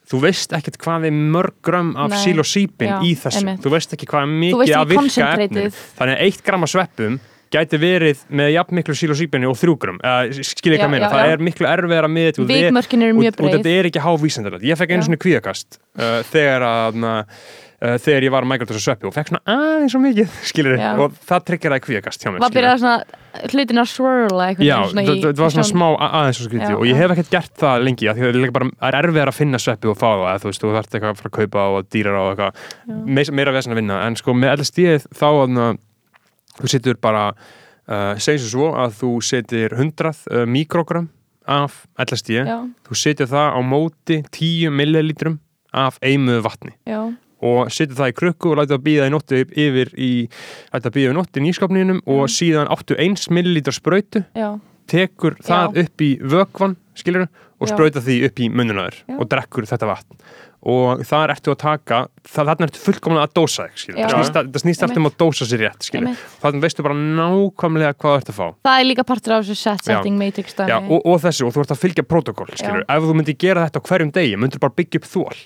Þú 0.06 0.20
veist 0.22 0.52
ekkert 0.54 0.78
hvað 0.84 1.08
er 1.10 1.16
mörg 1.36 1.56
gram 1.66 1.96
af 1.98 2.12
já, 2.92 2.98
í 3.02 3.14
þessu. 3.18 3.40
einmitt. 3.42 3.64
Þú 3.66 3.72
veist 3.74 3.96
ekki 3.98 4.06
hvað 4.12 4.22
er 4.28 4.34
mikið 4.44 4.60
að 4.60 4.66
ekki 4.66 4.90
virka 4.92 5.00
efni. 5.00 5.00
concentratið. 5.02 5.80
Þannig 5.98 6.16
að 6.20 6.22
eitt 6.28 6.44
gram 6.46 6.64
af 6.68 6.70
sveppum 6.76 7.20
gæti 7.56 7.78
verið 7.80 8.22
með 8.36 8.50
jafn 8.52 8.76
miklu 8.76 8.94
psilocybinu 8.98 9.48
og 9.50 9.56
þrjú 9.56 9.76
gram. 9.80 10.00
Uh, 10.04 10.30
skilja 10.44 10.78
Já, 10.78 10.82
hvað 10.84 10.92
meina. 10.92 11.06
já, 11.06 11.12
Það 11.14 11.26
já. 11.26 11.32
er 11.36 11.44
miklu 11.48 11.68
erfiðar 11.70 12.06
að 12.08 12.12
miða 12.16 12.32
þetta. 12.32 12.42
og 12.42 12.50
Vikmörkin 12.50 13.04
eru 13.06 13.14
og- 13.16 13.22
mjög 13.24 13.34
og 13.34 13.38
breið 13.46 13.54
þetta 13.56 13.76
er 13.80 13.86
ekki 13.90 14.02
hávísendalegt 14.06 14.66
ég 14.66 14.78
fekk 14.82 14.92
einu 14.92 15.06
svona 15.06 15.22
kvíðakast 15.24 15.78
uh, 16.00 16.22
þegar 16.34 16.62
að 16.70 17.04
uh, 17.06 17.24
þegar 18.06 18.26
ég 18.28 18.32
var 18.34 18.46
mækla 18.50 18.66
þessu 18.70 18.82
sveppi 18.86 19.08
og 19.10 19.14
fekk 19.16 19.30
svona 19.32 19.42
aðeins 19.56 19.94
svo 19.96 20.00
mikið 20.04 20.36
skilur 20.52 20.76
Já. 20.80 20.92
og 21.04 21.16
það 21.30 21.44
tryggeraði 21.50 21.84
kvíðakast 21.86 22.24
hjá 22.26 22.30
mér 22.32 22.40
Var 22.44 22.50
skilurðu. 22.50 22.58
byrjað 22.60 22.82
svona 22.84 23.50
hlutin 23.52 23.82
að 23.84 23.90
swirla 23.92 24.46
einhvern 24.50 24.68
Já, 24.70 24.78
í- 24.80 24.94
það 24.96 25.26
það 25.26 25.42
var 25.44 25.54
svona 25.56 25.66
í 25.68 25.72
smá 25.72 25.86
aðeins 26.08 26.38
svo 26.40 26.46
skrítið. 26.48 26.76
Og 26.80 26.86
ég 26.90 27.00
hef 27.02 27.14
ekkert 27.16 27.32
gert 27.36 27.58
það 27.66 27.84
lengi 27.86 28.06
því 28.06 28.12
að 28.12 28.22
það 28.22 28.30
er 28.30 28.54
það 28.56 28.88
er 28.90 28.98
erfiðar 29.02 29.32
að 29.34 29.38
finna 29.42 29.60
sveppi 29.66 29.92
og 29.92 29.98
fá 30.00 30.08
það 30.08 30.24
eða 30.30 30.40
þú 30.46 30.52
veist, 30.52 30.64
þú 30.64 30.72
þarft 30.78 30.96
eitthvað 30.96 31.12
að 31.12 31.20
fara 31.20 31.32
að 31.32 31.36
kaupa 31.40 31.66
og 31.76 31.90
dýrar 31.92 32.16
á 32.16 32.22
og 32.24 32.30
eitthvað. 32.32 33.34
Meira, 33.36 33.56
vesen 33.58 33.76
að 33.76 33.80
vinna. 33.82 33.98
En 34.08 34.16
sko 34.20 34.36
með 34.40 34.56
LSD 34.62 34.88
þá 35.20 35.28
að 35.28 35.60
þú 36.62 36.72
setur 36.72 37.00
bara 37.04 37.26
uh, 37.36 38.16
segjum 38.24 38.48
svo 38.48 38.70
að 38.80 38.96
þú 39.02 39.12
setur 39.28 39.76
100 39.76 40.14
uh, 40.32 40.46
mikrogram 40.48 41.10
af 41.46 41.82
LSD 42.02 42.40
Já, 42.40 42.56
þú 42.88 42.96
setur 42.98 43.28
það 43.30 43.52
á 43.54 43.60
móti 43.62 44.22
10 44.34 44.72
millilítrum 44.74 45.36
af 45.76 46.00
eimuðu 46.02 46.40
vatni. 46.48 46.72
Já, 46.88 47.04
og 47.46 47.74
setur 47.74 48.00
það 48.00 48.14
í 48.14 48.16
krukku 48.22 48.52
og 48.52 48.62
lætur 48.62 48.78
það 48.78 48.86
býða 48.90 49.10
í 49.10 49.16
nóttu 49.16 49.42
yfir 49.46 49.92
í, 49.96 50.12
lætur 50.74 50.88
það 50.90 50.96
býða 51.00 51.16
í 51.16 51.18
nóttu 51.20 51.42
í 51.42 51.46
nýskapninum 51.48 52.06
og 52.16 52.24
síðan 52.34 52.72
áttu 52.74 52.98
1 52.98 53.30
millilítar 53.36 53.78
sprautu 53.78 54.26
já 54.36 54.50
tekur 54.90 55.38
það 55.44 55.80
upp 55.84 56.04
í 56.06 56.12
vökvan 56.22 56.76
skilur 56.98 57.26
og 57.26 57.68
Já. 57.68 57.72
sprauta 57.72 58.04
því 58.04 58.18
upp 58.28 58.42
í 58.42 58.50
munnunaður 58.52 58.98
Já. 59.02 59.16
og 59.18 59.30
drekkur 59.32 59.68
þetta 59.70 59.90
vatn 59.90 60.20
og 60.66 61.02
það 61.06 61.34
ertu 61.36 61.54
að 61.54 61.60
taka 61.62 61.98
það, 62.26 62.48
þarna 62.50 62.68
ertu 62.68 62.80
fullkomlega 62.82 63.26
að 63.28 63.34
dósa 63.38 63.66
það 63.70 64.14
snýst, 64.16 64.34
það 64.34 64.62
snýst 64.64 64.82
allt 64.86 64.98
um 64.98 65.08
að 65.10 65.16
dósa 65.22 65.46
sér 65.46 65.60
rétt 65.66 65.82
þannig 66.42 66.62
veistu 66.64 66.82
bara 66.86 66.96
nákvæmlega 66.98 67.94
hvað 67.96 68.12
þú 68.12 68.18
ert 68.18 68.30
að 68.32 68.38
fá. 68.40 68.48
Það 68.66 68.80
er 68.80 68.86
líka 68.90 69.04
partur 69.06 69.32
af 69.36 69.40
þessu 69.46 69.58
set 69.60 69.82
setting 69.86 70.16
matrix 70.18 70.50
og, 70.58 71.00
og 71.00 71.18
þessu, 71.22 71.44
og 71.46 71.52
þú 71.54 71.60
ert 71.62 71.74
að 71.76 71.82
fylgja 71.84 72.06
protokoll 72.10 72.50
ef 72.56 73.06
þú 73.06 73.14
myndir 73.20 73.38
gera 73.46 73.66
þetta 73.68 73.78
á 73.78 73.86
hverjum 73.90 74.12
degi 74.16 74.36
myndir 74.42 74.60
bara 74.64 74.74
byggja 74.80 74.98
upp 75.02 75.08
þól 75.12 75.38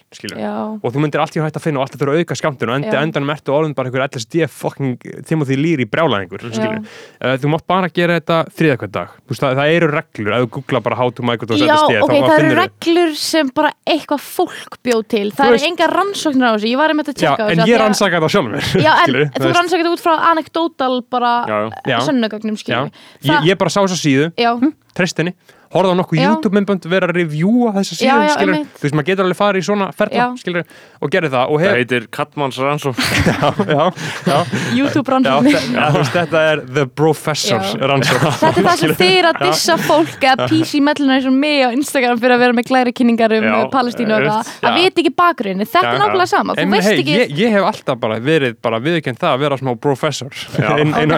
og 0.80 0.88
þú 0.96 1.00
myndir 1.04 1.20
allt 1.24 1.36
í 1.36 1.44
hægt 1.44 1.60
að 1.60 1.66
finna 1.68 1.80
og 1.80 1.84
alltaf 1.88 2.00
þurfa 2.00 2.14
að 2.16 2.20
auka 2.24 2.40
skamtun 2.40 2.72
og 2.72 2.76
endanum 3.00 3.34
ertu 3.36 3.50
orðin 3.56 3.76
bara 3.76 3.88
einhver 3.91 4.08
LSD 4.08 4.48
fucking 4.48 4.96
Timothy 5.28 5.56
Leary 5.60 5.86
brjálæðingur. 5.90 6.41
Uh, 7.20 7.36
þú 7.40 7.48
mátt 7.52 7.68
bara 7.68 7.91
gera 7.91 8.16
þetta 8.20 8.38
þriða 8.56 8.78
það, 15.10 15.30
það 15.30 15.34
það 15.34 15.36
til 15.36 15.36
Það 15.40 15.52
veist- 15.53 15.65
eru 15.65 15.72
enga 15.72 15.88
rannsóknir 15.94 16.45
á 16.45 16.52
þessu, 16.56 16.69
ég 16.72 16.77
var 16.81 16.94
einmitt 16.94 17.10
að 17.11 17.18
tjekka 17.19 17.44
á 17.44 17.48
en 17.49 17.49
þessu 17.49 17.60
ég 17.60 17.69
því 17.69 17.76
að- 17.76 17.84
rannsaka 17.84 18.19
þetta 18.19 18.31
sjálfur 18.36 18.68
Já, 18.86 18.91
en 18.94 19.06
skilurðu, 19.06 19.30
þú 19.40 19.53
rannsakar 19.60 19.84
þetta 19.84 19.94
út 19.95 20.03
frá 20.06 20.14
anekdótal 20.31 20.99
bara 21.10 21.34
sönnugögnum 22.07 22.57
ég, 22.60 23.49
ég 23.49 23.57
bara 23.60 23.69
sá 23.73 23.80
þessa 23.84 23.99
síðu. 23.99 24.31
Já, 24.38 24.52
treyst 24.95 25.18
horfði 25.70 25.94
á 25.94 25.96
nokkuð 26.00 26.18
Já. 26.20 26.26
YouTube-myndbönd 26.30 26.86
vera 26.90 27.08
að 27.10 27.16
reviewa 27.20 27.72
þessa 27.76 27.94
Já, 27.94 28.00
síðu 28.00 28.24
já, 28.26 28.32
skilur, 28.34 28.62
þú 28.74 28.86
veist, 28.86 28.96
maður 28.98 29.08
getur 29.10 29.28
alveg 29.28 29.38
farið 29.38 29.62
í 29.62 29.66
svona 29.68 29.88
ferla, 29.94 30.18
Já. 30.18 30.26
skilur, 30.41 30.64
og 31.00 31.12
gerði 31.14 31.30
það 31.36 31.54
og 31.54 31.60
það 31.60 31.66
hef, 31.68 31.78
heitir 31.80 32.08
Kattmanns 32.18 32.58
rannsók 32.64 33.02
já, 33.30 33.52
já, 33.70 33.84
já, 34.26 34.38
YouTube 34.80 35.20
já, 35.20 35.36
já, 35.46 35.86
veist, 35.94 36.16
þetta 36.16 36.41
er 36.54 36.64
the 36.74 36.86
professor 36.90 37.62
Já. 37.62 37.90
rannsók 37.91 38.26
Þetta 38.40 38.50
er 38.50 38.68
það 38.70 38.82
sem 38.82 39.04
er 39.10 39.30
að 39.30 39.41
dissa 39.46 39.78
fólk 39.86 40.26
eða 40.32 40.48
PC 40.50 40.82
mellunar 40.86 41.20
eins 41.20 41.30
og 41.30 41.38
mig 41.38 41.62
á 41.62 41.70
Instagram 41.76 42.18
fyrir 42.24 42.36
að 42.38 42.44
vera 42.48 42.58
með 42.58 42.70
glæri 42.72 42.96
kynningar 42.98 43.38
um 43.38 43.46
Já, 43.46 43.54
já, 43.54 43.70
Palestínu 43.76 44.18
og 44.18 44.26
veist, 44.26 44.50
eitthvað, 44.50 44.72
að 44.72 44.80
já. 44.80 44.88
vita 44.90 45.04
ekki 45.04 45.14
bakgrunni 45.22 45.70
þetta 45.70 45.86
Já, 45.86 45.94
er 45.94 46.02
nákvæmlega 46.02 46.32
sama, 46.34 46.58
þú 46.58 46.66
En 46.66 46.74
veist 46.74 46.90
hey, 46.90 47.04
ekki 47.04 47.16
ég, 47.20 47.36
ég 47.44 47.54
hef 47.54 47.70
alltaf 47.70 48.02
bara 48.02 48.20
verið 48.24 48.58
bara 48.64 48.82
viðkjönd 48.84 49.22
það 49.22 49.38
að 49.38 49.46
vera 49.46 49.62
smá 49.62 49.72
professor 49.86 50.41
inn, 50.82 50.94
á, 50.98 51.18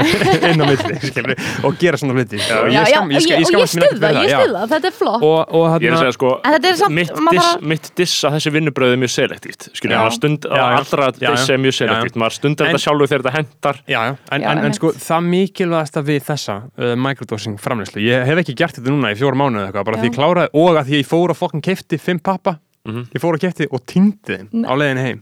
milli 0.67 0.99
skilur, 1.07 1.35
og 1.67 1.79
gera 1.81 1.99
svona 1.99 2.17
hluti. 2.17 2.39
Og 2.41 2.71
Já, 2.71 2.81
ég, 2.81 2.91
já, 2.91 2.97
skam, 2.97 4.40
það, 4.49 4.65
þetta 4.73 4.87
er 4.89 4.95
flott. 4.97 5.23
Og, 5.23 5.53
og 5.61 5.81
Ég 5.81 5.87
er 5.91 5.95
að 5.95 6.01
segja 6.01 6.15
sko, 6.17 6.31
En 6.43 6.53
þetta 6.55 6.69
er 6.71 6.77
samt- 6.81 6.95
mitt, 6.97 7.11
diss, 7.11 7.45
þarf- 7.45 7.61
mitt 7.71 7.89
diss 8.01 8.15
að 8.27 8.35
þessi 8.37 8.51
vinnubröð 8.57 8.93
er 8.95 8.99
mjög 9.01 9.13
selektíft 9.15 9.67
Skilja, 9.77 9.99
maður 10.01 10.15
stund, 10.17 10.47
Já, 10.49 10.63
allra 10.81 11.07
Já, 11.21 11.31
diss 11.35 11.49
er 11.49 11.57
mjög 11.61 11.75
selektíft. 11.77 12.15
Maður 12.23 12.35
stundar 12.39 12.65
En- 12.67 12.71
þetta 12.75 12.83
sjálfur 12.85 13.07
þegar 13.11 13.23
þetta 13.27 13.35
hendar 13.37 13.81
Já, 13.87 13.99
já, 14.01 14.15
en, 14.31 14.41
Já, 14.41 14.49
en, 14.51 14.57
en 14.65 14.73
sko 14.73 14.91
það 14.97 15.29
mikilvægasta 15.31 16.03
við 16.11 16.21
þessa 16.31 16.57
uh, 16.77 16.95
microdosing 16.95 17.57
framleyslu, 17.61 18.01
ég 18.01 18.25
hef 18.25 18.37
ekki 18.43 18.55
gert 18.57 18.75
þetta 18.79 18.89
núna 18.91 19.11
í 19.13 19.19
fjóra 19.19 19.37
mánuði 19.37 19.67
eitthvað, 19.69 19.85
bara 19.91 19.97
Já. 19.97 20.01
því 20.01 20.09
ég 20.11 20.17
kláraði 20.17 20.49
og 20.65 20.75
að 20.81 20.85
því 20.91 21.01
ég 21.03 21.09
fór 21.11 21.33
að 21.35 21.41
fokkin 21.41 21.61
kefti 21.61 21.99
fimm 22.01 22.19
pappa. 22.19 22.57
Mhm. 22.87 23.03
ég 23.13 23.21
fór 23.21 23.35
að 23.37 23.43
kefti 23.45 23.67
og 23.71 23.83
týndi 23.85 24.37
þeim 24.39 24.65
á 24.65 24.73
leiðinni 24.73 25.03
heim 25.05 25.19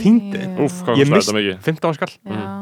týndi. 0.00 0.40
Ég 0.40 1.12
mist 1.12 1.28
þetta 1.30 1.36
mikið? 1.36 1.60
15 1.68 1.92
áskall 1.92 2.16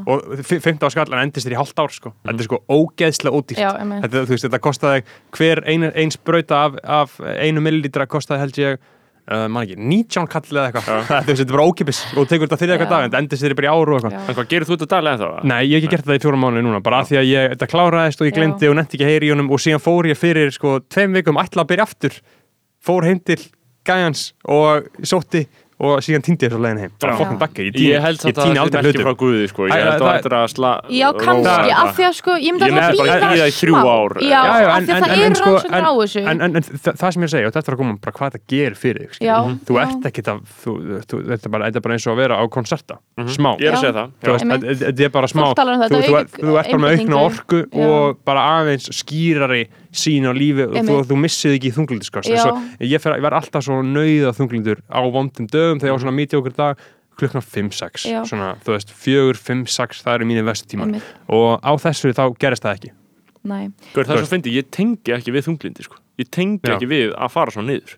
og 0.08 0.44
fi- 0.44 0.60
15 0.64 0.88
áskall 0.90 1.08
en 1.14 1.22
endist 1.24 1.46
þér 1.48 1.56
í 1.56 1.58
hálft 1.62 1.80
ár 1.82 1.94
sko. 1.94 2.12
þetta 2.26 2.44
er 2.44 2.48
sko 2.50 2.60
ógeðslega 2.68 3.40
ódýrt. 3.40 3.62
Já, 3.64 3.70
þetta, 4.04 4.22
þú 4.28 4.34
veist, 4.36 4.46
þetta 4.48 4.62
kostaði 4.68 5.02
hver 5.38 5.64
ein, 5.66 5.88
ein 5.94 6.14
sprauta 6.14 6.62
af, 6.68 6.78
af 6.84 7.18
einu 7.38 7.64
millilítra 7.64 8.06
kostaði 8.10 8.44
held 8.44 8.62
ég 8.62 8.78
uh, 9.28 9.44
man 9.52 9.66
ekki, 9.66 9.76
19 9.76 10.28
kall 10.32 10.48
eða 10.48 10.64
eitthvað. 10.70 10.88
Þú 11.26 11.28
veist, 11.28 11.42
þetta 11.42 11.52
er 11.52 11.56
bara 11.58 11.66
ókipis 11.68 12.00
og 12.08 12.16
þú 12.22 12.26
tekur 12.32 12.48
þetta 12.48 12.58
þriðja 12.62 12.76
eitthvað 12.78 12.92
dag 12.94 13.04
en 13.04 13.10
þetta 13.10 13.22
endist 13.24 13.44
þér 13.44 13.56
bara 13.58 13.68
í 13.68 13.72
ár 13.74 13.92
og 13.92 13.98
eitthvað. 13.98 14.16
En 14.32 14.38
hvað 14.38 14.48
gerir 14.54 14.68
þú 14.68 14.74
þetta 14.76 14.90
daglega 14.94 15.20
þá? 15.20 15.46
Nei, 15.52 15.60
ég 15.68 15.74
hef 15.74 15.82
ekki 15.82 15.92
gert 15.94 16.06
þetta 16.08 16.18
í 16.18 16.24
fjórum 16.24 16.44
mánuði 16.46 16.64
núna 16.66 16.82
bara 16.84 17.02
af 17.02 17.10
því 17.10 17.20
að 17.20 17.28
ég, 17.28 17.52
þetta 17.54 17.70
kláraðist 17.74 18.22
og 18.24 18.30
ég 18.30 18.36
glemdi 18.38 18.70
og 18.70 18.76
nefndi 18.78 18.98
ekki 18.98 19.06
að 19.06 19.12
heyri 19.12 19.28
í 19.28 19.32
honum 19.34 19.52
og 19.52 19.62
síðan 19.62 19.84
fór 19.84 20.08
ég 20.08 20.18
fyrir 20.18 20.52
sko 20.54 20.78
tveim 20.88 21.16
vikum 21.18 21.40
ætla 21.42 21.64
að 21.64 21.70
byrja 21.74 21.88
aftur. 21.88 22.18
Fór 22.88 23.08
heim 23.08 23.20
til 23.20 23.40
gæjans 23.88 24.30
og 24.48 24.88
sótti 25.06 25.44
og 25.78 26.00
síðan 26.02 26.24
týndi 26.26 26.46
ég 26.48 26.50
svo 26.50 26.58
leiðin 26.58 26.80
heim 26.82 26.92
bara 26.98 27.12
Já. 27.12 27.18
fokkin 27.20 27.38
bakki, 27.38 27.66
ég 27.70 28.00
að 28.02 28.58
aldrei 28.64 28.78
er 28.80 28.86
hlutum 28.88 29.04
frá 29.06 29.12
Guði 29.20 29.44
sko. 29.52 29.66
Ég 29.68 29.74
held 29.78 29.92
að 29.94 30.00
það- 30.02 30.16
er 30.18 30.50
sla 30.50 30.72
Já, 30.90 31.08
kannski, 31.18 31.70
af 31.78 31.90
því 31.98 32.04
að 32.08 32.14
sko, 32.18 32.32
ég 32.42 32.52
myndi 32.56 32.66
að 32.66 32.78
það 32.78 32.96
býða 32.98 33.18
í 33.18 33.38
það 33.38 33.54
þrjú 33.58 33.74
smá. 33.78 33.92
ár. 33.98 34.12
Já, 34.18 34.40
af 34.42 34.78
en, 34.78 34.86
því 34.88 34.92
að 34.92 35.02
það 35.04 35.22
eru 35.28 35.38
sko, 35.38 35.52
rannsóknir 35.52 35.78
en, 35.78 35.84
á 35.88 35.92
þessu 35.98 36.20
en, 36.28 36.40
en, 36.42 36.56
en 36.58 36.62
þa- 36.62 36.96
það 36.98 37.12
sem 37.14 37.22
ég 37.22 37.30
segi 37.34 37.46
og 37.48 37.52
þetta 37.54 37.68
er 37.68 37.74
að 37.74 37.78
koma 37.78 37.94
bara 38.02 38.16
hvað 38.18 38.32
þetta 38.34 38.42
gerir 38.54 38.74
fyrir 38.78 39.08
þig. 39.08 39.22
Já, 39.28 39.36
þú 39.68 39.78
ert 39.84 40.02
ekki 40.10 40.22
það 40.28 40.38
þú, 40.64 40.72
þú, 41.08 41.22
þetta, 41.30 41.46
er 41.46 41.50
bara, 41.54 41.64
þetta 41.68 41.76
er 41.78 41.84
bara 41.86 41.94
eins 41.94 42.06
og 42.08 42.12
að 42.12 42.20
vera 42.24 42.34
á 42.38 42.44
konserta 42.50 42.98
smá 43.38 43.50
Ég 43.58 43.68
er 43.68 43.72
að 43.72 43.78
Já. 43.78 43.80
segja 43.80 43.94
það 43.98 44.08
Þú 44.18 44.32
veist, 44.34 44.44
Einmitt. 44.48 44.78
þetta 44.82 45.04
er 45.04 45.12
bara 45.14 45.26
smá 45.30 45.44
um 45.46 45.54
þú, 45.54 46.18
ert- 46.18 46.70
bara 46.72 46.82
með 46.82 46.90
aukna 46.98 47.16
orku 47.22 47.60
og 47.72 48.18
bara 48.24 48.40
aðeins 48.58 48.90
skýrari 48.98 49.68
sín 49.98 50.28
á 50.28 50.32
lífi 50.36 50.66
og 50.68 50.76
þú, 50.78 51.00
þú 51.10 51.18
missið 51.24 51.56
ekki 51.58 51.74
þunglindiskast 51.76 52.30
ég, 52.30 53.00
fer, 53.02 53.18
ég 53.18 53.24
var 53.26 53.36
alltaf 53.38 53.66
svo 53.66 53.80
nauða 53.82 54.32
þunglindur 54.36 54.80
á 54.86 55.00
vondum 55.04 55.50
dögum 55.50 55.82
þegar 55.82 55.90
ég 55.90 55.96
var 55.98 56.04
svona 56.06 56.18
mítið 56.18 56.40
okkur 56.42 56.56
dag 56.58 56.86
klukkna 57.18 57.42
5-6 57.42 58.06
Já. 58.06 58.20
svona, 58.28 58.52
þú 58.62 58.76
veist, 58.76 58.92
4-5-6 58.94 60.02
það 60.04 60.18
eru 60.18 60.28
mínir 60.28 60.46
vestu 60.46 60.78
Einmitt. 60.78 61.06
og 61.26 61.58
á 61.60 61.72
þessu 61.82 62.12
þá 62.14 62.24
gerist 62.38 62.62
það 62.66 62.76
ekki. 62.78 62.92
Nei, 63.48 63.70
Gaur, 63.94 64.04
það 64.04 64.14
er 64.14 64.22
svo 64.22 64.30
fyndi, 64.32 64.52
ég 64.54 64.68
tengi 64.74 65.14
ekki 65.14 65.34
við 65.34 65.46
þunglindi 65.48 65.86
sko. 65.86 65.98
Ég 66.18 66.30
tengi 66.34 66.62
Já. 66.62 66.74
ekki 66.76 66.90
við 66.90 67.14
að 67.14 67.32
fara 67.34 67.54
svo 67.54 67.64
niður. 67.64 67.96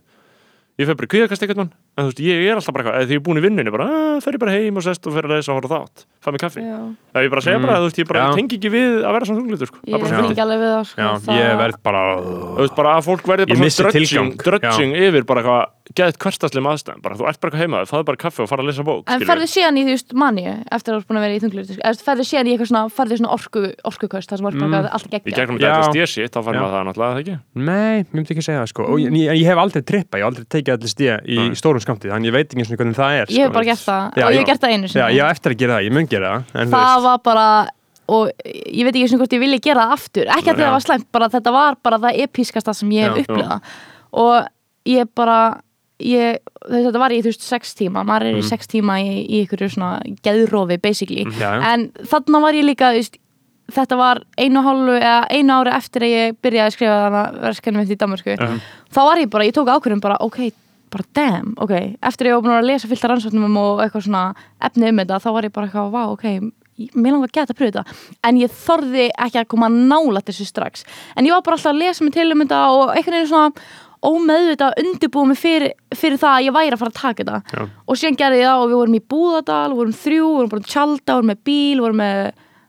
Ég 0.81 0.89
fer 0.89 0.97
bara 0.97 1.11
kvíðakast 1.13 1.45
eitthvað 1.45 1.73
En 2.01 2.07
þú 2.07 2.11
veist, 2.15 2.21
ég 2.25 2.47
er 2.49 2.57
alltaf 2.57 2.73
bara 2.73 2.85
eitthvað, 2.85 2.97
eða 2.97 3.09
því 3.11 3.13
ég 3.13 3.21
er 3.21 3.25
búin 3.29 3.41
í 3.41 3.43
vinnunni 3.45 3.73
bara, 3.75 3.85
"Ah, 3.91 4.21
fer 4.25 4.33
ég 4.33 4.41
bara 4.41 4.53
heim 4.57 4.77
og 4.81 4.83
sest 4.87 5.07
og 5.07 5.13
fer 5.13 5.25
að 5.29 5.33
lesa 5.37 5.53
og 5.53 5.59
horfa 5.61 5.77
þátt 5.85 6.05
Fæ 6.25 6.29
mig 6.33 6.41
kaffi 6.41 6.61
Það 7.13 7.25
ég 7.27 7.31
bara 7.31 7.41
segja 7.45 7.59
Mm. 7.61 7.67
bara, 7.67 7.77
þú 7.81 7.85
veist, 7.91 7.99
ég 8.01 8.09
bara 8.09 8.21
Já. 8.21 8.29
ég 8.31 8.37
tengi 8.41 8.55
ekki 8.57 8.71
við 8.71 8.91
að 9.05 9.13
vera 9.13 9.25
svona 9.27 9.41
þunglindur 9.41 9.67
sko. 9.69 9.79
Ég 9.85 9.95
er 9.95 9.99
bara 9.99 10.09
svo 10.09 10.17
finn 10.17 10.25
fyndið. 10.25 10.33
ekki 10.33 10.45
alveg 10.47 10.59
við 10.61 10.71
það 10.71 10.85
sko, 10.91 11.01
Já, 11.01 11.11
það- 11.21 11.39
ég 11.41 11.59
verð 11.61 11.77
bara 11.83 12.03
Þú 12.21 12.61
veist, 12.65 12.77
bara 12.77 12.91
að 12.97 13.05
fólk 13.05 13.25
verði 13.31 13.45
bara 13.47 13.59
svona 13.71 13.93
drudging, 13.93 14.37
drudging 14.41 14.93
yfir 14.97 15.23
bara 15.27 15.43
eitthvað 15.43 15.67
geðt 15.99 16.19
hverstaslega 16.23 16.71
aðstæðan 16.71 17.03
bara 17.03 17.17
þú 17.19 17.27
ert 17.31 17.41
bara 17.43 17.59
heima, 17.59 17.81
fáðu 17.89 18.07
bara 18.11 18.21
kaffi 18.21 18.45
og 18.45 18.49
fara 18.51 18.63
að 18.63 18.71
lesa 18.71 18.85
bók 18.87 19.11
En 19.11 19.25
ferðu 19.27 19.49
síðan 19.51 19.79
í 19.81 19.83
þú 19.87 19.95
veist 19.97 20.15
manni 20.23 20.45
eftir 20.47 20.95
að 20.95 20.97
þú 20.97 21.01
ert 21.01 21.09
búin 21.09 21.19
að 21.19 21.25
vera 21.27 21.37
í 21.37 21.41
þunglur 21.43 21.73
eða 21.75 22.05
ferðu 22.07 22.27
síðan 22.29 22.51
í 22.51 22.55
eitthvað 22.55 22.71
svona, 22.71 22.83
ferðu 22.95 23.19
svona 23.19 23.33
orku, 23.35 23.63
orkuköst 23.91 24.31
það 24.31 24.41
sem 24.41 24.49
var 24.49 24.59
bara 24.61 24.69
mm. 24.69 24.91
alltaf 24.95 25.11
Í 25.11 25.15
geggja 25.17 25.39
gegnum 25.41 25.59
Já. 25.59 25.67
þetta 25.67 25.89
LSD 25.89 26.07
shit, 26.13 26.31
þá 26.31 26.39
Já. 26.39 26.47
maður 26.51 26.77
það 26.77 26.87
náttúrulega 26.91 27.11
það 27.11 27.23
ekki 27.25 27.37
Nei, 27.71 27.97
ég 27.99 28.15
myndi 28.15 28.35
ekki 28.37 28.47
segja 28.47 28.63
það 28.63 28.71
sko 28.71 28.87
og 28.87 29.03
ég, 29.03 29.19
ég, 29.19 29.35
ég 29.41 29.51
hef 29.51 29.63
aldrei 29.65 29.85
trippa, 29.91 30.21
ég 30.21 30.25
hef 30.25 30.31
aldrei 30.31 30.49
tekið 30.55 30.77
allir 30.77 30.95
stíða 30.95 31.19
í 31.27 31.41
Nei. 31.41 31.59
stórum 31.59 31.83
skamtið, 31.83 32.15
þannig 32.15 32.31
ég 32.31 32.37
veit 32.39 32.47
ekki 32.47 32.63
eins 32.63 32.71
og 32.71 32.81
hvernig 32.81 32.99
það 33.01 33.19
er 33.19 33.35
Ég 33.35 33.43
hef 33.43 33.51
sko. 33.51 33.57
bara 33.59 33.69
gert 33.71 33.85
það 33.89 34.23
og 34.23 34.31
ég 34.31 34.41
hef 34.41 34.49
gert 34.53 34.65
það 34.65 34.77
einu 34.77 34.87
Já, 34.87 34.95
sinni 34.95 35.19
ég 35.19 35.27
á 35.27 35.29
eftir 35.35 35.57
að 35.57 35.61
gera 35.65 35.77
það, 35.77 35.87
ég 35.89 35.97
mun 35.97 36.11
gera 36.11 36.31
það 36.31 36.61
en 36.61 36.71
þú 36.71 36.77
Það 36.77 36.95
veist, 36.95 37.07
var 37.09 37.23
bara 37.27 37.49
og 38.11 38.31
ég 38.51 38.87
veit 38.87 38.95
ekki 38.95 39.09
svona 39.11 39.23
hvort 39.23 39.35
ég 39.37 39.43
vilja 39.45 39.63
gera 39.63 39.87
það 39.87 39.97
aftur 39.97 40.31
ekki 40.35 40.53
að 40.53 40.63
það 40.63 40.73
var 40.75 40.85
slæmt, 40.85 41.09
bara 41.15 41.29
þetta 41.31 41.53
var 41.55 41.77
bara 41.87 42.01
það 42.03 42.23
episkasta 42.25 42.75
sem 42.75 42.95
ég 42.97 43.07
hef 43.07 43.21
Já. 43.21 43.23
upplifað 43.23 43.75
og 44.25 44.89
ég 44.91 45.11
bara 45.15 45.39
ég, 46.01 46.39
þetta 46.69 46.99
var 47.03 47.11
í 47.15 47.21
þú 47.23 47.31
veist 47.33 47.43
sex 47.47 47.75
tíma 47.79 48.03
maður 48.07 48.31
er 48.31 48.39
í 48.41 48.45
sex 48.49 48.67
tíma 48.71 48.99
í, 49.03 49.25
í 49.29 49.43
ykkur 49.47 49.67
svona 49.71 50.01
geðrófi 50.25 50.81
basically. 50.83 51.25
Mhm. 51.25 51.41
Já, 51.41 51.51
en 51.75 51.89
þarna 52.11 52.41
var 52.43 52.55
ég 52.55 52.65
líka 52.67 52.93
veist, 52.97 53.19
þetta 53.71 53.97
var 53.97 54.23
einu 54.39 54.63
hálfu 54.67 54.97
eða 54.99 55.27
einu 55.31 55.53
ári 55.61 55.75
eftir 55.77 56.03
að 56.03 56.15
ég 56.17 56.37
byrjaði 56.43 56.67
að 56.67 56.75
skrifa 56.75 56.97
þannig 57.05 57.41
verskefni 57.45 57.79
mitt 57.79 57.91
í 57.95 57.99
Danmarku 58.01 58.37
þá 58.91 59.01
var 59.07 59.17
ég 59.23 59.31
bara, 59.31 59.45
ég 59.47 59.55
tók 59.55 59.69
ákvörðum 59.71 60.01
bara 60.03 60.17
ok, 60.21 60.39
bara 60.91 61.05
damn, 61.15 61.53
ok. 61.57 61.71
Eftir 62.03 62.27
að 62.27 62.31
ég 62.31 62.35
var 62.35 62.43
búin 62.43 62.57
að 62.59 62.67
lesa 62.67 62.89
fullt 62.91 63.05
af 63.05 63.11
rannsóknum 63.13 63.57
og 63.61 63.79
eitthvað 63.85 64.09
svona 64.09 64.35
efni 64.61 64.89
um 64.91 64.97
þetta, 64.99 65.21
þá 65.23 65.31
var 65.37 65.43
ég 65.47 65.53
bara 65.55 65.67
eitthvað, 65.69 65.93
vá, 65.95 66.03
ok 66.11 66.25
ég- 66.81 66.97
mér 66.97 67.13
langar 67.13 67.29
geta 67.31 67.53
að 67.53 67.59
pröfa 67.61 67.85
þetta. 67.85 67.95
En 68.25 68.37
ég 68.41 68.51
þorði 68.51 69.11
ekki 69.21 69.39
að 69.39 69.49
koma 69.53 69.69
nála 69.69 70.23
þessu 70.25 70.47
strax. 70.49 70.83
En 71.15 71.27
ég 71.27 71.31
var 71.31 71.43
bara 71.43 71.57
alltaf 71.59 71.75
að 71.75 71.79
lesa 71.79 72.03
mig 72.05 72.13
til 72.15 72.33
um 72.33 72.41
þetta 72.41 72.61
og 72.73 72.97
svona 73.29 73.53
ómeðvitað 74.07 74.79
undirbúið 74.81 75.27
mig 75.29 75.39
fyrir, 75.39 75.73
fyrir 75.95 76.17
það 76.21 76.37
að 76.37 76.45
ég 76.47 76.55
væri 76.57 76.73
að 76.77 76.79
fara 76.81 76.91
að 76.95 77.01
taka 77.01 77.25
þetta 77.25 77.41
Já. 77.59 77.65
og 77.87 77.97
síðan 78.01 78.17
gerði 78.21 78.39
ég 78.41 78.47
það 78.49 78.61
og 78.63 78.69
við 78.71 78.79
vorum 78.81 78.95
í 78.97 79.03
Búðardal 79.13 79.75
vorum 79.77 79.93
þrjú, 79.93 80.29
vorum 80.37 80.53
bara 80.55 80.69
tjalda, 80.71 81.17
vorum 81.19 81.31
með 81.33 81.41
bíl 81.45 81.81
vorum 81.85 82.01
með 82.01 82.21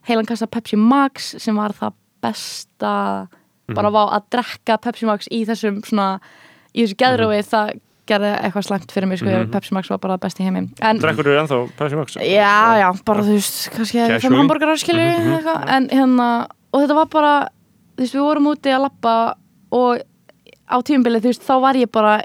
heilan 0.10 0.28
kassa 0.28 0.48
Pepsi 0.52 0.76
Max 0.82 1.36
sem 1.40 1.56
var 1.56 1.72
það 1.78 1.94
besta 2.22 3.28
bara 3.72 3.88
Mhm. 3.90 3.94
var 3.94 4.10
að 4.20 4.24
drekka 4.36 4.78
Pepsi 4.82 5.06
Max 5.06 5.28
í 5.32 5.46
þessum 5.48 5.80
svona 5.86 6.20
í 6.76 6.84
þessu 6.84 6.96
geðrófi 7.00 7.40
Mhm. 7.40 7.50
það 7.52 7.80
gerði 8.12 8.32
eitthvað 8.42 8.66
slæmt 8.68 8.92
fyrir 8.92 9.08
mig 9.08 9.20
sko, 9.20 9.52
Pepsi 9.52 9.72
Max 9.74 9.88
var 9.90 9.98
bara 10.00 10.18
besti 10.18 10.44
heimi 10.44 10.68
Drekkur 10.76 11.24
þú 11.24 11.40
ennþá 11.48 11.72
Pepsi 11.78 11.96
Max? 11.96 12.16
Já, 12.16 12.82
já, 12.82 12.92
bara 13.06 13.22
þú 13.24 13.34
veist, 13.38 13.70
kannski 13.72 14.20
þeim 14.20 14.36
hambúrgarar 14.36 14.78
skilur 14.78 15.16
Mhm, 15.16 15.38
eitthvað, 15.40 15.70
en 15.70 15.88
hérna, 15.90 16.48
og 16.74 16.82
þetta 16.82 16.96
var 16.96 17.06
bara 17.06 17.50
þú 17.96 18.02
veist, 18.04 18.16
við 18.16 18.22
vorum 18.22 18.48
úti 18.52 18.70
að 18.76 18.82
lappa 18.90 19.36
og 19.72 20.02
á 20.72 20.78
tímabilið, 20.80 21.26
þú 21.26 21.34
veist, 21.34 21.48
þá 21.48 21.56
var 21.64 21.80
ég 21.80 21.92
bara 21.92 22.18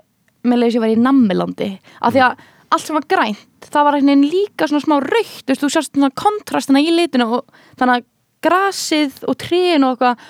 með 0.46 0.62
leiðis 0.62 0.78
ég 0.78 0.84
var 0.84 0.94
í 0.94 1.00
Nammilandi. 1.02 1.70
Af 2.00 2.14
því 2.14 2.24
að 2.26 2.44
allt 2.74 2.86
sem 2.86 2.96
var 2.96 3.06
grænt 3.10 3.70
það 3.70 3.86
var 3.86 3.96
líka 4.02 4.66
svona 4.68 4.82
smá 4.82 4.96
raukt 5.02 5.44
þú 5.46 5.52
veist, 5.52 5.62
þú 5.62 5.70
sjást 5.72 5.94
svona 5.94 6.10
kontrastina 6.14 6.82
í 6.82 6.92
litinu 6.94 7.28
og 7.38 7.56
þannig 7.78 8.00
að 8.00 8.06
grasið 8.46 9.22
og 9.26 9.38
tríin 9.42 9.86
og 9.86 9.96
eitthvað, 9.96 10.26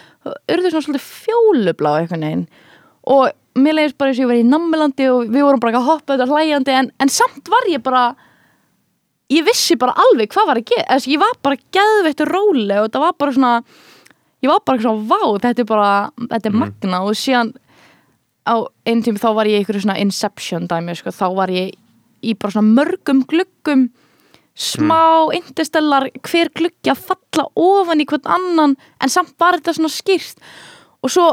urðu 0.55 0.71
svona 0.71 0.87
svolítið 0.87 1.09
fjólublá 1.25 1.93
einhvern 2.01 2.25
veginn. 2.27 2.47
Og 3.13 3.27
mér 3.61 3.77
leiðis 3.77 3.97
bara 3.99 4.13
eins 4.13 4.21
og 4.21 4.25
ég 4.25 4.31
var 4.31 4.41
í 4.41 4.47
Nammilandi 4.47 5.11
og 5.13 5.27
við 5.33 5.45
vorum 5.47 5.63
bara 5.63 5.73
ekki 5.73 5.83
að 5.83 5.91
hoppa 5.91 6.15
þetta 6.15 6.31
hlæjandi 6.31 6.77
en, 6.77 6.89
en 7.03 7.13
samt 7.13 7.51
var 7.53 7.69
ég 7.71 7.85
bara 7.85 8.07
ég 9.33 9.47
vissi 9.47 9.77
bara 9.81 9.97
alveg 10.07 10.31
hvað 10.33 10.51
var 10.51 10.61
að 10.61 10.71
gera 10.71 10.87
Þess, 10.93 11.11
ég 11.11 11.23
var 11.23 11.39
bara 11.43 11.61
geðveitt 11.75 12.25
róleg 12.31 12.83
og 12.83 12.91
það 12.95 13.07
var 13.07 13.15
bara 13.19 13.37
svona 13.37 13.53
ég 14.45 14.53
var 14.53 14.63
bara 14.69 14.83
svona 14.85 15.07
vá, 15.09 15.23
þetta 15.43 15.65
er 15.65 15.71
bara 15.71 15.91
þetta 16.35 16.51
er 16.51 16.59
magna 16.63 17.03
og 17.07 17.19
síðan 17.19 17.55
á 18.47 18.57
einn 18.87 19.03
tími 19.05 19.21
þá 19.21 19.31
var 19.37 19.51
ég 19.51 19.59
í 19.59 19.63
einhverju 19.63 19.85
svona 19.85 20.01
inception 20.03 20.69
dæmi 20.71 20.95
sko, 20.97 21.13
þá 21.15 21.27
var 21.37 21.53
ég 21.53 21.75
í 22.23 22.35
bara 22.39 22.55
svona 22.55 22.75
mörgum 22.79 23.25
gluggum 23.29 23.89
smá 24.57 25.29
interstellar 25.37 26.09
hver 26.25 26.51
gluggi 26.57 26.91
að 26.93 27.03
falla 27.11 27.45
ofan 27.61 28.01
í 28.01 28.07
hvern 28.09 28.31
annan 28.39 28.77
en 29.03 29.13
samt 29.13 29.35
var 29.41 29.59
þetta 29.59 29.77
svona 29.77 29.93
skýrt. 29.93 30.41
Og 31.05 31.13
svo 31.13 31.27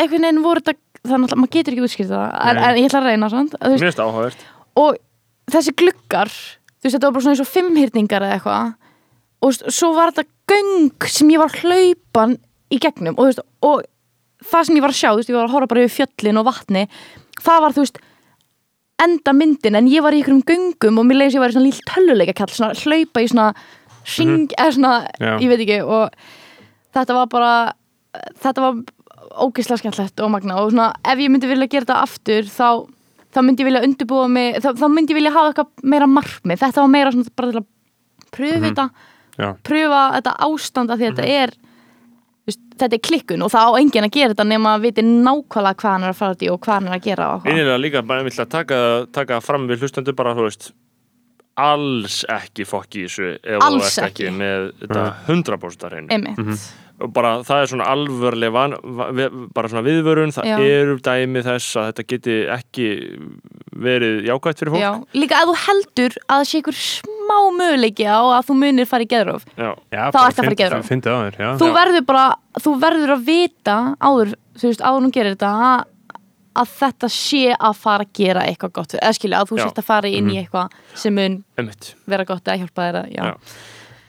einhvern 0.00 0.24
veginn 0.24 0.44
voru 0.44 0.64
þetta 0.64 1.10
þannig 1.10 1.34
að 1.34 1.40
maður 1.42 1.54
getur 1.56 1.76
ekki 1.76 1.84
útskýrt 1.84 2.10
það 2.12 2.24
en, 2.40 2.62
en 2.64 2.80
ég 2.80 2.88
ætla 2.88 3.02
að 3.02 3.08
reyna 3.10 3.28
áhugavert. 4.00 4.46
Og 4.80 4.98
þessi 5.52 5.76
gluggar 5.76 6.32
þú 6.32 6.88
veist 6.88 6.96
þetta 6.96 7.06
var 7.06 7.14
bara 7.16 7.24
svona 7.26 7.36
eins 7.36 7.44
og 7.44 7.50
fimmhyrningar 7.50 8.26
eða 8.26 8.38
eitthvað 8.38 8.76
og 9.40 9.72
svo 9.72 9.92
var 9.96 10.12
þetta 10.12 10.28
göng 10.52 11.08
sem 11.08 11.32
ég 11.32 11.40
var 11.40 11.54
hlaupan 11.60 12.36
í 12.70 12.78
gegnum 12.80 13.16
og, 13.16 13.22
þú 13.22 13.28
veist, 13.30 13.44
og 13.64 13.84
það 14.46 14.66
sem 14.66 14.78
ég 14.78 14.84
var 14.84 14.94
að 14.94 15.00
sjá, 15.00 15.10
þú 15.10 15.20
veist, 15.20 15.32
ég 15.32 15.36
var 15.38 15.48
að 15.48 15.56
horfa 15.56 15.70
bara 15.72 15.84
yfir 15.84 15.96
fjöllin 15.98 16.40
og 16.40 16.46
vatni 16.48 16.86
það 17.40 17.64
var 17.64 17.76
þú 17.76 17.84
veist 17.84 18.00
enda 19.00 19.32
myndin 19.36 19.78
en 19.78 19.88
ég 19.88 20.04
var 20.04 20.12
í 20.16 20.20
einhverjum 20.20 20.44
göngum 20.48 21.00
og 21.00 21.08
mér 21.08 21.22
leiðis 21.22 21.36
ég 21.38 21.44
var 21.44 21.52
í 21.52 21.56
svona 21.56 21.68
líl 21.68 21.84
töluleika 21.88 22.36
kall 22.36 22.52
svona 22.52 22.76
hlaupa 22.76 23.22
í 23.24 23.28
svona 23.30 23.50
ring 24.18 24.48
eða 24.56 24.72
svona, 24.76 24.94
Já. 25.20 25.32
ég 25.40 25.48
veit 25.52 25.62
ekki 25.64 25.78
og 25.84 26.16
þetta 26.96 27.16
var 27.16 27.28
bara 27.32 27.52
þetta 28.42 28.64
var 28.64 28.80
ógeðslega 29.40 29.82
skemmtlegt 29.84 30.22
og 30.24 30.32
magna 30.34 30.58
og 30.60 30.72
svona 30.72 30.90
ef 31.06 31.20
ég 31.22 31.30
myndi 31.32 31.48
vilja 31.50 31.68
gera 31.70 31.86
þetta 31.86 32.00
aftur 32.04 32.48
þá, 32.50 32.68
þá 33.30 33.40
myndi 33.44 33.64
ég 33.64 33.70
vilja 33.70 33.84
undirbúa 33.86 34.28
mig 34.32 34.58
þá, 34.60 34.72
þá 34.80 34.86
myndi 34.90 35.14
ég 35.14 35.20
vilja 35.20 35.34
hafa 35.36 35.52
eitthvað 35.52 35.86
meira 35.94 36.10
markmið 36.10 36.62
þetta 36.64 36.82
var 36.84 36.92
meira 36.92 37.14
svona 37.14 37.36
bara 37.36 37.52
til 37.52 37.62
að 37.62 37.68
pröfa 38.34 38.62
þetta 38.66 38.88
Já. 39.40 39.48
pröfa 39.64 40.02
þetta 40.18 40.36
ástand 40.48 40.92
af 40.92 41.00
því 41.00 41.08
að 41.08 41.14
þetta 41.14 41.28
er 41.44 41.54
þú 41.54 41.56
veist, 41.56 41.59
þetta 42.48 42.96
er 42.96 43.02
klikkun 43.04 43.42
og 43.44 43.50
það 43.52 43.68
á 43.68 43.72
enginn 43.80 44.06
að 44.08 44.14
gera 44.16 44.32
þetta 44.34 44.46
nema 44.48 44.74
að 44.76 44.84
viti 44.88 45.02
nákvæmlega 45.06 45.80
hvað 45.82 45.92
hann 45.96 46.06
er 46.08 46.14
að 46.14 46.20
fara 46.20 46.38
í 46.40 46.50
og 46.50 46.60
hvað 46.64 46.74
hann 46.78 46.88
er 46.90 46.96
að 46.96 47.04
gera 47.08 47.26
og 47.34 47.42
hvað. 47.42 47.50
Einilega 47.52 47.80
líka 47.84 48.02
bara 48.06 48.22
einmitt 48.24 48.40
að 48.40 48.52
taka, 48.56 48.78
taka 49.12 49.40
fram 49.44 49.66
við 49.70 49.84
hlustendur 49.84 50.16
bara, 50.18 50.34
þú 50.38 50.46
veist 50.48 50.70
alls 51.60 52.20
ekki 52.30 52.64
fokk 52.68 52.94
í 52.96 53.02
þessu 53.04 53.26
ef 53.36 53.58
þú 53.58 53.64
Alls 53.66 53.98
ert 53.98 54.06
ekki 54.06 54.28
ekki. 54.30 54.36
með 54.38 54.68
þetta 54.80 55.02
100% 55.28 55.84
að 55.88 55.92
reyna 55.96 56.14
einmitt 56.16 56.70
og 57.00 57.12
bara 57.16 57.30
það 57.48 57.62
er 57.62 57.68
svona 57.72 57.88
alvörlega 57.88 58.52
van, 58.52 58.74
bara 59.56 59.70
svona 59.72 59.84
viðvörun 59.86 60.34
það 60.36 60.48
Já. 60.50 60.56
eru 60.80 60.96
dæmi 61.00 61.42
þess 61.46 61.76
að 61.80 61.86
þetta 61.90 62.04
geti 62.12 62.34
ekki 62.56 62.88
verið 63.80 64.18
jákvæmt 64.28 64.60
fyrir 64.62 64.74
fólk 64.74 64.84
Já, 64.84 64.90
líka 65.16 65.40
að 65.40 65.48
þú 65.52 65.56
heldur 65.66 66.16
að 66.26 66.34
það 66.42 66.48
sé 66.50 66.60
ykkur 66.60 66.78
smá 66.80 67.19
möguleiki 67.58 68.04
á 68.08 68.18
að 68.20 68.46
þú 68.48 68.56
munir 68.60 68.86
fara 68.90 69.06
í 69.06 69.10
geðróf 69.10 69.44
Já. 69.56 69.70
Já, 69.92 70.02
Þá 70.10 70.18
ertu 70.20 70.26
að 70.26 70.36
fara 70.40 70.50
að 70.54 70.60
gera. 70.62 70.80
Fyndið 70.90 71.14
á 71.14 71.18
þér, 71.24 71.38
já 71.40 71.48
þú 71.60 71.68
Já. 71.70 71.74
verður 71.78 72.04
bara, 72.10 72.26
þú 72.60 72.74
verður 72.84 73.14
að 73.16 73.24
vita 73.30 73.76
áður, 74.00 74.34
þú 74.60 74.68
veist, 74.70 74.80
áður 74.84 75.00
hún 75.06 75.14
gerir 75.16 75.36
þetta 75.36 75.52
að, 75.70 75.84
að 76.60 76.70
þetta 76.80 77.08
sé 77.14 77.42
að 77.54 77.74
fara 77.78 78.04
að 78.04 78.12
gera 78.20 78.46
eitthvað 78.50 78.72
gott, 78.80 78.94
eða 78.98 79.12
skilja 79.18 79.40
að 79.44 79.50
þú 79.52 79.60
sért 79.62 79.78
að 79.78 79.84
fara 79.90 80.08
inn 80.08 80.24
Mhm. 80.26 80.32
í 80.34 80.40
eitthvað 80.44 80.68
sem 80.94 81.14
mun 81.14 81.44
vera 82.06 82.24
gott 82.24 82.44
eða 82.44 82.58
hjálpa 82.64 82.88
þér 82.88 82.98
að, 83.04 83.12
já, 83.14 83.22
Já. 83.24 83.34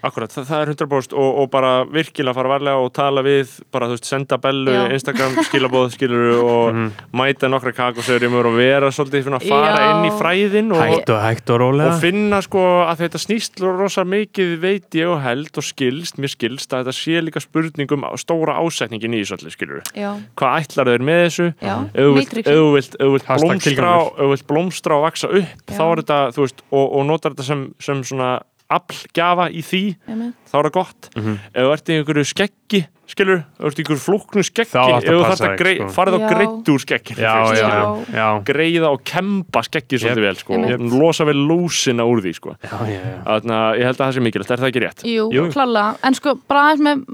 Akkurat, 0.03 0.31
það, 0.33 0.45
það 0.49 0.61
er 0.65 0.69
100% 0.73 1.13
og, 1.13 1.39
og 1.43 1.49
bara 1.53 1.71
virkilega 1.85 2.33
fara 2.33 2.49
varlega 2.49 2.79
og 2.81 2.91
tala 2.93 3.21
við 3.25 3.51
bara 3.71 3.85
þú 3.91 3.97
veist, 3.97 4.07
senda 4.09 4.37
bellu, 4.41 4.71
Já. 4.73 4.87
Instagram 4.95 5.35
skilabóð 5.45 5.91
skilur 5.95 6.41
og 6.41 6.71
Mhm. 6.71 6.87
mæta 7.13 7.49
nokkra 7.51 7.73
kakusöðurjumur 7.77 8.45
og 8.49 8.55
vera 8.57 8.89
svolítið 8.93 9.25
svona 9.27 9.39
að 9.41 9.47
fara 9.49 9.77
Já. 9.77 9.91
inn 9.91 10.07
í 10.07 10.11
fræðin 10.17 10.71
og, 10.73 10.81
Hægt 10.81 11.09
og 11.09 11.21
hægt 11.21 11.49
og 11.49 11.61
og 11.61 11.99
finna 12.01 12.41
sko 12.41 12.63
að 12.87 13.03
þetta 13.05 13.19
snýst 13.21 13.61
rosa 13.61 14.03
mikið 14.03 14.55
veit 14.61 14.89
ég 14.97 15.07
og 15.11 15.21
held 15.21 15.51
og 15.57 15.63
skilst 15.63 16.17
mér 16.17 16.31
skilst 16.33 16.73
að 16.73 16.85
þetta 16.85 16.95
sé 16.97 17.21
líka 17.21 17.41
spurning 17.43 17.91
um 17.91 18.05
stóra 18.17 18.57
ásetningin 18.61 19.13
í 19.13 19.21
þessu 19.21 19.37
allir 19.37 19.53
skilur 19.53 19.81
já, 19.93 20.15
hvað 20.35 20.65
ætlar 20.65 20.91
þeir 20.91 21.05
með 21.05 21.21
þessu 21.27 21.47
já, 21.61 21.75
ef 21.93 22.01
þú 22.01 22.13
vilt- 22.15 22.31
Matrix. 22.31 22.47
ef 22.47 22.55
þú 22.57 22.71
vilt, 22.73 22.95
ef 22.95 23.05
þú 23.05 23.11
vilt 23.11 23.25
Hashtag 23.29 23.47
blómstra, 23.49 23.71
tilgangur. 23.71 24.11
ef 24.11 24.21
þú 24.25 24.29
vilt 24.33 24.47
blómstra 24.47 24.95
og 24.97 25.03
vaksa 25.05 25.27
upp 25.29 25.65
Já. 25.67 25.77
þá 25.77 25.83
er 25.91 25.95
þetta, 26.01 26.19
þú 26.35 26.41
veist, 26.47 26.61
og, 26.71 26.85
og 26.97 27.05
notar 27.05 27.31
þetta 27.35 27.43
sem, 27.51 27.61
sem 27.79 28.03
svona 28.03 28.31
aflgjafa 28.71 29.49
í 29.51 29.61
því 29.65 29.83
einmitt. 30.07 30.33
þá 30.51 30.55
er 30.59 30.63
það 30.69 30.71
gott 30.79 31.09
Mhm. 31.15 31.37
ef 31.53 31.61
þú 31.65 31.71
ert 31.73 31.89
í 31.89 31.93
einhverju 31.99 32.25
skeggi 32.31 32.81
skilur, 33.11 33.39
ef 33.43 33.59
þú 33.59 33.67
ert 33.67 33.79
í 33.79 33.83
einhverju 33.83 34.03
flóknu 34.05 34.43
skeggi 34.47 34.71
ef 34.71 35.03
þú 35.03 35.23
þarft 35.27 35.43
að 35.47 35.57
grei, 35.59 35.75
sko. 35.75 35.87
farið 35.91 36.15
á 36.15 36.19
Já. 36.21 36.29
greitt 36.31 36.69
úr 36.71 36.79
skegginu 36.85 37.19
Já, 37.19 37.33
fyrst, 37.35 37.51
já, 37.51 37.67
skilurðu. 37.67 38.05
já 38.07 38.15
Já, 38.21 38.27
greiða 38.51 38.87
og 38.95 39.03
kempa 39.03 39.59
skeggi 39.67 39.95
svolítið 39.99 40.21
Yep. 40.21 40.27
vel 40.27 40.35
sko, 40.35 40.53
og 40.53 40.91
losa 41.01 41.25
vel 41.25 41.35
lúsina 41.35 42.03
úr 42.07 42.21
því 42.23 42.33
sko. 42.35 42.55
já, 42.63 42.77
já, 42.87 43.01
já. 43.03 43.23
Þannig 43.27 43.57
að 43.59 43.77
ég 43.79 43.83
held 43.83 43.97
að 43.97 44.05
það 44.07 44.13
sé 44.15 44.21
mikilvægt, 44.21 44.51
er 44.51 44.57
það 44.57 44.71
ekki 44.71 44.83
rétt? 44.85 45.03
Jú, 45.03 45.23
Jú. 45.33 45.51
klálega, 45.51 45.97
en 46.03 46.13
sko 46.13 46.35
bara 46.47 46.59
aðeins 46.71 46.81
með 46.87 47.05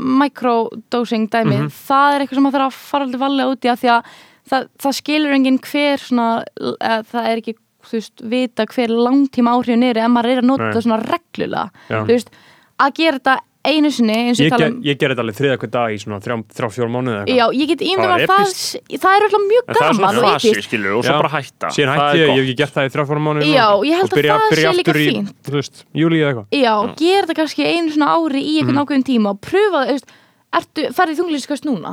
microdosing 0.48 1.30
dæmi, 1.30 1.58
Mhm. 1.58 1.70
það 1.72 2.16
er 2.16 2.20
eitthvað 2.22 2.36
sem 2.38 2.44
maður 2.44 2.58
þarf 2.60 2.68
að 2.68 2.74
fara 2.74 3.06
alltaf 3.06 3.20
valega 3.20 3.52
út 3.52 3.62
í 3.66 3.70
að 3.72 3.80
því 3.82 3.90
að 3.90 4.04
það, 4.50 4.68
það 4.80 4.94
skilur 5.02 5.34
enginn 5.36 5.60
hver 5.60 5.98
svona, 6.00 6.44
eða, 6.62 7.04
það 7.12 7.26
er 7.28 7.38
ekki, 7.42 7.56
þú 7.90 7.98
veist, 8.00 8.24
vita 8.36 8.66
hver 8.74 8.94
langtíma 8.94 9.56
áhrifin 9.58 9.84
eru 9.90 10.04
ef 10.06 10.12
maður 10.14 10.34
er 10.38 10.44
að 10.44 10.50
nota 10.54 10.64
Nei. 10.70 10.74
það 10.78 10.88
svona 10.88 11.02
reglulega, 11.08 11.68
Já. 11.90 12.00
þú 12.04 12.10
veist, 12.14 12.34
að 12.78 12.98
gera 13.02 13.20
þetta 13.22 13.38
einu 13.68 13.90
sinni, 13.92 14.14
eins 14.30 14.40
og 14.40 14.46
Ég, 14.46 14.48
ég 14.48 14.54
tala 14.54 14.68
um 14.72 14.76
ég 14.86 14.96
ger 15.02 15.12
þetta 15.12 15.24
alveg 15.26 15.36
þriða 15.36 15.56
hver 15.60 15.72
dag 15.74 15.92
í 15.92 15.98
svona 16.00 16.20
þrjá, 16.24 16.36
þrjá 16.56 16.68
fjóra 16.72 16.88
mánuði 16.94 17.16
eða 17.18 17.26
Já, 17.28 17.44
eitthvað 17.48 17.58
ég 17.60 17.68
get 17.74 17.82
ímyndum 17.84 18.08
Það 18.08 18.14
að 18.14 18.22
er 18.22 18.30
það, 18.32 18.44
epískt. 18.48 19.02
það 19.04 19.16
er 19.18 19.26
alltaf 19.28 19.44
mjög 19.48 19.64
En 19.68 19.76
það 19.76 19.82
er 19.82 19.90
gaman 19.90 19.98
svona 19.98 20.28
og 20.28 20.38
fasi, 20.38 20.48
epískt. 20.54 20.68
skilur, 20.70 20.94
og 20.94 21.04
svo 21.04 21.12
Já. 21.12 21.18
bara 21.20 21.32
hætta 21.34 21.72
Síðan 21.76 21.92
Það 21.92 22.06
hætti 22.08 22.16
er 22.16 22.22
ég, 22.22 22.24
ég 22.24 22.32
gott. 22.32 22.38
hef 22.38 22.48
ekki 22.48 22.58
gert 22.62 22.74
það 22.78 22.88
í 22.88 22.94
þrjá 22.96 23.06
fjóra 23.10 23.24
mánuði 23.28 23.52
Já, 23.52 23.68
ég 23.90 24.00
held 24.00 24.08
að 24.08 24.18
byrja, 24.22 24.38
það 24.38 24.54
byrja 24.56 24.72
sé 24.72 24.78
líka 24.80 24.96
í, 24.96 25.08
fínt. 25.12 25.34
Þú 25.50 25.56
veist, 25.58 25.84
júli 26.00 26.22
eða 26.24 26.30
eitthvað 26.32 26.62
Já, 26.64 26.74
gera 27.04 27.26
þetta 27.28 27.38
kannski 27.42 27.68
einu 27.68 27.92
svona 27.98 28.10
ári 28.16 28.40
í 28.48 28.54
einhvern 28.62 28.82
ákveðin 28.86 29.08
tíma 29.12 29.34
og 29.36 29.42
pröfa 29.44 29.84
það, 29.84 29.88
þú 29.92 29.98
veist, 29.98 30.16
ertu, 30.62 30.88
ferði 30.96 31.18
þunglýskast 31.20 31.68
núna? 31.68 31.92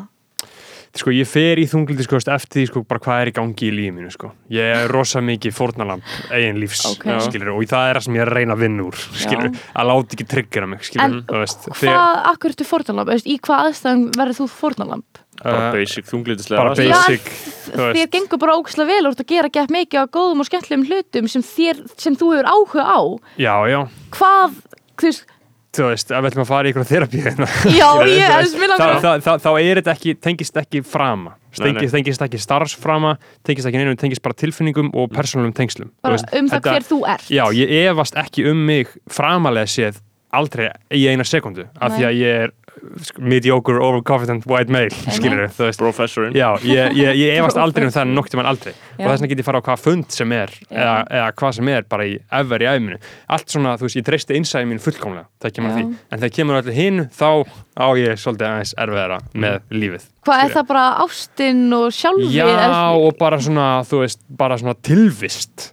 Sko, 0.95 1.11
ég 1.11 1.27
fer 1.27 1.59
í 1.59 1.65
þunglindi 1.67 2.05
sko, 2.07 2.21
eftir 2.23 2.61
því 2.61 2.65
sko, 2.69 2.83
bara 2.87 3.03
hvað 3.03 3.23
er 3.25 3.31
í 3.31 3.35
gangi 3.35 3.67
í 3.67 3.73
lífið 3.75 3.95
mínu 3.97 4.13
sko. 4.15 4.29
Ég 4.55 4.75
er 4.77 4.93
rosa 4.93 5.19
mikið 5.25 5.57
fórnalamb 5.57 6.05
eigin 6.31 6.61
lífs, 6.63 6.85
Ok. 6.87 7.03
okay. 7.03 7.25
skilur, 7.27 7.51
og 7.51 7.67
það 7.67 7.89
er 7.89 7.99
það 7.99 8.07
sem 8.07 8.15
ég 8.15 8.23
er 8.23 8.31
að 8.31 8.39
reyna 8.39 8.55
að 8.55 8.63
vinna 8.63 8.87
úr, 8.87 9.01
skilur, 9.25 9.51
að 9.75 9.91
láta 9.91 10.15
ekki 10.15 10.27
tryggjara 10.31 10.71
mig, 10.71 10.87
skilur, 10.87 11.19
En 11.19 11.27
þú 11.27 11.43
veist, 11.43 11.67
Hvað, 11.81 12.21
akkur 12.31 12.55
ertu 12.55 12.69
fórnalamb? 12.69 13.11
Veist, 13.11 13.27
í 13.27 13.37
hvað 13.43 13.67
aðstæðum 13.73 14.07
verður 14.15 14.39
þú 14.39 14.49
fórnalamb? 14.55 15.23
Bara 15.43 15.67
uh, 15.67 15.75
basic, 15.75 16.07
þunglindislega 16.07 16.63
bara 16.63 16.75
basic, 16.79 17.31
þú 17.75 17.91
Þér 17.97 18.11
gengur 18.13 18.39
bara 18.39 18.55
ógæslega 18.55 18.87
vel 18.93 19.09
úr 19.09 19.17
að 19.19 19.27
gera 19.33 19.51
gett 19.51 19.75
mikið 19.75 20.07
á 20.07 20.15
góðum 20.15 20.45
og 20.45 20.47
skemmtilegum 20.47 20.87
hlutum 20.87 21.31
sem, 21.33 21.43
þér, 21.43 21.81
sem 21.99 22.15
þú 22.15 22.31
hefur 22.37 22.51
áhuga 22.55 22.87
á. 22.87 23.01
já, 23.43 23.55
já, 23.67 23.81
Hvað, 24.15 24.61
þú 24.95 25.11
veist, 25.11 25.27
þú 25.75 25.89
veist, 25.91 26.11
ef 26.11 26.23
við 26.23 26.31
ætlum 26.31 26.45
að 26.45 26.51
fara 26.51 26.69
í 26.69 26.73
ykkur 26.73 26.87
þerapi 26.89 27.23
hérna, 27.25 27.49
já, 27.81 27.89
ég, 28.09 28.35
veist, 28.39 28.59
vil 28.61 28.71
þá, 28.79 29.51
er 29.61 29.81
þetta 29.81 29.95
ekki, 29.95 30.15
tengist 30.23 30.61
ekki 30.63 30.83
frama, 30.87 31.35
tengist, 31.59 31.95
tengist 31.97 32.25
ekki 32.27 32.41
starfsframa, 32.43 33.15
tengist 33.47 33.71
ekki 33.71 33.83
neinum, 33.83 33.99
tengist 34.01 34.25
bara 34.25 34.39
tilfinningum 34.39 34.91
og 34.95 35.13
persónulegum 35.15 35.57
tengslum, 35.59 35.93
þú 35.93 36.09
Bara 36.09 36.19
veist, 36.19 36.35
um 36.41 36.51
það 36.53 36.71
hver 36.71 36.89
þú 36.91 37.01
ert. 37.15 37.31
Já, 37.33 37.45
ég 37.59 37.77
efast 37.85 38.19
ekki 38.25 38.47
um 38.51 38.67
mig 38.71 38.93
framalega 39.11 39.71
séð 39.71 40.03
aldrei 40.35 40.71
í 40.95 41.05
eina 41.11 41.27
sekundu 41.27 41.69
af 41.79 41.95
því 41.95 42.07
að 42.09 42.21
ég 42.21 42.45
er 42.45 42.55
mediocre, 43.19 43.79
overconfident 43.83 44.47
white 44.51 44.73
male 44.73 44.91
skilur 45.15 45.47
þú 45.55 45.69
veist. 45.69 45.81
Professorinn. 45.81 46.35
Já, 46.37 46.49
ég, 46.67 46.97
ég, 46.99 47.19
ég 47.21 47.39
efast 47.39 47.59
aldrei 47.61 47.87
um 47.89 47.95
það 47.95 48.13
nokk 48.15 48.31
tímann 48.33 48.49
aldrei. 48.51 48.75
Já. 48.95 49.05
og 49.05 49.11
þess 49.11 49.23
vegna 49.23 49.31
get 49.33 49.43
ég 49.43 49.47
fara 49.47 49.61
á 49.61 49.67
hvað 49.67 49.83
fund 49.83 50.15
sem 50.15 50.35
er 50.37 50.53
eða, 50.71 50.95
eða 51.09 51.31
hvað 51.41 51.57
sem 51.59 51.71
er 51.73 51.87
bara 51.91 52.07
í 52.07 52.13
ever 52.41 52.65
í 52.65 52.69
æfminu 52.71 52.99
allt 53.35 53.55
svona, 53.55 53.75
þú 53.81 53.89
veist, 53.89 53.99
ég 53.99 54.07
treysti 54.07 54.39
innsæði 54.39 54.69
mín 54.71 54.83
fullkomlega 54.83 55.27
það 55.43 55.57
kemur 55.57 55.73
Já. 55.73 55.77
því, 55.77 55.87
en 56.11 56.23
þegar 56.23 56.35
kemur 56.39 56.61
allir 56.61 56.79
hinn 56.79 57.03
þá 57.15 57.29
á 57.75 57.87
ég 57.99 58.23
svolítið 58.23 58.47
aðeins 58.51 58.75
erfiðara 58.85 59.19
með 59.35 59.59
lífið 59.75 60.07
Hvað 60.25 60.45
er 60.45 60.55
það 60.55 60.71
bara 60.71 60.85
ástinn 61.05 61.65
og 61.77 61.89
sjálfið? 61.93 62.31
Já, 62.39 62.47
og 62.95 63.19
bara 63.21 63.41
svona, 63.43 63.69
þú 63.89 64.05
veist, 64.05 64.23
bara 64.39 64.61
svona 64.61 64.79
tilvist 64.79 65.71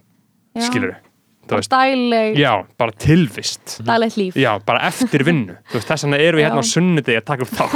skilur 0.66 0.96
þú 0.96 1.11
veist, 1.50 1.70
Dæleg, 1.72 2.36
já, 2.38 2.52
bara 2.78 2.92
tilvist. 2.92 3.78
Dælegt 3.86 4.16
líf. 4.16 4.36
Já, 4.38 4.52
bara 4.66 4.80
eftir 4.86 5.24
vinnu. 5.26 5.56
Þú 5.70 5.78
veist, 5.78 5.88
þess 5.88 6.06
vegna 6.06 6.18
erum 6.22 6.38
við 6.38 6.46
hérna 6.46 6.62
á 6.62 6.66
sunnudegi 6.66 7.18
að 7.18 7.26
taka 7.28 7.42
upp 7.42 7.52
þátt 7.58 7.74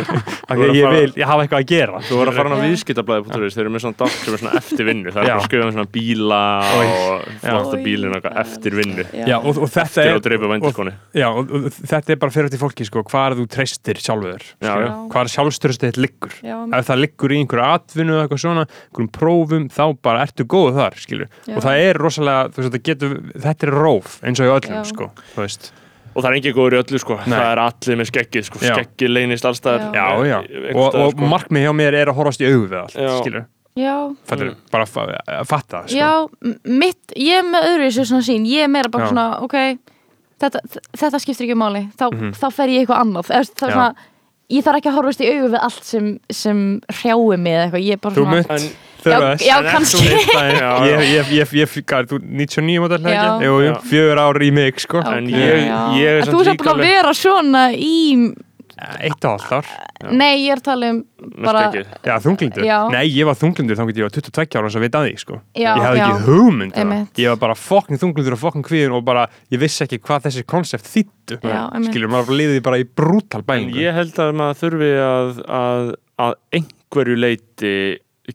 að 0.50 0.62
ég 0.76 0.86
vil, 0.94 1.12
ég 1.18 1.26
hafa 1.26 1.42
eitthvað 1.44 1.60
að 1.60 1.68
gera. 1.70 2.02
Þú 2.06 2.14
voru 2.20 2.30
að 2.30 2.38
fara 2.38 2.48
á 2.54 2.62
viðskiptablaði.is 2.64 3.54
þeir 3.56 3.64
eru 3.64 3.72
með 3.74 3.82
svona 3.84 3.98
dálk 4.00 4.14
sem 4.14 4.34
er 4.36 4.42
svona 4.44 4.54
eftir 4.60 4.84
vinnu. 4.88 5.08
Það 5.10 5.20
er 5.20 5.26
bara 5.30 5.40
að 5.40 5.48
skrifa 5.48 5.64
um 5.66 5.74
svona 5.76 5.92
bíla 5.96 6.42
og 6.70 7.26
flotta 7.42 7.76
Oj, 7.76 7.82
bílinn 7.84 8.10
og 8.10 8.16
eitthvað 8.20 8.36
eftir 8.44 8.72
vinnu. 8.78 9.04
Já, 9.20 9.36
og, 9.40 9.50
og 9.50 9.68
þetta 9.74 10.06
eftir 10.06 10.36
er 10.36 10.46
og, 10.60 10.92
já, 11.18 11.28
og, 11.30 11.44
og 11.50 11.68
þetta 11.80 12.14
er 12.14 12.20
bara 12.22 12.34
fyrir 12.34 12.50
til 12.54 12.62
fólki 12.62 12.86
sko, 12.86 13.04
hvað 13.10 13.24
er 13.26 13.38
þú 13.40 13.44
treystir 13.56 13.96
sjálfur 14.00 14.42
hvað 14.60 15.20
er 15.24 15.32
sjálfstörstu 15.34 15.90
þitt 15.90 16.00
liggur. 16.00 16.32
Já, 16.44 16.56
ef 16.78 16.88
það 16.88 17.02
liggur 17.04 17.30
í 17.34 17.40
einhverju 17.42 17.66
atvinnu 17.66 18.12
eða 18.16 18.24
eitthvað 18.26 18.42
svona, 18.44 18.64
einhverjum 18.90 19.12
prófum 19.18 19.66
það 23.00 23.10
er 23.10 23.20
getur 23.20 23.42
þetta 23.44 23.66
er 23.66 23.72
róf, 23.80 24.18
eins 24.22 24.40
og 24.40 24.46
í 24.46 24.52
öllum, 24.56 24.84
sko 24.84 25.10
og 26.10 26.24
það 26.24 26.30
er 26.30 26.36
engin 26.40 26.54
góður 26.56 26.74
í 26.74 26.78
öllu 26.82 26.98
sko. 26.98 27.16
Það 27.22 27.44
er 27.52 27.60
allir 27.62 27.98
með 28.00 28.08
skeggið 28.10 28.46
sko. 28.48 28.58
Skeggið 28.58 29.12
leynist 29.14 29.44
allstaðar 29.46 29.94
já, 29.94 30.06
já 30.26 30.38
og, 30.74 30.94
og 30.98 31.12
sko. 31.14 31.28
markmið 31.30 31.62
hjá 31.68 31.72
mér 31.78 31.94
er 32.00 32.10
að 32.10 32.16
horfast 32.18 32.42
í 32.42 32.48
augu 32.50 32.66
við 32.66 32.78
allt, 32.82 32.96
Já. 32.98 33.12
skilur 33.22 33.44
Já, 33.78 33.94
Fattur, 34.26 34.48
Mm. 34.50 34.56
bara 34.72 34.82
að 34.84 34.88
fa- 34.90 35.20
að 35.30 35.46
fatta, 35.46 35.82
sko. 35.86 35.94
Já, 35.94 36.26
mitt, 36.66 37.12
ég 37.16 37.38
er 37.38 37.44
með 37.46 37.68
öðru 37.68 37.84
þessu 37.86 38.04
svona 38.10 38.26
sín, 38.26 38.44
ég 38.50 38.64
er 38.64 38.68
meira 38.68 38.90
bara 38.90 39.04
Já. 39.06 39.08
svona, 39.12 39.26
ok, 39.46 39.78
þetta, 40.42 40.60
þetta 40.98 41.20
skiptir 41.22 41.46
ekki 41.46 41.54
máli, 41.56 41.84
þá, 41.96 42.10
Mhm. 42.12 42.32
þá 42.34 42.46
fer 42.52 42.66
ég 42.68 42.82
eitthvað 42.82 43.00
annað, 43.04 43.30
Eða, 43.30 43.54
það 43.54 43.62
er 43.62 43.70
Já. 43.70 43.74
svona, 43.76 43.94
ég 44.50 44.64
þarf 44.66 44.76
ekki 44.80 44.90
að 44.90 44.96
horfast 44.98 45.20
í 45.20 45.30
augu 45.30 45.48
við 45.54 45.60
allt 45.62 45.84
sem, 45.84 46.20
sem 46.30 46.80
hrjáir 46.90 47.38
mig 47.38 47.52
eða 47.54 47.70
eitthvað, 47.70 47.86
ég 47.86 47.92
er 47.92 47.96
bara 48.02 48.14
svona, 48.14 48.44
En- 48.50 48.70
Þau 49.00 49.12
Já, 49.14 49.20
já, 49.46 49.56
En 49.60 49.70
kannski. 49.70 50.04
Ég, 50.90 51.32
er 51.32 52.10
þú 52.10 52.20
99 52.20 52.82
modell 52.84 53.00
Já. 53.08 53.16
ekki? 53.16 53.48
Jú, 53.48 53.56
jú, 53.64 53.72
Já. 53.72 53.80
fjögur 53.90 54.22
ár 54.26 54.40
í 54.44 54.52
mig, 54.52 54.80
sko 54.84 55.00
En 55.00 55.24
Ok, 55.26 55.34
ég- 55.34 55.66
ég 55.96 56.06
er 56.06 56.20
En 56.20 56.28
samt 56.28 56.36
Þú 56.36 56.44
líka 56.50 56.64
búin 56.64 56.72
að 56.76 56.86
vera 56.88 57.12
svona 57.16 57.64
í 57.74 57.96
Eitt 58.80 59.24
og 59.28 59.42
halvt 59.42 59.52
ár 59.52 59.66
Nei, 60.16 60.46
ég 60.46 60.54
er 60.54 60.60
að 60.62 60.64
tala 60.64 60.88
um 60.94 61.00
bara. 61.44 61.62
Já, 62.06 62.14
þunglindur 62.24 62.64
Já. 62.64 62.76
Nei, 62.88 63.02
ég 63.12 63.26
var 63.28 63.36
þunglindur 63.36 63.76
þá 63.76 63.82
ég 63.92 64.06
var 64.06 64.14
22 64.14 64.56
ára 64.56 64.70
sem 64.72 64.80
veit 64.80 64.96
að 64.96 65.04
því, 65.08 65.16
sko 65.20 65.36
Já, 65.52 65.74
Ég 65.76 65.82
hafði 65.84 66.00
já. 66.00 66.06
ekki 66.06 66.24
hugmynd 66.30 66.72
það. 66.78 66.94
Ég 67.20 67.28
var 67.34 67.40
bara 67.42 67.56
fokkin 67.60 68.00
þunglindur 68.00 68.36
og 68.38 68.40
fokkin 68.40 68.64
kvíðin 68.64 68.94
og 68.96 69.04
bara, 69.04 69.26
ég 69.52 69.60
vissi 69.60 69.84
ekki 69.84 69.98
hvað 70.00 70.24
þessi 70.30 70.46
konsept 70.48 70.88
þýttu. 70.88 71.40
Skilur, 71.90 72.08
maður 72.14 72.38
liði 72.40 72.62
bara 72.64 72.80
í 72.80 72.86
brútal 72.88 73.42
En 73.42 73.48
bælingu 73.50 73.82
ég 73.84 73.92
held 74.00 74.16
að 74.24 74.32
maður 74.40 74.60
þurfi 74.62 74.90
að, 75.10 75.42
að, 75.60 75.92
að 76.24 76.34
einhverju 76.56 77.20
leiti 77.20 77.74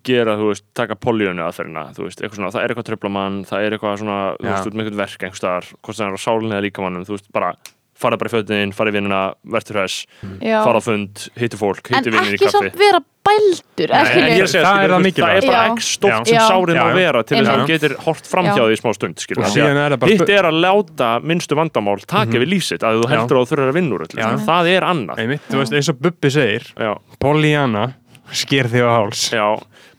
gera, 0.03 0.35
þú 0.38 0.49
veist, 0.51 0.65
taka 0.76 0.95
políunni 0.95 1.41
aðferðina, 1.45 1.93
þú 1.95 2.03
veist, 2.09 2.22
eitthvað 2.22 2.35
svona, 2.41 2.51
það 2.51 2.63
er 2.63 2.73
eitthvað 2.73 2.89
tröflamann, 2.91 3.45
það 3.45 3.65
er 3.65 3.72
eitthvað 3.77 3.97
svona, 4.03 4.19
þú 4.39 4.45
Já. 4.45 4.51
veist, 4.51 4.67
út 4.67 4.73
með 4.76 4.85
eitthvað 4.85 5.01
verk 5.05 5.23
einhvers 5.23 5.41
staðar, 5.43 5.72
hvort 5.81 5.97
það 5.97 6.05
er 6.07 6.13
á 6.15 6.26
sálinni 6.26 6.55
eða 6.55 6.65
líkamannum, 6.69 7.05
þú 7.07 7.15
veist, 7.17 7.31
bara 7.31 7.53
fara 7.95 8.17
bara 8.19 8.27
í 8.27 8.34
fötin, 8.35 8.73
fara 8.76 8.91
í 8.91 8.93
vinnuna, 8.97 9.19
verður 9.47 9.77
hress, 9.80 10.01
Já. 10.43 10.57
fara 10.67 10.80
á 10.80 10.84
fund, 10.84 11.30
hitti 11.39 11.55
fólk, 11.55 11.91
En 11.91 11.95
hitti 12.03 12.11
vinnir 12.11 12.34
í 12.35 12.35
ekki 12.35 12.49
kaffi. 12.51 12.67
samt 12.67 12.76
vera 12.76 12.99
bældur 13.26 13.88
eða 13.95 14.03
Nei, 14.03 14.11
en 14.19 14.26
ég 14.35 14.41
er 14.41 14.45
að 14.45 14.65
Það 14.65 14.84
er 14.84 14.91
það 14.91 15.05
mikilvægt. 15.05 15.15
það 15.15 15.38
er 15.39 15.47
bara 15.47 15.61
Já. 15.63 15.69
ekki 15.72 15.85
stórt 15.85 16.11
Já. 16.11 16.26
sem 16.26 16.35
Já. 16.35 16.41
sárið 16.51 16.76
má 16.76 16.76
Já, 16.76 16.89
já. 16.91 16.95
vera 16.99 17.23
til 17.23 17.38
þess 17.38 17.47
að 17.47 17.53
Einmitt. 17.55 17.65
þú 17.65 17.72
getur 17.72 17.95
hort 18.05 18.26
framhjá 18.27 18.55
Já. 18.59 18.65
því 18.67 18.76
í 18.76 18.81
smá 18.84 18.93
stund 18.93 19.15
skilur, 19.23 19.39
Og 19.39 19.47
því 19.47 19.55
síðan 19.55 19.80
er 19.85 19.89
það 19.95 19.99
bara- 20.03 20.11
hitt 20.11 20.30
er 20.35 20.43
að 20.43 20.59
láta 20.65 21.09
minnstu 21.23 21.55
vandamál 21.55 22.05
taka 22.05 22.31
við 22.35 22.49
lífsitt 22.51 22.84
að 22.84 22.99
þú 22.99 23.09
heldur 23.15 23.38
að 23.39 23.41
þú 23.41 23.49
þurfir 23.55 23.69
að 23.72 23.73
vinna 23.80 23.95
úr 23.95 24.03
öllu. 24.05 24.19
Já. 24.19 24.30
það 24.45 24.69
er 24.76 24.81
annað 24.91 25.17
Einmitt, 25.23 25.41
þú 25.49 25.57
veist, 25.63 25.73
eins 25.73 25.89
og 25.89 25.99
Bubbi 26.01 26.30
segir 26.30 26.63
já, 26.76 26.91
Pollyanna 27.17 27.93
sker 28.31 28.67
þig 28.67 28.84
á 28.84 28.91
háls 28.91 29.23
já, 29.31 29.47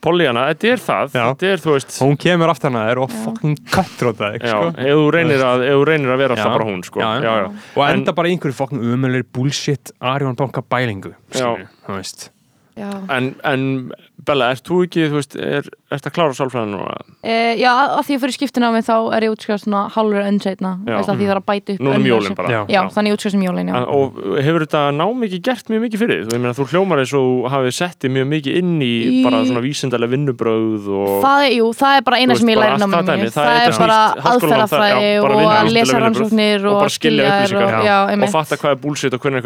Pollyanna, 0.04 0.44
þetta 0.52 0.68
er 0.72 0.82
það 0.84 1.16
Já. 1.16 1.24
þetta 1.32 1.48
er, 1.52 1.62
þú 1.64 1.72
veist 1.76 1.96
Hún 2.02 2.16
kemur 2.20 2.52
aftan 2.52 2.76
að 2.78 2.88
þér 2.90 3.00
og 3.06 3.16
fucking 3.24 3.56
cutthróta 3.74 4.30
þig, 4.34 4.44
já, 4.46 4.52
sko 4.52 4.68
ef 4.86 5.00
þú 5.00 5.08
reynir 5.16 5.44
að, 5.48 5.64
reynir 5.88 6.14
að 6.14 6.22
vera 6.22 6.36
alltaf 6.36 6.54
bara 6.58 6.68
hún 6.68 6.84
sko. 6.86 7.00
Já, 7.00 7.10
já. 7.16 7.24
já, 7.24 7.34
já. 7.42 7.66
Og 7.76 7.82
En- 7.88 7.98
enda 8.00 8.12
bara 8.16 8.28
í 8.28 8.36
einhverju 8.36 8.58
fokkin 8.60 8.84
umöðlir 8.94 9.26
bullshit 9.32 9.92
Arjón 10.00 10.36
banka 10.38 10.62
bælingu 10.62 11.14
Þú 11.32 11.96
veist 11.96 12.30
En, 12.76 13.34
en 13.44 13.92
Bella, 14.26 14.50
ert 14.52 14.64
þú 14.66 14.82
ekki, 14.84 15.04
þú 15.08 15.16
veist, 15.20 15.34
er, 15.38 15.66
ert 15.94 16.06
að 16.08 16.12
klára 16.16 16.34
sálfræðin 16.34 16.72
núna? 16.74 16.96
e, 17.22 17.54
já 17.60 17.70
að 17.70 18.00
því 18.08 18.16
að 18.16 18.22
fyrir 18.24 18.34
skiptina 18.36 18.68
á 18.68 18.70
mig 18.74 18.82
þá 18.84 18.96
er 19.16 19.22
ég 19.26 19.32
útskrifast 19.32 19.64
svona 19.68 19.82
hálfur 19.94 20.24
önn 20.26 20.40
setna. 20.42 20.72
Því 20.82 20.92
ég 20.96 21.30
þarf 21.30 21.40
að 21.40 21.46
bæta 21.46 21.72
upp 21.76 21.80
Núna 21.86 21.96
um 21.96 22.22
sem- 22.26 22.34
bara. 22.36 22.48
Já. 22.50 22.60
Já, 22.68 22.80
þannig 22.96 23.14
útskrifast 23.16 23.36
um 23.38 23.44
jólin, 23.46 23.68
já. 23.70 23.76
Og 23.86 24.18
hefur 24.42 24.60
þetta 24.66 24.82
námikið 24.98 25.40
gert 25.46 25.70
mjög 25.70 25.80
mikið 25.86 25.98
fyrir 26.02 26.16
þig? 26.16 26.26
Þú, 26.26 26.32
ég 26.36 26.40
meina, 26.42 26.54
þú 26.58 26.64
hljómar 26.72 26.98
eins 27.04 27.14
og 27.16 27.30
hafið 27.54 27.72
settið 27.78 28.10
mjög 28.16 28.26
mikið 28.34 28.52
inn 28.60 28.74
í 28.82 28.92
Í- 29.06 29.24
bara 29.24 29.36
svona 29.46 29.62
vísindalega 29.64 30.10
vinnubröð 30.16 30.88
og 30.90 31.22
Það 31.22 31.38
er, 31.46 31.52
jú, 31.56 31.66
það 31.76 31.92
er 31.96 32.02
bara 32.02 32.16
eina 32.20 32.34
sem 32.36 32.48
ég 32.48 32.56
læri 32.56 32.72
allt 32.72 32.82
náminu 32.82 33.06
það 33.06 33.36
Það 33.36 33.46
Það 33.46 33.52
er 33.56 33.66
er 33.66 33.78
bara 33.78 34.00
það- 34.16 34.26
aðferðafræði 34.32 35.12
og 35.22 35.30
að 35.54 35.72
lesa 35.72 35.96
rannsóknir 36.02 36.60
og 36.66 36.90
skilja 36.90 37.30
og, 37.46 38.28
fatta 38.34 38.56
hvað 38.58 38.70
er 38.74 38.80
búlsitt 38.82 39.14
og 39.14 39.20
hvernig 39.20 39.42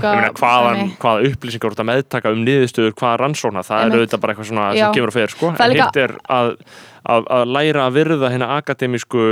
hvaða 1.02 1.28
upplýsingar 1.28 1.70
ert 1.72 1.82
að 1.82 1.88
meðtaka 1.90 2.32
um 2.32 2.44
niðurstöður, 2.46 2.94
hvaða 2.96 3.16
rannsókna, 3.22 3.62
það 3.66 3.82
er 3.82 3.96
auðvitað 3.96 4.20
bara 4.22 4.32
eitthvað 4.32 4.48
svona 4.52 4.66
sem 4.72 4.78
Já. 4.78 4.92
kemur 4.96 5.08
og 5.08 5.16
fer, 5.16 5.28
sko. 5.34 5.50
Það 5.52 5.66
er 5.66 5.72
En 5.72 5.82
hitt 5.82 5.96
er 6.02 6.14
að, 6.32 6.50
að, 7.12 7.22
að 7.36 7.44
læra 7.56 7.86
að 7.86 7.92
virða 7.98 8.30
hérna 8.32 8.48
akademísku 8.56 9.24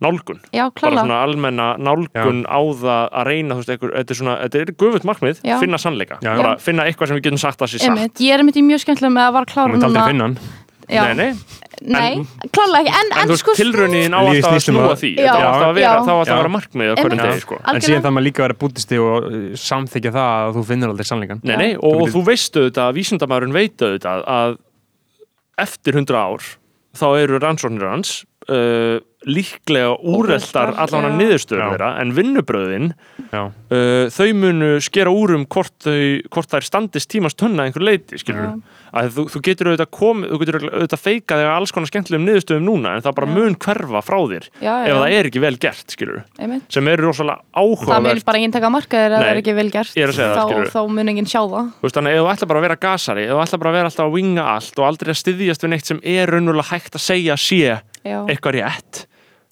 nálgun. 0.00 0.40
Já, 0.52 0.64
Bara 0.80 1.02
svona 1.02 1.22
almenna 1.24 1.76
nálgun 1.76 2.44
á 2.46 2.60
það 2.62 3.08
að 3.12 3.26
reyna, 3.30 3.54
þú 3.56 3.60
veist, 3.62 3.72
einhver, 3.74 3.94
þetta 3.96 4.10
er 4.14 4.20
svona, 4.20 4.36
þetta 4.44 4.60
er 4.62 4.72
guðvöld 4.76 5.08
markmið, 5.10 5.40
Já. 5.42 5.58
finna 5.60 5.78
sannleika. 5.82 6.18
Já, 6.22 6.30
já. 6.32 6.42
Bara 6.42 6.56
finna 6.62 6.86
eitthvað 6.86 7.08
sem 7.08 7.16
við 7.16 7.26
getum 7.28 7.42
sagt 7.42 7.60
að 7.60 7.74
sé 7.74 7.82
satt. 7.84 8.20
Ég 8.20 8.32
er 8.36 8.40
í 8.40 8.62
mjög 8.62 8.84
skemmtilega 8.86 9.12
með 9.16 9.26
að 9.28 9.32
var 9.40 9.44
klára 9.52 9.72
núna 9.76 10.30
Já. 10.86 11.02
Nei, 11.10 11.14
nei, 11.18 11.32
Nei, 11.82 12.22
klála 12.54 12.78
ekki, 12.80 12.92
en, 12.94 13.10
en 13.12 13.30
en 13.30 13.38
sko 13.40 13.52
tilraunin 13.58 14.14
á 14.16 14.20
alltaf 14.22 14.46
að 14.48 14.54
um 14.56 14.62
snúa 14.64 14.84
að- 14.92 15.00
því. 15.02 15.10
Já, 15.18 15.26
Þetta 15.26 15.36
á 15.36 15.48
alltaf 15.50 15.66
að 15.66 15.74
vera, 15.76 15.88
já. 15.90 16.12
að 16.16 16.30
Já. 16.30 16.36
vera 16.38 16.52
markmið 16.54 16.88
á 16.88 16.94
hverjum 16.96 17.20
degi, 17.22 17.40
sko. 17.42 17.58
En 17.72 17.80
síðan 17.84 18.04
það 18.06 18.14
maður 18.16 18.26
líka 18.26 18.40
að 18.40 18.46
vera 18.46 18.58
bútisti 18.62 19.00
og 19.02 19.26
uh, 19.26 19.34
samþykja 19.60 20.12
það 20.14 20.30
að 20.46 20.54
þú 20.56 20.62
finnur 20.70 20.92
aldrei 20.94 21.08
sannleikan 21.10 21.42
Nei, 21.42 21.56
nei, 21.56 21.72
og, 21.76 21.82
Þú 21.98 22.06
og 22.06 22.14
þú 22.14 22.22
veistu 22.30 22.62
auðvitað, 22.64 22.94
vísindamæðurinn 23.00 23.56
veit 23.58 23.84
auðvitað 23.86 24.24
að 24.36 24.56
eftir 25.66 26.00
100 26.00 26.16
ár 26.16 26.48
þá 26.96 27.06
eru 27.20 27.38
rannsóknir 27.44 27.90
hans 27.90 28.14
uh, 28.48 28.96
líklega 29.26 29.92
Úreltar, 30.00 30.72
allan 30.80 31.10
að 31.10 31.16
niðurstöður 31.20 31.74
þeirra 31.74 31.90
en 32.00 32.12
vinnubröðin 32.16 32.92
Já, 33.32 33.42
uh, 33.70 34.06
þau 34.12 34.28
munu 34.38 34.68
skera 34.84 35.10
úr 35.12 35.34
um 35.36 35.44
hvort, 35.50 35.74
þau, 35.82 36.22
hvort 36.32 36.50
þær 36.54 36.66
standist 36.66 37.10
tímast 37.12 37.38
tönna 37.40 37.66
einhver 37.66 37.84
leiti, 37.86 38.18
skilur 38.20 38.56
að 38.96 39.10
þú, 39.16 39.24
þú 39.34 39.40
getur 39.44 39.68
auðvitað 39.72 39.90
komið, 39.92 40.30
þú 40.32 40.38
getur 40.42 40.58
auðvitað 40.70 41.02
feikað 41.02 41.40
þegar 41.42 41.56
alls 41.58 41.72
konar 41.74 41.90
skemmtilegum 41.90 42.26
niðurstöðum 42.30 42.64
núna 42.68 42.92
en 42.96 43.02
það 43.04 43.16
bara 43.18 43.28
Já. 43.28 43.34
mun 43.36 43.56
hverfa 43.66 44.02
frá 44.06 44.18
þér 44.30 44.46
já, 44.62 44.72
ef 44.86 45.00
það 45.02 45.16
er 45.18 45.28
ekki 45.30 45.42
vel 45.44 45.52
gert, 45.66 45.94
skilur 45.96 46.22
sem 46.72 46.88
eru 46.92 47.08
rosalega 47.10 47.42
Það 47.56 47.66
mun 47.66 47.76
áhugavert. 47.76 48.24
bara 48.30 48.40
enginn 48.40 48.54
taka 48.56 48.70
markaðir 48.72 49.16
að 49.16 49.20
Nei, 49.20 49.26
það 49.26 49.32
er 49.34 49.40
ekki 49.42 49.56
vel 49.58 49.66
gert. 49.74 49.96
er 49.96 50.12
segja 50.16 50.30
það, 50.36 50.54
þá, 50.56 50.70
þá 50.72 50.94
mun 50.96 51.12
enginn 51.12 51.28
sjá 51.28 51.40
það. 51.42 51.68
Þú 51.76 51.86
veist, 51.86 51.98
þannig 51.98 52.16
ef 52.16 52.22
þú 52.22 52.30
ætla 52.32 52.48
bara 52.52 52.62
að 52.62 52.66
vera 52.66 52.78
gasari, 52.86 53.26
ef 53.26 53.34
þú 53.36 53.42
ætla 53.44 53.58
bara 53.62 53.70
að 53.72 53.76
vera 53.80 53.90
alltaf 53.90 54.06
að 54.06 54.16
winga 54.16 54.46
allt 54.54 54.80
og 54.80 54.86
aldrei 54.88 55.12
að 55.12 55.20
styðjast 55.20 55.66
við 55.66 55.72
neitt 55.74 55.90
sem 55.90 56.00
er 56.16 56.32
raunverulega 56.32 56.70
hægt 56.72 56.96
að 56.96 57.04
segja 57.06 57.36
sé 57.36 57.60
eitthvað 58.06 58.56
rétt, 58.60 59.02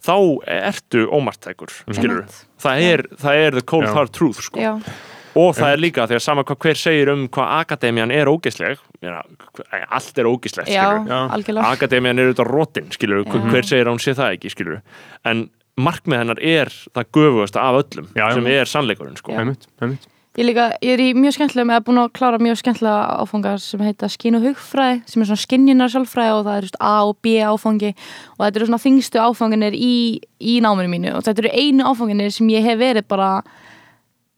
þá 0.04 0.16
ertu 0.54 1.04
ómartækur, 1.10 1.72
skilur 1.90 2.22
Einmitt. 2.24 2.40
Það 2.64 2.86
er, 2.90 3.04
það 3.20 3.42
er 3.46 3.58
the 3.58 3.66
cold 3.74 3.88
Já. 3.88 3.94
hard 3.96 4.14
truth 4.16 4.44
sko. 4.48 4.78
og 5.34 5.50
það 5.58 5.72
er 5.72 5.82
líka 5.82 6.06
því 6.08 6.18
að 6.18 6.24
sama 6.24 6.44
hvað 6.46 6.60
hver 6.66 6.80
segir 6.80 7.10
um 7.14 7.26
hvað 7.34 7.52
akademian 7.64 8.14
er 8.14 8.30
ógeðsleg 8.30 8.82
meina, 9.02 9.24
allt 9.90 10.22
er 10.22 10.30
ógeðslegt, 10.30 10.72
akademian 11.64 12.18
er 12.18 12.30
auðvitað 12.30 12.50
rótin, 12.52 12.88
hver 12.94 13.68
segir 13.68 13.88
að 13.88 13.92
hún 13.96 14.02
sé 14.02 14.16
það 14.16 14.38
ekki, 14.38 14.54
skilur 14.54 14.80
en 15.26 15.46
markmið 15.74 16.20
hennar 16.22 16.40
er 16.40 16.70
það 16.94 17.08
göfugasta 17.16 17.62
af 17.66 17.80
öllum 17.82 18.10
Já, 18.14 18.28
sem 18.36 18.46
er 18.46 18.70
sannleikurinn 18.70 19.16
sko. 19.18 19.34
Já. 19.34 19.42
einmitt, 19.42 19.66
einmitt 19.82 20.10
Ég, 20.34 20.48
líka, 20.48 20.64
ég 20.82 20.96
er 20.96 20.98
í 20.98 21.12
mjög 21.14 21.36
skemmtilega 21.36 21.68
með 21.68 21.76
að 21.78 21.84
búin 21.86 21.98
að 22.02 22.08
klára 22.18 22.38
mjög 22.42 22.56
skemmtilega 22.58 23.02
áfanga 23.22 23.52
sem 23.62 23.82
heita 23.86 24.08
skinn 24.10 24.34
og 24.34 24.42
hugfræði 24.48 24.96
sem 25.06 25.22
er 25.22 25.28
svona 25.28 25.42
skinjunar 25.44 25.92
sjálfræði 25.92 26.32
og 26.34 26.40
það 26.48 26.56
er 26.56 26.66
just, 26.66 26.78
A 26.82 26.94
og 27.06 27.12
B 27.22 27.34
áfangi 27.38 27.92
og 27.92 28.40
þetta 28.42 28.58
eru 28.58 28.66
svona 28.66 28.82
þingstu 28.82 29.22
áfanginir 29.22 29.76
í, 29.78 29.94
í 30.42 30.56
náminu 30.64 30.90
mínu 30.90 31.12
og 31.14 31.22
þetta 31.28 31.44
eru 31.44 31.52
einu 31.54 31.86
áfanginir 31.86 32.34
sem 32.34 32.50
ég 32.50 32.66
hef 32.66 32.80
verið 32.82 33.06
bara 33.14 33.28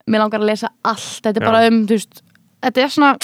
mér 0.04 0.26
langar 0.26 0.44
að 0.44 0.50
lesa 0.50 0.70
allt 0.84 1.24
þetta 1.24 1.40
er 1.40 1.46
Já. 1.46 1.48
bara 1.48 1.64
um, 1.70 1.80
þú 1.88 1.96
veist 1.96 2.20
þetta 2.66 2.84
er 2.84 2.92
svona 2.98 3.14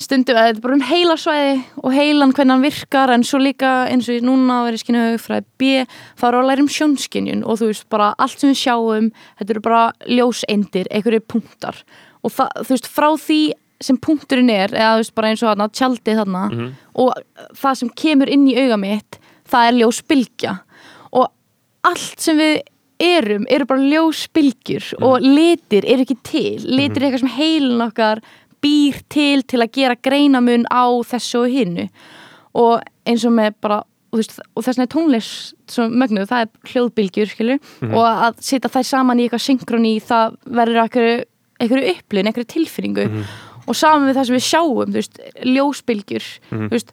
stundum, 0.00 0.34
þetta 0.36 0.56
er 0.56 0.60
bara 0.64 0.76
um 0.78 0.84
heilasvæði 0.88 1.56
og 1.84 1.92
heilan 1.94 2.32
hvernig 2.32 2.54
hann 2.56 2.64
virkar 2.64 3.12
en 3.14 3.24
svo 3.26 3.40
líka 3.42 3.72
eins 3.92 4.08
og 4.08 4.22
núna 4.24 4.60
að 4.64 4.78
skinn 4.80 4.96
og 5.00 5.08
hugfræði 5.14 5.44
B, 5.60 5.72
þá 6.18 6.24
er 6.30 6.38
að 6.40 6.46
læra 6.48 6.64
um 6.64 6.70
sjónskinjun 6.72 7.42
og 7.44 7.58
þú 7.60 7.68
veist 7.70 7.88
bara 7.92 8.14
allt 8.18 8.40
sem 8.40 8.50
við 8.52 8.62
sjáum 8.62 9.10
þetta 9.40 9.54
eru 9.56 9.64
bara 9.66 9.82
ljóseindir, 10.08 10.88
einhverju 10.90 11.20
punktar. 11.28 11.82
Og 12.24 12.32
þú 12.32 12.70
veist 12.72 12.88
frá 12.88 13.10
því 13.20 13.40
sem 13.80 13.96
punkturinn 13.96 14.50
er, 14.52 14.72
eða 14.76 14.96
þú 14.96 15.04
veist 15.04 15.14
bara 15.16 15.28
eins 15.32 15.42
og 15.44 15.48
þarna 15.52 15.68
tjaldið 15.72 16.18
þarna 16.20 16.42
Mhm. 16.50 16.72
og 16.94 17.12
það 17.56 17.76
sem 17.76 17.88
kemur 17.90 18.28
inn 18.28 18.46
í 18.48 18.56
auga 18.56 18.76
mitt 18.78 19.18
það 19.48 19.68
er 19.68 19.78
ljósbylgja. 19.80 20.58
Og 21.12 21.28
allt 21.84 22.20
sem 22.20 22.36
við 22.38 22.60
erum, 23.00 23.46
eru 23.48 23.64
bara 23.64 23.80
ljósbylgjur 23.80 24.94
og 25.02 25.20
litir 25.24 25.84
eru 25.88 26.04
ekki 26.04 26.18
til. 26.22 26.58
Litir 26.68 27.00
er 27.02 27.08
eitthvað 27.10 27.20
sem 27.24 27.36
heilin 27.38 27.80
okkar 27.86 28.20
býr 28.62 29.00
til 29.08 29.42
til 29.48 29.60
að 29.64 29.72
gera 29.72 29.96
greinamun 29.96 30.66
á 30.70 30.84
þessu 31.06 31.44
og 31.44 31.50
hinnu 31.54 31.88
og 32.54 32.80
eins 33.06 33.24
og 33.24 33.32
með 33.36 33.54
bara 33.62 33.82
og, 34.10 34.18
þess 34.24 34.66
vegna 34.66 34.82
er 34.88 34.90
tónlist 34.90 35.54
svo 35.70 35.84
mögnuð, 35.86 36.26
það 36.32 36.40
er 36.42 36.72
hljóðbylgjur 36.72 37.28
skilur, 37.30 37.60
og 37.94 38.06
að 38.10 38.40
setja 38.42 38.70
þær 38.74 38.86
saman 38.88 39.20
í 39.22 39.28
eitthvað 39.28 39.44
synkroni 39.44 39.92
það 40.02 40.34
verður 40.58 40.80
einhverju, 40.82 41.12
einhverju 41.62 41.92
upplun, 41.94 42.26
einhverju 42.26 42.48
tilfinningu. 42.50 43.04
Og 43.70 43.76
saman 43.78 44.08
við 44.10 44.18
það 44.18 44.26
sem 44.26 44.34
við 44.34 44.46
sjáum 44.48 44.96
veist, 44.96 45.20
ljósbylgjur 45.46 46.26
þú 46.50 46.70
veist, 46.74 46.90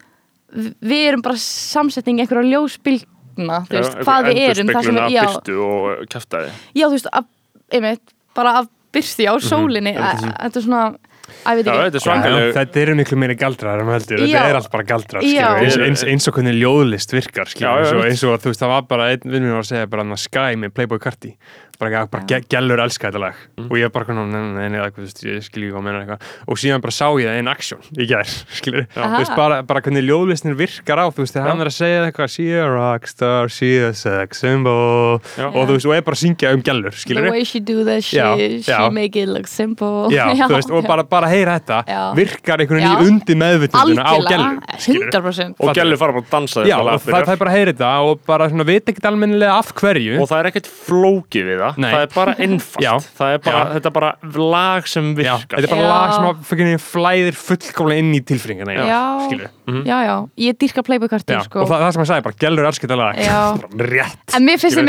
við- 0.54 1.08
erum 1.10 1.24
bara 1.26 1.42
samsetning 1.42 2.22
einhverja 2.22 2.52
ljósbylgna 2.54 3.60
þú 3.66 3.78
veist, 3.80 3.98
hvað 4.06 4.30
við 4.30 4.42
erum 4.46 4.72
sem 4.86 4.96
við, 5.02 5.12
já, 5.18 5.26
byrtu 5.26 5.58
og 5.66 6.08
kæftæði 6.14 6.52
já, 6.78 6.86
þú 6.86 6.94
veist, 7.00 7.10
af, 7.18 7.26
einmitt, 7.74 8.14
bara 8.38 8.54
af 8.62 8.70
byrsti 8.94 9.26
á 9.26 9.34
sólinni 9.42 9.96
Mhm, 9.98 10.06
mm 10.06 10.38
þetta 10.38 10.62
er 10.62 10.68
svona 10.70 10.84
Æ, 11.28 11.50
Já, 11.50 11.62
þetta 11.62 11.74
er 11.74 11.98
Já, 11.98 12.04
svakaleg 12.06 12.54
þetta 12.58 12.82
eru 12.84 12.98
miklu 13.02 13.20
meiri 13.22 13.38
galdrar 13.40 13.82
en 13.82 13.88
maður 13.90 14.00
heldur, 14.02 14.24
þetta 14.26 14.48
er 14.52 14.60
allt 14.62 14.72
bara 14.74 14.88
galdrar 14.88 15.28
eins, 15.28 15.78
eins, 15.78 16.04
eins 16.08 16.28
og 16.30 16.38
hvernig 16.40 16.58
ljóðlist 16.58 17.16
virkar 17.16 17.52
Já, 17.54 17.70
eins, 17.78 17.94
og, 17.94 18.04
eins 18.08 18.26
og 18.28 18.42
þú 18.44 18.54
veist 18.54 18.64
það 18.64 18.74
var 18.76 18.90
bara 18.90 19.12
einn 19.14 19.28
vinn 19.28 19.48
mér 19.48 19.58
var 19.60 19.66
að 19.66 19.72
segja 19.74 19.92
bara 19.92 20.06
hann 20.06 20.18
að 20.18 20.24
Sky 20.28 20.60
með 20.60 20.76
Playboy 20.78 21.00
Carti. 21.04 21.34
Bara, 21.78 21.92
bara, 21.92 22.08
bara 22.10 22.24
ge- 22.26 22.46
gellur 22.50 22.80
elska 22.82 23.12
þetta 23.12 23.20
lag. 23.22 23.36
Mhm. 23.58 23.68
og 23.70 23.78
ég 23.78 23.92
bara 23.94 24.14
nei, 24.14 24.26
nei, 24.26 24.70
nei, 24.70 24.90
þú 24.90 25.04
veist, 25.04 25.20
ég 25.22 25.44
skilji 25.46 25.70
hvað 25.72 25.84
meina 25.86 26.00
eitthvað. 26.02 26.22
Og 26.48 26.58
síðan 26.58 26.82
bara 26.82 26.92
sá 26.92 27.06
ég 27.22 27.28
það 27.30 27.40
in 27.40 27.48
action 27.48 27.80
í 27.94 28.08
gær 28.10 28.26
skilur, 28.58 28.88
þú 28.96 29.20
veist 29.20 29.36
bara, 29.38 29.62
bara 29.62 29.82
hvernig 29.82 30.06
ljóðlistin 30.08 30.58
virkar 30.58 30.98
á 30.98 31.06
þú 31.14 31.22
veist 31.22 31.38
þegar 31.38 31.52
hann 31.52 31.62
er 31.62 31.70
að 31.70 31.76
segja 31.78 32.00
eitthvað 32.08 32.32
she 32.34 32.48
a 32.58 32.66
rockstar, 32.66 33.50
she 33.54 33.70
a 33.86 33.94
sex 33.94 34.42
symbol. 34.42 35.22
Já. 35.38 35.46
og 35.54 35.68
þú 35.70 35.78
veist 35.78 35.86
og 35.86 35.94
er 35.94 36.02
bara 36.02 36.18
að 36.18 36.24
syngja 36.24 36.54
um 36.58 36.64
gellur 36.66 36.92
The 36.98 37.04
skilur 37.04 37.30
way 37.30 37.44
she 37.46 37.60
do 37.60 37.84
that 37.86 38.04
she 38.04 38.18
já. 38.18 38.90
make 38.92 39.16
it 39.16 39.30
look 39.30 39.46
simple. 39.48 40.10
Já, 40.10 40.34
þú 40.50 40.56
veist, 40.58 40.74
og 40.74 40.88
bara, 40.90 41.04
bara 41.18 41.30
heyra 41.34 41.58
þetta 41.60 41.80
Já. 41.90 42.00
virkar 42.18 42.64
einhvern 42.64 42.82
Já. 42.82 42.88
veginn 42.88 42.98
í 42.98 43.12
undi 43.12 43.38
meðvitundina 43.42 44.06
á 44.06 44.12
Algjörlega, 44.14 44.38
gellur 44.38 44.82
skilurðu. 44.86 45.12
100%. 45.18 45.56
Og 45.68 45.74
gælur 45.78 46.00
fara 46.02 46.16
bara 46.18 46.24
að 46.26 46.32
dansa 46.38 46.64
Já, 46.64 46.78
þetta 46.78 46.88
lag 46.88 46.94
og 46.94 47.02
það, 47.08 47.32
er 47.34 47.42
bara 47.42 47.52
að 47.52 47.58
heyra 47.58 47.74
þetta 47.74 47.92
og 48.08 48.22
bara 48.32 48.50
svona 48.52 48.66
veit 48.68 48.92
ekkert 48.94 49.08
almennilega 49.12 49.58
af 49.58 49.72
hverju 49.82 50.18
og 50.22 50.30
það 50.32 50.40
er 50.44 50.50
ekkert 50.52 50.70
flókið 50.88 51.48
við 51.52 51.58
það 51.64 51.80
Nei. 51.84 51.90
það 51.94 52.02
er 52.06 52.12
bara 52.16 52.36
einfalt 52.48 52.84
Já. 52.86 52.94
það 53.18 53.34
er 53.38 53.42
bara, 53.48 53.58
Já. 53.58 53.72
þetta 53.78 53.92
er 53.92 53.96
bara 53.98 54.12
lag 54.58 54.88
sem 54.94 55.10
Já, 55.12 55.18
virkar 55.22 55.58
þetta 55.58 55.68
er 55.68 55.74
bara 55.74 55.88
Já. 55.88 55.94
lag 55.94 56.14
sem 56.18 56.28
að 56.32 56.46
fyrir 56.52 56.84
flæðir 56.88 57.40
fullkomlega 57.48 58.04
inn 58.06 58.14
í 58.18 58.22
tilfinningina 58.28 58.78
Já. 58.78 59.02
skilur 59.28 59.50
Já, 59.88 59.98
já, 60.08 60.14
ég 60.48 60.56
dýrka 60.62 60.80
playboy-kartur, 60.88 61.36
Já, 61.36 61.42
sko. 61.44 61.66
og 61.66 61.68
það, 61.68 61.82
það 61.84 61.92
sem 61.98 62.04
að 62.04 62.10
sagði 62.14 62.24
bara, 62.30 62.38
gellur 62.46 62.68
elskar 62.70 62.88
þetta 62.88 63.00
lag 63.02 63.20
Já. 63.20 63.42
Bara 63.76 63.90
rétt 63.94 64.38
En 64.38 64.48
mér 64.48 64.62
finnst 64.62 64.80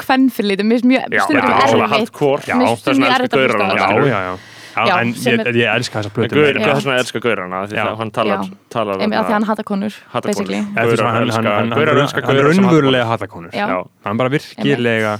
Svona 0.00 0.06
kvennfyrirlítið, 0.06 0.64
mér 0.70 0.78
finnst 0.80 0.88
mjög 0.90 1.02
Já, 1.12 1.22
stundum 1.24 1.42
svona 1.44 1.84
erfitt. 1.84 1.92
hardcore. 1.98 2.42
Já, 2.48 2.54
Mér 2.56 2.66
finnst 2.70 2.82
stundum 2.82 3.04
elska 3.04 3.16
erfitt 3.20 3.32
að 3.32 3.40
gaurar 3.40 3.56
hlusta 3.60 3.64
á 3.64 3.88
það. 3.90 4.00
já, 4.00 4.10
já, 4.10 4.20
já 4.30 4.38
Já, 4.70 4.96
en 5.00 5.08
ég, 5.12 5.40
er- 5.40 5.56
ég 5.60 5.68
elska 5.74 5.98
þessa 6.00 6.10
plötu 6.14 6.34
Gaur, 6.34 6.44
meira. 6.46 6.60
Já. 6.60 6.74
þess 6.74 6.84
vegna 6.86 6.98
elskar 7.02 7.20
gaurana? 7.24 7.58
Því 7.66 7.76
að 7.82 7.96
hann 7.98 8.10
talar, 8.14 8.38
af 8.38 8.46
því 9.00 9.16
að 9.18 9.32
hann 9.34 9.42
hata 9.50 9.62
konur, 9.66 9.92
hann, 10.12 10.22
elska- 10.30 10.46
elska 10.78 12.20
sem 12.22 12.64
raunverulega 12.64 13.06
hata 13.10 13.26
konur. 13.26 13.50
Hann 14.04 14.16
bara 14.16 14.28
virkilega 14.30 15.18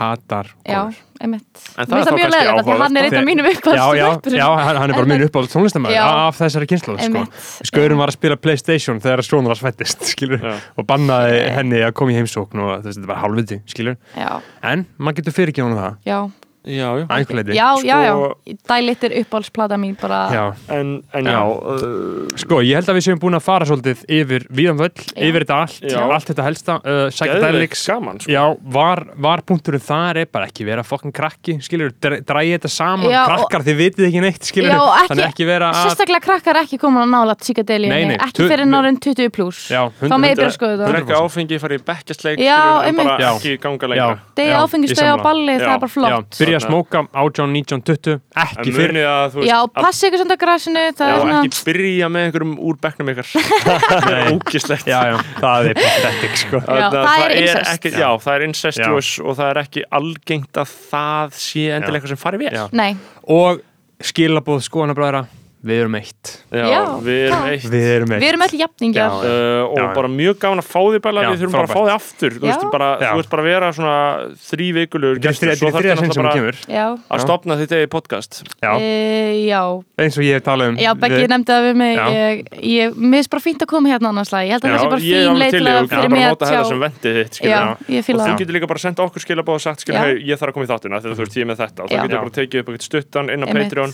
hatar 0.00 0.46
konur 0.64 0.94
einmitt. 1.20 1.60
En 1.76 1.86
það 1.86 1.96
er 1.96 2.06
þá 2.06 2.10
kannski 2.16 2.40
að 2.52 2.80
hann 2.82 2.98
er 3.00 3.06
einn 3.08 3.18
af 3.20 3.26
mínum 3.26 3.46
Já, 3.46 3.52
já, 3.52 3.58
uppáhaldsrappurum. 3.58 4.38
já, 4.38 4.46
hann, 4.66 4.78
er 4.90 4.96
bara 5.00 5.10
minn 5.12 5.24
uppáhald 5.26 5.52
tónlistamæður 5.52 5.96
Já. 5.96 6.04
af 6.26 6.38
þessari 6.40 6.68
kynslu 6.70 6.96
sko. 7.00 7.22
Skaurin 7.70 8.00
var 8.00 8.12
að 8.12 8.18
spila 8.18 8.38
Playstation 8.40 9.00
þegar 9.04 9.24
svættist 9.60 10.06
skilur, 10.12 10.40
Já. 10.42 10.56
og 10.76 10.88
bannaði 10.88 11.40
henni 11.56 11.82
að 11.86 11.94
koma 11.98 12.14
í 12.14 12.18
heimsókn 12.20 12.62
og 12.64 12.72
veist, 12.86 12.98
þetta 13.00 13.12
var. 13.12 13.22
Já, 14.16 14.30
en 14.72 14.86
maður 14.98 15.20
getur 15.22 15.36
fyrirgefið 15.40 15.68
honum 15.68 15.82
það 15.82 15.96
já, 16.10 16.18
já, 16.66 16.88
já. 16.98 17.04
að 17.06 17.16
einhver 17.16 17.36
leiti 17.38 17.54
já, 17.56 17.68
já, 17.86 17.96
já. 18.04 18.12
Sko- 18.16 18.56
Dælitt 18.66 19.04
er 19.06 19.12
uppáhaldsplata 19.20 19.76
mín 19.78 19.94
bara. 20.00 20.18
Já. 20.34 20.44
en, 20.74 21.02
en 21.14 21.24
Já. 21.24 21.32
já, 21.32 21.42
uh, 21.46 22.36
Sko, 22.36 22.60
ég 22.66 22.74
held 22.80 22.88
að 22.90 22.96
við 22.98 23.04
séum 23.06 23.20
búin 23.22 23.36
að 23.38 23.44
fara 23.46 23.64
svolítið 23.68 24.02
yfir 24.18 24.46
víðan 24.50 24.80
völl, 24.80 24.90
Já. 25.14 25.22
yfir 25.28 25.44
þetta 25.46 25.58
allt 25.62 25.86
Já. 25.86 26.00
allt 26.16 26.30
þetta 26.32 26.46
helsta, 26.48 26.76
uh, 26.82 27.06
psychedelics 27.14 27.86
gaman 27.86 28.20
sko. 28.20 28.32
Já, 28.32 28.44
var, 28.76 29.04
var 29.16 29.42
punkturinn 29.46 29.84
þar 29.86 30.22
er 30.24 30.26
bara 30.32 30.46
ekki 30.50 30.66
vera 30.66 30.82
fokkin 30.86 31.12
krakki, 31.14 31.58
skilur, 31.62 31.92
drægi 32.00 32.56
þetta 32.58 32.70
saman 32.72 33.10
Já, 33.10 33.22
og- 33.24 33.30
krakkar, 33.46 33.64
þið 33.66 33.76
vitið 33.84 34.08
ekki 34.10 34.24
neitt, 34.26 34.42
skilur 34.50 34.70
Já, 34.74 34.80
ekki- 34.82 35.08
þannig 35.12 35.26
ekki 35.30 35.46
vera 35.46 35.70
að 35.70 35.86
Sérstaklega 35.86 36.24
krakkar 36.26 36.60
ekki 36.64 36.78
komin 36.82 37.04
að 37.06 37.10
nála 37.14 37.36
nei, 38.10 38.16
ekki 38.18 38.32
tu- 38.42 38.48
fyrir 38.50 38.66
nárin 38.66 38.98
20 39.00 39.30
pluss. 39.30 39.68
Já, 39.70 39.86
Þá 39.86 40.06
100 40.10 40.18
með 40.18 40.34
ég 46.55 46.55
byrja 46.56 46.64
að 46.64 46.64
það. 46.64 46.64
það 46.64 46.64
er 46.64 46.64
að 46.64 46.64
smóka 46.66 47.02
18, 47.22 47.52
19, 47.56 47.82
20 47.86 48.16
en 48.16 48.42
ekki 48.46 48.74
fyrir 48.76 48.98
Já, 49.46 49.56
passi 49.76 50.08
ykkur 50.08 50.22
það 50.96 51.12
er 51.12 51.20
svona... 51.20 51.38
ekki 51.42 51.64
byrja 51.68 52.10
með 52.12 52.26
einhverjum 52.26 52.54
úr 52.66 52.80
bekknum 52.82 53.12
ykkar. 53.12 53.32
Ógislegt. 54.34 54.90
Já, 54.90 54.98
já, 55.12 55.16
það 55.40 55.70
er 55.70 55.80
pathetic, 55.80 56.36
sko. 56.42 56.62
Já, 56.66 56.86
það 56.96 57.24
er 57.26 57.36
incest. 57.40 57.72
ekki, 57.76 57.94
Já, 57.96 58.08
það 58.26 58.34
er 58.34 58.46
incestuous 58.48 59.14
og 59.22 59.38
það 59.40 59.52
er 59.52 59.62
ekki 59.64 59.86
algengt 60.00 60.62
að 60.62 60.76
það 60.90 61.40
sé 61.46 61.66
endilega 61.76 62.00
eitthvað 62.00 62.14
sem 62.14 62.22
fari. 62.22 62.52
Nei, 62.76 62.90
Og 63.36 63.64
skilabóð 64.04 64.64
skoðanabræðra 64.66 65.24
Við 65.66 65.80
erum 65.82 65.94
eitt 65.98 66.30
Já, 66.52 66.80
við 67.02 67.16
erum 67.26 67.40
það- 67.40 67.52
eitt 67.56 67.64
Við 67.72 67.84
erum 67.96 68.10
eitt 68.12 68.22
við 68.22 68.28
erum 68.28 68.42
öll 68.46 68.58
jafningjar. 68.60 69.08
Já. 69.08 69.16
Uh, 69.16 69.62
og 69.66 69.76
Já, 69.76 69.82
já. 69.82 69.94
bara 69.96 70.08
mjög 70.12 70.36
gaman 70.38 70.60
að 70.60 70.66
fá 70.68 70.80
því 70.86 71.00
bara, 71.02 71.22
Já, 71.24 71.30
við 71.32 71.40
þurfum 71.40 71.52
bara 71.56 71.66
að 71.66 71.72
fá 71.72 71.80
því 71.86 71.94
aftur 71.96 72.30
þú 72.36 72.44
Já. 72.44 72.46
veist 72.46 72.66
bara, 72.70 72.88
Já. 73.00 73.08
þú 73.10 73.16
veist 73.16 73.30
bara 73.32 73.42
að 73.42 73.48
vera 73.50 73.70
svona 73.72 73.96
þrý 74.46 74.66
vikulur 74.76 75.14
Þetta 75.16 75.26
er 75.26 75.36
þriðja- 75.40 75.56
þetta 75.56 75.66
er 75.66 75.80
þriðja 75.80 75.96
sinn 75.96 76.12
sem 76.12 76.22
hún 76.26 76.36
kemur 76.36 76.56
Já, 76.76 76.86
að 77.10 77.20
stopna 77.24 77.56
þitt 77.56 77.72
eigi 77.76 77.88
podcast 77.96 78.42
Já, 78.62 78.70
e, 78.78 79.46
já, 79.48 79.62
eins 79.98 80.18
og 80.20 80.22
ég 80.28 80.32
hef 80.36 80.44
talað 80.46 80.68
um 80.68 80.76
já, 80.76 80.90
Beggi 80.94 81.18
við- 81.24 81.30
nefndi 81.34 81.50
það 81.56 81.62
við 81.66 81.74
mig. 81.76 81.96
Já. 81.96 82.06
Ég, 82.06 82.34
ég, 82.62 82.94
mér 82.94 83.16
finnst 83.18 83.30
bara 83.34 83.42
fínt 83.46 83.60
að 83.64 83.66
koma 83.66 83.88
hérna 83.90 84.08
annars 84.12 84.30
lag. 84.32 84.44
Ég 84.46 84.52
held 84.54 84.62
að 84.62 84.70
Já, 84.70 84.76
það 84.76 84.84
sé 84.86 84.90
bara 84.92 85.02
fín 85.02 85.40
leið 85.40 85.50
til 85.50 85.66
að 85.66 85.76
og 85.76 85.88
fyrir 85.88 85.96
bara 85.96 86.08
mig 86.14 86.22
að 86.22 86.30
nota 86.30 86.46
þetta 86.46 86.64
sem 86.66 86.76
tjá. 86.76 86.84
vendið 86.86 87.12
þitt 87.16 87.34
skilur, 87.40 87.50
Já, 87.50 87.60
já. 87.66 87.76
ég 87.90 87.98
og 87.98 88.04
fíla 88.06 88.20
þú 88.22 88.26
það. 88.30 88.38
getur 88.38 88.54
líka 88.56 88.66
bara 88.70 88.78
að 88.78 88.84
senda 88.86 89.02
okkur 89.06 89.20
skilabóð 89.26 89.56
og 89.56 89.60
sagt 89.66 89.80
skilur, 89.82 89.96
Já. 89.96 90.04
hey, 90.06 90.14
ég 90.26 90.36
þarf 90.38 90.50
að 90.50 90.54
koma 90.56 90.64
í 90.66 90.70
þáttina 90.70 91.00
þegar 91.02 91.16
þú 91.16 91.22
veist 91.26 91.36
ég 91.36 91.42
er 91.42 91.50
með 91.50 91.58
þetta 91.64 91.80
og 91.82 91.88
þá 91.90 91.96
Já. 91.96 92.02
getur 92.06 92.20
bara 92.20 92.34
tekið 92.36 92.58
upp 92.60 92.66
eitthvað 92.70 92.86
stuttan 92.86 93.30
inn 93.32 93.42
á 93.42 93.46
Einmitt. 93.46 93.66
Patreon 93.66 93.92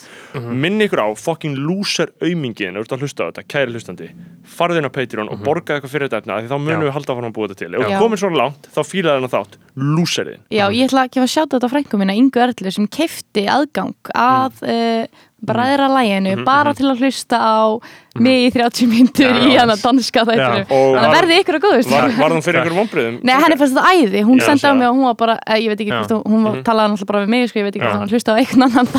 minni 0.62 0.88
ykkur 0.88 1.00
á 1.02 1.08
fucking 1.16 1.56
loser 1.62 2.12
aumingin 2.22 2.76
þú 2.76 2.84
ert 2.84 2.94
að 2.96 3.04
hlusta 3.06 3.26
á 3.26 3.28
þetta, 3.30 3.44
kæri 3.54 3.74
hlustandi 3.74 4.08
farðu 4.56 4.82
inn 4.82 4.88
á 4.88 4.92
Patreon 4.92 5.32
og 5.32 5.42
borgaði 5.46 5.80
eitthvað 5.80 5.94
fyrir 5.94 6.10
þetta 6.10 6.22
efna 6.22 6.38
því 6.40 6.52
þá 6.52 6.56
munum 6.58 6.86
við 6.86 6.94
halda 6.96 7.14
áfram 7.14 7.28
að 7.28 7.36
búa 7.36 7.50
þetta 7.50 7.60
til. 7.62 7.72
Ef 7.72 7.86
þú 7.86 8.00
komir 8.02 8.22
svona 8.22 8.40
langt, 8.42 8.70
þá 8.74 8.80
fílaði 8.88 9.20
hennar 9.20 9.32
þátt 9.32 9.58
loserinn 9.82 10.42
Já, 10.52 10.64
ég 10.68 10.88
ætla 10.88 11.06
að 11.06 11.12
gefa 11.16 11.28
sjátt 11.34 11.54
þetta 11.54 11.70
á 11.70 11.72
frængu 11.72 12.00
mína, 12.02 12.16
Ingu 12.18 12.42
Erlu, 12.44 12.72
sem 12.74 12.88
kefti 12.92 13.46
aðgang 13.50 14.12
að 14.12 14.64
mm. 14.66 15.20
Bræðra 15.42 15.88
læginu 15.90 16.44
bara 16.46 16.72
til 16.78 16.86
að 16.90 17.02
hlusta 17.02 17.38
á 17.42 17.80
mig 18.22 18.46
í 18.46 18.50
30 18.54 18.86
myndur 18.90 19.26
Já, 19.32 19.40
í 19.42 19.52
já. 19.54 19.60
hana 19.62 19.76
danska 19.80 20.24
þættinu. 20.28 20.64
Þannig 20.70 21.02
að 21.02 21.14
verði 21.16 21.38
ykkur 21.42 21.58
að 21.58 21.64
góðust. 21.66 21.90
var, 21.92 22.14
var 22.18 22.34
hún 22.36 22.44
fyrir 22.44 22.60
einhverjum 22.60 22.80
vonbriðum? 22.82 23.18
Nei, 23.26 23.34
henni 23.42 23.58
fannst 23.60 23.76
þetta 23.76 23.92
æði, 23.96 24.24
hún 24.28 24.42
Já, 24.42 24.46
sendi 24.46 24.62
á 24.62 24.62
sagði 24.62 24.78
mig 24.78 24.88
og 24.88 24.96
hún 24.98 25.06
var 25.08 25.18
bara, 25.22 25.36
eh, 25.46 25.60
ég 25.64 25.72
veit 25.72 25.80
ekki 25.82 25.94
hvort 25.96 26.14
hún, 26.14 26.24
hún 26.32 26.46
var, 26.46 26.58
talaði 26.66 26.92
náttúrulega 26.92 27.12
bara 27.12 27.22
við 27.24 27.32
mig, 27.34 27.46
sko, 27.50 27.58
ég 27.62 27.68
veit 27.68 27.78
ekki 27.78 27.86
hvort 27.88 28.02
hún 28.02 28.12
hlusta 28.12 28.32
á 28.32 28.40
einhvern 28.42 28.66
annan 28.68 28.86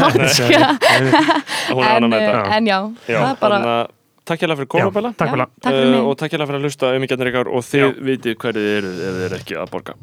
er 1.73 2.03
en, 2.03 2.13
eh, 2.13 2.57
en 2.57 2.71
já, 2.71 2.79
Já, 3.07 3.19
það 3.19 3.29
er 3.29 3.37
bara, 3.43 3.59
að 3.63 3.91
takk 4.23 4.43
hérlega 4.43 4.59
fyrir 4.63 4.67
Já, 4.67 4.73
koma 4.73 4.95
Bella. 4.97 5.13
Takk 5.13 5.27
Já. 5.27 5.33
fyrir 5.35 5.47
takk 5.61 5.77
fyrir 5.77 5.91
mig. 5.93 6.01
og 6.07 6.17
takk 6.17 6.33
hérlega 6.33 6.49
fyrir 6.49 6.59
að 6.59 6.67
hlusta 6.69 6.95
um 6.95 7.07
ykkar 7.07 7.53
og 7.53 7.69
þið 7.69 8.01
vitið 8.09 8.37
hverju 8.43 8.65
þið 8.65 8.75
eruð 8.79 8.97
ef 9.03 9.13
þið 9.13 9.27
eru 9.29 9.39
ekki 9.41 9.59
að 9.59 9.71
borga 9.77 9.97